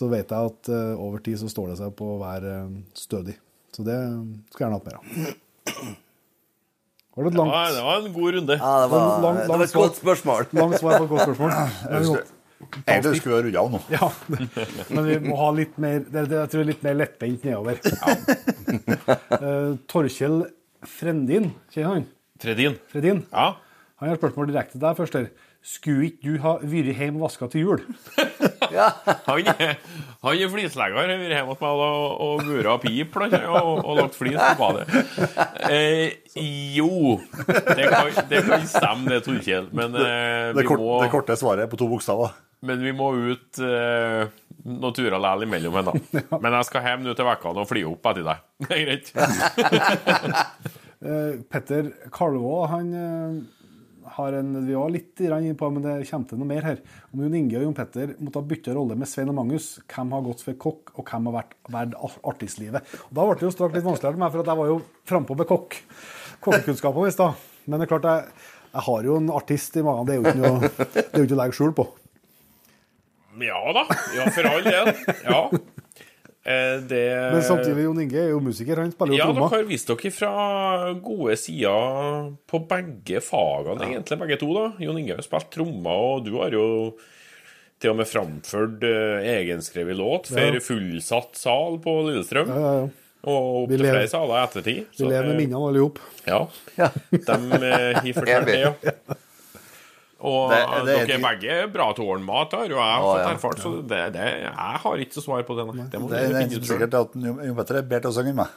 så 0.01 0.11
vet 0.13 0.37
jeg 0.37 0.53
at 0.53 0.75
over 0.75 1.25
tid 1.31 1.41
så 1.45 1.55
står 1.55 1.73
det 1.73 1.81
seg 1.85 1.97
på 2.03 2.13
å 2.17 2.21
være 2.27 2.59
stødig. 3.07 3.39
Så 3.77 3.85
det 3.85 3.97
skulle 4.53 4.57
jeg 4.57 4.65
gjerne 4.65 4.79
hatt 4.79 4.87
mer 4.89 4.97
av. 4.97 5.05
Var 7.17 7.25
det 7.25 7.33
et 7.33 7.37
Ja, 7.41 7.61
det 7.73 7.83
var 7.85 8.01
en 8.07 8.13
god 8.13 8.35
runde. 8.37 8.57
Ja, 8.61 8.73
det 8.83 8.89
var, 8.93 8.99
Lang- 9.01 9.23
lang, 9.25 9.37
lang 9.41 9.49
var 9.49 9.65
et 9.65 9.73
godt 9.77 9.97
spørsmål. 10.01 10.49
langt 10.61 10.79
svar 10.81 10.99
på 10.99 11.05
et 11.05 11.13
godt 11.13 11.25
spørsmål? 11.29 12.25
Egentlig 12.87 13.19
skulle 13.21 13.37
vi 13.37 13.37
ha 13.37 13.45
runda 13.45 13.61
av 13.61 13.71
nå. 13.73 13.81
Ja, 13.93 14.09
men 14.97 15.05
vi 15.11 15.17
må 15.29 15.37
ha 15.37 15.49
litt 15.53 15.75
mer 15.81 15.99
det, 16.09 16.23
det, 16.31 16.39
Jeg 16.39 16.51
tror 16.55 16.65
litt 16.71 16.85
mer 16.87 16.97
lettbeint 17.03 17.45
nedover. 17.45 17.81
Eh, 19.37 19.73
Torkjell 19.91 20.41
Frendin, 20.89 21.51
kjenner 21.73 21.93
han? 21.99 22.07
Fredin. 22.43 22.75
Fredin? 22.91 23.21
Ja. 23.33 23.51
Han 24.01 24.09
har 24.11 24.19
spørsmål 24.19 24.49
direkte 24.51 24.75
til 24.77 24.83
deg 24.83 24.97
først. 24.99 25.15
her. 25.21 25.29
Skulle 25.67 26.09
ikke 26.09 26.25
du 26.25 26.41
ha 26.43 26.57
vært 26.63 26.97
hjemme 26.97 27.21
og 27.21 27.27
vaska 27.29 27.49
til 27.53 27.67
jul? 27.69 27.85
Han 29.29 29.51
er, 29.53 29.77
han 30.27 30.41
er 30.43 30.51
flislegger. 30.51 30.97
Har 30.99 31.11
vært 31.11 31.35
hjemme 31.35 31.53
hos 31.53 31.61
meg 31.63 31.83
og, 31.87 32.23
og 32.27 32.43
gura 32.47 32.77
pip 32.83 33.19
og, 33.21 33.69
og 33.77 34.01
lagt 34.01 34.17
flis 34.19 34.39
på 34.41 34.57
badet. 34.61 34.87
Eh, 35.71 36.17
jo, 36.67 37.19
det 37.47 37.87
kan, 37.93 38.11
det 38.31 38.43
kan 38.49 38.67
stemme, 38.71 39.11
det, 39.13 39.21
Torkjell. 39.27 39.69
Men, 39.77 39.95
eh, 39.95 40.51
Det, 40.57 40.65
vi 40.65 40.67
kort, 40.71 40.83
må, 40.83 40.97
det 41.05 41.13
korte 41.13 41.37
svaret 41.39 41.67
er 41.67 41.71
på 41.71 41.79
to 41.81 41.89
bokstaver. 41.91 42.35
men 42.67 42.81
vi 42.83 42.93
må 42.97 43.13
ut 43.15 43.61
eh, 43.63 44.27
noen 44.67 44.95
turer 44.97 45.21
likevel 45.21 45.47
imellom 45.47 45.77
henne. 45.79 45.93
Men 46.43 46.57
jeg 46.59 46.67
skal 46.71 46.87
hjem 46.89 47.05
nå 47.07 47.15
til 47.15 47.29
Vekkan 47.29 47.61
og 47.63 47.69
fly 47.71 47.85
opp 47.87 48.09
etter 48.11 48.27
deg. 48.27 48.43
Det 48.67 48.73
er 48.75 48.83
greit. 48.89 49.07
Eh, 51.07 51.35
Petter 51.53 51.91
Kalvå 52.15 52.63
han 52.73 52.87
eh, 52.97 53.35
har 54.17 54.37
en 54.39 54.53
Vi 54.67 54.75
var 54.77 54.93
litt 54.93 55.21
inne 55.21 55.55
på, 55.59 55.69
men 55.73 55.85
det 55.85 55.95
kommer 56.09 56.31
til 56.31 56.41
noe 56.41 56.49
mer 56.49 56.67
her. 56.67 56.81
Om 57.13 57.25
Jon 57.25 57.37
Inge 57.39 57.59
og 57.59 57.67
Jon 57.67 57.77
Petter 57.77 58.15
måtte 58.19 58.41
ha 58.41 58.49
bytta 58.53 58.75
rolle 58.77 58.97
med 58.99 59.11
Svein 59.11 59.33
og 59.33 59.37
Magnus, 59.39 59.69
hvem 59.93 60.15
har 60.17 60.25
gått 60.25 60.45
for 60.47 60.59
kokk, 60.67 60.95
og 60.97 61.05
hvem 61.11 61.29
har 61.31 61.37
vært 61.41 61.57
verd 61.75 61.99
artistlivet? 62.25 62.97
Og 63.09 63.13
Da 63.19 63.27
ble 63.29 63.37
det 63.37 63.47
jo 63.47 63.53
straks 63.55 63.77
litt 63.77 63.87
vanskeligere 63.87 64.17
for 64.17 64.25
meg, 64.25 64.33
for 64.35 64.51
jeg 64.51 64.63
var 64.63 64.73
jo 64.73 64.81
frampå 65.13 65.39
med 65.39 65.51
kokk. 65.53 65.79
Kokkekunnskapene 66.47 67.13
i 67.13 67.19
da. 67.21 67.31
Men 67.67 67.81
det 67.81 67.87
er 67.87 67.93
klart, 67.95 68.11
jeg, 68.11 68.51
jeg 68.73 68.87
har 68.89 69.09
jo 69.11 69.21
en 69.21 69.31
artist 69.35 69.77
i 69.77 69.87
magen. 69.87 70.09
Det 70.09 70.17
er 70.17 70.21
jo 70.21 70.27
ikke 70.27 70.43
noe, 70.43 71.31
å 71.37 71.41
legge 71.43 71.59
skjul 71.59 71.77
på. 71.77 71.89
Ja 73.45 73.61
da. 73.77 73.85
Ja, 74.17 74.31
for 74.33 74.49
all 74.49 74.65
del. 74.65 74.95
Ja. 75.27 75.41
Eh, 76.47 76.77
det 76.87 77.03
Men 77.33 77.43
samtidig, 77.43 77.83
Jon 77.89 78.01
Inge 78.05 78.21
er 78.23 78.29
jo 78.31 78.39
musiker. 78.45 78.79
Han 78.79 78.93
spiller 78.95 79.17
jo 79.17 79.19
Ja, 79.19 79.33
dere 79.35 79.49
har 79.51 79.65
vist 79.67 79.89
dere 79.91 80.13
fra 80.15 80.33
gode 81.03 81.35
sider 81.43 82.29
på 82.47 82.61
begge 82.71 83.19
fagene, 83.25 83.89
egentlig, 83.89 84.19
begge 84.23 84.39
to. 84.39 84.53
da. 84.55 84.67
Jon 84.85 85.01
Inge 85.01 85.17
har 85.17 85.23
jo 85.23 85.27
spilt 85.27 85.51
trommer, 85.57 86.05
og 86.13 86.25
du 86.29 86.37
har 86.39 86.55
jo 86.55 86.69
til 87.83 87.91
og 87.93 87.99
med 87.99 88.09
framført 88.09 88.87
uh, 88.87 89.19
egenskrevet 89.27 89.99
låt 89.99 90.31
for 90.31 90.55
Ja. 90.55 90.63
fullsatt 90.65 91.35
sal 91.37 91.77
på 91.83 91.97
Lillestrøm. 92.07 92.49
Ja, 92.49 92.63
ja, 92.63 92.79
ja. 92.87 92.89
Og 93.27 93.65
opp 93.65 93.71
til 93.75 93.83
flere 93.83 94.07
saler 94.09 94.39
i 94.39 94.45
ettertid. 94.47 94.85
Vi 95.01 95.05
lever 95.11 95.27
med 95.27 95.41
minnene 95.43 95.59
alle 95.67 95.81
ihop. 95.83 95.99
Ja. 96.29 96.45
De 97.11 97.39
eh, 97.59 97.99
har 97.99 98.13
fortalt 98.15 98.47
det, 98.53 98.61
ja. 98.63 98.73
Og 100.21 100.51
Det- 100.51 100.67
det 100.87 100.95
er 100.97 101.07
dere 101.07 101.17
er 101.19 101.23
begge 101.27 101.73
bra 101.73 101.93
tårnmat, 101.93 102.53
har 102.57 102.67
jo 102.69 102.77
jeg 102.81 103.01
Å, 103.03 103.05
fått 103.05 103.21
ja. 103.21 103.31
erfart. 103.35 103.59
Så 103.61 103.71
det, 103.87 104.13
det, 104.15 104.27
jeg 104.43 104.53
har 104.57 104.97
ikke 104.97 105.13
så 105.19 105.23
svar 105.23 105.43
på 105.45 105.55
det. 105.59 105.67
nei. 105.75 105.85
Det 105.93 106.01
må 106.01 106.09
Det 106.09 106.29
det 106.33 106.41
er 106.41 106.49
sikkert 106.65 106.95
at 106.95 107.09
Jo, 107.21 107.55
Petter 107.55 107.77
er 107.77 107.83
bedre 107.83 108.01
til 108.07 108.11
å 108.11 108.15
synge 108.17 108.29
enn 108.33 108.37
meg. 108.41 108.49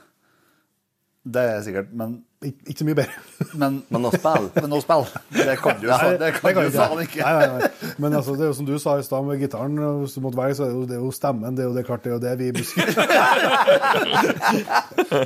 Det 1.29 1.41
er 1.43 1.61
sikkert, 1.61 1.91
men, 1.93 2.23
Ik 2.41 2.55
ikke 2.71 2.79
så 2.79 2.85
mye 2.87 2.95
bedre. 2.95 3.11
men, 3.59 3.83
Men 3.91 4.05
å 4.07 4.11
spille 4.15 4.47
men 4.63 4.71
å 4.71 4.79
spille, 4.79 5.03
det 5.35 5.59
kan 5.59 5.75
du, 5.81 5.87
jo 5.89 6.15
det 6.15 6.31
faen 6.71 6.99
ikke. 7.03 7.19
Nei, 7.19 7.33
nei, 7.35 7.47
nei. 7.59 7.67
Men 7.99 8.13
altså, 8.15 8.31
det 8.39 8.43
er 8.47 8.51
jo 8.53 8.55
som 8.55 8.63
du 8.69 8.79
sa 8.79 8.95
i 8.97 9.03
stad 9.03 9.25
med 9.27 9.39
gitaren, 9.43 9.75
hvis 9.99 10.15
du 10.15 10.21
måtte 10.23 10.39
velge, 10.39 10.55
så 10.55 10.63
er 10.63 10.71
det 10.71 10.77
jo, 10.79 10.85
det 10.87 10.95
er 10.95 11.03
jo 11.03 11.11
stemmen. 11.11 11.51
Det 11.59 11.63
er 11.65 11.67
jo 11.67 11.75
det, 11.75 11.83
klart, 11.85 12.03
det 12.07 12.09
er 12.09 12.15
jo 12.15 12.23
det 12.23 12.31
vi 12.39 12.51
busker. 12.55 12.87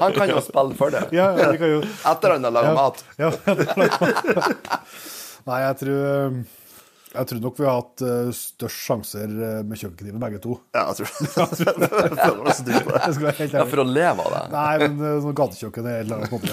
Han 0.01 0.09
kan 0.17 0.25
jo 0.33 0.41
spille 0.41 0.73
for 0.81 0.89
det. 0.89 1.05
Ja, 1.13 1.29
ja, 1.37 1.53
vi 1.53 1.57
kan 1.61 1.69
jo 1.75 1.83
Etter 1.85 2.33
han 2.33 2.41
har 2.49 2.53
laga 2.57 2.73
ja, 2.73 2.73
mat. 2.73 2.97
Ja, 3.21 3.29
Nei, 5.49 5.59
jeg 5.67 5.75
tror 5.83 6.43
jeg 7.13 7.27
tror 7.29 7.41
nok 7.43 7.59
vi 7.61 7.65
har 7.67 7.75
hatt 7.77 8.01
eh, 8.01 8.29
størst 8.33 8.79
sjanser 8.87 9.29
eh, 9.29 9.59
med 9.69 9.77
kjøkkenkniven, 9.77 10.17
begge 10.23 10.39
to. 10.41 10.55
Ja, 10.73 10.87
jeg 10.89 10.95
tror 10.97 11.05
jeg 11.13 11.19
føler 12.17 12.39
meg 12.47 12.55
så 12.57 12.63
dyr 12.65 12.79
på 12.87 12.95
det. 12.95 13.49
Ja, 13.53 13.65
for 13.69 13.83
å 13.83 13.85
leve 13.85 14.23
av 14.25 14.33
det. 14.33 14.39
Nei, 14.55 14.71
men 14.81 14.95
eh, 15.11 15.19
sånn 15.21 15.35
gatekjøkken 15.37 15.89
er 15.91 15.99
helt 16.01 16.15
annet 16.17 16.33
måte. 16.33 16.49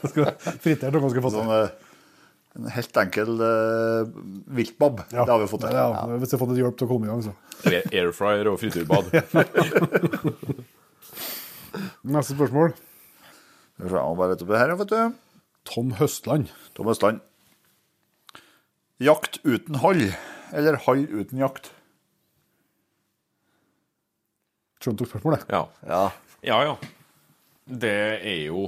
Fritert 0.66 0.92
noe 0.92 1.06
ganske 1.06 1.22
fått 1.24 1.36
Sånn, 1.38 1.48
til. 1.48 1.64
eh, 1.64 1.92
En 2.54 2.68
helt 2.70 3.00
enkel 3.00 3.32
uh, 3.40 4.04
viltbab. 4.54 5.00
Det 5.10 5.24
har 5.26 5.40
vi 5.42 5.48
fått 5.50 5.64
til. 5.64 5.72
Ja, 5.74 6.04
Hvis 6.20 6.30
jeg 6.30 6.36
har 6.36 6.42
fått 6.44 6.52
litt 6.52 6.60
hjelp 6.62 6.76
til 6.78 6.86
å 6.86 6.90
komme 6.92 7.08
i 7.08 7.10
gang, 7.10 7.24
så. 7.24 7.32
Air- 7.66 7.88
Airfryer 8.04 8.50
og 8.52 8.60
friturbad. 8.60 9.08
Neste 12.14 12.36
spørsmål. 12.36 12.74
Jeg 13.80 13.90
må 13.90 14.14
bare 14.20 14.34
lete 14.36 14.44
opp 14.46 14.52
det 14.54 14.60
her, 14.60 14.74
vet 14.78 14.92
du. 14.92 15.16
Tom 15.66 15.94
Høstland. 15.98 16.52
Tom 16.76 16.92
Østland. 16.92 17.24
Jakt 19.02 19.40
uten 19.44 19.74
hall, 19.82 20.04
eller 20.54 20.76
hall 20.86 21.02
uten 21.10 21.40
jakt? 21.42 21.72
Skjønte 24.84 25.02
dere 25.04 25.10
spørsmålet? 25.10 25.44
Ja. 25.50 25.64
Ja. 25.88 26.02
ja, 26.44 26.58
ja. 26.70 26.76
Det 27.64 27.94
er 28.20 28.40
jo 28.50 28.66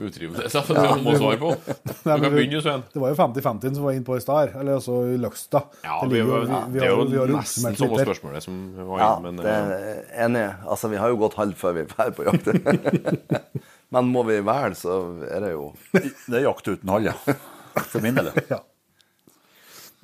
Utrivelig, 0.00 0.46
så 0.48 0.62
det 0.64 0.82
må 1.04 1.12
svare 1.18 1.36
på. 1.36 1.48
Du 1.90 2.06
kan 2.06 2.22
begynne, 2.32 2.60
Svein. 2.64 2.84
Det 2.94 3.00
var 3.02 3.10
jo 3.12 3.16
50-50 3.18 3.74
som 3.76 3.84
var 3.84 3.96
innpå 3.98 4.14
i 4.16 4.22
stad 4.24 4.54
eller 4.56 4.78
altså 4.78 4.94
i 5.12 5.18
Løkstad. 5.20 5.66
Ja, 5.84 5.98
Det 6.00 6.08
vi, 6.08 6.14
ligger 6.14 6.30
jo- 6.30 6.30
var- 6.30 6.46
vi- 6.46 6.72
vi 6.72 6.78
det 6.78 6.86
er 6.86 6.94
har- 6.94 7.02
jo 7.02 7.08
vi 7.10 7.18
har 7.18 7.32
nesten 7.34 7.76
samme 7.76 7.98
spørsmålet 8.06 8.46
som 8.46 8.60
var 8.88 9.02
ja 9.02 9.08
inne, 9.18 9.26
men 9.26 9.42
det 9.42 9.50
eh, 9.50 9.74
er 10.14 10.24
enig. 10.28 10.44
Altså, 10.72 10.88
vi 10.94 10.96
har 11.02 11.08
jo 11.12 11.18
gått 11.20 11.36
halv 11.36 11.52
før 11.60 11.74
vi 11.76 11.84
drar 11.90 12.14
på 12.16 12.24
jakt. 12.30 12.48
Men 13.90 14.10
må 14.12 14.22
vi 14.28 14.38
velge, 14.46 14.76
så 14.78 14.96
er 15.26 15.42
det 15.44 15.54
jo 15.56 15.70
Det 15.92 16.38
er 16.38 16.44
jakt 16.46 16.68
uten 16.70 16.92
hall, 16.92 17.10
ja. 17.10 17.16
For 17.90 18.02
min 18.02 18.18
del. 18.18 18.30
ja. 18.52 18.60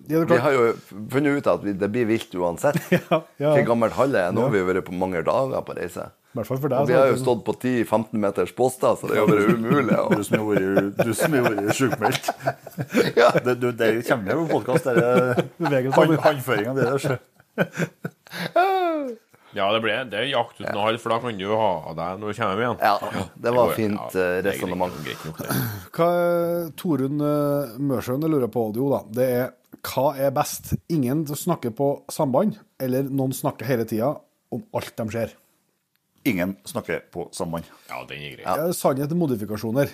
Ja. 0.07 0.21
Vi 0.29 0.37
har 0.39 0.53
jo 0.53 0.65
funnet 1.11 1.39
ut 1.41 1.47
at 1.51 1.65
det 1.81 1.89
blir 1.91 2.07
vilt 2.07 2.35
uansett. 2.37 2.79
Ja, 2.93 3.23
ja. 3.41 3.55
Hvor 3.57 3.65
gammelt 3.73 3.97
hall 3.97 4.15
er 4.15 4.35
Nå 4.35 4.45
har 4.47 4.53
vi 4.55 4.63
vært 4.69 4.87
på 4.87 4.95
mange 4.95 5.23
dager 5.27 5.65
på 5.67 5.77
reise. 5.79 6.11
Deg. 6.37 6.75
Og 6.77 6.91
vi 6.91 6.93
har 6.93 7.07
jo 7.09 7.17
stått 7.17 7.47
på 7.47 7.55
10-15 7.57 8.21
meters 8.21 8.51
poster, 8.53 8.93
så 9.01 9.09
det 9.09 9.17
er 9.17 9.23
jo 9.23 9.29
bare 9.31 9.55
umulig. 9.57 9.95
Du 9.97 10.03
Og, 10.05 10.11
du 11.01 11.15
som 11.17 11.33
har 11.33 11.47
vært 11.47 11.79
sjukmeldt. 11.79 12.29
ja. 13.17 13.31
Det, 13.41 13.57
du, 13.63 13.71
det 13.73 13.89
kommer 14.05 14.35
jo 14.37 14.45
på 14.45 14.59
podkast, 14.59 14.91
denne 14.91 16.21
håndføringa 16.27 16.77
di 16.77 16.91
der. 16.91 17.17
Ja, 19.57 19.67
det, 19.73 19.81
ble, 19.85 19.95
det 20.13 20.19
er 20.21 20.27
jakt 20.31 20.59
uten 20.61 20.79
hall, 20.83 20.99
for 21.01 21.15
da 21.15 21.19
kan 21.23 21.39
du 21.39 21.45
jo 21.47 21.57
ha 21.57 21.95
deg 21.97 22.21
når 22.21 22.33
du 22.35 22.39
kommer 22.39 22.53
hjem 22.57 22.63
igjen. 22.65 22.81
ja, 22.85 23.31
det 23.47 23.53
var 23.57 23.71
går- 23.71 23.77
fint 23.79 24.01
ja, 24.17 24.21
eh, 24.21 24.35
er 24.39 24.43
resonnement. 24.51 24.99
det. 25.07 25.17
Hva 25.97 26.11
Torunn 26.77 27.23
eh, 27.25 27.77
Mørsjøen 27.89 28.27
lurer 28.29 28.51
på 28.53 28.67
audio, 28.69 28.91
da, 28.93 29.01
det 29.21 29.29
er 29.41 29.55
hva 29.87 30.07
er 30.19 30.33
best? 30.35 30.73
Ingen 30.91 31.25
snakker 31.31 31.71
på 31.77 31.89
samband, 32.11 32.57
eller 32.83 33.07
noen 33.07 33.33
snakker 33.37 33.69
hele 33.69 33.85
tida 33.87 34.13
om 34.53 34.65
alt 34.75 34.93
de 34.99 35.07
ser? 35.15 35.35
Ingen 36.27 36.57
snakker 36.67 37.05
på 37.15 37.29
samband. 37.37 37.69
Ja, 37.89 38.01
den 38.09 38.25
er 38.27 38.33
grei. 38.35 38.43
Ja. 38.47 38.73
Sannhet 38.75 39.13
og 39.15 39.21
modifikasjoner. 39.21 39.93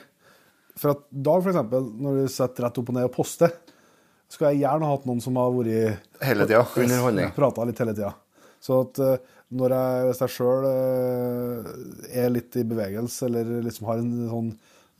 For 0.80 0.94
at 0.94 1.02
Dag, 1.12 1.42
for 1.44 1.50
eksempel, 1.52 1.90
når 2.00 2.22
du 2.22 2.30
setter 2.32 2.64
rett 2.64 2.78
opp 2.80 2.88
og 2.88 2.96
ned 2.96 3.04
og 3.10 3.12
poster, 3.12 3.52
skulle 4.32 4.54
jeg 4.54 4.62
gjerne 4.62 4.88
hatt 4.88 5.04
noen 5.04 5.20
som 5.20 5.36
har 5.36 5.50
vært 5.52 6.22
Hele 6.24 6.46
tida. 6.48 6.62
Underholdning. 6.80 7.34
prata 7.36 7.66
litt 7.68 7.82
hele 7.84 7.92
tida. 7.98 8.14
Så 8.64 8.78
at 8.86 9.02
eh, 9.04 9.18
når 9.52 9.74
jeg, 9.76 10.04
hvis 10.08 10.20
jeg 10.24 10.32
sjøl 10.36 10.66
er 12.12 12.30
litt 12.32 12.56
i 12.60 12.64
bevegelse, 12.68 13.26
eller 13.28 13.50
liksom 13.66 13.88
har 13.90 14.00
en 14.02 14.12
sånn, 14.30 14.52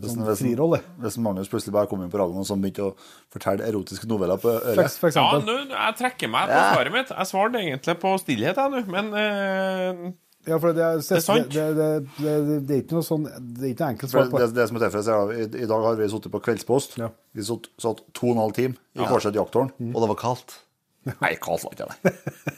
sånn 0.03 0.25
Hvis- 0.27 0.41
frirolle, 0.43 0.81
Hvis 1.01 1.19
Magnus 1.23 1.49
plutselig 1.53 1.73
bare 1.77 1.87
kom 1.91 2.03
inn 2.03 2.11
på 2.11 2.19
radioen 2.19 2.41
og 2.43 2.47
så 2.49 2.57
begynte 2.59 2.89
å 2.89 2.95
fortelle 3.31 3.67
erotiske 3.69 4.09
noveller 4.11 4.41
på 4.43 4.51
øret 4.51 4.97
for 4.99 5.11
Ja, 5.11 5.29
eksempel. 5.31 5.47
nå, 5.47 5.57
jeg 5.71 5.97
trekker 6.01 6.29
meg 6.33 6.49
på 6.51 6.59
svaret 6.75 6.93
mitt. 6.93 7.09
Jeg 7.15 7.27
svarte 7.31 7.61
egentlig 7.63 7.97
på 8.03 8.15
stillhet, 8.19 8.57
jeg 8.57 8.71
nå, 8.73 8.83
men 8.91 9.15
eh, 9.15 10.13
Ja, 10.49 10.59
for 10.59 10.73
det 10.75 10.83
er, 10.83 10.97
er 10.99 11.21
sant. 11.23 11.51
Det, 11.55 11.67
det, 11.77 11.91
det, 12.19 12.33
det, 12.49 12.57
det 12.67 12.75
er 12.77 12.83
ikke 12.83 12.97
noe 12.99 13.07
sånn 13.07 13.29
Det 13.31 13.63
er 13.63 13.71
ikke 13.77 13.85
noe 13.87 13.93
enkelt 13.95 14.11
svar 14.11 14.27
på 14.33 14.41
det, 14.43 14.49
det 14.57 14.67
som 14.69 14.77
er 14.81 14.83
tilfellet, 14.89 15.07
er 15.07 15.23
at 15.23 15.55
i, 15.55 15.63
I 15.63 15.71
dag 15.71 15.87
har 15.87 15.95
vi 16.01 16.09
sittet 16.11 16.33
på 16.35 16.41
Kveldspost. 16.43 16.99
Ja. 16.99 17.09
Vi 17.33 17.43
satt, 17.47 17.69
satt 17.79 18.03
to 18.13 18.27
og 18.27 18.35
en 18.35 18.43
halv 18.43 18.57
time 18.59 18.75
i 18.99 19.07
Kårset 19.07 19.39
jakttårn. 19.39 19.71
Og 19.95 20.01
det 20.03 20.09
var 20.17 20.19
kaldt. 20.19 20.59
Nei, 21.07 21.37
kaldt 21.43 21.63
var 21.69 21.77
ikke 21.79 21.87
det. 21.95 22.13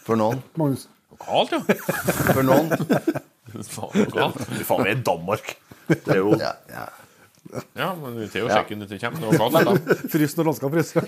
For 0.07 0.17
noen. 0.17 0.41
Magnus. 0.61 0.89
Kaldt, 1.23 1.55
jo. 1.55 1.61
For 2.33 2.43
noen. 2.47 2.73
Faen. 3.77 4.11
Faen, 4.11 4.85
vi 4.85 4.91
er 4.91 4.97
i 4.97 5.01
Danmark. 5.07 5.57
Det 5.89 6.17
er 6.17 6.23
jo 6.23 6.37
Ja, 6.41 6.55
ja. 6.73 6.91
Ja, 7.77 7.91
men 7.95 8.17
vi 8.19 8.27
til 8.33 8.47
å 8.47 8.51
sjekke 8.51 8.75
når 8.75 8.89
det 8.89 9.39
kommer. 9.39 9.67
Det 9.67 9.69
var. 9.69 9.99
Frys 10.11 10.33
når 10.39 10.49
han 10.49 10.57
skal 10.57 10.73
fryse. 10.73 11.03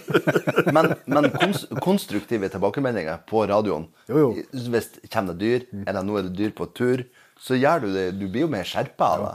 Men, 0.76 0.90
men 1.10 1.28
kons 1.32 1.64
konstruktive 1.82 2.50
tilbakemeldinger 2.52 3.24
på 3.26 3.46
radioen 3.50 3.88
Jo, 4.10 4.20
jo. 4.20 4.28
Hvis 4.52 4.92
kommer 5.10 5.34
det 5.34 5.40
dyr, 5.40 5.66
eller 5.86 6.06
nå 6.06 6.20
er 6.20 6.28
det 6.28 6.36
dyr 6.38 6.52
på 6.54 6.68
tur, 6.76 7.02
så 7.42 7.58
gjør 7.58 7.86
du 7.86 7.88
det 7.96 8.06
Du 8.20 8.26
blir 8.28 8.44
jo 8.44 8.52
mer 8.52 8.68
skjerpa 8.68 9.10
av 9.16 9.24
det. 9.24 9.34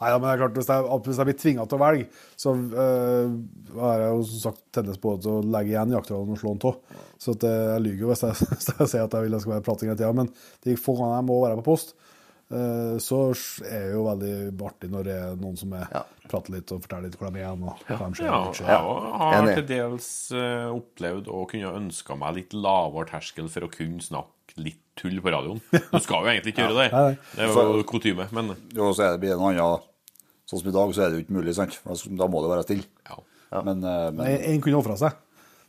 Nei, 0.00 0.14
ja, 0.14 0.16
men 0.16 0.24
det 0.24 0.32
er 0.32 0.40
klart, 0.44 0.56
Hvis 0.56 0.70
jeg, 0.72 1.00
hvis 1.10 1.20
jeg 1.20 1.28
blir 1.28 1.38
tvinga 1.42 1.66
til 1.68 1.76
å 1.76 1.82
velge, 1.82 2.06
så 2.40 2.54
øh, 2.56 3.32
har 3.76 4.00
jeg 4.00 4.12
jo 4.14 4.20
som 4.30 4.38
sagt 4.46 4.62
tendens 4.72 5.00
på 5.02 5.12
til 5.20 5.34
å 5.34 5.40
legge 5.44 5.74
igjen 5.74 5.92
jaktrollen 5.92 6.32
og 6.32 6.40
slå 6.40 6.54
den 6.56 6.70
av. 6.70 7.00
Så 7.20 7.34
at, 7.36 7.44
øh, 7.44 7.64
jeg 7.74 7.82
lyver 7.84 8.04
jo 8.06 8.12
hvis 8.14 8.22
jeg, 8.24 8.46
hvis 8.54 8.70
jeg 8.72 8.92
sier 8.94 9.04
at 9.04 9.16
jeg 9.18 9.26
vil 9.26 9.36
jeg 9.36 9.44
skal 9.44 9.56
være 9.58 9.66
prating 9.66 9.90
hele 9.92 9.98
tida. 10.00 10.14
Men 10.16 10.30
de 10.64 10.76
få 10.80 10.94
gangene 10.96 11.18
jeg 11.20 11.28
må 11.28 11.36
være 11.44 11.58
på 11.60 11.66
post, 11.68 11.92
øh, 12.56 12.96
så 13.04 13.18
er 13.68 13.84
det 13.90 13.92
jo 13.92 14.06
veldig 14.08 14.32
artig 14.70 14.90
når 14.94 15.04
det 15.10 15.18
er 15.18 15.36
noen 15.42 15.60
som 15.60 15.76
er, 15.76 15.84
Ja. 15.92 16.02
prater 16.30 16.56
litt 16.56 16.72
og 16.72 16.80
forteller 16.86 17.10
litt 17.10 17.18
hvor 17.20 17.28
de 17.34 17.42
er 17.42 17.44
igjen. 17.44 17.68
og 17.68 17.84
hva 17.90 18.08
de. 18.08 18.24
Ja, 18.24 18.38
og 18.40 18.54
ikke. 18.54 18.66
jeg 18.70 19.40
har 19.44 19.52
til 19.60 19.68
dels 19.74 20.08
eh, 20.32 20.66
opplevd 20.80 21.28
å 21.34 21.44
kunne 21.50 21.74
ønska 21.82 22.16
meg 22.24 22.38
litt 22.40 22.56
lavere 22.56 23.10
terskel 23.12 23.50
for 23.52 23.68
å 23.68 23.72
kunne 23.74 24.00
snakke 24.00 24.56
litt 24.64 24.80
tull 24.98 25.20
på 25.22 25.30
radioen. 25.36 25.60
Du 25.70 26.00
skal 26.02 26.24
jo 26.24 26.32
egentlig 26.32 26.54
ikke 26.56 26.64
gjøre 26.70 26.88
det. 26.88 27.12
Det 27.36 27.44
er 27.46 27.52
jo 27.76 27.84
kutyme, 27.92 28.26
men 28.34 28.54
Jo, 28.74 28.90
så 28.96 29.04
er 29.10 29.14
det 29.18 29.20
blir 29.26 29.36
en 29.36 29.44
annen 29.50 29.86
Sånn 30.50 30.64
som 30.64 30.70
i 30.70 30.74
dag, 30.74 30.92
så 30.96 31.04
er 31.04 31.12
det 31.12 31.20
jo 31.20 31.24
ikke 31.24 31.36
mulig, 31.36 31.52
sant? 31.54 31.76
Da 31.86 32.26
må 32.26 32.40
det 32.42 32.50
være 32.50 32.66
stille. 32.66 32.86
ja. 33.06 33.20
Men, 33.66 33.82
eh, 33.82 34.10
men 34.14 34.24
Nei, 34.24 34.32
En 34.50 34.60
kunne 34.62 34.78
ofra 34.78 34.96
seg. 34.98 35.14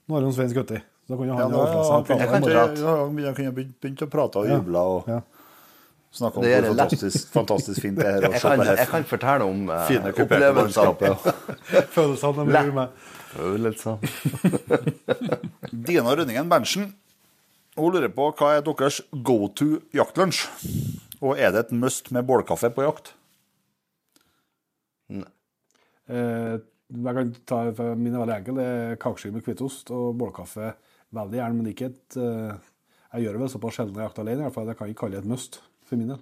Nå 0.08 0.16
har 0.18 0.26
jo 0.26 0.32
Svein 0.34 0.50
skutt 0.50 0.74
i. 0.74 0.80
Så 1.06 1.14
da 1.14 1.18
kunne 1.20 1.38
han 1.38 1.54
ofra 1.54 1.78
ja, 1.78 1.86
han 1.98 3.36
kunne 3.38 3.54
begynt, 3.58 4.02
å 4.06 4.10
prate 4.10 4.42
og 4.42 4.50
juble 4.50 4.82
og 4.96 5.10
Ja. 5.10 5.22
snakke 6.14 6.38
om 6.38 6.44
Det 6.44 6.52
hvor 6.62 6.76
fantastisk, 6.76 7.30
fantastisk 7.34 7.82
fint 7.82 7.98
det 7.98 8.06
er 8.06 8.28
å 8.28 8.32
kan, 8.34 8.60
på 8.60 8.66
jeg 8.70 8.88
kan 8.92 9.04
fortelle 9.10 9.48
om 9.48 9.70
uh, 9.70 9.86
fine, 9.88 10.14
opplevelsene. 10.14 11.16
Følelsene 11.96 12.46
de 12.46 12.58
gjør 12.58 12.74
meg. 12.74 12.90
Følelsene. 13.32 13.98
Dina 15.72 16.16
Rønningen 16.18 16.50
Berntsen 16.52 16.92
hun 17.78 17.94
lurer 17.94 18.12
på 18.12 18.28
hva 18.36 18.58
er 18.58 18.66
deres 18.68 19.00
go 19.24 19.48
to 19.56 19.80
jaktlunsj? 19.96 20.44
Og 21.22 21.40
er 21.40 21.54
det 21.54 21.68
et 21.68 21.72
must 21.72 22.12
med 22.12 22.26
bålkaffe 22.28 22.70
på 22.76 22.84
jakt? 22.84 23.14
Eh, 25.20 26.56
jeg 26.92 27.16
kan 27.18 27.36
ta, 27.48 27.60
min 27.96 28.16
er 28.16 28.24
veldig 28.24 28.38
enkel. 28.38 28.58
Det 28.60 28.68
er 28.68 28.98
kakeskive 29.02 29.38
med 29.38 29.46
hvitost 29.48 29.92
og 29.96 30.16
bålkaffe. 30.20 30.74
Veldig 31.16 31.40
gjerne, 31.40 31.60
men 31.60 31.72
ikke 31.72 31.92
et 31.92 32.18
eh, 32.20 32.72
Jeg 33.12 33.26
gjør 33.26 33.36
det 33.36 33.44
vel 33.44 33.52
såpass 33.52 33.78
sjelden 33.78 34.00
jeg 34.00 34.08
jakter 34.08 34.26
alene, 34.26 34.42
i 34.42 34.48
hvert 34.48 34.58
fall. 34.58 34.72
Jeg 34.72 34.80
kan 34.80 34.92
ikke 34.92 35.04
kalle 35.06 35.18
det 35.18 35.24
et 35.26 35.32
must 35.32 35.62
for 35.88 36.00
min 36.00 36.14
del. 36.14 36.22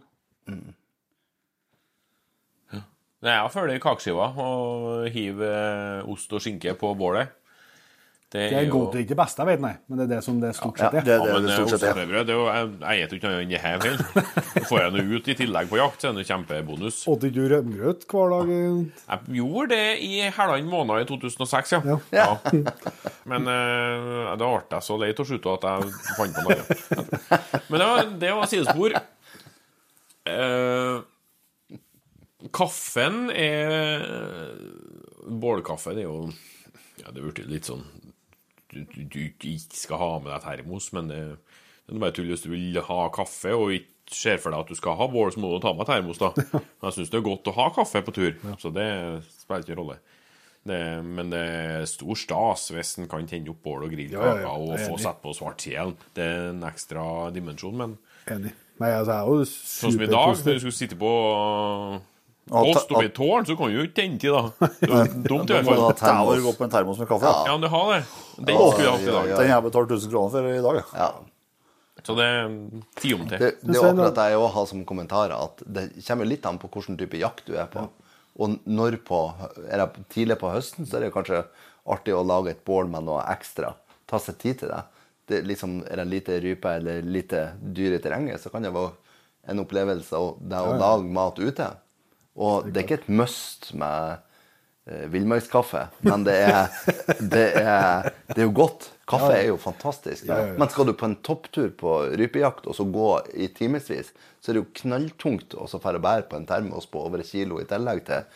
Nei, 3.19 3.33
Jeg 3.35 3.51
følger 3.51 3.81
kakeskiva 3.83 4.29
og 4.39 5.09
hiver 5.11 6.07
ost 6.07 6.31
og 6.31 6.41
skinke 6.43 6.71
på 6.79 6.93
bålet. 6.97 7.33
Det 8.29 8.43
er 8.53 8.67
godt, 8.69 8.91
det 8.93 8.99
er 8.99 9.03
ikke 9.07 9.15
det 9.15 9.17
beste 9.17 9.41
jeg 9.41 9.49
vet, 9.49 9.61
nei, 9.63 9.71
men 9.89 9.97
det 9.97 10.03
er 10.03 10.09
det 10.11 10.17
som 10.21 10.35
det 10.37 10.49
stort 10.53 10.77
sett 10.77 10.93
er. 10.99 10.99
Ja, 10.99 11.05
det 11.07 11.13
Ja, 11.17 11.33
men 11.33 11.45
det 11.47 11.53
stort 11.55 11.71
sett 11.71 11.85
er. 11.89 11.95
det 11.97 12.19
er 12.29 12.35
jo, 12.37 12.43
jeg, 12.45 12.67
spiser 12.77 13.15
jo 13.15 13.17
ikke 13.17 13.29
annet 13.29 13.41
enn 13.41 13.49
det 13.49 13.61
her 13.63 13.79
heller. 13.81 14.67
Får 14.69 14.81
jeg 14.83 14.93
noe 14.93 15.15
ut 15.15 15.29
i 15.33 15.35
tillegg 15.39 15.71
på 15.71 15.79
jakt, 15.79 15.97
så 15.97 16.11
er 16.11 16.13
det 16.13 16.21
en 16.21 16.27
kjempebonus. 16.29 16.99
Åt 17.09 17.25
ikke 17.25 17.35
du 17.39 17.47
rømgrøt 17.55 18.05
hver 18.13 18.35
dag? 18.35 18.51
eh? 18.53 19.01
Jeg 19.09 19.39
gjorde 19.39 19.67
det 19.73 19.87
i 20.05 20.11
halvannen 20.37 20.69
måned 20.69 21.01
i 21.01 21.09
2006, 21.09 21.73
ja. 21.73 21.97
Ja. 22.13 22.27
Men 23.33 23.49
uh, 23.49 24.29
da 24.37 24.51
ble 24.53 24.77
jeg 24.77 24.85
så 24.85 25.01
lei 25.01 25.09
av 25.15 25.23
å 25.25 25.29
slutte 25.31 25.55
at 25.57 25.65
jeg 25.71 25.93
fant 26.19 26.37
på 26.37 26.45
noe 26.45 26.59
annet. 26.59 27.65
Men 27.71 27.81
det 27.81 27.87
var, 27.89 28.11
det 28.27 28.35
var 28.37 28.51
sidespor. 28.53 28.99
Uh, 30.29 31.01
kaffen 32.53 33.33
er 33.33 34.05
Bålkaffe, 35.25 35.97
det 35.97 36.05
er 36.05 36.11
jo 36.11 36.27
Ja, 37.01 37.09
det 37.09 37.23
blir 37.23 37.49
litt 37.49 37.65
sånn 37.65 37.81
du, 38.73 39.19
ikke 39.25 39.57
skal 39.77 40.01
ha 40.01 40.11
med 40.19 40.31
deg 40.33 40.45
termos, 40.45 40.91
men 40.95 41.09
det, 41.11 41.21
det 41.87 41.95
er 41.95 42.03
bare 42.03 42.15
tull 42.17 42.29
hvis 42.31 42.45
du 42.45 42.51
vil 42.53 42.81
ha 42.85 42.99
kaffe 43.15 43.55
og 43.55 43.73
ikke 43.75 44.15
ser 44.19 44.39
for 44.41 44.53
deg 44.53 44.63
at 44.65 44.71
du 44.71 44.77
skal 44.77 44.97
ha 44.97 45.09
bål, 45.09 45.33
så 45.33 45.41
må 45.41 45.51
du 45.53 45.59
ta 45.63 45.73
med 45.77 45.89
termos, 45.89 46.21
da. 46.21 46.31
Jeg 46.85 46.95
syns 46.95 47.11
det 47.11 47.19
er 47.19 47.27
godt 47.27 47.51
å 47.51 47.57
ha 47.57 47.67
kaffe 47.75 48.01
på 48.05 48.15
tur, 48.15 48.31
så 48.61 48.73
det 48.73 48.89
spiller 49.37 49.67
ikke 49.67 49.81
rolle. 49.81 49.99
Det, 50.69 50.79
men 51.05 51.29
det 51.31 51.39
er 51.39 51.85
stor 51.87 52.17
stas 52.19 52.65
hvis 52.75 52.97
en 52.99 53.07
kan 53.09 53.23
tenne 53.29 53.47
opp 53.53 53.61
bål 53.63 53.85
og 53.87 53.93
grille 53.93 54.11
Ja, 54.11 54.33
ja, 54.35 54.41
ja. 54.43 54.49
og 54.51 54.73
få 54.81 54.97
satt 54.99 55.21
på 55.23 55.31
på 55.31 55.37
svartkjelen. 55.37 55.95
Det 56.13 56.25
er 56.25 56.49
en 56.49 56.65
ekstra 56.67 57.03
dimensjon, 57.33 57.77
men 57.79 57.95
Enig. 58.29 58.51
Nei, 58.79 58.91
altså, 58.95 59.11
jeg 59.11 59.19
er 59.19 59.27
jo 59.27 59.45
sånn 59.49 59.93
som 59.95 60.03
i 60.03 60.07
dag, 60.07 60.29
når 60.45 60.55
du 60.55 60.61
skulle 60.63 60.77
sitte 60.77 60.97
på 60.99 61.09
Ja, 62.49 62.61
ta- 62.73 62.95
oppi 62.97 63.09
tårn, 63.13 63.45
så 63.45 63.55
kan 63.57 63.69
du 63.69 63.75
jo 63.77 63.83
ikke 63.85 63.95
tenne 64.01 64.19
til, 64.21 64.33
da. 64.33 64.69
Dumt, 65.29 65.49
i 65.49 65.53
hvert 65.53 65.65
må 65.67 65.75
du 65.75 65.81
ha 65.83 65.89
fall. 65.93 65.99
Termos. 66.01 66.43
godt 66.47 66.57
på 66.57 66.65
en 66.65 66.71
termos 66.73 67.01
med 67.01 67.07
kaffe. 67.11 67.33
Ja, 67.45 67.51
men 67.53 67.61
du 67.61 67.67
har 67.73 67.91
det. 67.93 67.99
Den 68.39 68.61
skulle 68.63 68.85
jeg 68.87 68.93
hatt 68.95 69.01
i 69.05 69.11
dag. 69.13 69.27
ja, 69.29 69.35
Den 69.37 69.51
har 69.51 69.55
jeg 69.59 69.65
betalt 69.69 69.91
1000 69.97 70.13
kroner 70.13 70.31
for 70.33 70.49
i 70.49 70.63
dag. 70.65 70.79
ja. 70.81 71.03
Ja. 71.03 71.11
Så 72.07 72.15
det 72.15 72.27
ti 72.95 73.09
om 73.13 73.25
til. 73.27 73.37
Det, 73.43 73.49
det 73.59 73.75
er 73.75 73.89
akkurat 73.89 74.15
det 74.15 74.25
jeg 74.31 74.39
òg 74.39 74.51
har 74.53 74.65
som 74.69 74.83
kommentar, 74.87 75.33
at 75.35 75.59
det 75.67 75.81
kommer 76.07 76.25
litt 76.29 76.45
an 76.47 76.57
på 76.57 76.69
hvilken 76.71 76.95
type 76.97 77.19
jakt 77.19 77.43
du 77.45 77.57
er 77.59 77.67
på. 77.69 77.83
Og 78.39 78.53
når 78.71 78.95
på, 79.03 79.19
er 79.67 79.81
det 79.83 80.05
tidlig 80.15 80.37
på 80.39 80.47
høsten, 80.53 80.87
så 80.87 80.95
er 80.95 81.05
det 81.05 81.09
kanskje 81.13 81.41
artig 81.91 82.15
å 82.15 82.23
lage 82.23 82.53
et 82.53 82.63
bål 82.65 82.87
med 82.87 83.03
noe 83.03 83.19
ekstra. 83.33 83.73
Ta 84.07 84.17
seg 84.23 84.37
tid 84.39 84.61
til 84.63 84.71
det. 84.71 84.79
det 85.27 85.41
liksom, 85.45 85.83
er 85.91 85.99
det 85.99 86.07
lite 86.07 86.39
rype 86.41 86.71
eller 86.79 87.03
lite 87.03 87.43
dyr 87.59 87.97
i 87.97 88.01
terrenget, 88.01 88.39
så 88.41 88.49
kan 88.49 88.63
det 88.63 88.71
være 88.73 88.95
en 89.51 89.59
opplevelse 89.65 90.15
å, 90.17 90.31
det 90.39 90.55
å 90.55 90.77
lage 90.79 91.03
mat 91.19 91.37
ute. 91.37 91.67
Og 92.39 92.69
det 92.69 92.81
er 92.81 92.87
ikke 92.87 92.99
et 93.01 93.11
must 93.11 93.69
med 93.77 94.21
eh, 94.87 95.05
villmarkskaffe, 95.11 95.85
men 96.07 96.23
det 96.27 96.37
er, 96.47 96.77
det, 97.35 97.45
er, 97.59 98.09
det 98.31 98.37
er 98.37 98.47
jo 98.47 98.55
godt. 98.61 98.89
Kaffe 99.09 99.31
er 99.35 99.47
jo 99.49 99.57
fantastisk. 99.59 100.29
Men 100.29 100.69
skal 100.71 100.87
du 100.87 100.93
på 100.95 101.09
en 101.09 101.17
topptur 101.25 101.71
på 101.77 101.95
rypejakt 102.19 102.69
og 102.69 102.77
så 102.77 102.85
gå 102.85 103.09
i 103.33 103.49
timevis, 103.57 104.13
så 104.39 104.51
er 104.51 104.57
det 104.57 104.63
jo 104.63 104.69
knalltungt 104.83 105.57
å 105.57 105.65
få 105.67 105.81
bære 105.81 106.29
på 106.29 106.37
en 106.37 106.47
termos 106.47 106.87
på 106.87 107.01
over 107.07 107.23
et 107.23 107.31
kilo 107.31 107.59
i 107.59 107.67
tillegg 107.67 108.05
til 108.07 108.29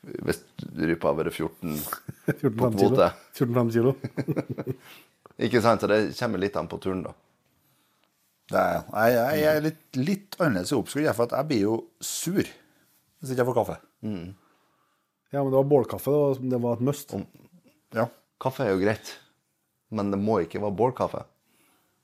hvis 0.00 0.40
rypa 0.80 1.10
har 1.10 1.18
vært 1.18 1.34
14 1.36 1.74
på 2.24 2.32
14-15 2.40 2.78
kilo. 2.78 2.78
kvote. 2.78 3.08
14-15 3.36 3.72
kilo. 3.74 3.92
Ikke 5.46 5.60
sant? 5.64 5.82
Så 5.82 5.90
det 5.90 6.00
kommer 6.18 6.40
litt 6.40 6.56
an 6.56 6.70
på 6.70 6.80
turen, 6.82 7.04
da. 7.04 7.12
Det 8.50 8.60
er, 8.60 8.80
jeg, 8.90 9.40
jeg 9.40 9.50
er 9.50 9.62
litt, 9.62 9.82
litt 10.00 10.40
annerledes 10.40 10.72
i 10.72 10.78
oppskrift, 10.78 11.12
for 11.14 11.28
at 11.28 11.36
jeg 11.38 11.48
blir 11.52 11.62
jo 11.68 11.76
sur 12.02 12.48
hvis 13.20 13.32
ikke 13.34 13.42
jeg 13.44 13.48
får 13.50 13.58
kaffe. 13.60 13.76
Ja, 15.30 15.42
men 15.44 15.50
det 15.52 15.58
var 15.60 15.66
bålkaffe. 15.70 16.10
Det 16.10 16.20
var, 16.20 16.38
det 16.54 16.60
var 16.64 16.78
et 16.78 16.86
must. 16.90 17.14
Ja. 17.94 18.06
Kaffe 18.40 18.64
er 18.66 18.72
jo 18.74 18.80
greit, 18.82 19.10
men 19.94 20.10
det 20.14 20.18
må 20.20 20.40
ikke 20.44 20.62
være 20.62 20.74
bålkaffe. 20.78 21.24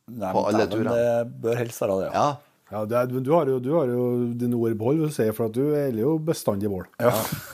Nei, 0.06 0.28
På 0.30 0.44
men 0.44 0.55
alle 0.55 0.66
turene. 0.70 0.93
Det 0.94 1.40
bør 1.43 1.56
helst 1.64 1.80
være 1.82 1.97
det, 2.05 2.10
ja. 2.12 2.26
Ja, 2.26 2.26
Ja, 2.66 2.80
det 2.90 2.97
er, 2.98 3.06
du, 3.22 3.28
har 3.30 3.47
jo, 3.47 3.60
du 3.62 3.68
har 3.76 3.86
jo 3.86 4.05
dine 4.34 4.56
ord 4.59 4.72
i 4.74 4.78
behold, 4.78 4.97
vil 4.98 5.10
du 5.12 5.14
si, 5.14 5.24
for 5.34 5.47
at 5.47 5.55
du 5.55 5.60
elsker 5.70 6.01
jo 6.02 6.16
bestandig 6.26 6.66
bål. 6.72 6.88
ja. 6.98 7.12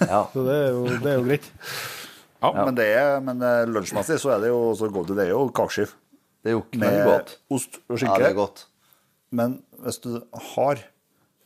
ja. 0.09 0.21
Så 0.33 0.45
det 0.47 0.55
er 0.57 0.71
jo, 0.73 0.85
det 0.89 1.11
er 1.11 1.19
jo 1.19 1.25
greit. 1.27 1.49
Ja, 2.43 2.53
Men, 2.65 2.75
det 2.79 2.87
er, 2.97 3.19
men 3.23 3.43
eh, 3.45 3.67
lunsjmessig 3.69 4.17
så 4.19 4.33
er 4.35 4.41
det 4.43 4.49
jo 4.51 4.63
så 4.75 4.89
godt, 4.91 5.13
det 5.15 5.27
er 5.29 5.35
jo 5.35 5.43
kakeskive 5.55 5.93
Det 6.43 6.51
er 6.51 6.57
jo 6.57 6.63
med 6.81 6.97
godt. 7.07 7.35
ost 7.55 7.77
og 7.85 7.93
Ja, 7.93 8.01
skinke. 8.01 8.17
det 8.25 8.31
er 8.33 8.39
godt. 8.41 8.65
Men 9.31 9.59
hvis 9.85 10.01
du 10.03 10.09
har 10.57 10.81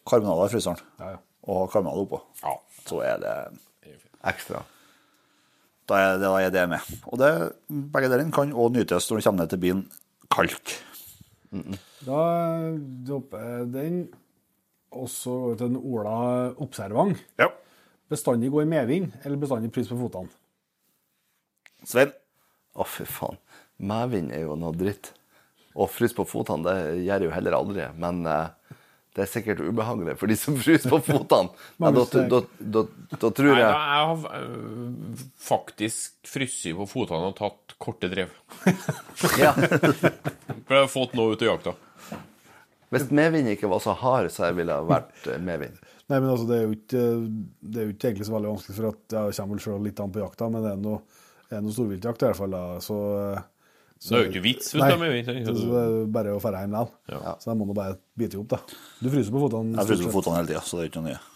karbonader 0.09 0.47
i 0.47 0.55
fryseren, 0.55 0.81
Ja, 1.03 1.11
ja. 1.17 1.19
Og 1.47 1.71
karbonade 1.73 2.03
oppå, 2.03 2.21
så 2.87 3.03
er 3.07 3.21
det 3.23 3.37
Ekstra. 4.27 4.65
da 5.87 5.99
er, 6.03 6.17
det, 6.19 6.27
da 6.27 6.39
er 6.43 6.51
det 6.51 6.65
med. 6.69 6.95
Og 7.07 7.21
det, 7.21 7.31
begge 7.69 8.11
delene 8.11 8.35
kan 8.35 8.51
òg 8.53 8.75
nytes 8.75 9.07
når 9.07 9.21
du 9.21 9.27
kommer 9.29 9.45
ned 9.45 9.51
til 9.51 9.63
bilen 9.63 9.85
-mm. 11.53 11.79
Da 12.07 12.23
dropper 13.07 13.39
jeg 13.39 13.73
den, 13.73 14.09
og 14.91 15.09
så 15.09 15.31
går 15.31 15.51
vi 15.51 15.57
til 15.57 15.67
en 15.67 15.77
Ola 15.77 16.53
Observant. 16.59 17.25
Ja. 17.39 17.49
Bestandig 18.09 18.51
gå 18.51 18.63
i 18.63 18.65
medvind, 18.65 19.13
eller 19.25 19.37
bestandig 19.37 19.73
pris 19.73 19.89
på 19.89 19.99
fotene? 19.99 20.29
Svein, 21.85 22.13
Å, 22.77 22.85
fy 22.85 23.05
faen. 23.05 23.39
Medvind 23.79 24.33
er 24.33 24.45
jo 24.45 24.57
noe 24.57 24.75
dritt. 24.77 25.13
Og 25.77 25.91
frys 25.91 26.15
på 26.17 26.25
fotene, 26.29 26.65
det 26.65 27.05
gjør 27.05 27.21
jeg 27.21 27.29
jo 27.29 27.35
heller 27.35 27.57
aldri. 27.57 27.87
Men 27.97 28.27
eh, 28.27 28.76
det 29.17 29.25
er 29.25 29.31
sikkert 29.31 29.63
ubehagelig 29.65 30.19
for 30.21 30.29
de 30.29 30.37
som 30.37 30.57
fryser 30.61 30.93
på 30.93 31.01
fotene. 31.07 31.49
Da, 31.81 32.05
da, 32.29 32.41
da, 32.61 32.83
da 33.17 33.31
tror 33.33 33.49
Nei, 33.49 33.57
da, 33.57 33.63
jeg 33.63 33.71
jeg 33.71 34.09
har 34.11 34.43
øh, 34.43 35.23
faktisk 35.41 36.29
fryst 36.29 36.67
på 36.77 36.87
fotene 36.91 37.31
og 37.31 37.37
tatt 37.39 37.77
korte 37.81 38.11
drev. 38.13 38.35
ja, 39.43 39.55
For 39.57 40.77
jeg 40.77 40.83
har 40.83 40.93
fått 40.93 41.17
noe 41.17 41.33
ut 41.33 41.45
av 41.45 41.49
jakta. 41.55 41.75
Hvis 42.93 43.09
medvind 43.11 43.51
ikke 43.55 43.71
var 43.73 43.81
så 43.83 43.97
hard, 43.99 44.29
så 44.35 44.51
jeg 44.51 44.59
ville 44.61 44.77
jeg 44.77 44.89
vært 44.93 45.31
eh, 45.33 45.41
medvind. 45.43 45.81
Nei, 46.07 46.21
men 46.21 46.31
altså, 46.31 46.47
det 46.51 46.59
er 46.59 46.67
jo 46.67 46.77
ikke, 46.77 47.05
det 47.67 47.81
er 47.81 47.89
jo 47.89 47.97
ikke 47.97 48.11
egentlig 48.11 48.29
så 48.29 48.37
veldig 48.37 48.53
vanskelig, 48.53 48.77
for 48.77 48.93
at 48.93 49.17
jeg 49.17 49.39
kommer 49.41 49.57
vel 49.57 49.65
selv 49.65 49.89
litt 49.89 50.03
an 50.05 50.15
på 50.15 50.23
jakta, 50.23 50.51
men 50.53 50.63
det 50.63 50.75
er 50.75 50.83
noe, 50.85 51.01
er 51.51 51.65
noe 51.65 51.75
storviltjakt 51.75 52.23
i 52.23 52.29
hvert 52.29 52.43
fall, 52.45 52.57
da, 52.57 52.65
så... 52.85 52.99
Så 53.99 54.13
det 54.13 54.19
er 54.19 54.25
jo 54.27 54.31
ikke 54.35 54.43
vits 54.45 54.75
Nei, 54.77 54.91
det 54.93 55.07
er 55.81 55.95
bare 56.13 56.35
å 56.37 56.41
dra 56.43 56.61
hjem 56.61 56.75
likevel. 56.75 56.91
Ja. 57.15 57.33
Så 57.41 57.49
jeg 57.51 57.59
må 57.59 57.69
nå 57.69 57.77
bare 57.77 57.97
bite 58.19 58.37
opp, 58.43 58.51
da. 58.53 58.59
Du 59.01 59.09
fryser 59.09 59.33
på 59.33 59.41
fotene? 59.47 59.73
jeg 59.79 59.89
fryser 59.89 60.11
på 60.11 60.15
føttene 60.19 60.37
hele 60.43 60.51
tida, 60.53 60.63
så 60.67 60.77
det 60.79 60.85
er 60.85 60.91
ikke 60.91 61.03
noe 61.03 61.15
nye. 61.15 61.25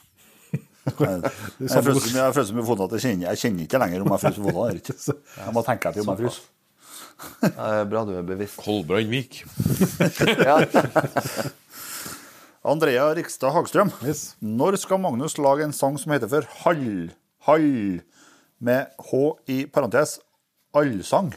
Jeg, 0.91 1.31
jeg 1.61 1.85
fryser 2.35 2.57
på 2.57 2.63
fotene 2.67 2.87
at 2.89 2.95
jeg 2.97 3.03
kjenner, 3.05 3.25
jeg 3.29 3.39
kjenner 3.43 3.67
ikke 3.67 3.79
lenger 3.83 4.03
om 4.03 4.15
jeg 4.15 4.23
fryser 4.23 4.45
på 4.47 4.55
fotene. 4.57 5.17
Jeg 5.37 5.55
må 5.55 5.63
tenke 5.67 5.91
etter 5.91 6.03
om 6.03 6.09
jeg 6.11 6.21
fryser. 6.23 6.47
Det 7.45 7.51
er 7.67 7.85
bra 7.91 8.03
du 8.09 8.13
er 8.17 8.25
bevisst. 8.27 8.61
Kolbrandvik. 8.65 9.43
Ja. 10.49 10.57
Andrea 12.71 13.07
Rikstad 13.17 13.55
Hagstrøm. 13.55 13.93
Yes. 14.05 14.35
Når 14.41 14.77
skal 14.81 15.01
Magnus 15.01 15.37
lage 15.41 15.65
en 15.69 15.77
sang 15.77 15.97
som 16.01 16.13
heter 16.13 16.29
for 16.33 16.49
Hall, 16.65 17.13
Hall, 17.47 18.01
med 18.61 18.91
H 19.13 19.21
i 19.53 19.63
parentes, 19.73 20.19
allsang? 20.77 21.33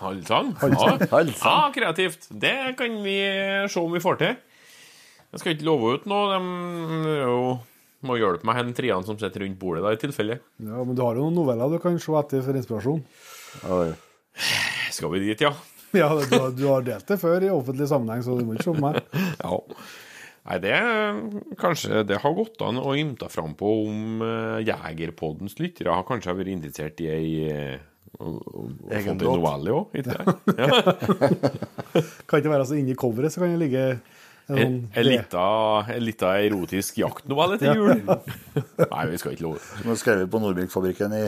Halvsang? 0.00 0.52
Ja. 0.62 0.96
Ja, 1.10 1.54
kreativt. 1.74 2.28
Det 2.30 2.54
kan 2.78 2.98
vi 3.04 3.16
se 3.70 3.80
om 3.80 3.92
vi 3.94 4.02
får 4.02 4.18
til. 4.20 4.36
Jeg 5.34 5.42
skal 5.42 5.54
ikke 5.56 5.66
love 5.66 5.96
ut 5.96 6.04
noe. 6.10 6.38
De 6.38 7.14
jo, 7.24 7.38
må 8.06 8.18
hjelpe 8.20 8.46
meg, 8.46 8.60
hen 8.60 8.74
triene 8.76 9.06
som 9.06 9.18
sitter 9.18 9.42
rundt 9.42 9.58
bordet, 9.58 9.82
da, 9.82 9.92
i 9.96 10.00
tilfelle. 10.00 10.36
Ja, 10.62 10.82
men 10.86 10.94
du 10.94 11.02
har 11.02 11.18
jo 11.18 11.26
noen 11.26 11.40
noveller 11.40 11.72
du 11.74 11.80
kan 11.82 11.98
se 11.98 12.14
etter 12.20 12.44
for 12.46 12.58
inspirasjon. 12.60 13.02
Oi. 13.74 13.88
Skal 14.94 15.10
vi 15.16 15.24
dit, 15.28 15.46
ja? 15.48 15.54
Ja, 15.94 16.08
du, 16.10 16.26
har- 16.34 16.50
du 16.58 16.64
har 16.66 16.82
delt 16.82 17.06
det 17.06 17.20
før 17.22 17.44
i 17.46 17.50
offentlig 17.54 17.86
sammenheng, 17.86 18.22
så 18.26 18.34
du 18.34 18.40
må 18.46 18.56
ikke 18.56 18.66
se 18.66 18.72
på 18.74 18.82
meg. 18.82 18.96
Ja. 19.44 19.58
Nei, 20.44 20.56
det 20.60 20.74
Kanskje 21.56 22.02
det 22.04 22.18
har 22.20 22.34
gått 22.36 22.60
an 22.66 22.76
å 22.82 22.90
ymte 22.98 23.28
fram 23.32 23.54
på 23.56 23.70
om 23.86 24.18
uh, 24.20 24.58
Jegerpoddens 24.60 25.54
lyttere 25.62 25.94
har 25.94 26.02
kanskje 26.08 26.34
vært 26.36 26.50
interessert 26.52 26.98
i 27.00 27.06
ei 27.14 27.28
uh, 27.46 27.78
Egen 28.20 28.40
Fått 28.90 29.08
en 29.08 29.18
låt. 29.18 29.38
novelle 29.40 29.74
òg, 29.74 29.96
ikke 29.98 30.12
det? 30.12 30.36
Ja. 30.58 30.68
Kan 32.28 32.42
ikke 32.42 32.52
være 32.52 32.68
så 32.68 32.78
inni 32.78 32.94
coveret, 32.98 33.34
så 33.34 33.42
kan 33.42 33.54
det 33.54 33.62
ligge 33.64 33.86
en 34.44 34.58
sånn 34.58 34.78
en 34.92 36.02
lita, 36.04 36.34
erotisk 36.44 36.98
jaktnovelle 37.00 37.56
til 37.60 37.78
jul. 37.80 38.02
Nei, 38.92 39.04
vi 39.08 39.20
skal 39.20 39.36
ikke 39.36 39.46
love 39.46 39.60
det. 39.60 39.68
Som 39.80 39.92
er 39.94 40.00
skrevet 40.02 40.32
på 40.32 40.40
Nordbygfabrikken 40.42 41.16
i 41.16 41.24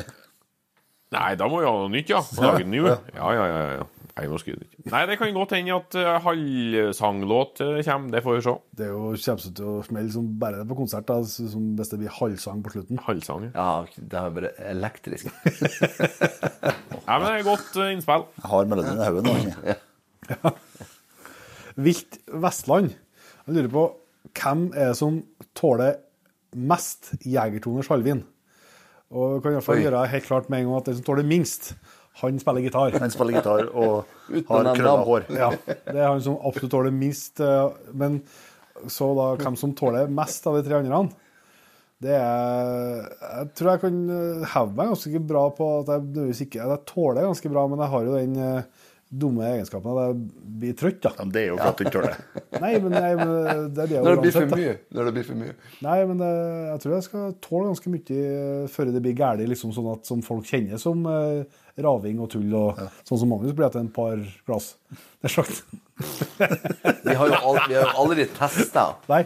Nei, 1.14 1.30
da 1.38 1.46
må 1.48 1.60
vi 1.62 1.68
ha 1.68 1.72
noe 1.72 1.90
nytt, 1.92 2.10
ja. 2.10 2.20
Må 2.34 2.48
Lage 2.48 2.66
i 2.66 2.80
jul. 2.80 2.90
Ja, 3.14 3.28
ja, 3.32 3.44
ja. 3.46 3.60
ja. 3.78 3.84
Nei, 4.16 4.24
nå 4.32 4.38
skulle 4.40 4.64
ikke. 4.64 4.86
Nei, 4.88 5.02
det 5.10 5.18
kan 5.20 5.34
godt 5.36 5.52
hende 5.52 5.74
at 5.76 5.96
uh, 6.00 6.14
halvsanglåt 6.24 7.60
uh, 7.60 7.72
kommer. 7.84 8.14
Det 8.14 8.22
får 8.24 8.38
vi 8.38 8.44
se. 8.46 8.54
Det 8.78 8.86
er 8.86 8.94
jo 8.94 9.10
kommer 9.12 9.56
til 9.58 9.66
å 9.68 9.74
smelle 9.84 10.14
som 10.14 10.30
bare 10.40 10.62
det 10.62 10.68
på 10.70 10.78
konsert, 10.78 11.04
da, 11.10 11.18
som 11.26 11.66
hvis 11.76 11.92
det 11.92 11.98
blir 12.00 12.14
halvsang 12.16 12.62
på 12.64 12.72
slutten. 12.72 13.02
Halvsang. 13.04 13.50
ja. 13.50 13.66
Ja, 13.66 14.00
det 14.00 14.20
er 14.22 14.32
bare 14.38 14.52
elektrisk. 14.72 15.28
Nei, 17.06 17.18
men 17.18 17.26
det 17.26 17.34
er 17.34 17.44
godt 17.50 17.76
uh, 17.76 17.90
innspill. 17.90 18.24
Jeg 18.40 18.52
har 18.54 18.70
melodien 18.72 19.02
i 19.02 19.10
hodet 19.10 19.26
nå. 19.28 19.36
Ja. 20.32 20.54
Vilt 21.86 22.16
Vestland. 22.46 22.96
Jeg 23.44 23.58
lurer 23.58 23.72
på 23.76 23.84
hvem 24.36 24.70
er 24.72 24.94
det 24.94 24.98
som 24.98 25.20
tåler 25.56 26.00
mest 26.56 27.12
Jegertoners 27.20 27.92
halvvin? 27.92 28.24
Og 29.12 29.36
jeg 29.36 29.44
kan 29.44 29.54
iallfall 29.54 29.84
gjøre 29.84 30.06
helt 30.10 30.26
klart 30.26 30.48
med 30.50 30.62
en 30.64 30.70
gang 30.70 30.80
at 30.80 30.88
den 30.88 30.96
som 30.98 31.06
tåler 31.06 31.28
minst, 31.28 31.74
han 32.22 32.38
spiller 32.40 32.64
gitar. 32.64 32.96
Han 33.02 33.12
spiller 33.12 33.36
gitar 33.38 33.66
og 33.72 34.06
har 34.48 34.70
krølla 34.72 34.96
hår. 35.04 35.26
Ja, 35.36 35.50
det 35.68 35.96
er 36.00 36.08
han 36.08 36.22
som 36.24 36.38
absolutt 36.40 36.72
tåler 36.72 36.94
minst. 36.94 37.40
eh, 37.44 37.68
Men 37.92 38.22
så 38.92 39.10
da 39.16 39.30
hvem 39.40 39.56
som 39.56 39.72
tåler 39.76 40.08
mest 40.12 40.44
av 40.48 40.58
de 40.58 40.64
tre 40.66 40.78
andre? 40.82 41.04
Det 41.96 42.12
er 42.12 43.06
Jeg 43.08 43.46
tror 43.56 43.70
jeg 43.72 43.80
kan 43.86 44.02
eh, 44.12 44.42
heve 44.52 44.74
meg 44.76 44.90
ganske 44.92 45.20
bra 45.30 45.46
på 45.56 45.68
at 45.78 45.94
jeg 45.94 46.02
nødvendigvis 46.04 46.42
ikke 46.44 46.60
Jeg 46.60 46.82
tåler 46.90 47.24
ganske 47.24 47.52
bra, 47.54 47.62
men 47.72 47.80
jeg 47.80 47.92
har 47.94 48.04
jo 48.10 48.18
den 48.18 48.36
eh, 48.44 48.84
dumme 49.16 49.46
egenskapen 49.46 49.92
at 49.94 50.08
jeg 50.10 50.16
blir 50.60 50.74
trøtt, 50.76 50.98
da. 51.06 51.12
Ja, 51.16 51.24
men 51.24 51.32
det 51.32 51.42
er 51.44 51.48
jo 51.52 51.56
for 51.60 51.68
at 51.70 51.78
du 51.78 51.84
ikke 51.86 51.94
tåler 51.94 52.16
det. 52.16 52.42
Nei, 52.60 52.72
men, 52.82 52.90
nei, 52.96 53.10
men 53.20 53.28
det 53.76 53.84
blir 53.86 53.96
jo 53.96 54.02
Når 54.02 54.16
det 54.16 54.24
blir 54.24 54.34
for 54.34 54.56
mye. 54.58 54.72
Når 54.98 55.06
det 55.08 55.12
blir 55.16 55.26
for 55.28 55.40
mye. 55.44 55.54
Nei, 55.86 55.98
men 56.10 56.20
det, 56.24 56.30
jeg 56.72 56.80
tror 56.82 56.94
jeg 56.96 57.06
skal 57.06 57.28
tåle 57.46 57.68
ganske 57.70 57.92
mye 57.94 58.66
før 58.74 58.90
det 58.96 59.02
blir 59.06 59.16
galt, 59.22 59.44
liksom 59.54 59.72
sånn 59.76 59.92
at 59.94 60.10
som 60.10 60.24
folk 60.26 60.48
kjenner 60.50 60.82
som 60.82 61.06
raving 61.78 62.20
og 62.24 62.30
tull. 62.32 62.52
og 62.56 62.78
Sånn 63.06 63.20
som 63.20 63.28
Magnus 63.32 63.52
blir 63.56 63.66
etter 63.68 63.82
en 63.82 63.90
par 63.92 64.16
glass. 64.46 64.74
Det 65.20 65.28
er 65.30 65.34
sagt. 65.34 65.64
Vi 67.04 67.14
har 67.14 67.26
jo, 67.32 67.34
al 67.40 67.58
vi 67.68 67.74
har 67.76 67.82
jo 67.84 67.92
aldri 68.04 68.26
testa. 68.36 68.86
Nei, 69.10 69.22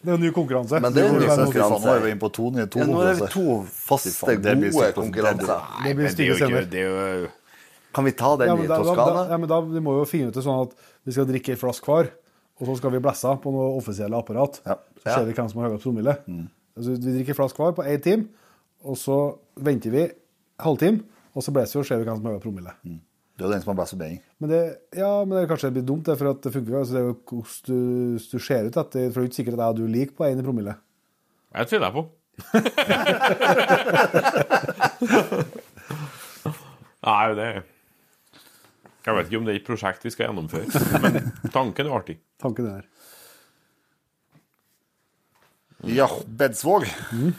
det 0.00 0.08
er 0.08 0.14
jo 0.14 0.18
en 0.18 0.24
ny 0.24 0.30
konkurranse. 0.36 0.80
Men 0.82 0.94
det 0.94 1.02
er 1.04 1.10
en 1.10 1.18
ny 1.20 1.26
konkurranse. 1.28 1.82
Nå 1.84 1.92
er 1.96 2.04
vi 2.06 2.12
inne 2.14 2.22
på 2.22 2.30
to 2.36 2.50
nye 2.54 2.68
to 2.70 2.80
Ja, 2.82 2.86
nå 2.88 3.02
er 3.04 3.18
vi 3.18 3.28
to 3.34 3.58
faste, 3.74 4.36
gode 4.38 4.92
konkurranser. 4.96 5.66
Det 5.84 5.94
blir 5.98 6.14
ikke 6.14 6.38
scener. 6.40 6.70
det 6.70 6.86
er 6.86 7.20
jo, 7.24 7.28
Kan 7.94 8.06
vi 8.06 8.12
ta 8.14 8.36
den 8.38 8.46
Ja, 8.46 8.54
i 8.54 8.58
men 8.60 8.68
da, 8.70 8.76
da, 8.78 8.82
da, 8.86 8.94
Toskana? 8.94 9.22
ja, 9.32 9.36
men 9.42 9.48
da 9.50 9.60
vi 9.66 9.80
må 9.82 9.96
jo 9.98 10.06
finne 10.06 10.30
ut 10.30 10.36
det 10.36 10.44
sånn 10.46 10.60
at 10.62 10.74
vi 11.02 11.14
skal 11.16 11.26
drikke 11.26 11.56
ei 11.56 11.58
flaske 11.58 11.90
hver, 11.90 12.10
og 12.60 12.68
så 12.68 12.76
skal 12.78 12.92
vi 12.94 13.00
blæsse 13.02 13.32
på 13.42 13.50
noe 13.50 13.72
offisielle 13.80 14.14
apparat. 14.14 14.60
Ja. 14.62 14.76
Så 15.02 15.08
ser 15.08 15.24
vi 15.26 15.34
hvem 15.34 15.48
som 15.50 15.58
har 15.64 15.72
høyest 15.72 15.88
promille. 15.88 16.14
Altså, 16.78 16.94
vi 16.94 17.14
drikker 17.16 17.34
ei 17.34 17.38
flaske 17.40 17.58
hver 17.64 17.74
på 17.80 17.86
én 17.90 18.04
time, 18.04 18.28
og 18.86 18.94
så 19.00 19.16
venter 19.58 19.90
vi 19.90 20.04
halvtime, 20.62 21.02
og 21.34 21.42
så 21.44 21.50
blåser 21.54 21.80
og 21.80 21.86
ser 21.86 21.98
vi 22.00 22.04
hvem 22.08 22.18
som 22.18 22.26
har 22.26 22.42
promille. 22.42 22.72
promille. 22.82 23.04
Det 23.40 23.46
er 23.46 23.48
jo 23.48 23.54
den 23.54 23.62
som 23.64 23.70
har 23.72 23.78
best 23.80 23.94
forbinding. 23.94 24.18
Men 24.42 24.50
det, 24.52 24.62
ja, 25.00 25.12
men 25.24 25.32
det 25.32 25.40
er 25.40 25.48
kanskje 25.48 25.72
litt 25.72 25.86
dumt, 25.88 26.04
det, 26.04 26.12
for 26.20 26.28
at 26.28 26.42
det 26.44 26.50
funker. 26.52 26.74
Altså, 26.76 26.92
det 26.92 27.00
er 27.00 27.06
jo 27.06 27.14
hvordan 27.30 27.64
du, 27.70 27.78
du 28.20 28.38
ser 28.44 28.66
ut 28.66 28.76
etter, 28.76 28.84
for 28.84 29.00
det 29.00 29.16
er 29.16 29.24
jo 29.24 29.28
ikke 29.30 29.38
sikkert 29.38 29.56
at 29.56 29.62
jeg 29.62 29.72
og 29.72 29.78
du 29.78 29.86
liker 29.94 30.12
på 30.18 30.26
én 30.28 30.36
i 30.42 30.44
promille. 30.44 30.74
Jeg 31.56 31.64
tviler 31.70 31.88
jeg 31.88 31.96
på. 31.96 32.02
Nei, 37.00 37.32
det 37.36 37.44
Jeg 39.06 39.14
vet 39.16 39.26
ikke 39.26 39.38
om 39.40 39.46
det 39.48 39.52
er 39.54 39.58
et 39.62 39.66
prosjekt 39.66 40.04
vi 40.04 40.12
skal 40.12 40.26
gjennomføre, 40.28 40.68
men 41.00 41.12
tanken 41.56 41.84
er 41.88 41.96
artig. 41.96 42.16
Tanken 42.44 42.64
er. 42.68 42.84
Ja, 45.88 46.08
Bedsvåg. 46.28 46.84
Mm. 47.16 47.32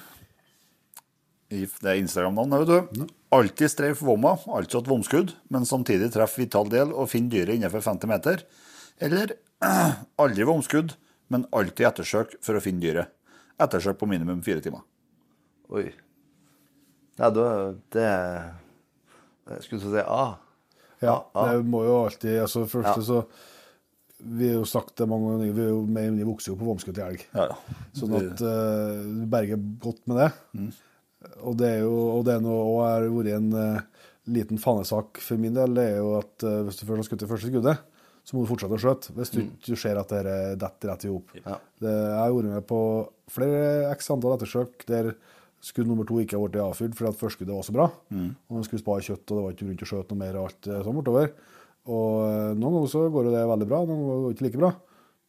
Det 1.51 1.85
er 1.85 2.01
Instagram-navn, 2.01 2.57
vet 2.63 2.71
du. 2.73 3.05
Alltid 3.31 3.71
streif 3.71 4.01
vomma, 4.03 4.33
altså 4.51 4.81
et 4.81 4.89
vomskudd, 4.91 5.31
men 5.53 5.63
samtidig 5.67 6.09
treffe 6.11 6.41
vital 6.41 6.67
del 6.71 6.89
og 6.91 7.07
finne 7.13 7.31
dyret 7.31 7.55
innenfor 7.55 7.83
50 7.85 8.09
meter. 8.11 8.43
Eller 8.99 9.37
aldri 10.21 10.47
vomskudd, 10.47 10.97
men 11.31 11.45
alltid 11.55 11.87
ettersøk 11.87 12.35
for 12.43 12.59
å 12.59 12.63
finne 12.63 12.83
dyret. 12.83 13.13
Ettersøk 13.61 13.99
på 14.01 14.09
minimum 14.09 14.41
fire 14.43 14.63
timer. 14.63 14.83
Oi. 15.71 15.85
Ja, 17.19 17.29
da 17.31 17.45
Det 17.93 18.03
Jeg 18.03 19.63
skulle 19.63 19.81
til 19.83 19.91
å 19.91 19.95
si 19.95 20.03
A. 20.03 20.25
Ja, 21.01 21.15
det 21.47 21.63
må 21.65 21.81
jo 21.85 21.95
alltid 22.05 22.37
altså 22.43 22.65
Først 22.69 22.91
Ja. 22.91 23.01
så 23.01 23.23
Vi 24.21 24.47
har 24.51 24.59
jo 24.59 24.67
sagt 24.69 24.95
det 24.99 25.07
mange 25.09 25.31
ganger, 25.31 25.53
vi 25.55 25.63
er 25.63 25.71
jo 25.71 25.81
med 25.89 26.17
vi 26.19 26.27
vokser 26.27 26.51
jo 26.51 26.59
på 26.59 26.67
vomskudd 26.67 26.93
til 26.93 27.07
elg. 27.07 27.23
Ja, 27.33 27.47
ja. 27.49 27.77
Sånn 27.97 28.11
at 28.19 28.43
eh, 28.45 28.99
du 29.07 29.23
berger 29.31 29.57
godt 29.81 30.03
med 30.11 30.19
det. 30.19 30.27
Og 31.47 31.55
det 31.59 31.69
er 31.77 31.81
jo 31.85 31.95
og 32.17 32.25
det 32.27 32.37
er 32.37 32.43
noe, 32.43 32.59
og 32.67 32.83
har 32.85 33.07
vært 33.11 33.33
en 33.37 33.49
uh, 33.55 34.03
liten 34.31 34.61
fanesak 34.61 35.21
for 35.23 35.41
min 35.41 35.55
del, 35.55 35.73
det 35.77 35.87
er 35.93 35.97
jo 36.01 36.13
at 36.19 36.45
uh, 36.45 36.61
hvis 36.67 36.79
du 36.79 36.85
først 36.85 37.03
har 37.03 37.09
skutt 37.09 37.23
det 37.23 37.31
første 37.31 37.51
skuddet, 37.51 37.87
så 38.21 38.37
må 38.37 38.43
du 38.43 38.51
fortsette 38.51 38.77
å 38.77 38.81
skjøte. 38.81 39.13
Hvis 39.17 39.33
du 39.33 39.39
ikke 39.41 39.79
ser 39.81 39.97
at 39.97 40.11
det 40.13 40.35
detter 40.61 40.91
rett 40.91 41.05
i 41.07 41.11
hop. 41.11 41.31
Ja. 41.39 41.57
Jeg 41.81 42.17
har 42.19 42.33
vært 42.35 42.51
med 42.51 42.67
på 42.69 42.81
flere 43.33 43.93
x 43.95 44.11
antall 44.13 44.35
ettersøk 44.35 44.85
der 44.89 45.15
skudd 45.61 45.89
nummer 45.89 46.05
to 46.09 46.19
ikke 46.21 46.37
har 46.37 46.45
blitt 46.45 46.61
avfyrt 46.61 46.95
fordi 46.97 47.09
at 47.11 47.19
førsteskuddet 47.19 47.55
var 47.55 47.65
så 47.65 47.75
bra. 47.75 47.87
Og 48.49 48.59
man 48.59 48.67
skulle 48.67 48.81
spare 48.81 49.05
kjøtt, 49.05 49.25
og 49.25 49.33
det 49.33 49.45
var 49.45 49.55
ikke 49.55 49.65
grunn 49.65 49.81
til 49.81 49.87
å 49.87 49.91
skjøte 49.91 50.13
noe 50.13 50.21
mer 50.21 50.37
og 50.37 50.47
alt 50.49 50.69
eh, 50.69 50.83
sånn 50.85 50.97
bortover. 50.97 51.33
Og 51.89 52.57
noen 52.61 52.77
ganger 52.77 52.93
så 52.93 53.03
går 53.13 53.27
jo 53.27 53.33
det 53.33 53.43
veldig 53.51 53.67
bra, 53.69 53.81
noen 53.89 54.01
ganger 54.05 54.21
går 54.21 54.27
det 54.29 54.37
ikke 54.37 54.47
like 54.47 54.61
bra. 54.61 54.71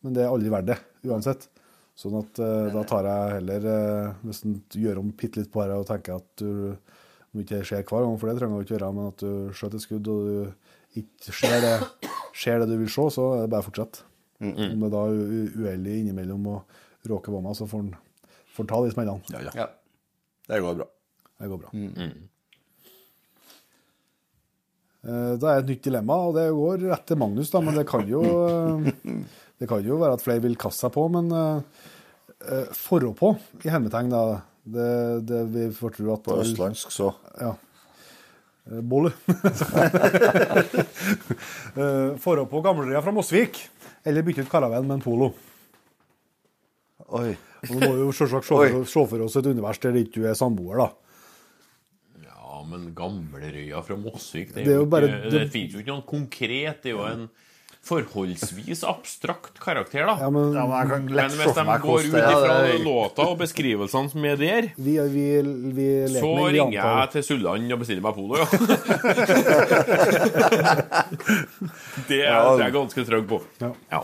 Men 0.02 0.16
det 0.16 0.24
er 0.24 0.32
aldri 0.32 0.52
verdt 0.52 0.70
det, 0.72 0.78
uansett. 1.08 1.48
Sånn 1.98 2.14
at 2.18 2.38
uh, 2.40 2.70
da 2.72 2.82
tar 2.88 3.04
jeg 3.04 3.32
heller 3.36 3.66
uh, 3.68 4.14
Hvis 4.24 4.40
en 4.48 4.54
gjør 4.80 5.02
om 5.02 5.10
bitte 5.12 5.42
litt 5.42 5.50
på 5.52 5.60
det 5.68 5.76
og 5.76 5.84
tenker 5.90 6.16
at 6.22 6.28
du 6.40 6.76
om 7.32 7.40
ikke 7.40 7.58
det 7.58 7.66
skjer 7.68 7.84
hver 7.88 8.02
gang, 8.04 8.16
for 8.20 8.28
det 8.28 8.34
trenger 8.38 8.58
du 8.60 8.64
ikke 8.66 8.74
gjøre, 8.74 8.88
men 8.92 9.06
at 9.08 9.22
du 9.24 9.52
skjøter 9.56 9.78
et 9.78 9.84
skudd 9.86 10.08
og 10.12 10.24
du 10.28 11.00
ikke 11.00 11.32
ser 11.32 11.54
det, 11.64 11.76
ser 12.36 12.58
det 12.60 12.66
du 12.68 12.74
vil 12.82 12.90
se, 12.92 13.06
så 13.14 13.24
er 13.38 13.46
det 13.46 13.52
bare 13.54 13.64
å 13.64 13.68
fortsette. 13.70 14.02
Om 14.44 14.82
det 14.84 14.90
da 14.92 15.04
er 15.08 15.22
uheldig 15.62 15.94
innimellom 16.02 16.50
å 16.52 16.56
råke 17.08 17.32
vomma, 17.32 17.54
så 17.56 17.64
får 17.70 17.86
en 17.86 17.94
får 18.52 18.68
ta 18.68 18.82
de 18.84 18.92
smellene. 18.92 19.32
Ja, 19.32 19.40
ja. 19.46 19.54
Ja. 19.62 19.66
Det 20.52 20.60
går 20.60 20.76
bra. 20.82 20.88
Det 21.40 21.48
går 21.54 21.62
bra. 21.62 21.72
Eh, 25.02 25.32
Da 25.40 25.54
er 25.54 25.62
et 25.62 25.70
nytt 25.72 25.84
dilemma, 25.88 26.18
og 26.28 26.36
det 26.36 26.44
går 26.54 26.84
rett 26.92 27.06
til 27.08 27.18
Magnus, 27.22 27.50
da, 27.50 27.62
men 27.64 27.78
det 27.80 27.86
kan 27.88 28.04
jo 28.10 28.20
eh, 28.28 28.92
Det 29.62 29.68
kan 29.70 29.84
jo 29.86 29.94
være 30.00 30.16
at 30.18 30.24
flere 30.24 30.42
vil 30.42 30.56
kaste 30.58 30.82
seg 30.88 30.94
på, 30.96 31.04
men 31.14 31.28
uh, 31.30 31.60
eh, 32.50 32.70
forå 32.74 33.12
på, 33.14 33.28
i 33.62 33.70
hermetegn, 33.70 34.08
da, 34.10 34.22
det, 34.74 34.88
det 35.28 35.42
vi 35.52 35.68
får 35.76 35.94
tro 36.00 36.08
at 36.16 36.24
På 36.26 36.40
østlandsk, 36.42 36.90
så 36.90 37.12
Ja. 37.38 37.52
Eh, 38.66 38.80
Bolle. 38.82 39.12
Eh, 41.72 42.16
Forå 42.20 42.42
på 42.50 42.60
gamleria 42.60 43.00
fra 43.02 43.12
Mosvik, 43.16 43.56
eller 44.04 44.24
bytte 44.26 44.42
ut 44.44 44.50
karaven 44.52 44.84
med 44.84 44.98
en 44.98 45.04
polo. 45.04 45.30
Oi. 47.16 47.30
Og 47.64 47.70
Nå 47.72 47.78
må 47.80 47.92
jo 48.02 48.10
selvsagt 48.16 48.44
se 48.44 48.58
for, 48.84 49.06
for 49.08 49.24
oss 49.24 49.38
et 49.40 49.48
univers 49.48 49.80
der 49.80 49.96
ikke 50.02 50.18
du 50.20 50.26
er 50.28 50.36
samboer, 50.36 50.82
da. 50.82 52.26
Ja, 52.26 52.60
men 52.68 52.90
Gamlerøya 52.96 53.80
fra 53.86 53.96
Mosvik 53.96 54.52
Det, 54.52 54.66
Det 54.66 54.74
er 54.74 54.80
jo 54.82 54.84
jo 54.84 54.90
bare- 54.92 55.08
ikke, 55.08 55.32
det 55.32 55.42
finnes 55.54 55.72
jo 55.78 55.80
ikke 55.80 55.94
noe 55.96 56.06
konkret. 56.12 56.82
Det 56.84 56.92
er 56.92 56.96
jo 56.98 57.06
en 57.08 57.24
forholdsvis 57.82 58.84
abstrakt 58.86 59.58
karakter, 59.58 60.06
da. 60.06 60.14
Ja, 60.20 60.28
men 60.30 60.52
ja, 60.54 60.66
men 60.70 60.76
jeg 60.78 60.86
kan 60.92 61.02
Men 61.10 61.30
hvis 61.34 61.54
de 61.56 61.64
går 61.82 61.98
ut 61.98 62.04
ifra 62.14 62.62
det- 62.62 62.78
låta 62.84 63.22
og 63.26 63.38
beskrivelsene 63.40 64.10
som 64.12 64.24
er 64.24 64.36
der, 64.38 64.62
vi, 64.76 64.98
vi, 65.10 65.42
vi 65.74 66.06
så 66.14 66.30
ringer 66.46 66.72
jeg 66.78 67.10
til 67.16 67.22
Sulland 67.26 67.72
og 67.74 67.78
bestiller 67.82 68.02
meg 68.06 68.14
polo, 68.14 68.34
ja. 68.38 68.46
det 72.08 72.20
er 72.22 72.58
jeg 72.62 72.72
ganske 72.78 73.00
trygg 73.10 73.26
på. 73.28 73.38
Ja. 73.60 73.70
Ja. 73.90 74.00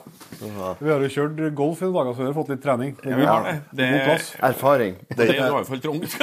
Vi 0.81 0.91
har 0.91 0.99
jo 1.07 1.11
kjørt 1.15 1.55
golf 1.55 1.83
i 1.83 1.85
noen 1.87 1.95
dager, 2.01 2.13
så 2.15 2.19
vi 2.23 2.27
har 2.33 2.39
fått 2.41 2.51
litt 2.55 2.63
trening. 2.67 2.91
Ja, 3.05 3.15
vi 3.15 3.25
har 3.31 3.41
det. 3.47 3.57
Det, 3.79 3.87
er. 4.03 4.19
Erfaring. 4.51 4.95
det 5.15 5.25
er 5.29 5.35
i 5.47 5.55
hvert 5.55 5.69
fall 5.71 5.81
trangt. 5.87 6.11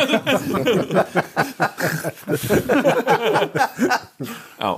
ja. 4.60 4.76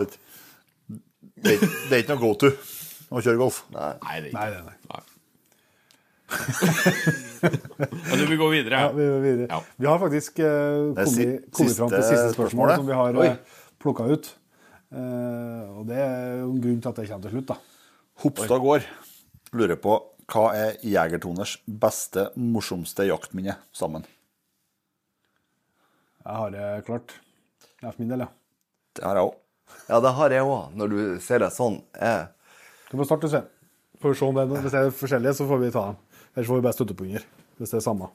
Det 1.47 1.55
er, 1.55 1.67
det 1.89 1.93
er 1.97 2.01
ikke 2.03 2.15
noe 2.15 2.23
go 2.23 2.33
to 2.43 2.49
å 3.07 3.21
kjøre 3.23 3.39
golf. 3.39 3.61
Nei, 3.73 3.91
det 3.93 4.07
er 4.11 4.25
ikke 4.27 4.39
Nei, 4.39 4.49
nei, 4.51 4.63
nei. 4.67 4.75
Nei. 4.91 5.03
Ja, 8.07 8.15
du 8.19 8.25
vil 8.27 8.39
gå 8.39 8.47
videre? 8.51 8.79
Ja, 8.81 8.89
vi, 8.95 9.05
vi, 9.23 9.31
Ja. 9.47 9.61
vi 9.77 9.87
har 9.87 9.99
faktisk 10.01 10.39
eh, 10.43 10.91
kommet, 10.97 11.13
si- 11.13 11.39
kommet, 11.55 11.77
fram 11.77 11.93
til 11.93 12.03
siste 12.03 12.33
spørsmål 12.35 12.73
som 12.75 12.87
vi 12.89 12.97
har 12.97 13.19
uh, 13.21 13.37
plukka 13.79 14.07
ut. 14.11 14.29
Eh, 14.91 15.63
og 15.77 15.87
det 15.87 15.97
er 16.03 16.41
jo 16.41 16.49
en 16.51 16.61
grunn 16.63 16.81
til 16.83 16.89
at 16.91 16.99
det 16.99 17.07
kommer 17.09 17.27
til 17.27 17.35
slutt, 17.37 17.47
da. 17.53 17.57
Hopstad 18.23 18.63
gård 18.63 18.87
lurer 19.55 19.79
på 19.79 19.95
hva 20.27 20.45
er 20.57 20.75
Jegertoners 20.83 21.57
beste, 21.67 22.27
morsomste 22.35 23.05
jaktminne 23.07 23.55
sammen? 23.75 24.03
Jeg 26.27 26.35
har 26.41 26.51
det 26.51 26.65
klart. 26.89 27.13
Det 27.79 27.85
er 27.87 27.93
for 27.93 28.01
min 28.03 28.11
del, 28.11 28.25
ja. 28.25 28.31
Det 28.97 29.05
har 29.07 29.15
jeg 29.21 29.29
òg. 29.29 29.35
Ja, 29.87 29.99
det 30.03 30.13
har 30.17 30.35
jeg 30.35 30.45
òg, 30.47 30.75
når 30.77 30.93
du 30.93 30.99
ser 31.23 31.43
det 31.43 31.51
sånn. 31.55 31.79
Jeg, 31.95 32.27
Du 32.91 32.97
må 32.99 33.07
starte, 33.07 33.29
Svein. 33.31 33.47
Får 34.01 34.13
vi 34.13 34.19
se 34.19 34.27
om 34.27 34.37
det 34.37 34.45
er. 34.45 34.61
Hvis 34.61 34.73
det 34.75 34.81
er 34.83 34.95
forskjellige, 34.95 35.35
så 35.39 35.47
får 35.49 35.59
vi 35.63 35.73
ta 35.73 35.83
dem. 35.89 35.99
Ellers 36.35 36.49
får 36.51 36.59
vi 36.59 36.65
bare 36.67 36.77
støtte 36.77 36.95
på 36.97 37.07
under. 37.07 37.27
Hvis 37.57 37.73
det 37.73 37.79
er 37.79 37.85
samme. 37.87 38.09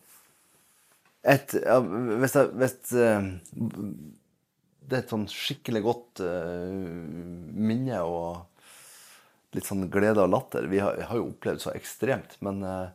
et, 1.22 1.54
ja, 1.54 1.78
hvis 2.22 2.36
jeg, 2.38 2.52
hvis 2.58 2.76
uh, 2.98 3.26
det 4.82 4.96
er 4.96 5.02
et 5.02 5.12
sånn 5.12 5.28
skikkelig 5.30 5.82
godt 5.84 6.22
uh, 6.26 6.70
minne 7.52 8.00
og 8.06 8.52
litt 9.56 9.68
sånn 9.68 9.88
glede 9.92 10.22
og 10.24 10.32
latter 10.32 10.66
Vi 10.70 10.80
har, 10.82 10.96
vi 10.98 11.06
har 11.08 11.18
jo 11.18 11.28
opplevd 11.28 11.64
så 11.64 11.72
ekstremt, 11.76 12.38
men 12.44 12.62
eh, 12.64 12.86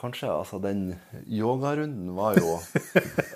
kanskje 0.00 0.30
altså 0.32 0.58
den 0.62 0.94
yogarunden 1.28 2.14
var 2.16 2.38
jo 2.40 2.56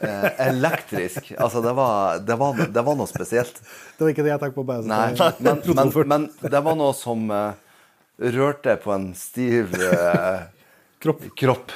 eh, 0.01 0.31
elektrisk. 0.47 1.35
Altså, 1.39 1.61
det 1.65 1.75
var, 1.77 2.23
det, 2.25 2.37
var, 2.41 2.65
det 2.73 2.85
var 2.87 2.99
noe 2.99 3.11
spesielt. 3.11 3.61
Det 3.97 4.07
var 4.07 4.15
ikke 4.15 4.25
det 4.27 4.33
jeg 4.33 4.43
tenkte 4.43 4.59
på. 4.59 4.67
bare 4.69 4.89
Nei, 4.89 5.13
men, 5.45 5.63
men, 5.79 6.29
men 6.41 6.55
det 6.57 6.63
var 6.65 6.79
noe 6.81 6.95
som 6.97 7.29
eh, 7.35 7.79
rørte 8.35 8.77
på 8.83 8.95
en 8.95 9.11
stiv 9.19 9.77
eh, 9.77 10.47
Kropp. 11.05 11.27
kropp. 11.37 11.73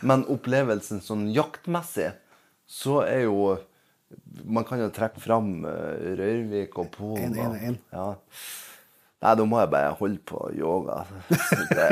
Men 0.00 0.24
opplevelsen 0.32 1.02
sånn 1.04 1.28
jaktmessig, 1.34 2.12
så 2.66 3.02
er 3.06 3.26
jo 3.28 3.58
Man 4.50 4.64
kan 4.66 4.80
jo 4.80 4.88
trekke 4.90 5.20
fram 5.22 5.60
uh, 5.62 5.94
Røyrvik 6.18 6.74
og 6.82 6.88
Polen. 6.96 7.36
En, 7.38 7.52
en, 7.54 7.68
en. 7.68 7.76
Ja. 7.94 8.08
Nei, 9.20 9.32
da 9.36 9.44
må 9.44 9.58
jeg 9.60 9.68
bare 9.72 9.96
holde 9.98 10.18
på 10.24 10.38
yoga. 10.56 11.02
Det, 11.76 11.88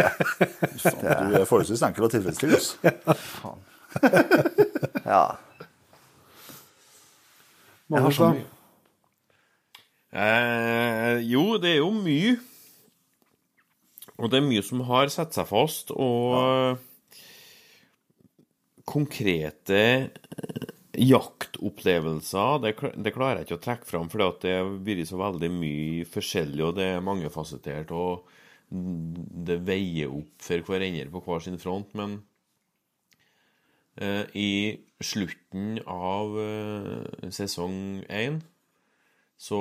Du 0.81 1.35
er 1.37 1.45
forholdsvis 1.49 1.83
enkel 1.85 2.07
å 2.07 2.13
tilfredsstille. 2.13 2.57
altså. 2.57 2.95
faen. 3.43 3.61
Ja. 5.05 5.25
Jeg 7.89 8.05
har 8.05 8.15
så 8.17 8.31
mye. 8.33 8.47
Eh, 10.09 11.21
jo, 11.29 11.45
det 11.61 11.75
er 11.75 11.81
jo 11.83 11.91
mye. 11.93 12.39
Og 14.19 14.33
det 14.33 14.41
er 14.41 14.49
mye 14.49 14.65
som 14.67 14.81
har 14.89 15.13
satt 15.13 15.37
seg 15.37 15.47
fast, 15.47 15.93
og 15.95 16.81
konkrete 18.89 19.81
eh, 19.85 20.58
jaktopplevelser, 21.01 22.59
det, 22.65 22.75
det 22.99 23.15
klarer 23.15 23.41
jeg 23.41 23.49
ikke 23.49 23.59
å 23.59 23.65
trekke 23.67 23.89
fram, 23.89 24.11
for 24.11 24.23
det 24.43 24.55
har 24.57 24.73
vært 24.87 25.09
så 25.11 25.21
veldig 25.21 25.51
mye 25.55 26.09
forskjellig, 26.09 26.65
og 26.65 26.77
det 26.79 26.89
er 26.95 27.05
mangefasettert, 27.05 27.93
og 27.95 28.27
det 28.69 29.61
veier 29.65 30.13
opp 30.13 30.45
for 30.45 30.65
hverandre 30.67 31.09
på 31.13 31.23
hver 31.25 31.45
sin 31.45 31.59
front, 31.61 31.95
men 31.97 32.19
eh, 33.97 34.25
i 34.37 34.51
slutten 35.01 35.79
av 35.89 36.37
eh, 36.43 37.31
sesong 37.33 38.05
én 38.11 38.43
så 39.39 39.59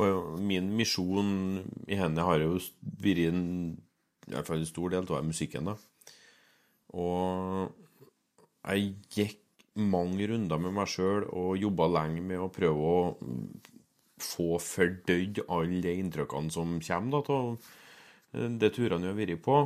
øh, 0.00 0.38
Min 0.40 0.70
misjon 0.72 1.60
i 1.84 1.98
henne 1.98 2.24
har 2.24 2.40
jo 2.40 2.54
vært 2.80 3.26
en, 3.28 3.42
i 4.24 4.32
hvert 4.32 4.48
fall 4.48 4.62
en 4.62 4.70
stor 4.70 4.94
del 4.94 5.10
av 5.12 5.26
musikken, 5.26 5.68
da. 5.68 5.74
Og 6.96 7.74
jeg 8.64 8.94
gikk 9.12 9.42
mange 9.78 10.26
runder 10.30 10.60
med 10.62 10.74
meg 10.74 10.90
sjøl 10.90 11.26
og 11.28 11.58
jobba 11.60 11.88
lenge 11.94 12.22
med 12.24 12.42
å 12.42 12.50
prøve 12.52 12.88
å 12.92 13.02
mm, 13.18 13.44
få 14.22 14.58
fordøyd 14.62 15.44
alle 15.46 15.82
de 15.84 15.94
inntrykkene 16.00 16.52
som 16.52 16.78
kommer 16.82 17.30
av 17.34 17.52
eh, 18.34 18.48
de 18.48 18.70
turene 18.74 19.06
vi 19.06 19.12
har 19.12 19.20
vært 19.20 19.44
på. 19.44 19.60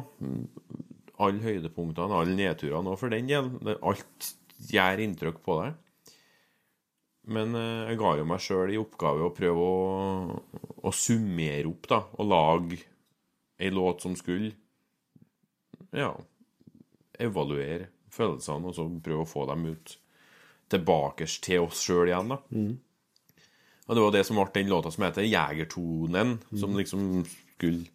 alle 1.22 1.44
høydepunktene, 1.44 2.18
alle 2.18 2.36
nedturene 2.36 2.92
òg, 2.92 2.98
for 2.98 3.12
den 3.12 3.30
del. 3.30 3.50
Alt 3.80 4.32
gjør 4.72 5.02
inntrykk 5.04 5.40
på 5.44 5.58
deg. 5.62 5.78
Men 7.32 7.54
eh, 7.54 7.92
jeg 7.92 8.00
ga 8.02 8.16
jo 8.18 8.26
meg 8.28 8.42
sjøl 8.42 8.74
i 8.74 8.80
oppgave 8.80 9.28
å 9.28 9.34
prøve 9.34 9.68
å, 9.68 10.40
å 10.82 10.94
summere 10.96 11.68
opp, 11.70 11.88
da, 11.88 12.02
og 12.18 12.28
lage 12.28 12.82
ei 13.62 13.70
låt 13.70 14.02
som 14.02 14.16
skulle 14.18 14.52
Ja, 15.92 16.14
evaluere 17.20 17.90
følelsene, 18.12 18.70
og 18.70 18.76
så 18.76 18.86
prøve 19.04 19.24
å 19.24 19.28
få 19.28 19.44
dem 19.50 19.66
ut 19.74 19.98
tilbake 20.72 21.28
til 21.44 21.66
oss 21.66 21.84
sjøl 21.84 22.10
igjen, 22.10 22.32
da. 22.32 22.40
Og 23.88 23.96
det 23.98 24.02
var 24.04 24.12
det 24.14 24.24
som 24.26 24.38
ble 24.38 24.48
den 24.54 24.70
låta 24.70 24.92
som 24.94 25.04
heter 25.04 25.26
Jegertonen, 25.26 26.36
som 26.58 26.76
liksom 26.78 27.24
skulle 27.26 27.86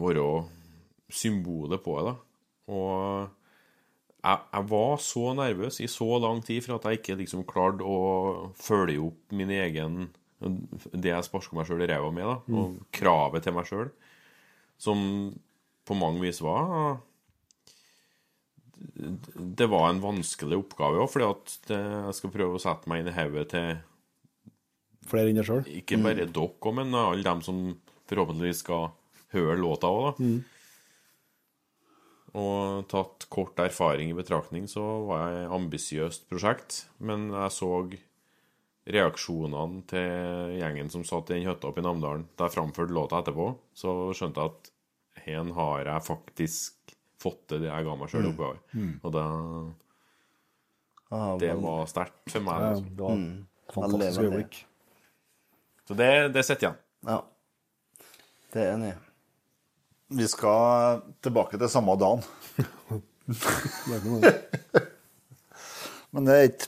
være 0.00 0.24
symbolet 1.10 1.82
på 1.82 1.96
det, 1.98 2.10
da. 2.10 2.14
Og 2.70 3.28
jeg, 4.20 4.38
jeg 4.52 4.66
var 4.70 4.96
så 5.00 5.34
nervøs 5.34 5.80
i 5.80 5.88
så 5.90 6.18
lang 6.20 6.42
tid 6.44 6.60
for 6.66 6.76
at 6.76 6.84
jeg 6.86 7.00
ikke 7.00 7.18
liksom 7.22 7.46
klarte 7.48 7.86
å 7.88 8.00
følge 8.60 9.00
opp 9.00 9.32
min 9.32 9.50
egen 9.50 10.10
Det 10.40 11.10
jeg 11.10 11.24
sparka 11.26 11.56
meg 11.56 11.66
sjøl 11.68 11.82
i 11.84 11.88
ræva 11.90 12.10
med, 12.16 12.24
da, 12.24 12.36
og 12.56 12.78
kravet 12.96 13.44
til 13.44 13.52
meg 13.52 13.66
sjøl, 13.68 13.90
som 14.80 15.02
på 15.84 15.96
mange 15.98 16.22
vis 16.22 16.40
var 16.40 17.00
Det 18.80 19.68
var 19.68 19.90
en 19.90 20.02
vanskelig 20.02 20.58
oppgave 20.62 21.02
òg, 21.02 21.10
fordi 21.12 21.28
at 21.28 21.56
det, 21.68 21.80
jeg 21.80 22.18
skal 22.18 22.34
prøve 22.34 22.56
å 22.56 22.62
sette 22.62 22.90
meg 22.90 23.02
inn 23.02 23.12
i 23.12 23.16
hodet 23.16 23.46
til 23.54 23.70
Flere 25.10 25.32
enn 25.32 25.40
deg 25.40 25.48
sjøl. 25.48 25.64
ikke 25.80 25.98
bare 26.04 26.26
dere, 26.28 26.72
men 26.76 26.94
alle 26.94 27.26
dem 27.26 27.40
som 27.42 27.60
forhåpentligvis 28.10 28.62
skal 28.62 28.90
høre 29.34 29.58
låta 29.58 29.90
òg, 29.90 30.10
da. 30.20 30.30
Og 32.40 32.84
tatt 32.90 33.26
kort 33.32 33.58
erfaring 33.58 34.12
i 34.12 34.16
betraktning, 34.16 34.68
så 34.70 34.84
var 35.08 35.24
jeg 35.24 35.40
et 35.40 35.54
ambisiøst 35.56 36.28
prosjekt. 36.30 36.84
Men 37.02 37.26
jeg 37.34 37.56
så 37.56 37.72
reaksjonene 38.90 39.82
til 39.90 40.58
gjengen 40.60 40.90
som 40.92 41.06
satt 41.06 41.30
i 41.30 41.38
den 41.38 41.48
hytta 41.48 41.70
oppe 41.70 41.82
i 41.82 41.86
Namdalen 41.86 42.28
da 42.38 42.46
jeg 42.46 42.56
framførte 42.56 42.94
låta 42.96 43.20
etterpå, 43.20 43.50
så 43.76 43.96
skjønte 44.16 44.44
jeg 44.44 44.54
at 44.54 44.70
her 45.26 45.50
har 45.56 45.90
jeg 45.90 46.06
faktisk 46.06 46.79
fått 47.20 47.42
til 47.52 47.62
det 47.62 47.70
jeg 47.70 47.86
ga 47.86 47.94
meg 48.00 48.10
sjøl 48.12 48.26
i 48.26 48.30
oppgave. 48.30 48.84
Og 49.04 49.14
da, 49.14 49.24
Ah, 51.10 51.38
det 51.38 51.54
var 51.58 51.86
sterkt 51.90 52.30
for 52.30 52.40
meg. 52.46 52.54
Ja, 52.62 52.68
Altså. 52.70 52.84
det 52.84 53.02
var 53.02 53.14
mm. 53.18 53.46
fantastisk 53.74 54.20
øyeblikk. 54.20 54.66
Så 55.88 55.94
det, 55.98 56.28
det 56.34 56.44
sitter 56.46 56.66
igjen. 56.68 56.76
Ja. 57.08 57.20
Det 58.52 58.62
er 58.62 58.74
enig. 58.76 58.92
Vi 60.10 60.26
skal 60.30 61.00
tilbake 61.22 61.58
til 61.58 61.68
samme 61.70 61.96
dagen. 61.98 62.22
Men 66.10 66.26
det 66.26 66.34
er 66.34 66.42
ikke 66.48 66.66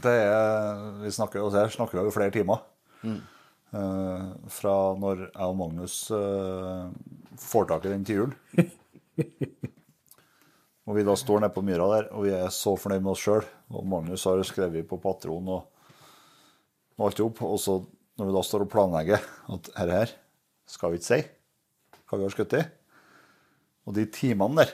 Det 0.00 0.12
er 0.12 1.02
Vi 1.02 1.10
snakker 1.12 1.38
jo 1.38 1.50
her 1.52 1.68
snakker 1.68 1.98
vi 1.98 2.02
over 2.04 2.10
flere 2.10 2.30
timer. 2.30 2.58
Eh, 3.04 4.24
fra 4.48 4.94
når 4.96 5.16
jeg 5.26 5.44
og 5.44 5.56
Magnus 5.56 6.10
uh, 6.10 6.88
får 7.36 7.64
tak 7.68 7.84
i 7.84 7.92
den 7.92 8.04
tiuren. 8.04 8.34
og 10.86 10.96
vi 10.96 11.04
da 11.06 11.16
står 11.18 11.42
nede 11.42 11.54
på 11.54 11.64
myra 11.66 11.88
der, 11.94 12.08
og 12.14 12.26
vi 12.26 12.34
er 12.36 12.52
så 12.54 12.74
fornøyd 12.78 13.04
med 13.04 13.12
oss 13.14 13.24
sjøl. 13.24 13.46
Og 13.72 13.86
Magnus 13.88 14.26
har 14.28 14.42
skrevet 14.46 14.88
på 14.88 15.00
patron 15.02 15.52
og, 15.52 15.66
og 16.98 17.08
alt 17.08 17.22
opp. 17.24 17.42
Og 17.46 17.58
så 17.62 17.80
når 18.16 18.30
vi 18.30 18.36
da 18.36 18.44
står 18.46 18.64
og 18.64 18.72
planlegger 18.72 19.24
at 19.56 19.72
her, 19.76 19.94
her 20.00 20.14
skal 20.70 20.92
vi 20.92 21.00
ikke 21.00 21.10
si 21.10 21.22
hva 22.06 22.18
vi 22.20 22.26
har 22.26 22.34
skutt 22.34 22.54
i. 22.56 22.62
Og 23.86 23.96
de 23.96 24.06
timene 24.14 24.62
der 24.62 24.72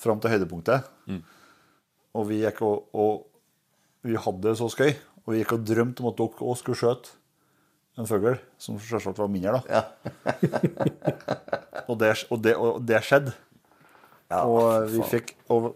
fram 0.00 0.20
til 0.20 0.32
høydepunktet 0.32 0.88
og 2.16 2.26
vi 2.30 2.40
gikk 2.42 2.62
og, 2.66 2.88
og 2.96 4.06
vi 4.06 4.16
hadde 4.18 4.48
det 4.48 4.56
så 4.58 4.70
skøy. 4.72 4.94
Og 5.24 5.34
vi 5.34 5.42
gikk 5.42 5.54
og 5.54 5.66
drømte 5.68 6.02
om 6.02 6.10
at 6.10 6.18
dere 6.18 6.46
òg 6.48 6.58
skulle 6.58 6.80
skjøte 6.80 7.19
en 7.98 8.06
fugl, 8.08 8.36
som 8.60 8.78
selvsagt 8.80 9.18
var 9.18 9.28
mindre, 9.28 9.60
da. 9.66 9.82
og, 11.88 11.96
det, 12.00 12.12
og, 12.30 12.38
det, 12.44 12.54
og 12.56 12.78
det 12.86 13.00
skjedde. 13.06 13.34
Ja, 14.30 14.44
og 14.46 14.86
vi 14.92 15.00
faen. 15.02 15.10
fikk 15.10 15.32
og 15.50 15.72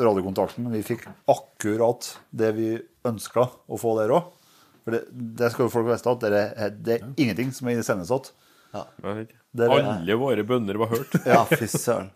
radiokontakten 0.00 0.66
Vi 0.72 0.82
fikk 0.84 1.06
akkurat 1.32 2.10
det 2.36 2.50
vi 2.58 2.68
ønska 3.08 3.46
å 3.66 3.78
få 3.80 3.94
der 3.98 4.12
òg. 4.14 4.28
For 4.84 4.94
det, 4.96 5.00
det 5.40 5.48
skal 5.52 5.66
jo 5.66 5.72
folk 5.72 5.88
vite 5.88 6.12
at 6.12 6.22
det 6.22 6.30
er, 6.36 6.70
det 6.76 6.98
er 6.98 7.08
ingenting 7.20 7.50
som 7.56 7.68
er 7.72 7.80
iscenesatt. 7.80 8.30
Det 9.50 9.66
er- 9.66 9.74
Alle 9.80 10.16
våre 10.20 10.44
bønner 10.46 10.78
var 10.78 10.92
hørt. 10.92 11.16
Ja, 11.26 11.42
fy 11.48 11.66
søren. 11.66 12.12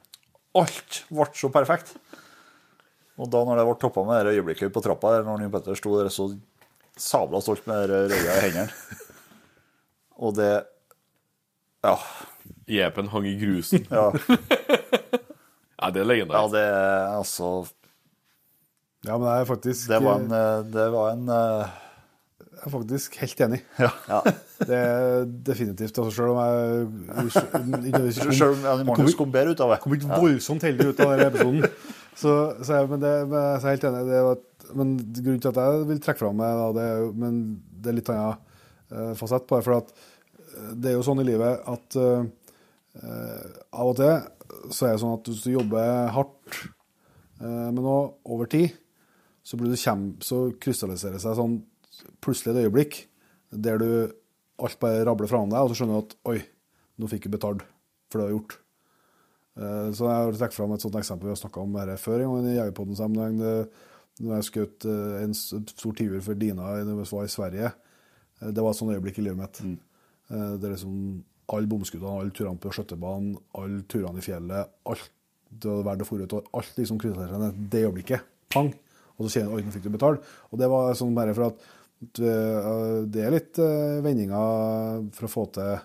Alt 0.55 1.01
ble 1.11 1.27
så 1.35 1.51
perfekt. 1.53 1.97
Og 3.19 3.28
da 3.31 3.41
når 3.47 3.59
det 3.61 3.65
ble 3.69 3.75
toppa 3.83 4.05
med 4.07 4.27
det 4.27 4.36
øyeblikket 4.36 4.73
på 4.75 4.83
trappa 4.85 5.17
der, 5.17 5.25
når 5.27 5.43
Jon 5.44 5.53
Petter 5.55 5.78
sto 5.78 5.97
der 5.99 6.09
så 6.15 6.28
sabla 6.99 7.41
stolt 7.43 7.67
med 7.67 7.89
det 7.91 8.05
røya 8.12 8.36
i 8.39 8.43
hendene 8.44 8.69
Og 10.18 10.36
det 10.39 10.52
Ja. 11.84 11.97
Jepen 12.68 13.09
hang 13.12 13.26
i 13.28 13.36
grusen. 13.41 13.86
Ja, 13.91 14.10
Ja, 15.84 15.91
det 15.91 16.01
er 16.01 16.15
ja 16.17 16.44
det 16.49 16.60
er 16.65 17.18
altså 17.18 17.67
Ja, 19.05 19.18
men 19.18 19.26
det 19.26 19.33
er 19.41 19.44
faktisk, 19.44 19.89
Det 19.91 19.99
var 20.01 20.20
en, 20.23 20.31
eh, 20.33 20.62
det 20.73 20.86
var 20.93 21.10
en 21.12 21.28
eh, 21.28 21.73
jeg 22.55 22.70
er 22.70 22.73
faktisk 22.73 23.17
helt 23.20 23.41
enig. 23.44 23.59
Ja. 23.83 24.20
Det 24.65 24.76
er 24.78 25.25
definitivt. 25.47 25.99
Altså, 25.99 26.10
selv 26.17 26.31
om 26.33 26.39
jeg 26.41 27.33
Selv 28.33 28.55
om 28.55 28.65
Annie 28.70 28.86
Magnus 28.89 29.17
kom 29.18 29.33
bedre 29.33 29.52
ut 29.52 29.60
av 29.60 29.75
det. 29.75 29.81
kom 29.83 29.93
ikke 29.93 30.20
voldsomt 30.23 30.65
heldig 30.65 30.86
ut 30.94 31.02
av 31.05 31.12
denne 31.12 31.26
episoden. 31.28 31.67
Så, 32.17 32.33
så 32.65 32.78
jeg, 32.78 32.89
men 32.89 33.02
det, 33.02 33.12
men 33.28 33.36
jeg 33.43 33.59
er 33.59 33.68
helt 33.75 33.84
enig. 33.91 34.02
Det 34.09 34.23
var, 34.25 34.41
men 34.81 34.97
grunnen 35.18 35.43
til 35.43 35.51
at 35.51 35.60
jeg 35.60 35.86
vil 35.91 36.01
trekke 36.07 36.23
fram 36.23 36.41
meg, 36.41 36.57
da, 36.62 36.70
det 36.78 36.89
er 36.94 37.07
men 37.25 37.41
det 37.84 37.91
er 37.91 37.99
litt 37.99 38.10
annet 38.15 38.39
uh, 38.39 38.53
fasett 39.18 39.47
på 39.48 39.58
det. 39.58 39.66
For 39.66 39.76
eh, 39.81 40.73
det 40.78 40.90
er 40.90 40.97
jo 40.98 41.05
sånn 41.06 41.23
i 41.23 41.26
livet 41.28 41.66
at 41.70 41.98
eh, 42.00 42.24
eh, 43.02 43.44
av 43.74 43.92
og 43.92 43.98
til 44.00 44.16
så 44.70 44.86
er 44.86 44.94
det 44.94 45.02
sånn 45.02 45.16
at 45.18 45.28
hvis 45.28 45.44
du 45.44 45.55
jobber 45.56 46.10
hardt, 46.14 46.64
med 47.44 47.81
noe 47.82 48.14
over 48.31 48.47
tid, 48.48 48.70
så, 49.44 49.58
kjem, 49.58 50.05
så 50.24 50.36
krystalliserer 50.62 51.18
det 51.18 51.23
seg 51.24 51.34
sånn 51.36 51.56
plutselig 52.24 52.55
et 52.55 52.68
øyeblikk 52.68 52.98
der 53.50 53.81
du 53.82 53.89
alt 54.62 54.78
bare 54.81 55.02
rabler 55.05 55.28
fra 55.28 55.42
deg, 55.44 55.58
og 55.58 55.73
så 55.73 55.81
skjønner 55.81 55.98
du 55.98 56.06
at 56.06 56.14
oi, 56.31 56.39
nå 57.02 57.10
fikk 57.10 57.26
du 57.26 57.34
betalt 57.34 57.64
for 58.08 58.20
det 58.20 58.23
du 58.23 58.28
har 58.28 58.36
gjort. 58.36 58.56
Eh, 59.58 59.89
Så 59.94 60.06
jeg 60.06 60.14
har 60.14 60.39
trukket 60.39 60.58
fram 60.58 60.74
et 60.74 60.86
sånt 60.86 61.00
eksempel 61.00 61.28
vi 61.28 61.34
har 61.34 61.42
snakka 61.42 61.62
om 61.62 61.76
her 61.78 61.97
før 62.00 62.24
en 62.24 62.32
gang 62.39 63.42
i. 63.42 63.66
Når 64.14 64.36
jeg 64.39 64.47
skjøt 64.47 64.84
eh, 64.86 65.23
en 65.24 65.34
stor 65.34 65.94
tiur 65.98 66.20
for 66.23 66.39
Dina 66.39 66.70
da 66.86 66.94
vi 66.94 67.06
var 67.10 67.24
i 67.26 67.32
Sverige. 67.32 67.73
Eh, 68.44 68.52
Det 68.52 68.62
var 68.62 68.70
et 68.70 68.81
sånt 68.81 68.94
øyeblikk 68.94 69.18
i 69.18 69.26
livet 69.26 69.40
mitt. 69.40 69.60
Mm. 69.64 69.78
Det 70.28 70.64
er 70.64 70.73
liksom 70.73 70.94
alle 71.52 71.68
bomskuddene, 71.68 72.20
alle 72.23 72.32
turene 72.32 72.60
på 72.60 72.70
skjøtebanen, 72.73 73.34
alle 73.60 73.82
turene 73.92 74.23
i 74.23 74.24
fjellet, 74.24 74.70
alt 74.89 75.10
det 75.62 75.74
verdt 75.86 76.05
å 76.05 76.18
ut, 76.18 76.32
og 76.32 76.56
alt 76.56 76.78
liksom 76.78 76.98
krysset 76.98 77.28
seg 77.31 77.42
ned. 77.42 77.58
Det 77.70 77.84
øyeblikket. 77.84 78.24
Pang! 78.55 78.70
Og 79.14 79.26
så 79.26 79.39
kjenner 79.39 79.55
oi, 79.55 79.62
nå 79.62 79.73
fikk 79.74 79.86
du 79.86 79.92
betalt. 79.94 80.24
Og 80.50 80.58
det 80.58 80.68
var 80.70 80.97
sånn 80.98 81.14
bare 81.14 81.34
for 81.36 81.52
at 81.52 81.66
eh, 82.18 83.02
det 83.10 83.23
er 83.23 83.34
litt 83.34 83.60
eh, 83.62 84.00
vendinger 84.05 85.05
for 85.14 85.28
å 85.28 85.31
få 85.31 85.44
til 85.55 85.76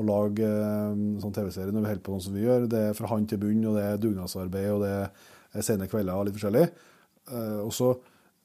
å 0.00 0.06
lage 0.08 0.48
eh, 0.48 1.04
sånn 1.22 1.36
TV-serie 1.36 1.74
når 1.74 1.84
vi 1.84 1.92
holder 1.92 2.06
på 2.08 2.16
sånn 2.16 2.26
som 2.26 2.38
vi 2.38 2.46
gjør. 2.46 2.66
Det 2.72 2.82
er 2.88 2.98
fra 2.98 3.12
hånd 3.12 3.30
til 3.30 3.42
bunn, 3.44 3.62
og 3.70 3.78
det 3.78 3.84
er 3.86 4.02
dugnadsarbeid, 4.02 4.70
og 4.74 4.82
det 4.82 4.94
er 5.52 5.68
sene 5.68 5.88
kvelder 5.90 6.16
og 6.18 6.26
litt 6.26 6.38
forskjellig. 6.38 6.66
Eh, 7.30 7.58
og 7.62 7.72
så, 7.76 7.92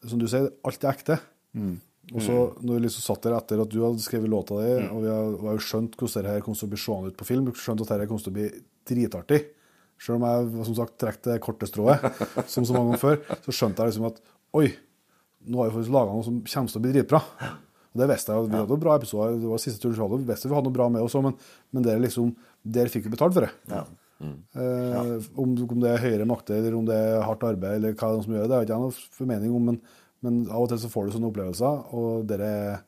som 0.05 0.21
du 0.21 0.27
sier, 0.29 0.51
alt 0.67 0.85
er 0.85 0.93
ekte. 0.93 1.19
Og 2.15 2.23
så 2.23 2.35
når 2.63 2.77
vi 2.77 2.83
liksom 2.85 3.03
satt 3.03 3.25
der 3.25 3.35
etter 3.35 3.59
at 3.59 3.71
du 3.71 3.81
hadde 3.83 4.03
skrevet 4.03 4.31
låta 4.31 4.61
di, 4.61 4.71
og 4.87 5.03
vi 5.03 5.11
har, 5.11 5.57
jo 5.57 5.63
skjønt 5.63 5.97
hvordan 5.99 6.13
dette 6.13 6.35
her 6.37 6.45
kom 6.45 6.55
til 6.55 6.69
å 6.69 6.71
bli 6.71 6.79
seende 6.79 7.11
ut 7.11 7.19
på 7.19 7.27
film, 7.27 7.49
skjønt 7.51 7.83
at 7.83 7.91
dette 7.91 8.07
kom 8.07 8.21
til 8.21 8.31
å 8.31 8.37
bli 8.37 8.47
dritartig. 8.87 9.41
Selv 9.99 10.21
om 10.21 10.27
jeg 10.29 10.65
som 10.69 10.77
sagt 10.77 10.97
trakk 11.01 11.19
det 11.25 11.39
korte 11.43 11.67
strået, 11.67 12.03
som 12.53 12.63
så 12.63 12.77
mange 12.77 12.93
ganger 12.93 13.03
før, 13.03 13.39
så 13.43 13.55
skjønte 13.59 13.83
jeg 13.83 13.91
liksom 13.91 14.09
at 14.11 14.21
oi, 14.55 14.69
nå 15.47 15.59
har 15.59 15.69
vi 15.69 15.77
faktisk 15.79 15.95
laga 15.97 16.15
noe 16.15 16.27
som 16.27 16.39
kommer 16.45 16.71
til 16.71 16.79
å 16.79 16.85
bli 16.85 16.95
dritbra. 16.95 17.21
Og 17.97 18.01
det 18.03 18.09
visste 18.13 18.33
jeg. 18.35 18.49
Vi 18.51 18.59
hadde 18.61 18.79
bra 18.79 18.97
episoder. 18.99 19.39
Det 19.41 19.51
var 19.51 19.63
siste 19.63 19.81
tur 19.81 19.91
vi 19.91 19.99
hadde. 19.99 20.19
Vi 20.21 20.31
visste 20.31 20.49
vi 20.51 20.55
hadde 20.55 20.69
noe 20.69 20.75
bra 20.75 20.87
med 20.93 21.03
oss 21.03 21.15
men, 21.23 21.35
men 21.73 21.85
det 21.85 21.95
er 21.95 22.03
liksom, 22.03 22.35
der 22.63 22.91
fikk 22.93 23.07
vi 23.07 23.15
betalt 23.15 23.35
for 23.35 23.47
det. 23.47 23.53
Ja. 23.71 23.83
Eh, 24.17 25.27
om, 25.37 25.53
om 25.53 25.79
det 25.81 25.91
er 25.91 26.03
høyere 26.03 26.27
makter, 26.29 26.57
eller 26.59 26.77
om 26.77 26.85
det 26.87 26.97
er 26.97 27.23
hardt 27.25 27.45
arbeid, 27.47 27.79
eller 27.79 27.95
hva 27.97 28.11
det 28.11 28.21
er 28.21 28.25
som 28.25 28.35
gjør 28.37 28.45
det, 28.45 28.49
det 28.49 28.57
har 28.57 28.67
ikke 28.67 28.77
jeg 28.77 28.85
noe 28.85 29.17
formening 29.19 29.57
om, 29.57 29.71
men, 29.71 29.81
men 30.25 30.43
av 30.49 30.63
og 30.65 30.69
til 30.71 30.79
så 30.81 30.89
får 30.91 31.05
du 31.07 31.15
sånne 31.17 31.29
opplevelser, 31.31 31.81
og 31.97 32.25
det 32.29 32.39
er 32.41 32.79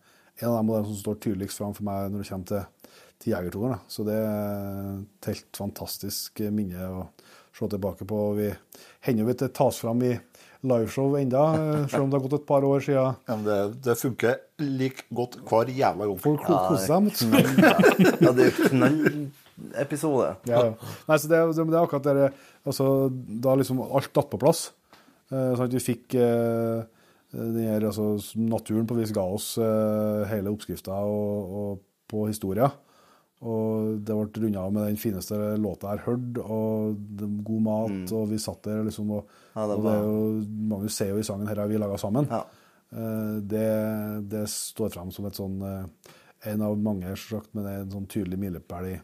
en 0.42 0.54
av 0.56 0.64
dem, 0.64 0.86
som 0.88 0.96
står 1.02 1.20
tydeligst 1.26 1.60
fram 1.60 1.74
for 1.78 1.84
meg 1.88 2.10
når 2.14 2.24
det 2.24 2.30
kommer 2.32 2.48
til, 2.54 2.94
til 3.20 3.34
Jegertoner. 3.36 3.82
Så 3.92 4.06
det 4.08 4.16
er 4.16 4.94
et 5.04 5.30
helt 5.34 5.60
fantastisk 5.60 6.40
minne 6.56 6.88
å 6.90 7.02
se 7.60 7.68
tilbake 7.74 8.08
på. 8.08 8.20
Vi 8.40 8.48
hender 9.08 9.26
jo 9.28 9.34
ikke 9.36 9.50
tas 9.60 9.82
fram 9.84 10.00
i 10.08 10.14
liveshow 10.70 11.14
enda, 11.20 11.42
eh, 11.56 11.84
selv 11.92 12.06
om 12.06 12.10
det 12.12 12.18
har 12.20 12.24
gått 12.26 12.38
et 12.40 12.48
par 12.48 12.66
år 12.68 12.82
siden. 12.84 13.20
Ja, 13.28 13.36
men 13.36 13.46
det, 13.48 13.60
det 13.86 13.98
funker 14.00 14.40
like 14.64 15.06
godt 15.16 15.38
hver 15.48 15.70
jævla 15.72 16.08
gang. 16.10 16.18
Folk 16.24 16.42
koser 16.48 16.82
seg 16.84 17.06
mot 17.06 17.22
Ja, 18.24 18.32
det 18.36 18.48
er 18.48 18.50
jo 18.50 18.70
knall 18.72 18.98
episode. 19.84 20.34
Ja, 20.50 20.64
ja. 20.70 20.92
Nei, 21.08 21.18
så 21.20 21.30
det, 21.32 21.40
er- 21.40 21.54
det 21.60 21.76
er 21.76 21.82
akkurat 21.84 22.08
det 22.08 22.30
altså, 22.68 22.88
Da 23.44 23.56
liksom 23.60 23.82
alt 23.88 24.12
datt 24.16 24.30
på 24.32 24.40
plass. 24.42 24.70
Eh, 25.32 25.52
sånn 25.60 25.68
at 25.68 25.76
vi 25.76 25.84
fikk 25.84 26.16
eh, 26.20 26.84
her, 27.34 27.86
altså, 27.86 28.16
Naturen 28.42 28.88
på 28.90 28.96
vis 28.98 29.12
ga 29.14 29.22
oss 29.24 29.58
eh, 29.62 30.24
hele 30.32 30.50
oppskrifta 30.54 30.96
og, 31.06 31.56
og 31.60 31.82
på 32.10 32.28
historia. 32.28 32.72
Og 33.40 34.00
det 34.04 34.16
ble 34.18 34.42
runda 34.44 34.60
av 34.66 34.74
med 34.76 34.88
den 34.90 34.98
fineste 35.00 35.38
låta 35.62 35.94
jeg 35.94 36.02
har 36.02 36.08
hørt, 36.10 36.40
og 36.44 36.98
god 37.48 37.62
mat, 37.64 38.12
og 38.18 38.26
vi 38.34 38.40
satt 38.42 38.64
der 38.68 38.82
liksom 38.88 39.12
og, 39.20 39.30
Mm. 39.50 39.62
Ja, 39.62 39.64
det 39.68 39.76
og 39.76 39.84
det 39.84 39.94
jo, 40.00 40.18
Magnus 40.70 40.94
ser 40.96 41.10
jo 41.10 41.18
i 41.20 41.24
sangen 41.26 41.48
her 41.50 41.58
har 41.60 41.68
vi 41.68 41.78
laga 41.82 41.98
sammen. 41.98 42.28
Ja. 42.30 42.44
Eh, 42.94 43.38
det, 43.42 43.64
det 44.30 44.44
står 44.52 44.92
fram 44.94 45.10
som 45.12 45.26
et 45.30 45.36
sånn 45.40 45.56
eh, 45.66 46.12
en 46.54 46.62
av 46.64 46.78
mange, 46.80 47.10
selvsagt, 47.16 47.50
men 47.54 47.66
det 47.66 47.72
er 47.74 47.82
en 47.86 47.92
sånn 47.96 48.06
tydelig 48.12 48.38
milepæl 48.40 48.86
i, 48.92 48.96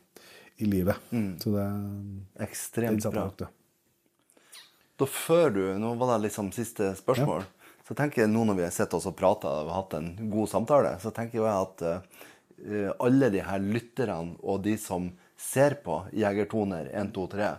i 0.63 0.69
livet. 0.69 1.01
Så 1.41 1.51
det, 1.55 1.65
Ekstremt 2.45 3.03
Mm. 3.05 3.11
bra. 3.11 3.25
nok 3.25 3.37
det. 3.41 3.47
Da 4.97 5.05
før 5.11 5.49
du, 5.53 5.63
Nå 5.79 5.95
var 5.99 6.13
det 6.13 6.29
liksom 6.29 6.51
siste 6.55 6.93
spørsmål. 6.95 7.43
Så 7.85 7.93
tenker 7.93 8.23
jeg 8.23 8.31
nå 8.33 8.45
når 8.47 8.57
vi 8.57 8.65
har 8.65 8.73
sett 8.73 8.93
oss 8.97 9.05
og 9.05 9.17
prata 9.17 9.51
og 9.61 9.73
hatt 9.73 9.93
en 9.99 10.09
god 10.31 10.49
samtale, 10.49 10.95
så 11.01 11.11
tenker 11.13 11.43
jeg 11.43 11.51
at 11.51 11.83
uh, 11.85 12.89
alle 13.03 13.29
de 13.33 13.43
her 13.45 13.61
lytterne 13.61 14.39
og 14.41 14.63
de 14.65 14.73
som 14.81 15.11
ser 15.37 15.77
på 15.85 15.99
Jegertoner 16.15 16.89
1, 16.93 17.13
2, 17.13 17.27
3 17.35 17.53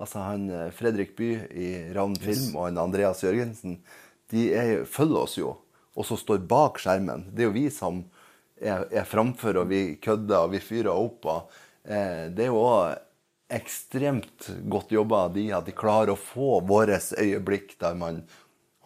Altså 0.00 0.22
han 0.24 0.46
eh, 0.48 0.70
Fredrik 0.72 1.10
By 1.18 1.26
i 1.52 1.66
Ravn 1.92 2.14
Film 2.16 2.54
og 2.54 2.62
han 2.64 2.78
Andreas 2.80 3.20
Jørgensen, 3.20 3.74
de 4.32 4.46
er, 4.56 4.70
følger 4.88 5.18
oss 5.20 5.34
jo, 5.36 5.50
og 5.92 6.06
så 6.08 6.16
står 6.16 6.40
bak 6.48 6.80
skjermen. 6.80 7.26
Det 7.34 7.44
er 7.44 7.50
jo 7.50 7.56
vi 7.58 7.66
som 7.74 7.98
er, 8.56 8.86
er 8.88 9.04
framfor, 9.04 9.58
og 9.60 9.68
vi 9.68 9.98
kødder 10.00 10.46
og 10.46 10.54
vi 10.54 10.62
fyrer 10.64 10.88
opp. 10.94 11.28
Og, 11.28 11.60
eh, 11.84 12.30
det 12.32 12.46
er 12.46 12.48
jo 12.48 12.62
òg 12.62 12.96
ekstremt 13.60 14.48
godt 14.72 14.94
jobba 14.94 15.24
av 15.26 15.34
de 15.34 15.48
at 15.52 15.66
de 15.66 15.74
klarer 15.76 16.14
å 16.14 16.20
få 16.20 16.60
vårt 16.64 17.12
øyeblikk 17.18 17.74
der 17.82 17.98
man 17.98 18.22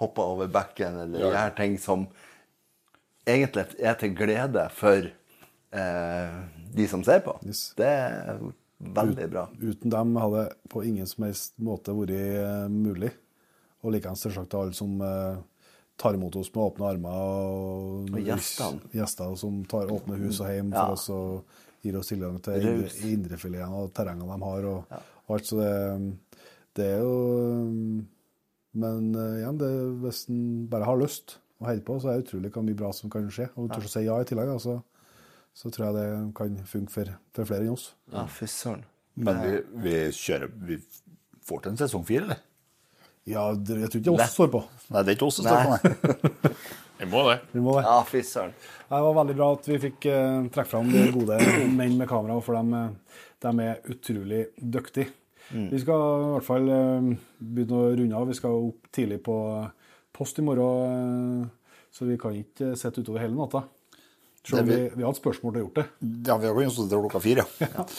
hopper 0.02 0.22
over 0.34 0.48
bekken 0.50 0.96
eller 1.04 1.20
gjør 1.30 1.54
ting 1.56 1.76
som 1.78 2.06
egentlig 3.26 3.66
er 3.80 3.94
til 4.00 4.14
glede 4.18 4.66
for 4.74 5.06
eh, 5.08 6.36
de 6.74 6.86
som 6.90 7.04
ser 7.06 7.22
på. 7.24 7.36
Yes. 7.46 7.72
Det 7.78 7.86
er 7.88 8.40
veldig 8.94 9.28
bra. 9.32 9.46
Uten 9.62 9.92
dem 9.94 10.16
hadde 10.20 10.44
det 10.44 10.70
på 10.74 10.82
ingen 10.84 11.06
som 11.08 11.24
helst 11.28 11.54
måte 11.62 11.94
vært 11.96 12.14
eh, 12.18 12.66
mulig. 12.72 13.12
Og 13.84 13.92
likeens 13.94 14.24
selvsagt 14.24 14.54
alle 14.58 14.74
som 14.76 14.96
eh, 15.04 15.36
tar 16.00 16.16
imot 16.18 16.36
oss 16.40 16.50
med 16.54 16.64
åpne 16.66 16.90
armer. 16.90 17.20
Og, 17.20 18.10
Og 18.10 18.20
gjestene. 18.26 18.82
Gjester 18.96 19.36
som 19.40 19.62
tar 19.70 19.92
åpne 19.94 20.18
hus 20.24 20.40
og 20.42 20.50
hjem 20.50 20.72
Ja. 20.74 20.86
for 20.88 20.98
oss 20.98 21.08
og 21.14 21.60
gir 21.84 21.98
oss 22.00 22.08
tilgang 22.10 22.38
til 22.42 22.88
indrefiletene 23.12 23.82
og 23.84 23.92
terrengene 23.94 24.34
de 24.40 24.48
har. 24.50 24.68
Og, 24.72 24.98
og 25.28 25.34
alt, 25.38 25.46
så 25.48 25.60
det, 25.60 25.72
det 26.80 26.90
er 26.96 27.02
jo 27.04 28.04
Men 28.78 29.12
uh, 29.14 29.38
igjen, 29.38 29.60
det, 29.60 29.70
hvis 30.02 30.24
en 30.32 30.40
bare 30.70 30.88
har 30.88 30.98
lyst 31.00 31.38
og 31.60 31.68
holder 31.68 31.84
på, 31.86 31.98
så 32.02 32.10
er 32.10 32.18
det 32.18 32.26
utrolig 32.26 32.50
hvor 32.54 32.66
mye 32.66 32.78
bra 32.78 32.90
som 32.96 33.12
kan 33.12 33.28
skje. 33.32 33.48
Og 33.60 33.70
tør 33.70 33.86
å 33.86 33.92
si 33.92 34.02
ja 34.06 34.18
i 34.20 34.26
tillegg, 34.28 34.50
da, 34.50 34.58
så, 34.62 34.78
så 35.54 35.70
tror 35.74 35.86
jeg 35.88 35.96
det 35.98 36.08
kan 36.38 36.58
funke 36.70 36.94
for, 36.94 37.12
for 37.36 37.50
flere 37.50 37.68
enn 37.68 37.76
oss. 37.76 37.92
Ja, 38.12 38.26
fy 38.30 38.50
søren. 38.50 38.82
Men 39.14 39.38
vi, 39.44 39.58
vi 39.84 39.98
kjører 40.10 40.50
Vi 40.66 40.80
får 41.46 41.60
til 41.62 41.70
en 41.70 41.78
sesong 41.78 42.06
fire, 42.08 42.26
eller? 42.26 42.40
Ja, 43.30 43.44
det, 43.56 43.76
jeg 43.80 43.92
tror 43.92 44.00
ikke 44.00 44.08
det 44.08 44.12
er 44.12 44.16
oss 44.18 44.32
som 44.32 44.34
står 44.34 44.50
på. 44.52 44.62
Nei, 44.90 45.02
det 45.02 45.12
er 45.12 45.16
ikke 45.16 45.28
oss 45.28 45.38
som 45.38 45.46
står 45.48 45.62
på, 45.64 45.76
nei. 45.78 46.56
Vi 46.98 47.06
må 47.10 47.24
det. 47.26 47.38
Vi 47.52 47.60
må 47.60 47.74
det. 47.78 47.84
Ja, 47.88 47.96
fy 48.06 48.20
søren. 48.22 48.52
Det 48.88 49.00
var 49.02 49.16
veldig 49.16 49.34
bra 49.38 49.48
at 49.56 49.66
vi 49.66 49.78
fikk 49.82 50.06
uh, 50.06 50.44
trekke 50.54 50.70
fram 50.70 50.90
de 50.92 51.02
gode 51.14 51.38
menn 51.78 51.96
med 51.98 52.08
kamera, 52.08 52.36
for 52.44 52.54
de, 52.54 52.78
eh, 52.78 53.22
de 53.42 53.64
er 53.64 53.88
utrolig 53.90 54.42
dyktige. 54.56 55.10
Vi 55.52 55.78
skal 55.82 55.94
i 56.24 56.30
hvert 56.34 56.46
fall 56.46 56.68
eh, 56.72 57.08
begynne 57.38 57.78
å 57.80 57.90
runde 57.98 58.16
av. 58.18 58.28
Vi 58.30 58.36
skal 58.38 58.50
opp 58.70 58.88
tidlig 58.94 59.20
på 59.26 59.36
post 60.14 60.38
i 60.40 60.44
morgen, 60.46 61.44
eh, 61.44 61.80
så 61.94 62.06
vi 62.08 62.16
kan 62.18 62.34
ikke 62.38 62.72
sitte 62.78 63.02
utover 63.04 63.20
hele 63.22 63.36
natta. 63.36 63.64
Selv 64.44 64.60
om 64.64 64.68
vi, 64.68 64.78
vi- 64.92 65.02
har 65.02 65.10
hatt 65.12 65.20
spørsmål 65.20 65.54
til 65.54 65.62
å 65.62 65.66
gjort 65.66 65.78
det. 65.80 65.86
Ja, 66.28 66.36
vi 66.38 66.46
har 66.50 66.54
kunnet 66.56 66.72
stå 66.74 66.88
til 66.90 67.04
klokka 67.06 67.20
fire. 67.24 67.46
Ja. 67.60 67.84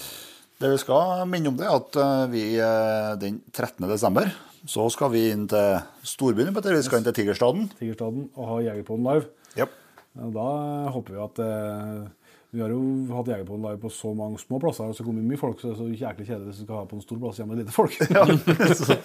Det 0.55 0.69
vi 0.71 0.77
skal 0.79 1.25
minne 1.27 1.49
om 1.51 1.57
det, 1.59 1.65
er 1.67 1.73
at 1.75 1.97
eh, 1.99 2.27
vi 2.31 2.41
eh, 2.63 3.15
den 3.19 3.41
13. 3.51 3.89
desember 3.91 4.29
så 4.65 4.85
skal 4.89 5.11
vi 5.11 5.25
inn 5.33 5.43
til 5.51 5.81
storbyen. 6.07 6.53
Vi 6.55 6.79
skal 6.85 7.01
inn 7.01 7.07
til 7.09 7.13
Tigerstaden. 7.17 7.65
Tigerstaden 7.75 8.29
og 8.39 8.47
ha 8.53 8.61
Jegerpoden 8.63 9.03
live. 9.03 9.27
Yep. 9.59 9.73
Da 10.31 10.45
håper 10.95 11.11
vi 11.17 11.19
at 11.25 11.41
eh, 11.43 12.05
Vi 12.53 12.61
har 12.61 12.69
jo 12.71 12.79
hatt 13.15 13.27
Jegerpoden 13.27 13.63
live 13.65 13.79
på 13.81 13.89
så 13.91 14.13
mange 14.15 14.37
små 14.39 14.59
plasser, 14.63 14.87
og 14.87 14.95
så 14.95 15.03
kommer 15.03 15.25
mye 15.25 15.39
folk, 15.41 15.57
så 15.59 15.71
det 15.71 15.73
er 15.75 15.81
så 15.81 15.87
jæklig 16.05 16.27
kjedelig 16.29 16.51
hvis 16.51 16.61
du 16.61 16.67
skal 16.67 16.77
ha 16.79 16.85
på 16.91 16.95
en 16.95 17.03
stor 17.03 17.17
plass 17.19 17.41
hjemme 17.41 17.55
med 17.55 17.65
lite 17.65 17.75
folk. 17.75 17.97
så, 18.85 18.95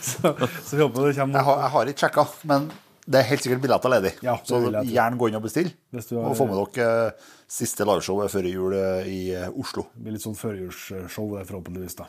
så, 0.00 0.32
så 0.62 0.78
vi 0.78 0.82
håper 0.86 1.10
det 1.10 1.16
kommer 1.18 1.36
Jeg, 1.38 1.46
har, 1.50 1.60
jeg 1.66 1.72
har 1.74 1.90
ikke 1.92 2.04
sjekka, 2.06 2.24
men 2.48 2.70
det 3.02 3.18
er 3.18 3.26
helt 3.32 3.42
sikkert 3.42 3.62
billetter 3.64 3.90
ledig. 3.90 4.12
Ja, 4.22 4.36
det 4.38 4.46
så 4.46 4.60
gjerne 4.86 5.18
gå 5.18 5.28
inn 5.28 5.36
og 5.40 5.42
bestill. 5.44 5.72
Har- 5.92 6.20
Og 6.30 6.36
få 6.38 6.46
med 6.46 6.60
dere 6.78 6.88
eh, 7.10 7.30
siste 7.50 7.84
liveshowet 7.88 8.30
før 8.30 8.46
jul 8.46 8.76
eh, 8.78 9.08
i 9.10 9.20
eh, 9.34 9.48
Oslo. 9.58 9.88
Det 9.96 10.04
blir 10.06 10.14
litt 10.16 10.22
sånn 10.24 10.38
førjulsshow, 10.38 11.32
det, 11.34 11.42
forhåpentligvis. 11.50 11.98
da. 11.98 12.06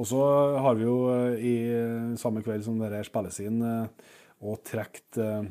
Og 0.00 0.08
så 0.08 0.22
har 0.64 0.78
vi 0.80 0.86
jo 0.88 0.96
i 1.36 1.54
samme 2.18 2.40
kveld 2.46 2.64
som 2.66 2.80
dette 2.80 3.04
spilles 3.06 3.36
inn, 3.44 3.60
og 4.40 4.62
trukket 4.64 5.20
eh, 5.20 5.42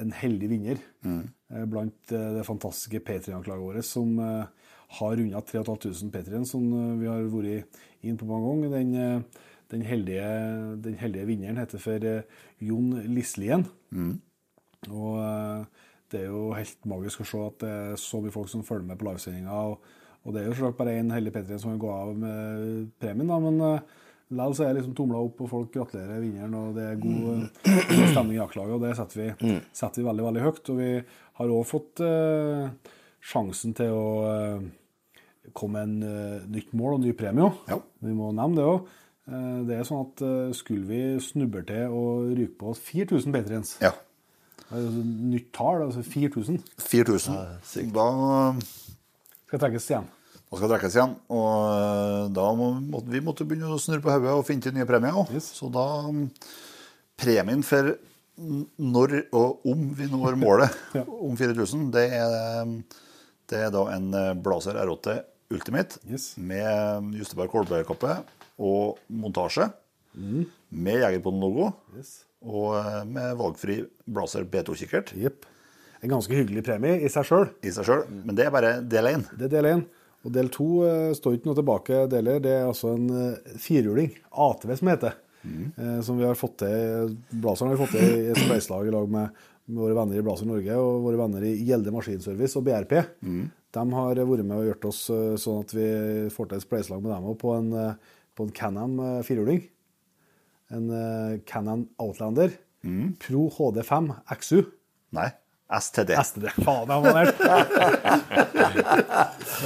en 0.00 0.12
heldig 0.22 0.48
vinner 0.54 0.78
eh, 1.04 1.24
blant 1.48 2.12
eh, 2.12 2.30
det 2.36 2.46
fantastiske 2.46 3.00
Patrion-laget 3.06 3.62
vårt, 3.62 3.86
som 3.86 4.18
eh, 4.18 4.70
har 4.98 5.16
runda 5.16 5.40
3500 5.40 6.12
Patrion, 6.14 6.46
som 6.46 6.64
eh, 6.72 6.94
vi 7.00 7.10
har 7.10 7.26
vært 7.30 7.82
inn 8.06 8.18
på 8.18 8.28
mange 8.28 8.52
ganger. 8.52 8.72
Den, 8.74 8.94
eh, 8.94 9.42
den, 9.70 9.82
heldige, 9.86 10.30
den 10.82 10.96
heldige 11.00 11.28
vinneren 11.30 11.60
heter 11.62 11.82
for 11.82 12.06
eh, 12.06 12.40
Jon 12.62 12.94
Lislien. 13.14 13.66
Og 14.90 15.20
eh, 15.22 15.84
det 16.12 16.22
er 16.22 16.30
jo 16.30 16.48
helt 16.54 16.86
magisk 16.86 17.22
å 17.22 17.28
se 17.30 17.44
at 17.44 17.62
det 17.62 17.70
er 17.70 18.00
så 18.00 18.22
mye 18.22 18.34
folk 18.34 18.50
som 18.50 18.66
følger 18.66 18.90
med 18.90 18.98
på 18.98 19.08
livesendinga. 19.08 19.62
Og, 19.70 20.02
og 20.26 20.34
det 20.34 20.42
er 20.42 20.50
jo 20.50 20.58
selvsagt 20.58 20.80
bare 20.80 20.98
én 20.98 21.14
heldig 21.14 21.34
Patrion 21.34 21.62
som 21.62 21.74
kan 21.74 21.82
gå 21.82 21.94
av 21.94 22.12
med 22.18 22.90
premien, 23.02 23.30
da, 23.30 23.38
men 23.42 23.62
likevel 24.26 24.66
er 24.66 24.78
liksom 24.80 24.94
tomla 24.98 25.20
opp, 25.22 25.40
og 25.44 25.50
folk 25.50 25.72
gratulerer 25.74 26.22
vinneren, 26.22 26.54
og 26.58 26.74
det 26.74 26.86
er 26.90 26.98
god, 26.98 27.28
eh, 27.36 27.84
god 27.92 28.08
stemning 28.10 28.34
i 28.34 28.40
jaktlaget, 28.40 28.74
og 28.74 28.82
det 28.82 28.94
setter 28.98 29.20
vi, 29.22 29.58
setter 29.76 30.02
vi 30.02 30.08
veldig, 30.08 30.24
veldig 30.26 30.44
høyt. 30.46 30.70
Og 30.72 30.80
vi 30.80 30.90
har 31.38 31.52
òg 31.58 31.66
fått 31.68 32.02
eh, 32.02 32.92
sjansen 33.22 33.76
til 33.78 33.94
å 33.94 34.08
eh, 34.30 34.64
komme 35.56 35.84
med 35.84 35.86
en 35.86 36.08
eh, 36.10 36.48
nytt 36.56 36.74
mål 36.74 36.98
og 36.98 37.04
ny 37.04 37.14
premie. 37.18 37.52
Ja. 37.70 37.78
Vi 38.02 38.16
må 38.16 38.32
nevne 38.34 38.58
det 38.58 38.66
òg. 38.72 38.94
det 39.66 39.74
er 39.74 39.86
sånn 39.86 40.04
at 40.04 40.20
eh, 40.22 40.50
skulle 40.54 40.86
vi 40.90 41.00
snuble 41.22 41.62
til 41.66 41.94
å 41.94 42.02
ryke 42.30 42.58
på 42.60 42.74
4000 42.78 43.34
Patriens 43.34 43.76
Ja. 43.82 43.94
Altså, 44.66 45.02
nytt 45.30 45.52
tall, 45.54 45.84
altså 45.84 46.02
4000, 46.02 46.58
4000. 46.82 47.92
Da, 47.94 48.06
skal 49.46 49.60
trekkes 49.62 49.86
igjen. 49.92 50.08
Da 50.46 50.58
skal 50.60 50.70
trekkes 50.70 50.94
igjen. 50.96 51.14
Og 51.34 51.48
eh, 51.76 52.26
da 52.36 52.46
må, 52.58 52.68
måtte 52.92 53.10
vi 53.12 53.20
måtte 53.24 53.46
begynne 53.48 53.72
å 53.74 53.80
snurre 53.82 54.04
på 54.04 54.12
hodet 54.14 54.34
og 54.36 54.44
finne 54.46 54.62
til 54.66 54.74
nye 54.76 54.86
premier 54.88 55.16
òg. 55.18 55.32
Yes. 55.34 55.48
Så 55.58 55.70
da 55.74 55.86
mm, 56.10 56.26
Premien 57.16 57.62
for 57.64 57.94
når 58.36 59.14
og 59.32 59.62
om 59.72 59.86
vi 59.96 60.06
når 60.12 60.34
målet 60.36 60.74
Ja. 60.98 61.02
om 61.08 61.32
4000, 61.40 61.86
det 61.94 62.02
er, 62.12 62.66
det 63.48 63.62
er 63.64 63.70
da 63.72 63.86
en 63.94 64.10
eh, 64.14 64.34
Blazer 64.44 64.76
R8 64.82 65.14
Ultimate 65.56 66.00
Yes. 66.10 66.34
med 66.36 67.14
justerbar 67.16 67.48
kålbærkappe 67.52 68.18
og 68.58 68.98
montasje. 69.12 69.68
Med 70.16 71.00
Jegerpodden-logo 71.02 71.70
Yes. 71.96 72.12
og 72.44 72.76
eh, 72.82 73.02
med 73.08 73.34
valgfri 73.40 73.78
Blazer 74.06 74.44
B2-kikkert 74.48 75.14
Yep. 75.16 75.44
En 76.04 76.12
ganske 76.12 76.36
hyggelig 76.36 76.62
premie 76.66 76.98
i 77.00 77.08
seg 77.10 77.24
sjøl. 77.24 77.46
Men 78.12 78.36
det 78.36 78.44
er 78.46 78.52
bare 78.52 78.74
del 78.84 79.08
én. 79.14 79.22
Det 79.32 79.48
er 79.48 79.54
del 79.56 79.68
én. 79.72 79.86
Og 80.26 80.32
del 80.34 80.50
to 80.54 80.68
eh, 80.88 81.12
står 81.14 81.36
ikke 81.36 81.50
noe 81.50 81.58
tilbake 81.60 82.02
deler. 82.10 82.42
Det 82.42 82.54
er 82.58 82.66
altså 82.66 82.96
en 82.96 83.06
eh, 83.14 83.54
firhjuling, 83.62 84.10
ATV 84.34 84.72
som 84.80 84.90
heter, 84.90 85.20
heter. 85.46 85.76
Eh, 85.78 86.00
som 86.02 86.18
vi 86.18 86.26
har 86.26 86.34
fått 86.38 86.58
til 86.64 87.12
Blazeren 87.30 87.70
har 87.70 87.76
vi 87.76 87.84
fått 87.84 87.94
til 87.94 88.16
i 88.16 88.32
et 88.32 88.40
spleiselag 88.40 88.88
i 88.88 88.94
lag 88.94 89.06
med, 89.10 89.44
med 89.70 89.82
våre 89.84 89.98
venner 89.98 90.18
i 90.18 90.24
Blazer 90.26 90.48
Norge 90.48 90.80
og 90.80 91.04
våre 91.06 91.20
venner 91.20 91.46
i 91.46 91.54
Gjelde 91.68 91.94
Maskinservice 91.94 92.58
og 92.58 92.66
BRP. 92.66 92.96
De 93.76 93.84
har 93.92 94.20
vært 94.20 94.44
med 94.46 94.56
og 94.56 94.68
gjort 94.70 94.88
oss 94.90 95.00
eh, 95.12 95.32
sånn 95.40 95.64
at 95.64 95.74
vi 95.76 95.88
får 96.32 96.50
til 96.50 96.58
et 96.58 96.66
spleiselag 96.66 97.02
med 97.04 97.12
dem 97.12 97.30
òg 97.32 97.38
på 97.42 97.54
en, 97.56 97.72
eh, 97.76 98.20
på 98.36 98.46
en 98.46 98.54
Can-Am 98.56 99.00
eh, 99.04 99.24
firhjuling. 99.26 99.64
En 100.74 100.88
Can-Am 101.46 101.84
Outlander 102.02 102.50
Pro 103.22 103.44
HD5 103.54 104.08
XU. 104.34 104.64
Nei, 105.14 105.28
STD. 105.66 106.14
STD. 106.22 106.46
Faen, 106.62 106.86
jeg 106.86 107.02
var 107.02 107.16
nært. 107.16 107.40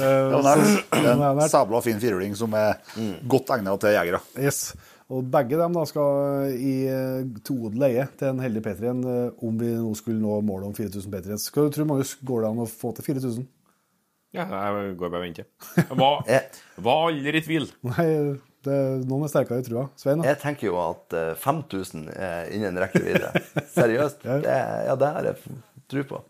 Er 0.01 0.33
er 0.41 1.25
en 1.29 1.43
sabla 1.51 1.81
fin 1.85 2.01
firhjuling 2.01 2.33
som 2.37 2.55
er 2.57 2.79
godt 3.29 3.53
egnet 3.57 3.83
til 3.83 3.93
jegere. 3.93 4.21
Yes. 4.41 4.73
Og 5.11 5.27
begge 5.27 5.59
dem 5.59 5.75
da 5.75 5.83
skal 5.85 6.53
i 6.55 6.75
eh, 6.87 7.25
odel 7.51 7.81
leie 7.83 8.07
til 8.17 8.31
en 8.31 8.41
heldig 8.41 8.63
P3-en 8.65 9.01
om 9.43 9.57
vi 9.59 9.73
nå 9.75 9.91
skulle 9.99 10.23
nå 10.23 10.39
målet 10.47 10.71
om 10.71 10.75
4000 10.77 11.11
P3-en. 11.13 11.41
Skal 11.43 11.67
du 11.67 11.75
tro, 11.75 11.87
Marius, 11.89 12.15
går 12.23 12.45
det 12.45 12.53
an 12.53 12.63
å 12.63 12.69
få 12.69 12.93
til 12.97 13.11
4000? 13.11 13.49
Ja, 14.31 14.45
jeg 14.47 14.95
går 14.95 15.11
bare 15.11 15.19
og 15.19 15.25
venter. 15.25 15.49
Jeg 15.81 15.97
var, 15.99 16.21
var 16.85 17.01
aldri 17.09 17.41
i 17.41 17.43
tvil. 17.43 17.65
Nei, 17.83 18.05
det, 18.63 18.77
noen 19.09 19.25
er 19.25 19.31
sterkere 19.33 19.59
i 19.59 19.65
trua. 19.65 19.89
Svein, 19.99 20.21
da? 20.21 20.29
jeg 20.29 20.39
tenker 20.39 20.69
jo 20.69 20.77
at 20.79 21.15
eh, 21.17 21.33
5000 21.41 22.05
er 22.13 22.51
innen 22.55 22.79
rekkevidde. 22.79 23.31
Seriøst. 23.75 24.23
Det, 24.23 24.55
ja, 24.87 24.95
det 24.95 25.09
er... 25.09 25.31
jeg 25.33 25.59
tro 25.91 26.03
på. 26.09 26.21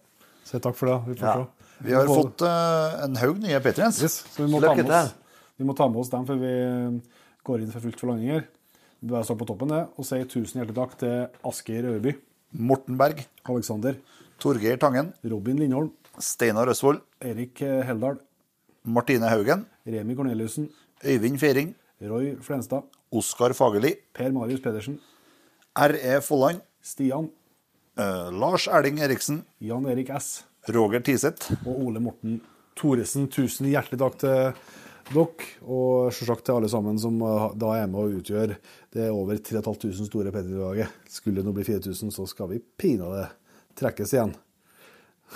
Si 0.47 0.59
takk 0.59 0.75
for 0.77 0.91
det. 0.91 0.97
Vi 1.11 1.15
får 1.21 1.27
Ja. 1.27 1.33
se. 1.45 1.67
Vi 1.85 1.93
har 1.97 2.05
får- 2.09 2.19
fått 2.23 2.41
uh, 2.45 3.03
en 3.05 3.15
haug 3.21 3.39
nye 3.41 3.59
patrients. 3.63 4.01
Yes, 4.03 4.19
så 4.35 4.43
vi 4.45 4.51
må, 4.51 4.59
ta 4.61 4.73
med 4.75 4.85
oss, 4.89 5.11
til. 5.11 5.21
vi 5.57 5.65
må 5.69 5.75
ta 5.77 5.87
med 5.89 6.01
oss 6.03 6.09
dem 6.13 6.25
før 6.27 6.37
vi 6.41 6.51
eh, 6.51 6.99
går 7.47 7.61
inn 7.63 7.71
for 7.73 7.81
fullt 7.85 7.99
for 7.99 8.11
landinger. 8.11 8.43
Du 9.01 9.15
er 9.17 9.23
så 9.25 9.33
på 9.37 9.47
toppen 9.49 9.71
det, 9.73 9.79
og 9.97 10.05
sier 10.05 10.27
tusen 10.29 10.59
hjertelig 10.61 10.75
takk 10.77 10.97
til 11.01 11.15
Asgeir 11.49 11.87
Øverby, 11.89 12.13
Morten 12.53 12.97
Berg, 12.99 13.23
Alexander, 13.49 13.95
Torgeir 14.37 14.77
Tangen, 14.77 15.09
Robin 15.25 15.57
Lindholm, 15.57 15.89
Steinar 16.21 16.69
Østfold, 16.69 17.01
Erik 17.19 17.61
eh, 17.65 17.81
Heldal, 17.87 18.19
Martine 18.85 19.29
Haugen, 19.31 19.65
Remi 19.87 20.13
Korneliussen. 20.15 20.69
Øyvind 21.03 21.39
Feiring, 21.41 21.73
Roy 22.05 22.35
Flenstad, 22.45 22.83
Oskar 23.11 23.55
Fagerli, 23.57 23.95
Per 24.13 24.29
Marius 24.31 24.61
Pedersen, 24.61 24.99
R.E. 25.75 26.19
Folland, 26.21 26.61
Stian, 26.83 27.31
eh, 27.97 28.29
Lars 28.31 28.67
Erling 28.67 29.01
Eriksen, 29.01 29.41
Jan 29.59 29.87
Erik 29.89 30.11
S. 30.15 30.43
Roger 30.69 31.01
Tiseth, 31.01 31.51
og 31.65 31.73
Ole 31.87 32.01
Morten 32.03 32.39
Thoresen. 32.77 33.27
Tusen 33.33 33.69
hjertelig 33.71 33.99
takk 34.01 34.19
til 34.21 34.29
dere, 35.11 35.31
og 35.65 36.13
selvsagt 36.15 36.45
til 36.47 36.59
alle 36.59 36.69
sammen 36.71 36.99
som 37.01 37.17
eh, 37.25 37.47
da 37.59 37.73
er 37.79 37.89
med 37.91 38.03
og 38.03 38.21
utgjør 38.21 38.55
det 38.95 39.09
over 39.09 39.41
3500 39.41 40.07
store 40.07 40.33
Petter-laget. 40.35 41.01
Skulle 41.09 41.41
det 41.41 41.47
nå 41.47 41.55
bli 41.55 41.67
4000, 41.67 42.13
så 42.13 42.27
skal 42.29 42.51
vi 42.53 42.61
pinadø 42.61 43.25
trekkes 43.79 44.15
igjen. 44.15 44.35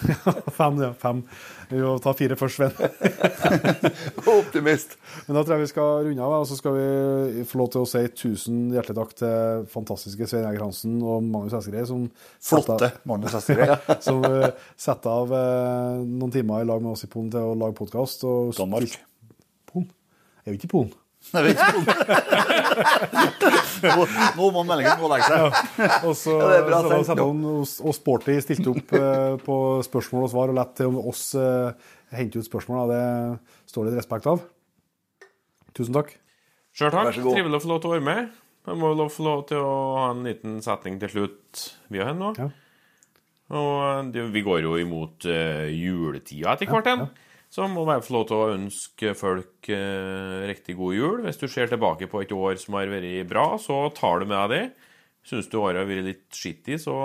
fem, 0.60 0.82
ja. 0.82 0.90
Fem. 1.00 1.22
Vi 1.70 1.80
må 1.82 1.96
ta 2.04 2.14
fire 2.18 2.38
først, 2.38 2.60
Sven. 2.60 2.74
Optimist. 4.36 4.98
Men 5.26 5.38
da 5.38 5.44
tror 5.44 5.56
jeg 5.56 5.64
vi 5.64 5.70
skal 5.72 6.10
runde 6.10 6.26
av, 6.26 6.36
og 6.42 6.50
så 6.50 6.58
skal 6.60 6.76
vi 6.78 7.46
få 7.50 7.62
lov 7.62 7.72
til 7.74 7.86
å 7.86 7.90
si 7.90 8.04
tusen 8.18 8.60
hjertelig 8.76 8.98
takk 9.00 9.16
til 9.22 9.70
fantastiske 9.72 10.28
Svein 10.30 10.48
Eger 10.50 10.66
Hansen 10.66 10.98
og 11.02 11.24
Magnus 11.26 11.56
Eskerei, 11.58 11.86
som 11.90 12.06
flotte 12.44 12.92
Magnus 13.08 13.38
Esterøy, 13.40 13.78
som 14.08 14.22
eh, 14.30 14.52
setter 14.80 15.14
av 15.14 15.34
eh, 15.40 16.04
noen 16.04 16.36
timer 16.36 16.66
i 16.66 16.70
lag 16.70 16.84
med 16.84 16.94
oss 16.96 17.08
i 17.08 17.12
Polen 17.12 17.32
til 17.34 17.54
å 17.54 17.58
lage 17.58 17.78
podkast. 17.80 18.28
Danmark. 18.60 19.00
Polen? 19.72 19.90
Er 20.44 20.54
vi 20.54 20.62
ikke 20.62 20.72
i 20.72 20.76
Polen? 20.78 20.94
Jeg 21.34 21.44
vet 21.46 21.58
ikke 21.58 21.78
om 21.80 21.86
Nå, 23.86 24.06
nå 24.38 24.50
må 24.56 24.64
meldingen 24.66 25.00
gå 25.00 25.08
og 25.08 25.12
legge 25.14 25.28
seg. 25.30 25.40
Og 26.08 26.14
så 26.18 26.36
Ja, 26.40 26.62
bra 26.66 26.80
så 26.82 27.16
da 27.16 27.26
han 27.26 27.44
og, 27.52 27.94
Sporty 27.98 28.38
stilte 28.44 28.72
opp 28.72 28.94
eh, 28.98 29.36
på 29.46 29.58
spørsmål 29.86 30.28
og 30.28 30.32
svar, 30.34 30.54
og 30.54 30.58
lett 30.58 30.74
til 30.80 30.92
om 30.92 31.00
oss 31.12 31.28
uh, 31.38 31.76
hente 32.16 32.42
ut 32.42 32.48
spørsmål. 32.48 32.92
Da. 32.92 32.96
Det 32.96 33.72
står 33.74 33.90
det 33.90 33.98
respekt 34.00 34.30
av. 34.32 34.44
Tusen 35.76 35.96
takk. 35.98 36.16
Sjøl 36.76 36.92
takk. 36.94 37.12
Vær 37.12 37.18
så 37.18 37.26
god. 37.26 37.38
Trivelig 37.38 37.60
å 37.60 37.64
få 37.66 37.72
lov 37.74 37.82
til 37.84 37.92
å 37.92 37.96
være 37.96 38.08
med. 38.08 38.22
Jeg 38.66 38.82
må 38.82 38.92
jo 38.96 39.10
få 39.14 39.26
lov 39.28 39.44
til 39.52 39.62
å 39.62 39.74
ha 40.00 40.06
en 40.14 40.24
liten 40.26 40.58
setning 40.66 40.98
til 41.02 41.12
slutt. 41.12 41.66
Vi 41.94 42.02
henne 42.02 42.16
en 42.16 42.24
nå. 42.24 42.32
Ja. 42.40 42.50
Og 43.56 44.10
det, 44.16 44.24
vi 44.34 44.42
går 44.46 44.64
jo 44.66 44.74
imot 44.82 45.28
uh, 45.30 45.68
juletida 45.70 46.56
etter 46.56 46.72
hvert 46.72 46.90
igjen. 46.90 47.06
Så 47.56 47.70
må 47.72 47.86
jeg 47.88 48.04
få 48.04 48.18
lov 48.18 48.24
til 48.28 48.36
å 48.36 48.48
ønske 48.52 49.14
folk 49.16 49.70
eh, 49.72 50.42
riktig 50.50 50.74
god 50.76 50.96
jul. 50.98 51.22
Hvis 51.24 51.38
du 51.40 51.46
ser 51.48 51.70
tilbake 51.72 52.10
på 52.12 52.20
et 52.26 52.34
år 52.36 52.58
som 52.60 52.76
har 52.76 52.90
vært 52.92 53.30
bra, 53.30 53.46
så 53.64 53.86
tar 53.96 54.20
du 54.20 54.26
med 54.28 54.36
deg 54.36 54.52
det. 54.52 54.90
Syns 55.26 55.48
du 55.48 55.56
året 55.62 55.80
har 55.80 55.88
vært 55.88 56.04
litt 56.10 56.26
skittig, 56.36 56.82
så 56.84 56.96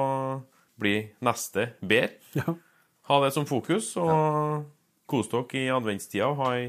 blir 0.81 1.13
neste 1.25 1.75
bedre. 1.81 2.19
Ja. 2.41 2.55
Ha 3.11 3.17
det 3.25 3.33
som 3.35 3.43
fokus, 3.43 3.89
og 3.99 4.67
kos 5.11 5.27
dere 5.33 5.59
i 5.59 5.65
adventstida. 5.75 6.29
og 6.31 6.37
Ha 6.39 6.51
ei 6.61 6.67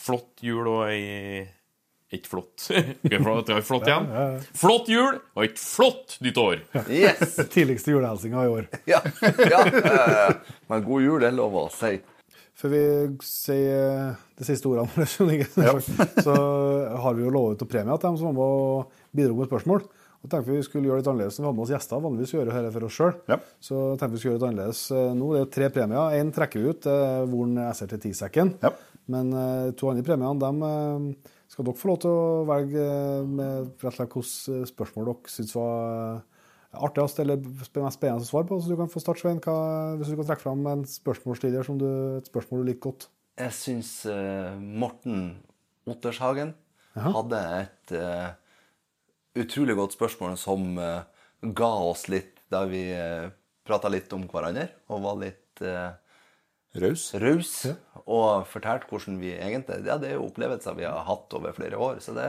flott 0.00 0.40
jul 0.40 0.64
og 0.64 0.86
ei 0.88 1.42
Ikke 2.08 2.30
flott. 2.30 2.68
Flott, 3.26 3.50
er 3.52 3.64
flott 3.68 3.84
igjen. 3.84 4.06
Ja, 4.08 4.22
ja. 4.32 4.44
Flott 4.56 4.88
jul 4.88 5.18
og 5.18 5.42
et 5.44 5.60
flott 5.60 6.16
nytt 6.24 6.40
år! 6.40 6.62
Yes! 6.88 7.36
Tidligste 7.52 7.92
julehilsinga 7.92 8.46
i 8.46 8.52
år. 8.54 8.70
Ja, 8.88 9.02
ja, 9.20 9.60
ja, 9.68 10.06
ja. 10.08 10.30
Men 10.72 10.86
god 10.88 11.04
jul, 11.04 11.18
det 11.20 11.28
er 11.28 11.36
lov 11.36 11.60
å 11.60 11.66
si. 11.74 11.98
Før 12.58 12.72
vi 12.72 12.82
sier 13.22 14.16
de 14.38 14.46
siste 14.46 14.66
ordene, 14.66 15.06
så 16.26 16.34
har 17.04 17.14
vi 17.14 17.22
jo 17.22 17.30
lovet 17.30 17.62
å 17.62 17.68
premie 17.70 17.94
til 17.94 18.08
dem 18.08 18.18
som 18.18 18.32
var 18.32 18.34
med 18.34 18.44
og 18.44 19.00
bidro 19.14 19.38
med 19.38 19.50
spørsmål. 19.50 19.86
Og 20.18 20.30
tenkte 20.32 20.50
vi 20.50 20.64
skulle 20.66 20.88
gjøre 20.88 20.98
litt 20.98 21.08
annerledes 21.10 21.38
når 21.38 21.44
vi 21.44 21.46
hadde 21.46 21.58
med 21.60 21.64
oss 21.64 21.72
gjester. 21.76 22.02
Vanligvis 22.02 22.32
gjør 22.34 22.48
vi 22.48 22.54
dette 22.56 22.74
for 22.74 22.86
oss 22.88 22.96
sjøl. 22.98 23.12
Ja. 23.30 23.36
Så 23.62 23.82
tenkte 23.94 24.16
vi 24.16 24.22
skulle 24.22 24.32
gjøre 24.32 24.40
litt 24.40 24.48
annerledes 24.48 24.80
eh, 24.90 25.10
nå. 25.14 25.28
Det 25.36 25.42
er 25.44 25.52
tre 25.54 25.68
premier. 25.76 26.16
Én 26.18 26.32
trekker 26.34 26.58
vi 26.64 26.72
ut, 26.72 26.88
Voren 26.88 27.20
er 27.22 27.30
Voren 27.30 27.60
SRT10-sekken. 27.68 28.50
Ja. 28.66 28.72
Men 29.14 29.30
eh, 29.32 29.68
to 29.78 29.92
andre 29.92 30.06
premiene 30.08 30.42
dem 30.42 30.66
eh, 30.66 31.36
skal 31.48 31.68
dere 31.68 31.80
få 31.80 31.92
lov 31.92 32.00
til 32.02 32.12
å 32.16 32.42
velge 32.48 32.88
eh, 32.88 33.30
med 33.38 33.70
rett 33.84 33.94
og 33.94 33.96
slett 34.00 34.18
hvilke 34.18 34.72
spørsmål 34.72 35.08
dere 35.12 35.32
syns 35.36 35.54
var 35.56 35.78
eh, 35.94 36.27
artigst 36.76 37.20
eller 37.22 37.40
mest 37.40 37.72
spennende 37.72 38.24
å 38.24 38.28
svare 38.28 38.48
på. 38.48 38.58
Så 38.60 38.72
du 38.72 38.76
kan 38.78 38.90
få 38.92 39.02
starte, 39.02 39.22
Svein. 39.22 39.40
Hva, 39.44 39.58
hvis 39.98 40.10
du 40.12 40.18
kan 40.18 40.28
trekke 40.28 40.44
fram 40.44 40.66
en 40.70 40.84
spørsmålsstiller 40.88 41.66
som 41.66 41.78
du, 41.80 41.88
et 42.18 42.28
spørsmål 42.28 42.62
du 42.62 42.70
liker 42.70 42.90
godt. 42.90 43.08
Jeg 43.38 43.54
syns 43.54 43.92
uh, 44.10 44.58
Morten 44.58 45.38
Ottershagen 45.88 46.52
hadde 46.98 47.40
et 47.60 47.94
uh, 47.94 48.34
utrolig 49.38 49.76
godt 49.78 49.94
spørsmål 49.94 50.34
som 50.40 50.74
uh, 50.82 51.06
ga 51.42 51.70
oss 51.86 52.08
litt 52.10 52.42
da 52.52 52.64
vi 52.68 52.88
uh, 52.90 53.30
prata 53.68 53.90
litt 53.92 54.12
om 54.16 54.26
hverandre 54.28 54.66
og 54.90 55.04
var 55.06 55.18
litt 55.22 55.64
uh, 55.64 55.94
Raus. 56.78 57.14
raus 57.16 57.52
og 58.04 58.44
fortalte 58.46 58.90
hvordan 58.90 59.16
vi 59.22 59.30
egentlig 59.32 59.86
Ja, 59.88 59.96
det 59.96 60.10
er 60.10 60.18
jo 60.18 60.26
opplevelser 60.26 60.76
vi 60.76 60.84
har 60.84 61.06
hatt 61.06 61.32
over 61.34 61.54
flere 61.56 61.78
år, 61.80 61.96
så 62.04 62.12
det 62.12 62.28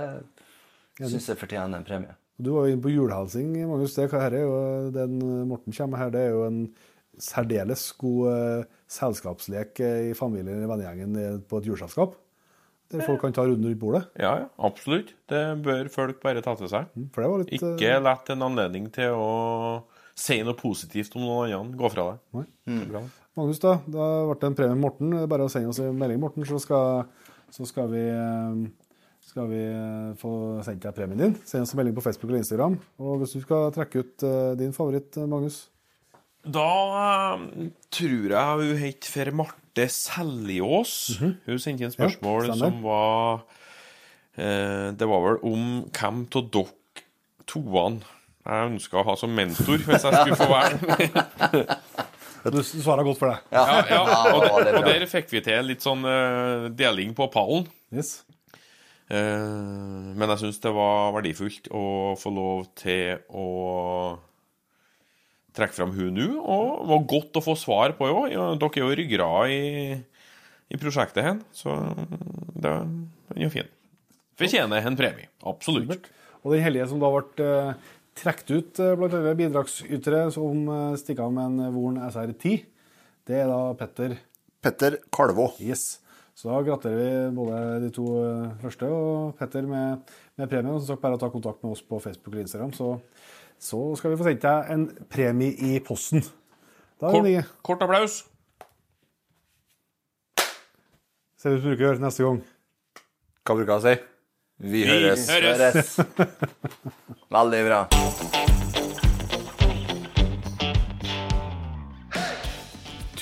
syns 0.95 1.27
jeg 1.27 1.39
fortjener 1.41 1.75
en 1.75 1.85
premie. 1.85 2.15
Du 2.39 2.53
var 2.55 2.65
jo 2.67 2.73
inne 2.73 2.83
på 2.83 2.93
julehelsing, 2.93 3.51
Magnus. 3.67 3.97
Det, 3.97 4.07
her 4.13 4.37
er 4.37 4.45
jo, 4.45 4.55
den 4.95 5.19
Morten 5.49 5.75
kommer 5.75 5.97
med 5.97 6.03
her, 6.05 6.13
det 6.13 6.21
er 6.23 6.33
jo 6.37 6.45
en 6.47 6.61
særdeles 7.19 7.83
god 7.99 8.31
eh, 8.31 8.69
selskapslek 8.87 9.81
eh, 9.83 10.09
i 10.09 10.15
familien 10.15 10.63
i 10.63 10.69
vennegjengen 10.69 11.17
eh, 11.19 11.37
på 11.43 11.59
et 11.59 11.67
juleselskap. 11.67 12.15
Der 12.89 13.03
folk 13.05 13.19
kan 13.21 13.35
ta 13.35 13.43
runden 13.45 13.67
rundt 13.67 13.79
bordet. 13.81 14.01
Ja, 14.17 14.31
ja, 14.39 14.45
absolutt. 14.65 15.11
Det 15.29 15.41
bør 15.61 15.91
folk 15.93 16.23
bare 16.23 16.41
ta 16.41 16.55
til 16.57 16.71
seg. 16.71 16.87
For 17.13 17.21
det 17.21 17.29
var 17.29 17.43
litt 17.43 17.51
eh, 17.53 17.73
Ikke 17.75 17.99
lett 18.01 18.31
en 18.33 18.45
anledning 18.47 18.87
til 18.95 19.13
å 19.13 19.29
si 20.17 20.39
noe 20.41 20.57
positivt 20.57 21.13
om 21.19 21.27
noen 21.27 21.53
andre. 21.53 21.77
Gå 21.77 21.91
fra 21.93 22.07
deg. 22.07 22.47
Er. 22.73 23.11
Magnus, 23.37 23.61
da. 23.61 23.75
Da 23.85 24.07
ble 24.25 24.39
det 24.41 24.49
en 24.49 24.57
premie 24.57 24.73
med 24.73 24.85
Morten. 24.87 25.13
Det 25.13 25.27
Bare 25.29 25.45
å 25.45 25.51
sende 25.53 25.69
oss 25.69 25.81
en 25.83 25.99
melding, 25.99 26.23
Morten, 26.23 26.47
så 26.49 26.57
skal, 26.63 27.03
så 27.53 27.67
skal 27.69 27.91
vi 27.93 28.07
eh, 28.09 28.63
skal 29.29 29.49
vi 29.51 29.61
eh, 29.61 30.13
få 30.19 30.31
sendt 30.65 30.83
deg 30.83 30.95
premien 30.97 31.21
din. 31.21 31.35
Send 31.45 31.65
oss 31.65 31.73
en 31.75 31.79
melding 31.81 31.97
på 31.97 32.03
Facebook 32.05 32.31
eller 32.31 32.41
Instagram. 32.41 32.77
Og 33.01 33.19
hvis 33.21 33.35
du 33.37 33.43
skal 33.43 33.73
trekke 33.75 34.03
ut 34.03 34.25
eh, 34.25 34.53
din 34.59 34.73
favoritt, 34.75 35.17
eh, 35.17 35.29
Magnus 35.29 35.67
Da 36.45 37.37
tror 37.93 38.33
jeg 38.33 38.61
hun 38.63 38.81
het 38.81 39.09
for 39.13 39.33
Marte 39.43 39.87
Seljås. 39.93 40.93
Hun 41.21 41.61
sendte 41.61 41.85
inn 41.85 41.93
spørsmål. 41.93 42.49
Ja, 42.49 42.57
som 42.63 42.79
var 42.85 43.43
eh, 44.35 44.89
Det 44.97 45.09
var 45.09 45.25
vel 45.27 45.43
om 45.45 45.67
hvem 45.85 46.23
av 46.25 46.49
dere 46.55 47.05
toene 47.49 48.15
jeg 48.49 48.69
ønska 48.71 48.97
å 48.97 49.03
ha 49.05 49.13
som 49.19 49.33
mentor, 49.35 49.81
hvis 49.83 50.05
jeg 50.07 50.21
skulle 50.23 50.37
få 50.39 50.47
være 50.49 51.77
Du, 52.55 52.61
svarer 52.63 53.03
godt 53.03 53.19
for 53.19 53.29
det. 53.29 53.35
Ja, 53.51 53.81
ja, 53.91 53.99
og, 54.31 54.45
og 54.47 54.85
der 54.87 55.03
fikk 55.11 55.27
vi 55.35 55.41
til 55.43 55.67
litt 55.67 55.83
sånn 55.83 56.07
deling 56.79 57.11
på 57.13 57.27
pallen. 57.29 57.67
Yes. 57.91 58.21
Eh, 59.09 60.13
men 60.13 60.31
jeg 60.35 60.41
syns 60.43 60.61
det 60.61 60.71
var 60.75 61.13
verdifullt 61.15 61.69
å 61.73 61.83
få 62.19 62.31
lov 62.33 62.67
til 62.77 63.17
å 63.33 63.47
trekke 65.57 65.75
fram 65.79 65.95
hun 65.97 66.13
nå. 66.13 66.29
Og 66.37 66.67
det 66.83 66.89
var 66.91 67.07
godt 67.15 67.39
å 67.41 67.45
få 67.45 67.57
svar 67.57 67.95
på 67.97 68.09
òg. 68.09 68.35
Dere 68.35 68.69
er 68.69 68.83
jo 68.83 68.97
ryggrad 69.01 69.53
i, 69.55 69.97
i 70.69 70.81
prosjektet 70.81 71.25
her, 71.25 71.39
så 71.55 71.79
det 72.53 72.69
den 72.69 73.37
er 73.37 73.45
jo 73.47 73.53
fin. 73.53 73.71
Fortjener 74.39 74.85
en 74.85 74.97
premie. 74.97 75.29
Absolutt. 75.49 76.09
Og 76.43 76.53
den 76.53 76.63
heldige 76.63 76.87
som 76.87 77.01
da 77.01 77.09
ble 77.11 77.45
eh, 77.45 77.87
trukket 78.19 78.53
ut 78.53 78.81
eh, 78.83 78.95
blant 78.99 79.17
andre 79.17 79.35
bidragsytere 79.41 80.27
som 80.35 80.69
stikker 81.01 81.25
av 81.25 81.33
med 81.35 81.49
en 81.49 81.73
Voren 81.75 81.99
SR10, 82.05 82.61
det 83.29 83.41
er 83.41 83.49
da 83.49 83.59
Petter 83.77 84.15
Petter 84.63 84.97
Kalvå. 85.13 85.53
Yes. 85.63 85.99
Så 86.39 86.47
da 86.47 86.61
gratulerer 86.63 87.25
vi 87.27 87.35
både 87.35 87.57
de 87.83 87.89
to 87.91 88.05
eh, 88.23 88.51
første 88.61 88.87
og 88.95 89.33
Petter 89.39 89.65
med, 89.67 90.05
med 90.39 90.47
premien. 90.47 90.71
Og 90.71 90.79
som 90.79 90.93
sagt, 90.93 91.01
bare 91.03 91.19
ta 91.19 91.27
kontakt 91.33 91.59
med 91.65 91.73
oss 91.75 91.81
på 91.83 91.99
Facebook 91.99 92.31
eller 92.31 92.45
Instagram, 92.45 92.71
så, 92.77 92.93
så 93.59 93.81
skal 93.99 94.13
vi 94.13 94.19
få 94.21 94.27
sendt 94.29 94.45
deg 94.47 94.71
en 94.71 94.85
premie 95.11 95.51
i 95.67 95.73
posten. 95.83 96.23
Da 97.01 97.11
det 97.11 97.25
mye. 97.27 97.43
Kort, 97.43 97.81
kort 97.81 97.85
applaus. 97.89 98.21
Ser 101.39 101.55
ut 101.55 101.59
som 101.61 101.67
du 101.67 101.69
bruker 101.73 101.83
å 101.85 101.91
gjøre 101.91 102.03
neste 102.07 102.23
gang. 102.27 102.39
Hva 103.47 103.59
bruker 103.59 103.75
jeg 103.75 103.79
å 103.79 103.85
si? 103.89 103.95
Vi 104.59 104.83
Vi 104.83 104.89
høres. 104.91 105.27
høres. 105.31 105.95
Veldig 107.31 107.65
bra. 107.67 107.83